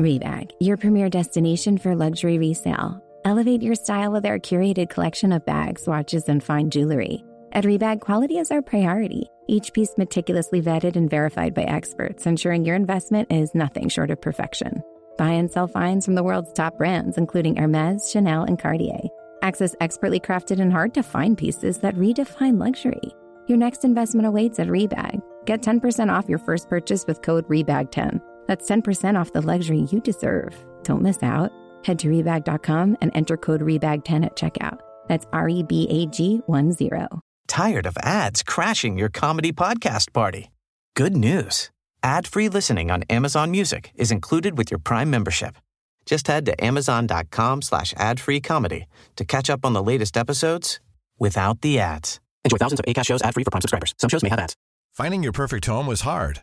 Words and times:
Rebag, 0.00 0.50
your 0.60 0.76
premier 0.76 1.08
destination 1.08 1.78
for 1.78 1.96
luxury 1.96 2.36
resale. 2.36 3.02
Elevate 3.24 3.62
your 3.62 3.74
style 3.74 4.12
with 4.12 4.26
our 4.26 4.38
curated 4.38 4.90
collection 4.90 5.32
of 5.32 5.46
bags, 5.46 5.86
watches, 5.86 6.28
and 6.28 6.44
fine 6.44 6.68
jewelry. 6.68 7.24
At 7.52 7.64
Rebag, 7.64 8.00
quality 8.00 8.36
is 8.36 8.50
our 8.50 8.60
priority. 8.60 9.30
Each 9.48 9.72
piece 9.72 9.96
meticulously 9.96 10.60
vetted 10.60 10.96
and 10.96 11.08
verified 11.08 11.54
by 11.54 11.62
experts, 11.62 12.26
ensuring 12.26 12.66
your 12.66 12.76
investment 12.76 13.32
is 13.32 13.54
nothing 13.54 13.88
short 13.88 14.10
of 14.10 14.20
perfection. 14.20 14.82
Buy 15.16 15.30
and 15.30 15.50
sell 15.50 15.66
finds 15.66 16.04
from 16.04 16.14
the 16.14 16.22
world's 16.22 16.52
top 16.52 16.76
brands, 16.76 17.16
including 17.16 17.56
Hermes, 17.56 18.10
Chanel, 18.10 18.42
and 18.42 18.58
Cartier. 18.58 19.00
Access 19.40 19.74
expertly 19.80 20.20
crafted 20.20 20.60
and 20.60 20.70
hard 20.70 20.92
to 20.92 21.02
find 21.02 21.38
pieces 21.38 21.78
that 21.78 21.94
redefine 21.94 22.60
luxury. 22.60 23.14
Your 23.46 23.56
next 23.56 23.82
investment 23.82 24.26
awaits 24.26 24.58
at 24.58 24.66
Rebag. 24.66 25.22
Get 25.46 25.62
10% 25.62 26.12
off 26.12 26.28
your 26.28 26.40
first 26.40 26.68
purchase 26.68 27.06
with 27.06 27.22
code 27.22 27.48
REBAG10. 27.48 28.20
That's 28.46 28.68
10% 28.68 29.18
off 29.18 29.32
the 29.32 29.42
luxury 29.42 29.86
you 29.90 30.00
deserve. 30.00 30.54
Don't 30.82 31.02
miss 31.02 31.22
out. 31.22 31.52
Head 31.84 31.98
to 32.00 32.08
Rebag.com 32.08 32.96
and 33.00 33.10
enter 33.14 33.36
code 33.36 33.60
REBAG10 33.60 34.24
at 34.24 34.36
checkout. 34.36 34.80
That's 35.08 35.26
R 35.32 35.48
E 35.48 35.62
B 35.62 35.86
A 35.88 36.06
G 36.06 36.42
1 36.46 36.72
0. 36.72 37.20
Tired 37.46 37.86
of 37.86 37.96
ads 38.02 38.42
crashing 38.42 38.98
your 38.98 39.08
comedy 39.08 39.52
podcast 39.52 40.12
party? 40.12 40.50
Good 40.94 41.16
news. 41.16 41.70
Ad-free 42.02 42.48
listening 42.48 42.90
on 42.90 43.02
Amazon 43.04 43.50
Music 43.50 43.90
is 43.94 44.10
included 44.10 44.58
with 44.58 44.70
your 44.70 44.78
Prime 44.78 45.10
membership. 45.10 45.56
Just 46.04 46.26
head 46.28 46.46
to 46.46 46.64
amazon.com 46.64 47.62
slash 47.62 47.92
ad-free 47.96 48.40
comedy 48.40 48.86
to 49.16 49.24
catch 49.24 49.50
up 49.50 49.64
on 49.64 49.72
the 49.72 49.82
latest 49.82 50.16
episodes 50.16 50.80
without 51.18 51.62
the 51.62 51.78
ads. 51.78 52.20
Enjoy 52.44 52.58
thousands 52.58 52.80
of 52.80 52.86
ACAST 52.86 53.06
shows 53.06 53.22
ad-free 53.22 53.44
for 53.44 53.50
Prime 53.50 53.60
subscribers. 53.60 53.94
Some 53.98 54.08
shows 54.08 54.22
may 54.22 54.28
have 54.28 54.38
ads. 54.38 54.54
Finding 54.92 55.22
your 55.22 55.32
perfect 55.32 55.66
home 55.66 55.86
was 55.86 56.02
hard, 56.02 56.42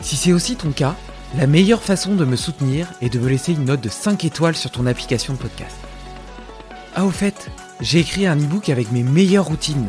Si 0.00 0.16
c'est 0.16 0.32
aussi 0.32 0.56
ton 0.56 0.70
cas, 0.70 0.94
la 1.36 1.46
meilleure 1.46 1.82
façon 1.82 2.14
de 2.14 2.24
me 2.24 2.36
soutenir 2.36 2.92
est 3.00 3.12
de 3.12 3.18
me 3.18 3.28
laisser 3.28 3.52
une 3.52 3.64
note 3.64 3.80
de 3.80 3.88
5 3.88 4.24
étoiles 4.24 4.56
sur 4.56 4.70
ton 4.70 4.86
application 4.86 5.32
de 5.34 5.38
podcast. 5.38 5.76
Ah 6.94 7.04
au 7.04 7.10
fait, 7.10 7.50
j'ai 7.80 7.98
écrit 7.98 8.26
un 8.26 8.36
e-book 8.36 8.68
avec 8.68 8.92
mes 8.92 9.02
meilleures 9.02 9.46
routines. 9.46 9.88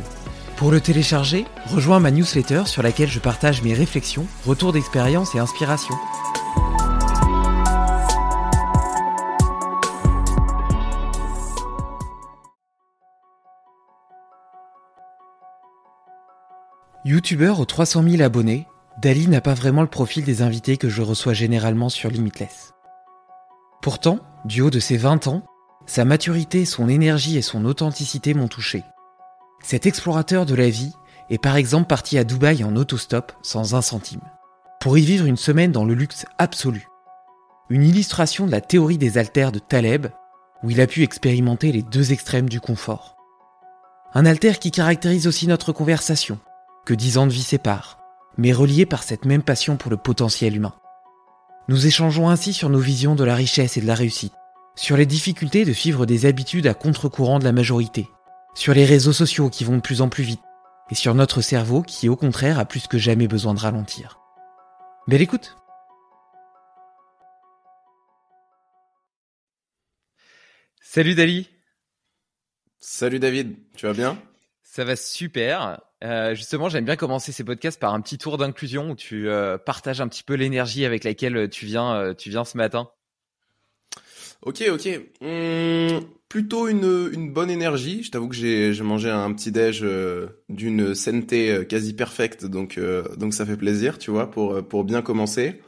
Pour 0.56 0.72
le 0.72 0.82
télécharger, 0.82 1.46
rejoins 1.68 2.00
ma 2.00 2.12
newsletter 2.12 2.64
sur 2.66 2.82
laquelle 2.82 3.10
je 3.10 3.20
partage 3.20 3.62
mes 3.62 3.74
réflexions, 3.74 4.26
retours 4.46 4.74
d'expérience 4.74 5.36
et 5.36 5.40
inspiration. 5.40 5.96
Youtubeur 17.06 17.60
aux 17.62 17.66
300 17.66 18.04
000 18.04 18.22
abonnés, 18.22 18.68
Dali 18.98 19.28
n'a 19.28 19.42
pas 19.42 19.54
vraiment 19.54 19.84
le 19.84 19.88
profil 19.88 20.24
des 20.24 20.42
invités 20.42 20.78
que 20.78 20.90
je 20.90 21.04
reçois 21.04 21.34
généralement 21.34 21.90
sur 21.90 22.10
Limitless. 22.10 22.74
Pourtant, 23.84 24.20
du 24.44 24.62
haut 24.62 24.72
de 24.72 24.80
ses 24.80 24.98
20 24.98 25.28
ans, 25.28 25.44
sa 25.86 26.04
maturité, 26.04 26.66
son 26.66 26.90
énergie 26.90 27.38
et 27.38 27.44
son 27.44 27.64
authenticité 27.66 28.34
m'ont 28.34 28.48
touché. 28.48 28.84
Cet 29.64 29.86
explorateur 29.86 30.48
de 30.48 30.56
la 30.56 30.70
vie 30.70 30.94
est 31.30 31.38
par 31.38 31.58
exemple 31.58 31.86
parti 31.86 32.18
à 32.18 32.24
Dubaï 32.24 32.64
en 32.64 32.76
autostop 32.76 33.34
sans 33.44 33.76
un 33.76 33.84
centime, 33.84 34.22
pour 34.80 34.98
y 34.98 35.02
vivre 35.02 35.28
une 35.28 35.38
semaine 35.38 35.72
dans 35.72 35.86
le 35.86 35.94
luxe 35.94 36.26
absolu. 36.40 36.88
Une 37.70 37.84
illustration 37.84 38.48
de 38.48 38.52
la 38.52 38.62
théorie 38.62 38.98
des 38.98 39.20
haltères 39.20 39.52
de 39.52 39.60
Taleb, 39.60 40.08
où 40.64 40.72
il 40.72 40.82
a 40.82 40.88
pu 40.88 41.04
expérimenter 41.04 41.72
les 41.72 41.84
deux 41.84 42.14
extrêmes 42.14 42.50
du 42.50 42.60
confort. 42.60 43.16
Un 44.16 44.26
alter 44.26 44.54
qui 44.54 44.72
caractérise 44.72 45.28
aussi 45.28 45.46
notre 45.46 45.72
conversation, 45.72 46.40
que 46.86 46.96
dix 46.96 47.20
ans 47.20 47.28
de 47.28 47.32
vie 47.32 47.44
séparent, 47.44 48.00
mais 48.38 48.54
relié 48.54 48.86
par 48.86 49.04
cette 49.04 49.26
même 49.26 49.44
passion 49.44 49.78
pour 49.78 49.92
le 49.92 49.98
potentiel 49.98 50.56
humain. 50.56 50.76
Nous 51.68 51.86
échangeons 51.86 52.30
ainsi 52.30 52.54
sur 52.54 52.70
nos 52.70 52.80
visions 52.80 53.16
de 53.16 53.24
la 53.24 53.36
richesse 53.36 53.78
et 53.78 53.82
de 53.82 53.88
la 53.88 53.96
réussite, 53.96 54.34
sur 54.76 54.96
les 54.96 55.06
difficultés 55.06 55.66
de 55.66 55.74
suivre 55.74 56.06
des 56.06 56.26
habitudes 56.26 56.68
à 56.68 56.74
contre-courant 56.74 57.40
de 57.40 57.44
la 57.44 57.52
majorité, 57.52 58.08
sur 58.56 58.74
les 58.74 58.86
réseaux 58.86 59.14
sociaux 59.14 59.50
qui 59.50 59.64
vont 59.64 59.78
de 59.78 59.82
plus 59.82 60.02
en 60.02 60.10
plus 60.10 60.24
vite, 60.24 60.42
et 60.90 60.96
sur 60.96 61.14
notre 61.14 61.42
cerveau 61.42 61.82
qui 61.82 62.10
au 62.10 62.16
contraire 62.16 62.60
a 62.60 62.66
plus 62.66 62.88
que 62.88 62.98
jamais 62.98 63.28
besoin 63.28 63.54
de 63.54 63.60
ralentir. 63.60 64.20
Belle 65.08 65.22
écoute 65.22 65.58
Salut 70.82 71.16
Dali 71.16 71.50
Salut 72.80 73.20
David, 73.20 73.58
tu 73.76 73.86
vas 73.86 73.94
bien? 73.94 74.18
Ça 74.64 74.86
va 74.86 74.96
super. 74.96 75.82
Euh, 76.04 76.36
justement, 76.36 76.70
j'aime 76.70 76.86
bien 76.86 76.96
commencer 76.96 77.32
ces 77.32 77.44
podcasts 77.44 77.80
par 77.80 77.94
un 77.94 78.02
petit 78.02 78.18
tour 78.18 78.38
d'inclusion 78.38 78.92
où 78.92 78.96
tu 78.96 79.30
euh, 79.30 79.58
partages 79.58 80.00
un 80.00 80.08
petit 80.08 80.24
peu 80.24 80.36
l'énergie 80.36 80.86
avec 80.86 81.04
laquelle 81.04 81.50
tu 81.50 81.66
viens, 81.66 81.96
euh, 81.96 82.14
tu 82.14 82.30
viens 82.30 82.46
ce 82.46 82.58
matin. 82.58 82.90
Ok, 84.44 84.64
ok. 84.72 84.88
Hum, 85.22 86.02
plutôt 86.30 86.68
une, 86.68 87.34
bonne 87.34 87.50
énergie. 87.50 88.04
Je 88.04 88.12
t'avoue 88.12 88.30
que 88.30 88.36
j'ai 88.36 88.84
mangé 88.84 89.10
un 89.10 89.34
petit 89.34 89.52
déj 89.52 89.84
d'une 90.50 90.94
euh, 90.94 91.64
quasi 91.64 91.94
parfaite, 91.94 92.46
donc 92.46 92.80
ça 93.32 93.46
fait 93.46 93.58
plaisir, 93.58 93.98
tu 93.98 94.12
vois, 94.12 94.30
pour 94.30 94.84
bien 94.84 95.02
commencer. 95.02 95.60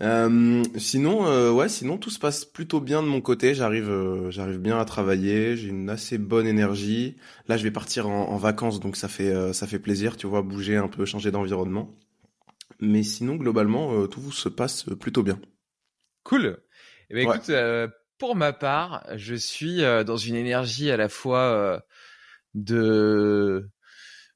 Euh, 0.00 0.62
sinon, 0.78 1.26
euh, 1.26 1.50
ouais, 1.52 1.68
sinon 1.68 1.96
tout 1.96 2.10
se 2.10 2.18
passe 2.18 2.44
plutôt 2.44 2.80
bien 2.80 3.02
de 3.02 3.06
mon 3.08 3.20
côté. 3.20 3.54
J'arrive, 3.54 3.88
euh, 3.88 4.30
j'arrive 4.30 4.58
bien 4.58 4.78
à 4.78 4.84
travailler. 4.84 5.56
J'ai 5.56 5.68
une 5.68 5.88
assez 5.90 6.18
bonne 6.18 6.46
énergie. 6.46 7.16
Là, 7.46 7.56
je 7.56 7.62
vais 7.62 7.70
partir 7.70 8.08
en, 8.08 8.28
en 8.30 8.36
vacances, 8.36 8.80
donc 8.80 8.96
ça 8.96 9.08
fait, 9.08 9.32
euh, 9.32 9.52
ça 9.52 9.66
fait 9.66 9.78
plaisir, 9.78 10.16
tu 10.16 10.26
vois, 10.26 10.42
bouger 10.42 10.76
un 10.76 10.88
peu, 10.88 11.04
changer 11.04 11.30
d'environnement. 11.30 11.94
Mais 12.80 13.02
sinon, 13.04 13.36
globalement, 13.36 13.92
euh, 13.94 14.06
tout 14.08 14.32
se 14.32 14.48
passe 14.48 14.84
plutôt 15.00 15.22
bien. 15.22 15.38
Cool. 16.24 16.58
Eh 17.10 17.14
ben, 17.14 17.28
Ouais. 17.28 17.36
écoute, 17.36 17.50
euh, 17.50 17.86
pour 18.18 18.34
ma 18.34 18.52
part, 18.52 19.06
je 19.14 19.34
suis 19.34 19.84
euh, 19.84 20.04
dans 20.04 20.16
une 20.16 20.34
énergie 20.34 20.90
à 20.90 20.96
la 20.96 21.08
fois 21.08 21.40
euh, 21.40 21.78
de 22.54 23.68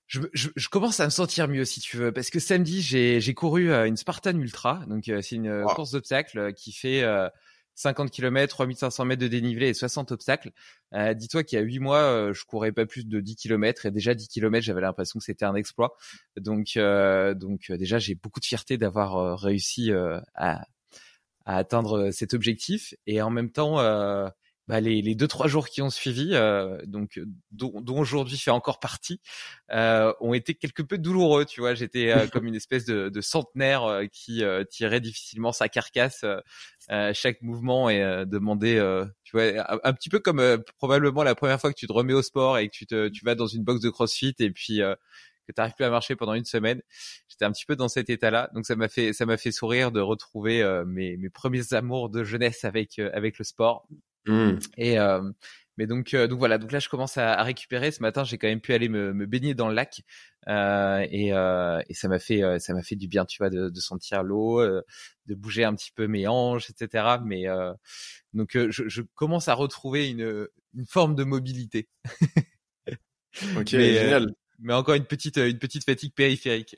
je, 0.06 0.20
je, 0.32 0.48
je 0.54 0.68
commence 0.68 1.00
à 1.00 1.04
me 1.04 1.10
sentir 1.10 1.48
mieux 1.48 1.64
si 1.64 1.80
tu 1.80 1.96
veux 1.96 2.12
parce 2.12 2.30
que 2.30 2.38
samedi 2.38 2.80
j'ai 2.82 3.34
couru 3.34 3.70
euh, 3.72 3.86
une 3.86 3.96
Spartan 3.96 4.36
Ultra 4.38 4.84
donc 4.88 5.08
euh, 5.08 5.20
c'est 5.22 5.36
une 5.36 5.48
euh, 5.48 5.64
Wow. 5.64 5.74
course 5.74 5.90
d'obstacles 5.92 6.52
qui 6.54 6.72
fait 6.72 7.02
euh, 7.02 7.28
50 7.74 8.10
km, 8.10 8.48
3500 8.54 9.04
mètres 9.04 9.20
de 9.20 9.28
dénivelé 9.28 9.68
et 9.68 9.74
60 9.74 10.10
obstacles. 10.12 10.50
Euh, 10.94 11.12
Dis-toi 11.12 11.44
qu'il 11.44 11.58
y 11.58 11.60
a 11.60 11.64
8 11.64 11.78
mois, 11.80 11.98
euh, 11.98 12.32
je 12.32 12.44
courais 12.46 12.72
pas 12.72 12.86
plus 12.86 13.04
de 13.06 13.20
10 13.20 13.36
km 13.36 13.84
et 13.84 13.90
déjà 13.90 14.14
10 14.14 14.28
km, 14.28 14.64
j'avais 14.64 14.80
l'impression 14.80 15.18
que 15.18 15.24
c'était 15.26 15.44
un 15.44 15.54
exploit. 15.54 15.94
Donc 16.38 16.76
euh, 16.78 17.34
donc 17.34 17.66
euh, 17.70 17.76
déjà 17.76 17.98
j'ai 17.98 18.14
beaucoup 18.14 18.40
de 18.40 18.46
fierté 18.46 18.78
d'avoir 18.78 19.38
réussi 19.38 19.92
euh, 19.92 20.18
à 20.34 20.64
à 21.44 21.58
atteindre 21.58 22.10
cet 22.12 22.32
objectif 22.34 22.94
et 23.06 23.22
en 23.22 23.30
même 23.30 23.50
temps 23.50 23.78
euh, 23.78 24.28
bah, 24.68 24.80
les, 24.80 25.00
les 25.00 25.14
deux 25.14 25.28
trois 25.28 25.46
jours 25.46 25.68
qui 25.68 25.80
ont 25.80 25.90
suivi, 25.90 26.30
euh, 26.32 26.78
donc 26.86 27.20
dont, 27.52 27.80
dont 27.80 28.00
aujourd'hui 28.00 28.36
fait 28.36 28.50
encore 28.50 28.80
partie, 28.80 29.20
euh, 29.70 30.12
ont 30.20 30.34
été 30.34 30.54
quelque 30.54 30.82
peu 30.82 30.98
douloureux. 30.98 31.44
Tu 31.44 31.60
vois, 31.60 31.74
j'étais 31.74 32.10
euh, 32.10 32.26
comme 32.32 32.46
une 32.46 32.54
espèce 32.56 32.84
de, 32.84 33.08
de 33.08 33.20
centenaire 33.20 33.84
euh, 33.84 34.06
qui 34.06 34.42
tirait 34.70 35.00
difficilement 35.00 35.52
sa 35.52 35.68
carcasse 35.68 36.24
chaque 37.12 37.42
mouvement 37.42 37.88
et 37.90 38.24
demandait, 38.26 38.80
tu 39.24 39.36
vois, 39.36 39.78
un, 39.84 39.92
petit 39.92 40.08
peu 40.08 40.18
comme 40.18 40.62
probablement 40.78 41.22
la 41.22 41.34
première 41.34 41.60
fois 41.60 41.72
que 41.72 41.78
tu 41.78 41.86
te 41.86 41.92
remets 41.92 42.12
au 42.12 42.22
sport 42.22 42.58
et 42.58 42.68
que 42.68 42.72
tu 42.72 42.86
te, 42.86 43.08
tu 43.08 43.24
vas 43.24 43.34
dans 43.34 43.46
une 43.46 43.64
box 43.64 43.80
de 43.80 43.90
CrossFit 43.90 44.34
et 44.38 44.50
puis 44.50 44.78
que 44.78 45.52
tu 45.52 45.54
n'arrives 45.58 45.74
plus 45.74 45.84
à 45.84 45.90
marcher 45.90 46.16
pendant 46.16 46.34
une 46.34 46.44
semaine. 46.44 46.80
J'étais 47.28 47.44
un 47.44 47.52
petit 47.52 47.66
peu 47.66 47.76
dans 47.76 47.88
cet 47.88 48.08
état-là, 48.08 48.50
donc 48.54 48.66
ça 48.66 48.76
m'a 48.76 48.88
fait 48.88 49.12
ça 49.12 49.26
m'a 49.26 49.36
fait 49.36 49.52
sourire 49.52 49.90
de 49.90 50.00
retrouver 50.00 50.64
mes, 50.86 51.16
mes 51.16 51.30
premiers 51.30 51.74
amours 51.74 52.08
de 52.08 52.22
jeunesse 52.22 52.64
avec 52.64 52.98
avec 52.98 53.38
le 53.38 53.44
sport. 53.44 53.88
Mmh. 54.26 54.58
Et 54.76 54.98
euh, 54.98 55.22
mais 55.76 55.86
donc 55.86 56.14
euh, 56.14 56.26
donc 56.26 56.38
voilà, 56.38 56.58
donc 56.58 56.72
là 56.72 56.78
je 56.78 56.88
commence 56.88 57.18
à, 57.18 57.34
à 57.34 57.42
récupérer. 57.42 57.90
Ce 57.90 58.00
matin, 58.00 58.24
j'ai 58.24 58.38
quand 58.38 58.48
même 58.48 58.60
pu 58.60 58.72
aller 58.72 58.88
me, 58.88 59.12
me 59.12 59.26
baigner 59.26 59.54
dans 59.54 59.68
le 59.68 59.74
lac 59.74 60.02
euh, 60.48 61.06
et, 61.10 61.32
euh, 61.32 61.80
et 61.88 61.94
ça 61.94 62.08
m'a 62.08 62.18
fait 62.18 62.42
ça 62.58 62.72
m'a 62.72 62.82
fait 62.82 62.96
du 62.96 63.08
bien, 63.08 63.26
tu 63.26 63.38
vois, 63.38 63.50
de, 63.50 63.68
de 63.68 63.80
sentir 63.80 64.22
l'eau, 64.22 64.62
de 64.64 65.34
bouger 65.34 65.64
un 65.64 65.74
petit 65.74 65.92
peu 65.94 66.06
mes 66.06 66.26
hanches, 66.26 66.70
etc. 66.70 67.18
Mais 67.24 67.44
donc 68.32 68.50
je, 68.54 68.88
je, 68.88 69.02
commence 69.14 69.48
à 69.48 69.54
retrouver 69.54 70.08
une 70.08 70.48
une 70.74 70.86
forme 70.86 71.14
de 71.14 71.24
mobilité. 71.24 71.88
ok, 73.56 73.72
mais, 73.72 73.94
génial. 73.94 74.34
mais 74.60 74.72
encore 74.72 74.94
une 74.94 75.06
petite 75.06 75.36
une 75.36 75.58
petite 75.58 75.84
fatigue 75.84 76.14
périphérique. 76.14 76.76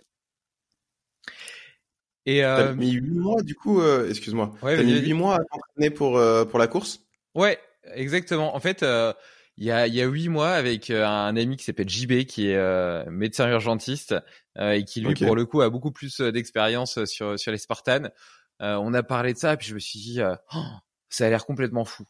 Et 2.27 2.45
euh... 2.45 2.57
T'as 2.57 2.75
mis 2.75 2.91
huit 2.91 3.19
mois 3.19 3.43
du 3.43 3.55
coup, 3.55 3.81
excuse-moi. 3.83 4.55
Ouais, 4.61 4.77
T'as 4.77 4.83
mis 4.83 4.99
huit 4.99 5.15
mois 5.15 5.37
à 5.37 5.39
t'entraîner 5.39 5.91
pour 5.91 6.21
pour 6.49 6.59
la 6.59 6.67
course? 6.67 7.08
Ouais, 7.39 7.61
exactement. 7.95 8.57
En 8.57 8.59
fait, 8.59 8.83
euh, 8.83 9.13
il 9.59 9.65
y 9.65 9.71
a 9.71 9.87
il 9.87 9.95
y 9.95 10.03
a 10.03 10.07
huit 10.07 10.29
mois 10.29 10.51
avec 10.51 10.91
euh, 10.91 11.07
un 11.07 11.37
ami 11.37 11.57
qui 11.57 11.65
s'appelle 11.65 11.89
JB 11.89 12.25
qui 12.25 12.51
est 12.51 12.57
euh, 12.57 13.05
médecin 13.09 13.49
urgentiste 13.49 14.17
et 14.61 14.85
qui 14.85 15.01
lui 15.01 15.15
pour 15.15 15.37
le 15.37 15.47
coup 15.47 15.61
a 15.61 15.71
beaucoup 15.71 15.93
plus 15.93 16.21
d'expérience 16.21 17.05
sur 17.05 17.39
sur 17.39 17.53
les 17.53 17.59
Spartans. 17.59 18.11
on 18.59 18.93
a 18.93 19.05
parlé 19.05 19.35
de 19.35 19.39
ça 19.39 19.53
et 19.53 19.57
puis 19.57 19.69
je 19.69 19.75
me 19.75 19.79
suis 19.79 20.01
dit 20.01 20.21
oh, 20.21 20.65
ça 21.09 21.27
a 21.27 21.31
l'air 21.31 21.47
complètement 21.47 21.85
fou. 21.85 22.05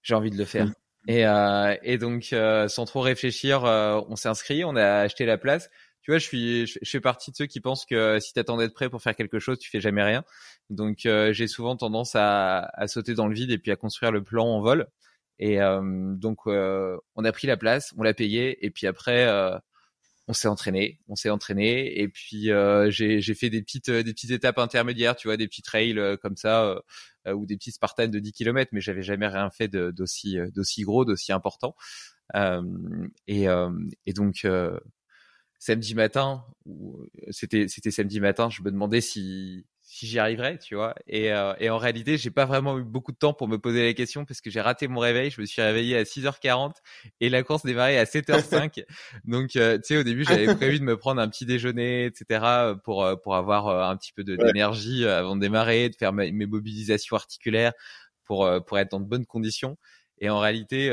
J'ai 0.00 0.14
envie 0.14 0.30
de 0.30 0.38
le 0.38 0.46
faire. 0.46 0.64
Mm. 0.64 0.74
Et, 1.08 1.24
et 1.82 1.98
donc 1.98 2.34
sans 2.68 2.84
trop 2.86 3.02
réfléchir, 3.02 3.64
on 3.64 4.16
s'est 4.16 4.30
inscrit, 4.30 4.64
on 4.64 4.76
a 4.76 5.00
acheté 5.00 5.26
la 5.26 5.36
place 5.36 5.68
tu 6.02 6.10
vois, 6.10 6.18
je 6.18 6.24
suis, 6.24 6.66
je, 6.66 6.78
fais 6.84 7.00
partie 7.00 7.30
de 7.30 7.36
ceux 7.36 7.46
qui 7.46 7.60
pensent 7.60 7.84
que 7.84 8.18
si 8.20 8.32
t'attends 8.32 8.56
d'être 8.56 8.72
prêt 8.74 8.88
pour 8.88 9.02
faire 9.02 9.14
quelque 9.14 9.38
chose, 9.38 9.58
tu 9.58 9.68
fais 9.70 9.80
jamais 9.80 10.02
rien. 10.02 10.24
Donc, 10.70 11.04
euh, 11.04 11.32
j'ai 11.32 11.46
souvent 11.46 11.76
tendance 11.76 12.14
à, 12.14 12.60
à, 12.74 12.88
sauter 12.88 13.14
dans 13.14 13.28
le 13.28 13.34
vide 13.34 13.50
et 13.50 13.58
puis 13.58 13.70
à 13.70 13.76
construire 13.76 14.12
le 14.12 14.22
plan 14.22 14.46
en 14.46 14.60
vol. 14.60 14.86
Et 15.38 15.60
euh, 15.60 15.80
donc, 16.16 16.38
euh, 16.46 16.96
on 17.16 17.24
a 17.24 17.32
pris 17.32 17.46
la 17.46 17.56
place, 17.56 17.92
on 17.98 18.02
l'a 18.02 18.14
payé, 18.14 18.64
et 18.64 18.70
puis 18.70 18.86
après, 18.86 19.28
on 20.28 20.32
s'est 20.32 20.48
entraîné, 20.48 21.00
on 21.08 21.16
s'est 21.16 21.30
entraîné, 21.30 22.00
et 22.00 22.08
puis 22.08 22.50
j'ai 22.90 23.34
fait 23.34 23.50
des 23.50 23.62
petites, 23.62 23.90
des 23.90 24.12
petites 24.12 24.30
étapes 24.30 24.58
intermédiaires, 24.58 25.16
tu 25.16 25.28
vois, 25.28 25.36
des 25.36 25.48
petits 25.48 25.62
trails 25.62 25.98
comme 26.22 26.36
ça, 26.36 26.76
ou 27.26 27.46
des 27.46 27.56
petits 27.56 27.72
Spartans 27.72 28.08
de 28.08 28.18
10 28.18 28.32
km, 28.32 28.70
mais 28.72 28.80
j'avais 28.80 29.02
jamais 29.02 29.28
rien 29.28 29.50
fait 29.50 29.68
d'aussi, 29.68 30.38
d'aussi 30.54 30.82
gros, 30.82 31.04
d'aussi 31.04 31.32
important. 31.32 31.74
et, 32.34 33.46
et 34.06 34.12
donc 34.12 34.46
samedi 35.60 35.94
matin, 35.94 36.44
c'était 37.30 37.68
c'était 37.68 37.92
samedi 37.92 38.18
matin, 38.18 38.50
je 38.50 38.62
me 38.62 38.72
demandais 38.72 39.00
si 39.00 39.66
si 39.82 40.06
j'y 40.06 40.20
arriverais, 40.20 40.56
tu 40.56 40.76
vois. 40.76 40.94
Et, 41.08 41.32
euh, 41.32 41.52
et 41.58 41.68
en 41.68 41.76
réalité, 41.76 42.16
j'ai 42.16 42.30
pas 42.30 42.44
vraiment 42.44 42.78
eu 42.78 42.84
beaucoup 42.84 43.10
de 43.10 43.16
temps 43.16 43.32
pour 43.32 43.48
me 43.48 43.58
poser 43.58 43.84
la 43.84 43.92
question 43.92 44.24
parce 44.24 44.40
que 44.40 44.48
j'ai 44.48 44.60
raté 44.60 44.86
mon 44.86 45.00
réveil. 45.00 45.30
Je 45.30 45.40
me 45.40 45.46
suis 45.46 45.60
réveillé 45.60 45.96
à 45.96 46.04
6h40 46.04 46.74
et 47.20 47.28
la 47.28 47.42
course 47.42 47.64
démarrait 47.66 47.98
à 47.98 48.04
7h05. 48.04 48.84
Donc, 49.24 49.56
euh, 49.56 49.78
tu 49.78 49.82
sais, 49.86 49.96
au 49.96 50.04
début, 50.04 50.24
j'avais 50.24 50.54
prévu 50.54 50.78
de 50.78 50.84
me 50.84 50.96
prendre 50.96 51.20
un 51.20 51.28
petit 51.28 51.44
déjeuner, 51.44 52.04
etc., 52.04 52.76
pour 52.84 53.04
euh, 53.04 53.16
pour 53.16 53.34
avoir 53.34 53.66
un 53.90 53.96
petit 53.96 54.12
peu 54.12 54.22
d'énergie 54.22 55.04
avant 55.06 55.34
de 55.34 55.40
démarrer, 55.40 55.88
de 55.88 55.96
faire 55.96 56.12
mes 56.12 56.30
mobilisations 56.46 57.16
articulaires 57.16 57.72
pour 58.24 58.48
pour 58.66 58.78
être 58.78 58.92
dans 58.92 59.00
de 59.00 59.06
bonnes 59.06 59.26
conditions. 59.26 59.76
Et 60.18 60.30
en 60.30 60.38
réalité, 60.38 60.90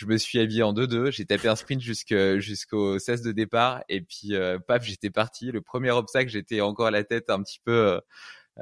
je 0.00 0.06
me 0.06 0.16
suis 0.16 0.40
habillé 0.40 0.62
en 0.62 0.72
2-2, 0.72 1.12
j'ai 1.12 1.26
tapé 1.26 1.48
un 1.48 1.56
sprint 1.56 1.82
jusqu'au 1.82 2.98
16 2.98 3.20
de 3.20 3.32
départ 3.32 3.84
et 3.90 4.00
puis 4.00 4.34
euh, 4.34 4.58
paf, 4.58 4.82
j'étais 4.82 5.10
parti. 5.10 5.52
Le 5.52 5.60
premier 5.60 5.90
obstacle, 5.90 6.30
j'étais 6.30 6.62
encore 6.62 6.86
à 6.86 6.90
la 6.90 7.04
tête 7.04 7.28
un 7.28 7.42
petit 7.42 7.60
peu 7.62 7.72
euh, 7.72 8.00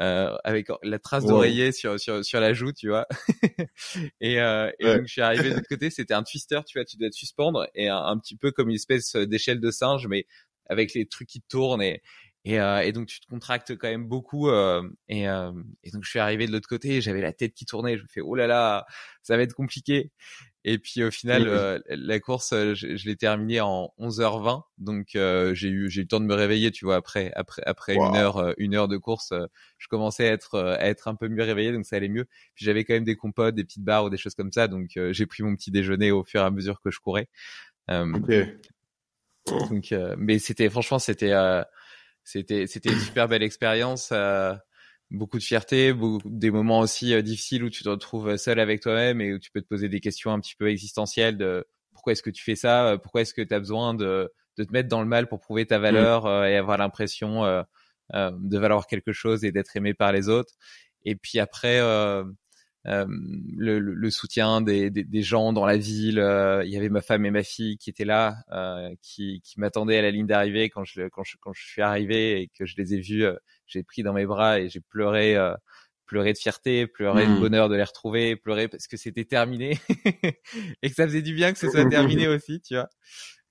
euh 0.01 0.37
avec 0.43 0.67
la 0.83 0.99
trace 0.99 1.25
d'oreiller 1.25 1.71
sur, 1.71 2.01
sur 2.01 2.25
sur 2.25 2.41
la 2.41 2.55
joue, 2.55 2.73
tu 2.73 2.89
vois. 2.89 3.07
et, 4.21 4.41
euh, 4.41 4.73
et 4.81 4.97
donc 4.97 5.07
je 5.07 5.13
suis 5.13 5.21
arrivé 5.21 5.51
de 5.51 5.55
l'autre 5.55 5.69
côté, 5.69 5.91
c'était 5.91 6.15
un 6.15 6.25
twister, 6.25 6.59
tu 6.67 6.77
vois, 6.77 6.85
tu 6.85 6.97
dois 6.97 7.09
te 7.09 7.15
suspendre 7.15 7.69
et 7.77 7.89
un, 7.89 8.19
petit 8.19 8.37
peu 8.37 8.51
comme 8.51 8.69
une 8.69 8.75
espèce 8.75 9.15
d'échelle 9.15 9.61
de 9.61 9.71
singe, 9.71 10.09
mais 10.09 10.27
avec 10.67 10.93
les 10.93 11.07
trucs 11.07 11.29
qui 11.29 11.41
tournent 11.43 11.83
et 11.83 12.03
et, 12.45 12.61
euh, 12.61 12.81
et, 12.81 12.93
donc 12.93 13.09
tu 13.09 13.21
te 13.21 13.27
contractes 13.27 13.77
quand 13.77 13.89
même 13.89 14.07
beaucoup 14.07 14.49
euh, 14.49 14.83
et, 15.09 15.29
euh, 15.29 15.53
et, 15.83 15.91
donc 15.91 16.05
je 16.05 16.11
suis 16.11 16.19
arrivé 16.19 16.47
de 16.47 16.53
l'autre 16.53 16.69
côté 16.69 17.01
j'avais 17.01 17.21
la 17.21 17.33
tête 17.33 17.53
qui 17.53 17.67
tournait 17.67 17.99
je 17.99 18.03
me 18.03 18.09
fais 18.09 18.21
oh 18.21 18.35
là 18.35 18.47
là 18.47 18.87
ça 19.23 19.37
va 19.37 19.43
être 19.43 19.55
compliqué 19.55 20.13
et 20.65 20.79
puis 20.79 21.05
au 21.05 21.11
final, 21.11 21.47
euh, 21.47 21.79
la 21.89 22.19
course, 22.19 22.53
euh, 22.53 22.75
je, 22.75 22.97
je 22.97 23.07
l'ai 23.07 23.17
terminée 23.17 23.61
en 23.61 23.93
11h20, 23.99 24.63
donc 24.79 25.15
euh, 25.15 25.55
j'ai 25.55 25.69
eu 25.69 25.89
j'ai 25.89 26.01
eu 26.01 26.05
le 26.05 26.09
temps 26.09 26.21
de 26.21 26.25
me 26.25 26.35
réveiller, 26.35 26.73
tu 26.73 26.85
vois. 26.85 26.97
Après 26.97 27.33
après 27.37 27.63
après 27.65 27.95
une 27.95 28.17
heure 28.17 28.55
une 28.59 28.75
heure 28.75 28.89
de 28.89 28.97
course, 28.97 29.33
je 29.79 29.89
commençais 29.89 30.29
à 30.29 30.33
être 30.33 30.59
à 30.59 30.87
être 30.87 31.07
un 31.07 31.15
peu 31.15 31.29
mieux 31.29 31.45
réveillé, 31.45 31.73
donc 31.73 31.87
ça 31.87 31.97
allait 31.97 32.09
mieux. 32.09 32.27
Puis 32.55 32.65
j'avais 32.65 32.85
quand 32.85 32.95
même 32.95 33.05
des 33.05 33.17
compotes, 33.17 33.55
des 33.55 33.65
petites 33.65 33.85
barres 33.85 34.05
ou 34.05 34.11
des 34.11 34.17
choses 34.17 34.35
comme 34.35 34.51
ça, 34.53 34.67
donc 34.67 34.99
j'ai 35.11 35.27
pris 35.27 35.43
mon 35.45 35.55
petit 35.55 35.71
déjeuner 35.71 36.11
au 36.11 36.25
fur 36.25 36.41
et 36.41 36.45
à 36.45 36.51
mesure 36.51 36.81
que 36.81 36.91
je 36.91 36.99
courais. 36.99 37.29
Donc, 39.47 39.95
mais 40.19 40.39
c'était 40.39 40.69
franchement 40.71 40.99
c'était 40.99 41.33
c'était 42.25 42.67
c'était 42.67 42.91
une 42.91 42.99
super 42.99 43.29
belle 43.29 43.45
expérience 43.45 44.13
beaucoup 45.11 45.39
de 45.39 45.43
fierté, 45.43 45.93
beaucoup, 45.93 46.29
des 46.29 46.51
moments 46.51 46.81
aussi 46.81 47.15
euh, 47.15 47.23
difficiles 47.23 47.65
où 47.65 47.71
tu 47.71 47.83
te 47.83 47.89
retrouves 47.89 48.37
seul 48.37 48.61
avec 48.61 48.81
toi-même 48.81 49.21
et 49.21 49.35
où 49.35 49.39
tu 49.39 49.51
peux 49.51 49.61
te 49.61 49.67
poser 49.67 49.89
des 49.89 50.01
questions 50.01 50.33
un 50.33 50.41
petit 50.41 50.57
peu 50.57 50.69
existentielles 50.69 51.37
de 51.37 51.67
pourquoi 51.93 52.13
est-ce 52.13 52.23
que 52.23 52.31
tu 52.31 52.43
fais 52.43 52.57
ça, 52.57 52.87
euh, 52.89 52.99
pourquoi 52.99 53.23
est-ce 53.23 53.35
que 53.35 53.43
tu 53.43 53.55
as 53.55 53.59
besoin 53.59 53.95
de, 53.95 54.33
de 54.57 54.65
te 54.65 54.73
mettre 54.73 54.89
dans 54.89 55.01
le 55.01 55.09
mal 55.09 55.29
pour 55.29 55.41
prouver 55.41 55.67
ta 55.67 55.79
valeur 55.79 56.25
mmh. 56.25 56.29
euh, 56.29 56.51
et 56.51 56.57
avoir 56.57 56.79
l'impression 56.79 57.65
de 58.15 58.59
valoir 58.59 58.87
quelque 58.87 59.13
chose 59.13 59.45
et 59.45 59.53
d'être 59.53 59.77
aimé 59.77 59.95
par 59.95 60.13
les 60.13 60.29
autres? 60.29 60.55
Et 61.05 61.17
puis 61.17 61.39
après, 61.39 61.81
euh, 62.89 63.07
le, 63.57 63.81
le, 63.81 64.11
soutien 64.11 64.63
des, 64.63 64.89
des, 64.91 65.05
des, 65.05 65.23
gens 65.23 65.53
dans 65.53 65.67
la 65.67 65.77
ville. 65.77 66.19
Euh, 66.19 66.65
il 66.65 66.71
y 66.71 66.77
avait 66.77 66.89
ma 66.89 67.03
femme 67.03 67.27
et 67.27 67.31
ma 67.31 67.43
fille 67.43 67.77
qui 67.77 67.91
étaient 67.91 68.05
là, 68.05 68.37
euh, 68.53 68.95
qui, 69.03 69.43
qui 69.45 69.61
m'attendaient 69.61 69.99
à 69.99 70.03
la 70.03 70.11
ligne 70.11 70.27
d'arrivée 70.27 70.71
quand 70.71 70.85
je, 70.85 71.09
quand, 71.09 71.25
je, 71.25 71.37
quand 71.39 71.53
je 71.53 71.67
suis 71.67 71.83
arrivé 71.83 72.41
et 72.41 72.49
que 72.49 72.65
je 72.65 72.77
les 72.79 72.95
ai 72.95 73.01
vus. 73.01 73.27
J'ai 73.69 73.83
pris 73.83 74.03
dans 74.03 74.13
mes 74.13 74.27
bras 74.27 74.61
et 74.61 74.69
j'ai 74.69 74.81
pleuré 74.81 75.37
pleurer 76.09 76.33
de 76.33 76.39
fierté, 76.39 76.89
pleurer 76.89 77.27
de 77.27 77.33
mmh. 77.33 77.41
bonheur 77.41 77.69
de 77.69 77.77
les 77.77 77.85
retrouver, 77.85 78.35
pleurer 78.35 78.67
parce 78.67 78.89
que 78.89 78.97
c'était 78.97 79.25
terminé 79.25 79.79
et 80.83 80.89
que 80.89 80.95
ça 80.95 81.07
faisait 81.07 81.23
du 81.23 81.35
bien 81.35 81.53
que 81.53 81.59
ce 81.59 81.71
soit 81.71 81.89
terminé 81.89 82.27
aussi, 82.29 82.61
tu 82.61 82.75
vois. 82.75 82.89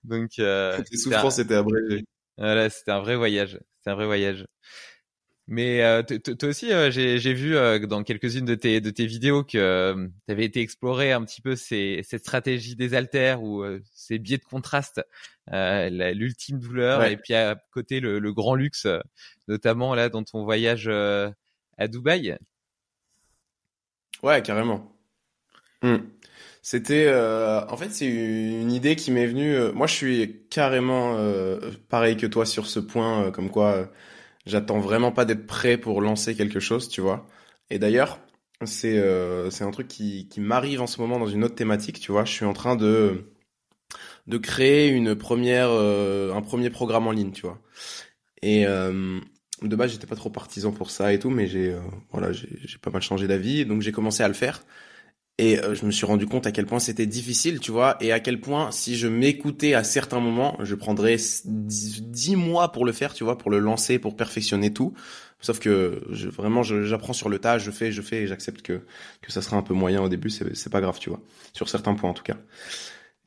Donc, 0.03 0.31
euh, 0.39 0.77
les 0.91 0.97
souffrances 0.97 1.35
c'était 1.35 1.55
abrégé. 1.55 2.03
Voilà, 2.37 2.69
c'était 2.69 2.91
un 2.91 2.99
vrai 2.99 3.15
voyage. 3.15 3.59
C'était 3.77 3.91
un 3.91 3.95
vrai 3.95 4.05
voyage. 4.05 4.45
Mais 5.49 5.81
euh, 5.81 6.03
toi 6.03 6.49
aussi, 6.49 6.73
euh, 6.73 6.91
j'ai 6.91 7.33
vu 7.33 7.55
euh, 7.55 7.79
dans 7.79 8.03
quelques-unes 8.03 8.43
de 8.43 8.55
tes, 8.55 8.81
de 8.81 8.89
tes 8.89 9.05
vidéos 9.05 9.45
que 9.45 10.09
tu 10.27 10.31
avais 10.31 10.43
été 10.43 10.59
explorer 10.59 11.13
un 11.13 11.23
petit 11.23 11.41
peu 11.41 11.55
ces, 11.55 12.01
cette 12.03 12.21
stratégie 12.21 12.75
des 12.75 12.93
haltères 12.93 13.41
ou 13.41 13.63
ces 13.93 14.19
biais 14.19 14.37
de 14.37 14.43
contraste, 14.43 15.01
l'ultime 15.49 16.59
douleur, 16.59 17.05
et 17.05 17.15
puis 17.15 17.33
à 17.33 17.55
côté 17.71 18.01
le, 18.01 18.19
le, 18.19 18.33
grand 18.33 18.55
luxe, 18.55 18.87
notamment 19.47 19.95
là 19.95 20.09
dans 20.09 20.23
ton 20.23 20.43
voyage 20.43 20.89
à 20.89 21.87
Dubaï. 21.87 22.37
Ouais, 24.21 24.41
carrément. 24.41 24.91
Mmh. 25.81 25.97
C'était, 26.61 27.09
en 27.09 27.77
fait, 27.77 27.91
c'est 27.91 28.07
une 28.07 28.73
idée 28.73 28.97
qui 28.97 29.11
m'est 29.11 29.27
venue. 29.27 29.71
moi, 29.71 29.87
je 29.87 29.93
suis 29.93 30.45
carrément 30.49 31.17
pareil 31.87 32.17
que 32.17 32.27
toi 32.27 32.45
sur 32.45 32.65
ce 32.65 32.81
point, 32.81 33.31
comme 33.31 33.49
quoi 33.49 33.89
J'attends 34.47 34.79
vraiment 34.79 35.11
pas 35.11 35.25
d'être 35.25 35.45
prêt 35.45 35.77
pour 35.77 36.01
lancer 36.01 36.35
quelque 36.35 36.59
chose, 36.59 36.89
tu 36.89 37.01
vois. 37.01 37.27
Et 37.69 37.79
d'ailleurs, 37.79 38.19
c'est 38.65 38.97
euh, 38.97 39.49
c'est 39.51 39.63
un 39.63 39.71
truc 39.71 39.87
qui, 39.87 40.27
qui 40.29 40.39
m'arrive 40.41 40.81
en 40.81 40.87
ce 40.87 41.01
moment 41.01 41.19
dans 41.19 41.27
une 41.27 41.43
autre 41.43 41.55
thématique, 41.55 41.99
tu 41.99 42.11
vois. 42.11 42.25
Je 42.25 42.31
suis 42.33 42.45
en 42.45 42.53
train 42.53 42.75
de 42.75 43.25
de 44.27 44.37
créer 44.37 44.89
une 44.89 45.15
première 45.15 45.69
euh, 45.71 46.33
un 46.33 46.41
premier 46.41 46.69
programme 46.69 47.07
en 47.07 47.11
ligne, 47.11 47.31
tu 47.31 47.41
vois. 47.43 47.59
Et 48.41 48.65
euh, 48.67 49.19
de 49.63 49.75
base, 49.75 49.91
j'étais 49.91 50.07
pas 50.07 50.15
trop 50.15 50.29
partisan 50.29 50.71
pour 50.71 50.91
ça 50.91 51.13
et 51.13 51.19
tout, 51.19 51.29
mais 51.29 51.47
j'ai 51.47 51.75
voilà, 52.11 52.31
j'ai 52.33 52.77
pas 52.81 52.91
mal 52.91 53.01
changé 53.01 53.27
d'avis, 53.27 53.65
donc 53.65 53.81
j'ai 53.81 53.91
commencé 53.91 54.23
à 54.23 54.27
le 54.27 54.33
faire. 54.33 54.63
Et 55.39 55.59
euh, 55.59 55.75
je 55.75 55.85
me 55.85 55.91
suis 55.91 56.05
rendu 56.05 56.25
compte 56.25 56.47
à 56.47 56.51
quel 56.51 56.65
point 56.65 56.79
c'était 56.79 57.05
difficile, 57.05 57.59
tu 57.59 57.71
vois, 57.71 57.97
et 58.01 58.11
à 58.11 58.19
quel 58.19 58.41
point 58.41 58.71
si 58.71 58.97
je 58.97 59.07
m'écoutais 59.07 59.75
à 59.75 59.83
certains 59.83 60.19
moments, 60.19 60.57
je 60.63 60.73
prendrais 60.73 61.17
dix 61.45 62.35
mois 62.35 62.71
pour 62.71 62.85
le 62.85 62.91
faire, 62.91 63.13
tu 63.13 63.23
vois, 63.23 63.37
pour 63.37 63.51
le 63.51 63.59
lancer, 63.59 63.99
pour 63.99 64.15
perfectionner 64.15 64.73
tout. 64.73 64.93
Sauf 65.39 65.59
que 65.59 66.01
je, 66.09 66.27
vraiment, 66.29 66.63
j'apprends 66.63 67.13
sur 67.13 67.29
le 67.29 67.37
tas, 67.37 67.59
je 67.59 67.69
fais, 67.69 67.91
je 67.91 68.01
fais, 68.01 68.23
et 68.23 68.27
j'accepte 68.27 68.63
que 68.63 68.81
que 69.21 69.31
ça 69.31 69.43
sera 69.43 69.57
un 69.57 69.61
peu 69.61 69.75
moyen 69.75 70.01
au 70.01 70.09
début, 70.09 70.31
c'est 70.31 70.71
pas 70.71 70.81
grave, 70.81 70.97
tu 70.99 71.11
vois, 71.11 71.21
sur 71.53 71.69
certains 71.69 71.93
points 71.93 72.09
en 72.09 72.13
tout 72.15 72.23
cas. 72.23 72.37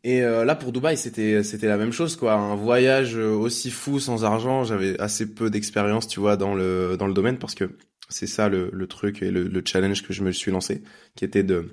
Et 0.03 0.23
euh, 0.23 0.45
là 0.45 0.57
pour 0.57 0.73
Dubaï, 0.73 0.97
c'était 0.97 1.45
c'était 1.45 1.69
la 1.69 1.77
même 1.77 1.93
chose 1.93 2.17
quoi, 2.17 2.33
un 2.33 2.57
voyage 2.57 3.17
aussi 3.17 3.71
fou 3.71 4.01
sans 4.01 4.25
argent. 4.25 4.65
J'avais 4.65 4.99
assez 5.01 5.33
peu 5.33 5.51
d'expérience, 5.51 6.09
tu 6.09 6.19
vois, 6.19 6.37
dans 6.37 6.55
le 6.55 6.97
dans 6.99 7.07
le 7.07 7.15
domaine 7.15 7.39
parce 7.39 7.55
que 7.55 7.71
c'est 8.09 8.27
ça 8.27 8.49
le, 8.49 8.71
le 8.73 8.87
truc 8.89 9.23
et 9.23 9.31
le 9.31 9.63
challenge 9.65 10.03
que 10.03 10.13
je 10.13 10.25
me 10.25 10.33
suis 10.33 10.51
lancé, 10.51 10.83
qui 11.15 11.25
était 11.25 11.45
de 11.45 11.71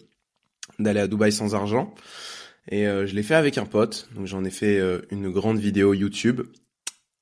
d'aller 0.79 0.99
à 0.99 1.07
Dubaï 1.07 1.31
sans 1.31 1.55
argent. 1.55 1.93
Et 2.69 2.87
euh, 2.87 3.07
je 3.07 3.15
l'ai 3.15 3.23
fait 3.23 3.35
avec 3.35 3.57
un 3.57 3.65
pote, 3.65 4.09
donc 4.15 4.27
j'en 4.27 4.43
ai 4.43 4.49
fait 4.49 4.77
euh, 4.77 5.01
une 5.09 5.29
grande 5.29 5.59
vidéo 5.59 5.93
YouTube. 5.93 6.41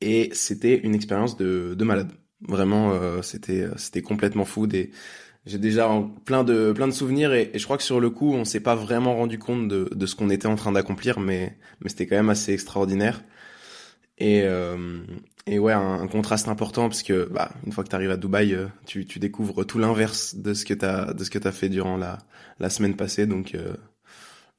Et 0.01 0.29
c'était 0.33 0.77
une 0.77 0.95
expérience 0.95 1.37
de, 1.37 1.75
de 1.77 1.83
malade. 1.83 2.11
Vraiment, 2.47 2.91
euh, 2.93 3.21
c'était 3.21 3.67
c'était 3.77 4.01
complètement 4.01 4.45
fou. 4.45 4.67
Des, 4.67 4.91
j'ai 5.45 5.57
déjà 5.57 5.89
plein 6.25 6.43
de 6.43 6.73
plein 6.73 6.87
de 6.87 6.93
souvenirs 6.93 7.33
et, 7.33 7.51
je 7.53 7.63
crois 7.63 7.77
que 7.77 7.83
sur 7.83 7.99
le 7.99 8.09
coup, 8.09 8.33
on 8.33 8.45
s'est 8.45 8.59
pas 8.59 8.75
vraiment 8.75 9.15
rendu 9.15 9.39
compte 9.39 9.67
de, 9.67 9.89
de 9.93 10.05
ce 10.05 10.15
qu'on 10.15 10.29
était 10.29 10.47
en 10.47 10.55
train 10.55 10.71
d'accomplir, 10.71 11.19
mais 11.19 11.57
mais 11.81 11.89
c'était 11.89 12.07
quand 12.07 12.17
même 12.17 12.29
assez 12.29 12.53
extraordinaire. 12.53 13.23
Et 14.17 14.43
et 15.47 15.59
ouais, 15.59 15.73
un, 15.73 16.07
contraste 16.07 16.47
important 16.47 16.89
parce 16.89 17.03
que 17.03 17.29
bah, 17.31 17.51
une 17.65 17.71
fois 17.71 17.83
que 17.83 17.89
tu 17.89 17.95
arrives 17.95 18.11
à 18.11 18.17
Dubaï, 18.17 18.57
tu, 18.85 19.05
tu 19.05 19.19
découvres 19.19 19.65
tout 19.65 19.77
l'inverse 19.79 20.35
de 20.35 20.53
ce 20.53 20.65
que 20.65 20.73
t'as 20.73 21.13
de 21.13 21.23
ce 21.23 21.29
que 21.29 21.37
t'as 21.39 21.51
fait 21.51 21.69
durant 21.69 21.97
la 21.97 22.19
la 22.59 22.69
semaine 22.69 22.95
passée. 22.95 23.27
Donc, 23.27 23.55
euh, 23.55 23.75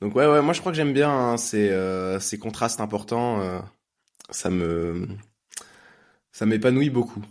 donc 0.00 0.14
ouais, 0.14 0.26
ouais, 0.26 0.42
moi 0.42 0.52
je 0.52 0.60
crois 0.60 0.72
que 0.72 0.76
j'aime 0.76 0.92
bien 0.92 1.10
hein, 1.10 1.36
ces, 1.36 1.70
euh, 1.70 2.20
ces 2.20 2.38
contrastes 2.38 2.80
importants. 2.80 3.40
Euh, 3.40 3.60
ça 4.30 4.50
me, 4.50 5.08
ça 6.32 6.46
m'épanouit 6.46 6.90
beaucoup. 6.90 7.22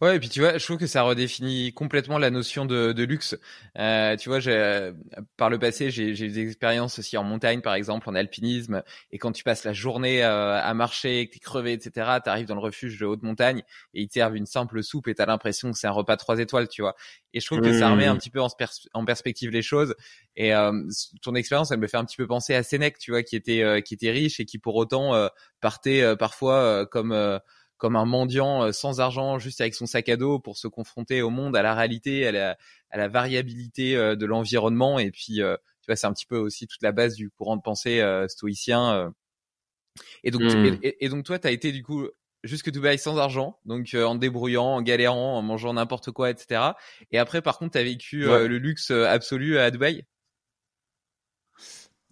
Ouais, 0.00 0.16
et 0.16 0.18
puis 0.18 0.30
tu 0.30 0.40
vois, 0.40 0.56
je 0.56 0.64
trouve 0.64 0.78
que 0.78 0.86
ça 0.86 1.02
redéfinit 1.02 1.74
complètement 1.74 2.16
la 2.16 2.30
notion 2.30 2.64
de, 2.64 2.92
de 2.92 3.02
luxe. 3.02 3.36
Euh, 3.78 4.16
tu 4.16 4.30
vois, 4.30 4.40
j'ai, 4.40 4.92
par 5.36 5.50
le 5.50 5.58
passé, 5.58 5.90
j'ai, 5.90 6.14
j'ai 6.14 6.28
des 6.28 6.40
expériences 6.40 6.98
aussi 6.98 7.18
en 7.18 7.22
montagne, 7.22 7.60
par 7.60 7.74
exemple, 7.74 8.08
en 8.08 8.14
alpinisme. 8.14 8.82
Et 9.12 9.18
quand 9.18 9.32
tu 9.32 9.44
passes 9.44 9.64
la 9.64 9.74
journée 9.74 10.24
euh, 10.24 10.58
à 10.58 10.72
marcher, 10.72 11.26
que 11.26 11.34
t'es 11.34 11.38
crevé, 11.38 11.74
etc., 11.74 12.18
t'arrives 12.24 12.46
dans 12.46 12.54
le 12.54 12.62
refuge 12.62 12.98
de 12.98 13.04
haute 13.04 13.22
montagne 13.22 13.62
et 13.92 14.00
ils 14.00 14.08
te 14.08 14.14
servent 14.14 14.36
une 14.36 14.46
simple 14.46 14.82
soupe 14.82 15.06
et 15.06 15.14
t'as 15.14 15.26
l'impression 15.26 15.70
que 15.70 15.76
c'est 15.76 15.86
un 15.86 15.92
repas 15.92 16.16
trois 16.16 16.38
étoiles, 16.38 16.68
tu 16.68 16.80
vois. 16.80 16.96
Et 17.34 17.40
je 17.40 17.46
trouve 17.46 17.60
que 17.60 17.78
ça 17.78 17.90
remet 17.90 18.06
un 18.06 18.14
mmh. 18.14 18.18
petit 18.18 18.30
peu 18.30 18.40
en, 18.40 18.48
en 18.94 19.04
perspective 19.04 19.50
les 19.50 19.62
choses. 19.62 19.94
Et 20.36 20.54
euh, 20.54 20.72
ton 21.22 21.34
expérience, 21.34 21.70
elle 21.70 21.78
me 21.78 21.86
fait 21.86 21.98
un 21.98 22.04
petit 22.06 22.16
peu 22.16 22.26
penser 22.26 22.54
à 22.54 22.62
Sénèque, 22.62 22.98
tu 22.98 23.10
vois, 23.10 23.22
qui 23.22 23.36
était 23.36 23.62
euh, 23.62 23.80
qui 23.82 23.94
était 23.94 24.10
riche 24.10 24.40
et 24.40 24.46
qui 24.46 24.58
pour 24.58 24.76
autant 24.76 25.14
euh, 25.14 25.28
partait 25.60 26.16
parfois 26.16 26.86
comme 26.86 27.12
comme 27.80 27.96
un 27.96 28.04
mendiant 28.04 28.64
euh, 28.64 28.72
sans 28.72 29.00
argent, 29.00 29.38
juste 29.38 29.60
avec 29.60 29.74
son 29.74 29.86
sac 29.86 30.08
à 30.10 30.16
dos 30.16 30.38
pour 30.38 30.58
se 30.58 30.68
confronter 30.68 31.22
au 31.22 31.30
monde, 31.30 31.56
à 31.56 31.62
la 31.62 31.74
réalité, 31.74 32.26
à 32.26 32.30
la, 32.30 32.58
à 32.90 32.98
la 32.98 33.08
variabilité 33.08 33.96
euh, 33.96 34.14
de 34.14 34.26
l'environnement. 34.26 34.98
Et 34.98 35.10
puis, 35.10 35.42
euh, 35.42 35.56
tu 35.80 35.86
vois, 35.86 35.96
c'est 35.96 36.06
un 36.06 36.12
petit 36.12 36.26
peu 36.26 36.36
aussi 36.36 36.66
toute 36.66 36.82
la 36.82 36.92
base 36.92 37.14
du 37.14 37.30
courant 37.30 37.56
de 37.56 37.62
pensée 37.62 38.04
stoïcien. 38.28 39.12
Et 40.22 40.30
donc, 40.30 40.42
mmh. 40.42 40.78
et, 40.82 41.08
donc 41.08 41.24
toi, 41.24 41.38
tu 41.38 41.48
as 41.48 41.50
été 41.50 41.72
du 41.72 41.82
coup 41.82 42.06
jusque 42.44 42.70
Dubaï 42.70 42.98
sans 42.98 43.16
argent, 43.16 43.58
donc 43.64 43.94
en 43.94 44.14
débrouillant, 44.14 44.66
en 44.66 44.82
galérant, 44.82 45.38
en 45.38 45.42
mangeant 45.42 45.72
n'importe 45.72 46.10
quoi, 46.10 46.28
etc. 46.28 46.72
Et 47.10 47.18
après, 47.18 47.40
par 47.40 47.58
contre, 47.58 47.72
tu 47.72 47.78
as 47.78 47.82
vécu 47.82 48.24
le 48.24 48.58
luxe 48.58 48.90
absolu 48.90 49.58
à 49.58 49.70
Dubaï? 49.70 50.04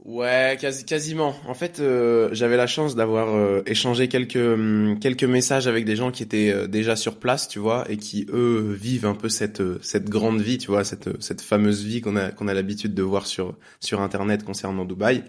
Ouais, 0.04 0.56
quasi, 0.60 0.84
quasiment. 0.84 1.34
En 1.46 1.54
fait, 1.54 1.80
euh, 1.80 2.28
j'avais 2.32 2.56
la 2.56 2.66
chance 2.68 2.94
d'avoir 2.94 3.34
euh, 3.34 3.62
échangé 3.66 4.08
quelques 4.08 4.36
hum, 4.36 4.98
quelques 5.00 5.24
messages 5.24 5.66
avec 5.66 5.84
des 5.84 5.96
gens 5.96 6.12
qui 6.12 6.22
étaient 6.22 6.52
euh, 6.52 6.66
déjà 6.68 6.94
sur 6.96 7.18
place, 7.18 7.48
tu 7.48 7.58
vois, 7.58 7.84
et 7.90 7.96
qui 7.96 8.24
eux 8.30 8.72
vivent 8.80 9.06
un 9.06 9.14
peu 9.16 9.28
cette 9.28 9.60
cette 9.82 10.08
grande 10.08 10.40
vie, 10.40 10.56
tu 10.58 10.68
vois, 10.68 10.84
cette 10.84 11.20
cette 11.20 11.40
fameuse 11.42 11.84
vie 11.84 12.00
qu'on 12.00 12.14
a 12.16 12.30
qu'on 12.30 12.46
a 12.48 12.54
l'habitude 12.54 12.94
de 12.94 13.02
voir 13.02 13.26
sur 13.26 13.58
sur 13.80 14.00
internet 14.00 14.44
concernant 14.44 14.84
Dubaï. 14.84 15.24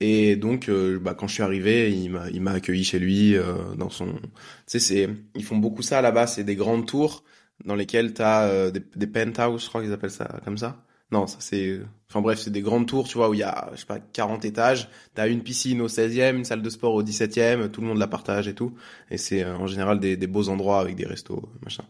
Et 0.00 0.36
donc, 0.36 0.70
bah, 1.02 1.14
quand 1.14 1.28
je 1.28 1.34
suis 1.34 1.42
arrivé, 1.44 1.92
il 1.92 2.10
m'a 2.10 2.28
il 2.30 2.42
m'a 2.42 2.52
accueilli 2.52 2.84
chez 2.84 2.98
lui 2.98 3.36
dans 3.78 3.90
son. 3.90 4.14
Tu 4.14 4.20
sais, 4.66 4.80
c'est 4.80 5.08
ils 5.36 5.44
font 5.44 5.56
beaucoup 5.58 5.82
ça 5.82 6.02
là-bas, 6.02 6.26
c'est 6.26 6.44
des 6.44 6.56
grandes 6.56 6.86
tours 6.86 7.24
dans 7.64 7.76
lesquelles 7.76 8.14
t'as 8.14 8.70
des, 8.70 8.80
des 8.96 9.06
penthouses, 9.06 9.64
je 9.64 9.68
crois 9.68 9.82
qu'ils 9.82 9.92
appellent 9.92 10.10
ça 10.10 10.40
comme 10.44 10.58
ça 10.58 10.84
non, 11.12 11.26
ça 11.26 11.36
c'est. 11.40 11.78
Enfin 12.08 12.22
bref, 12.22 12.40
c'est 12.40 12.50
des 12.50 12.62
grandes 12.62 12.86
tours, 12.86 13.06
tu 13.06 13.18
vois, 13.18 13.28
où 13.28 13.34
il 13.34 13.40
y 13.40 13.42
a, 13.42 13.70
je 13.74 13.80
sais 13.80 13.86
pas, 13.86 13.98
40 13.98 14.44
étages. 14.46 14.88
T'as 15.14 15.28
une 15.28 15.42
piscine 15.42 15.80
au 15.82 15.88
16e, 15.88 16.36
une 16.36 16.44
salle 16.44 16.62
de 16.62 16.70
sport 16.70 16.94
au 16.94 17.02
17e, 17.02 17.70
tout 17.70 17.82
le 17.82 17.86
monde 17.86 17.98
la 17.98 18.06
partage 18.06 18.48
et 18.48 18.54
tout. 18.54 18.74
Et 19.10 19.18
c'est 19.18 19.44
euh, 19.44 19.56
en 19.56 19.66
général 19.66 20.00
des, 20.00 20.16
des, 20.16 20.26
beaux 20.26 20.48
endroits 20.48 20.80
avec 20.80 20.96
des 20.96 21.06
restos, 21.06 21.42
machin. 21.62 21.84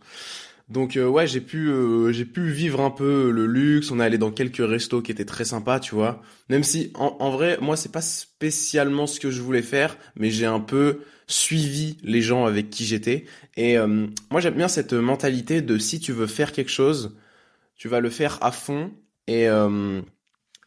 Donc 0.69 0.97
euh, 0.97 1.07
ouais, 1.07 1.26
j'ai 1.29 1.41
pu 1.41 1.69
euh, 1.69 2.12
j'ai 2.12 2.25
pu 2.25 2.50
vivre 2.50 2.81
un 2.81 2.91
peu 2.91 3.31
le 3.31 3.47
luxe. 3.47 3.93
On 3.93 4.00
est 4.00 4.05
allé 4.05 4.19
dans 4.19 4.33
quelques 4.33 4.67
restos 4.69 5.02
qui 5.02 5.12
étaient 5.12 5.25
très 5.25 5.45
sympas, 5.45 5.79
tu 5.79 5.95
vois. 5.95 6.21
Même 6.49 6.64
si 6.64 6.93
en, 6.95 7.17
en 7.21 7.31
vrai, 7.31 7.59
moi 7.61 7.76
c'est 7.76 7.93
pas 7.93 8.02
spécialement 8.02 9.07
ce 9.07 9.21
que 9.21 9.31
je 9.31 9.41
voulais 9.41 9.62
faire, 9.62 9.97
mais 10.17 10.31
j'ai 10.31 10.47
un 10.47 10.61
peu 10.61 11.00
suivi 11.29 11.97
les 12.02 12.23
gens 12.23 12.45
avec 12.45 12.71
qui 12.71 12.85
j'étais. 12.85 13.26
Et 13.57 13.76
moi 14.31 14.41
j'aime 14.41 14.55
bien 14.55 14.69
cette 14.69 14.93
mentalité 14.93 15.62
de 15.62 15.79
si 15.79 16.00
tu 16.00 16.12
veux 16.12 16.26
faire 16.26 16.52
quelque 16.52 16.71
chose, 16.71 17.17
tu 17.76 17.88
vas 17.88 18.00
le 18.00 18.11
faire 18.11 18.38
à 18.43 18.52
fond 18.52 18.93
et 19.26 19.49
euh, 19.49 20.02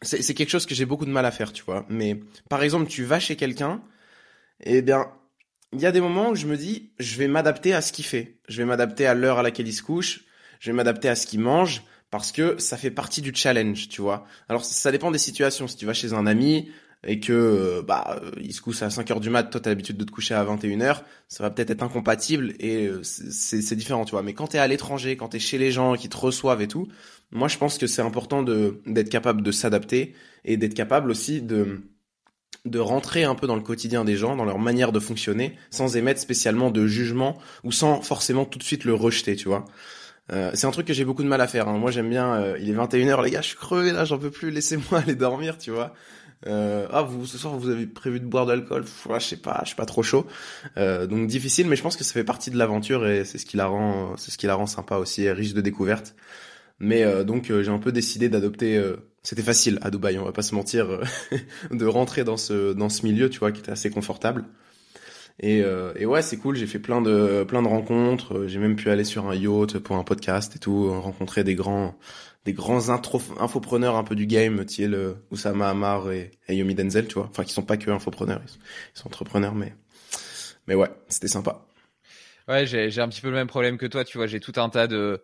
c'est 0.02 0.34
quelque 0.34 0.50
chose 0.50 0.66
que 0.66 0.74
j'ai 0.74 0.86
beaucoup 0.86 1.06
de 1.06 1.10
mal 1.10 1.26
à 1.26 1.30
faire, 1.30 1.52
tu 1.52 1.64
vois. 1.64 1.86
Mais 1.88 2.20
par 2.48 2.62
exemple, 2.62 2.88
tu 2.88 3.04
vas 3.04 3.20
chez 3.20 3.36
quelqu'un, 3.36 3.82
et 4.60 4.76
eh 4.78 4.82
bien, 4.82 5.10
il 5.72 5.80
y 5.80 5.86
a 5.86 5.92
des 5.92 6.00
moments 6.00 6.30
où 6.30 6.34
je 6.34 6.46
me 6.46 6.56
dis, 6.56 6.92
je 6.98 7.16
vais 7.16 7.28
m'adapter 7.28 7.74
à 7.74 7.80
ce 7.80 7.92
qu'il 7.92 8.04
fait. 8.04 8.38
Je 8.48 8.58
vais 8.58 8.64
m'adapter 8.64 9.06
à 9.06 9.14
l'heure 9.14 9.38
à 9.38 9.42
laquelle 9.42 9.68
il 9.68 9.72
se 9.72 9.82
couche. 9.82 10.24
Je 10.60 10.70
vais 10.70 10.76
m'adapter 10.76 11.08
à 11.08 11.14
ce 11.14 11.26
qu'il 11.26 11.40
mange 11.40 11.82
parce 12.10 12.32
que 12.32 12.58
ça 12.58 12.76
fait 12.76 12.90
partie 12.90 13.20
du 13.20 13.34
challenge, 13.34 13.88
tu 13.88 14.00
vois. 14.00 14.26
Alors 14.48 14.64
ça 14.64 14.90
dépend 14.92 15.10
des 15.10 15.18
situations. 15.18 15.68
Si 15.68 15.76
tu 15.76 15.86
vas 15.86 15.92
chez 15.92 16.12
un 16.12 16.26
ami, 16.26 16.70
et 17.06 17.20
que 17.20 17.32
euh, 17.32 17.82
bah 17.82 18.18
euh, 18.20 18.30
il 18.42 18.52
se 18.52 18.60
couche 18.60 18.82
à 18.82 18.90
5 18.90 19.10
heures 19.10 19.20
du 19.20 19.30
mat, 19.30 19.44
toi 19.44 19.60
t'as 19.60 19.70
l'habitude 19.70 19.96
de 19.96 20.04
te 20.04 20.10
coucher 20.10 20.34
à 20.34 20.42
21 20.42 20.80
heures, 20.80 21.04
ça 21.28 21.42
va 21.42 21.50
peut-être 21.50 21.70
être 21.70 21.82
incompatible 21.82 22.54
et 22.58 22.86
euh, 22.88 23.02
c'est 23.02 23.76
différent, 23.76 24.04
tu 24.04 24.10
vois. 24.10 24.22
Mais 24.22 24.34
quand 24.34 24.48
t'es 24.48 24.58
à 24.58 24.66
l'étranger, 24.66 25.16
quand 25.16 25.28
t'es 25.28 25.38
chez 25.38 25.56
les 25.56 25.70
gens 25.70 25.94
qui 25.94 26.08
te 26.08 26.16
reçoivent 26.16 26.60
et 26.60 26.68
tout, 26.68 26.88
moi 27.30 27.48
je 27.48 27.56
pense 27.58 27.78
que 27.78 27.86
c'est 27.86 28.02
important 28.02 28.42
de 28.42 28.80
d'être 28.86 29.08
capable 29.08 29.42
de 29.42 29.52
s'adapter 29.52 30.14
et 30.44 30.56
d'être 30.56 30.74
capable 30.74 31.10
aussi 31.10 31.40
de 31.40 31.80
de 32.64 32.78
rentrer 32.80 33.22
un 33.22 33.36
peu 33.36 33.46
dans 33.46 33.54
le 33.54 33.62
quotidien 33.62 34.04
des 34.04 34.16
gens, 34.16 34.34
dans 34.34 34.44
leur 34.44 34.58
manière 34.58 34.90
de 34.90 34.98
fonctionner, 34.98 35.56
sans 35.70 35.96
émettre 35.96 36.20
spécialement 36.20 36.72
de 36.72 36.88
jugement 36.88 37.38
ou 37.62 37.70
sans 37.70 38.02
forcément 38.02 38.44
tout 38.44 38.58
de 38.58 38.64
suite 38.64 38.84
le 38.84 38.94
rejeter, 38.94 39.36
tu 39.36 39.46
vois. 39.46 39.64
Euh, 40.32 40.50
c'est 40.54 40.66
un 40.66 40.72
truc 40.72 40.88
que 40.88 40.92
j'ai 40.92 41.04
beaucoup 41.04 41.22
de 41.22 41.28
mal 41.28 41.40
à 41.40 41.46
faire. 41.46 41.68
Hein. 41.68 41.78
Moi, 41.78 41.92
j'aime 41.92 42.10
bien. 42.10 42.56
il 42.58 42.68
est 42.68 42.74
21h, 42.74 43.22
les 43.22 43.30
gars, 43.30 43.40
je 43.40 43.48
suis 43.48 43.56
crevé 43.56 43.92
là, 43.92 44.04
j'en 44.04 44.18
peux 44.18 44.32
plus. 44.32 44.50
Laissez-moi 44.50 44.98
aller 45.04 45.14
dormir, 45.14 45.58
tu 45.58 45.70
vois. 45.70 45.94
Euh, 46.46 46.86
ah, 46.90 47.02
vous 47.02 47.26
ce 47.26 47.38
soir 47.38 47.56
vous 47.56 47.70
avez 47.70 47.86
prévu 47.86 48.20
de 48.20 48.26
boire 48.26 48.46
de 48.46 48.52
l'alcool? 48.52 48.84
Je 48.86 49.18
sais 49.24 49.36
pas, 49.36 49.60
je 49.62 49.68
suis 49.68 49.76
pas 49.76 49.86
trop 49.86 50.02
chaud. 50.02 50.26
Euh, 50.76 51.06
donc 51.06 51.26
difficile, 51.26 51.66
mais 51.66 51.76
je 51.76 51.82
pense 51.82 51.96
que 51.96 52.04
ça 52.04 52.12
fait 52.12 52.24
partie 52.24 52.50
de 52.50 52.58
l'aventure 52.58 53.06
et 53.06 53.24
c'est 53.24 53.38
ce 53.38 53.46
qui 53.46 53.56
la 53.56 53.66
rend, 53.66 54.16
c'est 54.16 54.30
ce 54.30 54.38
qui 54.38 54.46
la 54.46 54.54
rend 54.54 54.66
sympa 54.66 54.96
aussi, 54.96 55.28
riche 55.30 55.54
de 55.54 55.60
découvertes. 55.60 56.14
Mais 56.78 57.04
euh, 57.04 57.24
donc 57.24 57.50
euh, 57.50 57.62
j'ai 57.62 57.70
un 57.70 57.78
peu 57.78 57.92
décidé 57.92 58.28
d'adopter. 58.28 58.76
Euh, 58.76 58.96
c'était 59.22 59.42
facile 59.42 59.78
à 59.82 59.90
Dubaï, 59.90 60.18
on 60.18 60.24
va 60.24 60.32
pas 60.32 60.42
se 60.42 60.54
mentir, 60.54 61.00
de 61.70 61.86
rentrer 61.86 62.22
dans 62.22 62.36
ce 62.36 62.72
dans 62.74 62.88
ce 62.88 63.04
milieu, 63.04 63.28
tu 63.30 63.40
vois, 63.40 63.50
qui 63.52 63.60
était 63.60 63.72
assez 63.72 63.90
confortable. 63.90 64.44
Et, 65.40 65.58
et 65.96 66.06
ouais, 66.06 66.22
c'est 66.22 66.38
cool. 66.38 66.56
J'ai 66.56 66.66
fait 66.66 66.78
plein 66.78 67.02
de 67.02 67.44
plein 67.44 67.60
de 67.60 67.68
rencontres. 67.68 68.46
J'ai 68.46 68.58
même 68.58 68.74
pu 68.76 68.88
aller 68.88 69.04
sur 69.04 69.26
un 69.26 69.34
yacht 69.34 69.78
pour 69.80 69.96
un 69.96 70.04
podcast 70.04 70.56
et 70.56 70.58
tout, 70.58 70.88
rencontrer 71.02 71.44
des 71.44 71.54
grands 71.54 71.98
des 72.46 72.52
grands 72.52 72.88
infopreneurs 72.90 73.96
un 73.96 74.04
peu 74.04 74.14
du 74.14 74.26
game, 74.26 74.64
tu 74.64 74.74
sais, 74.74 74.88
le 74.88 75.16
Oussama 75.30 75.68
Amar 75.68 76.10
et, 76.12 76.30
Yomi 76.48 76.74
Denzel, 76.74 77.08
tu 77.08 77.14
vois. 77.14 77.26
Enfin, 77.28 77.44
qui 77.44 77.52
sont 77.52 77.64
pas 77.64 77.76
que 77.76 77.90
infopreneurs, 77.90 78.40
ils 78.44 78.98
sont, 78.98 79.08
entrepreneurs, 79.08 79.54
mais, 79.54 79.74
mais 80.68 80.76
ouais, 80.76 80.88
c'était 81.08 81.28
sympa. 81.28 81.66
Ouais, 82.46 82.64
j'ai 82.64 83.00
un 83.00 83.08
petit 83.08 83.20
peu 83.20 83.28
le 83.28 83.34
même 83.34 83.48
problème 83.48 83.76
que 83.76 83.86
toi, 83.86 84.04
tu 84.04 84.16
vois. 84.16 84.28
J'ai 84.28 84.38
tout 84.38 84.52
un 84.56 84.68
tas 84.68 84.86
de, 84.86 85.20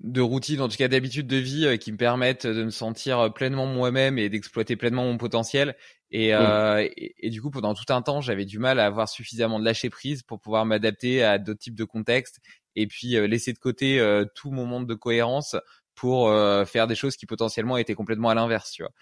de 0.00 0.20
routines, 0.20 0.60
en 0.60 0.68
tout 0.68 0.76
cas 0.76 0.88
d'habitudes 0.88 1.28
de 1.28 1.36
vie, 1.36 1.64
euh, 1.64 1.76
qui 1.76 1.92
me 1.92 1.96
permettent 1.96 2.48
de 2.48 2.64
me 2.64 2.70
sentir 2.70 3.32
pleinement 3.32 3.66
moi-même 3.66 4.18
et 4.18 4.28
d'exploiter 4.28 4.74
pleinement 4.74 5.04
mon 5.04 5.16
potentiel. 5.16 5.76
Et, 6.10 6.34
euh, 6.34 6.82
mm. 6.82 6.88
et, 6.96 7.30
du 7.30 7.40
coup, 7.40 7.50
pendant 7.50 7.74
tout 7.74 7.90
un 7.90 8.02
temps, 8.02 8.20
j'avais 8.20 8.46
du 8.46 8.58
mal 8.58 8.80
à 8.80 8.86
avoir 8.86 9.08
suffisamment 9.08 9.60
de 9.60 9.64
lâcher 9.64 9.90
prise 9.90 10.24
pour 10.24 10.40
pouvoir 10.40 10.66
m'adapter 10.66 11.22
à 11.22 11.38
d'autres 11.38 11.60
types 11.60 11.76
de 11.76 11.84
contextes 11.84 12.40
et 12.78 12.86
puis 12.86 13.16
euh, 13.16 13.26
laisser 13.26 13.52
de 13.52 13.58
côté 13.58 13.98
euh, 14.00 14.24
tout 14.34 14.50
mon 14.50 14.64
monde 14.64 14.86
de 14.86 14.94
cohérence 14.94 15.56
pour 15.98 16.28
euh, 16.28 16.64
faire 16.64 16.86
des 16.86 16.94
choses 16.94 17.16
qui 17.16 17.26
potentiellement 17.26 17.76
étaient 17.76 17.96
complètement 17.96 18.28
à 18.28 18.34
l'inverse, 18.34 18.70
tu 18.70 18.82
vois. 18.82 18.92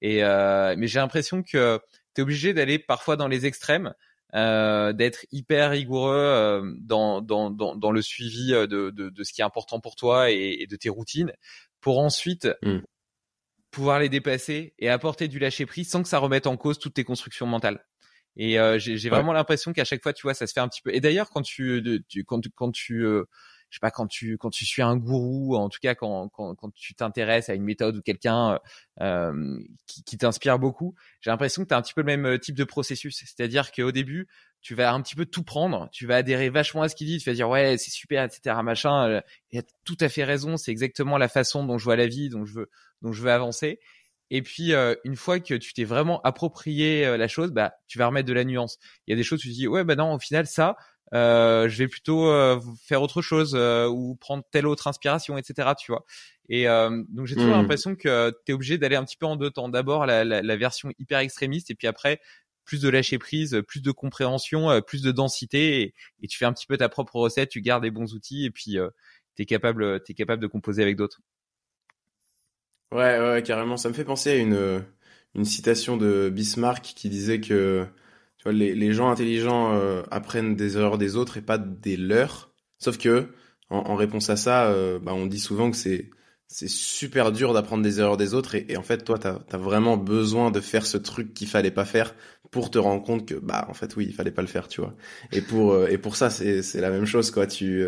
Et 0.00 0.24
euh, 0.24 0.74
mais 0.78 0.86
j'ai 0.86 0.98
l'impression 0.98 1.42
que 1.42 1.78
tu 2.14 2.20
es 2.20 2.22
obligé 2.22 2.54
d'aller 2.54 2.78
parfois 2.78 3.16
dans 3.16 3.28
les 3.28 3.44
extrêmes, 3.44 3.92
euh, 4.34 4.94
d'être 4.94 5.26
hyper 5.32 5.72
rigoureux 5.72 6.74
dans, 6.80 7.20
dans, 7.20 7.50
dans, 7.50 7.76
dans, 7.76 7.90
le 7.90 8.00
suivi 8.00 8.52
de, 8.52 8.66
de, 8.66 8.90
de, 8.90 9.22
ce 9.22 9.34
qui 9.34 9.42
est 9.42 9.44
important 9.44 9.80
pour 9.80 9.96
toi 9.96 10.30
et, 10.30 10.66
de 10.66 10.76
tes 10.76 10.88
routines, 10.88 11.32
pour 11.80 11.98
ensuite 11.98 12.48
mmh 12.62 12.78
pouvoir 13.72 13.98
les 13.98 14.08
dépasser 14.08 14.72
et 14.78 14.88
apporter 14.88 15.28
du 15.28 15.38
lâcher 15.38 15.66
prise 15.66 15.90
sans 15.90 16.02
que 16.02 16.08
ça 16.08 16.16
remette 16.16 16.46
en 16.46 16.56
cause 16.56 16.78
toutes 16.78 16.94
tes 16.94 17.04
constructions 17.04 17.44
mentales. 17.44 17.84
Et 18.34 18.58
euh, 18.58 18.78
j'ai 18.78 19.10
vraiment 19.10 19.34
l'impression 19.34 19.74
qu'à 19.74 19.84
chaque 19.84 20.02
fois, 20.02 20.14
tu 20.14 20.22
vois, 20.22 20.32
ça 20.32 20.46
se 20.46 20.54
fait 20.54 20.60
un 20.60 20.68
petit 20.68 20.80
peu. 20.80 20.94
Et 20.94 21.00
d'ailleurs, 21.00 21.28
quand 21.28 21.42
tu, 21.42 22.02
tu, 22.08 22.24
quand, 22.24 22.40
quand 22.54 22.72
tu, 22.72 23.04
euh, 23.04 23.24
je 23.76 23.78
sais 23.78 23.80
pas, 23.82 23.90
quand 23.90 24.06
tu, 24.06 24.38
quand 24.38 24.48
tu 24.48 24.64
suis 24.64 24.80
un 24.80 24.96
gourou, 24.96 25.54
en 25.54 25.68
tout 25.68 25.80
cas 25.82 25.94
quand, 25.94 26.30
quand, 26.30 26.54
quand 26.54 26.72
tu 26.72 26.94
t'intéresses 26.94 27.50
à 27.50 27.54
une 27.54 27.62
méthode 27.62 27.98
ou 27.98 28.00
quelqu'un 28.00 28.58
euh, 29.02 29.58
qui, 29.86 30.02
qui 30.02 30.16
t'inspire 30.16 30.58
beaucoup, 30.58 30.94
j'ai 31.20 31.30
l'impression 31.30 31.62
que 31.62 31.68
tu 31.68 31.74
as 31.74 31.76
un 31.76 31.82
petit 31.82 31.92
peu 31.92 32.00
le 32.00 32.16
même 32.16 32.38
type 32.38 32.54
de 32.54 32.64
processus. 32.64 33.22
C'est-à-dire 33.26 33.72
qu'au 33.72 33.92
début, 33.92 34.28
tu 34.62 34.74
vas 34.74 34.94
un 34.94 35.02
petit 35.02 35.14
peu 35.14 35.26
tout 35.26 35.42
prendre, 35.42 35.90
tu 35.92 36.06
vas 36.06 36.16
adhérer 36.16 36.48
vachement 36.48 36.80
à 36.80 36.88
ce 36.88 36.96
qu'il 36.96 37.06
dit, 37.06 37.18
tu 37.18 37.28
vas 37.28 37.34
dire 37.34 37.50
ouais 37.50 37.76
c'est 37.76 37.90
super, 37.90 38.24
etc. 38.24 38.56
Machin, 38.64 39.20
il 39.50 39.58
a 39.58 39.62
tout 39.84 39.98
à 40.00 40.08
fait 40.08 40.24
raison, 40.24 40.56
c'est 40.56 40.70
exactement 40.70 41.18
la 41.18 41.28
façon 41.28 41.62
dont 41.66 41.76
je 41.76 41.84
vois 41.84 41.96
la 41.96 42.06
vie, 42.06 42.30
dont 42.30 42.46
je 42.46 42.54
veux, 42.54 42.70
dont 43.02 43.12
je 43.12 43.22
veux 43.22 43.30
avancer. 43.30 43.78
Et 44.30 44.42
puis 44.42 44.72
euh, 44.72 44.94
une 45.04 45.16
fois 45.16 45.38
que 45.40 45.54
tu 45.54 45.72
t'es 45.72 45.84
vraiment 45.84 46.20
approprié 46.22 47.06
euh, 47.06 47.16
la 47.16 47.28
chose, 47.28 47.52
bah 47.52 47.74
tu 47.86 47.98
vas 47.98 48.06
remettre 48.06 48.28
de 48.28 48.32
la 48.32 48.44
nuance. 48.44 48.78
Il 49.06 49.12
y 49.12 49.14
a 49.14 49.16
des 49.16 49.22
choses 49.22 49.40
tu 49.40 49.48
te 49.48 49.54
dis 49.54 49.68
ouais 49.68 49.84
bah 49.84 49.94
non 49.94 50.12
au 50.14 50.18
final 50.18 50.46
ça 50.46 50.76
euh, 51.14 51.68
je 51.68 51.78
vais 51.78 51.86
plutôt 51.86 52.28
euh, 52.28 52.60
faire 52.84 53.00
autre 53.02 53.22
chose 53.22 53.54
ou 53.54 54.16
prendre 54.16 54.42
telle 54.50 54.66
autre 54.66 54.88
inspiration 54.88 55.38
etc. 55.38 55.70
Tu 55.78 55.92
vois. 55.92 56.04
Et 56.48 56.66
donc 56.66 57.26
j'ai 57.26 57.34
toujours 57.34 57.50
mmh. 57.50 57.60
l'impression 57.60 57.96
que 57.96 58.30
tu 58.44 58.52
es 58.52 58.54
obligé 58.54 58.78
d'aller 58.78 58.96
un 58.96 59.04
petit 59.04 59.16
peu 59.16 59.26
en 59.26 59.36
deux 59.36 59.50
temps. 59.50 59.68
D'abord 59.68 60.06
la, 60.06 60.24
la, 60.24 60.42
la, 60.42 60.56
version 60.56 60.90
hyper 60.98 61.18
extrémiste 61.18 61.70
et 61.70 61.74
puis 61.74 61.86
après 61.86 62.20
plus 62.64 62.80
de 62.80 62.88
lâcher 62.88 63.18
prise, 63.18 63.62
plus 63.66 63.80
de 63.80 63.92
compréhension, 63.92 64.80
plus 64.82 65.02
de 65.02 65.12
densité 65.12 65.82
et, 65.82 65.94
et, 66.22 66.26
tu 66.26 66.36
fais 66.36 66.46
un 66.46 66.52
petit 66.52 66.66
peu 66.66 66.76
ta 66.76 66.88
propre 66.88 67.16
recette, 67.16 67.48
tu 67.48 67.60
gardes 67.60 67.84
les 67.84 67.92
bons 67.92 68.14
outils 68.14 68.44
et 68.44 68.50
puis 68.50 68.76
tu 69.36 69.42
es 69.42 69.46
capable, 69.46 70.00
es 70.08 70.14
capable 70.14 70.42
de 70.42 70.48
composer 70.48 70.82
avec 70.82 70.96
d'autres. 70.96 71.20
Ouais, 72.92 73.18
ouais, 73.18 73.42
carrément. 73.42 73.76
Ça 73.76 73.88
me 73.88 73.94
fait 73.94 74.04
penser 74.04 74.30
à 74.30 74.36
une, 74.36 74.84
une 75.34 75.44
citation 75.44 75.96
de 75.96 76.30
Bismarck 76.30 76.82
qui 76.82 77.08
disait 77.08 77.40
que 77.40 77.86
tu 78.38 78.44
vois, 78.44 78.52
les, 78.52 78.74
les 78.74 78.92
gens 78.92 79.10
intelligents 79.10 79.74
euh, 79.74 80.02
apprennent 80.10 80.56
des 80.56 80.76
erreurs 80.78 80.98
des 80.98 81.16
autres 81.16 81.36
et 81.36 81.42
pas 81.42 81.58
des 81.58 81.96
leurs. 81.96 82.52
Sauf 82.78 82.98
que, 82.98 83.28
en, 83.70 83.96
réponse 83.96 84.30
à 84.30 84.36
ça, 84.36 84.66
euh, 84.66 84.98
bah, 85.00 85.12
on 85.14 85.26
dit 85.26 85.40
souvent 85.40 85.70
que 85.70 85.76
c'est 85.76 86.10
c'est 86.48 86.68
super 86.68 87.32
dur 87.32 87.52
d'apprendre 87.52 87.82
des 87.82 87.98
erreurs 87.98 88.16
des 88.16 88.32
autres 88.32 88.54
et, 88.54 88.66
et 88.68 88.76
en 88.76 88.82
fait 88.84 88.98
toi 89.04 89.18
t'as 89.18 89.40
as 89.50 89.56
vraiment 89.56 89.96
besoin 89.96 90.52
de 90.52 90.60
faire 90.60 90.86
ce 90.86 90.96
truc 90.96 91.34
qu'il 91.34 91.48
fallait 91.48 91.72
pas 91.72 91.84
faire 91.84 92.14
pour 92.52 92.70
te 92.70 92.78
rendre 92.78 93.02
compte 93.02 93.26
que 93.26 93.34
bah 93.34 93.66
en 93.68 93.74
fait 93.74 93.96
oui 93.96 94.06
il 94.08 94.14
fallait 94.14 94.30
pas 94.30 94.42
le 94.42 94.48
faire 94.48 94.68
tu 94.68 94.80
vois 94.80 94.94
et 95.32 95.40
pour 95.40 95.72
euh, 95.72 95.88
et 95.88 95.98
pour 95.98 96.14
ça 96.14 96.30
c'est 96.30 96.62
c'est 96.62 96.80
la 96.80 96.90
même 96.90 97.04
chose 97.04 97.32
quoi 97.32 97.48
tu 97.48 97.84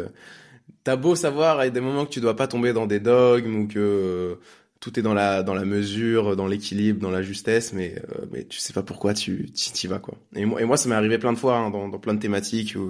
t'as 0.83 0.97
beau 0.97 1.15
savoir 1.15 1.61
à 1.61 1.71
des 1.71 1.81
moments 1.81 2.05
que 2.05 2.11
tu 2.11 2.21
dois 2.21 2.35
pas 2.35 2.49
tomber 2.49 2.73
dans 2.73 2.87
des 2.87 2.99
dogmes 2.99 3.55
ou 3.61 3.69
que 3.69 4.39
tout 4.81 4.99
est 4.99 5.03
dans 5.03 5.15
la 5.15 5.43
dans 5.43 5.55
la 5.55 5.65
mesure, 5.65 6.37
dans 6.37 6.47
l'équilibre, 6.47 7.01
dans 7.01 7.11
la 7.11 7.23
justesse, 7.23 7.73
mais 7.73 7.97
euh, 8.11 8.27
mais 8.33 8.45
tu 8.45 8.59
sais 8.59 8.73
pas 8.73 8.83
pourquoi 8.83 9.15
tu 9.15 9.51
t'y 9.53 9.87
vas 9.87 9.99
quoi. 9.99 10.15
Et 10.37 10.45
moi 10.45 10.61
et 10.61 10.65
moi 10.65 10.77
ça 10.77 10.89
m'est 10.89 10.95
arrivé 10.95 11.19
plein 11.19 11.33
de 11.33 11.39
fois 11.39 11.57
hein, 11.59 11.71
dans 11.71 11.91
plein 11.99 12.15
de 12.15 12.21
thématiques 12.21 12.77
où 12.77 12.89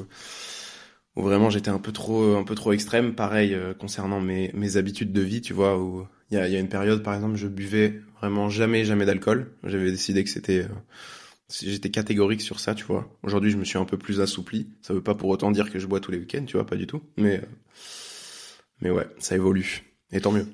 où 1.16 1.22
vraiment 1.22 1.50
j'étais 1.50 1.70
un 1.70 1.78
peu 1.78 1.92
trop 1.92 2.36
un 2.36 2.44
peu 2.44 2.54
trop 2.54 2.72
extrême. 2.72 3.14
Pareil 3.14 3.54
euh, 3.54 3.74
concernant 3.74 4.20
mes 4.20 4.50
mes 4.54 4.76
habitudes 4.76 5.12
de 5.12 5.22
vie, 5.22 5.40
tu 5.40 5.52
vois, 5.54 5.78
où 5.78 6.06
il 6.30 6.36
y 6.36 6.40
a 6.40 6.48
y 6.48 6.56
a 6.56 6.60
une 6.60 6.68
période 6.68 7.02
par 7.02 7.14
exemple 7.14 7.36
je 7.36 7.48
buvais 7.48 8.00
vraiment 8.20 8.48
jamais 8.50 8.84
jamais 8.84 9.06
d'alcool. 9.06 9.52
J'avais 9.64 9.90
décidé 9.90 10.24
que 10.24 10.30
c'était 10.30 10.64
euh, 10.64 10.68
j'étais 11.62 11.90
catégorique 11.90 12.42
sur 12.42 12.60
ça, 12.60 12.74
tu 12.74 12.84
vois. 12.84 13.08
Aujourd'hui 13.22 13.50
je 13.50 13.56
me 13.56 13.64
suis 13.64 13.78
un 13.78 13.84
peu 13.86 13.96
plus 13.96 14.20
assoupli. 14.20 14.68
Ça 14.82 14.92
veut 14.94 15.02
pas 15.02 15.14
pour 15.14 15.30
autant 15.30 15.50
dire 15.50 15.70
que 15.70 15.78
je 15.78 15.86
bois 15.86 16.00
tous 16.00 16.10
les 16.10 16.18
week-ends, 16.18 16.44
tu 16.46 16.56
vois, 16.56 16.66
pas 16.66 16.76
du 16.76 16.86
tout. 16.86 17.02
Mais 17.16 17.40
mais 18.80 18.90
ouais, 18.90 19.06
ça 19.18 19.34
évolue. 19.34 19.82
Et 20.12 20.20
tant 20.20 20.32
mieux. 20.32 20.46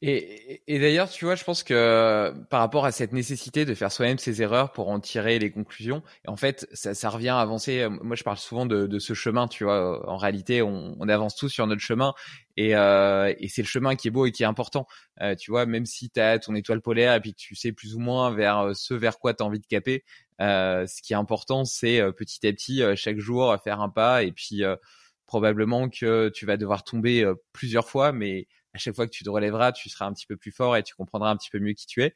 Et, 0.00 0.62
et 0.68 0.78
d'ailleurs, 0.78 1.10
tu 1.10 1.24
vois, 1.24 1.34
je 1.34 1.42
pense 1.42 1.64
que 1.64 2.32
par 2.50 2.60
rapport 2.60 2.84
à 2.84 2.92
cette 2.92 3.12
nécessité 3.12 3.64
de 3.64 3.74
faire 3.74 3.90
soi-même 3.90 4.18
ses 4.18 4.42
erreurs 4.42 4.72
pour 4.72 4.90
en 4.90 5.00
tirer 5.00 5.40
les 5.40 5.50
conclusions, 5.50 6.04
en 6.28 6.36
fait, 6.36 6.68
ça, 6.72 6.94
ça 6.94 7.10
revient 7.10 7.30
à 7.30 7.40
avancer. 7.40 7.88
Moi, 7.88 8.14
je 8.14 8.22
parle 8.22 8.36
souvent 8.36 8.64
de, 8.64 8.86
de, 8.86 8.98
ce 9.00 9.14
chemin, 9.14 9.48
tu 9.48 9.64
vois. 9.64 10.08
En 10.08 10.16
réalité, 10.16 10.62
on, 10.62 10.94
on 11.00 11.08
avance 11.08 11.34
tous 11.34 11.48
sur 11.48 11.66
notre 11.66 11.80
chemin, 11.80 12.14
et, 12.56 12.76
euh, 12.76 13.34
et 13.38 13.48
c'est 13.48 13.62
le 13.62 13.66
chemin 13.66 13.96
qui 13.96 14.06
est 14.06 14.10
beau 14.12 14.24
et 14.26 14.30
qui 14.30 14.44
est 14.44 14.46
important. 14.46 14.86
Euh, 15.20 15.34
tu 15.34 15.50
vois, 15.50 15.66
même 15.66 15.84
si 15.84 16.10
tu 16.10 16.20
as 16.20 16.38
ton 16.38 16.54
étoile 16.54 16.80
polaire 16.80 17.14
et 17.14 17.20
puis 17.20 17.32
que 17.34 17.38
tu 17.38 17.56
sais 17.56 17.72
plus 17.72 17.96
ou 17.96 17.98
moins 17.98 18.32
vers 18.32 18.58
euh, 18.58 18.72
ce 18.74 18.94
vers 18.94 19.18
quoi 19.18 19.34
tu 19.34 19.42
as 19.42 19.46
envie 19.46 19.60
de 19.60 19.66
caper, 19.66 20.04
euh, 20.40 20.86
ce 20.86 21.02
qui 21.02 21.12
est 21.12 21.16
important, 21.16 21.64
c'est 21.64 22.00
euh, 22.00 22.12
petit 22.12 22.46
à 22.46 22.52
petit, 22.52 22.82
chaque 22.94 23.18
jour, 23.18 23.56
faire 23.64 23.80
un 23.80 23.88
pas, 23.88 24.22
et 24.22 24.30
puis 24.30 24.62
probablement 25.26 25.88
que 25.88 26.30
tu 26.30 26.46
vas 26.46 26.56
devoir 26.56 26.84
tomber 26.84 27.30
plusieurs 27.52 27.88
fois, 27.88 28.12
mais 28.12 28.46
à 28.74 28.78
chaque 28.78 28.94
fois 28.94 29.06
que 29.06 29.12
tu 29.12 29.24
te 29.24 29.30
relèveras, 29.30 29.72
tu 29.72 29.88
seras 29.88 30.06
un 30.06 30.12
petit 30.12 30.26
peu 30.26 30.36
plus 30.36 30.52
fort 30.52 30.76
et 30.76 30.82
tu 30.82 30.94
comprendras 30.94 31.30
un 31.30 31.36
petit 31.36 31.50
peu 31.50 31.58
mieux 31.58 31.72
qui 31.72 31.86
tu 31.86 32.02
es. 32.02 32.14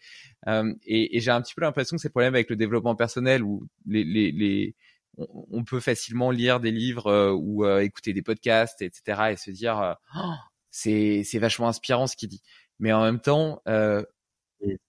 Euh, 0.49 0.75
et, 0.85 1.17
et 1.17 1.21
j'ai 1.21 1.31
un 1.31 1.41
petit 1.41 1.55
peu 1.55 1.63
l'impression 1.63 1.97
que 1.97 2.03
c'est 2.03 2.09
le 2.09 2.13
problème 2.13 2.35
avec 2.35 2.51
le 2.51 2.57
développement 2.57 2.95
personnel 2.95 3.43
où 3.43 3.67
les, 3.87 4.05
les, 4.05 4.33
les 4.33 4.77
on, 5.19 5.65
peut 5.65 5.81
facilement 5.81 6.31
lire 6.31 6.61
des 6.61 6.71
livres 6.71 7.07
euh, 7.09 7.33
ou 7.33 7.65
euh, 7.65 7.81
écouter 7.81 8.13
des 8.13 8.23
podcasts, 8.23 8.83
etc. 8.83 9.33
et 9.33 9.37
se 9.37 9.51
dire 9.51 9.79
euh, 9.81 9.95
oh, 10.17 10.35
c'est 10.71 11.23
c'est 11.25 11.39
vachement 11.39 11.69
inspirant 11.69 12.07
ce 12.07 12.17
qu'il 12.17 12.29
dit. 12.29 12.43
Mais 12.79 12.93
en 12.93 13.03
même 13.03 13.21
temps, 13.21 13.63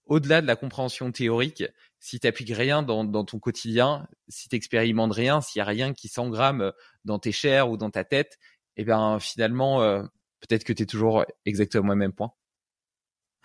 au-delà 0.06 0.40
de 0.40 0.46
la 0.46 0.56
compréhension 0.56 1.12
théorique, 1.12 1.64
si 2.00 2.18
tu 2.18 2.26
n'appliques 2.26 2.54
rien 2.54 2.82
dans, 2.82 3.04
dans, 3.04 3.24
ton 3.24 3.38
quotidien, 3.38 4.08
si 4.28 4.48
tu 4.48 4.56
expérimentes 4.56 5.12
rien, 5.12 5.40
s'il 5.40 5.60
y 5.60 5.62
a 5.62 5.66
rien 5.66 5.92
qui 5.92 6.08
s'engramme 6.08 6.72
dans 7.04 7.18
tes 7.18 7.32
chairs 7.32 7.70
ou 7.70 7.76
dans 7.76 7.90
ta 7.90 8.02
tête, 8.02 8.38
eh 8.76 8.84
ben 8.84 9.20
finalement 9.20 10.02
peut-être 10.48 10.64
que 10.64 10.72
tu 10.72 10.84
es 10.84 10.86
toujours 10.86 11.24
exactement 11.46 11.92
au 11.92 11.96
même 11.96 12.12
point. 12.12 12.32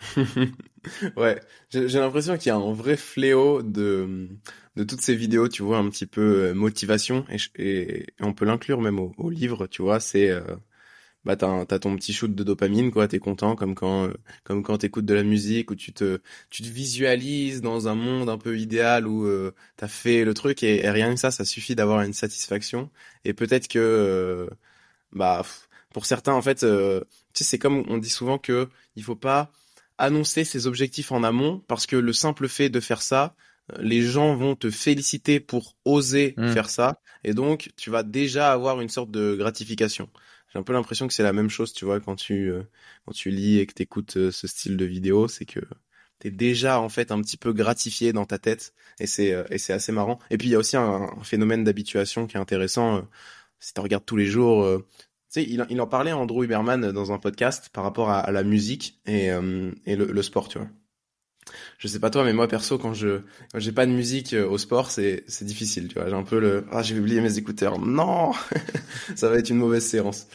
ouais, 1.16 1.40
j'ai 1.70 1.88
l'impression 1.88 2.36
qu'il 2.38 2.46
y 2.48 2.50
a 2.50 2.56
un 2.56 2.72
vrai 2.72 2.96
fléau 2.96 3.62
de, 3.62 4.28
de 4.76 4.84
toutes 4.84 5.00
ces 5.02 5.14
vidéos, 5.14 5.48
tu 5.48 5.62
vois, 5.62 5.78
un 5.78 5.88
petit 5.90 6.06
peu 6.06 6.48
euh, 6.50 6.54
motivation, 6.54 7.24
et, 7.56 8.06
on 8.20 8.32
peut 8.32 8.44
l'inclure 8.46 8.80
même 8.80 8.98
au, 8.98 9.30
livre, 9.30 9.66
tu 9.66 9.82
vois, 9.82 10.00
c'est... 10.00 10.30
Euh, 10.30 10.42
bah 11.24 11.36
t'as 11.36 11.66
as 11.70 11.78
ton 11.78 11.96
petit 11.96 12.14
shoot 12.14 12.34
de 12.34 12.44
dopamine 12.44 12.90
quoi. 12.90 13.06
T'es 13.06 13.18
content 13.18 13.54
comme 13.54 13.74
quand 13.74 14.06
euh, 14.06 14.14
comme 14.44 14.62
quand 14.62 14.78
t'écoutes 14.78 15.04
de 15.04 15.12
la 15.14 15.22
musique 15.22 15.70
ou 15.70 15.74
tu 15.74 15.92
te 15.92 16.20
tu 16.48 16.62
visualises 16.62 17.60
dans 17.60 17.88
un 17.88 17.94
monde 17.94 18.30
un 18.30 18.38
peu 18.38 18.58
idéal 18.58 19.06
où 19.06 19.28
t'as 19.76 19.88
fait 19.88 20.24
le 20.24 20.32
truc. 20.34 20.62
Et, 20.62 20.88
rien 20.90 21.12
que 21.14 21.20
ça 21.20 21.30
ça 21.30 21.44
suffit 21.44 21.74
d'avoir 21.74 22.02
une 22.02 22.14
satisfaction. 22.14 22.90
Et 23.26 23.34
peut-être 23.34 23.68
que 23.68 24.48
bah 25.12 25.42
pour 25.92 26.06
certains, 26.06 26.32
en 26.32 26.42
fait, 26.42 26.62
euh, 26.62 27.00
tu 27.32 27.42
sais, 27.42 27.50
c'est 27.50 27.58
comme 27.58 27.84
on 27.88 27.98
dit 27.98 28.10
souvent 28.10 28.38
que 28.38 28.68
il 28.96 29.02
faut 29.02 29.16
pas 29.16 29.52
annoncer 29.98 30.44
ses 30.44 30.66
objectifs 30.66 31.12
en 31.12 31.22
amont 31.22 31.62
parce 31.68 31.86
que 31.86 31.96
le 31.96 32.12
simple 32.12 32.48
fait 32.48 32.70
de 32.70 32.80
faire 32.80 33.02
ça, 33.02 33.34
euh, 33.72 33.78
les 33.80 34.02
gens 34.02 34.34
vont 34.34 34.56
te 34.56 34.70
féliciter 34.70 35.40
pour 35.40 35.76
oser 35.84 36.34
mmh. 36.36 36.52
faire 36.52 36.70
ça 36.70 37.00
et 37.24 37.34
donc 37.34 37.70
tu 37.76 37.90
vas 37.90 38.02
déjà 38.02 38.52
avoir 38.52 38.80
une 38.80 38.88
sorte 38.88 39.10
de 39.10 39.34
gratification. 39.34 40.08
J'ai 40.52 40.58
un 40.58 40.62
peu 40.62 40.72
l'impression 40.72 41.06
que 41.06 41.14
c'est 41.14 41.22
la 41.22 41.32
même 41.32 41.50
chose, 41.50 41.72
tu 41.72 41.84
vois, 41.84 42.00
quand 42.00 42.16
tu 42.16 42.50
euh, 42.50 42.62
quand 43.04 43.12
tu 43.12 43.30
lis 43.30 43.58
et 43.58 43.66
que 43.66 43.74
tu 43.74 43.82
écoutes 43.82 44.30
ce 44.30 44.46
style 44.46 44.76
de 44.76 44.84
vidéo, 44.84 45.28
c'est 45.28 45.44
que 45.44 45.60
t'es 46.18 46.30
déjà 46.30 46.80
en 46.80 46.88
fait 46.88 47.12
un 47.12 47.20
petit 47.20 47.36
peu 47.36 47.52
gratifié 47.52 48.12
dans 48.12 48.26
ta 48.26 48.38
tête 48.38 48.74
et 49.00 49.06
c'est 49.06 49.44
et 49.50 49.58
c'est 49.58 49.72
assez 49.72 49.92
marrant. 49.92 50.18
Et 50.30 50.38
puis 50.38 50.48
il 50.48 50.52
y 50.52 50.54
a 50.54 50.58
aussi 50.58 50.76
un, 50.76 51.10
un 51.18 51.24
phénomène 51.24 51.64
d'habituation 51.64 52.26
qui 52.26 52.36
est 52.36 52.40
intéressant. 52.40 53.06
Si 53.58 53.74
tu 53.74 53.80
regardes 53.80 54.06
tous 54.06 54.16
les 54.16 54.26
jours 54.26 54.82
sais, 55.30 55.44
il, 55.44 55.80
en 55.80 55.86
parlait 55.86 56.12
Andrew 56.12 56.44
Huberman 56.44 56.92
dans 56.92 57.12
un 57.12 57.18
podcast 57.18 57.70
par 57.72 57.84
rapport 57.84 58.10
à, 58.10 58.30
la 58.30 58.42
musique 58.42 59.00
et, 59.06 59.30
euh, 59.30 59.70
et 59.86 59.96
le, 59.96 60.06
le, 60.06 60.22
sport, 60.22 60.48
tu 60.48 60.58
vois. 60.58 60.68
Je 61.78 61.88
sais 61.88 61.98
pas 61.98 62.10
toi, 62.10 62.24
mais 62.24 62.32
moi 62.32 62.48
perso, 62.48 62.78
quand 62.78 62.94
je 62.94 63.20
quand 63.52 63.58
j'ai 63.58 63.72
pas 63.72 63.86
de 63.86 63.92
musique 63.92 64.34
euh, 64.34 64.46
au 64.46 64.58
sport, 64.58 64.90
c'est 64.90 65.24
c'est 65.26 65.44
difficile, 65.44 65.88
tu 65.88 65.94
vois. 65.94 66.08
J'ai 66.08 66.14
un 66.14 66.22
peu 66.22 66.38
le 66.38 66.66
ah 66.70 66.82
j'ai 66.82 66.98
oublié 66.98 67.20
mes 67.20 67.38
écouteurs, 67.38 67.78
non, 67.78 68.32
ça 69.16 69.28
va 69.28 69.36
être 69.36 69.50
une 69.50 69.56
mauvaise 69.56 69.84
séance. 69.84 70.26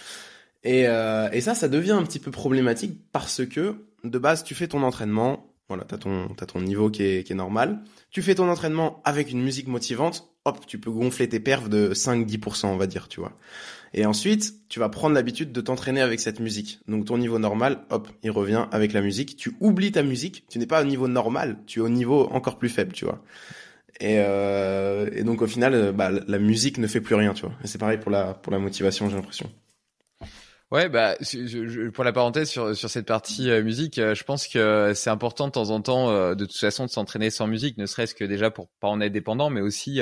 Et 0.64 0.88
euh, 0.88 1.30
et 1.32 1.42
ça, 1.42 1.56
ça 1.56 1.68
devient 1.68 1.92
un 1.92 2.04
petit 2.04 2.20
peu 2.20 2.32
problématique 2.32 3.00
parce 3.12 3.46
que 3.46 3.76
de 4.04 4.20
base, 4.20 4.44
tu 4.44 4.56
fais 4.56 4.68
ton 4.68 4.84
entraînement, 4.84 5.54
voilà, 5.70 5.84
t'as 5.84 5.98
ton 5.98 6.30
t'as 6.30 6.46
ton 6.46 6.62
niveau 6.62 6.90
qui 6.90 7.04
est 7.04 7.24
qui 7.24 7.34
est 7.34 7.36
normal. 7.36 7.84
Tu 8.12 8.22
fais 8.22 8.36
ton 8.36 8.50
entraînement 8.50 9.02
avec 9.06 9.32
une 9.32 9.42
musique 9.42 9.68
motivante, 9.68 10.30
hop, 10.46 10.66
tu 10.68 10.80
peux 10.80 10.92
gonfler 10.92 11.30
tes 11.30 11.40
perfs 11.40 11.70
de 11.70 11.94
5-10%, 11.94 12.68
on 12.68 12.78
va 12.78 12.88
dire, 12.88 13.08
tu 13.08 13.20
vois. 13.20 13.34
Et 13.94 14.06
ensuite, 14.06 14.54
tu 14.68 14.80
vas 14.80 14.90
prendre 14.90 15.16
l'habitude 15.16 15.52
de 15.52 15.62
t'entraîner 15.62 16.02
avec 16.02 16.20
cette 16.20 16.40
musique. 16.40 16.80
Donc 16.88 17.06
ton 17.06 17.18
niveau 17.18 17.40
normal, 17.40 17.86
hop, 17.90 18.10
il 18.24 18.32
revient 18.32 18.66
avec 18.72 18.94
la 18.94 19.02
musique. 19.02 19.38
Tu 19.38 19.56
oublies 19.60 19.92
ta 19.92 20.04
musique, 20.04 20.46
tu 20.50 20.60
n'es 20.60 20.66
pas 20.66 20.82
au 20.82 20.86
niveau 20.86 21.08
normal, 21.08 21.58
tu 21.66 21.80
es 21.80 21.82
au 21.82 21.90
niveau 21.90 22.28
encore 22.32 22.58
plus 22.58 22.70
faible, 22.70 22.94
tu 22.94 23.06
vois. 23.06 23.24
Et, 24.02 24.18
euh, 24.20 25.10
et 25.14 25.24
donc 25.24 25.42
au 25.42 25.48
final, 25.48 25.74
euh, 25.74 25.92
bah, 25.92 26.12
la 26.12 26.40
musique 26.40 26.78
ne 26.78 26.88
fait 26.88 27.02
plus 27.02 27.16
rien, 27.16 27.34
tu 27.34 27.44
vois. 27.44 27.56
Et 27.64 27.68
c'est 27.68 27.78
pareil 27.78 27.98
pour 27.98 28.12
la 28.12 28.34
pour 28.34 28.52
la 28.52 28.60
motivation, 28.60 29.10
j'ai 29.10 29.16
l'impression. 29.16 29.50
Ouais, 30.72 30.90
bah 30.90 31.16
je, 31.22 31.90
pour 31.90 32.04
la 32.04 32.12
parenthèse 32.12 32.50
sur 32.50 32.76
sur 32.76 32.90
cette 32.90 33.06
partie 33.06 33.50
euh, 33.50 33.64
musique, 33.64 33.98
euh, 34.00 34.14
je 34.14 34.24
pense 34.24 34.48
que 34.48 34.92
c'est 34.94 35.10
important 35.10 35.48
de 35.48 35.52
temps 35.54 35.70
en 35.70 35.80
temps, 35.80 36.36
de 36.36 36.46
toute 36.46 36.58
façon, 36.58 36.86
de 36.86 36.90
s'entraîner 36.90 37.30
sans 37.30 37.48
musique, 37.48 37.78
ne 37.78 37.86
serait-ce 37.86 38.16
que 38.16 38.26
déjà 38.26 38.52
pour 38.52 38.68
pas 38.82 38.90
en 38.90 39.00
être 39.00 39.14
dépendant, 39.14 39.50
mais 39.50 39.62
aussi 39.62 40.02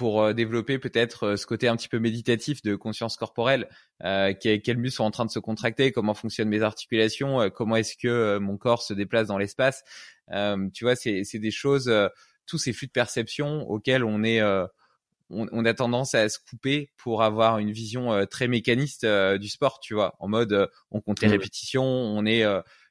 pour 0.00 0.32
développer 0.32 0.78
peut-être 0.78 1.36
ce 1.36 1.44
côté 1.44 1.68
un 1.68 1.76
petit 1.76 1.90
peu 1.90 1.98
méditatif 1.98 2.62
de 2.62 2.74
conscience 2.74 3.18
corporelle, 3.18 3.68
quels 4.00 4.78
muscles 4.78 4.96
sont 4.96 5.04
en 5.04 5.10
train 5.10 5.26
de 5.26 5.30
se 5.30 5.38
contracter, 5.38 5.92
comment 5.92 6.14
fonctionnent 6.14 6.48
mes 6.48 6.62
articulations, 6.62 7.50
comment 7.50 7.76
est-ce 7.76 7.98
que 7.98 8.38
mon 8.38 8.56
corps 8.56 8.82
se 8.82 8.94
déplace 8.94 9.26
dans 9.26 9.36
l'espace. 9.36 9.84
tu 10.72 10.84
vois, 10.84 10.96
c'est 10.96 11.26
des 11.34 11.50
choses, 11.50 11.92
tous 12.46 12.56
ces 12.56 12.72
flux 12.72 12.86
de 12.86 12.92
perception 12.92 13.68
auxquels 13.68 14.02
on 14.02 14.24
est 14.24 14.40
on, 15.30 15.64
a 15.64 15.74
tendance 15.74 16.14
à 16.14 16.28
se 16.28 16.38
couper 16.38 16.90
pour 16.96 17.22
avoir 17.22 17.58
une 17.58 17.70
vision 17.70 18.12
euh, 18.12 18.26
très 18.26 18.48
mécaniste 18.48 19.04
euh, 19.04 19.38
du 19.38 19.48
sport, 19.48 19.80
tu 19.80 19.94
vois, 19.94 20.16
en 20.18 20.28
mode 20.28 20.52
euh, 20.52 20.66
on 20.90 21.00
compte 21.00 21.20
les 21.20 21.28
répétitions, 21.28 21.84
on 21.84 22.26
est 22.26 22.44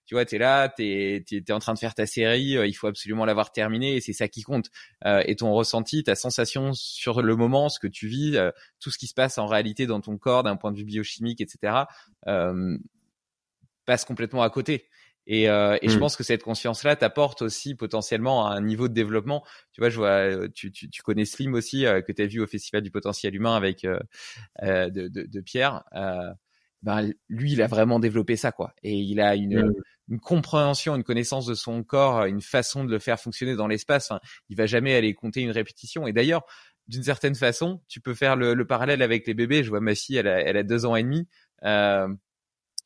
tu 0.10 0.16
vois, 0.16 0.26
tu 0.26 0.36
es 0.36 0.38
là, 0.40 0.70
tu 0.70 0.84
es, 0.84 1.52
en 1.52 1.60
train 1.60 1.76
de 1.76 1.78
faire 1.78 1.94
ta 1.94 2.08
série, 2.08 2.58
il 2.68 2.74
faut 2.74 2.88
absolument 2.88 3.26
l'avoir 3.26 3.52
terminée 3.52 3.96
et 3.96 4.02
c'est 4.02 4.12
ça 4.12 4.28
qui 4.28 4.42
compte. 4.42 4.72
et 5.06 5.36
ton 5.36 5.54
ressenti, 5.54 6.04
ta 6.04 6.16
sensation 6.16 6.74
sur 6.74 7.22
le 7.22 7.36
moment, 7.36 7.70
ce 7.70 7.80
que 7.80 7.86
tu 7.86 8.08
vis, 8.08 8.40
tout 8.80 8.90
ce 8.90 8.98
qui 8.98 9.06
se 9.06 9.14
passe 9.14 9.38
en 9.38 9.46
réalité 9.46 9.86
dans 9.86 10.02
ton 10.02 10.18
corps 10.18 10.42
d'un 10.42 10.56
point 10.56 10.72
de 10.72 10.78
vue 10.78 10.84
biochimique, 10.84 11.42
etc., 11.42 11.84
passe 13.86 14.04
complètement 14.04 14.42
à 14.42 14.50
côté. 14.50 14.88
Et, 15.32 15.48
euh, 15.48 15.78
et 15.84 15.90
je 15.90 15.96
mmh. 15.96 16.00
pense 16.00 16.16
que 16.16 16.24
cette 16.24 16.42
conscience-là 16.42 16.96
t'apporte 16.96 17.44
aussi 17.44 17.76
potentiellement 17.76 18.48
un 18.48 18.62
niveau 18.62 18.88
de 18.88 18.96
développement. 18.96 19.46
Tu 19.74 19.80
vois, 19.80 19.92
je 19.92 19.98
vois, 19.98 20.10
euh, 20.10 20.48
tu, 20.54 20.72
tu, 20.72 20.90
tu 20.90 21.04
connais 21.04 21.24
Slim 21.24 21.54
aussi, 21.54 21.86
euh, 21.86 22.02
que 22.02 22.12
tu 22.12 22.24
as 22.24 22.26
vu 22.26 22.42
au 22.42 22.48
Festival 22.48 22.82
du 22.82 22.90
potentiel 22.90 23.36
humain 23.36 23.56
avec 23.56 23.86
euh, 23.86 24.00
euh 24.64 24.90
de, 24.90 25.08
de, 25.08 25.28
de, 25.28 25.42
Pierre. 25.42 25.84
Ben, 26.82 27.12
lui, 27.28 27.54
il 27.54 27.62
a 27.62 27.68
vraiment 27.68 28.00
développé 28.00 28.36
ça, 28.36 28.52
quoi. 28.52 28.74
Et 28.84 28.94
il 28.94 29.20
a 29.20 29.36
une, 29.36 29.62
mmh. 29.62 29.74
une 30.10 30.20
compréhension, 30.20 30.96
une 30.96 31.04
connaissance 31.04 31.46
de 31.46 31.54
son 31.54 31.84
corps, 31.84 32.26
une 32.26 32.42
façon 32.42 32.86
de 32.86 32.92
le 32.92 33.00
faire 33.00 33.20
fonctionner 33.20 33.56
dans 33.56 33.68
l'espace. 33.68 34.12
Enfin, 34.12 34.22
il 34.50 34.56
va 34.58 34.66
jamais 34.66 34.96
aller 34.96 35.14
compter 35.14 35.42
une 35.42 35.52
répétition. 35.52 36.08
Et 36.08 36.14
d'ailleurs, 36.14 36.44
d'une 36.88 37.04
certaine 37.04 37.36
façon, 37.36 37.82
tu 37.88 38.00
peux 38.02 38.14
faire 38.14 38.36
le, 38.36 38.54
le, 38.54 38.66
parallèle 38.66 39.02
avec 39.02 39.28
les 39.28 39.34
bébés. 39.34 39.64
Je 39.64 39.70
vois 39.70 39.82
ma 39.82 39.96
fille, 39.96 40.18
elle 40.18 40.28
a, 40.28 40.40
elle 40.40 40.58
a 40.58 40.64
deux 40.64 40.86
ans 40.86 40.96
et 40.96 41.04
demi. 41.04 41.28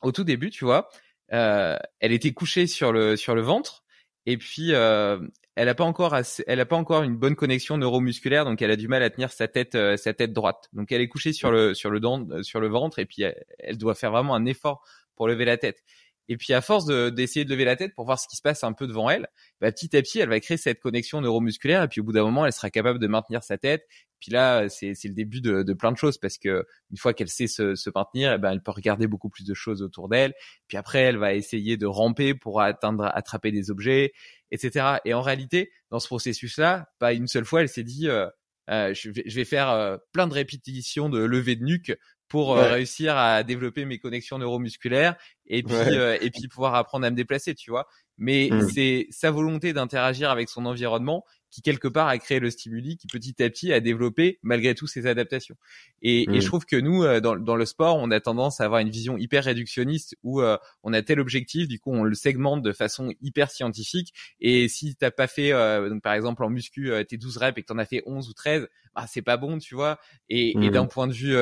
au 0.02 0.12
tout 0.12 0.24
début, 0.24 0.50
tu 0.50 0.64
vois, 0.64 0.88
euh, 1.32 1.76
elle 2.00 2.12
était 2.12 2.32
couchée 2.32 2.66
sur 2.66 2.92
le 2.92 3.16
sur 3.16 3.34
le 3.34 3.40
ventre 3.40 3.82
et 4.26 4.36
puis 4.36 4.74
euh, 4.74 5.18
elle 5.56 5.68
a 5.68 5.74
pas 5.74 5.84
encore 5.84 6.16
elle 6.46 6.60
a 6.60 6.66
pas 6.66 6.76
encore 6.76 7.02
une 7.02 7.16
bonne 7.16 7.36
connexion 7.36 7.76
neuromusculaire 7.76 8.44
donc 8.44 8.60
elle 8.62 8.70
a 8.70 8.76
du 8.76 8.88
mal 8.88 9.02
à 9.02 9.10
tenir 9.10 9.32
sa 9.32 9.48
tête 9.48 9.74
euh, 9.74 9.96
sa 9.96 10.12
tête 10.14 10.32
droite. 10.32 10.68
Donc 10.72 10.92
elle 10.92 11.00
est 11.00 11.08
couchée 11.08 11.32
sur 11.32 11.50
le 11.50 11.74
sur 11.74 11.90
le 11.90 12.00
dent 12.00 12.26
sur 12.42 12.60
le 12.60 12.68
ventre 12.68 12.98
et 12.98 13.06
puis 13.06 13.22
elle 13.58 13.78
doit 13.78 13.94
faire 13.94 14.10
vraiment 14.10 14.34
un 14.34 14.44
effort 14.46 14.84
pour 15.16 15.28
lever 15.28 15.44
la 15.44 15.56
tête 15.56 15.82
et 16.28 16.36
puis 16.36 16.52
à 16.52 16.60
force 16.60 16.86
d'essayer 16.86 17.44
de, 17.44 17.50
lever 17.50 17.64
la 17.64 17.76
tête 17.76 17.94
pour 17.94 18.04
voir 18.04 18.18
ce 18.18 18.26
qui 18.28 18.36
se 18.36 18.42
passe 18.42 18.64
un 18.64 18.72
peu 18.72 18.86
devant 18.86 19.10
elle, 19.10 19.28
bah, 19.60 19.70
petit 19.72 19.96
à 19.96 20.02
petit, 20.02 20.20
elle 20.20 20.28
va 20.28 20.40
créer 20.40 20.56
cette 20.56 20.80
connexion 20.80 21.20
neuromusculaire. 21.20 21.82
Et 21.82 21.88
puis 21.88 22.00
au 22.00 22.04
bout 22.04 22.12
d'un 22.12 22.22
moment, 22.22 22.46
elle 22.46 22.52
sera 22.52 22.70
capable 22.70 22.98
de 22.98 23.06
maintenir 23.06 23.42
sa 23.42 23.58
tête. 23.58 23.86
Puis 24.20 24.32
là, 24.32 24.70
c'est 24.70 24.94
le 25.04 25.12
début 25.12 25.42
de, 25.42 25.62
de, 25.62 25.72
plein 25.74 25.92
de 25.92 25.98
choses 25.98 26.16
parce 26.16 26.38
que 26.38 26.64
une 26.90 26.96
fois 26.96 27.12
qu'elle 27.12 27.28
sait 27.28 27.46
se, 27.46 27.74
se 27.74 27.90
maintenir, 27.94 28.32
eh 28.32 28.38
ben, 28.38 28.52
elle 28.52 28.62
peut 28.62 28.70
regarder 28.70 29.06
beaucoup 29.06 29.28
plus 29.28 29.44
de 29.44 29.52
choses 29.52 29.82
autour 29.82 30.08
d'elle. 30.08 30.32
Puis 30.66 30.78
après, 30.78 31.00
elle 31.00 31.18
va 31.18 31.34
essayer 31.34 31.76
de 31.76 31.84
ramper 31.84 32.34
pour 32.34 32.62
atteindre, 32.62 33.04
attraper 33.14 33.52
des 33.52 33.70
objets, 33.70 34.12
etc. 34.50 34.96
Et 35.04 35.12
en 35.12 35.20
réalité, 35.20 35.70
dans 35.90 35.98
ce 35.98 36.06
processus-là, 36.06 36.88
pas 36.98 37.12
une 37.12 37.26
seule 37.26 37.44
fois, 37.44 37.60
elle 37.60 37.68
s'est 37.68 37.84
dit 37.84 38.08
euh, 38.08 38.26
euh, 38.70 38.94
je, 38.94 39.10
vais, 39.10 39.24
je, 39.26 39.36
vais, 39.36 39.44
faire 39.44 39.70
euh, 39.70 39.98
plein 40.12 40.26
de 40.26 40.32
répétitions 40.32 41.10
de 41.10 41.18
levée 41.18 41.56
de 41.56 41.64
nuque 41.64 41.92
pour 42.34 42.56
euh, 42.56 42.66
réussir 42.66 43.16
à 43.16 43.44
développer 43.44 43.84
mes 43.84 43.98
connexions 43.98 44.38
neuromusculaires 44.38 45.14
et 45.46 45.62
puis 45.62 45.76
euh, 45.76 46.18
et 46.20 46.32
puis 46.32 46.48
pouvoir 46.48 46.74
apprendre 46.74 47.06
à 47.06 47.10
me 47.12 47.14
déplacer, 47.14 47.54
tu 47.54 47.70
vois. 47.70 47.86
Mais 48.18 48.48
mmh. 48.50 48.70
c'est 48.70 49.06
sa 49.10 49.30
volonté 49.30 49.72
d'interagir 49.72 50.30
avec 50.30 50.48
son 50.48 50.66
environnement 50.66 51.24
qui 51.52 51.62
quelque 51.62 51.86
part 51.86 52.08
a 52.08 52.18
créé 52.18 52.40
le 52.40 52.50
stimuli 52.50 52.96
qui 52.96 53.06
petit 53.06 53.40
à 53.40 53.48
petit 53.48 53.72
a 53.72 53.78
développé 53.78 54.40
malgré 54.42 54.74
tout 54.74 54.88
ses 54.88 55.06
adaptations. 55.06 55.54
Et, 56.02 56.22
et 56.22 56.40
je 56.40 56.44
mmh. 56.44 56.48
trouve 56.48 56.64
que 56.64 56.74
nous 56.74 57.04
euh, 57.04 57.20
dans, 57.20 57.36
dans, 57.36 57.54
le 57.54 57.66
sport, 57.66 57.98
on 57.98 58.10
a 58.10 58.18
tendance 58.18 58.60
à 58.60 58.64
avoir 58.64 58.80
une 58.80 58.90
vision 58.90 59.16
hyper 59.16 59.44
réductionniste 59.44 60.16
où 60.24 60.42
on 60.82 60.92
a 60.92 61.02
tel 61.02 61.20
objectif, 61.20 61.68
du 61.68 61.78
coup 61.78 61.92
on 61.92 62.02
le 62.02 62.16
segmente 62.16 62.62
de 62.62 62.72
façon 62.72 63.12
hyper 63.22 63.52
scientifique. 63.52 64.12
Et 64.40 64.66
si 64.66 64.96
t'as 64.96 65.12
pas 65.12 65.28
fait, 65.28 65.52
donc 65.88 66.02
par 66.02 66.14
exemple 66.14 66.42
en 66.42 66.50
muscu, 66.50 66.90
tes 67.08 67.16
12 67.16 67.36
reps 67.36 67.58
et 67.58 67.62
que 67.62 67.66
t'en 67.68 67.78
as 67.78 67.86
fait 67.86 68.02
11 68.06 68.28
ou 68.28 68.32
13, 68.32 68.66
bah 68.96 69.06
c'est 69.08 69.22
pas 69.22 69.36
bon, 69.36 69.58
tu 69.58 69.76
vois. 69.76 70.00
Et, 70.28 70.50
et 70.50 70.56
mmh. 70.56 70.70
d'un 70.70 70.86
point 70.86 71.06
de 71.06 71.12
vue 71.12 71.36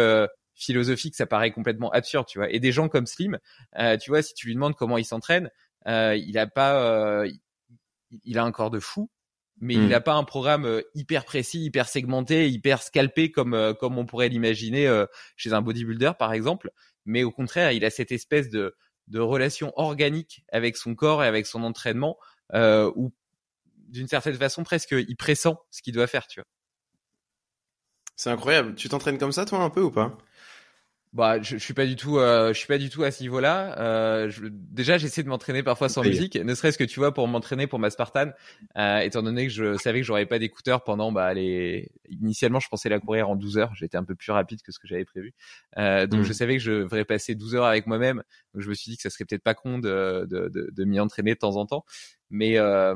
philosophique, 0.54 1.14
ça 1.14 1.26
paraît 1.26 1.50
complètement 1.50 1.90
absurde, 1.90 2.26
tu 2.26 2.38
vois. 2.38 2.50
Et 2.50 2.60
des 2.60 2.72
gens 2.72 2.88
comme 2.88 3.06
Slim, 3.06 3.38
euh, 3.78 3.96
tu 3.96 4.10
vois, 4.10 4.22
si 4.22 4.34
tu 4.34 4.46
lui 4.46 4.54
demandes 4.54 4.76
comment 4.76 4.98
il 4.98 5.04
s'entraîne, 5.04 5.50
euh, 5.86 6.16
il 6.16 6.38
a 6.38 6.46
pas, 6.46 6.82
euh, 6.82 7.30
il 8.24 8.38
a 8.38 8.44
un 8.44 8.52
corps 8.52 8.70
de 8.70 8.80
fou, 8.80 9.10
mais 9.60 9.74
il 9.74 9.88
n'a 9.88 10.00
hmm. 10.00 10.04
pas 10.04 10.14
un 10.14 10.24
programme 10.24 10.82
hyper 10.94 11.24
précis, 11.24 11.64
hyper 11.64 11.88
segmenté, 11.88 12.50
hyper 12.50 12.82
scalpé 12.82 13.30
comme 13.30 13.74
comme 13.78 13.96
on 13.96 14.06
pourrait 14.06 14.28
l'imaginer 14.28 15.04
chez 15.36 15.52
un 15.52 15.62
bodybuilder 15.62 16.12
par 16.18 16.32
exemple. 16.32 16.70
Mais 17.04 17.22
au 17.22 17.30
contraire, 17.30 17.70
il 17.70 17.84
a 17.84 17.90
cette 17.90 18.10
espèce 18.10 18.48
de 18.48 18.74
de 19.08 19.20
relation 19.20 19.72
organique 19.76 20.44
avec 20.50 20.76
son 20.76 20.94
corps 20.94 21.22
et 21.22 21.28
avec 21.28 21.46
son 21.46 21.62
entraînement, 21.62 22.18
où 22.52 23.12
d'une 23.76 24.08
certaine 24.08 24.34
façon 24.34 24.64
presque 24.64 24.92
il 24.92 25.16
pressent 25.16 25.54
ce 25.70 25.82
qu'il 25.82 25.94
doit 25.94 26.08
faire, 26.08 26.26
tu 26.26 26.40
vois. 26.40 26.46
C'est 28.16 28.30
incroyable. 28.30 28.74
Tu 28.74 28.88
t'entraînes 28.88 29.18
comme 29.18 29.32
ça 29.32 29.44
toi 29.44 29.60
un 29.60 29.70
peu 29.70 29.82
ou 29.82 29.90
pas? 29.90 30.16
Bah, 31.12 31.42
je, 31.42 31.59
je 31.59 31.62
suis 31.62 31.75
pas 31.75 31.85
du 31.85 31.94
tout, 31.94 32.18
euh, 32.18 32.55
je 32.55 32.59
suis 32.59 32.66
pas 32.66 32.79
du 32.79 32.88
tout 32.88 33.03
à 33.03 33.11
ce 33.11 33.22
niveau-là. 33.22 33.79
Euh, 33.79 34.31
je, 34.31 34.46
déjà, 34.48 34.96
j'essaie 34.96 35.22
de 35.22 35.29
m'entraîner 35.29 35.62
parfois 35.62 35.90
sans 35.90 36.03
musique, 36.03 36.37
ne 36.37 36.55
serait-ce 36.55 36.79
que 36.79 36.85
tu 36.85 37.01
vois 37.01 37.12
pour 37.12 37.29
m'entraîner 37.29 37.66
pour 37.66 37.79
ma 37.79 37.90
Spartan, 37.90 38.31
euh, 38.79 38.98
étant 39.01 39.22
donné 39.22 39.46
que 39.46 39.53
je 39.53 39.77
savais 39.77 40.01
que 40.01 40.07
j'aurais 40.07 40.25
pas 40.25 40.38
d'écouteurs 40.38 40.85
pendant 40.85 41.12
bah 41.12 41.35
les. 41.35 41.90
Initialement, 42.09 42.61
je 42.61 42.68
pensais 42.68 42.88
la 42.88 42.98
courir 42.98 43.29
en 43.29 43.37
12 43.37 43.59
heures. 43.59 43.75
J'étais 43.75 43.98
un 43.98 44.05
peu 44.05 44.14
plus 44.14 44.33
rapide 44.33 44.62
que 44.62 44.72
ce 44.72 44.79
que 44.79 44.88
j'avais 44.88 45.05
prévu, 45.05 45.35
euh, 45.77 46.07
donc 46.07 46.20
mmh. 46.20 46.25
je 46.25 46.33
savais 46.33 46.57
que 46.57 46.62
je 46.62 46.72
devrais 46.72 47.05
passer 47.05 47.35
12 47.35 47.57
heures 47.57 47.66
avec 47.66 47.87
moi-même. 47.87 48.22
Donc 48.55 48.62
je 48.62 48.68
me 48.70 48.75
suis 48.75 48.90
dit 48.90 48.96
que 48.96 49.03
ça 49.03 49.11
serait 49.11 49.27
peut-être 49.27 49.42
pas 49.42 49.55
con 49.55 49.79
de 49.79 50.27
de, 50.31 50.48
de, 50.48 50.70
de 50.72 50.85
m'y 50.85 50.98
entraîner 50.98 51.35
de 51.35 51.38
temps 51.38 51.57
en 51.57 51.66
temps, 51.66 51.85
mais 52.31 52.57
euh, 52.57 52.94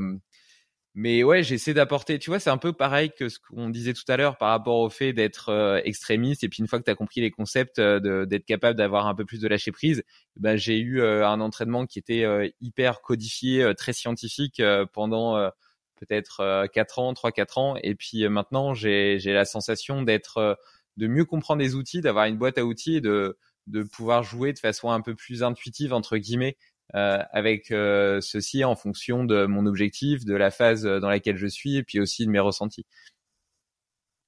mais 0.98 1.22
ouais, 1.22 1.42
j'essaie 1.42 1.74
d'apporter, 1.74 2.18
tu 2.18 2.30
vois, 2.30 2.40
c'est 2.40 2.48
un 2.48 2.56
peu 2.56 2.72
pareil 2.72 3.10
que 3.12 3.28
ce 3.28 3.38
qu'on 3.38 3.68
disait 3.68 3.92
tout 3.92 4.04
à 4.08 4.16
l'heure 4.16 4.38
par 4.38 4.48
rapport 4.48 4.78
au 4.78 4.88
fait 4.88 5.12
d'être 5.12 5.50
euh, 5.50 5.78
extrémiste. 5.84 6.42
Et 6.42 6.48
puis 6.48 6.60
une 6.60 6.68
fois 6.68 6.78
que 6.78 6.84
tu 6.84 6.90
as 6.90 6.94
compris 6.94 7.20
les 7.20 7.30
concepts, 7.30 7.78
euh, 7.78 8.24
d'être 8.24 8.46
capable 8.46 8.78
d'avoir 8.78 9.06
un 9.06 9.14
peu 9.14 9.26
plus 9.26 9.38
de 9.38 9.46
lâcher 9.46 9.72
prise, 9.72 10.02
ben, 10.36 10.56
j'ai 10.56 10.78
eu 10.78 11.02
euh, 11.02 11.28
un 11.28 11.42
entraînement 11.42 11.84
qui 11.84 11.98
était 11.98 12.24
hyper 12.62 13.02
codifié, 13.02 13.74
très 13.76 13.92
scientifique 13.92 14.62
pendant 14.94 15.50
peut-être 15.96 16.66
4 16.72 16.98
ans, 16.98 17.12
3-4 17.12 17.60
ans. 17.60 17.76
Et 17.82 17.94
puis 17.94 18.26
maintenant, 18.30 18.72
j'ai 18.72 19.18
la 19.18 19.44
sensation 19.44 20.00
d'être, 20.02 20.58
de 20.96 21.06
mieux 21.08 21.26
comprendre 21.26 21.60
les 21.60 21.74
outils, 21.74 22.00
d'avoir 22.00 22.24
une 22.24 22.38
boîte 22.38 22.56
à 22.56 22.64
outils 22.64 22.96
et 22.96 23.00
de, 23.02 23.36
de 23.66 23.82
pouvoir 23.82 24.22
jouer 24.22 24.54
de 24.54 24.58
façon 24.58 24.90
un 24.90 25.02
peu 25.02 25.14
plus 25.14 25.42
intuitive, 25.42 25.92
entre 25.92 26.16
guillemets, 26.16 26.56
euh, 26.94 27.18
avec 27.32 27.70
euh, 27.72 28.20
ceci 28.20 28.64
en 28.64 28.76
fonction 28.76 29.24
de 29.24 29.46
mon 29.46 29.66
objectif, 29.66 30.24
de 30.24 30.34
la 30.34 30.50
phase 30.50 30.84
dans 30.84 31.08
laquelle 31.10 31.36
je 31.36 31.46
suis 31.46 31.76
et 31.76 31.82
puis 31.82 32.00
aussi 32.00 32.26
de 32.26 32.30
mes 32.30 32.38
ressentis. 32.40 32.86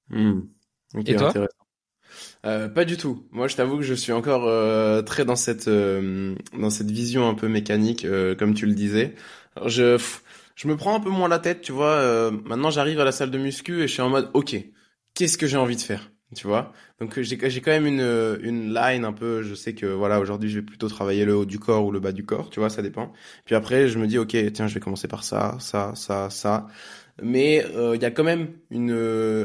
Hmm. 0.09 0.41
et 1.05 1.15
toi? 1.15 1.35
euh, 2.45 2.69
Pas 2.69 2.85
du 2.85 2.97
tout. 2.97 3.27
Moi, 3.31 3.47
je 3.47 3.55
t'avoue 3.55 3.77
que 3.77 3.83
je 3.83 3.93
suis 3.93 4.11
encore 4.11 4.45
euh, 4.47 5.01
très 5.01 5.25
dans 5.25 5.35
cette 5.35 5.69
dans 5.69 6.69
cette 6.69 6.91
vision 6.91 7.27
un 7.29 7.35
peu 7.35 7.47
mécanique, 7.47 8.05
comme 8.37 8.53
tu 8.53 8.65
le 8.65 8.73
disais. 8.73 9.15
Alors, 9.55 9.69
je 9.69 9.97
je 10.55 10.67
me 10.67 10.75
prends 10.75 10.95
un 10.95 10.99
peu 10.99 11.09
moins 11.09 11.29
la 11.29 11.39
tête, 11.39 11.61
tu 11.61 11.71
vois. 11.71 12.31
maintenant, 12.31 12.69
j'arrive 12.71 12.99
à 12.99 13.05
la 13.05 13.11
salle 13.11 13.31
de 13.31 13.37
muscu 13.37 13.79
et 13.81 13.87
je 13.87 13.93
suis 13.93 14.01
en 14.01 14.09
mode, 14.09 14.29
ok, 14.33 14.55
qu'est-ce 15.13 15.37
que 15.37 15.47
j'ai 15.47 15.57
envie 15.57 15.75
de 15.77 15.81
faire? 15.81 16.11
Tu 16.35 16.47
vois. 16.47 16.73
Donc 16.99 17.17
euh, 17.17 17.23
j'ai 17.23 17.37
j'ai 17.49 17.61
quand 17.61 17.71
même 17.71 17.87
une 17.87 18.01
euh, 18.01 18.37
une 18.41 18.73
line 18.73 19.03
un 19.03 19.13
peu 19.13 19.41
je 19.41 19.55
sais 19.55 19.73
que 19.73 19.87
voilà 19.87 20.19
aujourd'hui 20.19 20.49
je 20.49 20.59
vais 20.59 20.65
plutôt 20.65 20.87
travailler 20.87 21.25
le 21.25 21.35
haut 21.35 21.45
du 21.45 21.57
corps 21.57 21.85
ou 21.85 21.91
le 21.91 21.99
bas 21.99 22.11
du 22.11 22.23
corps 22.23 22.49
tu 22.49 22.59
vois 22.59 22.69
ça 22.69 22.81
dépend. 22.81 23.11
Puis 23.45 23.55
après 23.55 23.87
je 23.87 23.97
me 23.97 24.05
dis 24.05 24.17
ok 24.17 24.35
tiens 24.53 24.67
je 24.67 24.73
vais 24.75 24.79
commencer 24.79 25.07
par 25.07 25.23
ça 25.23 25.57
ça 25.59 25.93
ça 25.95 26.29
ça. 26.29 26.67
Mais 27.21 27.65
euh, 27.75 27.95
il 27.95 28.01
y 28.01 28.05
a 28.05 28.11
quand 28.11 28.23
même 28.23 28.47
une 28.69 28.91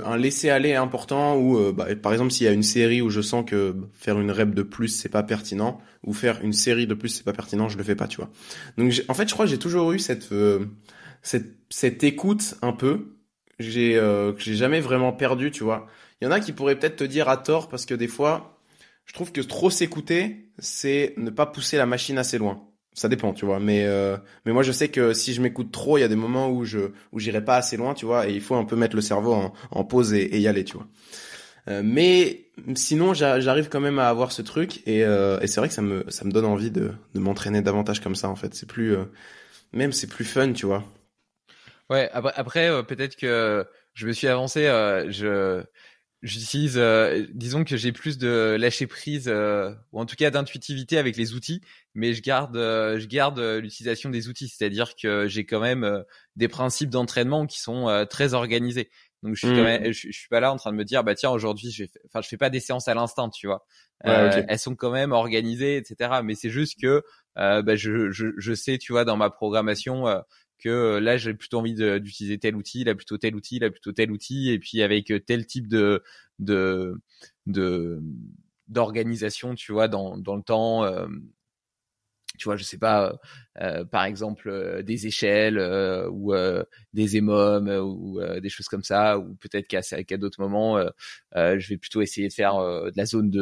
un 0.05 0.17
laisser 0.17 0.51
aller 0.51 0.75
important 0.75 1.39
où 1.39 1.73
bah, 1.73 1.87
par 1.97 2.13
exemple 2.13 2.31
s'il 2.31 2.45
y 2.45 2.49
a 2.49 2.53
une 2.53 2.63
série 2.63 3.01
où 3.01 3.09
je 3.11 3.21
sens 3.23 3.45
que 3.47 3.75
faire 3.95 4.21
une 4.21 4.31
rep 4.31 4.55
de 4.55 4.63
plus 4.63 4.89
c'est 4.89 5.09
pas 5.09 5.23
pertinent 5.23 5.81
ou 6.05 6.13
faire 6.13 6.41
une 6.43 6.53
série 6.53 6.87
de 6.87 6.95
plus 6.95 7.09
c'est 7.09 7.25
pas 7.25 7.33
pertinent 7.33 7.69
je 7.69 7.79
le 7.79 7.85
fais 7.85 7.97
pas 7.97 8.09
tu 8.09 8.19
vois. 8.19 8.31
Donc 8.77 8.93
en 9.09 9.15
fait 9.15 9.27
je 9.29 9.33
crois 9.33 9.47
que 9.47 9.51
j'ai 9.51 9.59
toujours 9.59 9.91
eu 9.93 9.99
cette 9.99 10.29
cette 11.23 11.57
cette 11.71 12.05
écoute 12.05 12.57
un 12.61 12.73
peu 12.73 13.17
j'ai 13.59 13.95
que 13.95 14.41
j'ai 14.41 14.55
jamais 14.55 14.81
vraiment 14.81 15.13
perdu 15.13 15.51
tu 15.51 15.65
vois 15.65 15.89
il 16.21 16.25
y 16.25 16.29
en 16.29 16.31
a 16.31 16.41
qui 16.41 16.53
pourraient 16.53 16.79
peut-être 16.79 16.97
te 16.97 17.05
dire 17.05 17.29
à 17.29 17.37
tort 17.37 17.69
parce 17.69 17.87
que 17.87 17.95
des 17.95 18.09
fois, 18.09 18.59
je 19.05 19.13
trouve 19.13 19.33
que 19.33 19.41
trop 19.41 19.71
s'écouter, 19.71 20.51
c'est 20.59 21.15
ne 21.17 21.31
pas 21.31 21.47
pousser 21.47 21.77
la 21.77 21.87
machine 21.87 22.19
assez 22.19 22.39
loin. 22.39 22.69
Ça 22.95 23.09
dépend, 23.09 23.33
tu 23.33 23.45
vois. 23.45 23.59
Mais 23.59 23.85
euh, 23.87 24.17
mais 24.47 24.53
moi, 24.53 24.63
je 24.63 24.71
sais 24.71 24.89
que 24.89 25.13
si 25.13 25.35
je 25.35 25.43
m'écoute 25.43 25.73
trop, 25.73 25.99
il 25.99 26.03
y 26.03 26.05
a 26.05 26.09
des 26.09 26.17
moments 26.17 26.49
où 26.51 26.65
je 26.65 26.93
où 27.13 27.19
j'irai 27.19 27.45
pas 27.45 27.57
assez 27.57 27.77
loin, 27.77 27.93
tu 27.93 28.07
vois. 28.07 28.29
Et 28.29 28.33
il 28.33 28.41
faut 28.41 28.55
un 28.55 28.65
peu 28.65 28.77
mettre 28.77 28.95
le 28.95 29.03
cerveau 29.03 29.33
en, 29.35 29.53
en 29.73 29.85
pause 29.85 30.15
et, 30.15 30.39
y 30.39 30.47
aller, 30.47 30.65
tu 30.65 30.77
vois. 30.77 30.87
Euh, 31.69 31.83
mais 31.85 32.51
sinon, 32.77 33.13
j'arrive 33.15 33.69
quand 33.69 33.81
même 33.81 33.99
à 33.99 34.09
avoir 34.09 34.31
ce 34.31 34.43
truc 34.43 34.87
et, 34.87 35.05
euh, 35.05 35.41
et 35.41 35.47
c'est 35.49 35.61
vrai 35.61 35.69
que 35.69 35.75
ça 35.75 35.83
me 35.83 36.05
ça 36.09 36.25
me 36.25 36.31
donne 36.31 36.45
envie 36.45 36.71
de 36.71 36.93
de 37.15 37.21
m'entraîner 37.21 37.63
davantage 37.63 38.01
comme 38.01 38.15
ça. 38.15 38.29
En 38.29 38.37
fait, 38.37 38.55
c'est 38.55 38.69
plus 38.69 38.97
même 39.73 39.93
c'est 39.93 40.07
plus 40.07 40.25
fun, 40.25 40.53
tu 40.53 40.67
vois. 40.67 40.85
Ouais. 41.91 42.09
Après, 42.13 42.33
après 42.37 42.85
peut-être 42.85 43.17
que 43.17 43.67
je 43.95 44.07
me 44.07 44.13
suis 44.13 44.29
avancé. 44.29 44.63
je 45.11 45.65
j'utilise, 46.25 46.81
disons 47.33 47.63
que 47.63 47.77
j'ai 47.77 47.93
plus 47.93 48.19
de 48.19 48.57
lâcher 48.59 48.87
prise 48.87 49.29
ou 49.29 50.01
en 50.01 50.07
tout 50.07 50.17
cas 50.17 50.31
d'intuitivité 50.31 50.99
avec 50.99 51.17
les 51.17 51.35
outils, 51.35 51.61
mais 51.95 52.15
je 52.15 52.23
garde, 52.23 52.57
je 52.57 53.07
garde 53.07 53.39
l'utilisation 53.39 54.11
des 54.11 54.29
outils, 54.29 54.49
c'est-à-dire 54.49 54.97
que 54.97 55.29
j'ai 55.29 55.47
quand 55.47 55.61
même 55.61 56.03
des 56.35 56.49
principes 56.49 56.91
d'entraînement 56.91 57.47
qui 57.47 57.61
sont 57.61 58.07
très 58.11 58.35
organisés. 58.35 58.91
Donc 59.23 59.37
je 59.37 59.47
suis, 59.47 59.57
quand 59.57 59.63
mmh. 59.63 59.65
même, 59.65 59.93
je, 59.93 60.11
suis 60.11 60.29
pas 60.29 60.41
là 60.41 60.53
en 60.53 60.57
train 60.57 60.71
de 60.71 60.77
me 60.77 60.85
dire 60.85 61.03
bah 61.03 61.15
tiens 61.15 61.31
aujourd'hui 61.31 61.71
je, 61.71 61.85
enfin 62.05 62.21
je 62.21 62.29
fais 62.29 62.37
pas 62.37 62.51
des 62.51 62.61
séances 62.61 62.89
à 62.89 62.95
l'instant, 62.95 63.31
tu 63.31 63.47
vois. 63.47 63.65
Elles 64.03 64.59
sont 64.59 64.77
quand 64.77 64.91
même 64.91 65.13
organisées, 65.13 65.77
etc. 65.79 66.21
Mais 66.23 66.35
c'est 66.35 66.51
juste 66.51 66.79
que 66.81 67.03
bah, 67.37 67.77
je, 67.77 68.11
je, 68.11 68.27
je 68.37 68.55
sais, 68.55 68.77
tu 68.79 68.93
vois, 68.93 69.05
dans 69.05 69.17
ma 69.17 69.31
programmation 69.31 70.07
que 70.59 70.69
euh, 70.69 71.01
là 71.01 71.17
j'ai 71.17 71.35
plutôt 71.35 71.59
envie 71.59 71.75
d'utiliser 71.75 72.39
tel 72.39 72.57
outil, 72.57 72.85
là 72.85 72.95
plutôt 72.95 73.19
tel 73.19 73.35
outil, 73.37 73.59
là 73.59 73.71
plutôt 73.71 73.93
tel 73.93 74.11
outil, 74.13 74.51
et 74.51 74.59
puis 74.59 74.83
avec 74.83 75.11
euh, 75.11 75.21
tel 75.21 75.47
type 75.47 75.69
de 75.69 76.03
de 76.39 76.95
de 77.47 78.01
d'organisation, 78.69 79.55
tu 79.55 79.73
vois, 79.73 79.89
dans 79.89 80.17
dans 80.19 80.37
le 80.37 80.43
temps. 80.43 80.85
Euh, 80.85 81.07
tu 82.39 82.45
vois, 82.45 82.57
je 82.57 82.65
sais 82.65 82.79
pas, 82.79 83.19
euh, 83.61 83.85
par 83.85 84.05
exemple 84.05 84.49
euh, 84.49 84.83
des 84.83 85.07
échelles 85.07 85.59
euh, 85.59 86.09
ou 86.11 86.35
des 86.93 87.17
émomes 87.17 87.69
ou 87.69 88.21
des 88.41 88.49
choses 88.49 88.67
comme 88.67 88.83
ça, 88.83 89.19
ou 89.19 89.35
peut-être 89.37 89.69
qu'à 89.69 89.83
qu'à 89.83 90.17
d'autres 90.17 90.41
moments, 90.41 90.79
je 91.35 91.69
vais 91.69 91.77
plutôt 91.77 92.03
essayer 92.03 92.29
de 92.29 92.33
faire 92.33 92.57
de 92.57 92.93
la 92.97 93.07
zone 93.07 93.31
2, 93.31 93.41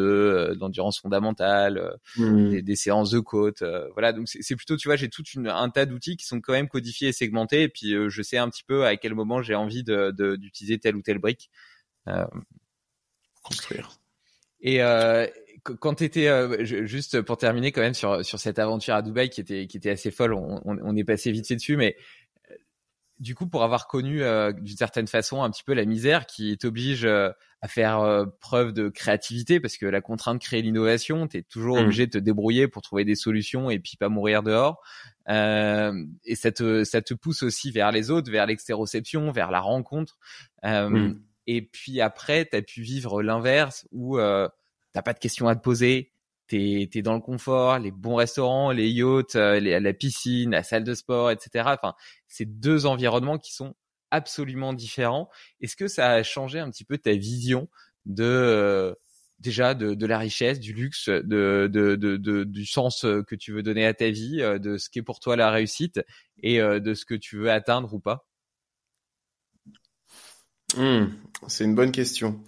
de 0.55 0.59
l'endurance 0.61 1.01
fondamentale, 1.01 1.97
mmh. 2.17 2.61
des, 2.61 2.77
séances 2.77 3.11
de 3.11 3.21
côte, 3.21 3.63
voilà. 3.93 4.13
Donc 4.13 4.29
c'est 4.29 4.57
plutôt, 4.57 4.77
tu 4.77 4.89
vois, 4.89 4.97
j'ai 4.97 5.09
tout 5.09 5.25
une, 5.35 5.49
un 5.49 5.71
tas 5.71 5.87
d'outils 5.87 6.17
qui 6.17 6.27
sont 6.27 6.41
quand 6.41 6.53
même 6.53 6.69
codifiés 6.69 7.09
et 7.09 7.13
segmentés, 7.13 7.63
et 7.63 7.69
puis 7.69 7.95
je 8.09 8.23
sais 8.23 8.39
un 8.39 8.49
petit 8.49 8.65
peu 8.65 8.85
à 8.87 8.97
quel 8.97 9.15
moment 9.15 9.43
j'ai 9.43 9.55
envie 9.55 9.85
de 9.85 10.13
d'utiliser 10.37 10.79
telle 10.79 10.97
ou 10.97 11.03
telle 11.03 11.19
brique. 11.19 11.51
Construire. 13.43 13.99
Et, 14.63 14.81
quand 15.63 15.95
tu 15.95 16.05
étais 16.05 16.29
euh, 16.29 16.65
juste 16.65 17.23
pour 17.23 17.37
terminer 17.37 17.73
quand 17.73 17.81
même 17.81 17.95
sur 17.95 18.25
sur 18.25 18.39
cette 18.39 18.59
aventure 18.59 18.95
à 18.95 19.03
Dubaï 19.03 19.31
qui 19.31 19.41
était 19.41 19.67
qui 19.67 19.77
était 19.77 19.91
assez 19.91 20.11
folle, 20.11 20.35
on, 20.35 20.61
on, 20.65 20.97
est 20.97 21.05
passé 21.05 21.31
vite 21.31 21.47
fait 21.47 21.55
dessus, 21.55 21.77
mais 21.77 21.97
euh, 22.51 22.55
du 23.21 23.35
coup 23.35 23.47
pour 23.47 23.63
avoir 23.63 23.87
connu 23.87 24.23
euh, 24.23 24.53
d'une 24.53 24.77
certaine 24.77 25.07
façon 25.07 25.43
un 25.43 25.51
petit 25.51 25.63
peu 25.63 25.75
la 25.75 25.85
misère 25.85 26.27
qui 26.27 26.57
t'oblige 26.59 27.07
à 27.07 27.69
faire 27.69 28.27
preuve 28.41 28.73
de 28.73 28.89
créativité 28.89 29.61
parce 29.61 29.77
que 29.77 29.87
la 29.87 30.01
contrainte 30.01 30.43
crée 30.43 30.63
l'innovation, 30.63 31.29
tu 31.29 31.39
es 31.39 31.43
toujours 31.43 31.77
mmh. 31.77 31.83
obligé 31.83 32.07
de 32.07 32.13
te 32.13 32.19
débrouiller 32.19 32.67
pour 32.67 32.83
trouver 32.83 33.05
des 33.05 33.15
solutions 33.15 33.71
et 33.71 33.79
puis 33.79 33.97
pas 33.97 34.09
mourir 34.09 34.43
dehors. 34.43 34.83
et 35.29 36.35
ça 36.35 36.51
te 36.51 36.83
ça 36.83 37.03
te 37.03 37.15
pousse 37.15 37.45
aussi 37.45 37.71
vers 37.71 37.93
les 37.93 38.11
autres, 38.11 38.33
vers 38.33 38.47
l'extéroception, 38.47 39.31
vers 39.31 39.53
la 39.53 39.61
rencontre. 39.61 40.19
Mmh. 40.65 41.15
Et 41.47 41.63
puis 41.63 42.01
après, 42.01 42.47
tu 42.51 42.57
as 42.57 42.63
pu 42.63 42.83
vivre 42.83 43.23
l'inverse 43.23 43.87
où 43.93 44.19
t'as 44.93 45.03
pas 45.03 45.13
de 45.13 45.19
questions 45.19 45.49
à 45.49 45.57
te 45.57 45.61
poser, 45.63 46.13
t'es 46.47 46.89
es 46.93 47.03
dans 47.03 47.15
le 47.15 47.21
confort, 47.21 47.79
les 47.79 47.91
bons 47.91 48.17
restaurants, 48.17 48.73
les 48.73 48.91
yachts, 48.91 49.37
euh, 49.37 49.61
la 49.61 49.93
piscine, 49.93 50.51
la 50.51 50.63
salle 50.63 50.85
de 50.85 50.95
sport, 50.95 51.31
etc. 51.31 51.65
Enfin, 51.69 51.95
c'est 52.29 52.45
deux 52.45 52.87
environnements 52.87 53.39
qui 53.39 53.55
sont 53.55 53.75
absolument 54.11 54.73
différents. 54.73 55.31
Est-ce 55.61 55.77
que 55.77 55.89
ça 55.89 56.11
a 56.11 56.23
changé 56.23 56.59
un 56.59 56.71
petit 56.71 56.85
peu 56.85 56.99
ta 56.99 57.15
vision 57.15 57.69
de 58.05 58.25
euh, 58.25 58.95
déjà 59.39 59.75
de, 59.75 59.95
de, 59.95 60.07
la 60.07 60.19
richesse, 60.19 60.61
du 60.61 60.73
luxe, 60.73 61.09
de, 61.09 61.69
de, 61.73 61.97
de, 61.97 62.45
du 62.45 62.67
sens 62.67 63.05
euh, 63.05 63.23
que 63.23 63.35
tu 63.35 63.53
veux 63.53 63.63
donner 63.63 63.87
à 63.87 63.95
ta 63.95 64.11
vie, 64.11 64.39
de 64.39 64.77
ce 64.77 64.91
qu'est 64.91 65.03
pour 65.03 65.21
toi 65.21 65.37
la 65.37 65.51
réussite 65.51 66.01
et 66.43 66.59
de 66.59 66.95
ce 66.95 67.05
que 67.05 67.15
tu 67.15 67.39
veux 67.39 67.51
atteindre 67.51 67.95
ou 67.95 68.01
pas? 68.01 68.27
Mmh, 70.77 71.07
C'est 71.49 71.65
une 71.65 71.75
bonne 71.75 71.93
question. 71.93 72.41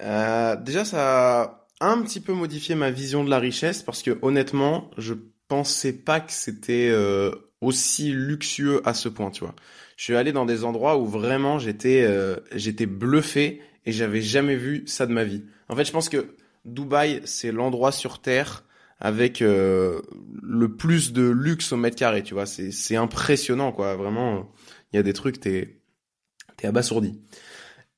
Euh, 0.00 0.56
déjà, 0.56 0.84
ça 0.84 1.59
un 1.80 2.02
petit 2.02 2.20
peu 2.20 2.32
modifié 2.32 2.74
ma 2.74 2.90
vision 2.90 3.24
de 3.24 3.30
la 3.30 3.38
richesse 3.38 3.82
parce 3.82 4.02
que 4.02 4.18
honnêtement, 4.22 4.90
je 4.98 5.14
pensais 5.48 5.92
pas 5.92 6.20
que 6.20 6.32
c'était 6.32 6.90
euh, 6.90 7.32
aussi 7.60 8.12
luxueux 8.12 8.80
à 8.84 8.94
ce 8.94 9.08
point, 9.08 9.30
tu 9.30 9.44
vois. 9.44 9.54
Je 9.96 10.04
suis 10.04 10.16
allé 10.16 10.32
dans 10.32 10.46
des 10.46 10.64
endroits 10.64 10.98
où 10.98 11.06
vraiment 11.06 11.58
j'étais 11.58 12.02
euh, 12.02 12.36
j'étais 12.54 12.86
bluffé 12.86 13.60
et 13.86 13.92
j'avais 13.92 14.22
jamais 14.22 14.56
vu 14.56 14.84
ça 14.86 15.06
de 15.06 15.12
ma 15.12 15.24
vie. 15.24 15.42
En 15.68 15.76
fait, 15.76 15.84
je 15.84 15.92
pense 15.92 16.08
que 16.08 16.36
Dubaï, 16.64 17.22
c'est 17.24 17.52
l'endroit 17.52 17.92
sur 17.92 18.20
terre 18.20 18.64
avec 18.98 19.40
euh, 19.40 20.02
le 20.42 20.76
plus 20.76 21.12
de 21.12 21.22
luxe 21.22 21.72
au 21.72 21.76
mètre 21.76 21.96
carré, 21.96 22.22
tu 22.22 22.34
vois. 22.34 22.46
C'est 22.46 22.70
c'est 22.70 22.96
impressionnant 22.96 23.72
quoi, 23.72 23.96
vraiment 23.96 24.50
il 24.92 24.96
y 24.96 24.98
a 24.98 25.02
des 25.02 25.14
trucs 25.14 25.40
t'es 25.40 25.80
t'es 26.56 26.66
abasourdi. 26.66 27.18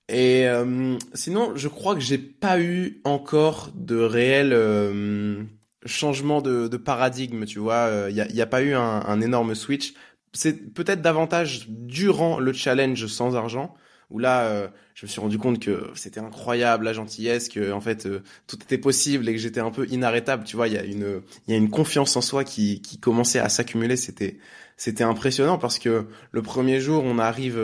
Et 0.09 0.47
euh, 0.47 0.99
sinon, 1.15 1.57
je 1.57 1.69
crois 1.69 1.95
que 1.95 2.01
j'ai 2.01 2.19
pas 2.19 2.61
eu 2.61 3.01
encore 3.05 3.71
de 3.75 3.97
réel 3.97 4.53
euh, 4.53 5.43
changement 5.87 6.43
de, 6.43 6.69
de, 6.69 6.77
paradigme, 6.77 7.45
tu 7.45 7.59
vois. 7.59 7.89
Il 7.89 7.95
euh, 7.95 8.13
n'y 8.13 8.21
a, 8.21 8.31
y 8.31 8.43
a, 8.43 8.47
pas 8.47 8.63
eu 8.63 8.75
un, 8.75 8.81
un 8.81 9.21
énorme 9.21 9.55
switch. 9.55 9.95
C'est 10.33 10.73
peut-être 10.75 11.03
davantage 11.03 11.67
durant 11.69 12.41
le 12.41 12.53
challenge 12.53 13.07
sans 13.07 13.37
argent, 13.37 13.75
où 14.11 14.19
là, 14.19 14.71
je 14.95 15.05
me 15.05 15.11
suis 15.11 15.21
rendu 15.21 15.39
compte 15.39 15.59
que 15.59 15.91
c'était 15.95 16.21
incroyable 16.21 16.87
la 16.87 16.95
gentillesse, 16.95 17.51
que 17.51 17.71
en 17.71 17.83
fait 17.83 18.09
tout 18.47 18.57
était 18.63 18.79
possible 18.79 19.29
et 19.29 19.33
que 19.33 19.39
j'étais 19.39 19.61
un 19.61 19.71
peu 19.71 19.87
inarrêtable. 19.91 20.45
Tu 20.45 20.57
vois, 20.57 20.69
il 20.69 20.75
y 20.75 20.79
a 20.79 20.85
une, 20.85 21.21
y 21.49 21.53
a 21.53 21.57
une 21.57 21.69
confiance 21.69 22.17
en 22.17 22.23
soi 22.23 22.45
qui, 22.45 22.81
qui 22.81 22.99
commençait 22.99 23.41
à 23.41 23.51
s'accumuler. 23.51 23.97
C'était, 23.97 24.39
c'était 24.79 25.05
impressionnant 25.05 25.59
parce 25.59 25.79
que 25.79 26.07
le 26.31 26.43
premier 26.43 26.81
jour, 26.81 27.05
on 27.05 27.19
arrive, 27.19 27.61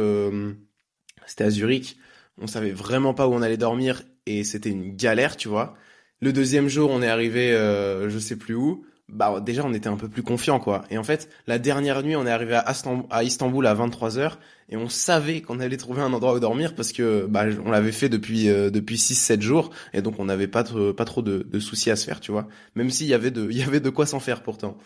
c'était 1.26 1.44
à 1.44 1.50
Zurich 1.50 1.96
on 2.40 2.46
savait 2.46 2.72
vraiment 2.72 3.14
pas 3.14 3.26
où 3.26 3.32
on 3.32 3.42
allait 3.42 3.56
dormir 3.56 4.02
et 4.26 4.44
c'était 4.44 4.70
une 4.70 4.94
galère, 4.96 5.36
tu 5.36 5.48
vois. 5.48 5.74
Le 6.20 6.32
deuxième 6.32 6.68
jour, 6.68 6.90
on 6.90 7.02
est 7.02 7.08
arrivé, 7.08 7.52
euh, 7.52 8.10
je 8.10 8.18
sais 8.18 8.36
plus 8.36 8.54
où. 8.54 8.84
Bah 9.08 9.40
déjà, 9.40 9.64
on 9.64 9.72
était 9.72 9.88
un 9.88 9.96
peu 9.96 10.08
plus 10.08 10.22
confiant, 10.22 10.60
quoi. 10.60 10.84
Et 10.90 10.98
en 10.98 11.02
fait, 11.02 11.30
la 11.46 11.58
dernière 11.58 12.02
nuit, 12.02 12.14
on 12.14 12.26
est 12.26 12.30
arrivé 12.30 12.54
à, 12.54 13.22
Istanbul 13.22 13.66
à 13.66 13.72
23 13.72 14.18
h 14.18 14.32
et 14.68 14.76
on 14.76 14.90
savait 14.90 15.40
qu'on 15.40 15.60
allait 15.60 15.78
trouver 15.78 16.02
un 16.02 16.12
endroit 16.12 16.34
où 16.34 16.40
dormir 16.40 16.74
parce 16.74 16.92
que 16.92 17.24
bah 17.24 17.46
on 17.64 17.70
l'avait 17.70 17.92
fait 17.92 18.10
depuis 18.10 18.50
euh, 18.50 18.68
depuis 18.68 18.96
6-7 18.96 19.40
jours 19.40 19.70
et 19.94 20.02
donc 20.02 20.18
on 20.18 20.26
n'avait 20.26 20.46
pas 20.46 20.62
trop, 20.62 20.92
pas 20.92 21.06
trop 21.06 21.22
de, 21.22 21.38
de, 21.50 21.58
soucis 21.58 21.90
à 21.90 21.96
se 21.96 22.04
faire, 22.04 22.20
tu 22.20 22.32
vois. 22.32 22.48
Même 22.74 22.90
s'il 22.90 23.06
y 23.06 23.14
avait 23.14 23.30
de 23.30 23.48
il 23.50 23.56
y 23.56 23.62
avait 23.62 23.80
de 23.80 23.88
quoi 23.88 24.04
s'en 24.04 24.20
faire 24.20 24.42
pourtant. 24.42 24.76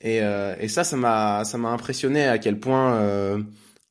Et, 0.00 0.20
euh, 0.22 0.56
et 0.58 0.66
ça, 0.68 0.82
ça 0.82 0.96
m'a 0.96 1.44
ça 1.44 1.58
m'a 1.58 1.68
impressionné 1.68 2.26
à 2.26 2.38
quel 2.38 2.58
point 2.58 2.94
euh, 2.96 3.38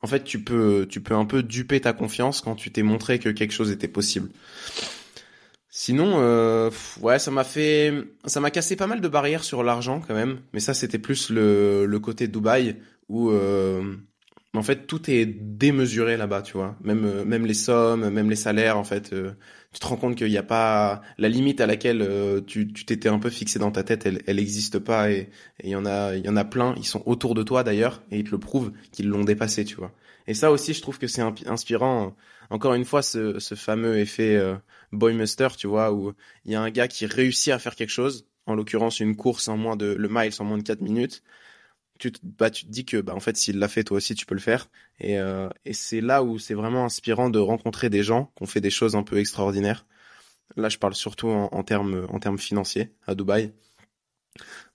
en 0.02 0.08
fait, 0.08 0.24
tu 0.24 0.44
peux, 0.44 0.88
tu 0.90 1.02
peux 1.02 1.14
un 1.14 1.26
peu 1.26 1.44
duper 1.44 1.82
ta 1.82 1.94
confiance 1.94 2.42
quand 2.42 2.56
tu 2.56 2.72
t'es 2.72 2.84
montré 2.84 3.20
que 3.20 3.30
quelque 3.30 3.54
chose 3.54 3.72
était 3.72 3.88
possible. 3.88 4.30
Sinon, 5.70 6.16
euh, 6.18 6.70
ouais, 7.00 7.18
ça 7.18 7.32
m'a 7.32 7.46
fait, 7.46 7.94
ça 8.26 8.42
m'a 8.42 8.52
cassé 8.52 8.76
pas 8.76 8.88
mal 8.88 9.00
de 9.00 9.08
barrières 9.08 9.44
sur 9.44 9.64
l'argent 9.64 10.02
quand 10.06 10.14
même. 10.14 10.42
Mais 10.54 10.60
ça, 10.60 10.74
c'était 10.74 11.00
plus 11.00 11.30
le, 11.30 11.86
le 11.86 12.00
côté 12.00 12.28
Dubaï 12.28 12.76
où, 13.08 13.30
euh, 13.30 13.96
en 14.54 14.64
fait, 14.64 14.86
tout 14.86 15.10
est 15.10 15.26
démesuré 15.26 16.18
là-bas, 16.18 16.42
tu 16.42 16.54
vois. 16.54 16.76
Même, 16.84 17.06
euh, 17.06 17.24
même 17.24 17.46
les 17.46 17.54
sommes, 17.54 18.10
même 18.10 18.30
les 18.30 18.36
salaires, 18.36 18.78
en 18.78 18.84
fait. 18.84 19.14
Euh, 19.14 19.32
tu 19.74 19.80
te 19.80 19.88
rends 19.88 19.96
compte 19.96 20.16
qu'il 20.16 20.28
n'y 20.28 20.38
a 20.38 20.44
pas 20.44 21.02
la 21.18 21.30
limite 21.30 21.62
à 21.62 21.66
laquelle 21.66 22.02
euh, 22.02 22.42
tu 22.42 22.74
t'étais 22.74 23.08
un 23.08 23.20
peu 23.20 23.30
fixé 23.30 23.58
dans 23.58 23.72
ta 23.72 23.84
tête, 23.84 24.06
elle, 24.06 24.22
elle 24.28 24.40
existe 24.40 24.80
pas 24.80 25.10
et 25.12 25.30
il 25.64 25.70
y 25.70 25.76
en 25.76 25.86
a, 25.86 26.16
il 26.16 26.26
y 26.26 26.30
en 26.30 26.36
a 26.36 26.44
plein. 26.44 26.76
Ils 26.78 26.86
sont 26.86 27.04
autour 27.06 27.36
de 27.36 27.44
toi 27.44 27.64
d'ailleurs 27.64 28.04
et 28.12 28.20
ils 28.20 28.26
te 28.26 28.32
le 28.32 28.38
prouvent 28.38 28.74
qu'ils 28.92 29.08
l'ont 29.08 29.24
dépassé, 29.24 29.64
tu 29.64 29.76
vois. 29.76 29.94
Et 30.28 30.34
ça 30.34 30.52
aussi, 30.52 30.74
je 30.74 30.82
trouve 30.82 31.00
que 31.00 31.08
c'est 31.08 31.22
inspirant. 31.48 32.16
Encore 32.50 32.74
une 32.74 32.86
fois, 32.86 33.02
ce, 33.02 33.40
ce 33.40 33.56
fameux 33.56 33.98
effet 33.98 34.36
euh, 34.36 34.56
Boymuster, 34.92 35.48
tu 35.58 35.68
vois, 35.68 35.94
où 35.94 36.14
il 36.46 36.52
y 36.52 36.56
a 36.56 36.62
un 36.62 36.70
gars 36.70 36.88
qui 36.90 37.06
réussit 37.06 37.54
à 37.54 37.60
faire 37.60 37.76
quelque 37.76 37.90
chose, 37.90 38.28
en 38.46 38.56
l'occurrence 38.56 39.00
une 39.00 39.16
course 39.16 39.48
en 39.48 39.58
moins 39.58 39.78
de 39.78 39.94
le 39.94 40.10
mile 40.10 40.32
en 40.40 40.44
moins 40.44 40.58
de 40.58 40.64
4 40.64 40.82
minutes, 40.82 41.24
tu 42.02 42.12
te, 42.12 42.20
bah, 42.24 42.50
tu 42.50 42.66
te 42.66 42.72
dis 42.72 42.86
que 42.86 42.98
bah, 42.98 43.14
en 43.16 43.20
fait 43.20 43.38
s'il 43.38 43.60
l'a 43.60 43.68
fait 43.68 43.84
toi 43.84 43.98
aussi 43.98 44.16
tu 44.16 44.26
peux 44.26 44.36
le 44.36 44.42
faire. 44.42 44.70
Et, 45.00 45.20
euh, 45.20 45.50
et 45.66 45.74
c'est 45.74 46.02
là 46.02 46.24
où 46.24 46.40
c'est 46.40 46.54
vraiment 46.56 46.86
inspirant 46.86 47.30
de 47.30 47.40
rencontrer 47.40 47.90
des 47.90 48.04
gens 48.04 48.32
qui 48.36 48.44
ont 48.44 48.48
fait 48.48 48.62
des 48.62 48.70
choses 48.72 48.96
un 48.96 49.04
peu 49.04 49.18
extraordinaires. 49.20 49.86
Là 50.58 50.70
je 50.70 50.78
parle 50.78 50.96
surtout 50.96 51.30
en, 51.30 51.50
en 51.52 51.64
termes 51.64 52.08
en 52.10 52.20
termes 52.20 52.40
financiers 52.40 52.94
à 53.08 53.16
Dubaï. 53.16 53.54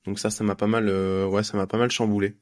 Donc 0.04 0.18
ça 0.18 0.30
ça 0.30 0.44
m'a 0.44 0.54
pas 0.54 0.66
mal 0.68 0.88
euh, 0.88 1.26
ouais 1.26 1.42
ça 1.42 1.56
m'a 1.56 1.66
pas 1.66 1.78
mal 1.78 1.90
chamboulé. 1.90 2.36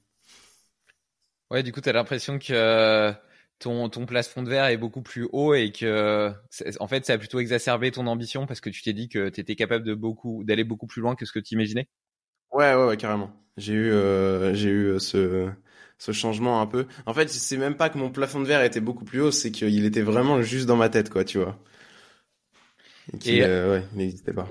Ouais 1.50 1.62
du 1.62 1.72
coup 1.72 1.80
tu 1.80 1.88
as 1.88 1.92
l'impression 1.92 2.38
que 2.38 2.52
euh, 2.52 3.12
ton 3.58 3.88
ton 3.88 4.06
plafond 4.06 4.42
de 4.42 4.50
verre 4.50 4.66
est 4.66 4.76
beaucoup 4.76 5.02
plus 5.02 5.28
haut 5.32 5.54
et 5.54 5.72
que 5.72 6.32
en 6.80 6.88
fait 6.88 7.06
ça 7.06 7.14
a 7.14 7.18
plutôt 7.18 7.40
exacerbé 7.40 7.90
ton 7.90 8.06
ambition 8.06 8.46
parce 8.46 8.60
que 8.60 8.70
tu 8.70 8.82
t'es 8.82 8.92
dit 8.92 9.08
que 9.08 9.28
tu 9.30 9.40
étais 9.40 9.56
capable 9.56 9.84
de 9.84 9.94
beaucoup 9.94 10.44
d'aller 10.44 10.64
beaucoup 10.64 10.86
plus 10.86 11.00
loin 11.00 11.14
que 11.16 11.24
ce 11.26 11.32
que 11.32 11.38
tu 11.38 11.54
imaginais 11.54 11.88
ouais 12.52 12.74
ouais 12.74 12.84
ouais 12.86 12.96
carrément 12.96 13.43
j'ai 13.56 13.74
eu, 13.74 13.92
euh, 13.92 14.54
j'ai 14.54 14.68
eu 14.68 14.86
euh, 14.86 14.98
ce, 14.98 15.48
ce 15.98 16.12
changement 16.12 16.60
un 16.60 16.66
peu. 16.66 16.86
En 17.06 17.14
fait, 17.14 17.28
c'est 17.28 17.56
même 17.56 17.76
pas 17.76 17.88
que 17.88 17.98
mon 17.98 18.10
plafond 18.10 18.40
de 18.40 18.46
verre 18.46 18.62
était 18.62 18.80
beaucoup 18.80 19.04
plus 19.04 19.20
haut, 19.20 19.30
c'est 19.30 19.50
qu'il 19.50 19.84
était 19.84 20.02
vraiment 20.02 20.42
juste 20.42 20.66
dans 20.66 20.76
ma 20.76 20.88
tête, 20.88 21.10
quoi, 21.10 21.24
tu 21.24 21.38
vois. 21.38 21.58
Et, 23.24 23.44
euh, 23.44 23.78
ouais, 23.78 23.84
il 23.92 23.98
n'existait 23.98 24.32
pas. 24.32 24.48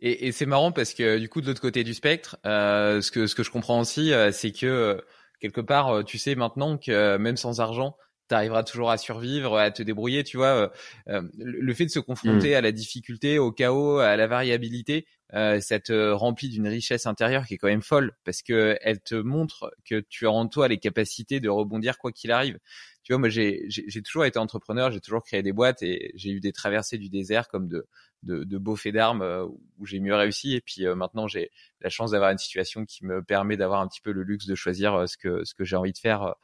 Et, 0.00 0.28
et 0.28 0.32
c'est 0.32 0.46
marrant 0.46 0.70
parce 0.70 0.94
que 0.94 1.18
du 1.18 1.28
coup, 1.28 1.40
de 1.40 1.46
l'autre 1.46 1.62
côté 1.62 1.82
du 1.82 1.94
spectre, 1.94 2.36
euh, 2.44 3.00
ce 3.00 3.10
que 3.10 3.26
ce 3.26 3.34
que 3.34 3.42
je 3.42 3.50
comprends 3.50 3.80
aussi, 3.80 4.12
c'est 4.32 4.52
que 4.52 5.02
quelque 5.40 5.62
part, 5.62 6.04
tu 6.04 6.18
sais 6.18 6.34
maintenant 6.34 6.76
que 6.76 7.16
même 7.16 7.38
sans 7.38 7.60
argent, 7.60 7.96
t'arriveras 8.28 8.62
toujours 8.62 8.90
à 8.90 8.98
survivre, 8.98 9.56
à 9.56 9.70
te 9.70 9.82
débrouiller, 9.82 10.22
tu 10.22 10.36
vois. 10.36 10.70
le 11.06 11.74
fait 11.74 11.86
de 11.86 11.90
se 11.90 11.98
confronter 11.98 12.52
mmh. 12.52 12.58
à 12.58 12.60
la 12.60 12.72
difficulté, 12.72 13.38
au 13.38 13.50
chaos, 13.50 13.98
à 13.98 14.16
la 14.16 14.26
variabilité, 14.26 15.06
euh, 15.34 15.60
ça 15.60 15.80
te 15.80 16.10
remplit 16.12 16.48
d'une 16.48 16.68
richesse 16.68 17.06
intérieure 17.06 17.46
qui 17.46 17.54
est 17.54 17.58
quand 17.58 17.66
même 17.66 17.82
folle 17.82 18.12
parce 18.24 18.42
que 18.42 18.78
elle 18.80 19.00
te 19.00 19.16
montre 19.16 19.74
que 19.84 20.00
tu 20.08 20.26
as 20.26 20.30
en 20.30 20.46
toi 20.46 20.68
les 20.68 20.78
capacités 20.78 21.40
de 21.40 21.48
rebondir 21.48 21.98
quoi 21.98 22.12
qu'il 22.12 22.30
arrive. 22.30 22.58
Tu 23.02 23.12
vois, 23.12 23.18
moi 23.18 23.28
j'ai 23.28 23.68
toujours 24.04 24.24
été 24.24 24.38
entrepreneur, 24.38 24.90
j'ai 24.92 25.00
toujours 25.00 25.24
créé 25.24 25.42
des 25.42 25.52
boîtes 25.52 25.82
et 25.82 26.12
j'ai 26.14 26.30
eu 26.30 26.40
des 26.40 26.52
traversées 26.52 26.98
du 26.98 27.08
désert 27.08 27.48
comme 27.48 27.68
de 27.68 27.86
de, 28.22 28.44
de 28.44 28.58
beaux 28.58 28.76
faits 28.76 28.94
d'armes 28.94 29.22
euh, 29.22 29.44
où 29.78 29.86
j'ai 29.86 30.00
mieux 30.00 30.14
réussi 30.14 30.54
et 30.54 30.60
puis 30.60 30.86
euh, 30.86 30.94
maintenant 30.94 31.28
j'ai 31.28 31.50
la 31.80 31.90
chance 31.90 32.12
d'avoir 32.12 32.30
une 32.30 32.38
situation 32.38 32.84
qui 32.84 33.04
me 33.04 33.22
permet 33.22 33.56
d'avoir 33.56 33.80
un 33.80 33.88
petit 33.88 34.00
peu 34.00 34.10
le 34.12 34.22
luxe 34.22 34.46
de 34.46 34.54
choisir 34.54 34.94
euh, 34.94 35.06
ce 35.06 35.16
que 35.16 35.44
ce 35.44 35.54
que 35.54 35.64
j'ai 35.64 35.76
envie 35.76 35.92
de 35.92 35.98
faire 35.98 36.34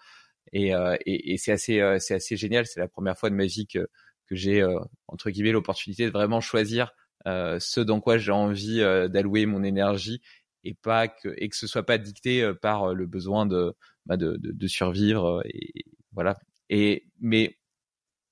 et 0.53 0.73
et, 1.07 1.33
et 1.33 1.37
c'est 1.39 1.53
assez 1.53 1.81
c'est 2.01 2.15
assez 2.15 2.37
génial. 2.37 2.67
C'est 2.67 2.81
la 2.81 2.89
première 2.89 3.17
fois 3.17 3.31
de 3.31 3.35
ma 3.37 3.47
vie 3.47 3.67
que 3.67 3.89
que 4.27 4.35
j'ai 4.35 4.65
entre 5.09 5.31
guillemets 5.31 5.53
l'opportunité 5.53 6.07
de 6.07 6.11
vraiment 6.11 6.41
choisir 6.41 6.93
euh, 6.93 7.02
ce 7.27 7.81
dans 7.81 8.01
quoi 8.01 8.19
j'ai 8.19 8.33
envie 8.33 8.81
euh, 8.81 9.09
d'allouer 9.09 9.47
mon 9.47 9.63
énergie 9.63 10.21
et 10.65 10.75
pas 10.75 11.09
que 11.09 11.35
et 11.37 11.49
que 11.49 11.57
ce 11.57 11.67
soit 11.67 11.87
pas 11.87 11.99
dicté 11.99 12.43
euh, 12.43 12.55
par 12.55 12.95
le 12.95 13.07
besoin 13.07 13.47
de 13.47 13.75
bah 14.07 14.17
de, 14.17 14.37
de, 14.37 14.53
de, 14.53 14.67
survivre 14.67 15.43
et 15.47 15.85
voilà 16.13 16.39
et 16.69 17.07
mais 17.21 17.59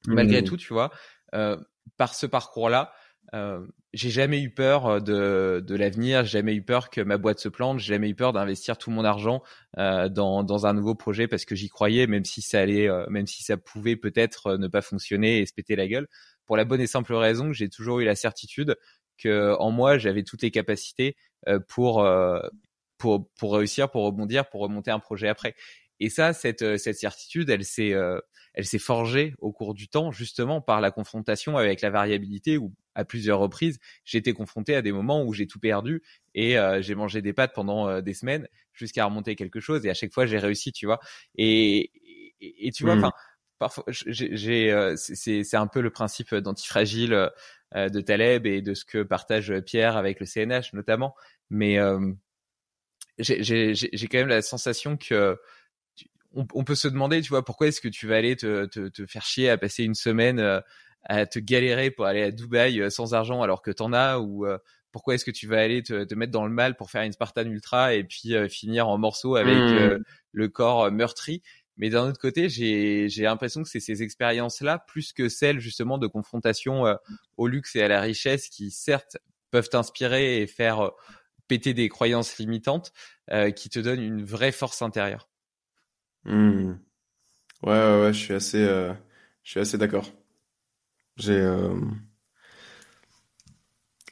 malgré 0.07 0.43
mmh. 0.43 0.45
tout 0.45 0.57
tu 0.57 0.73
vois 0.73 0.91
par 1.97 2.15
ce 2.15 2.27
parcours 2.27 2.69
là 2.69 2.93
euh, 3.35 3.65
j'ai 3.93 4.11
jamais 4.11 4.41
eu 4.41 4.51
peur 4.51 5.03
de, 5.03 5.63
de 5.65 5.75
l'avenir, 5.75 6.25
j'ai 6.25 6.39
jamais 6.39 6.55
eu 6.55 6.63
peur 6.63 6.91
que 6.91 7.01
ma 7.01 7.19
boîte 7.19 7.41
se 7.41 7.49
plante, 7.49 7.79
j'ai 7.79 7.95
jamais 7.95 8.09
eu 8.09 8.15
peur 8.15 8.33
d'investir 8.33 8.79
tout 8.79 8.91
mon 8.91 9.05
argent 9.05 9.43
euh, 9.79 10.09
dans, 10.09 10.45
dans 10.45 10.67
un 10.67 10.75
nouveau 10.75 10.95
projet 10.95 11.29
parce 11.29 11.45
que 11.45 11.55
j'y 11.55 11.69
croyais, 11.69 12.07
même 12.07 12.25
si 12.25 12.41
ça 12.41 12.61
allait, 12.61 12.89
même 13.09 13.27
si 13.27 13.43
ça 13.43 13.57
pouvait 13.57 13.97
peut-être 13.97 14.57
ne 14.57 14.69
pas 14.69 14.81
fonctionner 14.81 15.39
et 15.39 15.47
se 15.47 15.53
péter 15.53 15.77
la 15.77 15.89
gueule 15.89 16.09
pour 16.51 16.57
la 16.57 16.65
bonne 16.65 16.81
et 16.81 16.89
simple 16.89 17.15
raison 17.15 17.47
que 17.47 17.53
j'ai 17.53 17.69
toujours 17.69 18.01
eu 18.01 18.05
la 18.05 18.17
certitude 18.17 18.77
que 19.19 19.55
en 19.61 19.71
moi 19.71 19.99
j'avais 19.99 20.25
toutes 20.25 20.43
les 20.43 20.51
capacités 20.51 21.15
euh, 21.47 21.61
pour 21.61 22.05
euh, 22.05 22.41
pour 22.99 23.31
pour 23.39 23.55
réussir, 23.55 23.89
pour 23.89 24.03
rebondir, 24.03 24.49
pour 24.51 24.61
remonter 24.61 24.91
un 24.91 24.99
projet 24.99 25.29
après. 25.29 25.55
Et 26.01 26.11
ça, 26.11 26.33
cette 26.33 26.63
euh, 26.63 26.77
cette 26.77 26.97
certitude, 26.97 27.51
elle 27.51 27.65
s'est 27.65 27.95
elle 28.55 28.65
s'est 28.65 28.81
forgée 28.81 29.33
au 29.39 29.53
cours 29.53 29.75
du 29.75 29.87
temps 29.87 30.11
justement 30.11 30.61
par 30.61 30.81
la 30.81 30.91
confrontation 30.91 31.57
avec 31.57 31.83
la 31.83 31.91
variabilité 31.91 32.59
où 32.59 32.75
à 32.97 33.05
plusieurs 33.05 33.39
reprises 33.39 33.79
j'ai 34.05 34.19
été 34.19 34.33
confronté 34.33 34.75
à 34.75 34.83
des 34.83 34.91
moments 34.91 35.23
où 35.23 35.33
j'ai 35.33 35.47
tout 35.47 35.61
perdu 35.61 36.03
et 36.35 36.57
j'ai 36.81 36.97
mangé 36.97 37.23
des 37.23 37.33
pâtes 37.33 37.53
pendant 37.55 38.03
des 38.03 38.13
semaines 38.13 38.49
jusqu'à 38.73 39.05
remonter 39.05 39.37
quelque 39.37 39.61
chose 39.61 39.87
et 39.87 39.91
à 39.91 39.95
chaque 39.95 40.13
fois 40.13 40.27
j'ai 40.27 40.39
réussi 40.39 40.73
tu 40.73 40.87
vois 40.87 40.99
et 41.37 41.93
et, 42.41 42.73
tu 42.73 42.85
vois 42.85 42.97
mmh. 42.97 43.13
Parfois 43.61 43.85
j'ai 43.89 44.73
euh, 44.73 44.95
c'est 44.97 45.55
un 45.55 45.67
peu 45.67 45.83
le 45.83 45.91
principe 45.91 46.35
d'antifragile 46.35 47.31
euh, 47.77 47.89
de 47.91 48.01
Taleb 48.01 48.47
et 48.47 48.63
de 48.63 48.73
ce 48.73 48.87
que 48.87 49.03
partage 49.03 49.53
Pierre 49.61 49.97
avec 49.99 50.19
le 50.19 50.27
CNH 50.27 50.73
notamment 50.73 51.15
mais 51.51 51.79
euh, 51.79 52.11
j'ai 53.19 54.09
quand 54.11 54.19
même 54.19 54.29
la 54.29 54.43
sensation 54.43 54.97
que 54.97 55.39
on, 56.33 56.65
peut 56.65 56.75
se 56.75 56.89
demander 56.89 57.21
tu 57.21 57.29
vois 57.29 57.45
pourquoi 57.45 57.67
est-ce 57.67 57.83
que 57.83 57.89
tu 57.89 58.07
vas 58.07 58.17
aller 58.17 58.35
te, 58.35 58.65
te, 58.65 58.89
te, 58.89 59.05
faire 59.05 59.27
chier 59.27 59.51
à 59.51 59.59
passer 59.59 59.85
une 59.85 59.97
semaine 59.97 60.63
à 61.05 61.27
te 61.27 61.39
galérer 61.39 61.91
pour 61.91 62.07
aller 62.07 62.23
à 62.23 62.31
Dubaï 62.31 62.91
sans 62.91 63.13
argent 63.13 63.43
alors 63.43 63.61
que 63.61 63.71
t'en 63.71 63.93
as 63.93 64.21
ou 64.21 64.47
pourquoi 64.91 65.17
est-ce 65.17 65.25
que 65.25 65.31
tu 65.31 65.47
vas 65.47 65.61
aller 65.61 65.83
te, 65.83 66.05
te, 66.05 66.15
mettre 66.15 66.33
dans 66.33 66.47
le 66.47 66.53
mal 66.53 66.77
pour 66.77 66.91
faire 66.91 67.03
une 67.03 67.13
Spartan 67.13 67.45
Ultra 67.45 67.95
et 67.95 68.05
puis 68.05 68.33
finir 68.49 68.89
en 68.89 68.97
morceaux 68.97 69.37
avec 69.37 69.55
mmh. 69.55 70.03
le 70.33 70.49
corps 70.49 70.91
meurtri? 70.91 71.43
Mais 71.81 71.89
d'un 71.89 72.07
autre 72.07 72.21
côté, 72.21 72.51
j'ai 72.51 73.09
l'impression 73.23 73.63
que 73.63 73.69
c'est 73.69 73.81
ces 73.81 74.03
expériences-là, 74.03 74.85
plus 74.87 75.15
que 75.15 75.31
celles 75.31 75.61
justement 75.61 75.97
de 75.97 76.07
confrontation 76.07 76.87
euh, 76.87 76.95
au 77.39 77.47
luxe 77.47 77.75
et 77.75 77.83
à 77.83 77.89
la 77.89 78.03
richesse, 78.03 78.51
qui 78.51 78.71
certes 78.71 79.17
peuvent 79.51 79.71
t'inspirer 79.71 80.43
et 80.43 80.47
faire 80.47 80.81
euh, 80.81 80.91
péter 81.49 81.73
des 81.73 81.89
croyances 81.89 82.37
limitantes, 82.37 82.93
euh, 83.31 83.51
qui 83.51 83.71
te 83.71 83.81
donnent 83.81 84.03
une 84.03 84.23
vraie 84.23 84.53
force 84.53 84.83
intérieure. 84.83 85.31
Mmh. 86.25 86.75
Ouais, 87.63 87.73
ouais, 87.73 88.01
ouais, 88.03 88.13
je 88.13 88.19
suis 88.19 88.35
assez, 88.35 88.63
je 88.63 89.51
suis 89.51 89.61
assez 89.61 89.79
d'accord. 89.79 90.13
J'ai, 91.17 91.41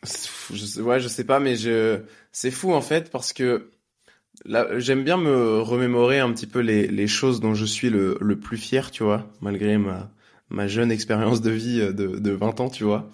je, 0.05 0.81
ouais, 0.81 1.01
je 1.01 1.09
sais 1.09 1.25
pas, 1.25 1.39
mais 1.39 1.55
je, 1.57 2.03
c'est 2.33 2.51
fou 2.51 2.73
en 2.73 2.81
fait 2.81 3.11
parce 3.11 3.35
que 3.35 3.71
j'aime 4.47 5.05
bien 5.05 5.17
me 5.17 5.61
remémorer 5.61 6.21
un 6.21 6.33
petit 6.33 6.47
peu 6.47 6.61
les, 6.61 6.87
les 6.87 7.07
choses 7.07 7.41
dont 7.41 7.55
je 7.55 7.65
suis 7.65 7.91
le, 7.91 8.17
le 8.21 8.39
plus 8.39 8.57
fier, 8.57 8.91
tu 8.91 9.03
vois, 9.03 9.27
malgré 9.41 9.79
ma, 9.79 10.11
ma 10.51 10.69
jeune 10.69 10.91
expérience 10.93 11.41
de 11.41 11.51
vie 11.51 11.79
de, 11.81 11.93
de 12.19 12.31
20 12.33 12.61
ans, 12.61 12.71
tu 12.71 12.85
vois. 12.85 13.11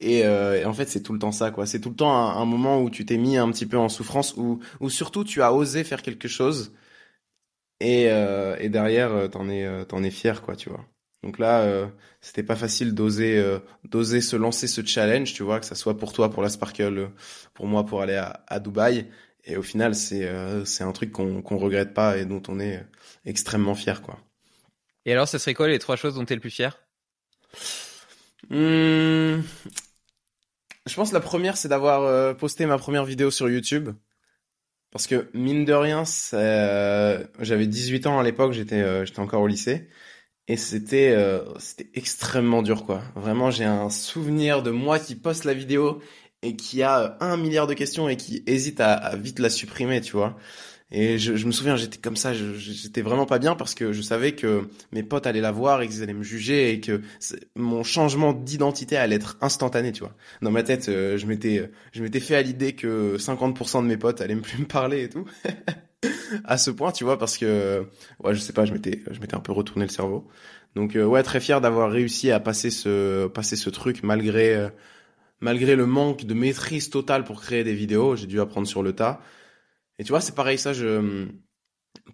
Et, 0.00 0.24
euh, 0.26 0.66
en 0.68 0.74
fait, 0.74 0.88
c'est 0.88 1.02
tout 1.02 1.12
le 1.14 1.18
temps 1.20 1.32
ça, 1.32 1.50
quoi. 1.50 1.66
C'est 1.66 1.80
tout 1.80 1.90
le 1.90 1.96
temps 1.96 2.12
un, 2.14 2.40
un 2.40 2.44
moment 2.46 2.82
où 2.82 2.90
tu 2.90 3.06
t'es 3.06 3.16
mis 3.18 3.36
un 3.38 3.50
petit 3.52 3.66
peu 3.66 3.78
en 3.78 3.88
souffrance, 3.88 4.36
où, 4.36 4.60
surtout 4.90 5.24
tu 5.24 5.42
as 5.42 5.52
osé 5.54 5.84
faire 5.84 6.02
quelque 6.02 6.28
chose, 6.28 6.72
et, 7.80 8.08
euh, 8.10 8.56
et 8.58 8.68
derrière, 8.68 9.12
euh, 9.12 9.28
t'en 9.28 9.48
es, 9.48 9.64
euh, 9.64 9.84
t'en 9.84 10.02
es 10.02 10.10
fier, 10.10 10.42
quoi, 10.42 10.56
tu 10.56 10.70
vois. 10.70 10.84
Donc 11.22 11.38
là, 11.38 11.60
euh, 11.62 11.86
c'était 12.20 12.42
pas 12.42 12.56
facile 12.56 12.94
d'oser, 12.94 13.36
euh, 13.38 13.58
d'oser 13.84 14.20
se 14.20 14.36
lancer 14.36 14.66
ce 14.68 14.84
challenge, 14.84 15.34
tu 15.34 15.42
vois, 15.42 15.60
que 15.60 15.66
ça 15.66 15.74
soit 15.74 15.98
pour 15.98 16.12
toi, 16.12 16.30
pour 16.30 16.42
la 16.42 16.48
Sparkle, 16.48 17.10
pour 17.54 17.66
moi, 17.66 17.84
pour 17.84 18.00
aller 18.02 18.14
à, 18.16 18.44
à 18.46 18.60
Dubaï. 18.60 19.10
Et 19.46 19.56
au 19.56 19.62
final, 19.62 19.94
c'est 19.94 20.24
euh, 20.28 20.66
c'est 20.66 20.84
un 20.84 20.92
truc 20.92 21.10
qu'on 21.10 21.40
qu'on 21.40 21.56
regrette 21.56 21.94
pas 21.94 22.18
et 22.18 22.26
dont 22.26 22.42
on 22.48 22.60
est 22.60 22.84
extrêmement 23.24 23.74
fier, 23.74 24.02
quoi. 24.02 24.20
Et 25.06 25.12
alors, 25.14 25.26
ce 25.26 25.38
serait 25.38 25.54
quoi 25.54 25.68
les 25.68 25.78
trois 25.78 25.96
choses 25.96 26.16
dont 26.16 26.26
tu 26.26 26.34
es 26.34 26.36
le 26.36 26.40
plus 26.42 26.50
fier? 26.50 26.78
Hmm, 28.48 29.42
Je 30.86 30.94
pense 30.94 31.10
que 31.10 31.14
la 31.14 31.20
première, 31.20 31.56
c'est 31.56 31.68
d'avoir 31.68 32.02
euh, 32.02 32.34
posté 32.34 32.66
ma 32.66 32.78
première 32.78 33.04
vidéo 33.04 33.30
sur 33.30 33.48
YouTube. 33.48 33.90
Parce 34.92 35.06
que, 35.06 35.28
mine 35.34 35.64
de 35.64 35.72
rien, 35.74 36.04
euh, 36.34 37.26
j'avais 37.40 37.66
18 37.66 38.06
ans 38.06 38.18
à 38.18 38.22
l'époque, 38.22 38.52
j'étais 38.52 38.76
euh, 38.82 39.04
j'étais 39.04 39.20
encore 39.20 39.42
au 39.42 39.46
lycée. 39.46 39.88
Et 40.48 40.56
c'était 40.56 41.16
c'était 41.60 41.90
extrêmement 41.94 42.62
dur, 42.62 42.84
quoi. 42.86 43.02
Vraiment, 43.16 43.50
j'ai 43.50 43.64
un 43.64 43.90
souvenir 43.90 44.62
de 44.62 44.70
moi 44.72 44.98
qui 44.98 45.16
poste 45.16 45.44
la 45.44 45.54
vidéo 45.54 46.02
et 46.46 46.54
qui 46.54 46.82
a 46.82 47.16
un 47.20 47.36
milliard 47.36 47.66
de 47.66 47.74
questions 47.74 48.08
et 48.08 48.16
qui 48.16 48.44
hésite 48.46 48.80
à, 48.80 49.16
vite 49.16 49.40
la 49.40 49.50
supprimer, 49.50 50.00
tu 50.00 50.12
vois. 50.12 50.36
Et 50.92 51.18
je, 51.18 51.32
me 51.44 51.50
souviens, 51.50 51.74
j'étais 51.74 51.98
comme 51.98 52.14
ça, 52.14 52.32
j'étais 52.32 53.02
vraiment 53.02 53.26
pas 53.26 53.40
bien 53.40 53.56
parce 53.56 53.74
que 53.74 53.92
je 53.92 54.00
savais 54.02 54.36
que 54.36 54.68
mes 54.92 55.02
potes 55.02 55.26
allaient 55.26 55.40
la 55.40 55.50
voir 55.50 55.82
et 55.82 55.88
qu'ils 55.88 56.04
allaient 56.04 56.14
me 56.14 56.22
juger 56.22 56.70
et 56.70 56.80
que 56.80 57.00
mon 57.56 57.82
changement 57.82 58.32
d'identité 58.32 58.96
allait 58.96 59.16
être 59.16 59.36
instantané, 59.40 59.90
tu 59.90 60.00
vois. 60.00 60.14
Dans 60.42 60.52
ma 60.52 60.62
tête, 60.62 60.88
euh, 60.88 61.18
je 61.18 61.26
m'étais, 61.26 61.72
je 61.92 62.04
m'étais 62.04 62.20
fait 62.20 62.36
à 62.36 62.42
l'idée 62.42 62.74
que 62.74 63.16
50% 63.18 63.82
de 63.82 63.88
mes 63.88 63.96
potes 63.96 64.20
allaient 64.20 64.36
plus 64.36 64.58
me 64.60 64.66
parler 64.66 65.02
et 65.02 65.08
tout. 65.08 65.24
à 66.44 66.56
ce 66.56 66.70
point, 66.70 66.92
tu 66.92 67.02
vois, 67.02 67.18
parce 67.18 67.36
que, 67.36 67.84
ouais, 68.22 68.36
je 68.36 68.38
sais 68.38 68.52
pas, 68.52 68.64
je 68.64 68.72
m'étais, 68.72 69.02
je 69.10 69.18
m'étais 69.18 69.34
un 69.34 69.40
peu 69.40 69.50
retourné 69.50 69.86
le 69.86 69.90
cerveau. 69.90 70.28
Donc, 70.76 70.94
euh, 70.94 71.04
ouais, 71.04 71.24
très 71.24 71.40
fier 71.40 71.60
d'avoir 71.60 71.90
réussi 71.90 72.30
à 72.30 72.38
passer 72.38 72.70
ce, 72.70 73.26
passer 73.26 73.56
ce 73.56 73.70
truc 73.70 74.04
malgré, 74.04 74.54
euh, 74.54 74.68
malgré 75.40 75.76
le 75.76 75.86
manque 75.86 76.24
de 76.24 76.34
maîtrise 76.34 76.90
totale 76.90 77.24
pour 77.24 77.40
créer 77.40 77.64
des 77.64 77.74
vidéos, 77.74 78.16
j'ai 78.16 78.26
dû 78.26 78.40
apprendre 78.40 78.66
sur 78.66 78.82
le 78.82 78.92
tas. 78.92 79.20
Et 79.98 80.04
tu 80.04 80.10
vois, 80.10 80.20
c'est 80.20 80.34
pareil, 80.34 80.58
ça, 80.58 80.72
je, 80.72 81.26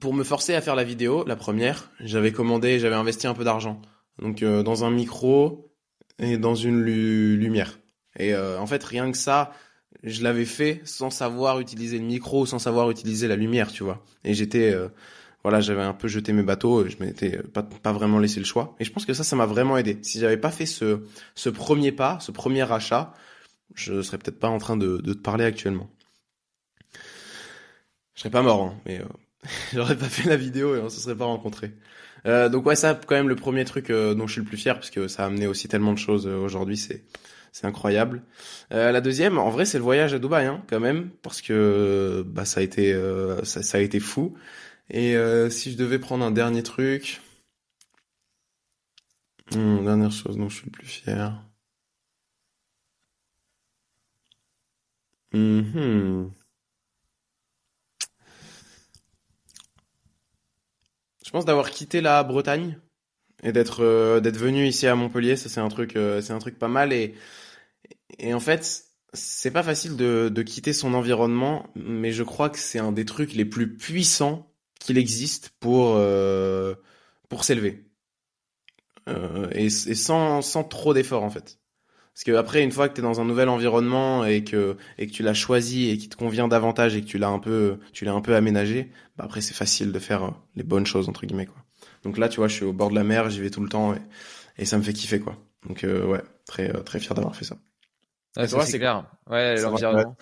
pour 0.01 0.15
me 0.15 0.25
forcer 0.25 0.55
à 0.55 0.61
faire 0.61 0.77
la 0.77 0.85
vidéo, 0.85 1.25
la 1.27 1.37
première, 1.37 1.91
j'avais 2.01 2.33
commandé, 2.33 2.79
j'avais 2.79 2.95
investi 2.95 3.27
un 3.27 3.35
peu 3.35 3.45
d'argent. 3.45 3.81
Donc, 4.19 4.43
euh, 4.43 4.63
dans 4.63 4.85
un 4.85 4.91
micro 4.91 5.73
et 6.19 6.37
dans 6.39 6.55
une 6.55 6.83
lumière. 6.83 7.79
Et 8.19 8.35
euh, 8.35 8.59
en 8.59 8.67
fait, 8.67 8.83
rien 8.85 9.11
que 9.11 9.19
ça, 9.19 9.53
je 10.03 10.23
l'avais 10.23 10.45
fait 10.45 10.81
sans 10.85 11.11
savoir 11.11 11.61
utiliser 11.61 11.99
le 11.99 12.05
micro, 12.05 12.47
sans 12.47 12.59
savoir 12.59 12.91
utiliser 12.91 13.29
la 13.29 13.37
lumière, 13.37 13.73
tu 13.73 13.83
vois. 13.83 14.03
Et 14.25 14.35
j'étais, 14.35 14.73
euh, 14.73 14.89
voilà, 15.43 15.61
j'avais 15.61 15.83
un 15.83 15.95
peu 15.95 16.09
jeté 16.09 16.33
mes 16.33 16.43
bateaux, 16.43 16.89
je 16.89 16.97
m'étais 17.01 17.39
pas, 17.39 17.93
vraiment 17.93 18.19
laissé 18.19 18.39
le 18.39 18.47
choix. 18.47 18.77
Et 18.79 18.85
je 18.85 18.93
pense 18.93 19.07
que 19.07 19.15
ça, 19.15 19.25
ça 19.25 19.37
m'a 19.37 19.47
vraiment 19.47 19.77
aidé. 19.77 19.99
Si 20.03 20.21
j'avais 20.21 20.37
pas 20.37 20.51
fait 20.51 20.67
ce, 20.67 21.01
ce 21.35 21.49
premier 21.49 21.93
pas, 21.93 22.19
ce 22.21 22.31
premier 22.31 22.71
achat, 22.71 23.15
je 23.75 24.03
serais 24.03 24.19
peut-être 24.19 24.39
pas 24.39 24.49
en 24.49 24.59
train 24.59 24.77
de, 24.77 24.99
de 24.99 25.13
te 25.13 25.19
parler 25.19 25.45
actuellement. 25.45 25.91
Je 28.15 28.21
serais 28.21 28.31
pas 28.31 28.43
mort, 28.43 28.63
hein, 28.63 28.75
mais 28.87 29.01
euh, 29.01 29.05
j'aurais 29.73 29.97
pas 29.97 30.09
fait 30.09 30.29
la 30.29 30.37
vidéo 30.37 30.77
et 30.77 30.81
on 30.81 30.89
se 30.89 31.01
serait 31.01 31.17
pas 31.17 31.25
rencontrés. 31.25 31.73
Euh, 32.27 32.49
donc 32.49 32.67
ouais, 32.67 32.77
ça, 32.77 32.99
quand 33.07 33.15
même, 33.15 33.29
le 33.29 33.37
premier 33.37 33.65
truc 33.65 33.91
euh, 33.91 34.15
dont 34.15 34.27
je 34.27 34.33
suis 34.33 34.41
le 34.41 34.47
plus 34.47 34.57
fier, 34.57 34.75
parce 34.75 34.91
que 34.91 35.09
ça 35.09 35.25
a 35.25 35.27
amené 35.27 35.47
aussi 35.47 35.69
tellement 35.69 35.93
de 35.93 35.99
choses 35.99 36.27
euh, 36.27 36.37
aujourd'hui, 36.37 36.77
c'est 36.77 37.05
c'est 37.55 37.67
incroyable. 37.67 38.23
Euh, 38.73 38.93
la 38.93 39.03
deuxième, 39.03 39.37
en 39.39 39.51
vrai, 39.51 39.67
c'est 39.67 39.77
le 39.77 39.85
voyage 39.85 40.15
à 40.15 40.19
Dubaï, 40.19 40.47
hein, 40.47 40.63
quand 40.71 40.81
même, 40.81 41.11
parce 41.23 41.43
que 41.43 42.25
bah 42.27 42.47
ça 42.47 42.61
a 42.61 42.63
été 42.63 42.99
ça, 43.43 43.63
ça 43.63 43.79
a 43.79 43.81
été 43.81 44.01
fou. 44.01 44.35
Et 44.91 45.17
euh, 45.17 45.51
si 45.51 45.73
je 45.73 45.77
devais 45.77 45.99
prendre 45.99 46.25
un 46.25 46.31
dernier 46.31 46.63
truc, 46.63 47.21
hmm, 49.53 49.85
dernière 49.85 50.13
chose 50.13 50.37
dont 50.37 50.49
je 50.49 50.57
suis 50.57 50.67
le 50.67 50.73
plus 50.73 50.87
fier. 50.87 51.43
Hmm. 55.33 56.29
Je 61.25 61.31
pense 61.31 61.45
d'avoir 61.47 61.71
quitté 61.71 62.01
la 62.03 62.23
Bretagne 62.23 62.79
et 63.43 63.53
d'être 63.53 64.21
d'être 64.21 64.37
venu 64.37 64.67
ici 64.67 64.87
à 64.87 64.95
Montpellier, 64.95 65.37
ça 65.37 65.49
c'est 65.49 65.61
un 65.61 65.69
truc 65.69 65.93
c'est 66.21 66.33
un 66.33 66.39
truc 66.39 66.59
pas 66.59 66.69
mal 66.69 66.93
et 66.93 67.15
en 68.35 68.41
fait 68.41 68.85
c'est 69.15 69.51
pas 69.51 69.63
facile 69.63 69.97
de 69.97 70.43
quitter 70.43 70.73
son 70.75 70.93
environnement, 70.95 71.71
mais 71.75 72.13
je 72.13 72.23
crois 72.23 72.51
que 72.51 72.59
c'est 72.59 72.79
un 72.79 72.93
des 72.93 73.07
trucs 73.07 73.33
les 73.35 73.47
plus 73.47 73.77
puissants 73.77 74.52
qu'il 74.83 74.99
existe 74.99 75.51
pour 75.61 75.95
euh, 75.97 76.75
pour 77.29 77.45
s'élever 77.45 77.85
euh, 79.09 79.49
et, 79.53 79.67
et, 79.67 79.71
sans 79.95 80.43
sans 80.43 80.65
trop 80.65 80.95
d'efforts 80.95 81.25
en 81.25 81.31
fait. 81.31 81.59
Parce 82.15 82.25
que 82.25 82.33
après, 82.33 82.63
une 82.63 82.73
fois 82.73 82.91
que 82.91 82.95
tu 82.95 83.01
es 83.01 83.03
dans 83.03 83.21
un 83.21 83.25
nouvel 83.25 83.49
environnement 83.49 84.25
et 84.25 84.45
que 84.45 84.77
et 84.99 85.07
que 85.07 85.13
tu 85.13 85.23
l'as 85.23 85.35
choisi 85.35 85.89
et 85.89 85.97
qui 85.97 86.09
te 86.09 86.17
convient 86.17 86.47
davantage 86.47 86.95
et 86.95 87.01
que 87.01 87.07
tu 87.07 87.19
l'as 87.19 87.29
un 87.29 87.39
peu 87.39 87.79
tu 87.93 88.05
l'as 88.05 88.13
un 88.13 88.21
peu 88.21 88.35
aménagé, 88.35 88.91
bah 89.17 89.25
après 89.25 89.41
c'est 89.41 89.55
facile 89.55 89.93
de 89.93 89.99
faire 89.99 90.25
euh, 90.25 90.31
les 90.55 90.63
bonnes 90.63 90.87
choses 90.87 91.09
entre 91.09 91.25
guillemets 91.25 91.47
quoi. 91.47 91.57
Donc 92.05 92.19
là, 92.19 92.29
tu 92.29 92.37
vois, 92.39 92.49
je 92.49 92.55
suis 92.55 92.65
au 92.65 92.73
bord 92.73 92.91
de 92.91 92.97
la 92.97 93.05
mer, 93.05 93.31
j'y 93.31 93.41
vais 93.41 93.51
tout 93.51 93.63
le 93.63 93.69
temps 93.69 93.95
et, 93.95 93.99
et 94.59 94.65
ça 94.65 94.77
me 94.77 94.83
fait 94.83 94.93
kiffer 94.93 95.21
quoi. 95.21 95.37
Donc 95.67 95.85
euh, 95.85 96.05
ouais, 96.05 96.23
très 96.47 96.71
très 96.85 97.01
fier 97.01 97.15
d'avoir 97.15 97.35
fait 97.35 97.45
ça. 97.45 97.57
Ouais, 98.37 98.47
c'est 98.47 98.79
clair. 98.79 99.07
Ouais, 99.27 99.61
l'environnement. 99.61 100.17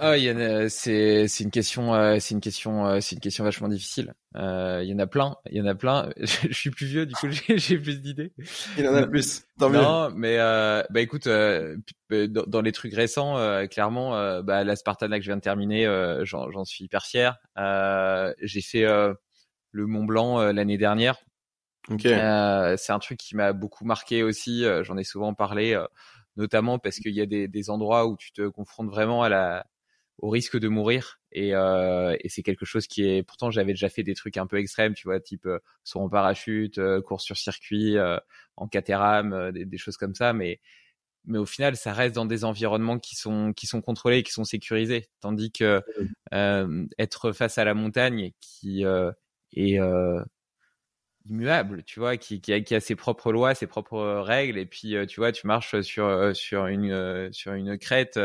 Ah, 0.00 0.16
il 0.16 0.24
y 0.24 0.28
a, 0.28 0.68
c'est 0.68 1.28
c'est 1.28 1.44
une 1.44 1.50
question 1.50 1.94
euh, 1.94 2.16
c'est 2.20 2.34
une 2.34 2.40
question 2.40 2.86
euh, 2.86 3.00
c'est 3.00 3.14
une 3.14 3.20
question 3.20 3.44
vachement 3.44 3.68
difficile. 3.68 4.14
Euh, 4.36 4.80
il 4.82 4.90
y 4.90 4.94
en 4.94 4.98
a 4.98 5.06
plein, 5.06 5.36
il 5.50 5.56
y 5.56 5.60
en 5.60 5.66
a 5.66 5.74
plein. 5.74 6.10
je 6.16 6.52
suis 6.52 6.70
plus 6.70 6.86
vieux, 6.86 7.06
du 7.06 7.14
coup 7.14 7.28
j'ai, 7.30 7.58
j'ai 7.58 7.78
plus 7.78 8.00
d'idées. 8.00 8.32
Il 8.78 8.84
y 8.84 8.88
en 8.88 8.94
a 8.94 9.06
plus. 9.06 9.44
Tant 9.58 9.70
non, 9.70 10.10
mais 10.14 10.38
euh, 10.38 10.82
bah 10.90 11.00
écoute, 11.00 11.26
euh, 11.26 11.76
dans, 12.10 12.44
dans, 12.46 12.60
les 12.60 12.72
trucs 12.72 12.94
récents, 12.94 13.36
clairement, 13.68 14.42
bah 14.42 14.64
la 14.64 14.76
Spartana 14.76 15.18
que 15.18 15.24
je 15.24 15.30
viens 15.30 15.36
de 15.36 15.42
terminer, 15.42 15.86
j'en, 16.24 16.50
j'en 16.50 16.64
suis 16.64 16.84
hyper 16.84 17.04
fier. 17.04 17.38
j'ai 17.56 18.60
fait 18.60 18.84
le 18.84 19.86
Mont 19.86 20.04
Blanc 20.04 20.52
l'année 20.52 20.78
dernière. 20.78 21.16
Okay. 21.90 22.10
c'est 22.78 22.92
un 22.92 22.98
truc 23.00 23.18
qui 23.18 23.34
m'a 23.34 23.52
beaucoup 23.52 23.84
marqué 23.84 24.22
aussi. 24.22 24.64
j'en 24.82 24.96
ai 24.96 25.04
souvent 25.04 25.34
parlé 25.34 25.78
notamment 26.36 26.78
parce 26.78 26.98
qu'il 26.98 27.14
y 27.14 27.20
a 27.20 27.26
des, 27.26 27.48
des, 27.48 27.70
endroits 27.70 28.06
où 28.06 28.16
tu 28.16 28.32
te 28.32 28.48
confrontes 28.48 28.88
vraiment 28.88 29.22
à 29.22 29.28
la, 29.28 29.66
au 30.18 30.30
risque 30.30 30.58
de 30.58 30.68
mourir. 30.68 31.20
Et, 31.32 31.54
euh, 31.54 32.16
et 32.20 32.28
c'est 32.28 32.42
quelque 32.42 32.64
chose 32.64 32.86
qui 32.86 33.04
est 33.04 33.22
pourtant 33.22 33.50
j'avais 33.50 33.72
déjà 33.72 33.88
fait 33.88 34.02
des 34.02 34.14
trucs 34.14 34.36
un 34.36 34.46
peu 34.46 34.58
extrêmes 34.58 34.92
tu 34.94 35.08
vois 35.08 35.18
type 35.18 35.46
euh, 35.46 35.58
saut 35.82 36.00
en 36.00 36.10
parachute 36.10 36.76
euh, 36.76 37.00
course 37.00 37.24
sur 37.24 37.38
circuit 37.38 37.96
euh, 37.96 38.18
en 38.56 38.68
catéram 38.68 39.32
euh, 39.32 39.50
des, 39.50 39.64
des, 39.64 39.78
choses 39.78 39.96
comme 39.96 40.14
ça. 40.14 40.32
Mais 40.32 40.60
mais 41.24 41.38
au 41.38 41.46
final 41.46 41.76
ça 41.76 41.92
reste 41.92 42.14
dans 42.16 42.26
des 42.26 42.44
environnements 42.44 42.98
qui 42.98 43.16
sont 43.16 43.52
qui 43.54 43.66
sont 43.66 43.80
contrôlés 43.80 44.22
qui 44.22 44.32
sont 44.32 44.44
sécurisés. 44.44 45.08
Tandis 45.20 45.52
que 45.52 45.82
euh, 46.34 46.86
être 46.98 47.32
face 47.32 47.58
à 47.58 47.64
la 47.64 47.74
montagne 47.74 48.32
qui 48.40 48.84
est 48.84 49.78
immuable, 51.26 51.82
tu 51.84 52.00
vois, 52.00 52.16
qui, 52.16 52.40
qui, 52.40 52.52
a, 52.52 52.60
qui, 52.60 52.74
a, 52.74 52.80
ses 52.80 52.96
propres 52.96 53.32
lois, 53.32 53.54
ses 53.54 53.66
propres 53.66 54.00
règles, 54.20 54.58
et 54.58 54.66
puis 54.66 54.96
euh, 54.96 55.06
tu 55.06 55.20
vois, 55.20 55.32
tu 55.32 55.46
marches 55.46 55.80
sur 55.82 56.06
euh, 56.06 56.34
sur 56.34 56.66
une 56.66 56.90
euh, 56.90 57.28
sur 57.32 57.52
une 57.54 57.78
crête 57.78 58.18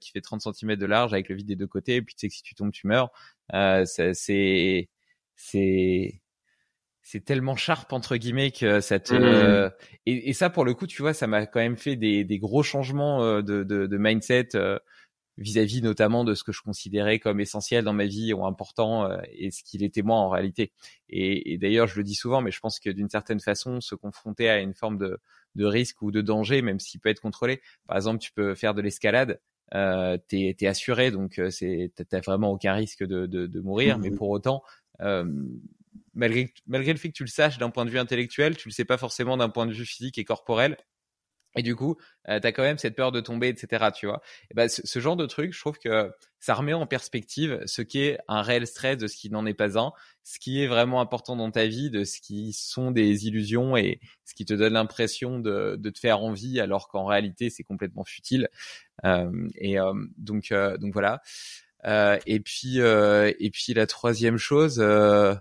qui 0.00 0.12
fait 0.12 0.20
30 0.20 0.42
cm 0.54 0.76
de 0.76 0.86
large 0.86 1.12
avec 1.12 1.28
le 1.28 1.34
vide 1.36 1.46
des 1.46 1.56
deux 1.56 1.66
côtés, 1.66 1.96
et 1.96 2.02
puis 2.02 2.14
tu 2.14 2.20
sais 2.20 2.28
que 2.28 2.34
si 2.34 2.42
tu 2.42 2.54
tombes, 2.54 2.72
tu 2.72 2.86
meurs. 2.86 3.10
c'est 3.84 4.88
c'est 5.34 6.20
c'est 7.02 7.24
tellement 7.24 7.56
sharp 7.56 7.92
entre 7.92 8.16
guillemets 8.16 8.50
que 8.50 8.80
ça 8.80 8.98
te 8.98 9.14
mmh. 9.14 9.72
et, 10.06 10.28
et, 10.28 10.32
ça 10.34 10.50
pour 10.50 10.64
le 10.66 10.74
coup, 10.74 10.86
tu 10.86 11.00
vois, 11.00 11.14
ça 11.14 11.26
m'a 11.26 11.46
quand 11.46 11.60
même 11.60 11.78
fait 11.78 11.96
des, 11.96 12.22
des 12.24 12.38
gros 12.38 12.62
changements 12.62 13.40
de, 13.40 13.62
de, 13.62 13.86
de 13.86 13.96
mindset 13.96 14.50
vis-à-vis 15.38 15.82
notamment 15.82 16.24
de 16.24 16.34
ce 16.34 16.44
que 16.44 16.52
je 16.52 16.60
considérais 16.62 17.18
comme 17.18 17.40
essentiel 17.40 17.84
dans 17.84 17.92
ma 17.92 18.06
vie 18.06 18.32
ou 18.32 18.44
important 18.44 19.04
euh, 19.04 19.18
et 19.32 19.50
ce 19.50 19.62
qu'il 19.62 19.82
était 19.82 20.02
moi 20.02 20.16
en 20.16 20.28
réalité. 20.28 20.72
Et, 21.08 21.52
et 21.52 21.58
d'ailleurs, 21.58 21.86
je 21.86 21.96
le 21.96 22.04
dis 22.04 22.14
souvent, 22.14 22.42
mais 22.42 22.50
je 22.50 22.60
pense 22.60 22.80
que 22.80 22.90
d'une 22.90 23.08
certaine 23.08 23.40
façon, 23.40 23.80
se 23.80 23.94
confronter 23.94 24.48
à 24.48 24.60
une 24.60 24.74
forme 24.74 24.98
de, 24.98 25.18
de 25.54 25.64
risque 25.64 26.02
ou 26.02 26.10
de 26.10 26.20
danger, 26.20 26.60
même 26.62 26.80
s'il 26.80 27.00
peut 27.00 27.08
être 27.08 27.20
contrôlé. 27.20 27.60
Par 27.86 27.96
exemple, 27.96 28.18
tu 28.18 28.32
peux 28.32 28.54
faire 28.54 28.74
de 28.74 28.82
l'escalade, 28.82 29.40
euh, 29.74 30.18
t'es 30.28 30.56
es 30.58 30.66
assuré, 30.66 31.10
donc 31.10 31.38
euh, 31.38 31.50
c'est 31.50 31.92
t'as 32.08 32.20
vraiment 32.20 32.50
aucun 32.50 32.72
risque 32.72 33.04
de, 33.04 33.26
de, 33.26 33.46
de 33.46 33.60
mourir, 33.60 33.98
mais 33.98 34.10
mmh 34.10 34.16
pour 34.16 34.30
autant, 34.30 34.62
euh, 35.00 35.24
malgré 36.14 36.52
malgré 36.66 36.92
le 36.92 36.98
fait 36.98 37.08
que 37.08 37.14
tu 37.14 37.24
le 37.24 37.28
saches 37.28 37.58
d'un 37.58 37.70
point 37.70 37.84
de 37.84 37.90
vue 37.90 37.98
intellectuel, 37.98 38.56
tu 38.56 38.68
le 38.68 38.72
sais 38.72 38.84
pas 38.84 38.96
forcément 38.96 39.36
d'un 39.36 39.50
point 39.50 39.66
de 39.66 39.72
vue 39.72 39.84
physique 39.84 40.18
et 40.18 40.24
corporel. 40.24 40.76
Et 41.58 41.62
du 41.62 41.74
coup, 41.74 41.96
euh, 42.28 42.38
tu 42.38 42.46
as 42.46 42.52
quand 42.52 42.62
même 42.62 42.78
cette 42.78 42.94
peur 42.94 43.10
de 43.10 43.20
tomber, 43.20 43.48
etc. 43.48 43.90
Tu 43.92 44.06
vois. 44.06 44.22
Ben, 44.54 44.68
ce, 44.68 45.00
genre 45.00 45.16
de 45.16 45.26
truc, 45.26 45.52
je 45.52 45.58
trouve 45.58 45.76
que 45.76 46.08
ça 46.38 46.54
remet 46.54 46.72
en 46.72 46.86
perspective 46.86 47.60
ce 47.66 47.82
qui 47.82 48.00
est 48.00 48.18
un 48.28 48.42
réel 48.42 48.64
stress 48.64 48.96
de 48.96 49.08
ce 49.08 49.16
qui 49.16 49.28
n'en 49.28 49.44
est 49.44 49.54
pas 49.54 49.76
un, 49.76 49.92
ce 50.22 50.38
qui 50.38 50.62
est 50.62 50.68
vraiment 50.68 51.00
important 51.00 51.34
dans 51.34 51.50
ta 51.50 51.66
vie, 51.66 51.90
de 51.90 52.04
ce 52.04 52.20
qui 52.20 52.52
sont 52.52 52.92
des 52.92 53.26
illusions 53.26 53.76
et 53.76 53.98
ce 54.24 54.36
qui 54.36 54.44
te 54.44 54.54
donne 54.54 54.74
l'impression 54.74 55.40
de, 55.40 55.76
te 55.82 55.98
faire 55.98 56.20
envie, 56.20 56.60
alors 56.60 56.86
qu'en 56.86 57.06
réalité, 57.06 57.50
c'est 57.50 57.64
complètement 57.64 58.04
futile. 58.04 58.48
Euh, 59.04 59.48
et 59.56 59.80
euh, 59.80 59.92
donc, 60.16 60.52
euh, 60.52 60.78
donc 60.78 60.92
voilà. 60.92 61.20
Et 62.24 62.38
puis, 62.38 62.78
et 62.78 63.50
puis 63.50 63.74
la 63.74 63.86
troisième 63.88 64.36
chose, 64.36 64.78
la 64.78 65.40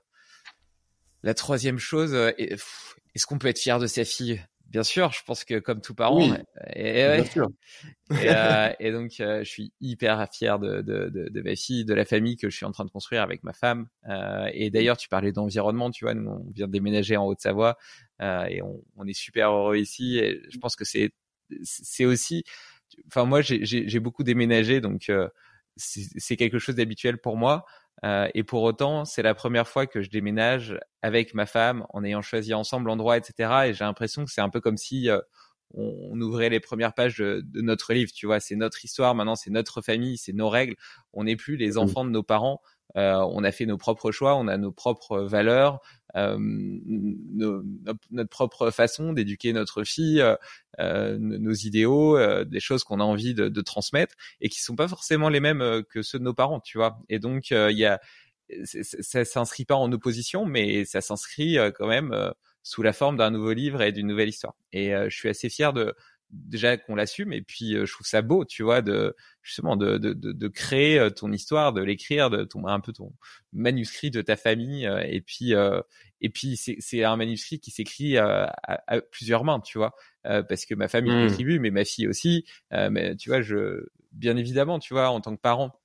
troisième 1.36 1.78
chose, 1.78 2.16
est-ce 2.16 3.28
qu'on 3.28 3.38
peut 3.38 3.50
être 3.50 3.60
fier 3.60 3.78
de 3.78 3.86
sa 3.86 4.04
fille? 4.04 4.42
Bien 4.70 4.84
sûr, 4.84 5.12
je 5.14 5.24
pense 5.26 5.46
que 5.46 5.60
comme 5.60 5.80
tout 5.80 5.96
parent, 5.96 6.18
oui, 6.18 6.34
et, 6.76 6.94
bien 6.94 7.24
sûr. 7.24 7.48
et, 8.12 8.30
euh, 8.30 8.70
et, 8.80 8.92
donc 8.92 9.14
euh, 9.22 9.40
je 9.44 9.50
suis 9.50 9.74
hyper 9.80 10.28
fier 10.34 10.60
de, 10.60 10.82
de, 10.82 11.10
de, 11.10 11.30
de, 11.30 11.42
ma 11.42 11.56
fille, 11.56 11.86
de 11.86 11.94
la 11.94 12.04
famille 12.04 12.36
que 12.36 12.50
je 12.50 12.56
suis 12.58 12.66
en 12.66 12.72
train 12.72 12.84
de 12.84 12.90
construire 12.90 13.22
avec 13.22 13.44
ma 13.44 13.54
femme. 13.54 13.88
Euh, 14.10 14.50
et 14.54 14.70
d'ailleurs, 14.70 14.98
tu 14.98 15.08
parlais 15.08 15.32
d'environnement, 15.32 15.90
tu 15.90 16.04
vois, 16.04 16.14
nous 16.14 16.30
on 16.30 16.52
vient 16.52 16.68
de 16.68 16.72
déménager 16.74 17.16
en 17.16 17.26
Haute-Savoie 17.26 17.78
euh, 18.22 18.46
et 18.46 18.62
on, 18.62 18.84
on, 18.98 19.08
est 19.08 19.18
super 19.18 19.52
heureux 19.52 19.78
ici. 19.78 20.18
Et 20.18 20.42
je 20.50 20.58
pense 20.58 20.76
que 20.76 20.84
c'est 20.84 21.12
c'est 21.64 22.04
aussi, 22.04 22.44
enfin 23.08 23.24
moi 23.24 23.40
j'ai 23.42 24.00
beaucoup 24.00 24.24
déménagé, 24.24 24.82
donc 24.82 25.10
euh, 25.10 25.30
c'est 25.78 26.36
quelque 26.36 26.60
chose 26.60 26.76
d'habituel 26.76 27.20
pour 27.20 27.38
moi. 27.38 27.66
Euh, 28.06 28.28
et 28.34 28.44
pour 28.44 28.64
autant, 28.64 29.06
c'est 29.06 29.24
la 29.24 29.34
première 29.34 29.68
fois 29.68 29.88
que 29.88 30.02
je 30.02 30.10
déménage 30.10 30.80
avec 31.02 31.34
ma 31.34 31.46
femme, 31.46 31.86
en 31.90 32.04
ayant 32.04 32.22
choisi 32.22 32.54
ensemble 32.54 32.88
l'endroit, 32.88 33.18
etc. 33.18 33.52
Et 33.68 33.74
j'ai 33.74 33.84
l'impression 33.84 34.26
que 34.26 34.32
c'est 34.32 34.42
un 34.42 34.50
peu 34.50 34.62
comme 34.62 34.78
si 34.78 35.10
euh, 35.10 35.20
on, 35.74 36.20
ouvrait 36.22 36.50
les 36.50 36.60
premières 36.60 36.94
pages 36.94 37.18
de, 37.18 37.42
de 37.44 37.62
notre 37.62 37.94
livre. 37.94 38.12
Tu 38.14 38.26
vois, 38.26 38.40
c'est 38.40 38.56
notre 38.56 38.84
histoire 38.86 39.16
maintenant, 39.16 39.36
c'est 39.36 39.50
notre 39.50 39.82
famille, 39.82 40.18
c'est 40.18 40.34
nos 40.34 40.50
règles. 40.50 40.76
On 41.14 41.24
n'est 41.24 41.36
plus 41.36 41.58
les 41.58 41.72
mmh. 41.72 41.78
enfants 41.78 42.06
de 42.06 42.12
nos 42.12 42.24
parents. 42.24 42.62
Euh, 42.96 43.16
on 43.32 43.44
a 43.44 43.52
fait 43.52 43.66
nos 43.66 43.78
propres 43.78 44.12
choix, 44.12 44.36
on 44.36 44.48
a 44.48 44.58
nos 44.58 44.72
propres 44.72 45.20
valeurs, 45.20 45.82
euh, 46.16 46.38
notre 48.12 48.30
propre 48.30 48.72
façon 48.72 49.14
d'éduquer 49.14 49.54
notre 49.54 49.84
fille, 49.84 50.24
euh, 50.80 51.18
nos 51.20 51.54
idéaux, 51.54 52.18
des 52.46 52.60
choses 52.60 52.84
qu'on 52.84 53.00
a 53.00 53.04
envie 53.04 53.34
de, 53.34 53.50
de, 53.50 53.62
transmettre 53.62 54.16
et 54.42 54.50
qui 54.50 54.62
sont 54.62 54.76
pas 54.76 54.88
forcément 54.88 55.30
les 55.30 55.40
mêmes 55.40 55.84
que 55.90 56.02
ceux 56.02 56.18
de 56.20 56.24
nos 56.24 56.34
parents, 56.34 56.60
tu 56.60 56.78
vois. 56.78 57.00
Et 57.10 57.20
donc 57.20 57.52
il 57.52 57.78
y 57.78 57.86
a 57.86 58.00
ça 58.64 59.26
s'inscrit 59.26 59.66
pas 59.66 59.76
en 59.76 59.92
opposition, 59.92 60.46
mais 60.46 60.86
ça 60.86 61.02
s'inscrit 61.02 61.58
quand 61.76 61.88
même 61.88 62.16
sous 62.64 62.82
la 62.82 62.94
forme 62.94 63.18
d'un 63.18 63.30
nouveau 63.30 63.52
livre 63.52 63.82
et 63.82 63.92
d'une 63.92 64.08
nouvelle 64.08 64.30
histoire. 64.30 64.56
Et 64.72 64.92
je 64.92 65.16
suis 65.16 65.28
assez 65.28 65.50
fier 65.50 65.74
de 65.74 65.94
déjà 66.30 66.78
qu'on 66.78 66.96
l'assume 66.96 67.32
et 67.32 67.42
puis 67.42 67.76
euh, 67.76 67.86
je 67.86 67.94
trouve 67.94 68.06
ça 68.06 68.22
beau 68.22 68.44
tu 68.44 68.64
vois 68.64 68.82
de 68.82 69.16
justement 69.42 69.78
de, 69.78 69.98
de, 69.98 70.14
de, 70.14 70.34
de 70.34 70.48
créer 70.48 71.00
euh, 71.00 71.10
ton 71.10 71.32
histoire 71.32 71.72
de 71.72 71.82
l'écrire 71.82 72.30
de 72.30 72.44
ton 72.44 72.68
un 72.68 72.80
peu 72.80 72.92
ton 72.92 73.14
manuscrit 73.54 74.12
de 74.12 74.22
ta 74.22 74.36
famille 74.36 74.86
euh, 74.86 75.02
et 75.08 75.22
puis 75.22 75.54
et 76.20 76.30
puis 76.30 76.58
c'est 76.58 77.04
un 77.04 77.16
manuscrit 77.16 77.60
qui 77.60 77.72
s'écrit 77.72 78.18
à, 78.18 78.54
à, 78.64 79.02
plusieurs 79.02 79.44
mains 79.44 79.60
tu 79.62 79.78
vois 79.78 79.94
parce 80.24 80.66
que 80.66 80.76
ma 80.76 80.88
famille 80.88 81.14
mmh. 81.14 81.28
contribue 81.30 81.60
mais 81.60 81.72
ma 81.72 81.86
fille 81.86 82.08
aussi 82.08 82.46
mais 82.72 83.16
tu 83.16 83.30
vois 83.30 83.42
je 83.42 83.86
bien 84.12 84.36
évidemment 84.36 84.80
tu 84.80 84.94
vois 84.94 85.10
en 85.10 85.22
tant 85.22 85.36
que 85.36 85.42
parent 85.42 85.80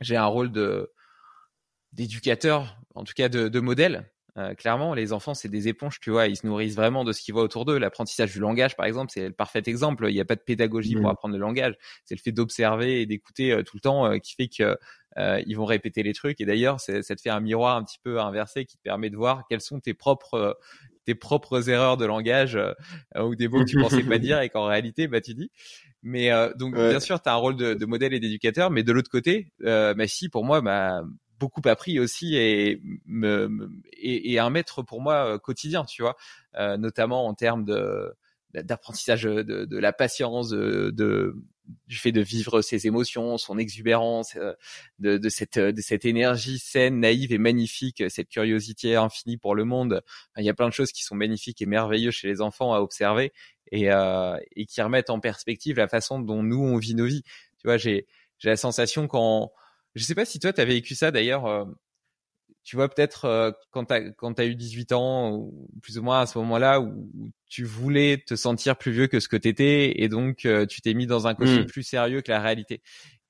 j'ai 0.00 0.16
un 0.16 0.26
rôle 0.26 0.50
de 0.52 0.92
d'éducateur 1.92 2.76
en 2.94 3.04
tout 3.04 3.14
cas 3.14 3.28
de, 3.28 3.48
de 3.48 3.60
modèle 3.60 4.10
euh, 4.36 4.54
clairement, 4.54 4.94
les 4.94 5.12
enfants, 5.12 5.34
c'est 5.34 5.48
des 5.48 5.68
éponges, 5.68 6.00
tu 6.00 6.10
vois, 6.10 6.26
ils 6.26 6.36
se 6.36 6.46
nourrissent 6.46 6.76
vraiment 6.76 7.04
de 7.04 7.12
ce 7.12 7.20
qu'ils 7.22 7.34
voient 7.34 7.42
autour 7.42 7.64
d'eux. 7.64 7.78
L'apprentissage 7.78 8.32
du 8.32 8.38
langage, 8.38 8.76
par 8.76 8.86
exemple, 8.86 9.10
c'est 9.12 9.28
le 9.28 9.32
parfait 9.32 9.62
exemple. 9.66 10.06
Il 10.08 10.14
n'y 10.14 10.20
a 10.20 10.24
pas 10.24 10.36
de 10.36 10.40
pédagogie 10.40 10.94
pour 10.94 11.10
apprendre 11.10 11.34
le 11.34 11.40
langage. 11.40 11.74
C'est 12.04 12.14
le 12.14 12.20
fait 12.20 12.32
d'observer 12.32 13.02
et 13.02 13.06
d'écouter 13.06 13.52
euh, 13.52 13.62
tout 13.62 13.76
le 13.76 13.80
temps 13.80 14.06
euh, 14.06 14.18
qui 14.18 14.34
fait 14.34 14.48
que 14.48 14.76
ils 15.46 15.54
vont 15.54 15.66
répéter 15.66 16.02
les 16.02 16.14
trucs. 16.14 16.40
Et 16.40 16.46
d'ailleurs, 16.46 16.80
ça 16.80 17.02
te 17.02 17.20
fait 17.20 17.30
un 17.30 17.40
miroir 17.40 17.76
un 17.76 17.84
petit 17.84 17.98
peu 18.02 18.20
inversé 18.20 18.64
qui 18.64 18.76
te 18.76 18.82
permet 18.82 19.10
de 19.10 19.16
voir 19.16 19.44
quelles 19.48 19.60
sont 19.60 19.80
tes 19.80 19.92
propres 19.92 20.58
tes 21.04 21.14
propres 21.14 21.68
erreurs 21.68 21.96
de 21.96 22.06
langage 22.06 22.58
ou 23.18 23.34
des 23.34 23.48
mots 23.48 23.64
que 23.64 23.68
tu 23.68 23.78
pensais 23.78 24.02
pas 24.02 24.18
dire 24.18 24.40
et 24.42 24.48
qu'en 24.48 24.66
réalité, 24.66 25.08
bah 25.08 25.20
tu 25.20 25.34
dis. 25.34 25.50
Mais 26.02 26.30
donc, 26.56 26.74
bien 26.74 27.00
sûr, 27.00 27.20
tu 27.20 27.28
as 27.28 27.34
un 27.34 27.36
rôle 27.36 27.56
de, 27.56 27.74
de 27.74 27.86
modèle 27.86 28.14
et 28.14 28.20
d'éducateur, 28.20 28.70
mais 28.70 28.82
de 28.82 28.92
l'autre 28.92 29.10
côté, 29.10 29.52
ma 29.60 30.06
fille, 30.06 30.28
pour 30.28 30.44
moi, 30.44 30.62
bah, 30.62 31.02
beaucoup 31.40 31.62
appris 31.64 31.98
aussi 31.98 32.36
et, 32.36 32.80
me, 33.06 33.70
et, 33.92 34.32
et, 34.32 34.38
un 34.38 34.50
maître 34.50 34.82
pour 34.82 35.00
moi 35.00 35.34
euh, 35.34 35.38
quotidien, 35.38 35.84
tu 35.84 36.02
vois, 36.02 36.16
euh, 36.54 36.76
notamment 36.76 37.26
en 37.26 37.34
termes 37.34 37.64
de 37.64 38.14
d'apprentissage 38.52 39.22
de, 39.22 39.42
de, 39.42 39.78
la 39.78 39.92
patience, 39.92 40.48
de, 40.48 40.90
de, 40.90 41.36
du 41.86 41.96
fait 41.96 42.10
de 42.10 42.20
vivre 42.20 42.62
ses 42.62 42.88
émotions, 42.88 43.38
son 43.38 43.58
exubérance, 43.58 44.36
de, 44.98 45.18
de 45.18 45.28
cette 45.28 45.56
de 45.56 45.80
cette 45.80 46.04
énergie 46.04 46.58
saine, 46.58 46.98
naïve 46.98 47.32
et 47.32 47.38
magnifique, 47.38 48.02
cette 48.08 48.28
curiosité 48.28 48.96
infinie 48.96 49.36
pour 49.36 49.54
le 49.54 49.64
monde. 49.64 50.02
il 50.36 50.44
y 50.44 50.48
a 50.48 50.54
plein 50.54 50.68
de 50.68 50.72
choses 50.72 50.90
qui 50.90 51.04
sont 51.04 51.14
magnifiques 51.14 51.62
et 51.62 51.66
merveilleuses 51.66 52.14
chez 52.14 52.26
les 52.26 52.40
enfants 52.40 52.74
à 52.74 52.80
observer 52.80 53.32
et 53.70 53.86
et 54.56 54.66
qui 54.66 54.82
remettent 54.82 55.10
en 55.10 55.20
perspective 55.20 55.76
la 55.76 55.86
façon 55.86 56.18
dont 56.18 56.42
nous 56.42 56.58
on 56.60 56.76
vit 56.76 56.96
nos 56.96 57.06
vies. 57.06 57.22
Tu 57.58 57.68
vois, 57.68 57.76
j'ai 57.76 58.08
j'ai 58.40 58.48
la 58.48 58.56
sensation 58.56 59.06
quand 59.06 59.52
je 59.94 60.04
sais 60.04 60.14
pas 60.14 60.24
si 60.24 60.38
toi 60.38 60.52
tu 60.52 60.60
as 60.60 60.64
vécu 60.64 60.94
ça 60.94 61.10
d'ailleurs 61.10 61.66
tu 62.62 62.76
vois 62.76 62.88
peut-être 62.88 63.24
euh, 63.24 63.50
quand 63.70 63.86
tu 63.86 64.12
quand 64.16 64.38
as 64.38 64.44
eu 64.44 64.54
18 64.54 64.92
ans 64.92 65.32
ou 65.32 65.68
plus 65.82 65.98
ou 65.98 66.02
moins 66.02 66.20
à 66.20 66.26
ce 66.26 66.38
moment-là 66.38 66.80
où, 66.80 67.10
tu 67.48 67.64
voulais 67.64 68.22
te 68.24 68.36
sentir 68.36 68.76
plus 68.76 68.92
vieux 68.92 69.08
que 69.08 69.18
ce 69.18 69.26
que 69.26 69.36
t'étais 69.36 70.00
et 70.00 70.08
donc 70.08 70.44
euh, 70.44 70.66
tu 70.66 70.80
t'es 70.80 70.94
mis 70.94 71.08
dans 71.08 71.26
un 71.26 71.34
costume 71.34 71.62
mmh. 71.62 71.66
plus 71.66 71.82
sérieux 71.82 72.20
que 72.20 72.30
la 72.30 72.40
réalité. 72.40 72.80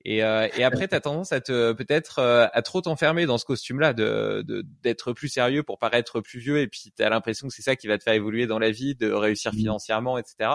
Et, 0.05 0.23
euh, 0.23 0.47
et 0.55 0.63
après, 0.63 0.87
tu 0.87 0.93
as 0.93 0.99
tendance 1.01 1.31
à 1.31 1.41
te 1.41 1.73
peut-être 1.73 2.19
à 2.19 2.61
trop 2.61 2.81
t'enfermer 2.81 3.25
dans 3.25 3.39
ce 3.39 3.45
costume-là, 3.45 3.93
de 3.93 4.43
d'être 4.83 5.13
plus 5.13 5.29
sérieux 5.29 5.63
pour 5.63 5.79
paraître 5.79 6.21
plus 6.21 6.39
vieux. 6.39 6.59
Et 6.59 6.67
puis, 6.67 6.91
tu 6.95 7.03
as 7.03 7.09
l'impression 7.09 7.47
que 7.47 7.53
c'est 7.53 7.63
ça 7.63 7.75
qui 7.75 7.87
va 7.87 7.97
te 7.97 8.03
faire 8.03 8.13
évoluer 8.13 8.45
dans 8.45 8.59
la 8.59 8.69
vie, 8.69 8.93
de 8.93 9.11
réussir 9.11 9.53
mmh. 9.53 9.57
financièrement, 9.57 10.19
etc. 10.19 10.51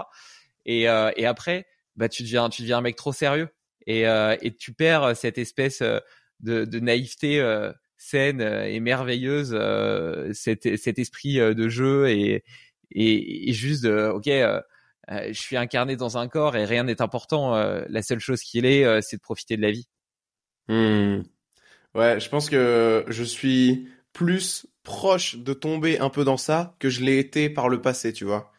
Et, 0.65 0.83
et 0.83 1.27
après, 1.27 1.67
bah, 1.97 2.09
tu 2.09 2.23
deviens 2.23 2.49
tu 2.51 2.63
deviens 2.63 2.79
un 2.79 2.83
mec 2.83 2.95
trop 2.95 3.13
sérieux 3.13 3.49
et, 3.87 4.03
et 4.03 4.55
tu 4.57 4.73
perds 4.73 5.17
cette 5.17 5.39
espèce 5.39 5.83
de, 6.41 6.65
de 6.65 6.81
naïveté 6.81 7.41
saine 7.97 8.41
euh, 8.41 8.65
et 8.65 8.81
merveilleuse, 8.81 9.55
euh, 9.55 10.33
cet, 10.33 10.67
esprit 10.67 11.41
euh, 11.41 11.55
de 11.55 11.69
jeu 11.69 12.09
et, 12.09 12.45
juste 13.53 13.85
de, 13.85 14.09
ok, 14.09 14.29
je 15.09 15.41
suis 15.41 15.57
incarné 15.57 15.97
dans 15.97 16.19
un 16.19 16.29
corps 16.29 16.57
et 16.57 16.65
rien 16.65 16.85
n'est 16.85 17.03
important. 17.03 17.55
la 17.55 18.03
seule 18.03 18.21
chose 18.21 18.41
qu'il 18.43 18.65
est, 18.65 19.03
c'est 19.03 19.17
de 19.17 19.21
profiter 19.21 19.57
de 19.57 19.63
la 19.63 19.71
vie. 19.71 19.89
Mmh. 20.69 21.23
Ouais, 21.95 22.21
je 22.21 22.29
pense 22.29 22.49
que 22.49 23.05
je 23.09 23.25
suis 23.25 23.89
plus 24.13 24.67
proche 24.83 25.37
de 25.37 25.53
tomber 25.53 25.99
un 25.99 26.11
peu 26.11 26.25
dans 26.25 26.37
ça 26.37 26.77
que 26.79 26.89
je 26.89 27.05
l'ai 27.05 27.19
été 27.19 27.51
par 27.51 27.69
le 27.69 27.81
passé, 27.81 28.13
tu 28.13 28.25
vois. 28.25 28.53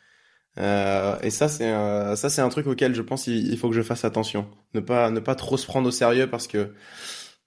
Euh, 0.57 1.17
et 1.21 1.29
ça, 1.29 1.47
c'est 1.47 1.71
ça, 2.15 2.29
c'est 2.29 2.41
un 2.41 2.49
truc 2.49 2.67
auquel 2.67 2.95
je 2.95 3.01
pense 3.01 3.27
il, 3.27 3.57
faut 3.57 3.69
que 3.69 3.75
je 3.75 3.81
fasse 3.81 4.05
attention, 4.05 4.47
ne 4.73 4.79
pas 4.79 5.11
ne 5.11 5.19
pas 5.19 5.35
trop 5.35 5.57
se 5.57 5.65
prendre 5.67 5.87
au 5.87 5.91
sérieux 5.91 6.27
parce 6.29 6.47
que 6.47 6.73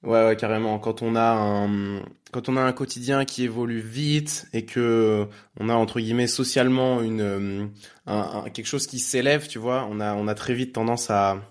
Ouais, 0.02 0.24
ouais, 0.24 0.36
carrément. 0.36 0.78
Quand 0.78 1.02
on 1.02 1.14
a 1.14 1.20
un, 1.32 2.00
quand 2.32 2.48
on 2.48 2.56
a 2.56 2.62
un 2.62 2.72
quotidien 2.72 3.26
qui 3.26 3.44
évolue 3.44 3.80
vite 3.80 4.46
et 4.54 4.64
que 4.64 5.26
on 5.58 5.68
a 5.68 5.74
entre 5.74 6.00
guillemets 6.00 6.26
socialement 6.26 7.02
une, 7.02 7.70
un, 8.06 8.44
quelque 8.50 8.66
chose 8.66 8.86
qui 8.86 8.98
s'élève, 8.98 9.46
tu 9.46 9.58
vois, 9.58 9.86
on 9.90 10.00
a, 10.00 10.14
on 10.14 10.26
a 10.26 10.34
très 10.34 10.54
vite 10.54 10.72
tendance 10.72 11.10
à, 11.10 11.42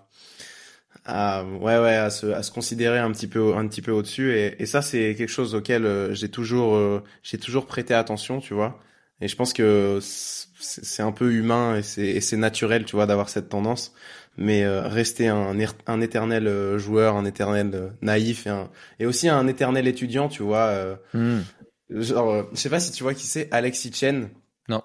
à, 1.06 1.44
ouais, 1.44 1.80
ouais, 1.80 1.96
à 1.96 2.10
se, 2.10 2.28
à 2.28 2.42
se 2.44 2.52
considérer 2.52 3.00
un 3.00 3.12
petit 3.12 3.28
peu, 3.28 3.56
un 3.56 3.68
petit 3.68 3.82
peu 3.84 3.92
au-dessus. 3.92 4.34
Et, 4.36 4.62
et 4.62 4.66
ça, 4.66 4.82
c'est 4.82 5.16
quelque 5.16 5.30
chose 5.30 5.56
auquel 5.56 5.86
euh, 5.86 6.14
j'ai 6.16 6.30
toujours, 6.30 6.76
euh, 6.76 7.04
j'ai 7.24 7.38
toujours 7.38 7.68
prêté 7.68 7.94
attention, 7.94 8.40
tu 8.40 8.54
vois. 8.56 8.80
Et 9.22 9.28
je 9.28 9.36
pense 9.36 9.54
que 9.54 10.00
c'est 10.02 11.04
un 11.04 11.12
peu 11.12 11.34
humain 11.34 11.78
et 11.98 12.22
c'est 12.22 12.38
naturel, 12.38 12.86
tu 12.86 12.96
vois, 12.96 13.06
d'avoir 13.06 13.30
cette 13.30 13.50
tendance 13.50 13.94
mais 14.40 14.64
euh, 14.64 14.88
rester 14.88 15.28
un, 15.28 15.54
un 15.86 16.02
éternel 16.02 16.48
euh, 16.48 16.80
joueur, 16.80 17.18
un 17.18 17.26
éternel 17.26 17.72
euh, 17.74 17.90
naïf 18.02 18.48
et, 18.48 18.50
un, 18.50 18.70
et 18.98 19.06
aussi 19.06 19.28
un 19.28 19.48
éternel 19.48 19.86
étudiant, 19.86 20.30
tu 20.30 20.44
vois. 20.44 20.98
Hmm. 21.14 21.40
Genre, 21.90 22.48
je 22.54 22.58
sais 22.58 22.70
pas 22.70 22.80
si 22.80 22.92
tu 22.92 23.04
vois 23.04 23.14
qui 23.14 23.28
c'est, 23.28 23.52
Alexis 23.52 23.92
Chen. 23.92 24.30
Non. 24.70 24.82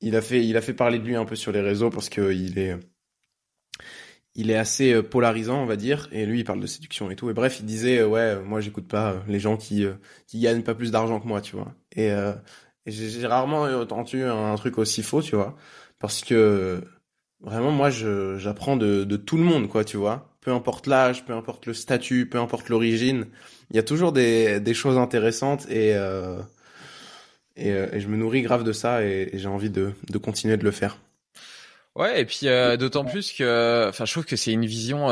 Il 0.00 0.16
a 0.16 0.20
fait, 0.20 0.44
il 0.44 0.56
a 0.56 0.60
fait 0.60 0.74
parler 0.74 0.98
de 0.98 1.04
lui 1.04 1.14
un 1.14 1.24
peu 1.24 1.36
sur 1.36 1.52
les 1.52 1.60
réseaux 1.60 1.90
parce 1.90 2.08
que 2.08 2.32
il 2.32 2.58
est, 2.58 2.76
il 4.34 4.50
est 4.50 4.56
assez 4.56 5.00
polarisant, 5.02 5.62
on 5.62 5.66
va 5.66 5.76
dire. 5.76 6.08
Et 6.10 6.26
lui, 6.26 6.40
il 6.40 6.44
parle 6.44 6.60
de 6.60 6.66
séduction 6.66 7.08
et 7.10 7.16
tout. 7.16 7.30
Et 7.30 7.34
bref, 7.34 7.60
il 7.60 7.66
disait, 7.66 8.02
ouais, 8.02 8.40
moi, 8.40 8.60
j'écoute 8.60 8.88
pas 8.88 9.22
les 9.28 9.38
gens 9.38 9.56
qui, 9.56 9.86
qui 10.26 10.40
gagnent 10.40 10.62
pas 10.62 10.74
plus 10.74 10.90
d'argent 10.90 11.20
que 11.20 11.26
moi, 11.28 11.40
tu 11.40 11.54
vois. 11.54 11.72
Et, 11.94 12.08
et 12.08 12.32
j'ai 12.88 13.26
rarement 13.26 13.62
entendu 13.62 14.24
un 14.24 14.54
truc 14.56 14.78
aussi 14.78 15.02
faux, 15.02 15.22
tu 15.22 15.36
vois, 15.36 15.56
parce 15.98 16.22
que 16.22 16.82
Vraiment, 17.40 17.70
moi, 17.70 17.90
j'apprends 17.90 18.76
de, 18.76 19.04
de 19.04 19.16
tout 19.16 19.36
le 19.36 19.44
monde, 19.44 19.68
quoi, 19.68 19.84
tu 19.84 19.96
vois. 19.96 20.36
Peu 20.40 20.50
importe 20.50 20.86
l'âge, 20.86 21.24
peu 21.24 21.32
importe 21.32 21.66
le 21.66 21.74
statut, 21.74 22.28
peu 22.28 22.38
importe 22.38 22.68
l'origine, 22.68 23.26
il 23.70 23.76
y 23.76 23.78
a 23.78 23.82
toujours 23.82 24.12
des, 24.12 24.60
des 24.60 24.74
choses 24.74 24.98
intéressantes 24.98 25.68
et, 25.70 25.94
euh, 25.94 26.40
et, 27.54 27.70
euh, 27.70 27.88
et, 27.92 28.00
je 28.00 28.08
me 28.08 28.16
nourris 28.16 28.42
grave 28.42 28.64
de 28.64 28.72
ça 28.72 29.04
et, 29.04 29.30
j'ai 29.34 29.48
envie 29.48 29.70
de, 29.70 29.92
de 30.08 30.18
continuer 30.18 30.56
de 30.56 30.64
le 30.64 30.70
faire. 30.70 30.98
Ouais, 31.94 32.20
et 32.20 32.24
puis 32.24 32.48
euh, 32.48 32.76
d'autant 32.76 33.04
plus 33.04 33.32
que, 33.32 33.88
enfin, 33.88 34.04
je 34.04 34.12
trouve 34.12 34.24
que 34.24 34.36
c'est 34.36 34.52
une 34.52 34.66
vision 34.66 35.08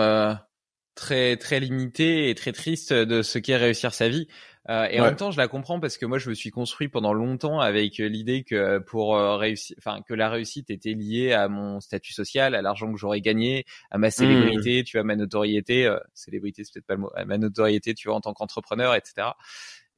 très 0.95 1.37
très 1.37 1.61
limitée 1.61 2.31
et 2.31 2.35
très 2.35 2.53
triste 2.53 2.93
de 2.93 3.23
ce 3.23 3.39
qu'est 3.39 3.57
réussir 3.57 3.95
sa 3.95 4.09
vie. 4.09 4.27
Euh, 4.69 4.89
et 4.91 5.01
en 5.01 5.05
même 5.05 5.17
temps, 5.17 5.31
je 5.31 5.39
la 5.39 5.49
comprends 5.49 5.79
parce 5.79 5.97
que 5.97 6.07
moi, 6.07 6.19
je 6.19 6.29
me 6.29 6.35
suis 6.35 6.51
construit 6.51 6.89
pendant 6.89 7.13
longtemps 7.13 7.61
avec 7.61 8.01
euh, 8.01 8.09
l'idée 8.09 8.43
que 8.43 8.79
pour 8.79 9.17
euh, 9.17 9.37
réussir, 9.37 9.77
enfin 9.79 10.01
que 10.03 10.15
la 10.15 10.29
réussite 10.29 10.71
était 10.71 10.95
liée 10.95 11.33
à 11.33 11.49
mon 11.49 11.81
statut 11.81 12.13
social, 12.13 12.55
à 12.55 12.63
l'argent 12.63 12.91
que 12.93 12.99
j'aurais 12.99 13.21
gagné, 13.21 13.65
à 13.91 13.99
ma 13.99 14.11
célébrité, 14.11 14.81
mmh. 14.81 14.85
tu 14.85 14.97
vois, 14.97 15.05
ma 15.05 15.17
notoriété. 15.17 15.95
célébrité, 16.15 16.65
c'est 16.65 16.73
peut-être 16.75 16.87
pas 16.87 16.95
le 16.95 17.01
mot. 17.01 17.11
À 17.15 17.25
ma 17.25 17.39
notoriété, 17.39 17.95
tu 17.95 18.09
vois, 18.09 18.17
en 18.17 18.21
tant 18.21 18.33
qu'entrepreneur, 18.33 18.95
etc. 18.95 19.29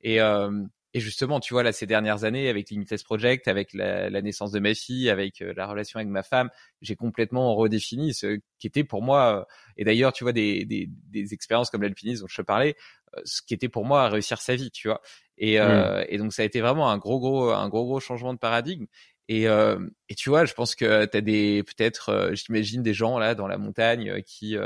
Et 0.03 0.21
et 0.95 1.01
justement, 1.01 1.39
tu 1.39 1.53
vois, 1.53 1.63
là, 1.63 1.73
ces 1.73 1.85
dernières 1.85 2.25
années, 2.25 2.49
avec 2.49 2.71
Limitless 2.71 3.03
Project, 3.03 3.47
avec 3.47 3.75
la, 3.75 4.09
la 4.09 4.23
naissance 4.23 4.53
de 4.53 4.59
ma 4.59 4.73
fille, 4.73 5.11
avec 5.11 5.41
la 5.41 5.67
relation 5.67 5.99
avec 5.99 6.09
ma 6.09 6.23
femme, 6.23 6.49
j'ai 6.81 6.97
complètement 6.97 7.55
redéfini 7.55 8.15
ce 8.15 8.41
qui 8.59 8.67
était 8.67 8.85
pour 8.85 9.03
moi, 9.03 9.47
et 9.77 9.85
d'ailleurs, 9.85 10.15
tu 10.15 10.25
vois, 10.25 10.33
des, 10.33 10.65
des, 10.65 10.89
des 10.89 11.35
expériences 11.35 11.69
comme 11.69 11.83
l'alpinisme 11.83 12.23
dont 12.23 12.29
je 12.29 12.37
te 12.37 12.43
parlais, 12.43 12.75
euh, 12.75 12.75
ce 13.25 13.43
qui 13.43 13.55
était 13.55 13.69
pour 13.69 13.85
moi 13.85 14.05
à 14.05 14.09
réussir 14.09 14.41
sa 14.41 14.55
vie, 14.57 14.71
tu 14.71 14.89
vois. 14.89 15.01
Et, 15.37 15.61
euh, 15.61 16.01
mmh. 16.01 16.07
et 16.09 16.19
donc 16.19 16.33
ça 16.33 16.43
a 16.43 16.45
été 16.45 16.61
vraiment 16.61 16.91
un 16.91 16.99
gros 16.99 17.21
gros 17.21 17.51
un 17.51 17.69
gros 17.69 17.85
gros 17.85 18.01
changement 18.01 18.35
de 18.35 18.39
paradigme. 18.39 18.87
Et, 19.29 19.47
euh, 19.47 19.79
et 20.09 20.15
tu 20.15 20.31
vois, 20.31 20.47
je 20.47 20.55
pense 20.55 20.75
que 20.75 21.05
tu 21.05 21.17
as 21.17 21.21
des 21.21 21.63
peut-être, 21.63 22.31
j'imagine 22.33 22.83
des 22.83 22.95
gens 22.95 23.19
là 23.19 23.35
dans 23.35 23.47
la 23.47 23.59
montagne 23.59 24.23
qui 24.23 24.57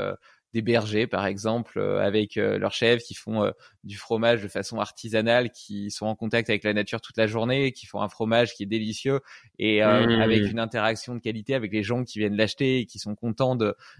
des 0.53 0.61
bergers 0.61 1.07
par 1.07 1.25
exemple 1.25 1.79
euh, 1.79 1.99
avec 1.99 2.37
euh, 2.37 2.59
leurs 2.59 2.73
chèvres 2.73 3.01
qui 3.01 3.15
font 3.15 3.43
euh, 3.43 3.51
du 3.83 3.97
fromage 3.97 4.41
de 4.41 4.47
façon 4.47 4.79
artisanale, 4.79 5.49
qui 5.49 5.89
sont 5.89 6.05
en 6.05 6.15
contact 6.15 6.49
avec 6.49 6.63
la 6.63 6.73
nature 6.73 7.01
toute 7.01 7.17
la 7.17 7.27
journée, 7.27 7.71
qui 7.71 7.85
font 7.85 8.01
un 8.01 8.07
fromage 8.07 8.53
qui 8.53 8.63
est 8.63 8.67
délicieux 8.67 9.19
et 9.57 9.81
mmh. 9.81 10.21
avec 10.21 10.49
une 10.49 10.59
interaction 10.59 11.15
de 11.15 11.19
qualité 11.19 11.55
avec 11.55 11.73
les 11.73 11.83
gens 11.83 12.03
qui 12.03 12.19
viennent 12.19 12.37
l'acheter 12.37 12.79
et 12.79 12.85
qui 12.85 12.99
sont 12.99 13.15
contents 13.15 13.57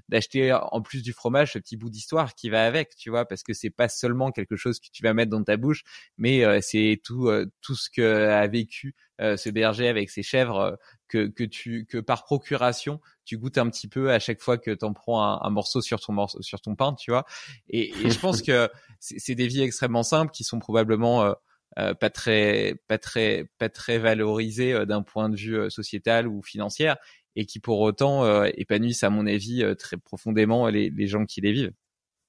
d'acheter 0.08 0.54
en 0.54 0.82
plus 0.82 1.04
du 1.04 1.12
fromage 1.12 1.54
ce 1.54 1.60
petit 1.60 1.76
bout 1.76 1.89
d'histoire 1.89 2.34
qui 2.36 2.49
va 2.49 2.66
avec, 2.66 2.95
tu 2.95 3.10
vois, 3.10 3.26
parce 3.26 3.43
que 3.43 3.54
c'est 3.54 3.70
pas 3.70 3.89
seulement 3.89 4.32
quelque 4.32 4.56
chose 4.56 4.80
que 4.80 4.88
tu 4.91 5.04
vas 5.04 5.14
mettre 5.14 5.32
dans 5.32 5.43
ta 5.43 5.58
bouche, 5.58 5.84
mais 6.18 6.62
c'est 6.62 7.01
tout 7.04 7.30
tout 7.62 7.76
ce 7.76 7.89
que 7.89 8.28
a 8.30 8.47
vécu 8.47 8.95
ce 9.20 9.49
berger 9.49 9.88
avec 9.89 10.10
ses 10.10 10.24
chèvres 10.24 10.78
que, 11.14 11.28
que 11.28 11.43
tu 11.43 11.86
que 11.86 11.99
par 11.99 12.24
procuration 12.24 12.99
tu 13.24 13.38
goûtes 13.38 13.59
un 13.59 13.70
petit 13.70 13.88
peu 13.88 14.11
à 14.11 14.18
chaque 14.18 14.41
fois 14.41 14.57
que 14.57 14.72
tu 14.72 14.84
en 14.84 14.93
prends 14.93 15.22
un, 15.43 15.49
morceau 15.51 15.80
sur 15.80 15.99
ton 15.99 16.14
morceau 16.14 16.41
sur 16.41 16.59
ton 16.59 16.76
pain, 16.76 16.93
tu 16.95 17.11
vois. 17.11 17.26
Et, 17.70 17.93
je 18.09 18.20
pense 18.20 18.41
que 18.41 18.70
c'est 18.99 19.36
des 19.36 19.47
vies 19.47 19.61
extrêmement 19.61 20.01
simples 20.01 20.32
qui 20.32 20.43
sont 20.43 20.57
probablement 20.57 21.24
euh, 21.24 21.34
euh, 21.78 21.93
pas 21.93 22.09
très 22.09 22.76
pas 22.88 22.97
très 22.97 23.47
pas 23.59 23.70
très 23.70 23.99
valorisées 23.99 24.74
euh, 24.74 24.86
d'un 24.86 25.03
point 25.03 25.30
de 25.30 25.36
vue 25.36 25.70
sociétal 25.70 26.28
ou 26.28 26.41
financier 26.41 26.93
et 27.36 27.45
qui 27.45 27.59
pour 27.59 27.80
autant 27.80 28.43
épanouissent 28.43 29.03
à 29.03 29.09
mon 29.09 29.26
avis 29.26 29.64
très 29.78 29.97
profondément 29.97 30.68
les, 30.68 30.89
les 30.89 31.07
gens 31.07 31.26
qui 31.26 31.41
les 31.41 31.51
vivent. 31.51 31.74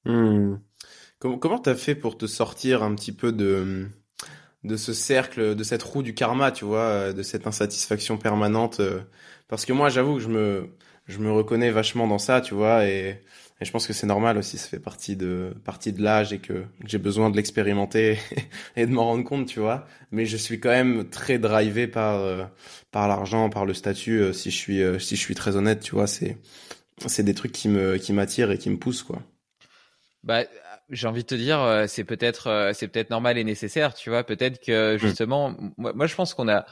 Mmh. 0.04 0.56
Comment 1.18 1.38
comment 1.38 1.58
t'as 1.58 1.74
fait 1.74 1.94
pour 1.94 2.18
te 2.18 2.26
sortir 2.26 2.82
un 2.82 2.94
petit 2.94 3.12
peu 3.12 3.32
de 3.32 3.88
de 4.64 4.76
ce 4.76 4.92
cercle, 4.92 5.54
de 5.54 5.62
cette 5.62 5.82
roue 5.82 6.02
du 6.02 6.14
karma, 6.14 6.50
tu 6.50 6.64
vois, 6.64 7.12
de 7.12 7.22
cette 7.22 7.46
insatisfaction 7.46 8.16
permanente 8.16 8.80
parce 9.48 9.64
que 9.64 9.72
moi, 9.72 9.88
j'avoue 9.88 10.14
que 10.16 10.20
je 10.20 10.28
me, 10.28 10.68
je 11.06 11.18
me 11.18 11.30
reconnais 11.30 11.70
vachement 11.70 12.06
dans 12.06 12.18
ça, 12.18 12.40
tu 12.40 12.54
vois, 12.54 12.86
et, 12.86 13.20
et 13.60 13.64
je 13.64 13.70
pense 13.70 13.86
que 13.86 13.92
c'est 13.92 14.06
normal 14.06 14.38
aussi, 14.38 14.58
ça 14.58 14.68
fait 14.68 14.80
partie 14.80 15.16
de, 15.16 15.54
partie 15.64 15.92
de 15.92 16.02
l'âge 16.02 16.32
et 16.32 16.38
que, 16.38 16.64
j'ai 16.84 16.98
besoin 16.98 17.30
de 17.30 17.36
l'expérimenter 17.36 18.18
et 18.76 18.86
de 18.86 18.92
m'en 18.92 19.04
rendre 19.04 19.24
compte, 19.24 19.46
tu 19.46 19.60
vois. 19.60 19.86
Mais 20.10 20.26
je 20.26 20.36
suis 20.36 20.60
quand 20.60 20.70
même 20.70 21.08
très 21.08 21.38
drivé 21.38 21.86
par, 21.86 22.20
euh, 22.20 22.44
par 22.90 23.06
l'argent, 23.06 23.50
par 23.50 23.66
le 23.66 23.74
statut, 23.74 24.20
euh, 24.20 24.32
si 24.32 24.50
je 24.50 24.56
suis, 24.56 24.82
euh, 24.82 24.98
si 24.98 25.16
je 25.16 25.20
suis 25.20 25.34
très 25.34 25.56
honnête, 25.56 25.80
tu 25.80 25.94
vois, 25.94 26.06
c'est, 26.06 26.38
c'est 27.06 27.22
des 27.22 27.34
trucs 27.34 27.52
qui 27.52 27.68
me, 27.68 27.96
qui 27.98 28.12
m'attirent 28.12 28.50
et 28.50 28.58
qui 28.58 28.70
me 28.70 28.78
poussent, 28.78 29.02
quoi. 29.02 29.22
Bah, 30.22 30.44
j'ai 30.94 31.06
envie 31.06 31.22
de 31.22 31.28
te 31.28 31.34
dire, 31.34 31.84
c'est 31.88 32.04
peut-être, 32.04 32.70
c'est 32.74 32.88
peut-être 32.88 33.10
normal 33.10 33.38
et 33.38 33.44
nécessaire, 33.44 33.94
tu 33.94 34.10
vois. 34.10 34.24
Peut-être 34.24 34.64
que 34.64 34.94
mmh. 34.94 34.98
justement, 34.98 35.54
moi, 35.76 35.92
moi, 35.94 36.06
je 36.06 36.14
pense 36.14 36.34
qu'on 36.34 36.48
a, 36.48 36.64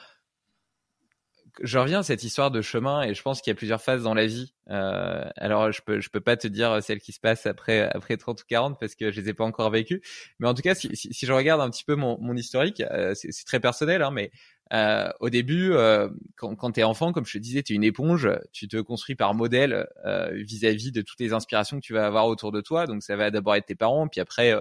je 1.60 1.78
reviens 1.78 2.00
à 2.00 2.02
cette 2.02 2.24
histoire 2.24 2.50
de 2.50 2.62
chemin 2.62 3.02
et 3.02 3.14
je 3.14 3.22
pense 3.22 3.40
qu'il 3.40 3.50
y 3.50 3.52
a 3.52 3.54
plusieurs 3.54 3.82
phases 3.82 4.02
dans 4.02 4.14
la 4.14 4.26
vie. 4.26 4.54
Euh, 4.70 5.28
alors 5.36 5.70
je 5.72 5.82
peux 5.82 6.00
je 6.00 6.08
peux 6.08 6.20
pas 6.20 6.36
te 6.36 6.46
dire 6.46 6.82
celle 6.82 7.00
qui 7.00 7.12
se 7.12 7.20
passe 7.20 7.46
après 7.46 7.82
après 7.82 8.16
30 8.16 8.40
ou 8.40 8.44
40 8.48 8.78
parce 8.80 8.94
que 8.94 9.10
je 9.10 9.20
les 9.20 9.28
ai 9.30 9.34
pas 9.34 9.44
encore 9.44 9.70
vécues. 9.70 10.02
Mais 10.38 10.48
en 10.48 10.54
tout 10.54 10.62
cas, 10.62 10.74
si, 10.74 10.94
si, 10.94 11.12
si 11.12 11.26
je 11.26 11.32
regarde 11.32 11.60
un 11.60 11.70
petit 11.70 11.84
peu 11.84 11.94
mon, 11.94 12.18
mon 12.20 12.34
historique, 12.36 12.80
euh, 12.80 13.14
c'est 13.14 13.44
très 13.44 13.60
personnel, 13.60 14.02
hein, 14.02 14.10
mais 14.10 14.30
euh, 14.72 15.10
au 15.20 15.28
début, 15.28 15.72
euh, 15.72 16.08
quand, 16.36 16.54
quand 16.56 16.72
tu 16.72 16.80
es 16.80 16.82
enfant, 16.82 17.12
comme 17.12 17.26
je 17.26 17.34
te 17.34 17.38
disais, 17.38 17.62
tu 17.62 17.74
es 17.74 17.76
une 17.76 17.84
éponge, 17.84 18.28
tu 18.52 18.68
te 18.68 18.78
construis 18.78 19.14
par 19.14 19.34
modèle 19.34 19.86
euh, 20.06 20.30
vis-à-vis 20.32 20.92
de 20.92 21.02
toutes 21.02 21.20
les 21.20 21.32
inspirations 21.32 21.78
que 21.78 21.84
tu 21.84 21.92
vas 21.92 22.06
avoir 22.06 22.26
autour 22.26 22.52
de 22.52 22.60
toi. 22.60 22.86
Donc 22.86 23.02
ça 23.02 23.16
va 23.16 23.30
d'abord 23.30 23.54
être 23.54 23.66
tes 23.66 23.74
parents, 23.74 24.08
puis 24.08 24.20
après 24.20 24.54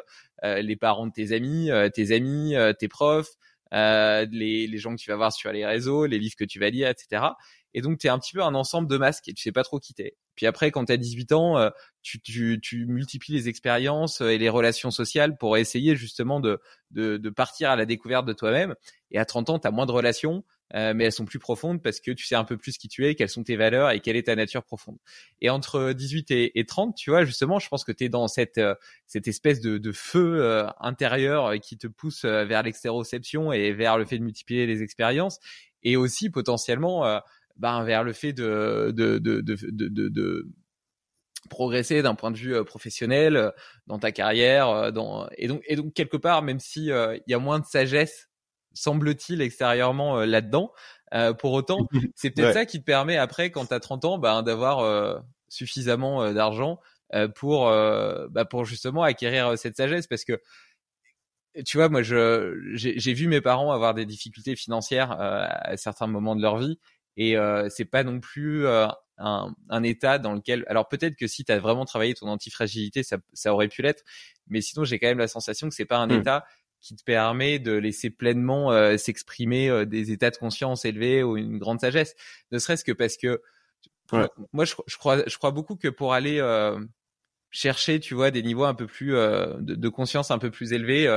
les 0.43 0.75
parents 0.75 1.05
de 1.05 1.11
tes 1.11 1.33
amis, 1.33 1.69
tes 1.93 2.15
amis, 2.15 2.55
tes 2.79 2.87
profs, 2.87 3.37
les, 3.71 4.67
les 4.67 4.77
gens 4.77 4.95
que 4.95 5.01
tu 5.01 5.09
vas 5.09 5.15
voir 5.15 5.33
sur 5.33 5.51
les 5.51 5.65
réseaux, 5.65 6.05
les 6.05 6.19
livres 6.19 6.35
que 6.37 6.45
tu 6.45 6.59
vas 6.59 6.69
lire, 6.69 6.89
etc. 6.89 7.23
Et 7.73 7.81
donc, 7.81 7.99
tu 7.99 8.07
es 8.07 8.09
un 8.09 8.19
petit 8.19 8.33
peu 8.33 8.43
un 8.43 8.53
ensemble 8.53 8.89
de 8.89 8.97
masques 8.97 9.29
et 9.29 9.33
tu 9.33 9.41
sais 9.41 9.51
pas 9.51 9.63
trop 9.63 9.79
qui 9.79 9.93
t'es. 9.93 10.17
Puis 10.35 10.45
après, 10.45 10.71
quand 10.71 10.85
tu 10.85 10.91
as 10.91 10.97
18 10.97 11.31
ans, 11.31 11.71
tu, 12.01 12.21
tu, 12.21 12.59
tu, 12.61 12.85
multiplies 12.85 13.33
les 13.33 13.47
expériences 13.47 14.21
et 14.21 14.37
les 14.37 14.49
relations 14.49 14.91
sociales 14.91 15.37
pour 15.37 15.57
essayer 15.57 15.95
justement 15.95 16.39
de, 16.39 16.59
de, 16.91 17.17
de 17.17 17.29
partir 17.29 17.69
à 17.69 17.75
la 17.75 17.85
découverte 17.85 18.25
de 18.25 18.33
toi-même. 18.33 18.75
Et 19.11 19.19
à 19.19 19.25
30 19.25 19.49
ans, 19.51 19.59
tu 19.59 19.67
as 19.67 19.71
moins 19.71 19.85
de 19.85 19.91
relations, 19.91 20.43
euh, 20.75 20.93
mais 20.93 21.05
elles 21.05 21.11
sont 21.11 21.25
plus 21.25 21.39
profondes 21.39 21.81
parce 21.81 21.99
que 21.99 22.11
tu 22.11 22.25
sais 22.25 22.35
un 22.35 22.43
peu 22.43 22.57
plus 22.57 22.77
qui 22.77 22.87
tu 22.87 23.05
es, 23.05 23.15
quelles 23.15 23.29
sont 23.29 23.43
tes 23.43 23.55
valeurs 23.55 23.91
et 23.91 23.99
quelle 23.99 24.15
est 24.15 24.23
ta 24.23 24.35
nature 24.35 24.63
profonde. 24.63 24.97
Et 25.41 25.49
entre 25.49 25.91
18 25.93 26.31
et, 26.31 26.59
et 26.59 26.65
30, 26.65 26.95
tu 26.95 27.09
vois, 27.09 27.25
justement, 27.25 27.59
je 27.59 27.67
pense 27.67 27.83
que 27.83 27.91
tu 27.91 28.05
es 28.05 28.09
dans 28.09 28.27
cette, 28.27 28.57
euh, 28.57 28.75
cette 29.05 29.27
espèce 29.27 29.59
de, 29.59 29.77
de 29.77 29.91
feu 29.91 30.41
euh, 30.41 30.67
intérieur 30.79 31.53
qui 31.61 31.77
te 31.77 31.87
pousse 31.87 32.25
vers 32.25 32.63
l'extéroception 32.63 33.51
et 33.51 33.73
vers 33.73 33.97
le 33.97 34.05
fait 34.05 34.17
de 34.17 34.23
multiplier 34.23 34.65
les 34.65 34.83
expériences 34.83 35.39
et 35.83 35.97
aussi 35.97 36.29
potentiellement 36.29 37.21
ben, 37.57 37.83
vers 37.83 38.03
le 38.03 38.13
fait 38.13 38.33
de, 38.33 38.93
de, 38.95 39.17
de, 39.17 39.41
de, 39.41 39.55
de, 39.71 40.09
de 40.09 40.47
progresser 41.49 42.01
d'un 42.01 42.15
point 42.15 42.31
de 42.31 42.37
vue 42.37 42.63
professionnel 42.63 43.51
dans 43.87 43.99
ta 43.99 44.11
carrière 44.11 44.93
dans 44.93 45.27
et 45.37 45.47
donc 45.47 45.63
et 45.65 45.75
donc 45.75 45.93
quelque 45.93 46.17
part 46.17 46.43
même 46.43 46.59
si 46.59 46.85
il 46.85 47.23
y 47.27 47.33
a 47.33 47.39
moins 47.39 47.59
de 47.59 47.65
sagesse 47.65 48.30
semble-t-il 48.73 49.41
extérieurement 49.41 50.19
euh, 50.19 50.25
là-dedans. 50.25 50.71
Euh, 51.13 51.33
pour 51.33 51.53
autant, 51.53 51.79
c'est 52.15 52.31
peut-être 52.31 52.53
ça 52.53 52.65
qui 52.65 52.79
te 52.79 52.85
permet 52.85 53.17
après, 53.17 53.51
quand 53.51 53.67
tu 53.67 53.73
as 53.73 53.79
30 53.79 54.05
ans, 54.05 54.17
bah, 54.17 54.41
d'avoir 54.41 54.79
euh, 54.79 55.19
suffisamment 55.49 56.31
d'argent 56.33 56.79
pour, 57.35 57.65
bah, 57.65 58.45
pour 58.49 58.63
justement 58.63 59.03
acquérir 59.03 59.57
cette 59.57 59.75
sagesse. 59.75 60.07
Parce 60.07 60.23
que 60.23 60.39
tu 61.65 61.75
vois, 61.75 61.89
moi, 61.89 62.01
je 62.01 62.57
j'ai 62.73 63.13
vu 63.13 63.27
mes 63.27 63.41
parents 63.41 63.73
avoir 63.73 63.93
des 63.93 64.05
difficultés 64.05 64.55
financières 64.55 65.11
à 65.19 65.75
certains 65.75 66.07
moments 66.07 66.37
de 66.37 66.41
leur 66.41 66.57
vie, 66.57 66.79
et 67.17 67.37
euh, 67.37 67.67
c'est 67.69 67.83
pas 67.85 68.03
non 68.03 68.19
plus 68.19 68.65
un, 68.67 69.53
un, 69.69 69.83
état 69.83 70.17
dans 70.17 70.33
lequel. 70.33 70.63
Alors 70.67 70.87
peut-être 70.87 71.15
que 71.15 71.27
si 71.27 71.43
tu 71.43 71.51
as 71.51 71.59
vraiment 71.59 71.85
travaillé 71.85 72.13
ton 72.13 72.27
antifragilité, 72.27 73.03
ça, 73.03 73.17
ça 73.33 73.53
aurait 73.53 73.67
pu 73.67 73.81
l'être, 73.81 74.03
mais 74.47 74.61
sinon 74.61 74.83
j'ai 74.85 74.99
quand 74.99 75.07
même 75.07 75.19
la 75.19 75.27
sensation 75.27 75.69
que 75.69 75.75
c'est 75.75 75.85
pas 75.85 75.97
un 75.97 76.07
mmh. 76.07 76.21
état 76.21 76.45
qui 76.81 76.95
te 76.95 77.03
permet 77.03 77.59
de 77.59 77.73
laisser 77.73 78.09
pleinement 78.09 78.71
euh, 78.71 78.97
s'exprimer 78.97 79.69
euh, 79.69 79.85
des 79.85 80.11
états 80.11 80.31
de 80.31 80.37
conscience 80.37 80.83
élevés 80.83 81.23
ou 81.23 81.37
une 81.37 81.57
grande 81.57 81.79
sagesse. 81.79 82.15
Ne 82.51 82.59
serait-ce 82.59 82.83
que 82.83 82.91
parce 82.91 83.17
que 83.17 83.41
moi, 84.51 84.65
je, 84.65 84.75
je, 84.87 84.97
crois, 84.97 85.23
je 85.25 85.37
crois 85.37 85.51
beaucoup 85.51 85.77
que 85.77 85.87
pour 85.87 86.13
aller 86.13 86.39
euh, 86.39 86.77
chercher, 87.49 88.01
tu 88.01 88.13
vois, 88.13 88.29
des 88.29 88.43
niveaux 88.43 88.65
un 88.65 88.73
peu 88.73 88.85
plus 88.85 89.13
de, 89.13 89.57
de, 89.61 89.89
conscience 89.89 90.31
un 90.31 90.37
peu 90.37 90.51
plus 90.51 90.73
élevés, 90.73 91.07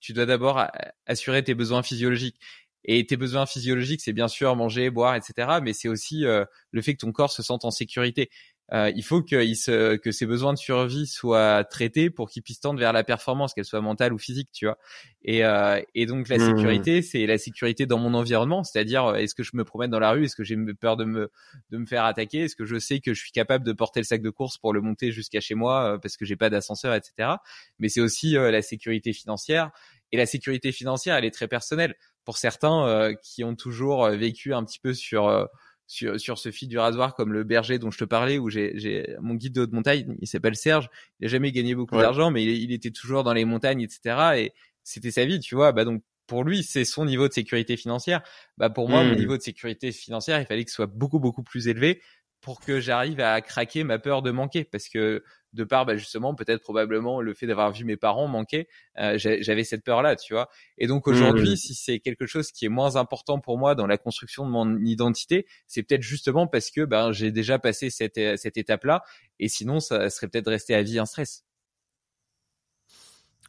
tu 0.00 0.14
dois 0.14 0.24
d'abord 0.24 0.64
assurer 1.04 1.44
tes 1.44 1.54
besoins 1.54 1.82
physiologiques. 1.82 2.40
Et 2.84 3.04
tes 3.04 3.18
besoins 3.18 3.44
physiologiques, 3.44 4.00
c'est 4.00 4.14
bien 4.14 4.28
sûr 4.28 4.56
manger, 4.56 4.88
boire, 4.88 5.14
etc. 5.14 5.58
Mais 5.62 5.74
c'est 5.74 5.88
aussi 5.88 6.22
le 6.22 6.82
fait 6.82 6.94
que 6.94 7.00
ton 7.00 7.12
corps 7.12 7.32
se 7.32 7.42
sente 7.42 7.66
en 7.66 7.70
sécurité. 7.70 8.30
Euh, 8.74 8.92
il 8.94 9.02
faut 9.02 9.22
que, 9.22 9.54
se, 9.54 9.96
que 9.96 10.12
ses 10.12 10.26
besoins 10.26 10.52
de 10.52 10.58
survie 10.58 11.06
soient 11.06 11.64
traités 11.64 12.10
pour 12.10 12.28
qu'ils 12.28 12.42
puissent 12.42 12.60
tendre 12.60 12.78
vers 12.78 12.92
la 12.92 13.02
performance, 13.02 13.54
qu'elle 13.54 13.64
soit 13.64 13.80
mentale 13.80 14.12
ou 14.12 14.18
physique, 14.18 14.50
tu 14.52 14.66
vois. 14.66 14.76
Et, 15.22 15.42
euh, 15.44 15.80
et 15.94 16.04
donc 16.04 16.28
la 16.28 16.36
mmh. 16.36 16.56
sécurité, 16.56 17.02
c'est 17.02 17.26
la 17.26 17.38
sécurité 17.38 17.86
dans 17.86 17.98
mon 17.98 18.12
environnement, 18.12 18.64
c'est-à-dire 18.64 19.06
euh, 19.06 19.14
est-ce 19.14 19.34
que 19.34 19.42
je 19.42 19.52
me 19.54 19.64
promène 19.64 19.90
dans 19.90 19.98
la 19.98 20.10
rue, 20.10 20.24
est-ce 20.24 20.36
que 20.36 20.44
j'ai 20.44 20.56
peur 20.78 20.98
de 20.98 21.04
me 21.04 21.30
de 21.70 21.78
me 21.78 21.86
faire 21.86 22.04
attaquer, 22.04 22.40
est-ce 22.40 22.56
que 22.56 22.66
je 22.66 22.78
sais 22.78 23.00
que 23.00 23.14
je 23.14 23.20
suis 23.20 23.32
capable 23.32 23.64
de 23.64 23.72
porter 23.72 24.00
le 24.00 24.04
sac 24.04 24.20
de 24.20 24.30
course 24.30 24.58
pour 24.58 24.74
le 24.74 24.82
monter 24.82 25.12
jusqu'à 25.12 25.40
chez 25.40 25.54
moi 25.54 25.94
euh, 25.94 25.98
parce 25.98 26.18
que 26.18 26.26
j'ai 26.26 26.36
pas 26.36 26.50
d'ascenseur, 26.50 26.94
etc. 26.94 27.36
Mais 27.78 27.88
c'est 27.88 28.00
aussi 28.00 28.32
la 28.32 28.62
sécurité 28.62 29.12
financière. 29.12 29.70
Et 30.10 30.16
la 30.16 30.26
sécurité 30.26 30.72
financière, 30.72 31.16
elle 31.16 31.26
est 31.26 31.30
très 31.30 31.48
personnelle. 31.48 31.94
Pour 32.24 32.38
certains 32.38 33.14
qui 33.22 33.44
ont 33.44 33.54
toujours 33.54 34.08
vécu 34.08 34.54
un 34.54 34.64
petit 34.64 34.78
peu 34.78 34.94
sur 34.94 35.48
sur, 35.88 36.20
sur 36.20 36.38
ce 36.38 36.52
fil 36.52 36.68
du 36.68 36.78
rasoir 36.78 37.14
comme 37.14 37.32
le 37.32 37.42
berger 37.42 37.78
dont 37.78 37.90
je 37.90 37.98
te 37.98 38.04
parlais 38.04 38.38
où 38.38 38.50
j'ai 38.50 39.16
mon 39.20 39.34
guide 39.34 39.54
de 39.54 39.62
haute 39.62 39.72
montagne 39.72 40.16
il 40.20 40.28
s'appelle 40.28 40.54
Serge. 40.54 40.90
Il 41.18 41.26
a 41.26 41.28
jamais 41.28 41.50
gagné 41.50 41.74
beaucoup 41.74 41.96
d'argent 41.96 42.30
mais 42.30 42.44
il, 42.44 42.50
il, 42.50 42.72
était 42.72 42.90
toujours 42.90 43.24
dans 43.24 43.32
les 43.32 43.46
montagnes 43.46 43.80
etc 43.80 44.16
et 44.36 44.52
c'était 44.84 45.10
sa 45.10 45.24
vie 45.24 45.40
tu 45.40 45.54
vois. 45.54 45.72
Bah 45.72 45.84
donc 45.84 46.02
pour 46.26 46.44
lui 46.44 46.62
c'est 46.62 46.84
son 46.84 47.06
niveau 47.06 47.26
de 47.26 47.32
sécurité 47.32 47.78
financière. 47.78 48.22
Bah 48.58 48.68
pour 48.68 48.90
moi 48.90 49.02
mon 49.02 49.14
mmh. 49.14 49.16
niveau 49.16 49.36
de 49.38 49.42
sécurité 49.42 49.90
financière 49.90 50.38
il 50.38 50.46
fallait 50.46 50.64
qu'il 50.64 50.72
soit 50.72 50.86
beaucoup 50.86 51.20
beaucoup 51.20 51.42
plus 51.42 51.68
élevé 51.68 52.02
pour 52.40 52.60
que 52.60 52.80
j'arrive 52.80 53.20
à 53.20 53.40
craquer 53.40 53.84
ma 53.84 53.98
peur 53.98 54.22
de 54.22 54.30
manquer. 54.30 54.64
Parce 54.64 54.88
que 54.88 55.22
de 55.52 55.64
part 55.64 55.86
bah, 55.86 55.96
justement 55.96 56.34
peut-être 56.34 56.62
probablement 56.62 57.20
le 57.20 57.34
fait 57.34 57.46
d'avoir 57.46 57.72
vu 57.72 57.84
mes 57.84 57.96
parents 57.96 58.28
manquer 58.28 58.68
euh, 58.98 59.16
j'avais 59.16 59.64
cette 59.64 59.82
peur 59.82 60.02
là 60.02 60.16
tu 60.16 60.34
vois. 60.34 60.48
Et 60.76 60.86
donc 60.86 61.06
mmh, 61.06 61.10
aujourd'hui 61.10 61.56
si 61.56 61.74
c'est 61.74 62.00
quelque 62.00 62.26
chose 62.26 62.52
qui 62.52 62.66
est 62.66 62.70
moins 62.70 62.96
important 62.96 63.38
pour 63.38 63.58
moi 63.58 63.74
dans 63.74 63.86
la 63.86 63.98
construction 63.98 64.44
de 64.44 64.50
mon 64.50 64.78
identité 64.78 65.46
c'est 65.66 65.82
peut-être 65.82 66.02
justement 66.02 66.46
parce 66.46 66.70
que 66.70 66.84
ben 66.84 67.12
j'ai 67.12 67.32
déjà 67.32 67.58
passé 67.58 67.90
cette 67.90 68.20
cette 68.36 68.56
étape 68.56 68.84
là 68.84 69.02
et 69.38 69.48
sinon 69.48 69.80
ça 69.80 70.10
serait 70.10 70.28
peut-être 70.28 70.50
resté 70.50 70.74
à 70.74 70.82
vie 70.82 70.98
un 70.98 71.06
stress. 71.06 71.44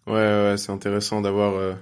Ouais, 0.07 0.13
ouais 0.13 0.55
c'est 0.57 0.71
intéressant 0.71 1.21
d'avoir 1.21 1.55
euh, 1.55 1.75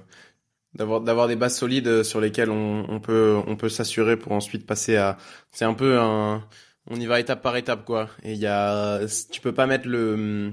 d'avoir 0.74 1.00
d'avoir 1.00 1.28
des 1.28 1.36
bases 1.36 1.56
solides 1.56 2.02
sur 2.02 2.20
lesquelles 2.20 2.50
on, 2.50 2.84
on 2.88 3.00
peut 3.00 3.40
on 3.46 3.56
peut 3.56 3.68
s'assurer 3.68 4.16
pour 4.16 4.32
ensuite 4.32 4.66
passer 4.66 4.96
à 4.96 5.16
c'est 5.52 5.64
un 5.64 5.74
peu 5.74 5.98
un 5.98 6.44
on 6.90 7.00
y 7.00 7.06
va 7.06 7.20
étape 7.20 7.42
par 7.42 7.56
étape 7.56 7.84
quoi. 7.84 8.10
Et 8.22 8.32
il 8.32 8.38
y 8.38 8.46
a, 8.46 9.00
tu 9.30 9.40
peux 9.40 9.52
pas 9.52 9.66
mettre 9.66 9.88
le 9.88 10.52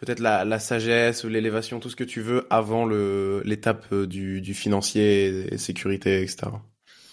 peut-être 0.00 0.20
la, 0.20 0.44
la 0.44 0.58
sagesse 0.58 1.24
l'élévation, 1.24 1.80
tout 1.80 1.90
ce 1.90 1.96
que 1.96 2.04
tu 2.04 2.20
veux 2.20 2.46
avant 2.50 2.84
le 2.84 3.42
l'étape 3.44 3.86
euh, 3.92 4.06
du, 4.06 4.54
financier 4.54 5.52
et 5.52 5.58
sécurité, 5.58 6.22
etc. 6.22 6.52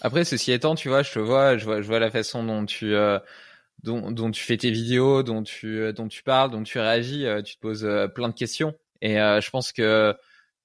Après, 0.02 0.24
ceci 0.24 0.52
étant, 0.52 0.76
tu 0.76 0.90
vois, 0.90 1.04
je 1.04 1.12
te 1.12 1.20
vois, 1.20 1.58
je 1.58 1.66
vois, 1.66 2.00
la 2.00 2.12
façon 2.12 2.44
dont 2.44 2.66
tu 2.66 2.96
euh, 2.96 3.20
dont 3.84 4.32
tu 4.32 4.44
fais 4.44 4.58
tes 4.58 4.72
vidéos, 4.72 5.24
dont 5.24 5.44
tu 5.44 5.80
euh, 5.80 5.92
dont 5.92 6.08
tu 6.08 6.24
parles, 6.24 6.52
dont 6.52 6.64
tu 6.64 6.80
réagis, 6.80 7.26
tu 7.46 7.56
te 7.56 7.62
poses 7.62 7.88
plein 8.16 8.30
de 8.30 8.34
questions. 8.34 8.74
Et 9.02 9.16
je 9.16 9.50
pense 9.50 9.72
que 9.72 10.16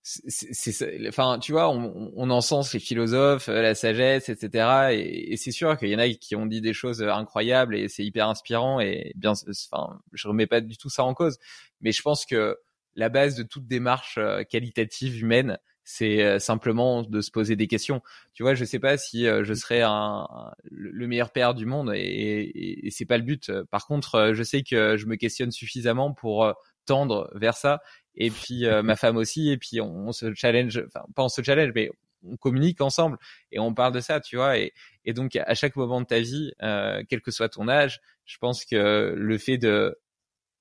c'est 0.05 1.09
enfin 1.09 1.39
tu 1.39 1.53
vois 1.53 1.69
on, 1.71 2.13
on 2.17 2.31
encense 2.31 2.75
les 2.75 2.81
philosophes 2.81 3.47
la 3.47 3.75
sagesse 3.77 4.29
etc 4.29 4.89
et, 4.91 5.33
et 5.33 5.37
c'est 5.37 5.53
sûr 5.53 5.79
qu'il 5.79 5.91
y 5.91 5.95
en 5.95 6.01
a 6.01 6.09
qui 6.09 6.35
ont 6.35 6.47
dit 6.47 6.61
des 6.61 6.73
choses 6.73 7.03
incroyables 7.03 7.77
et 7.77 7.89
c'est 7.89 8.05
hyper 8.05 8.29
inspirant 8.29 8.81
et 8.81 9.13
bien 9.15 9.33
enfin 9.71 10.01
je 10.13 10.27
remets 10.27 10.49
pas 10.49 10.61
du 10.61 10.77
tout 10.77 10.89
ça 10.89 11.05
en 11.05 11.15
cause 11.15 11.39
mais 11.81 11.93
je 11.93 12.03
pense 12.03 12.27
que 12.27 12.59
la 12.95 13.09
base 13.09 13.37
de 13.37 13.43
toute 13.43 13.67
démarche 13.67 14.19
euh, 14.19 14.43
qualitative 14.45 15.21
humaine 15.21 15.59
c'est 15.85 16.23
euh, 16.23 16.39
simplement 16.39 17.03
de 17.03 17.21
se 17.21 17.33
poser 17.33 17.57
des 17.57 17.67
questions. 17.67 18.03
Tu 18.35 18.43
vois 18.43 18.55
je 18.55 18.65
sais 18.65 18.79
pas 18.79 18.97
si 18.97 19.27
euh, 19.27 19.43
je 19.45 19.55
serais 19.55 19.83
un, 19.83 20.29
le 20.71 21.07
meilleur 21.07 21.33
père 21.33 21.55
du 21.55 21.67
monde 21.67 21.93
et, 21.95 21.99
et, 21.99 22.87
et 22.87 22.91
c'est 22.91 23.05
pas 23.05 23.19
le 23.19 23.25
but. 23.25 23.51
Par 23.71 23.87
contre 23.87 24.33
je 24.35 24.43
sais 24.43 24.63
que 24.63 24.97
je 24.97 25.07
me 25.07 25.17
questionne 25.17 25.51
suffisamment 25.51 26.13
pour 26.13 26.53
tendre 26.87 27.31
vers 27.35 27.57
ça 27.57 27.81
et 28.15 28.31
puis 28.31 28.67
euh, 28.67 28.83
ma 28.83 28.97
femme 28.97 29.17
aussi 29.17 29.51
et 29.51 29.57
puis 29.57 29.81
on, 29.81 30.13
se 30.13 30.33
challenge 30.35 30.83
enfin 30.87 31.05
pas 31.15 31.25
on 31.25 31.29
se 31.29 31.43
challenge 31.43 31.73
mais 31.75 31.91
on 32.25 32.37
communique 32.37 32.81
ensemble 32.81 33.19
et 33.51 33.59
on 33.59 33.75
parle 33.75 33.93
de 33.93 34.01
ça 34.01 34.21
tu 34.21 34.37
vois. 34.37 34.59
Et, 34.59 34.73
et 35.05 35.13
donc 35.13 35.37
à 35.37 35.55
chaque 35.55 35.77
moment 35.77 36.01
de 36.01 36.07
ta 36.07 36.21
vie 36.21 36.53
euh, 36.63 37.03
quel 37.09 37.21
que 37.21 37.31
soit 37.31 37.49
ton 37.49 37.69
âge 37.69 38.01
je 38.25 38.39
pense 38.39 38.65
que 38.65 39.15
le 39.17 39.39
fait 39.39 39.59
de 39.59 39.99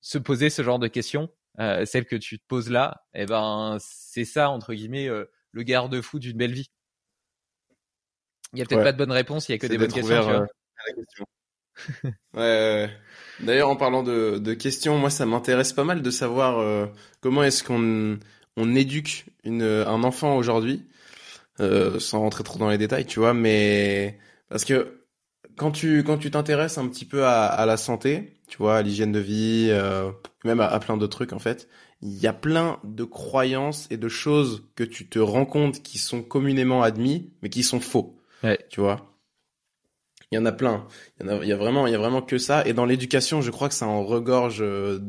se 0.00 0.18
poser 0.18 0.50
ce 0.50 0.62
genre 0.62 0.78
de 0.78 0.88
questions 0.88 1.30
euh, 1.60 1.84
celle 1.84 2.06
que 2.06 2.16
tu 2.16 2.38
te 2.38 2.44
poses 2.46 2.70
là 2.70 3.04
eh 3.14 3.26
ben 3.26 3.76
c'est 3.80 4.24
ça 4.24 4.50
entre 4.50 4.74
guillemets 4.74 5.08
euh, 5.08 5.30
le 5.52 5.62
garde-fou 5.62 6.18
d'une 6.18 6.36
belle 6.36 6.52
vie. 6.52 6.70
Il 8.54 8.58
y 8.58 8.62
a 8.62 8.66
peut-être 8.66 8.82
pas 8.82 8.92
de 8.92 8.98
bonne 8.98 9.12
réponse 9.12 9.48
il 9.48 9.52
y 9.52 9.54
a 9.54 9.58
que 9.58 9.66
des 9.66 9.78
bonnes 9.78 9.92
questions, 9.92 10.20
tu 10.20 10.30
vois. 10.30 11.26
Ouais, 11.94 12.10
ouais. 12.34 12.90
D'ailleurs, 13.40 13.70
en 13.70 13.76
parlant 13.76 14.02
de, 14.02 14.38
de, 14.38 14.54
questions, 14.54 14.98
moi, 14.98 15.10
ça 15.10 15.26
m'intéresse 15.26 15.72
pas 15.72 15.84
mal 15.84 16.02
de 16.02 16.10
savoir 16.10 16.58
euh, 16.58 16.86
comment 17.20 17.42
est-ce 17.42 17.64
qu'on 17.64 18.18
on 18.56 18.74
éduque 18.74 19.26
une, 19.44 19.62
un 19.62 20.04
enfant 20.04 20.36
aujourd'hui, 20.36 20.86
euh, 21.60 21.98
sans 21.98 22.20
rentrer 22.20 22.44
trop 22.44 22.58
dans 22.58 22.70
les 22.70 22.78
détails, 22.78 23.06
tu 23.06 23.18
vois, 23.18 23.34
mais 23.34 24.18
parce 24.48 24.64
que 24.64 25.02
quand 25.56 25.70
tu 25.70 26.04
quand 26.04 26.18
tu 26.18 26.30
t'intéresses 26.30 26.78
un 26.78 26.88
petit 26.88 27.04
peu 27.04 27.24
à, 27.24 27.46
à, 27.46 27.66
la 27.66 27.76
santé, 27.76 28.34
tu 28.48 28.58
vois, 28.58 28.76
à 28.76 28.82
l'hygiène 28.82 29.12
de 29.12 29.18
vie, 29.18 29.68
euh, 29.70 30.10
même 30.44 30.60
à, 30.60 30.66
à 30.66 30.78
plein 30.78 30.96
d'autres 30.96 31.16
trucs 31.16 31.32
en 31.32 31.38
fait, 31.38 31.68
il 32.00 32.14
y 32.14 32.26
a 32.26 32.32
plein 32.32 32.78
de 32.84 33.04
croyances 33.04 33.86
et 33.90 33.96
de 33.96 34.08
choses 34.08 34.64
que 34.76 34.84
tu 34.84 35.08
te 35.08 35.18
rends 35.18 35.46
compte 35.46 35.82
qui 35.82 35.98
sont 35.98 36.22
communément 36.22 36.82
admis, 36.82 37.32
mais 37.42 37.48
qui 37.48 37.62
sont 37.62 37.80
faux. 37.80 38.18
Ouais. 38.42 38.58
Tu 38.70 38.80
vois? 38.80 39.11
Il 40.32 40.36
y 40.36 40.38
en 40.38 40.46
a 40.46 40.52
plein. 40.52 40.88
Il 41.20 41.26
y, 41.26 41.30
en 41.30 41.38
a, 41.40 41.44
il 41.44 41.48
y 41.48 41.52
a 41.52 41.56
vraiment, 41.56 41.86
il 41.86 41.92
y 41.92 41.96
a 41.96 41.98
vraiment 41.98 42.22
que 42.22 42.38
ça. 42.38 42.66
Et 42.66 42.74
dans 42.74 42.86
l'éducation, 42.86 43.42
je 43.42 43.50
crois 43.52 43.68
que 43.70 43.74
ça 43.76 43.86
en 43.88 44.04
regorge 44.04 44.62
euh, 44.62 45.00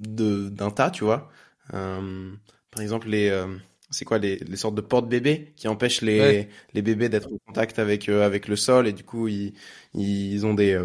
de 0.00 0.48
d'un 0.50 0.70
tas, 0.72 0.90
tu 0.90 1.04
vois. 1.04 1.30
Euh, 1.74 2.32
par 2.72 2.82
exemple, 2.82 3.08
les, 3.08 3.30
euh, 3.30 3.46
c'est 3.90 4.04
quoi 4.06 4.18
les, 4.18 4.38
les 4.38 4.56
sortes 4.56 4.74
de 4.76 4.82
portes-bébés 4.82 5.52
qui 5.56 5.68
empêchent 5.68 6.02
les, 6.02 6.48
les 6.74 6.82
bébés 6.82 7.08
d'être 7.10 7.28
en 7.32 7.38
contact 7.46 7.78
avec, 7.78 8.08
euh, 8.08 8.24
avec 8.26 8.48
le 8.48 8.56
sol 8.56 8.88
et 8.88 8.92
du 8.92 9.04
coup 9.04 9.28
ils, 9.28 9.54
ils 9.94 10.46
ont 10.46 10.54
des, 10.54 10.80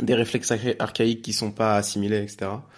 des 0.00 0.14
réflexes 0.14 0.52
archaïques 0.80 1.22
qui 1.22 1.32
sont 1.32 1.52
pas 1.52 1.76
assimilés, 1.76 2.22
etc. 2.24 2.68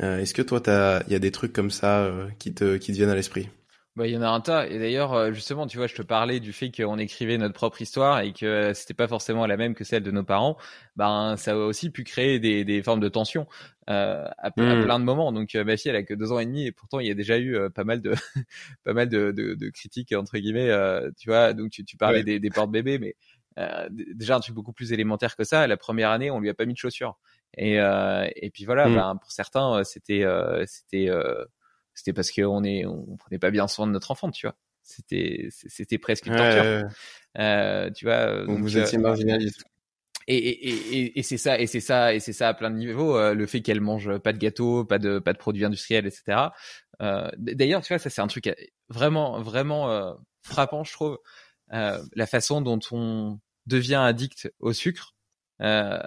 Est-ce 0.00 0.34
que 0.34 0.42
toi, 0.42 0.60
il 1.08 1.12
y 1.12 1.16
a 1.16 1.20
des 1.20 1.30
trucs 1.32 1.52
comme 1.52 1.70
ça 1.70 2.10
qui, 2.38 2.54
te, 2.54 2.76
qui 2.78 2.92
te 2.92 2.96
viennent 2.96 3.10
à 3.10 3.14
l'esprit? 3.16 3.48
Bah, 3.96 4.06
il 4.06 4.12
y 4.12 4.16
en 4.16 4.22
a 4.22 4.28
un 4.28 4.40
tas. 4.40 4.66
Et 4.66 4.78
d'ailleurs, 4.78 5.32
justement, 5.32 5.66
tu 5.66 5.78
vois, 5.78 5.86
je 5.86 5.94
te 5.94 6.02
parlais 6.02 6.40
du 6.40 6.52
fait 6.52 6.70
qu'on 6.70 6.98
écrivait 6.98 7.38
notre 7.38 7.54
propre 7.54 7.80
histoire 7.80 8.20
et 8.20 8.32
que 8.32 8.72
c'était 8.74 8.94
pas 8.94 9.08
forcément 9.08 9.46
la 9.46 9.56
même 9.56 9.74
que 9.74 9.84
celle 9.84 10.02
de 10.02 10.10
nos 10.10 10.24
parents. 10.24 10.56
Ben, 10.96 11.36
ça 11.36 11.52
a 11.52 11.56
aussi 11.56 11.90
pu 11.90 12.04
créer 12.04 12.38
des, 12.40 12.64
des 12.64 12.82
formes 12.82 13.00
de 13.00 13.08
tension 13.08 13.46
euh, 13.90 14.26
à, 14.38 14.50
hmm. 14.50 14.82
plein 14.84 14.98
de 14.98 15.04
moments. 15.04 15.32
Donc, 15.32 15.54
ma 15.54 15.76
fille, 15.76 15.90
elle 15.90 15.96
a 15.96 16.02
que 16.02 16.14
deux 16.14 16.32
ans 16.32 16.38
et 16.38 16.46
demi 16.46 16.66
et 16.66 16.72
pourtant, 16.72 17.00
il 17.00 17.06
y 17.06 17.10
a 17.10 17.14
déjà 17.14 17.38
eu 17.38 17.56
pas 17.70 17.84
mal 17.84 18.00
de, 18.00 18.14
pas 18.84 18.92
mal 18.92 19.08
de, 19.08 19.30
de, 19.30 19.54
de, 19.54 19.70
critiques 19.70 20.12
entre 20.12 20.38
guillemets. 20.38 20.70
tu 21.16 21.28
vois, 21.28 21.52
donc 21.52 21.70
tu, 21.70 21.84
tu 21.84 21.96
parlais 21.96 22.24
des, 22.24 22.40
des 22.40 22.50
portes 22.50 22.70
bébés, 22.70 22.98
mais 22.98 23.14
euh, 23.58 23.88
déjà 23.90 24.36
un 24.36 24.40
truc 24.40 24.54
beaucoup 24.54 24.72
plus 24.72 24.92
élémentaire 24.92 25.36
que 25.36 25.44
ça. 25.44 25.66
La 25.66 25.76
première 25.76 26.10
année, 26.10 26.30
on 26.30 26.40
lui 26.40 26.48
a 26.50 26.54
pas 26.54 26.66
mis 26.66 26.72
de 26.72 26.78
chaussures. 26.78 27.16
Et, 27.56 27.80
euh, 27.80 28.28
et 28.34 28.50
puis 28.50 28.64
voilà, 28.64 28.88
mm. 28.88 28.94
ben, 28.94 29.16
pour 29.16 29.30
certains, 29.30 29.78
euh, 29.78 29.84
c'était 29.84 30.24
c'était 30.66 31.08
c'était 31.94 32.12
parce 32.12 32.30
qu'on 32.30 32.64
est 32.64 32.84
on 32.86 33.16
prenait 33.16 33.38
pas 33.38 33.50
bien 33.50 33.68
soin 33.68 33.86
de 33.86 33.92
notre 33.92 34.10
enfant, 34.10 34.30
tu 34.30 34.46
vois. 34.46 34.56
C'était 34.82 35.48
c'était 35.50 35.98
presque 35.98 36.26
une 36.26 36.36
torture. 36.36 36.88
Euh, 37.38 37.90
tu 37.90 38.04
vois. 38.04 38.44
Donc, 38.44 38.60
vous 38.60 38.76
étiez 38.76 38.98
marginaliste. 38.98 39.64
Et, 40.26 40.36
et, 40.36 40.98
et, 40.98 41.18
et 41.18 41.22
c'est 41.22 41.36
ça, 41.36 41.58
et 41.58 41.66
c'est 41.66 41.80
ça, 41.80 42.14
et 42.14 42.20
c'est 42.20 42.32
ça 42.32 42.48
à 42.48 42.54
plein 42.54 42.70
de 42.70 42.76
niveaux. 42.76 43.32
le 43.32 43.46
fait 43.46 43.60
qu'elle 43.60 43.80
mange 43.80 44.18
pas 44.18 44.32
de 44.32 44.38
gâteaux, 44.38 44.84
pas 44.84 44.98
de 44.98 45.18
pas 45.18 45.32
de 45.32 45.38
produits 45.38 45.64
industriels, 45.64 46.06
etc. 46.06 46.48
Euh, 47.02 47.30
D'ailleurs, 47.36 47.82
tu 47.82 47.92
vois, 47.92 47.98
ça 47.98 48.10
c'est 48.10 48.22
un 48.22 48.26
truc 48.26 48.50
vraiment 48.88 49.40
vraiment 49.40 50.16
frappant, 50.42 50.84
je 50.84 50.92
trouve. 50.92 51.18
la 51.70 52.26
façon 52.26 52.60
dont 52.60 52.80
on 52.90 53.38
devient 53.66 53.94
addict 53.96 54.52
au 54.58 54.72
sucre, 54.72 55.14
euh, 55.60 56.00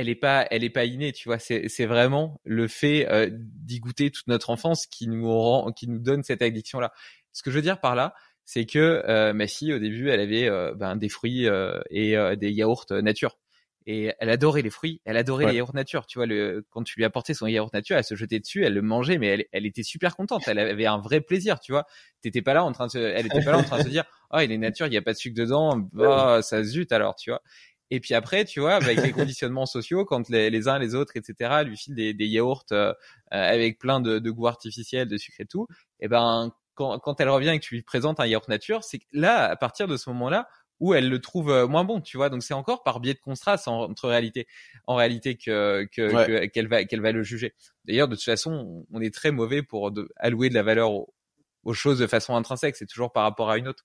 elle 0.00 0.08
est 0.08 0.14
pas, 0.14 0.46
elle 0.50 0.64
est 0.64 0.70
pas 0.70 0.84
innée, 0.84 1.12
tu 1.12 1.28
vois. 1.28 1.38
C'est, 1.38 1.86
vraiment 1.86 2.40
le 2.44 2.68
fait 2.68 3.08
euh, 3.10 3.28
d'y 3.30 3.80
goûter 3.80 4.10
toute 4.10 4.26
notre 4.26 4.50
enfance 4.50 4.86
qui 4.86 5.08
nous 5.08 5.30
rend, 5.30 5.72
qui 5.72 5.88
nous 5.88 5.98
donne 5.98 6.22
cette 6.22 6.42
addiction-là. 6.42 6.92
Ce 7.32 7.42
que 7.42 7.50
je 7.50 7.56
veux 7.56 7.62
dire 7.62 7.80
par 7.80 7.94
là, 7.94 8.14
c'est 8.44 8.66
que 8.66 9.02
euh, 9.06 9.32
ma 9.32 9.46
fille 9.46 9.72
au 9.72 9.78
début, 9.78 10.10
elle 10.10 10.18
avait 10.18 10.48
euh, 10.48 10.74
ben, 10.74 10.96
des 10.96 11.08
fruits 11.08 11.46
euh, 11.46 11.80
et 11.88 12.16
des 12.36 12.50
yaourts 12.50 12.86
nature. 12.90 13.38
Et 13.86 14.12
elle 14.18 14.28
adorait 14.28 14.62
les 14.62 14.70
fruits, 14.70 15.00
elle 15.04 15.16
adorait 15.16 15.46
les 15.46 15.56
yaourts 15.56 15.74
nature. 15.74 16.06
Tu 16.06 16.18
vois, 16.18 16.26
le, 16.26 16.66
quand 16.70 16.82
tu 16.82 16.98
lui 16.98 17.04
apportais 17.04 17.32
son 17.32 17.46
yaourt 17.46 17.72
nature, 17.72 17.96
elle 17.96 18.04
se 18.04 18.14
jetait 18.14 18.40
dessus, 18.40 18.64
elle 18.64 18.74
le 18.74 18.82
mangeait, 18.82 19.18
mais 19.18 19.28
elle, 19.28 19.44
elle 19.52 19.66
était 19.66 19.82
super 19.84 20.16
contente. 20.16 20.42
Elle 20.48 20.58
avait 20.58 20.86
un 20.86 20.98
vrai 20.98 21.20
plaisir, 21.20 21.60
tu 21.60 21.72
vois. 21.72 21.86
T'étais 22.22 22.42
pas 22.42 22.52
là 22.52 22.64
en 22.64 22.72
train 22.72 22.86
de, 22.86 22.90
se, 22.90 22.98
elle 22.98 23.26
était 23.26 23.42
pas 23.42 23.52
là 23.52 23.58
en 23.58 23.62
train 23.62 23.78
de 23.78 23.84
se 23.84 23.88
dire, 23.88 24.04
oh, 24.32 24.38
il 24.42 24.52
est 24.52 24.58
nature, 24.58 24.86
il 24.86 24.92
y 24.92 24.96
a 24.96 25.02
pas 25.02 25.12
de 25.12 25.18
sucre 25.18 25.36
dedans, 25.36 25.76
bah, 25.92 26.42
ça 26.42 26.62
zut 26.62 26.90
alors, 26.92 27.14
tu 27.14 27.30
vois. 27.30 27.42
Et 27.90 28.00
puis 28.00 28.14
après, 28.14 28.44
tu 28.44 28.60
vois, 28.60 28.74
avec 28.74 29.02
les 29.02 29.12
conditionnements 29.12 29.66
sociaux, 29.66 30.04
quand 30.04 30.28
les, 30.28 30.50
les 30.50 30.68
uns 30.68 30.78
les 30.78 30.94
autres, 30.94 31.16
etc., 31.16 31.62
lui 31.64 31.76
filent 31.76 31.94
des, 31.94 32.14
des 32.14 32.26
yaourts 32.26 32.66
euh, 32.72 32.92
avec 33.30 33.78
plein 33.78 34.00
de, 34.00 34.18
de 34.18 34.30
goûts 34.30 34.46
artificiels, 34.46 35.08
de 35.08 35.16
sucre 35.16 35.40
et 35.40 35.46
tout, 35.46 35.66
et 35.98 36.04
eh 36.04 36.08
ben 36.08 36.52
quand, 36.74 36.98
quand 36.98 37.20
elle 37.20 37.28
revient 37.28 37.50
et 37.50 37.58
que 37.58 37.64
tu 37.64 37.74
lui 37.74 37.82
présentes 37.82 38.20
un 38.20 38.26
yaourt 38.26 38.48
nature, 38.48 38.84
c'est 38.84 39.00
là, 39.12 39.50
à 39.50 39.56
partir 39.56 39.86
de 39.88 39.96
ce 39.96 40.08
moment-là, 40.10 40.48
où 40.80 40.94
elle 40.94 41.08
le 41.08 41.20
trouve 41.20 41.50
euh, 41.50 41.66
moins 41.66 41.84
bon, 41.84 42.00
tu 42.00 42.16
vois. 42.16 42.30
Donc 42.30 42.42
c'est 42.42 42.54
encore 42.54 42.82
par 42.82 43.00
biais 43.00 43.14
de 43.14 43.18
contraste 43.20 43.68
entre 43.68 44.08
réalité, 44.08 44.46
en 44.86 44.94
réalité 44.96 45.36
que 45.36 45.84
qu'elle 45.84 46.68
va 46.68 46.84
qu'elle 46.84 47.00
va 47.00 47.12
le 47.12 47.22
juger. 47.22 47.54
D'ailleurs, 47.84 48.08
de 48.08 48.16
toute 48.16 48.24
façon, 48.24 48.86
on 48.90 49.00
est 49.00 49.14
très 49.14 49.30
mauvais 49.30 49.62
pour 49.62 49.92
allouer 50.16 50.48
de 50.48 50.54
la 50.54 50.62
valeur 50.62 50.90
aux, 50.92 51.74
choses 51.74 51.98
de 51.98 52.06
façon 52.06 52.34
intrinsèque. 52.34 52.76
C'est 52.76 52.86
toujours 52.86 53.12
par 53.12 53.24
rapport 53.24 53.50
à 53.50 53.58
une 53.58 53.68
autre. 53.68 53.84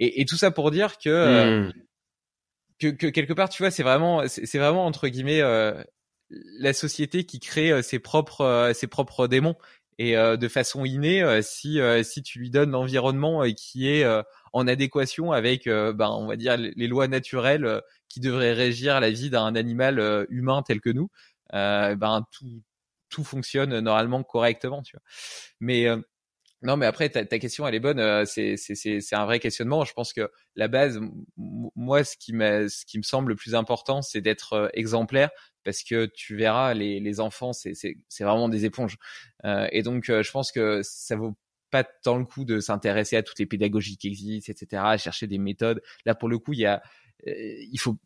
Et, 0.00 0.20
et 0.20 0.24
tout 0.24 0.36
ça 0.36 0.50
pour 0.50 0.72
dire 0.72 0.98
que, 0.98 1.08
euh, 1.08 1.60
hmm. 1.60 1.72
Que, 2.90 2.96
que 2.96 3.06
quelque 3.08 3.32
part, 3.32 3.48
tu 3.48 3.62
vois, 3.62 3.70
c'est 3.70 3.82
vraiment 3.82 4.22
c'est 4.26 4.58
vraiment 4.58 4.86
entre 4.86 5.08
guillemets 5.08 5.40
euh, 5.42 5.82
la 6.30 6.72
société 6.72 7.24
qui 7.24 7.40
crée 7.40 7.82
ses 7.82 7.98
propres 7.98 8.72
ses 8.74 8.86
propres 8.86 9.26
démons 9.28 9.56
et 9.98 10.14
de 10.14 10.48
façon 10.48 10.84
innée 10.84 11.42
si 11.42 11.78
si 12.02 12.22
tu 12.22 12.38
lui 12.38 12.50
donnes 12.50 12.70
l'environnement 12.70 13.44
qui 13.56 13.88
est 13.88 14.04
en 14.52 14.66
adéquation 14.68 15.32
avec, 15.32 15.66
euh, 15.66 15.92
ben, 15.92 16.10
on 16.10 16.26
va 16.26 16.36
dire, 16.36 16.56
les 16.56 16.86
lois 16.86 17.08
naturelles 17.08 17.64
euh, 17.64 17.80
qui 18.08 18.20
devraient 18.20 18.52
régir 18.52 19.00
la 19.00 19.10
vie 19.10 19.30
d'un 19.30 19.54
animal 19.54 19.98
euh, 19.98 20.26
humain 20.28 20.62
tel 20.62 20.80
que 20.80 20.90
nous, 20.90 21.08
ben 21.52 22.26
tout 22.30 22.62
tout 23.08 23.24
fonctionne 23.24 23.78
normalement 23.80 24.22
correctement, 24.22 24.82
tu 24.82 24.96
vois. 24.96 25.02
Mais 25.60 25.86
non, 26.62 26.76
mais 26.76 26.86
après, 26.86 27.08
ta, 27.08 27.24
ta, 27.24 27.38
question, 27.38 27.66
elle 27.66 27.74
est 27.74 27.80
bonne. 27.80 28.24
c'est, 28.26 28.56
c'est, 28.56 28.74
c'est, 28.74 29.16
un 29.16 29.24
vrai 29.24 29.40
questionnement. 29.40 29.84
Je 29.84 29.92
pense 29.92 30.12
que 30.12 30.30
la 30.56 30.68
base, 30.68 31.00
moi, 31.36 32.04
ce 32.04 32.16
qui, 32.16 32.32
ce 32.32 32.84
qui 32.86 32.98
me 32.98 33.02
semble 33.02 33.30
le 33.30 33.36
plus 33.36 33.54
important, 33.54 34.02
c'est 34.02 34.20
d'être 34.20 34.70
exemplaire 34.74 35.30
parce 35.64 35.82
que 35.82 36.06
tu 36.06 36.36
verras, 36.36 36.74
les, 36.74 37.00
les 37.00 37.20
enfants, 37.20 37.52
c'est, 37.52 37.74
c'est, 37.74 37.96
c'est 38.08 38.24
vraiment 38.24 38.48
des 38.48 38.64
éponges. 38.64 38.96
Euh, 39.44 39.68
et 39.72 39.82
donc, 39.82 40.04
je 40.06 40.30
pense 40.30 40.52
que 40.52 40.80
ça 40.82 41.16
vaut 41.16 41.36
pas 41.70 41.84
tant 41.84 42.18
le 42.18 42.24
coup 42.24 42.44
de 42.44 42.60
s'intéresser 42.60 43.16
à 43.16 43.22
toutes 43.22 43.38
les 43.38 43.46
pédagogies 43.46 43.96
qui 43.96 44.08
existent, 44.08 44.52
etc., 44.52 44.82
à 44.84 44.98
chercher 44.98 45.26
des 45.26 45.38
méthodes. 45.38 45.82
Là, 46.04 46.14
pour 46.14 46.28
le 46.28 46.38
coup, 46.38 46.52
il 46.52 46.60
y 46.60 46.66
a, 46.66 46.82
euh, 47.26 47.32
il 47.34 47.78
faut, 47.78 47.96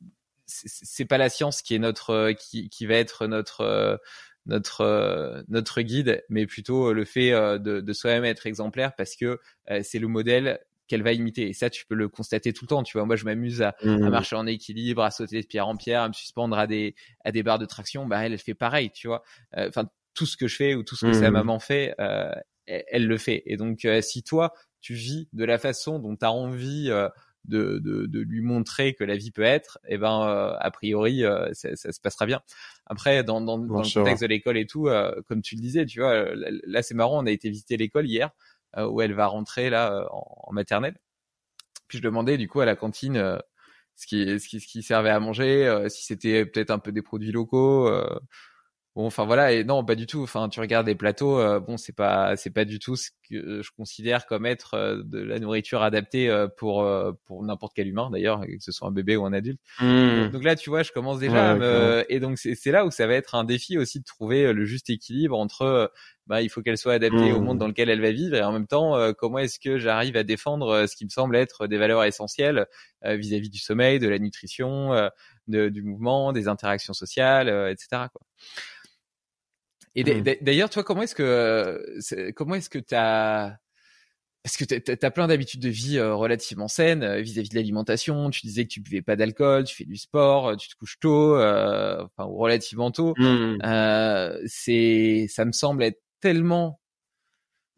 c'est 0.47 1.05
pas 1.05 1.19
la 1.19 1.29
science 1.29 1.63
qui 1.63 1.75
est 1.75 1.79
notre, 1.79 2.11
euh, 2.11 2.33
qui, 2.33 2.69
qui 2.69 2.87
va 2.87 2.95
être 2.95 3.27
notre, 3.27 4.01
euh, 4.49 4.53
notre, 4.53 5.45
notre 5.49 5.81
guide, 5.83 6.25
mais 6.29 6.47
plutôt 6.47 6.93
le 6.93 7.05
fait 7.05 7.31
de, 7.31 7.81
de 7.81 7.93
soi-même 7.93 8.25
être 8.25 8.47
exemplaire 8.47 8.95
parce 8.97 9.17
que 9.17 9.39
c'est 9.83 9.99
le 9.99 10.09
modèle 10.09 10.61
qu'elle 10.89 11.03
va 11.03 11.13
imiter. 11.13 11.49
Et 11.49 11.53
ça, 11.53 11.69
tu 11.69 11.85
peux 11.85 11.97
le 11.97 12.09
constater 12.09 12.53
tout 12.53 12.65
le 12.65 12.69
temps. 12.69 12.83
Tu 12.85 12.97
vois, 12.97 13.07
moi, 13.07 13.17
je 13.17 13.25
m'amuse 13.25 13.61
à, 13.61 13.75
à, 13.83 13.87
mmh. 13.87 14.09
marcher 14.09 14.37
en 14.37 14.47
équilibre, 14.47 15.03
à 15.03 15.11
sauter 15.11 15.41
de 15.41 15.47
pierre 15.47 15.67
en 15.67 15.77
pierre, 15.77 16.03
à 16.03 16.09
me 16.09 16.13
suspendre 16.13 16.57
à 16.57 16.69
des, 16.69 16.95
à 17.25 17.33
des 17.33 17.43
barres 17.43 17.59
de 17.59 17.67
traction. 17.67 18.07
Bah, 18.07 18.25
elle, 18.25 18.33
elle 18.33 18.39
fait 18.39 18.55
pareil, 18.55 18.91
tu 18.93 19.09
vois. 19.09 19.25
Enfin, 19.57 19.89
tout 20.17 20.27
ce 20.27 20.37
que 20.37 20.49
je 20.49 20.57
fais 20.57 20.75
ou 20.75 20.83
tout 20.83 20.97
ce 20.97 21.07
que 21.07 21.13
sa 21.13 21.31
mmh. 21.31 21.35
maman 21.35 21.61
fait, 21.61 21.95
euh, 22.01 22.33
elle, 22.67 23.07
le 23.07 23.19
fait. 23.19 23.43
Et 23.47 23.57
donc, 23.57 23.85
euh, 23.85 24.01
si 24.01 24.25
toi, 24.25 24.53
tu 24.81 24.95
vis 24.95 25.29
de 25.33 25.45
la 25.45 25.59
façon 25.59 25.99
dont 26.01 26.17
tu 26.17 26.25
as 26.25 26.33
envie 26.33 26.91
euh, 26.91 27.09
de, 27.49 27.79
de, 27.79 28.07
de, 28.07 28.21
lui 28.21 28.41
montrer 28.41 28.95
que 28.95 29.05
la 29.05 29.17
vie 29.17 29.31
peut 29.31 29.43
être, 29.43 29.79
et 29.87 29.95
eh 29.95 29.99
ben, 29.99 30.23
euh, 30.23 30.57
a 30.59 30.71
priori, 30.71 31.23
ça, 31.53 31.75
ça, 31.77 31.93
se 31.93 32.01
passera 32.01 32.27
bien. 32.27 32.41
Après, 32.87 33.25
dans, 33.25 33.41
dans, 33.41 33.59
dans 33.59 33.83
le 33.83 33.95
contexte 33.95 34.23
de 34.23 34.29
l'école 34.29 34.57
et 34.57 34.67
tout, 34.67 34.89
comme 35.27 35.43
tu 35.43 35.55
le 35.55 35.61
disais, 35.61 35.87
tu 35.87 36.01
vois, 36.01 36.27
là, 36.35 36.83
c'est 36.83 36.95
marrant, 36.95 37.23
on 37.23 37.27
a 37.27 37.31
été 37.31 37.49
visiter 37.51 37.77
l'école 37.77 38.07
hier, 38.07 38.31
où 38.77 39.01
elle 39.01 39.15
va 39.15 39.27
rentrer 39.27 39.71
là 39.71 40.07
en, 40.11 40.53
maternelle. 40.53 40.97
Puis 41.89 41.99
je 41.99 42.03
demandais 42.03 42.37
du 42.37 42.49
coup 42.49 42.61
à 42.61 42.65
la 42.65 42.77
cantine 42.77 43.39
ce 43.95 44.07
qui, 44.07 44.39
ce 44.39 44.49
qui, 44.49 44.61
ce 44.61 44.67
qui 44.67 44.83
servait 44.83 45.11
à 45.11 45.21
manger, 45.21 45.87
si 45.89 46.05
c'était 46.05 46.45
peut-être 46.47 46.71
un 46.71 46.79
peu 46.79 46.93
des 46.93 47.03
produits 47.03 47.33
locaux. 47.33 47.91
Bon, 48.97 49.05
enfin 49.05 49.27
voilà, 49.27 49.53
et 49.53 49.63
non, 49.63 49.85
pas 49.85 49.95
du 49.95 50.07
tout. 50.07 50.23
Enfin, 50.23 50.49
tu 50.49 50.59
regardes 50.59 50.87
les 50.87 50.95
plateaux, 50.95 51.39
euh, 51.39 51.61
bon, 51.61 51.77
c'est 51.77 51.95
pas, 51.95 52.35
c'est 52.37 52.49
pas 52.49 52.65
du 52.65 52.79
tout 52.79 52.97
ce 52.97 53.11
que 53.29 53.61
je 53.61 53.71
considère 53.77 54.25
comme 54.25 54.47
être 54.47 54.73
euh, 54.73 55.03
de 55.05 55.19
la 55.19 55.39
nourriture 55.39 55.83
adaptée 55.83 56.31
euh, 56.31 56.49
pour 56.49 56.89
pour 57.27 57.45
n'importe 57.45 57.75
quel 57.77 57.89
humain, 57.89 58.09
d'ailleurs, 58.11 58.41
que 58.41 58.57
ce 58.59 58.73
soit 58.73 58.89
un 58.89 58.93
bébé 58.93 59.15
ou 59.17 59.27
un 59.27 59.35
adulte. 59.35 59.61
Mmh. 59.81 60.29
Donc, 60.29 60.43
là, 60.43 60.57
tu 60.57 60.71
vois, 60.71 60.83
je 60.83 60.93
commence 60.93 61.19
déjà 61.19 61.51
à 61.51 61.55
me... 61.57 62.07
et 62.09 62.21
donc 62.21 62.39
c'est 62.39 62.71
là 62.71 62.87
où 62.87 62.91
ça 62.91 63.07
va 63.07 63.13
être 63.13 63.35
un 63.35 63.45
défi 63.45 63.77
aussi 63.77 64.01
de 64.01 64.05
trouver 64.05 64.51
le 64.55 64.65
juste 64.65 64.89
équilibre 64.89 65.39
entre, 65.39 65.93
bah, 66.27 66.41
il 66.41 66.49
faut 66.49 66.63
qu'elle 66.63 66.79
soit 66.79 66.95
adaptée 66.95 67.33
au 67.33 67.41
monde 67.43 67.57
mmh. 67.57 67.61
dans 67.61 67.69
lequel 67.69 67.91
elle 67.91 68.01
va 68.01 68.13
vivre 68.13 68.35
et 68.35 68.43
en 68.43 68.53
même 68.53 68.67
temps, 68.67 69.13
comment 69.19 69.41
est-ce 69.41 69.61
que 69.61 69.77
j'arrive 69.77 70.17
à 70.17 70.23
défendre 70.23 70.87
ce 70.87 70.97
qui 70.97 71.05
me 71.05 71.11
semble 71.11 71.37
être 71.37 71.67
des 71.67 71.77
valeurs 71.77 72.05
essentielles 72.05 72.65
vis-à-vis 73.05 73.51
du 73.51 73.59
sommeil, 73.59 73.99
de 73.99 74.09
la 74.09 74.19
nutrition, 74.19 75.11
de, 75.49 75.69
du 75.69 75.83
mouvement, 75.83 76.33
des 76.33 76.49
interactions 76.49 76.95
sociales, 76.95 77.49
etc. 77.71 78.07
Quoi. 78.11 78.23
Et 79.97 80.05
mmh. 80.05 80.23
d'ailleurs, 80.43 80.71
toi, 80.71 80.85
comment 80.85 81.03
est-ce 81.03 81.15
que 81.15 82.33
comment 82.37 82.55
est-ce 82.55 82.71
que 82.71 82.79
t'as 82.79 83.57
est-ce 84.47 84.59
que 84.59 84.65
tu 84.65 85.05
as 85.05 85.11
plein 85.11 85.27
d'habitudes 85.27 85.61
de 85.61 85.69
vie 85.69 85.99
euh, 85.99 86.15
relativement 86.15 86.69
saines 86.69 87.03
euh, 87.03 87.21
vis-à-vis 87.21 87.49
de 87.49 87.57
l'alimentation. 87.57 88.31
Tu 88.31 88.47
disais 88.47 88.65
que 88.65 88.69
tu 88.69 88.81
buvais 88.81 89.03
pas 89.03 89.17
d'alcool, 89.17 89.65
tu 89.65 89.75
fais 89.75 89.85
du 89.85 89.97
sport, 89.97 90.51
euh, 90.51 90.55
tu 90.55 90.69
te 90.69 90.77
couches 90.77 91.01
tôt, 91.01 91.35
enfin 91.35 92.23
relativement 92.23 92.93
tôt. 92.93 93.15
Mmh. 93.19 93.59
c'est, 94.47 95.27
ça 95.29 95.45
me 95.45 95.51
semble 95.51 95.83
être 95.83 96.01
tellement 96.21 96.81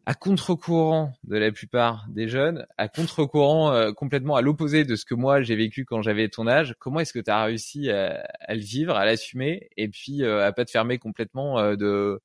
à 0.08 0.14
contre-courant 0.14 1.12
de 1.24 1.36
la 1.36 1.52
plupart 1.52 2.06
des 2.08 2.28
jeunes, 2.28 2.66
à 2.78 2.88
contre-courant 2.88 3.74
euh, 3.74 3.92
complètement 3.92 4.36
à 4.36 4.40
l'opposé 4.40 4.86
de 4.86 4.96
ce 4.96 5.04
que 5.04 5.14
moi 5.14 5.42
j'ai 5.42 5.54
vécu 5.54 5.84
quand 5.84 6.00
j'avais 6.00 6.30
ton 6.30 6.46
âge. 6.46 6.74
Comment 6.78 7.00
est-ce 7.00 7.12
que 7.12 7.18
tu 7.18 7.30
as 7.30 7.44
réussi 7.44 7.90
à, 7.90 8.24
le 8.48 8.58
vivre, 8.58 8.96
à 8.96 9.04
l'assumer 9.04 9.68
et 9.76 9.88
puis 9.88 10.22
euh, 10.22 10.46
à 10.46 10.52
pas 10.52 10.64
te 10.64 10.70
fermer 10.70 10.96
complètement 10.96 11.58
euh, 11.58 11.76
de 11.76 12.22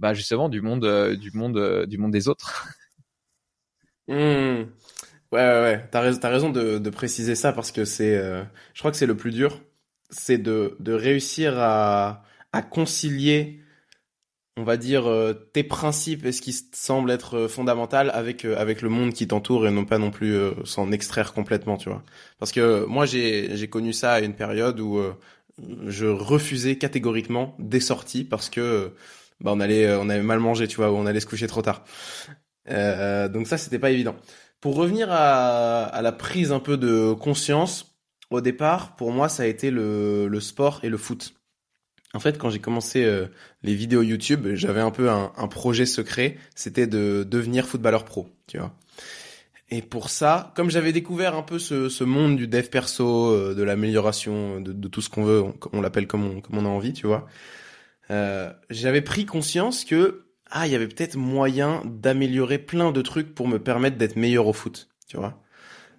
bah 0.00 0.12
justement 0.12 0.48
du 0.48 0.60
monde 0.60 0.84
du 1.20 1.30
monde 1.30 1.86
du 1.86 1.98
monde 1.98 2.12
des 2.12 2.26
autres? 2.28 2.68
Mmh. 4.08 4.14
Ouais 5.30 5.40
ouais 5.40 5.60
ouais, 5.62 5.88
t'as 5.92 6.00
raison, 6.00 6.50
de, 6.50 6.90
préciser 6.90 7.36
ça 7.36 7.52
parce 7.52 7.70
que 7.70 7.84
c'est 7.84 8.18
je 8.74 8.78
crois 8.80 8.90
que 8.90 8.96
c'est 8.96 9.06
le 9.06 9.16
plus 9.16 9.30
dur, 9.30 9.60
c'est 10.08 10.38
de 10.38 10.92
réussir 10.92 11.54
à 11.60 12.24
concilier 12.70 13.60
on 14.60 14.64
va 14.64 14.76
dire 14.76 15.08
tes 15.52 15.64
principes 15.64 16.26
et 16.26 16.32
ce 16.32 16.42
qui 16.42 16.52
semble 16.72 17.10
être 17.10 17.48
fondamental 17.48 18.10
avec 18.12 18.44
avec 18.44 18.82
le 18.82 18.90
monde 18.90 19.14
qui 19.14 19.26
t'entoure 19.26 19.66
et 19.66 19.70
non 19.70 19.86
pas 19.86 19.98
non 19.98 20.10
plus 20.10 20.36
s'en 20.64 20.92
extraire 20.92 21.32
complètement 21.32 21.78
tu 21.78 21.88
vois. 21.88 22.02
Parce 22.38 22.52
que 22.52 22.84
moi 22.84 23.06
j'ai 23.06 23.68
connu 23.68 23.94
ça 23.94 24.12
à 24.12 24.20
une 24.20 24.34
période 24.34 24.78
où 24.80 25.00
je 25.86 26.06
refusais 26.06 26.76
catégoriquement 26.76 27.56
des 27.58 27.80
sorties 27.80 28.24
parce 28.24 28.50
que 28.50 28.92
bah 29.40 29.52
on 29.54 29.60
allait 29.60 29.94
on 29.94 30.08
avait 30.08 30.22
mal 30.22 30.40
mangé 30.40 30.68
tu 30.68 30.76
vois 30.76 30.90
ou 30.92 30.96
on 30.96 31.06
allait 31.06 31.20
se 31.20 31.26
coucher 31.26 31.46
trop 31.46 31.62
tard. 31.62 31.84
Euh, 32.68 33.28
donc 33.28 33.46
ça 33.46 33.58
c'était 33.58 33.78
pas 33.78 33.90
évident. 33.90 34.16
Pour 34.60 34.76
revenir 34.76 35.08
à, 35.10 36.00
la 36.02 36.12
prise 36.12 36.52
un 36.52 36.60
peu 36.60 36.76
de 36.76 37.14
conscience 37.14 37.96
au 38.28 38.42
départ 38.42 38.94
pour 38.96 39.10
moi 39.10 39.28
ça 39.28 39.44
a 39.44 39.46
été 39.46 39.70
le 39.70 40.40
sport 40.40 40.80
et 40.82 40.90
le 40.90 40.98
foot 40.98 41.34
en 42.14 42.20
fait 42.20 42.38
quand 42.38 42.50
j'ai 42.50 42.58
commencé 42.58 43.04
euh, 43.04 43.26
les 43.62 43.74
vidéos 43.74 44.02
YouTube 44.02 44.48
j'avais 44.54 44.80
un 44.80 44.90
peu 44.90 45.10
un, 45.10 45.32
un 45.36 45.48
projet 45.48 45.86
secret 45.86 46.36
c'était 46.54 46.86
de 46.86 47.26
devenir 47.28 47.66
footballeur 47.66 48.04
pro 48.04 48.28
tu 48.46 48.58
vois 48.58 48.74
et 49.72 49.82
pour 49.82 50.10
ça, 50.10 50.52
comme 50.56 50.68
j'avais 50.68 50.92
découvert 50.92 51.36
un 51.36 51.42
peu 51.42 51.60
ce, 51.60 51.88
ce, 51.88 52.02
monde 52.02 52.36
du 52.36 52.48
dev 52.48 52.64
perso, 52.64 53.30
euh, 53.30 53.54
de 53.54 53.62
l'amélioration, 53.62 54.60
de, 54.60 54.72
de, 54.72 54.88
tout 54.88 55.00
ce 55.00 55.08
qu'on 55.08 55.22
veut, 55.22 55.40
on, 55.40 55.54
on 55.72 55.80
l'appelle 55.80 56.08
comme 56.08 56.24
on, 56.24 56.40
comme 56.40 56.58
on 56.58 56.66
a 56.66 56.68
envie, 56.68 56.92
tu 56.92 57.06
vois, 57.06 57.28
euh, 58.10 58.52
j'avais 58.68 59.00
pris 59.00 59.26
conscience 59.26 59.84
que 59.84 60.24
ah, 60.50 60.66
il 60.66 60.72
y 60.72 60.74
avait 60.74 60.88
peut-être 60.88 61.16
moyen 61.16 61.82
d'améliorer 61.84 62.58
plein 62.58 62.90
de 62.90 63.02
trucs 63.02 63.34
pour 63.34 63.46
me 63.46 63.58
permettre 63.58 63.96
d'être 63.96 64.16
meilleur 64.16 64.48
au 64.48 64.52
foot, 64.52 64.88
tu 65.06 65.16
vois. 65.16 65.40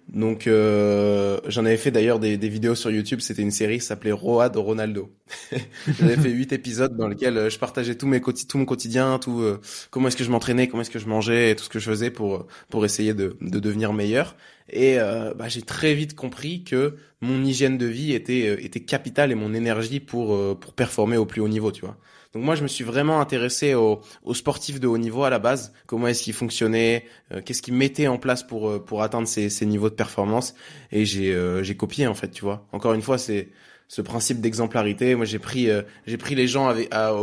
Donc 0.08 0.46
euh, 0.46 1.38
j'en 1.46 1.64
avais 1.64 1.76
fait 1.76 1.90
d'ailleurs 1.90 2.18
des, 2.18 2.36
vidéos 2.36 2.74
sur 2.74 2.90
YouTube, 2.90 3.20
c'était 3.20 3.42
une 3.42 3.50
série 3.50 3.78
qui 3.78 3.84
s'appelait 3.84 4.12
Road 4.12 4.56
Ronaldo. 4.56 5.10
J'avais 5.98 6.16
fait 6.16 6.28
huit 6.28 6.52
épisodes 6.52 6.94
dans 6.96 7.08
lesquels 7.08 7.38
euh, 7.38 7.50
je 7.50 7.58
partageais 7.58 7.94
tout, 7.94 8.06
mon 8.06 8.64
quotidien, 8.64 9.18
tout 9.18 9.40
euh, 9.40 9.60
comment 9.90 10.08
est-ce 10.08 10.16
que 10.16 10.24
je 10.24 10.30
m'entraînais, 10.30 10.68
comment 10.68 10.82
est-ce 10.82 10.90
que 10.90 10.98
je 10.98 11.06
mangeais 11.06 11.50
et 11.52 11.56
tout 11.56 11.64
ce 11.64 11.68
que 11.68 11.78
je 11.78 11.88
faisais 11.88 12.10
pour 12.10 12.46
pour 12.68 12.84
essayer 12.84 13.14
de, 13.14 13.36
de 13.40 13.58
devenir 13.58 13.92
meilleur. 13.92 14.36
Et 14.68 14.98
euh, 14.98 15.32
bah, 15.34 15.48
j'ai 15.48 15.62
très 15.62 15.94
vite 15.94 16.14
compris 16.14 16.62
que 16.64 16.96
mon 17.20 17.42
hygiène 17.44 17.78
de 17.78 17.86
vie 17.86 18.12
était 18.12 18.64
était 18.64 18.80
capitale 18.80 19.32
et 19.32 19.34
mon 19.34 19.54
énergie 19.54 20.00
pour 20.00 20.58
pour 20.58 20.74
performer 20.74 21.16
au 21.16 21.26
plus 21.26 21.40
haut 21.40 21.48
niveau, 21.48 21.72
tu 21.72 21.82
vois. 21.82 21.96
Donc 22.32 22.44
moi, 22.44 22.54
je 22.54 22.62
me 22.62 22.68
suis 22.68 22.84
vraiment 22.84 23.20
intéressé 23.20 23.74
aux, 23.74 24.00
aux 24.24 24.34
sportifs 24.34 24.80
de 24.80 24.86
haut 24.86 24.98
niveau 24.98 25.24
à 25.24 25.30
la 25.30 25.38
base. 25.38 25.72
Comment 25.86 26.08
est-ce 26.08 26.22
qu'ils 26.22 26.32
fonctionnaient 26.32 27.04
euh, 27.30 27.42
Qu'est-ce 27.44 27.60
qu'ils 27.60 27.74
mettaient 27.74 28.08
en 28.08 28.18
place 28.18 28.42
pour 28.42 28.68
euh, 28.68 28.78
pour 28.78 29.02
atteindre 29.02 29.28
ces, 29.28 29.50
ces 29.50 29.66
niveaux 29.66 29.90
de 29.90 29.94
performance 29.94 30.54
Et 30.90 31.04
j'ai 31.04 31.34
euh, 31.34 31.62
j'ai 31.62 31.76
copié 31.76 32.06
en 32.06 32.14
fait, 32.14 32.30
tu 32.30 32.42
vois. 32.42 32.66
Encore 32.72 32.94
une 32.94 33.02
fois, 33.02 33.18
c'est 33.18 33.50
ce 33.88 34.00
principe 34.00 34.40
d'exemplarité. 34.40 35.14
Moi, 35.14 35.26
j'ai 35.26 35.38
pris 35.38 35.68
j'ai 36.06 36.16
pris 36.16 36.34
les 36.34 36.48
gens 36.48 36.68
avec, 36.68 36.88
à, 36.92 37.14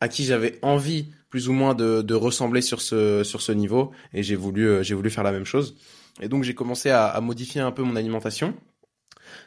à 0.00 0.08
qui 0.08 0.24
j'avais 0.24 0.58
envie 0.62 1.06
plus 1.30 1.48
ou 1.48 1.52
moins 1.52 1.74
de, 1.74 2.02
de 2.02 2.14
ressembler 2.14 2.62
sur 2.62 2.82
ce 2.82 3.22
sur 3.22 3.40
ce 3.40 3.52
niveau, 3.52 3.92
et 4.12 4.24
j'ai 4.24 4.34
voulu 4.34 4.82
j'ai 4.82 4.94
voulu 4.94 5.10
faire 5.10 5.24
la 5.24 5.32
même 5.32 5.46
chose. 5.46 5.76
Et 6.20 6.28
donc 6.28 6.42
j'ai 6.42 6.54
commencé 6.54 6.90
à, 6.90 7.06
à 7.06 7.20
modifier 7.20 7.60
un 7.60 7.70
peu 7.70 7.82
mon 7.82 7.94
alimentation. 7.94 8.54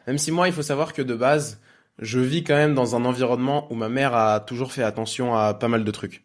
Même 0.08 0.18
si 0.18 0.32
moi, 0.32 0.48
il 0.48 0.54
faut 0.54 0.62
savoir 0.62 0.94
que 0.94 1.02
de 1.02 1.16
base, 1.16 1.60
je 2.00 2.20
vis 2.20 2.44
quand 2.44 2.56
même 2.56 2.76
dans 2.76 2.96
un 2.96 3.06
environnement 3.06 3.72
où 3.72 3.76
ma 3.76 3.90
mère 3.90 4.14
a 4.16 4.40
toujours 4.40 4.72
fait 4.72 4.84
attention 4.84 5.36
à 5.36 5.54
pas 5.54 5.68
mal 5.68 5.84
de 5.84 5.92
trucs. 5.92 6.24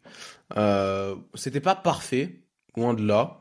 Euh, 0.57 1.15
c'était 1.35 1.61
pas 1.61 1.75
parfait, 1.75 2.41
loin 2.77 2.95
de 2.95 3.07
là, 3.07 3.41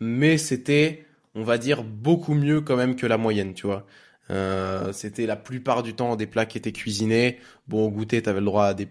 mais 0.00 0.38
c'était, 0.38 1.06
on 1.34 1.42
va 1.42 1.58
dire, 1.58 1.82
beaucoup 1.84 2.34
mieux 2.34 2.60
quand 2.60 2.76
même 2.76 2.96
que 2.96 3.06
la 3.06 3.18
moyenne, 3.18 3.54
tu 3.54 3.66
vois. 3.66 3.86
Euh, 4.30 4.92
c'était 4.92 5.26
la 5.26 5.36
plupart 5.36 5.82
du 5.82 5.94
temps 5.94 6.16
des 6.16 6.26
plats 6.26 6.46
qui 6.46 6.58
étaient 6.58 6.72
cuisinés. 6.72 7.38
Bon, 7.68 7.86
au 7.86 7.90
goûter, 7.90 8.22
t'avais 8.22 8.40
le 8.40 8.46
droit 8.46 8.66
à 8.66 8.74
des, 8.74 8.88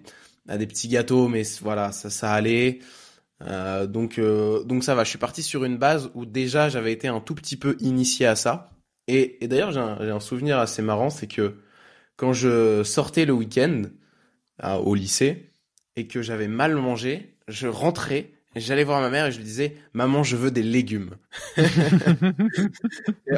à 0.48 0.58
des 0.58 0.68
petits 0.68 0.88
gâteaux, 0.88 1.28
mais 1.28 1.44
voilà, 1.62 1.92
ça, 1.92 2.10
ça 2.10 2.34
allait. 2.34 2.80
Euh, 3.42 3.88
donc, 3.88 4.20
euh, 4.20 4.64
donc 4.64 4.84
ça 4.84 4.96
va. 4.96 5.04
Je 5.04 5.10
suis 5.10 5.18
parti 5.20 5.44
sur 5.44 5.64
une 5.64 5.78
base 5.78 6.12
où 6.14 6.26
déjà 6.26 6.70
j'avais 6.70 6.94
été 6.94 7.08
un 7.08 7.20
tout 7.20 7.36
petit 7.36 7.58
peu 7.58 7.76
initié 7.80 8.26
à 8.26 8.36
ça. 8.36 8.72
Et, 9.08 9.44
et 9.44 9.48
d'ailleurs, 9.48 9.72
j'ai 9.72 9.80
un, 9.80 10.00
un, 10.00 10.20
souvenir 10.20 10.60
assez 10.60 10.82
marrant, 10.82 11.10
c'est 11.10 11.28
que 11.28 11.58
quand 12.16 12.34
je 12.34 12.84
sortais 12.84 13.26
le 13.26 13.34
week-end 13.34 13.84
au 14.61 14.95
lycée 14.95 15.51
et 15.95 16.07
que 16.07 16.22
j'avais 16.22 16.47
mal 16.47 16.76
mangé, 16.76 17.38
je 17.47 17.68
rentrais 17.68 18.34
j'allais 18.55 18.84
voir 18.84 19.01
ma 19.01 19.09
mère 19.09 19.28
et 19.28 19.32
je 19.32 19.38
lui 19.38 19.43
disais 19.43 19.76
maman 19.93 20.24
je 20.24 20.36
veux 20.36 20.51
des 20.51 20.64
légumes 20.64 21.16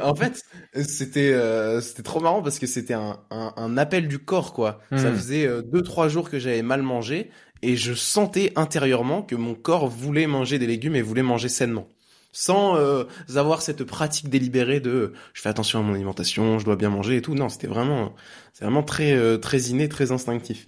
en 0.02 0.16
fait 0.16 0.44
c'était 0.74 1.34
euh, 1.34 1.82
c'était 1.82 2.04
trop 2.04 2.20
marrant 2.20 2.42
parce 2.42 2.60
que 2.60 2.68
c'était 2.68 2.94
un, 2.94 3.20
un, 3.30 3.54
un, 3.56 3.78
appel 3.78 4.08
du 4.08 4.20
corps 4.20 4.54
quoi. 4.54 4.82
Mmh. 4.92 4.98
ça 4.98 5.12
faisait 5.12 5.48
euh, 5.48 5.62
deux 5.62 5.82
trois 5.82 6.10
jours 6.10 6.30
que 6.30 6.40
j'avais 6.40 6.62
mal 6.62 6.82
mangé 6.82 7.30
et 7.62 7.76
je 7.76 7.94
sentais 7.94 8.52
intérieurement 8.56 9.22
que 9.22 9.36
mon 9.36 9.56
corps 9.56 9.88
voulait 9.88 10.28
manger 10.28 10.60
des 10.60 10.68
légumes 10.68 10.96
et 10.96 11.02
voulait 11.02 11.24
manger 11.24 11.50
sainement 11.50 11.88
sans 12.36 12.76
euh, 12.76 13.06
avoir 13.36 13.62
cette 13.62 13.86
pratique 13.86 14.30
délibérée 14.30 14.82
de 14.82 15.14
je 15.34 15.42
fais 15.42 15.48
attention 15.48 15.80
à 15.80 15.84
mon 15.84 15.94
alimentation, 15.94 16.60
je 16.60 16.66
dois 16.66 16.76
bien 16.76 16.90
manger 16.90 17.16
et 17.16 17.22
tout. 17.22 17.34
Non, 17.34 17.48
c'était 17.48 17.68
vraiment 17.68 18.14
c'est 18.54 18.66
vraiment 18.66 18.84
très 18.84 19.14
euh, 19.14 19.38
très 19.38 19.58
inné, 19.70 19.88
très 19.88 20.12
instinctif. 20.12 20.68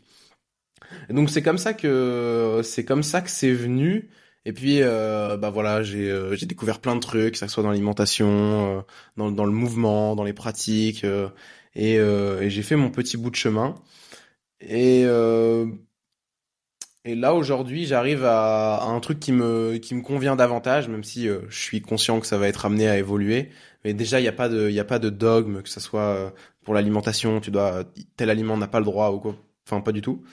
Donc 1.10 1.30
c'est 1.30 1.42
comme 1.42 1.58
ça 1.58 1.74
que 1.74 2.62
c'est 2.64 2.86
comme 2.86 3.04
ça 3.04 3.22
que 3.22 3.30
c'est 3.30 3.52
venu. 3.52 4.10
Et 4.46 4.54
puis 4.54 4.82
euh, 4.82 5.36
bah 5.36 5.50
voilà, 5.50 5.84
j'ai 5.84 6.10
euh, 6.10 6.38
j'ai 6.38 6.46
découvert 6.46 6.80
plein 6.80 6.96
de 6.96 7.02
trucs, 7.02 7.34
que 7.34 7.38
ça 7.38 7.50
soit 7.50 7.64
dans 7.64 7.70
l'alimentation, 7.72 8.86
dans 9.18 9.30
dans 9.32 9.46
le 9.46 9.52
mouvement, 9.52 10.16
dans 10.16 10.24
les 10.24 10.34
pratiques 10.34 11.06
et, 11.76 11.96
et 11.96 12.50
j'ai 12.50 12.64
fait 12.64 12.78
mon 12.78 12.92
petit 12.92 13.18
bout 13.18 13.30
de 13.30 13.36
chemin. 13.36 13.76
Et 14.62 15.06
et 17.08 17.16
là 17.16 17.34
aujourd'hui, 17.34 17.86
j'arrive 17.86 18.26
à, 18.26 18.84
un 18.84 19.00
truc 19.00 19.20
qui 19.22 19.32
me 19.32 19.78
qui 19.78 19.96
me 19.96 20.02
convient 20.02 20.36
davantage, 20.36 20.90
même 20.90 21.06
si 21.06 21.30
euh, 21.30 21.40
je 21.48 21.58
suis 21.58 21.82
conscient 21.82 22.20
que 22.20 22.28
ça 22.28 22.38
va 22.38 22.50
être 22.50 22.66
amené 22.66 22.90
à 22.90 22.98
évoluer. 22.98 23.50
Mais 23.86 23.94
déjà, 23.94 24.20
il 24.20 24.24
n'y 24.24 24.28
a 24.28 24.34
pas 24.34 24.50
de 24.50 24.68
il 24.68 24.76
y 24.76 24.80
a 24.82 24.84
pas 24.84 25.00
de 25.00 25.10
dogme 25.10 25.62
que 25.62 25.70
ça 25.70 25.80
soit 25.80 26.02
euh, 26.02 26.30
pour 26.66 26.74
l'alimentation, 26.74 27.40
tu 27.40 27.50
dois 27.50 27.86
tel 28.18 28.30
aliment 28.30 28.58
n'a 28.58 28.68
pas 28.68 28.80
le 28.80 28.86
droit 28.86 29.12
ou 29.12 29.20
quoi. 29.20 29.38
Enfin, 29.66 29.80
pas 29.82 29.94
du 29.94 30.02
tout. 30.02 30.24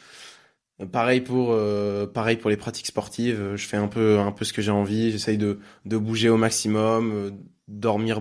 Pareil 0.91 1.21
pour 1.21 1.53
euh, 1.53 2.09
pareil 2.09 2.37
pour 2.37 2.51
les 2.51 2.57
pratiques 2.57 2.87
sportives. 2.87 3.55
Je 3.55 3.67
fais 3.69 3.77
un 3.77 3.87
peu 3.87 4.19
un 4.19 4.33
peu 4.33 4.45
ce 4.45 4.53
que 4.53 4.61
j'ai 4.61 4.73
envie. 4.73 5.13
J'essaye 5.13 5.39
de 5.39 5.61
de 5.85 5.97
bouger 5.97 6.29
au 6.29 6.37
maximum, 6.37 7.39
dormir 7.69 8.21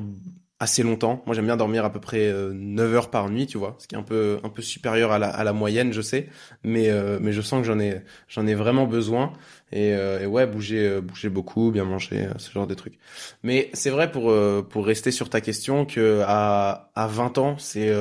assez 0.64 0.82
longtemps. 0.82 1.22
Moi, 1.26 1.36
j'aime 1.36 1.46
bien 1.46 1.58
dormir 1.58 1.84
à 1.84 1.92
peu 1.92 2.00
près 2.00 2.32
9 2.32 2.34
euh, 2.34 2.96
heures 2.96 3.10
par 3.10 3.30
nuit, 3.30 3.48
tu 3.48 3.58
vois, 3.58 3.76
ce 3.80 3.88
qui 3.88 3.96
est 3.96 3.98
un 3.98 4.04
peu 4.04 4.40
un 4.44 4.50
peu 4.50 4.62
supérieur 4.62 5.12
à 5.12 5.20
la, 5.20 5.28
à 5.28 5.44
la 5.44 5.52
moyenne, 5.52 5.92
je 5.92 6.02
sais, 6.02 6.30
mais 6.64 6.90
euh, 6.90 7.20
mais 7.22 7.34
je 7.34 7.42
sens 7.42 7.60
que 7.60 7.68
j'en 7.68 7.80
ai 7.80 8.02
j'en 8.30 8.48
ai 8.48 8.56
vraiment 8.56 8.88
besoin 8.88 9.34
et, 9.74 9.94
euh, 9.94 10.22
et 10.22 10.26
ouais, 10.26 10.48
bouger 10.48 11.02
bouger 11.02 11.30
beaucoup, 11.30 11.72
bien 11.72 11.84
manger, 11.84 12.30
ce 12.38 12.50
genre 12.52 12.66
de 12.66 12.74
trucs. 12.76 12.98
Mais 13.44 13.70
c'est 13.74 13.90
vrai 13.90 14.10
pour 14.12 14.34
pour 14.70 14.86
rester 14.86 15.12
sur 15.12 15.30
ta 15.30 15.42
question 15.42 15.86
que 15.86 16.22
à 16.26 16.92
à 16.96 17.08
20 17.08 17.38
ans, 17.40 17.58
c'est 17.58 17.94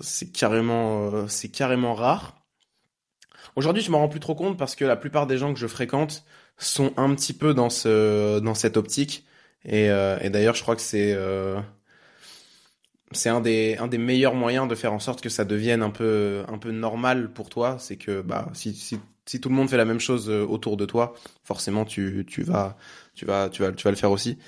c'est 0.00 0.32
carrément 0.32 1.28
c'est 1.28 1.48
carrément 1.48 1.94
rare. 1.94 2.36
Aujourd'hui, 3.56 3.82
je 3.82 3.90
m'en 3.90 3.98
rends 3.98 4.08
plus 4.08 4.20
trop 4.20 4.34
compte 4.34 4.58
parce 4.58 4.74
que 4.76 4.84
la 4.84 4.96
plupart 4.96 5.26
des 5.26 5.38
gens 5.38 5.52
que 5.52 5.60
je 5.60 5.66
fréquente 5.66 6.24
sont 6.58 6.92
un 6.96 7.14
petit 7.14 7.32
peu 7.32 7.54
dans 7.54 7.70
ce 7.70 8.40
dans 8.40 8.54
cette 8.54 8.76
optique 8.76 9.26
et, 9.64 9.86
et 9.86 10.30
d'ailleurs, 10.30 10.54
je 10.54 10.62
crois 10.62 10.74
que 10.74 10.82
c'est 10.82 11.14
c'est 13.12 13.28
un 13.28 13.40
des 13.40 13.76
un 13.78 13.88
des 13.88 13.98
meilleurs 13.98 14.34
moyens 14.34 14.68
de 14.68 14.74
faire 14.74 14.92
en 14.92 15.00
sorte 15.00 15.20
que 15.20 15.28
ça 15.28 15.44
devienne 15.44 15.82
un 15.82 15.90
peu 15.90 16.44
un 16.48 16.58
peu 16.58 16.70
normal 16.70 17.32
pour 17.32 17.48
toi 17.48 17.76
c'est 17.78 17.96
que 17.96 18.20
bah 18.22 18.48
si, 18.54 18.74
si 18.74 18.98
si 19.26 19.40
tout 19.40 19.48
le 19.48 19.54
monde 19.54 19.68
fait 19.68 19.76
la 19.76 19.84
même 19.84 20.00
chose 20.00 20.30
euh, 20.30 20.44
autour 20.44 20.76
de 20.76 20.86
toi 20.86 21.14
forcément 21.44 21.84
tu 21.84 22.24
tu 22.28 22.42
vas 22.42 22.76
tu 23.14 23.24
vas 23.24 23.48
tu 23.48 23.62
vas 23.62 23.72
tu 23.72 23.84
vas 23.84 23.90
le 23.90 23.96
faire 23.96 24.10
aussi. 24.10 24.38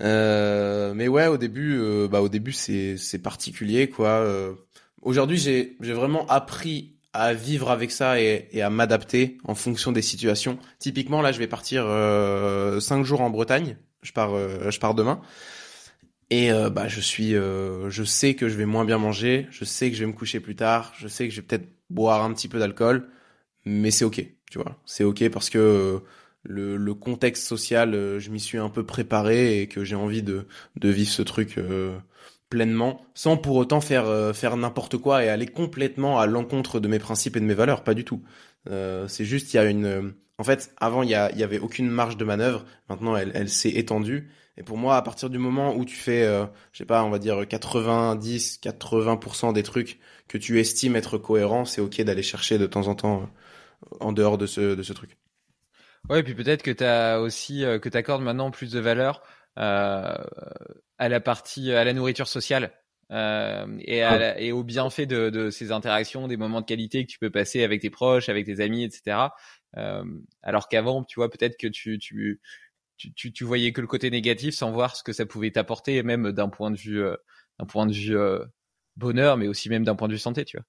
Euh, 0.00 0.92
mais 0.94 1.06
ouais 1.08 1.26
au 1.28 1.36
début 1.36 1.78
euh, 1.78 2.08
bah 2.08 2.20
au 2.20 2.28
début 2.28 2.52
c'est 2.52 2.96
c'est 2.96 3.18
particulier 3.20 3.88
quoi. 3.88 4.08
Euh, 4.08 4.54
aujourd'hui 5.02 5.36
j'ai 5.36 5.76
j'ai 5.80 5.92
vraiment 5.92 6.26
appris 6.28 6.96
à 7.12 7.32
vivre 7.32 7.70
avec 7.70 7.92
ça 7.92 8.20
et, 8.20 8.48
et 8.50 8.62
à 8.62 8.70
m'adapter 8.70 9.38
en 9.44 9.54
fonction 9.54 9.92
des 9.92 10.02
situations. 10.02 10.58
Typiquement 10.78 11.22
là 11.22 11.32
je 11.32 11.38
vais 11.38 11.46
partir 11.46 11.84
euh, 11.86 12.80
cinq 12.80 13.04
jours 13.04 13.20
en 13.20 13.30
Bretagne. 13.30 13.76
Je 14.02 14.12
pars 14.12 14.32
je 14.70 14.78
pars 14.80 14.94
demain 14.94 15.20
et 16.34 16.50
euh, 16.50 16.68
bah 16.68 16.88
je 16.88 17.00
suis, 17.00 17.36
euh, 17.36 17.88
je 17.90 18.02
sais 18.02 18.34
que 18.34 18.48
je 18.48 18.56
vais 18.56 18.66
moins 18.66 18.84
bien 18.84 18.98
manger, 18.98 19.46
je 19.50 19.64
sais 19.64 19.88
que 19.90 19.96
je 19.96 20.00
vais 20.04 20.10
me 20.10 20.16
coucher 20.16 20.40
plus 20.40 20.56
tard, 20.56 20.92
je 20.98 21.06
sais 21.06 21.28
que 21.28 21.34
je 21.34 21.40
vais 21.40 21.46
peut-être 21.46 21.68
boire 21.90 22.24
un 22.24 22.32
petit 22.34 22.48
peu 22.48 22.58
d'alcool, 22.58 23.08
mais 23.64 23.92
c'est 23.92 24.04
ok, 24.04 24.26
tu 24.50 24.58
vois, 24.58 24.76
c'est 24.84 25.04
ok 25.04 25.28
parce 25.30 25.48
que 25.48 25.58
euh, 25.58 25.98
le, 26.42 26.76
le 26.76 26.94
contexte 26.94 27.46
social, 27.46 27.92
je 28.18 28.30
m'y 28.30 28.40
suis 28.40 28.58
un 28.58 28.68
peu 28.68 28.84
préparé 28.84 29.60
et 29.60 29.68
que 29.68 29.84
j'ai 29.84 29.94
envie 29.94 30.22
de 30.24 30.46
de 30.76 30.88
vivre 30.88 31.10
ce 31.10 31.22
truc 31.22 31.58
pleinement, 32.50 33.06
sans 33.14 33.36
pour 33.36 33.56
autant 33.56 33.80
faire 33.80 34.34
faire 34.34 34.56
n'importe 34.56 34.96
quoi 34.98 35.24
et 35.24 35.28
aller 35.28 35.46
complètement 35.46 36.18
à 36.18 36.26
l'encontre 36.26 36.80
de 36.80 36.88
mes 36.88 36.98
principes 36.98 37.36
et 37.36 37.40
de 37.40 37.46
mes 37.46 37.54
valeurs, 37.54 37.84
pas 37.84 37.94
du 37.94 38.04
tout. 38.04 38.22
c'est 38.66 39.24
juste 39.24 39.54
il 39.54 39.56
y 39.56 39.60
a 39.60 39.64
une, 39.64 40.14
en 40.38 40.44
fait, 40.44 40.74
avant 40.78 41.02
il 41.02 41.08
y 41.08 41.12
y 41.12 41.42
avait 41.44 41.60
aucune 41.60 41.88
marge 41.88 42.16
de 42.16 42.24
manœuvre, 42.24 42.64
maintenant 42.88 43.16
elle 43.16 43.32
elle 43.34 43.48
s'est 43.48 43.70
étendue 43.70 44.30
et 44.56 44.62
pour 44.62 44.76
moi, 44.76 44.96
à 44.96 45.02
partir 45.02 45.30
du 45.30 45.38
moment 45.38 45.74
où 45.74 45.84
tu 45.84 45.96
fais, 45.96 46.22
euh, 46.22 46.46
je 46.72 46.78
sais 46.78 46.84
pas, 46.84 47.02
on 47.04 47.10
va 47.10 47.18
dire 47.18 47.46
90, 47.46 48.60
80% 48.62 49.52
des 49.52 49.62
trucs 49.62 49.98
que 50.28 50.38
tu 50.38 50.60
estimes 50.60 50.96
être 50.96 51.18
cohérents, 51.18 51.64
c'est 51.64 51.80
ok 51.80 52.00
d'aller 52.02 52.22
chercher 52.22 52.58
de 52.58 52.66
temps 52.66 52.86
en 52.86 52.94
temps 52.94 53.22
euh, 53.22 53.96
en 54.00 54.12
dehors 54.12 54.38
de 54.38 54.46
ce, 54.46 54.74
de 54.74 54.82
ce 54.82 54.92
truc. 54.92 55.16
Ouais, 56.08 56.20
et 56.20 56.22
puis 56.22 56.34
peut-être 56.34 56.62
que 56.62 56.70
tu 56.70 56.84
as 56.84 57.20
aussi 57.20 57.64
que 57.80 57.88
tu 57.88 57.96
accordes 57.96 58.22
maintenant 58.22 58.50
plus 58.50 58.70
de 58.70 58.78
valeur 58.78 59.22
à 59.56 60.18
la 60.98 61.20
partie 61.20 61.72
à 61.72 61.82
la 61.84 61.92
nourriture 61.92 62.28
sociale. 62.28 62.72
Euh, 63.10 63.66
et, 63.80 64.02
à, 64.02 64.40
et, 64.40 64.52
au 64.52 64.64
bienfait 64.64 65.06
de, 65.06 65.30
de, 65.30 65.50
ces 65.50 65.72
interactions, 65.72 66.26
des 66.26 66.36
moments 66.36 66.60
de 66.60 66.66
qualité 66.66 67.04
que 67.04 67.10
tu 67.10 67.18
peux 67.18 67.30
passer 67.30 67.62
avec 67.62 67.82
tes 67.82 67.90
proches, 67.90 68.28
avec 68.28 68.46
tes 68.46 68.60
amis, 68.60 68.84
etc. 68.84 69.18
Euh, 69.76 70.04
alors 70.42 70.68
qu'avant, 70.68 71.04
tu 71.04 71.16
vois, 71.16 71.30
peut-être 71.30 71.56
que 71.58 71.66
tu, 71.66 71.98
tu, 71.98 72.40
tu, 72.96 73.32
tu, 73.32 73.44
voyais 73.44 73.72
que 73.72 73.80
le 73.80 73.86
côté 73.86 74.10
négatif 74.10 74.54
sans 74.54 74.70
voir 74.70 74.96
ce 74.96 75.02
que 75.02 75.12
ça 75.12 75.26
pouvait 75.26 75.50
t'apporter, 75.50 76.02
même 76.02 76.32
d'un 76.32 76.48
point 76.48 76.70
de 76.70 76.76
vue, 76.76 77.02
euh, 77.02 77.16
d'un 77.58 77.66
point 77.66 77.86
de 77.86 77.92
vue 77.92 78.16
euh, 78.16 78.44
bonheur, 78.96 79.36
mais 79.36 79.48
aussi 79.48 79.68
même 79.68 79.84
d'un 79.84 79.96
point 79.96 80.08
de 80.08 80.12
vue 80.12 80.18
santé, 80.18 80.44
tu 80.44 80.56
vois. 80.56 80.66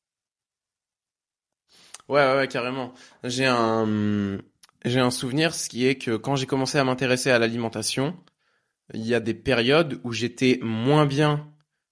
Ouais, 2.07 2.37
ouais, 2.37 2.47
carrément. 2.47 2.93
J'ai 3.23 3.45
un, 3.45 4.37
j'ai 4.83 4.99
un 4.99 5.11
souvenir, 5.11 5.55
ce 5.55 5.69
qui 5.69 5.87
est 5.87 5.95
que 5.95 6.15
quand 6.15 6.35
j'ai 6.35 6.45
commencé 6.45 6.77
à 6.77 6.83
m'intéresser 6.83 7.31
à 7.31 7.39
l'alimentation, 7.39 8.15
il 8.93 9.05
y 9.05 9.15
a 9.15 9.19
des 9.19 9.33
périodes 9.33 9.99
où 10.03 10.11
j'étais 10.11 10.59
moins 10.61 11.07
bien 11.07 11.51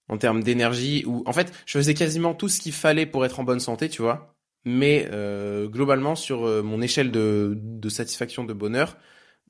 en 0.10 0.18
termes 0.18 0.44
d'énergie, 0.44 1.04
où 1.08 1.24
en 1.26 1.34
fait, 1.34 1.52
je 1.66 1.78
faisais 1.78 1.96
quasiment 1.96 2.36
tout 2.36 2.50
ce 2.50 2.60
qu'il 2.60 2.74
fallait 2.74 3.08
pour 3.08 3.26
être 3.26 3.40
en 3.40 3.44
bonne 3.44 3.60
santé, 3.60 3.90
tu 3.90 4.02
vois. 4.04 4.36
Mais 4.66 5.08
euh, 5.12 5.68
globalement, 5.68 6.16
sur 6.16 6.42
mon 6.64 6.82
échelle 6.82 7.12
de, 7.12 7.58
de 7.58 7.90
satisfaction, 7.90 8.44
de 8.44 8.54
bonheur, 8.54 8.98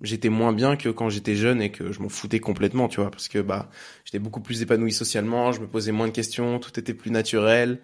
j'étais 0.03 0.29
moins 0.29 0.53
bien 0.53 0.75
que 0.75 0.89
quand 0.89 1.09
j'étais 1.09 1.35
jeune 1.35 1.61
et 1.61 1.71
que 1.71 1.91
je 1.91 2.01
m'en 2.01 2.09
foutais 2.09 2.39
complètement, 2.39 2.87
tu 2.89 2.99
vois, 2.99 3.09
parce 3.09 3.29
que 3.29 3.39
bah 3.39 3.69
j'étais 4.05 4.19
beaucoup 4.19 4.41
plus 4.41 4.61
épanoui 4.61 4.91
socialement, 4.91 5.51
je 5.53 5.61
me 5.61 5.67
posais 5.67 5.91
moins 5.93 6.07
de 6.07 6.11
questions, 6.13 6.59
tout 6.59 6.77
était 6.79 6.93
plus 6.93 7.09
naturel. 7.11 7.79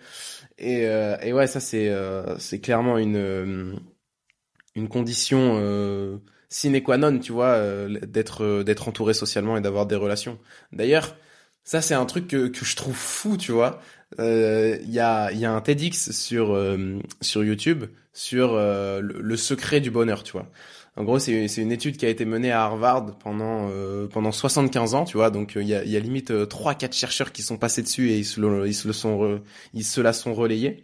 Et, 0.58 0.86
euh, 0.88 1.18
et 1.22 1.34
ouais, 1.34 1.48
ça 1.48 1.60
c'est 1.60 1.90
euh, 1.90 2.38
c'est 2.38 2.60
clairement 2.60 2.98
une 2.98 3.16
euh, 3.16 3.74
une 4.76 4.90
condition 4.90 5.58
euh, 5.60 6.18
sine 6.50 6.82
qua 6.84 6.98
non, 6.98 7.18
tu 7.20 7.32
vois, 7.32 7.58
d'être 8.06 8.64
d'être 8.64 8.88
entouré 8.88 9.14
socialement 9.14 9.58
et 9.58 9.62
d'avoir 9.62 9.86
des 9.86 9.96
relations. 9.96 10.40
D'ailleurs, 10.74 11.16
ça 11.64 11.82
c'est 11.82 11.94
un 11.96 12.06
truc 12.06 12.28
que 12.28 12.48
que 12.48 12.66
je 12.66 12.76
trouve 12.76 12.96
fou, 12.96 13.38
tu 13.38 13.52
vois. 13.54 13.82
Il 14.18 14.90
y 14.92 15.00
a 15.00 15.32
il 15.32 15.40
y 15.40 15.46
a 15.46 15.54
un 15.54 15.62
TEDx 15.62 16.12
sur 16.12 16.58
sur 17.22 17.44
YouTube 17.44 17.86
sur 18.14 18.56
le, 18.56 19.02
le 19.02 19.38
secret 19.38 19.80
du 19.80 19.92
bonheur, 19.92 20.24
tu 20.24 20.34
vois. 20.34 20.50
En 21.00 21.06
gros, 21.06 21.18
c'est 21.18 21.56
une 21.56 21.72
étude 21.72 21.96
qui 21.96 22.06
a 22.06 22.10
été 22.10 22.26
menée 22.26 22.52
à 22.52 22.64
Harvard 22.64 23.18
pendant 23.20 23.70
euh, 23.72 24.08
pendant 24.08 24.34
75 24.34 24.96
ans, 24.96 25.06
tu 25.06 25.16
vois. 25.16 25.30
Donc 25.30 25.54
il 25.56 25.66
y 25.66 25.74
a, 25.74 25.86
y 25.86 25.96
a 25.96 26.00
limite 26.02 26.32
euh, 26.32 26.46
trois 26.46 26.76
quatre 26.76 26.94
chercheurs 26.94 27.32
qui 27.32 27.42
sont 27.42 27.58
passés 27.58 27.82
dessus 27.82 28.10
et 28.10 28.18
ils 28.18 28.26
se 28.26 28.42
le, 28.42 28.68
ils 28.68 28.74
se 28.74 28.86
le 28.86 28.92
sont 28.92 29.42
ils 29.74 29.86
se 29.86 30.02
la 30.02 30.12
sont 30.12 30.34
relayés. 30.34 30.84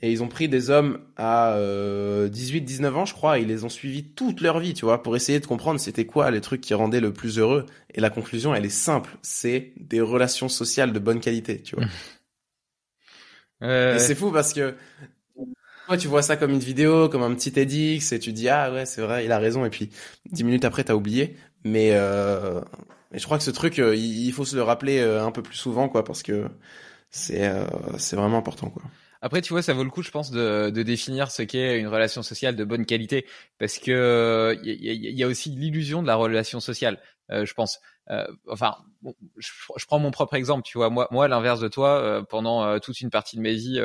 Et 0.00 0.10
ils 0.10 0.22
ont 0.22 0.28
pris 0.28 0.48
des 0.48 0.70
hommes 0.70 0.98
à 1.16 1.56
18-19 1.56 2.94
ans, 2.94 3.04
je 3.04 3.12
crois, 3.12 3.38
et 3.38 3.42
ils 3.42 3.48
les 3.48 3.64
ont 3.64 3.68
suivis 3.68 4.02
toute 4.02 4.40
leur 4.40 4.58
vie, 4.58 4.74
tu 4.74 4.86
vois, 4.86 5.02
pour 5.02 5.14
essayer 5.14 5.38
de 5.38 5.46
comprendre 5.46 5.78
c'était 5.78 6.04
quoi 6.04 6.30
les 6.32 6.40
trucs 6.40 6.62
qui 6.62 6.74
rendaient 6.74 7.00
le 7.00 7.12
plus 7.12 7.38
heureux. 7.38 7.64
Et 7.94 8.00
la 8.00 8.10
conclusion, 8.10 8.54
elle 8.54 8.64
est 8.64 8.70
simple, 8.70 9.16
c'est 9.22 9.72
des 9.76 10.00
relations 10.00 10.48
sociales 10.48 10.92
de 10.92 10.98
bonne 10.98 11.20
qualité, 11.20 11.60
tu 11.60 11.76
vois. 11.76 11.84
Euh... 13.62 13.94
Et 13.94 13.98
c'est 13.98 14.16
fou 14.16 14.30
parce 14.30 14.52
que 14.52 14.74
toi, 15.86 15.96
tu 15.96 16.08
vois 16.08 16.22
ça 16.22 16.36
comme 16.36 16.50
une 16.52 16.58
vidéo, 16.58 17.08
comme 17.08 17.22
un 17.22 17.34
petit 17.34 17.52
TEDx, 17.52 18.12
et 18.12 18.18
tu 18.18 18.32
dis 18.32 18.48
ah 18.48 18.72
ouais 18.72 18.86
c'est 18.86 19.02
vrai, 19.02 19.24
il 19.24 19.32
a 19.32 19.38
raison, 19.38 19.64
et 19.64 19.70
puis 19.70 19.90
dix 20.30 20.44
minutes 20.44 20.64
après 20.64 20.84
t'as 20.84 20.94
oublié. 20.94 21.36
Mais, 21.64 21.90
euh, 21.92 22.60
je 23.14 23.24
crois 23.24 23.38
que 23.38 23.44
ce 23.44 23.50
truc, 23.50 23.78
euh, 23.78 23.94
il, 23.96 24.32
faut 24.32 24.44
se 24.44 24.56
le 24.56 24.62
rappeler 24.62 24.98
euh, 24.98 25.24
un 25.24 25.30
peu 25.30 25.42
plus 25.42 25.56
souvent, 25.56 25.88
quoi, 25.88 26.04
parce 26.04 26.22
que 26.22 26.48
c'est 27.10 27.46
euh, 27.46 27.64
c'est 27.98 28.16
vraiment 28.16 28.38
important, 28.38 28.70
quoi. 28.70 28.82
Après, 29.22 29.40
tu 29.40 29.54
vois, 29.54 29.62
ça 29.62 29.72
vaut 29.72 29.84
le 29.84 29.90
coup, 29.90 30.02
je 30.02 30.10
pense, 30.10 30.30
de, 30.30 30.68
de 30.68 30.82
définir 30.82 31.30
ce 31.30 31.42
qu'est 31.42 31.78
une 31.78 31.86
relation 31.86 32.22
sociale 32.22 32.56
de 32.56 32.64
bonne 32.64 32.84
qualité, 32.84 33.26
parce 33.58 33.78
que 33.78 34.58
il 34.62 34.74
y, 34.74 35.16
y, 35.16 35.22
a 35.22 35.26
aussi 35.26 35.48
l'illusion 35.48 36.02
de 36.02 36.06
la 36.06 36.16
relation 36.16 36.60
sociale, 36.60 37.00
je 37.30 37.52
pense. 37.54 37.80
enfin, 38.48 38.76
je, 39.36 39.50
je, 39.76 39.86
prends 39.86 39.98
mon 39.98 40.10
propre 40.10 40.34
exemple, 40.34 40.62
tu 40.64 40.78
vois, 40.78 40.90
moi, 40.90 41.08
moi, 41.10 41.26
à 41.26 41.28
l'inverse 41.28 41.60
de 41.60 41.68
toi, 41.68 42.24
pendant 42.28 42.78
toute 42.80 43.00
une 43.00 43.10
partie 43.10 43.36
de 43.36 43.42
ma 43.42 43.50
vie, 43.50 43.80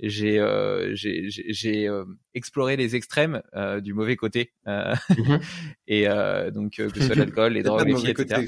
j'ai 0.00 0.38
euh, 0.38 0.94
j'ai 0.94 1.88
euh, 1.88 2.04
exploré 2.34 2.76
les 2.76 2.96
extrêmes 2.96 3.42
euh, 3.54 3.80
du 3.80 3.94
mauvais 3.94 4.16
côté 4.16 4.52
euh, 4.66 4.94
mmh 5.16 5.36
et 5.86 6.08
euh, 6.08 6.50
donc 6.50 6.72
que 6.72 6.88
ce 6.88 7.06
soit 7.06 7.14
l'alcool, 7.16 7.54
les 7.54 7.62
drogues, 7.62 7.86
les 7.86 7.96
filles, 7.96 8.10
etc. 8.10 8.44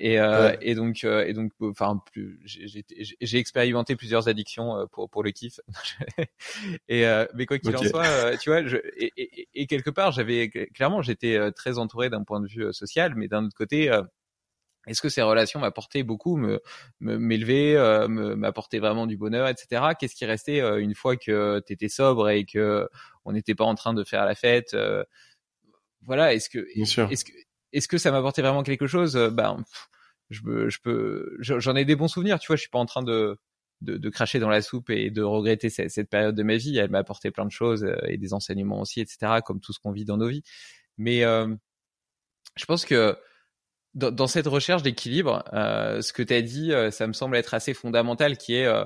et 0.00 0.18
et 0.60 0.74
donc 0.74 1.04
et 1.04 1.32
donc 1.32 1.52
enfin 1.60 2.00
j'ai 2.44 3.38
expérimenté 3.38 3.94
plusieurs 3.94 4.28
addictions 4.28 4.88
pour 4.90 5.08
pour 5.08 5.22
le 5.22 5.30
kiff. 5.30 5.60
Et 6.88 7.04
mais 7.34 7.46
quoi 7.46 7.58
qu'il 7.58 7.76
en 7.76 7.82
soit 7.82 8.36
tu 8.38 8.50
vois 8.50 8.66
je, 8.66 8.76
et, 8.96 9.12
et, 9.16 9.48
et 9.54 9.66
quelque 9.66 9.90
part 9.90 10.10
j'avais 10.10 10.48
clairement 10.48 11.02
j'étais 11.02 11.52
très 11.52 11.78
entouré 11.78 12.10
d'un 12.10 12.24
point 12.24 12.40
de 12.40 12.48
vue 12.48 12.72
social 12.72 13.14
mais 13.14 13.28
d'un 13.28 13.44
autre 13.44 13.56
côté 13.56 13.90
est-ce 14.86 15.02
que 15.02 15.08
ces 15.08 15.22
relations 15.22 15.60
m'apportaient 15.60 16.04
beaucoup, 16.04 16.36
me 16.36 16.60
m'élever, 17.00 17.76
euh, 17.76 18.06
m'apportaient 18.08 18.78
vraiment 18.78 19.06
du 19.06 19.16
bonheur, 19.16 19.48
etc. 19.48 19.82
Qu'est-ce 19.98 20.14
qui 20.14 20.24
restait 20.24 20.60
euh, 20.60 20.80
une 20.80 20.94
fois 20.94 21.16
que 21.16 21.60
tu 21.66 21.72
étais 21.72 21.88
sobre 21.88 22.28
et 22.28 22.44
que 22.44 22.88
on 23.24 23.32
n'était 23.32 23.54
pas 23.54 23.64
en 23.64 23.74
train 23.74 23.94
de 23.94 24.04
faire 24.04 24.24
la 24.24 24.34
fête 24.34 24.74
euh, 24.74 25.02
Voilà, 26.02 26.34
est-ce 26.34 26.48
que 26.48 26.66
est-ce 26.74 27.24
que 27.24 27.32
est-ce 27.72 27.88
que 27.88 27.98
ça 27.98 28.12
m'apportait 28.12 28.42
vraiment 28.42 28.62
quelque 28.62 28.86
chose? 28.86 29.16
Ben, 29.32 29.64
je, 30.30 30.68
je 30.68 30.78
peux, 30.80 31.36
j'en 31.40 31.74
ai 31.76 31.84
des 31.84 31.96
bons 31.96 32.08
souvenirs. 32.08 32.38
Tu 32.38 32.46
vois, 32.46 32.56
je 32.56 32.62
suis 32.62 32.70
pas 32.70 32.78
en 32.78 32.86
train 32.86 33.02
de 33.02 33.38
de, 33.82 33.98
de 33.98 34.08
cracher 34.08 34.38
dans 34.38 34.48
la 34.48 34.62
soupe 34.62 34.88
et 34.88 35.10
de 35.10 35.22
regretter 35.22 35.68
cette, 35.68 35.90
cette 35.90 36.08
période 36.08 36.34
de 36.34 36.42
ma 36.42 36.56
vie. 36.56 36.78
Elle 36.78 36.90
m'a 36.90 36.98
apporté 36.98 37.30
plein 37.30 37.44
de 37.44 37.50
choses 37.50 37.86
et 38.06 38.16
des 38.16 38.32
enseignements 38.34 38.80
aussi, 38.80 39.00
etc. 39.00 39.40
Comme 39.44 39.60
tout 39.60 39.72
ce 39.72 39.80
qu'on 39.80 39.92
vit 39.92 40.04
dans 40.04 40.16
nos 40.16 40.28
vies. 40.28 40.44
Mais 40.96 41.22
je 41.22 42.64
pense 42.66 42.84
que 42.84 43.18
dans, 43.96 44.10
dans 44.10 44.26
cette 44.26 44.46
recherche 44.46 44.82
d'équilibre, 44.82 45.42
euh, 45.54 46.02
ce 46.02 46.12
que 46.12 46.22
tu 46.22 46.34
as 46.34 46.42
dit, 46.42 46.72
euh, 46.72 46.90
ça 46.90 47.06
me 47.06 47.14
semble 47.14 47.34
être 47.34 47.54
assez 47.54 47.72
fondamental, 47.74 48.36
qui 48.36 48.54
est, 48.54 48.66
euh, 48.66 48.84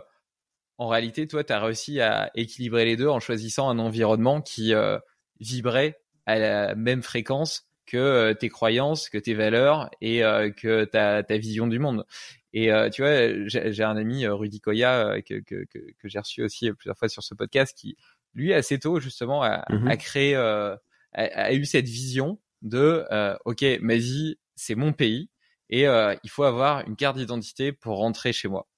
en 0.79 0.89
réalité, 0.89 1.27
toi, 1.27 1.43
tu 1.45 1.53
as 1.53 1.61
réussi 1.61 2.01
à 2.01 2.31
équilibrer 2.37 2.85
les 2.85 2.97
deux 2.97 3.09
en 3.09 3.19
choisissant 3.21 3.69
un 3.69 3.79
environnement 3.81 4.41
qui 4.41 4.73
euh, 4.73 4.99
vibrait 5.41 5.99
à 6.27 6.39
la 6.39 6.75
même 6.77 7.03
fréquence 7.03 7.67
que 7.87 8.33
tes 8.35 8.49
croyances, 8.49 9.09
que 9.09 9.19
tes 9.19 9.35
valeurs 9.35 9.91
et 10.01 10.21
que 10.57 10.85
ta, 10.85 11.25
ta 11.25 11.39
vision 11.39 11.67
du 11.67 11.81
monde. 11.81 12.07
Et 12.53 12.71
tu 12.93 13.03
vois, 13.03 13.49
j'ai 13.49 13.83
un 13.83 13.97
ami, 13.97 14.29
Rudy 14.29 14.61
Koya, 14.61 15.21
que, 15.23 15.41
que, 15.41 15.65
que, 15.65 15.79
que 15.99 16.09
j'ai 16.09 16.21
reçu 16.21 16.45
aussi 16.45 16.71
plusieurs 16.73 16.97
fois 16.97 17.09
sur 17.09 17.25
ce 17.25 17.35
podcast, 17.35 17.77
qui, 17.77 17.97
lui, 18.33 18.55
assez 18.55 18.79
tôt, 18.79 19.01
justement, 19.01 19.43
a, 19.43 19.67
mmh 19.71 19.89
a 19.89 19.97
créé, 19.97 20.35
a, 20.37 20.79
a, 21.15 21.53
eu 21.53 21.65
cette 21.65 21.89
vision 21.89 22.39
de, 22.63 23.05
OK, 23.45 23.65
ma 23.81 23.97
vie, 23.97 24.39
c'est 24.61 24.75
mon 24.75 24.93
pays 24.93 25.31
et 25.71 25.87
euh, 25.87 26.15
il 26.23 26.31
faut 26.31 26.43
avoir 26.45 26.87
une 26.87 26.97
carte 26.97 27.17
d'identité 27.17 27.73
pour 27.73 27.97
rentrer 27.97 28.33
chez 28.33 28.49
moi. 28.49 28.69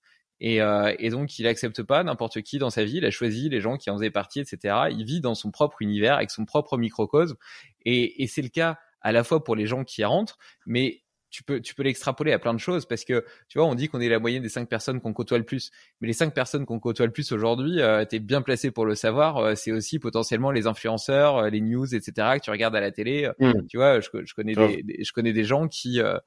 Et, 0.40 0.60
euh, 0.60 0.94
et, 0.98 1.10
donc, 1.10 1.38
il 1.38 1.46
accepte 1.46 1.82
pas 1.82 2.02
n'importe 2.02 2.42
qui 2.42 2.58
dans 2.58 2.70
sa 2.70 2.84
vie. 2.84 2.96
Il 2.96 3.04
a 3.04 3.10
choisi 3.10 3.48
les 3.48 3.60
gens 3.60 3.76
qui 3.76 3.90
en 3.90 3.96
faisaient 3.96 4.10
partie, 4.10 4.40
etc. 4.40 4.88
Il 4.90 5.04
vit 5.04 5.20
dans 5.20 5.34
son 5.34 5.50
propre 5.50 5.82
univers, 5.82 6.16
avec 6.16 6.30
son 6.30 6.44
propre 6.44 6.76
microcosme. 6.76 7.36
Et, 7.84 8.22
et 8.22 8.26
c'est 8.26 8.42
le 8.42 8.48
cas 8.48 8.78
à 9.00 9.12
la 9.12 9.24
fois 9.24 9.42
pour 9.44 9.56
les 9.56 9.66
gens 9.66 9.84
qui 9.84 10.04
rentrent, 10.04 10.38
mais 10.66 11.02
tu 11.32 11.42
peux, 11.42 11.60
tu 11.60 11.74
peux 11.74 11.82
l'extrapoler 11.82 12.32
à 12.32 12.38
plein 12.38 12.52
de 12.52 12.58
choses 12.58 12.84
parce 12.86 13.04
que, 13.04 13.24
tu 13.48 13.58
vois, 13.58 13.66
on 13.66 13.74
dit 13.74 13.88
qu'on 13.88 14.00
est 14.00 14.08
la 14.08 14.18
moyenne 14.18 14.42
des 14.42 14.50
cinq 14.50 14.68
personnes 14.68 15.00
qu'on 15.00 15.14
côtoie 15.14 15.38
le 15.38 15.44
plus. 15.44 15.70
Mais 16.00 16.06
les 16.06 16.12
cinq 16.12 16.34
personnes 16.34 16.66
qu'on 16.66 16.78
côtoie 16.78 17.06
le 17.06 17.12
plus 17.12 17.32
aujourd'hui, 17.32 17.80
euh, 17.80 18.04
tu 18.04 18.16
es 18.16 18.18
bien 18.20 18.42
placé 18.42 18.70
pour 18.70 18.84
le 18.84 18.94
savoir. 18.94 19.38
Euh, 19.38 19.54
c'est 19.54 19.72
aussi 19.72 19.98
potentiellement 19.98 20.50
les 20.50 20.66
influenceurs, 20.66 21.38
euh, 21.38 21.48
les 21.48 21.62
news, 21.62 21.86
etc. 21.94 22.12
que 22.34 22.44
tu 22.44 22.50
regardes 22.50 22.76
à 22.76 22.80
la 22.80 22.92
télé. 22.92 23.30
Mmh. 23.40 23.52
Tu 23.68 23.78
vois, 23.78 24.00
je, 24.00 24.08
je 24.24 24.34
connais 24.34 24.54
des, 24.54 25.02
je 25.02 25.12
connais 25.12 25.32
des 25.32 25.44
gens 25.44 25.68
qui, 25.68 26.00
euh, 26.00 26.18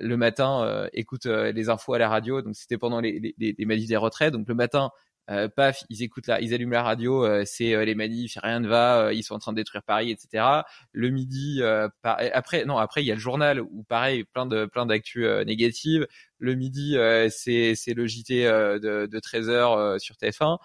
le 0.00 0.16
matin, 0.16 0.88
écoutent 0.92 1.26
les 1.26 1.68
infos 1.68 1.94
à 1.94 1.98
la 1.98 2.08
radio. 2.08 2.42
Donc, 2.42 2.56
c'était 2.56 2.76
pendant 2.76 3.00
les, 3.00 3.20
les, 3.20 3.34
les, 3.38 3.54
les 3.56 3.86
des 3.86 3.96
retraites. 3.96 4.32
Donc, 4.32 4.48
le 4.48 4.54
matin, 4.54 4.90
euh, 5.30 5.48
paf, 5.48 5.84
ils 5.88 6.02
écoutent 6.02 6.26
là, 6.26 6.40
ils 6.40 6.52
allument 6.52 6.72
la 6.72 6.82
radio, 6.82 7.24
euh, 7.24 7.44
c'est 7.46 7.74
euh, 7.74 7.84
les 7.84 7.94
manifs, 7.94 8.36
rien 8.42 8.60
ne 8.60 8.68
va, 8.68 9.12
ils 9.12 9.22
sont 9.22 9.34
en 9.34 9.38
train 9.38 9.52
de 9.52 9.56
détruire 9.56 9.82
Paris, 9.82 10.10
etc. 10.10 10.44
Le 10.92 11.08
midi, 11.08 11.62
après, 12.02 12.64
non, 12.64 12.76
après 12.76 13.02
il 13.02 13.06
y 13.06 13.10
a 13.10 13.14
le 13.14 13.20
journal 13.20 13.60
où 13.60 13.84
pareil, 13.84 14.24
plein 14.24 14.46
de 14.46 14.66
plein 14.66 14.86
d'actu 14.86 15.26
négatives. 15.46 16.06
Le 16.38 16.54
midi, 16.54 16.96
c'est 17.30 17.74
c'est 17.74 17.94
le 17.94 18.06
JT 18.06 18.44
de, 18.44 19.06
de 19.06 19.18
13 19.18 19.48
h 19.48 19.98
sur 19.98 20.16
TF1. 20.16 20.58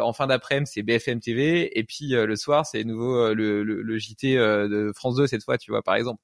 en 0.00 0.12
fin 0.12 0.26
d'après-midi, 0.26 0.70
c'est 0.72 0.82
BFM 0.82 1.20
TV, 1.20 1.78
et 1.78 1.84
puis 1.84 2.08
le 2.10 2.36
soir, 2.36 2.64
c'est 2.66 2.84
nouveau 2.84 3.34
le, 3.34 3.62
le, 3.62 3.82
le, 3.82 3.98
JT 3.98 4.36
de 4.36 4.92
France 4.94 5.16
2 5.16 5.26
cette 5.26 5.44
fois, 5.44 5.58
tu 5.58 5.70
vois, 5.70 5.82
par 5.82 5.94
exemple 5.94 6.22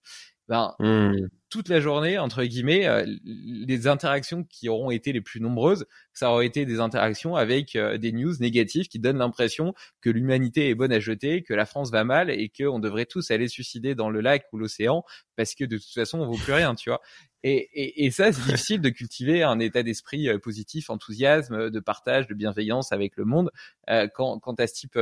ben, 0.49 0.75
mmh. 0.79 1.29
Toute 1.55 1.69
la 1.69 1.79
journée, 1.79 2.19
entre 2.19 2.43
guillemets, 2.43 2.89
euh, 2.89 3.07
les 3.25 3.87
interactions 3.87 4.43
qui 4.43 4.69
auront 4.69 4.91
été 4.91 5.13
les 5.13 5.21
plus 5.21 5.41
nombreuses, 5.41 5.87
ça 6.13 6.29
aura 6.29 6.45
été 6.45 6.67
des 6.67 6.81
interactions 6.81 7.37
avec 7.37 7.77
euh, 7.77 7.97
des 7.97 8.11
news 8.11 8.35
négatives 8.41 8.89
qui 8.89 8.99
donnent 8.99 9.19
l'impression 9.19 9.73
que 10.01 10.11
l'humanité 10.11 10.69
est 10.69 10.75
bonne 10.75 10.91
à 10.91 10.99
jeter, 10.99 11.45
que 11.45 11.55
la 11.55 11.65
France 11.65 11.93
va 11.93 12.03
mal 12.03 12.29
et 12.29 12.49
qu'on 12.49 12.81
devrait 12.81 13.07
tous 13.07 13.31
aller 13.31 13.47
suicider 13.47 13.95
dans 13.95 14.11
le 14.11 14.21
lac 14.21 14.47
ou 14.53 14.59
l'océan 14.59 15.05
parce 15.37 15.55
que 15.55 15.65
de 15.65 15.79
toute 15.79 15.95
façon, 15.95 16.19
on 16.19 16.27
vaut 16.27 16.39
plus 16.39 16.55
rien, 16.55 16.75
tu 16.75 16.91
vois. 16.91 17.01
Et, 17.45 18.11
ça, 18.11 18.33
c'est 18.33 18.43
difficile 18.47 18.81
de 18.81 18.89
cultiver 18.89 19.45
un 19.45 19.61
état 19.61 19.85
d'esprit 19.85 20.29
euh, 20.29 20.41
positif, 20.41 20.91
enthousiasme, 20.91 21.71
de 21.71 21.81
partage, 21.81 22.27
de 22.27 22.35
bienveillance 22.35 22.91
avec 22.91 23.17
le 23.17 23.27
monde 23.27 23.53
quand, 23.87 24.41
quand 24.41 24.57
tu 24.57 24.63
as 24.63 24.67
ce 24.67 24.75
type 24.75 24.99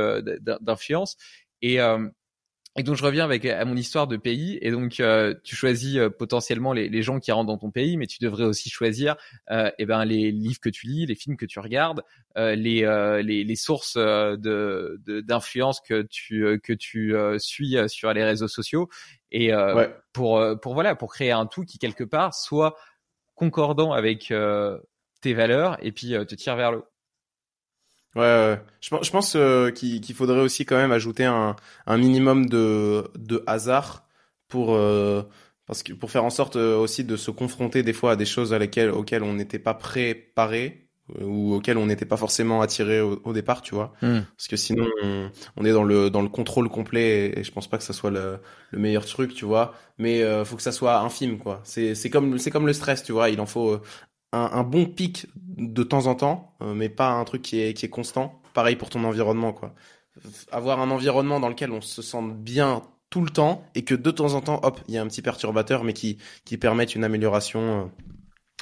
d'influence. 0.61 1.17
Et 1.63 1.79
et 2.75 2.81
donc 2.81 2.95
je 2.95 3.03
reviens 3.03 3.23
avec 3.23 3.45
à 3.45 3.63
mon 3.65 3.75
histoire 3.75 4.07
de 4.07 4.17
pays. 4.17 4.57
Et 4.61 4.71
donc 4.71 4.99
euh, 4.99 5.35
tu 5.43 5.55
choisis 5.55 5.97
euh, 5.97 6.09
potentiellement 6.09 6.73
les, 6.73 6.89
les, 6.89 7.03
gens 7.03 7.19
qui 7.19 7.31
rentrent 7.31 7.47
dans 7.47 7.57
ton 7.57 7.69
pays 7.69 7.97
mais 7.97 8.07
tu 8.07 8.17
devrais 8.19 8.45
aussi 8.45 8.69
choisir 8.69 9.15
euh, 9.51 9.69
eh 9.77 9.85
ben 9.85 10.03
les 10.05 10.31
livres 10.31 10.59
que 10.59 10.69
tu 10.69 10.87
lis 10.87 11.05
les 11.05 11.15
films 11.15 11.37
que 11.37 11.45
tu 11.45 11.59
regardes 11.59 12.03
euh, 12.37 12.55
les, 12.55 12.81
les, 13.23 13.43
les 13.43 13.55
sources 13.55 13.95
de 13.95 14.99
d'influence 15.21 15.81
que 15.81 16.01
tu 16.09 16.59
que 16.63 16.73
tu 16.73 17.15
suis 17.37 17.77
sur 17.87 18.13
les 18.13 18.23
réseaux 18.23 18.47
sociaux. 18.47 18.89
Et 19.31 19.51
pour 20.13 20.43
pour 20.61 20.73
voilà 20.73 20.95
pour 20.95 21.13
créer 21.13 21.31
un 21.31 21.45
tout 21.45 21.63
qui 21.63 21.77
quelque 21.77 22.03
part 22.03 22.33
soit 22.33 22.75
concordant 23.35 23.91
avec 23.91 24.33
tes 25.21 25.33
valeurs 25.33 25.77
et 25.81 25.91
puis 25.91 26.09
te 26.09 26.35
tire 26.35 26.55
vers 26.55 26.71
le 26.71 26.77
haut 26.79 26.92
Ouais, 28.15 28.21
ouais. 28.21 28.61
Je, 28.81 28.89
je 29.01 29.11
pense 29.11 29.35
euh, 29.35 29.71
qu'il 29.71 30.13
faudrait 30.13 30.41
aussi 30.41 30.65
quand 30.65 30.77
même 30.77 30.91
ajouter 30.91 31.25
un, 31.25 31.55
un 31.87 31.97
minimum 31.97 32.47
de, 32.47 33.09
de 33.15 33.43
hasard 33.47 34.07
pour 34.47 34.75
euh, 34.75 35.23
parce 35.65 35.81
que 35.81 35.93
pour 35.93 36.11
faire 36.11 36.23
en 36.23 36.29
sorte 36.29 36.55
euh, 36.55 36.77
aussi 36.77 37.03
de 37.03 37.15
se 37.17 37.31
confronter 37.31 37.81
des 37.83 37.93
fois 37.93 38.11
à 38.11 38.15
des 38.15 38.25
choses 38.25 38.53
à 38.53 38.59
lesquelles 38.59 38.91
auxquelles 38.91 39.23
on 39.23 39.33
n'était 39.33 39.59
pas 39.59 39.73
préparé 39.73 40.83
ou 41.19 41.53
auxquelles 41.53 41.77
on 41.77 41.87
n'était 41.87 42.05
pas 42.05 42.17
forcément 42.17 42.61
attiré 42.61 43.01
au, 43.01 43.33
départ, 43.33 43.61
tu 43.61 43.75
vois. 43.75 43.93
Hmm. 44.01 44.21
Parce 44.37 44.47
que 44.47 44.55
sinon 44.55 44.87
on, 45.03 45.29
on, 45.57 45.65
est 45.65 45.73
dans 45.73 45.83
le 45.83 46.09
dans 46.09 46.21
le 46.21 46.29
contrôle 46.29 46.69
complet 46.69 47.37
et, 47.37 47.43
je 47.43 47.51
pense 47.51 47.69
pas 47.69 47.77
que 47.77 47.83
ça 47.83 47.93
soit 47.93 48.09
le, 48.09 48.39
le 48.71 48.79
meilleur 48.79 49.05
truc, 49.05 49.33
tu 49.33 49.45
vois. 49.45 49.73
Mais 49.97 50.23
euh, 50.23 50.45
faut 50.45 50.55
que 50.55 50.61
ça 50.61 50.71
soit 50.71 50.99
infime, 50.99 51.39
quoi. 51.39 51.61
C'est 51.65 51.93
c'est 51.95 52.09
comme 52.09 52.37
c'est 52.37 52.51
comme 52.51 52.67
le 52.67 52.73
stress, 52.73 53.03
tu 53.03 53.11
vois. 53.11 53.29
Il 53.29 53.41
en 53.41 53.45
faut 53.45 53.81
un, 54.33 54.63
bon 54.63 54.85
pic 54.85 55.27
de 55.35 55.83
temps 55.83 56.07
en 56.07 56.15
temps, 56.15 56.55
euh, 56.61 56.73
mais 56.73 56.89
pas 56.89 57.11
un 57.11 57.23
truc 57.23 57.41
qui 57.41 57.61
est, 57.61 57.73
qui 57.73 57.85
est 57.85 57.89
constant. 57.89 58.41
Pareil 58.53 58.75
pour 58.75 58.89
ton 58.89 59.03
environnement, 59.03 59.53
quoi. 59.53 59.73
Avoir 60.51 60.79
un 60.79 60.91
environnement 60.91 61.39
dans 61.39 61.49
lequel 61.49 61.71
on 61.71 61.81
se 61.81 62.01
sent 62.01 62.21
bien 62.35 62.83
tout 63.09 63.21
le 63.21 63.29
temps 63.29 63.63
et 63.75 63.83
que 63.83 63.95
de 63.95 64.11
temps 64.11 64.33
en 64.33 64.41
temps, 64.41 64.59
hop, 64.63 64.79
il 64.87 64.95
y 64.95 64.97
a 64.97 65.01
un 65.01 65.07
petit 65.07 65.21
perturbateur, 65.21 65.83
mais 65.83 65.93
qui, 65.93 66.17
qui 66.45 66.57
permettent 66.57 66.95
une 66.95 67.03
amélioration 67.03 67.81
euh, 67.81 67.85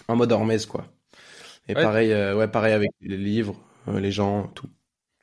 en 0.08 0.16
mode 0.16 0.32
hormèse, 0.32 0.66
quoi. 0.66 0.86
Et 1.68 1.74
pareil, 1.74 2.12
euh, 2.12 2.36
ouais, 2.36 2.48
pareil 2.48 2.74
avec 2.74 2.90
les 3.02 3.18
livres, 3.18 3.56
les 3.88 4.12
gens, 4.12 4.48
tout. 4.56 4.68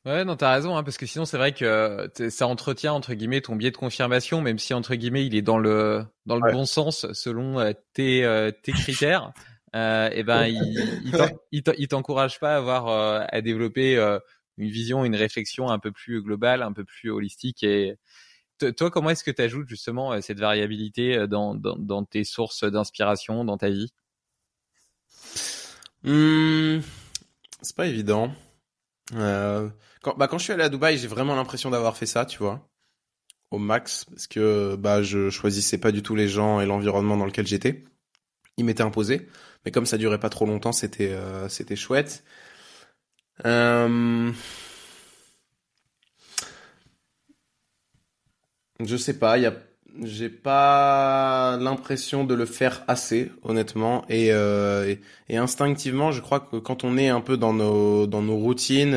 Ouais, 0.05 0.23
non, 0.23 0.35
t'as 0.35 0.53
raison, 0.53 0.77
hein, 0.77 0.83
parce 0.83 0.97
que 0.97 1.05
sinon 1.05 1.25
c'est 1.25 1.37
vrai 1.37 1.51
que 1.51 2.09
ça 2.29 2.47
entretient 2.47 2.93
entre 2.93 3.13
guillemets 3.13 3.41
ton 3.41 3.55
biais 3.55 3.69
de 3.69 3.77
confirmation, 3.77 4.41
même 4.41 4.57
si 4.57 4.73
entre 4.73 4.95
guillemets 4.95 5.25
il 5.25 5.35
est 5.35 5.41
dans 5.41 5.57
le 5.57 6.05
dans 6.25 6.37
le 6.37 6.51
bon 6.53 6.65
sens 6.65 7.05
selon 7.11 7.73
tes 7.93 8.51
tes 8.63 8.71
critères 8.71 9.33
euh, 9.75 10.09
et 10.11 10.23
ben 10.23 10.47
il, 10.47 11.03
il 11.51 11.87
t'encourage 11.87 12.39
pas 12.39 12.55
à 12.55 12.57
avoir 12.57 12.87
euh, 12.87 13.23
à 13.29 13.41
développer 13.41 13.97
euh, 13.97 14.19
une 14.57 14.69
vision, 14.69 15.05
une 15.05 15.15
réflexion 15.15 15.69
un 15.69 15.79
peu 15.79 15.91
plus 15.91 16.21
globale, 16.21 16.61
un 16.61 16.73
peu 16.73 16.83
plus 16.83 17.11
holistique. 17.11 17.63
Et 17.63 17.95
toi, 18.77 18.91
comment 18.91 19.09
est-ce 19.09 19.23
que 19.23 19.31
tu 19.31 19.41
ajoutes 19.41 19.69
justement 19.69 20.13
euh, 20.13 20.21
cette 20.21 20.39
variabilité 20.39 21.27
dans, 21.27 21.55
dans, 21.55 21.77
dans 21.77 22.03
tes 22.03 22.23
sources 22.23 22.63
d'inspiration, 22.63 23.45
dans 23.45 23.57
ta 23.57 23.69
vie? 23.69 23.93
Mmh, 26.03 26.79
C'est 27.61 27.75
pas 27.75 27.87
évident. 27.87 28.33
Quand, 29.11 30.15
bah, 30.17 30.27
quand 30.27 30.37
je 30.37 30.43
suis 30.43 30.53
allé 30.53 30.63
à 30.63 30.69
Dubaï, 30.69 30.97
j'ai 30.97 31.07
vraiment 31.07 31.35
l'impression 31.35 31.69
d'avoir 31.69 31.97
fait 31.97 32.05
ça, 32.05 32.25
tu 32.25 32.37
vois, 32.37 32.69
au 33.51 33.57
max, 33.57 34.05
parce 34.05 34.27
que 34.27 34.75
bah 34.75 35.01
je 35.01 35.29
choisissais 35.29 35.77
pas 35.77 35.91
du 35.91 36.03
tout 36.03 36.15
les 36.15 36.27
gens 36.27 36.61
et 36.61 36.65
l'environnement 36.65 37.17
dans 37.17 37.25
lequel 37.25 37.47
j'étais. 37.47 37.83
Ils 38.59 38.65
m'étaient 38.65 38.83
imposés. 38.83 39.27
Mais 39.65 39.71
comme 39.71 39.85
ça 39.85 39.97
durait 39.97 40.19
pas 40.19 40.29
trop 40.29 40.45
longtemps, 40.45 40.73
c'était 40.73 41.11
euh, 41.11 41.47
c'était 41.47 41.77
chouette. 41.77 42.23
Euh... 43.45 44.31
Je 48.81 48.97
sais 48.97 49.17
pas, 49.17 49.37
il 49.37 49.51
j'ai 50.03 50.29
pas 50.29 51.57
l'impression 51.57 52.25
de 52.25 52.33
le 52.33 52.45
faire 52.45 52.83
assez 52.87 53.31
honnêtement 53.41 54.05
et, 54.07 54.31
euh, 54.31 54.95
et, 55.29 55.37
instinctivement 55.37 56.11
je 56.11 56.21
crois 56.21 56.39
que 56.41 56.57
quand 56.57 56.83
on 56.83 56.95
est 56.95 57.09
un 57.09 57.21
peu 57.21 57.37
dans 57.37 57.53
nos 57.53 58.05
dans 58.05 58.21
nos 58.21 58.37
routines 58.37 58.95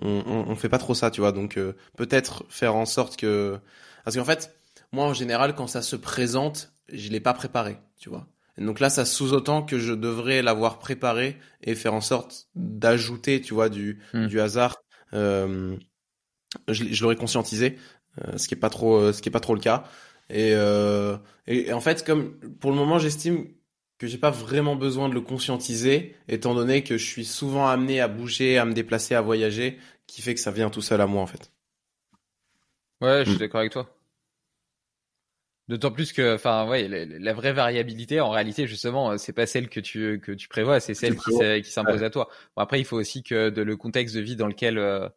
on, 0.00 0.22
on, 0.26 0.56
fait 0.56 0.70
pas 0.70 0.78
trop 0.78 0.94
ça 0.94 1.10
tu 1.10 1.20
vois 1.20 1.30
donc 1.30 1.58
peut-être 1.96 2.44
faire 2.48 2.74
en 2.74 2.86
sorte 2.86 3.16
que 3.16 3.60
parce 4.04 4.16
qu'en 4.16 4.24
fait 4.24 4.56
moi 4.92 5.04
en 5.04 5.12
général 5.12 5.54
quand 5.54 5.66
ça 5.66 5.82
se 5.82 5.94
présente 5.94 6.72
je 6.90 7.10
l'ai 7.10 7.20
pas 7.20 7.34
préparé 7.34 7.76
tu 7.98 8.08
vois 8.08 8.26
donc 8.58 8.80
là, 8.80 8.88
ça 8.88 9.04
sous-entend 9.04 9.62
que 9.62 9.78
je 9.78 9.92
devrais 9.92 10.42
l'avoir 10.42 10.78
préparé 10.78 11.38
et 11.62 11.74
faire 11.74 11.94
en 11.94 12.00
sorte 12.00 12.48
d'ajouter, 12.54 13.40
tu 13.40 13.54
vois, 13.54 13.68
du, 13.68 14.00
hmm. 14.12 14.26
du 14.26 14.40
hasard. 14.40 14.76
Euh, 15.12 15.76
je, 16.68 16.84
je 16.84 17.02
l'aurais 17.02 17.16
conscientisé, 17.16 17.78
euh, 18.24 18.38
ce 18.38 18.46
qui 18.46 18.54
est 18.54 18.58
pas 18.58 18.70
trop, 18.70 18.96
euh, 18.96 19.12
ce 19.12 19.22
qui 19.22 19.28
est 19.28 19.32
pas 19.32 19.40
trop 19.40 19.54
le 19.54 19.60
cas. 19.60 19.84
Et, 20.30 20.52
euh, 20.54 21.16
et, 21.46 21.72
en 21.72 21.80
fait, 21.80 22.04
comme 22.04 22.38
pour 22.60 22.70
le 22.70 22.76
moment, 22.76 22.98
j'estime 22.98 23.48
que 23.98 24.06
j'ai 24.06 24.18
pas 24.18 24.30
vraiment 24.30 24.76
besoin 24.76 25.08
de 25.08 25.14
le 25.14 25.20
conscientiser, 25.20 26.16
étant 26.28 26.54
donné 26.54 26.82
que 26.82 26.96
je 26.96 27.04
suis 27.04 27.24
souvent 27.24 27.66
amené 27.66 28.00
à 28.00 28.08
bouger, 28.08 28.58
à 28.58 28.64
me 28.64 28.72
déplacer, 28.72 29.14
à 29.14 29.20
voyager, 29.20 29.78
qui 30.06 30.22
fait 30.22 30.34
que 30.34 30.40
ça 30.40 30.50
vient 30.50 30.70
tout 30.70 30.82
seul 30.82 31.00
à 31.00 31.06
moi, 31.06 31.22
en 31.22 31.26
fait. 31.26 31.52
Ouais, 33.00 33.24
je 33.24 33.30
suis 33.30 33.36
hmm. 33.36 33.40
d'accord 33.40 33.60
avec 33.60 33.72
toi. 33.72 33.93
D'autant 35.66 35.90
plus 35.90 36.12
que, 36.12 36.34
enfin, 36.34 36.68
ouais, 36.68 36.88
la, 36.88 37.32
vraie 37.32 37.54
variabilité, 37.54 38.20
en 38.20 38.28
réalité, 38.28 38.66
justement, 38.66 39.12
euh, 39.12 39.16
c'est 39.16 39.32
pas 39.32 39.46
celle 39.46 39.70
que 39.70 39.80
tu 39.80 40.20
que 40.20 40.32
tu 40.32 40.46
prévois, 40.46 40.78
c'est 40.78 40.92
celle 40.92 41.16
qui, 41.16 41.30
qui 41.62 41.70
s'impose 41.70 42.02
à 42.02 42.10
toi. 42.10 42.28
Bon, 42.54 42.62
après, 42.62 42.80
il 42.80 42.84
faut 42.84 42.98
aussi 42.98 43.22
que 43.22 43.48
de 43.48 43.62
le 43.62 43.74
contexte 43.76 44.14
de 44.14 44.20
vie 44.20 44.36
dans 44.36 44.46
lequel, 44.46 44.76
euh, 44.76 45.08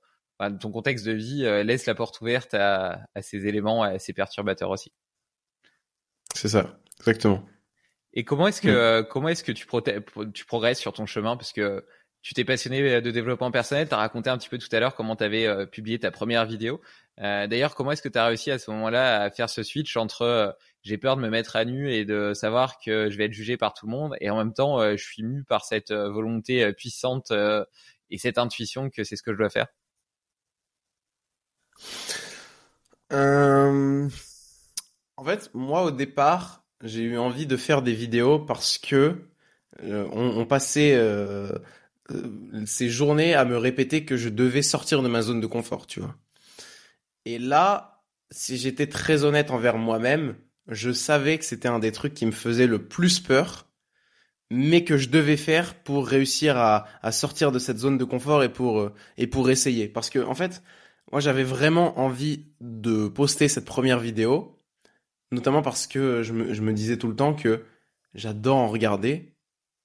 ton 0.61 0.71
contexte 0.71 1.05
de 1.05 1.11
vie 1.11 1.45
euh, 1.45 1.63
laisse 1.63 1.85
la 1.85 1.95
porte 1.95 2.21
ouverte 2.21 2.53
à, 2.53 3.01
à 3.13 3.21
ces 3.21 3.45
éléments, 3.45 3.83
à 3.83 3.99
ces 3.99 4.13
perturbateurs 4.13 4.69
aussi. 4.69 4.93
C'est 6.33 6.47
ça, 6.47 6.79
exactement. 7.01 7.45
Et 8.13 8.23
comment 8.23 8.47
est-ce 8.47 8.61
que 8.61 9.01
mm. 9.01 9.07
comment 9.09 9.27
est-ce 9.27 9.43
que 9.43 9.51
tu, 9.51 9.67
tu 10.33 10.45
progresses 10.45 10.79
sur 10.79 10.93
ton 10.93 11.05
chemin? 11.05 11.35
Parce 11.35 11.51
que 11.51 11.85
tu 12.21 12.33
t'es 12.33 12.43
passionné 12.43 13.01
de 13.01 13.11
développement 13.11 13.51
personnel, 13.51 13.87
tu 13.87 13.93
as 13.93 13.97
raconté 13.97 14.29
un 14.29 14.37
petit 14.37 14.49
peu 14.49 14.57
tout 14.57 14.67
à 14.71 14.79
l'heure 14.79 14.95
comment 14.95 15.15
tu 15.15 15.23
avais 15.23 15.67
publié 15.67 15.99
ta 15.99 16.11
première 16.11 16.45
vidéo. 16.45 16.81
Euh, 17.19 17.47
d'ailleurs, 17.47 17.73
comment 17.73 17.91
est-ce 17.91 18.01
que 18.01 18.09
tu 18.09 18.17
as 18.19 18.25
réussi 18.25 18.51
à 18.51 18.59
ce 18.59 18.69
moment-là 18.71 19.23
à 19.23 19.31
faire 19.31 19.49
ce 19.49 19.63
switch 19.63 19.97
entre 19.97 20.21
euh, 20.21 20.51
j'ai 20.83 20.97
peur 20.97 21.15
de 21.17 21.21
me 21.21 21.29
mettre 21.29 21.55
à 21.55 21.65
nu 21.65 21.91
et 21.91 22.05
de 22.05 22.33
savoir 22.33 22.79
que 22.79 23.09
je 23.09 23.17
vais 23.17 23.25
être 23.25 23.33
jugé 23.33 23.57
par 23.57 23.73
tout 23.73 23.87
le 23.87 23.91
monde 23.91 24.15
et 24.21 24.29
en 24.29 24.37
même 24.37 24.53
temps 24.53 24.79
euh, 24.79 24.95
je 24.95 25.03
suis 25.03 25.23
mu 25.23 25.43
par 25.43 25.65
cette 25.65 25.91
volonté 25.91 26.71
puissante 26.73 27.31
et 28.09 28.17
cette 28.17 28.37
intuition 28.37 28.89
que 28.89 29.03
c'est 29.03 29.15
ce 29.15 29.23
que 29.23 29.33
je 29.33 29.37
dois 29.37 29.49
faire? 29.49 29.67
En 33.09 34.09
fait, 35.25 35.49
moi 35.53 35.83
au 35.83 35.91
départ, 35.91 36.63
j'ai 36.83 37.01
eu 37.01 37.17
envie 37.17 37.47
de 37.47 37.57
faire 37.57 37.81
des 37.81 37.93
vidéos 37.93 38.39
parce 38.39 38.77
que 38.77 39.27
on, 39.81 40.45
passait 40.45 40.95
ces 42.65 42.89
journées 42.89 43.33
à 43.33 43.45
me 43.45 43.57
répéter 43.57 44.05
que 44.05 44.17
je 44.17 44.29
devais 44.29 44.61
sortir 44.61 45.01
de 45.01 45.07
ma 45.07 45.21
zone 45.21 45.41
de 45.41 45.47
confort, 45.47 45.87
tu 45.87 45.99
vois. 45.99 46.15
Et 47.25 47.39
là, 47.39 48.03
si 48.31 48.57
j'étais 48.57 48.87
très 48.87 49.23
honnête 49.23 49.51
envers 49.51 49.77
moi-même, 49.77 50.35
je 50.67 50.91
savais 50.91 51.37
que 51.37 51.45
c'était 51.45 51.67
un 51.67 51.79
des 51.79 51.91
trucs 51.91 52.13
qui 52.13 52.25
me 52.25 52.31
faisait 52.31 52.67
le 52.67 52.87
plus 52.87 53.19
peur, 53.19 53.67
mais 54.49 54.83
que 54.83 54.97
je 54.97 55.09
devais 55.09 55.37
faire 55.37 55.75
pour 55.75 56.07
réussir 56.07 56.57
à, 56.57 57.11
sortir 57.11 57.51
de 57.51 57.59
cette 57.59 57.77
zone 57.77 57.97
de 57.97 58.03
confort 58.03 58.43
et 58.43 58.51
pour 58.51 58.79
euh, 58.79 58.93
et 59.17 59.27
pour 59.27 59.49
essayer. 59.49 59.87
Parce 59.87 60.09
que 60.09 60.19
en 60.19 60.35
fait, 60.35 60.63
moi 61.11 61.19
j'avais 61.19 61.43
vraiment 61.43 61.99
envie 61.99 62.45
de 62.61 63.07
poster 63.07 63.47
cette 63.47 63.65
première 63.65 63.99
vidéo, 63.99 64.57
notamment 65.31 65.61
parce 65.61 65.87
que 65.87 66.23
je 66.23 66.33
me, 66.33 66.53
je 66.53 66.61
me 66.61 66.73
disais 66.73 66.97
tout 66.97 67.07
le 67.07 67.15
temps 67.15 67.33
que 67.33 67.63
j'adore 68.13 68.57
en 68.57 68.67
regarder. 68.67 69.36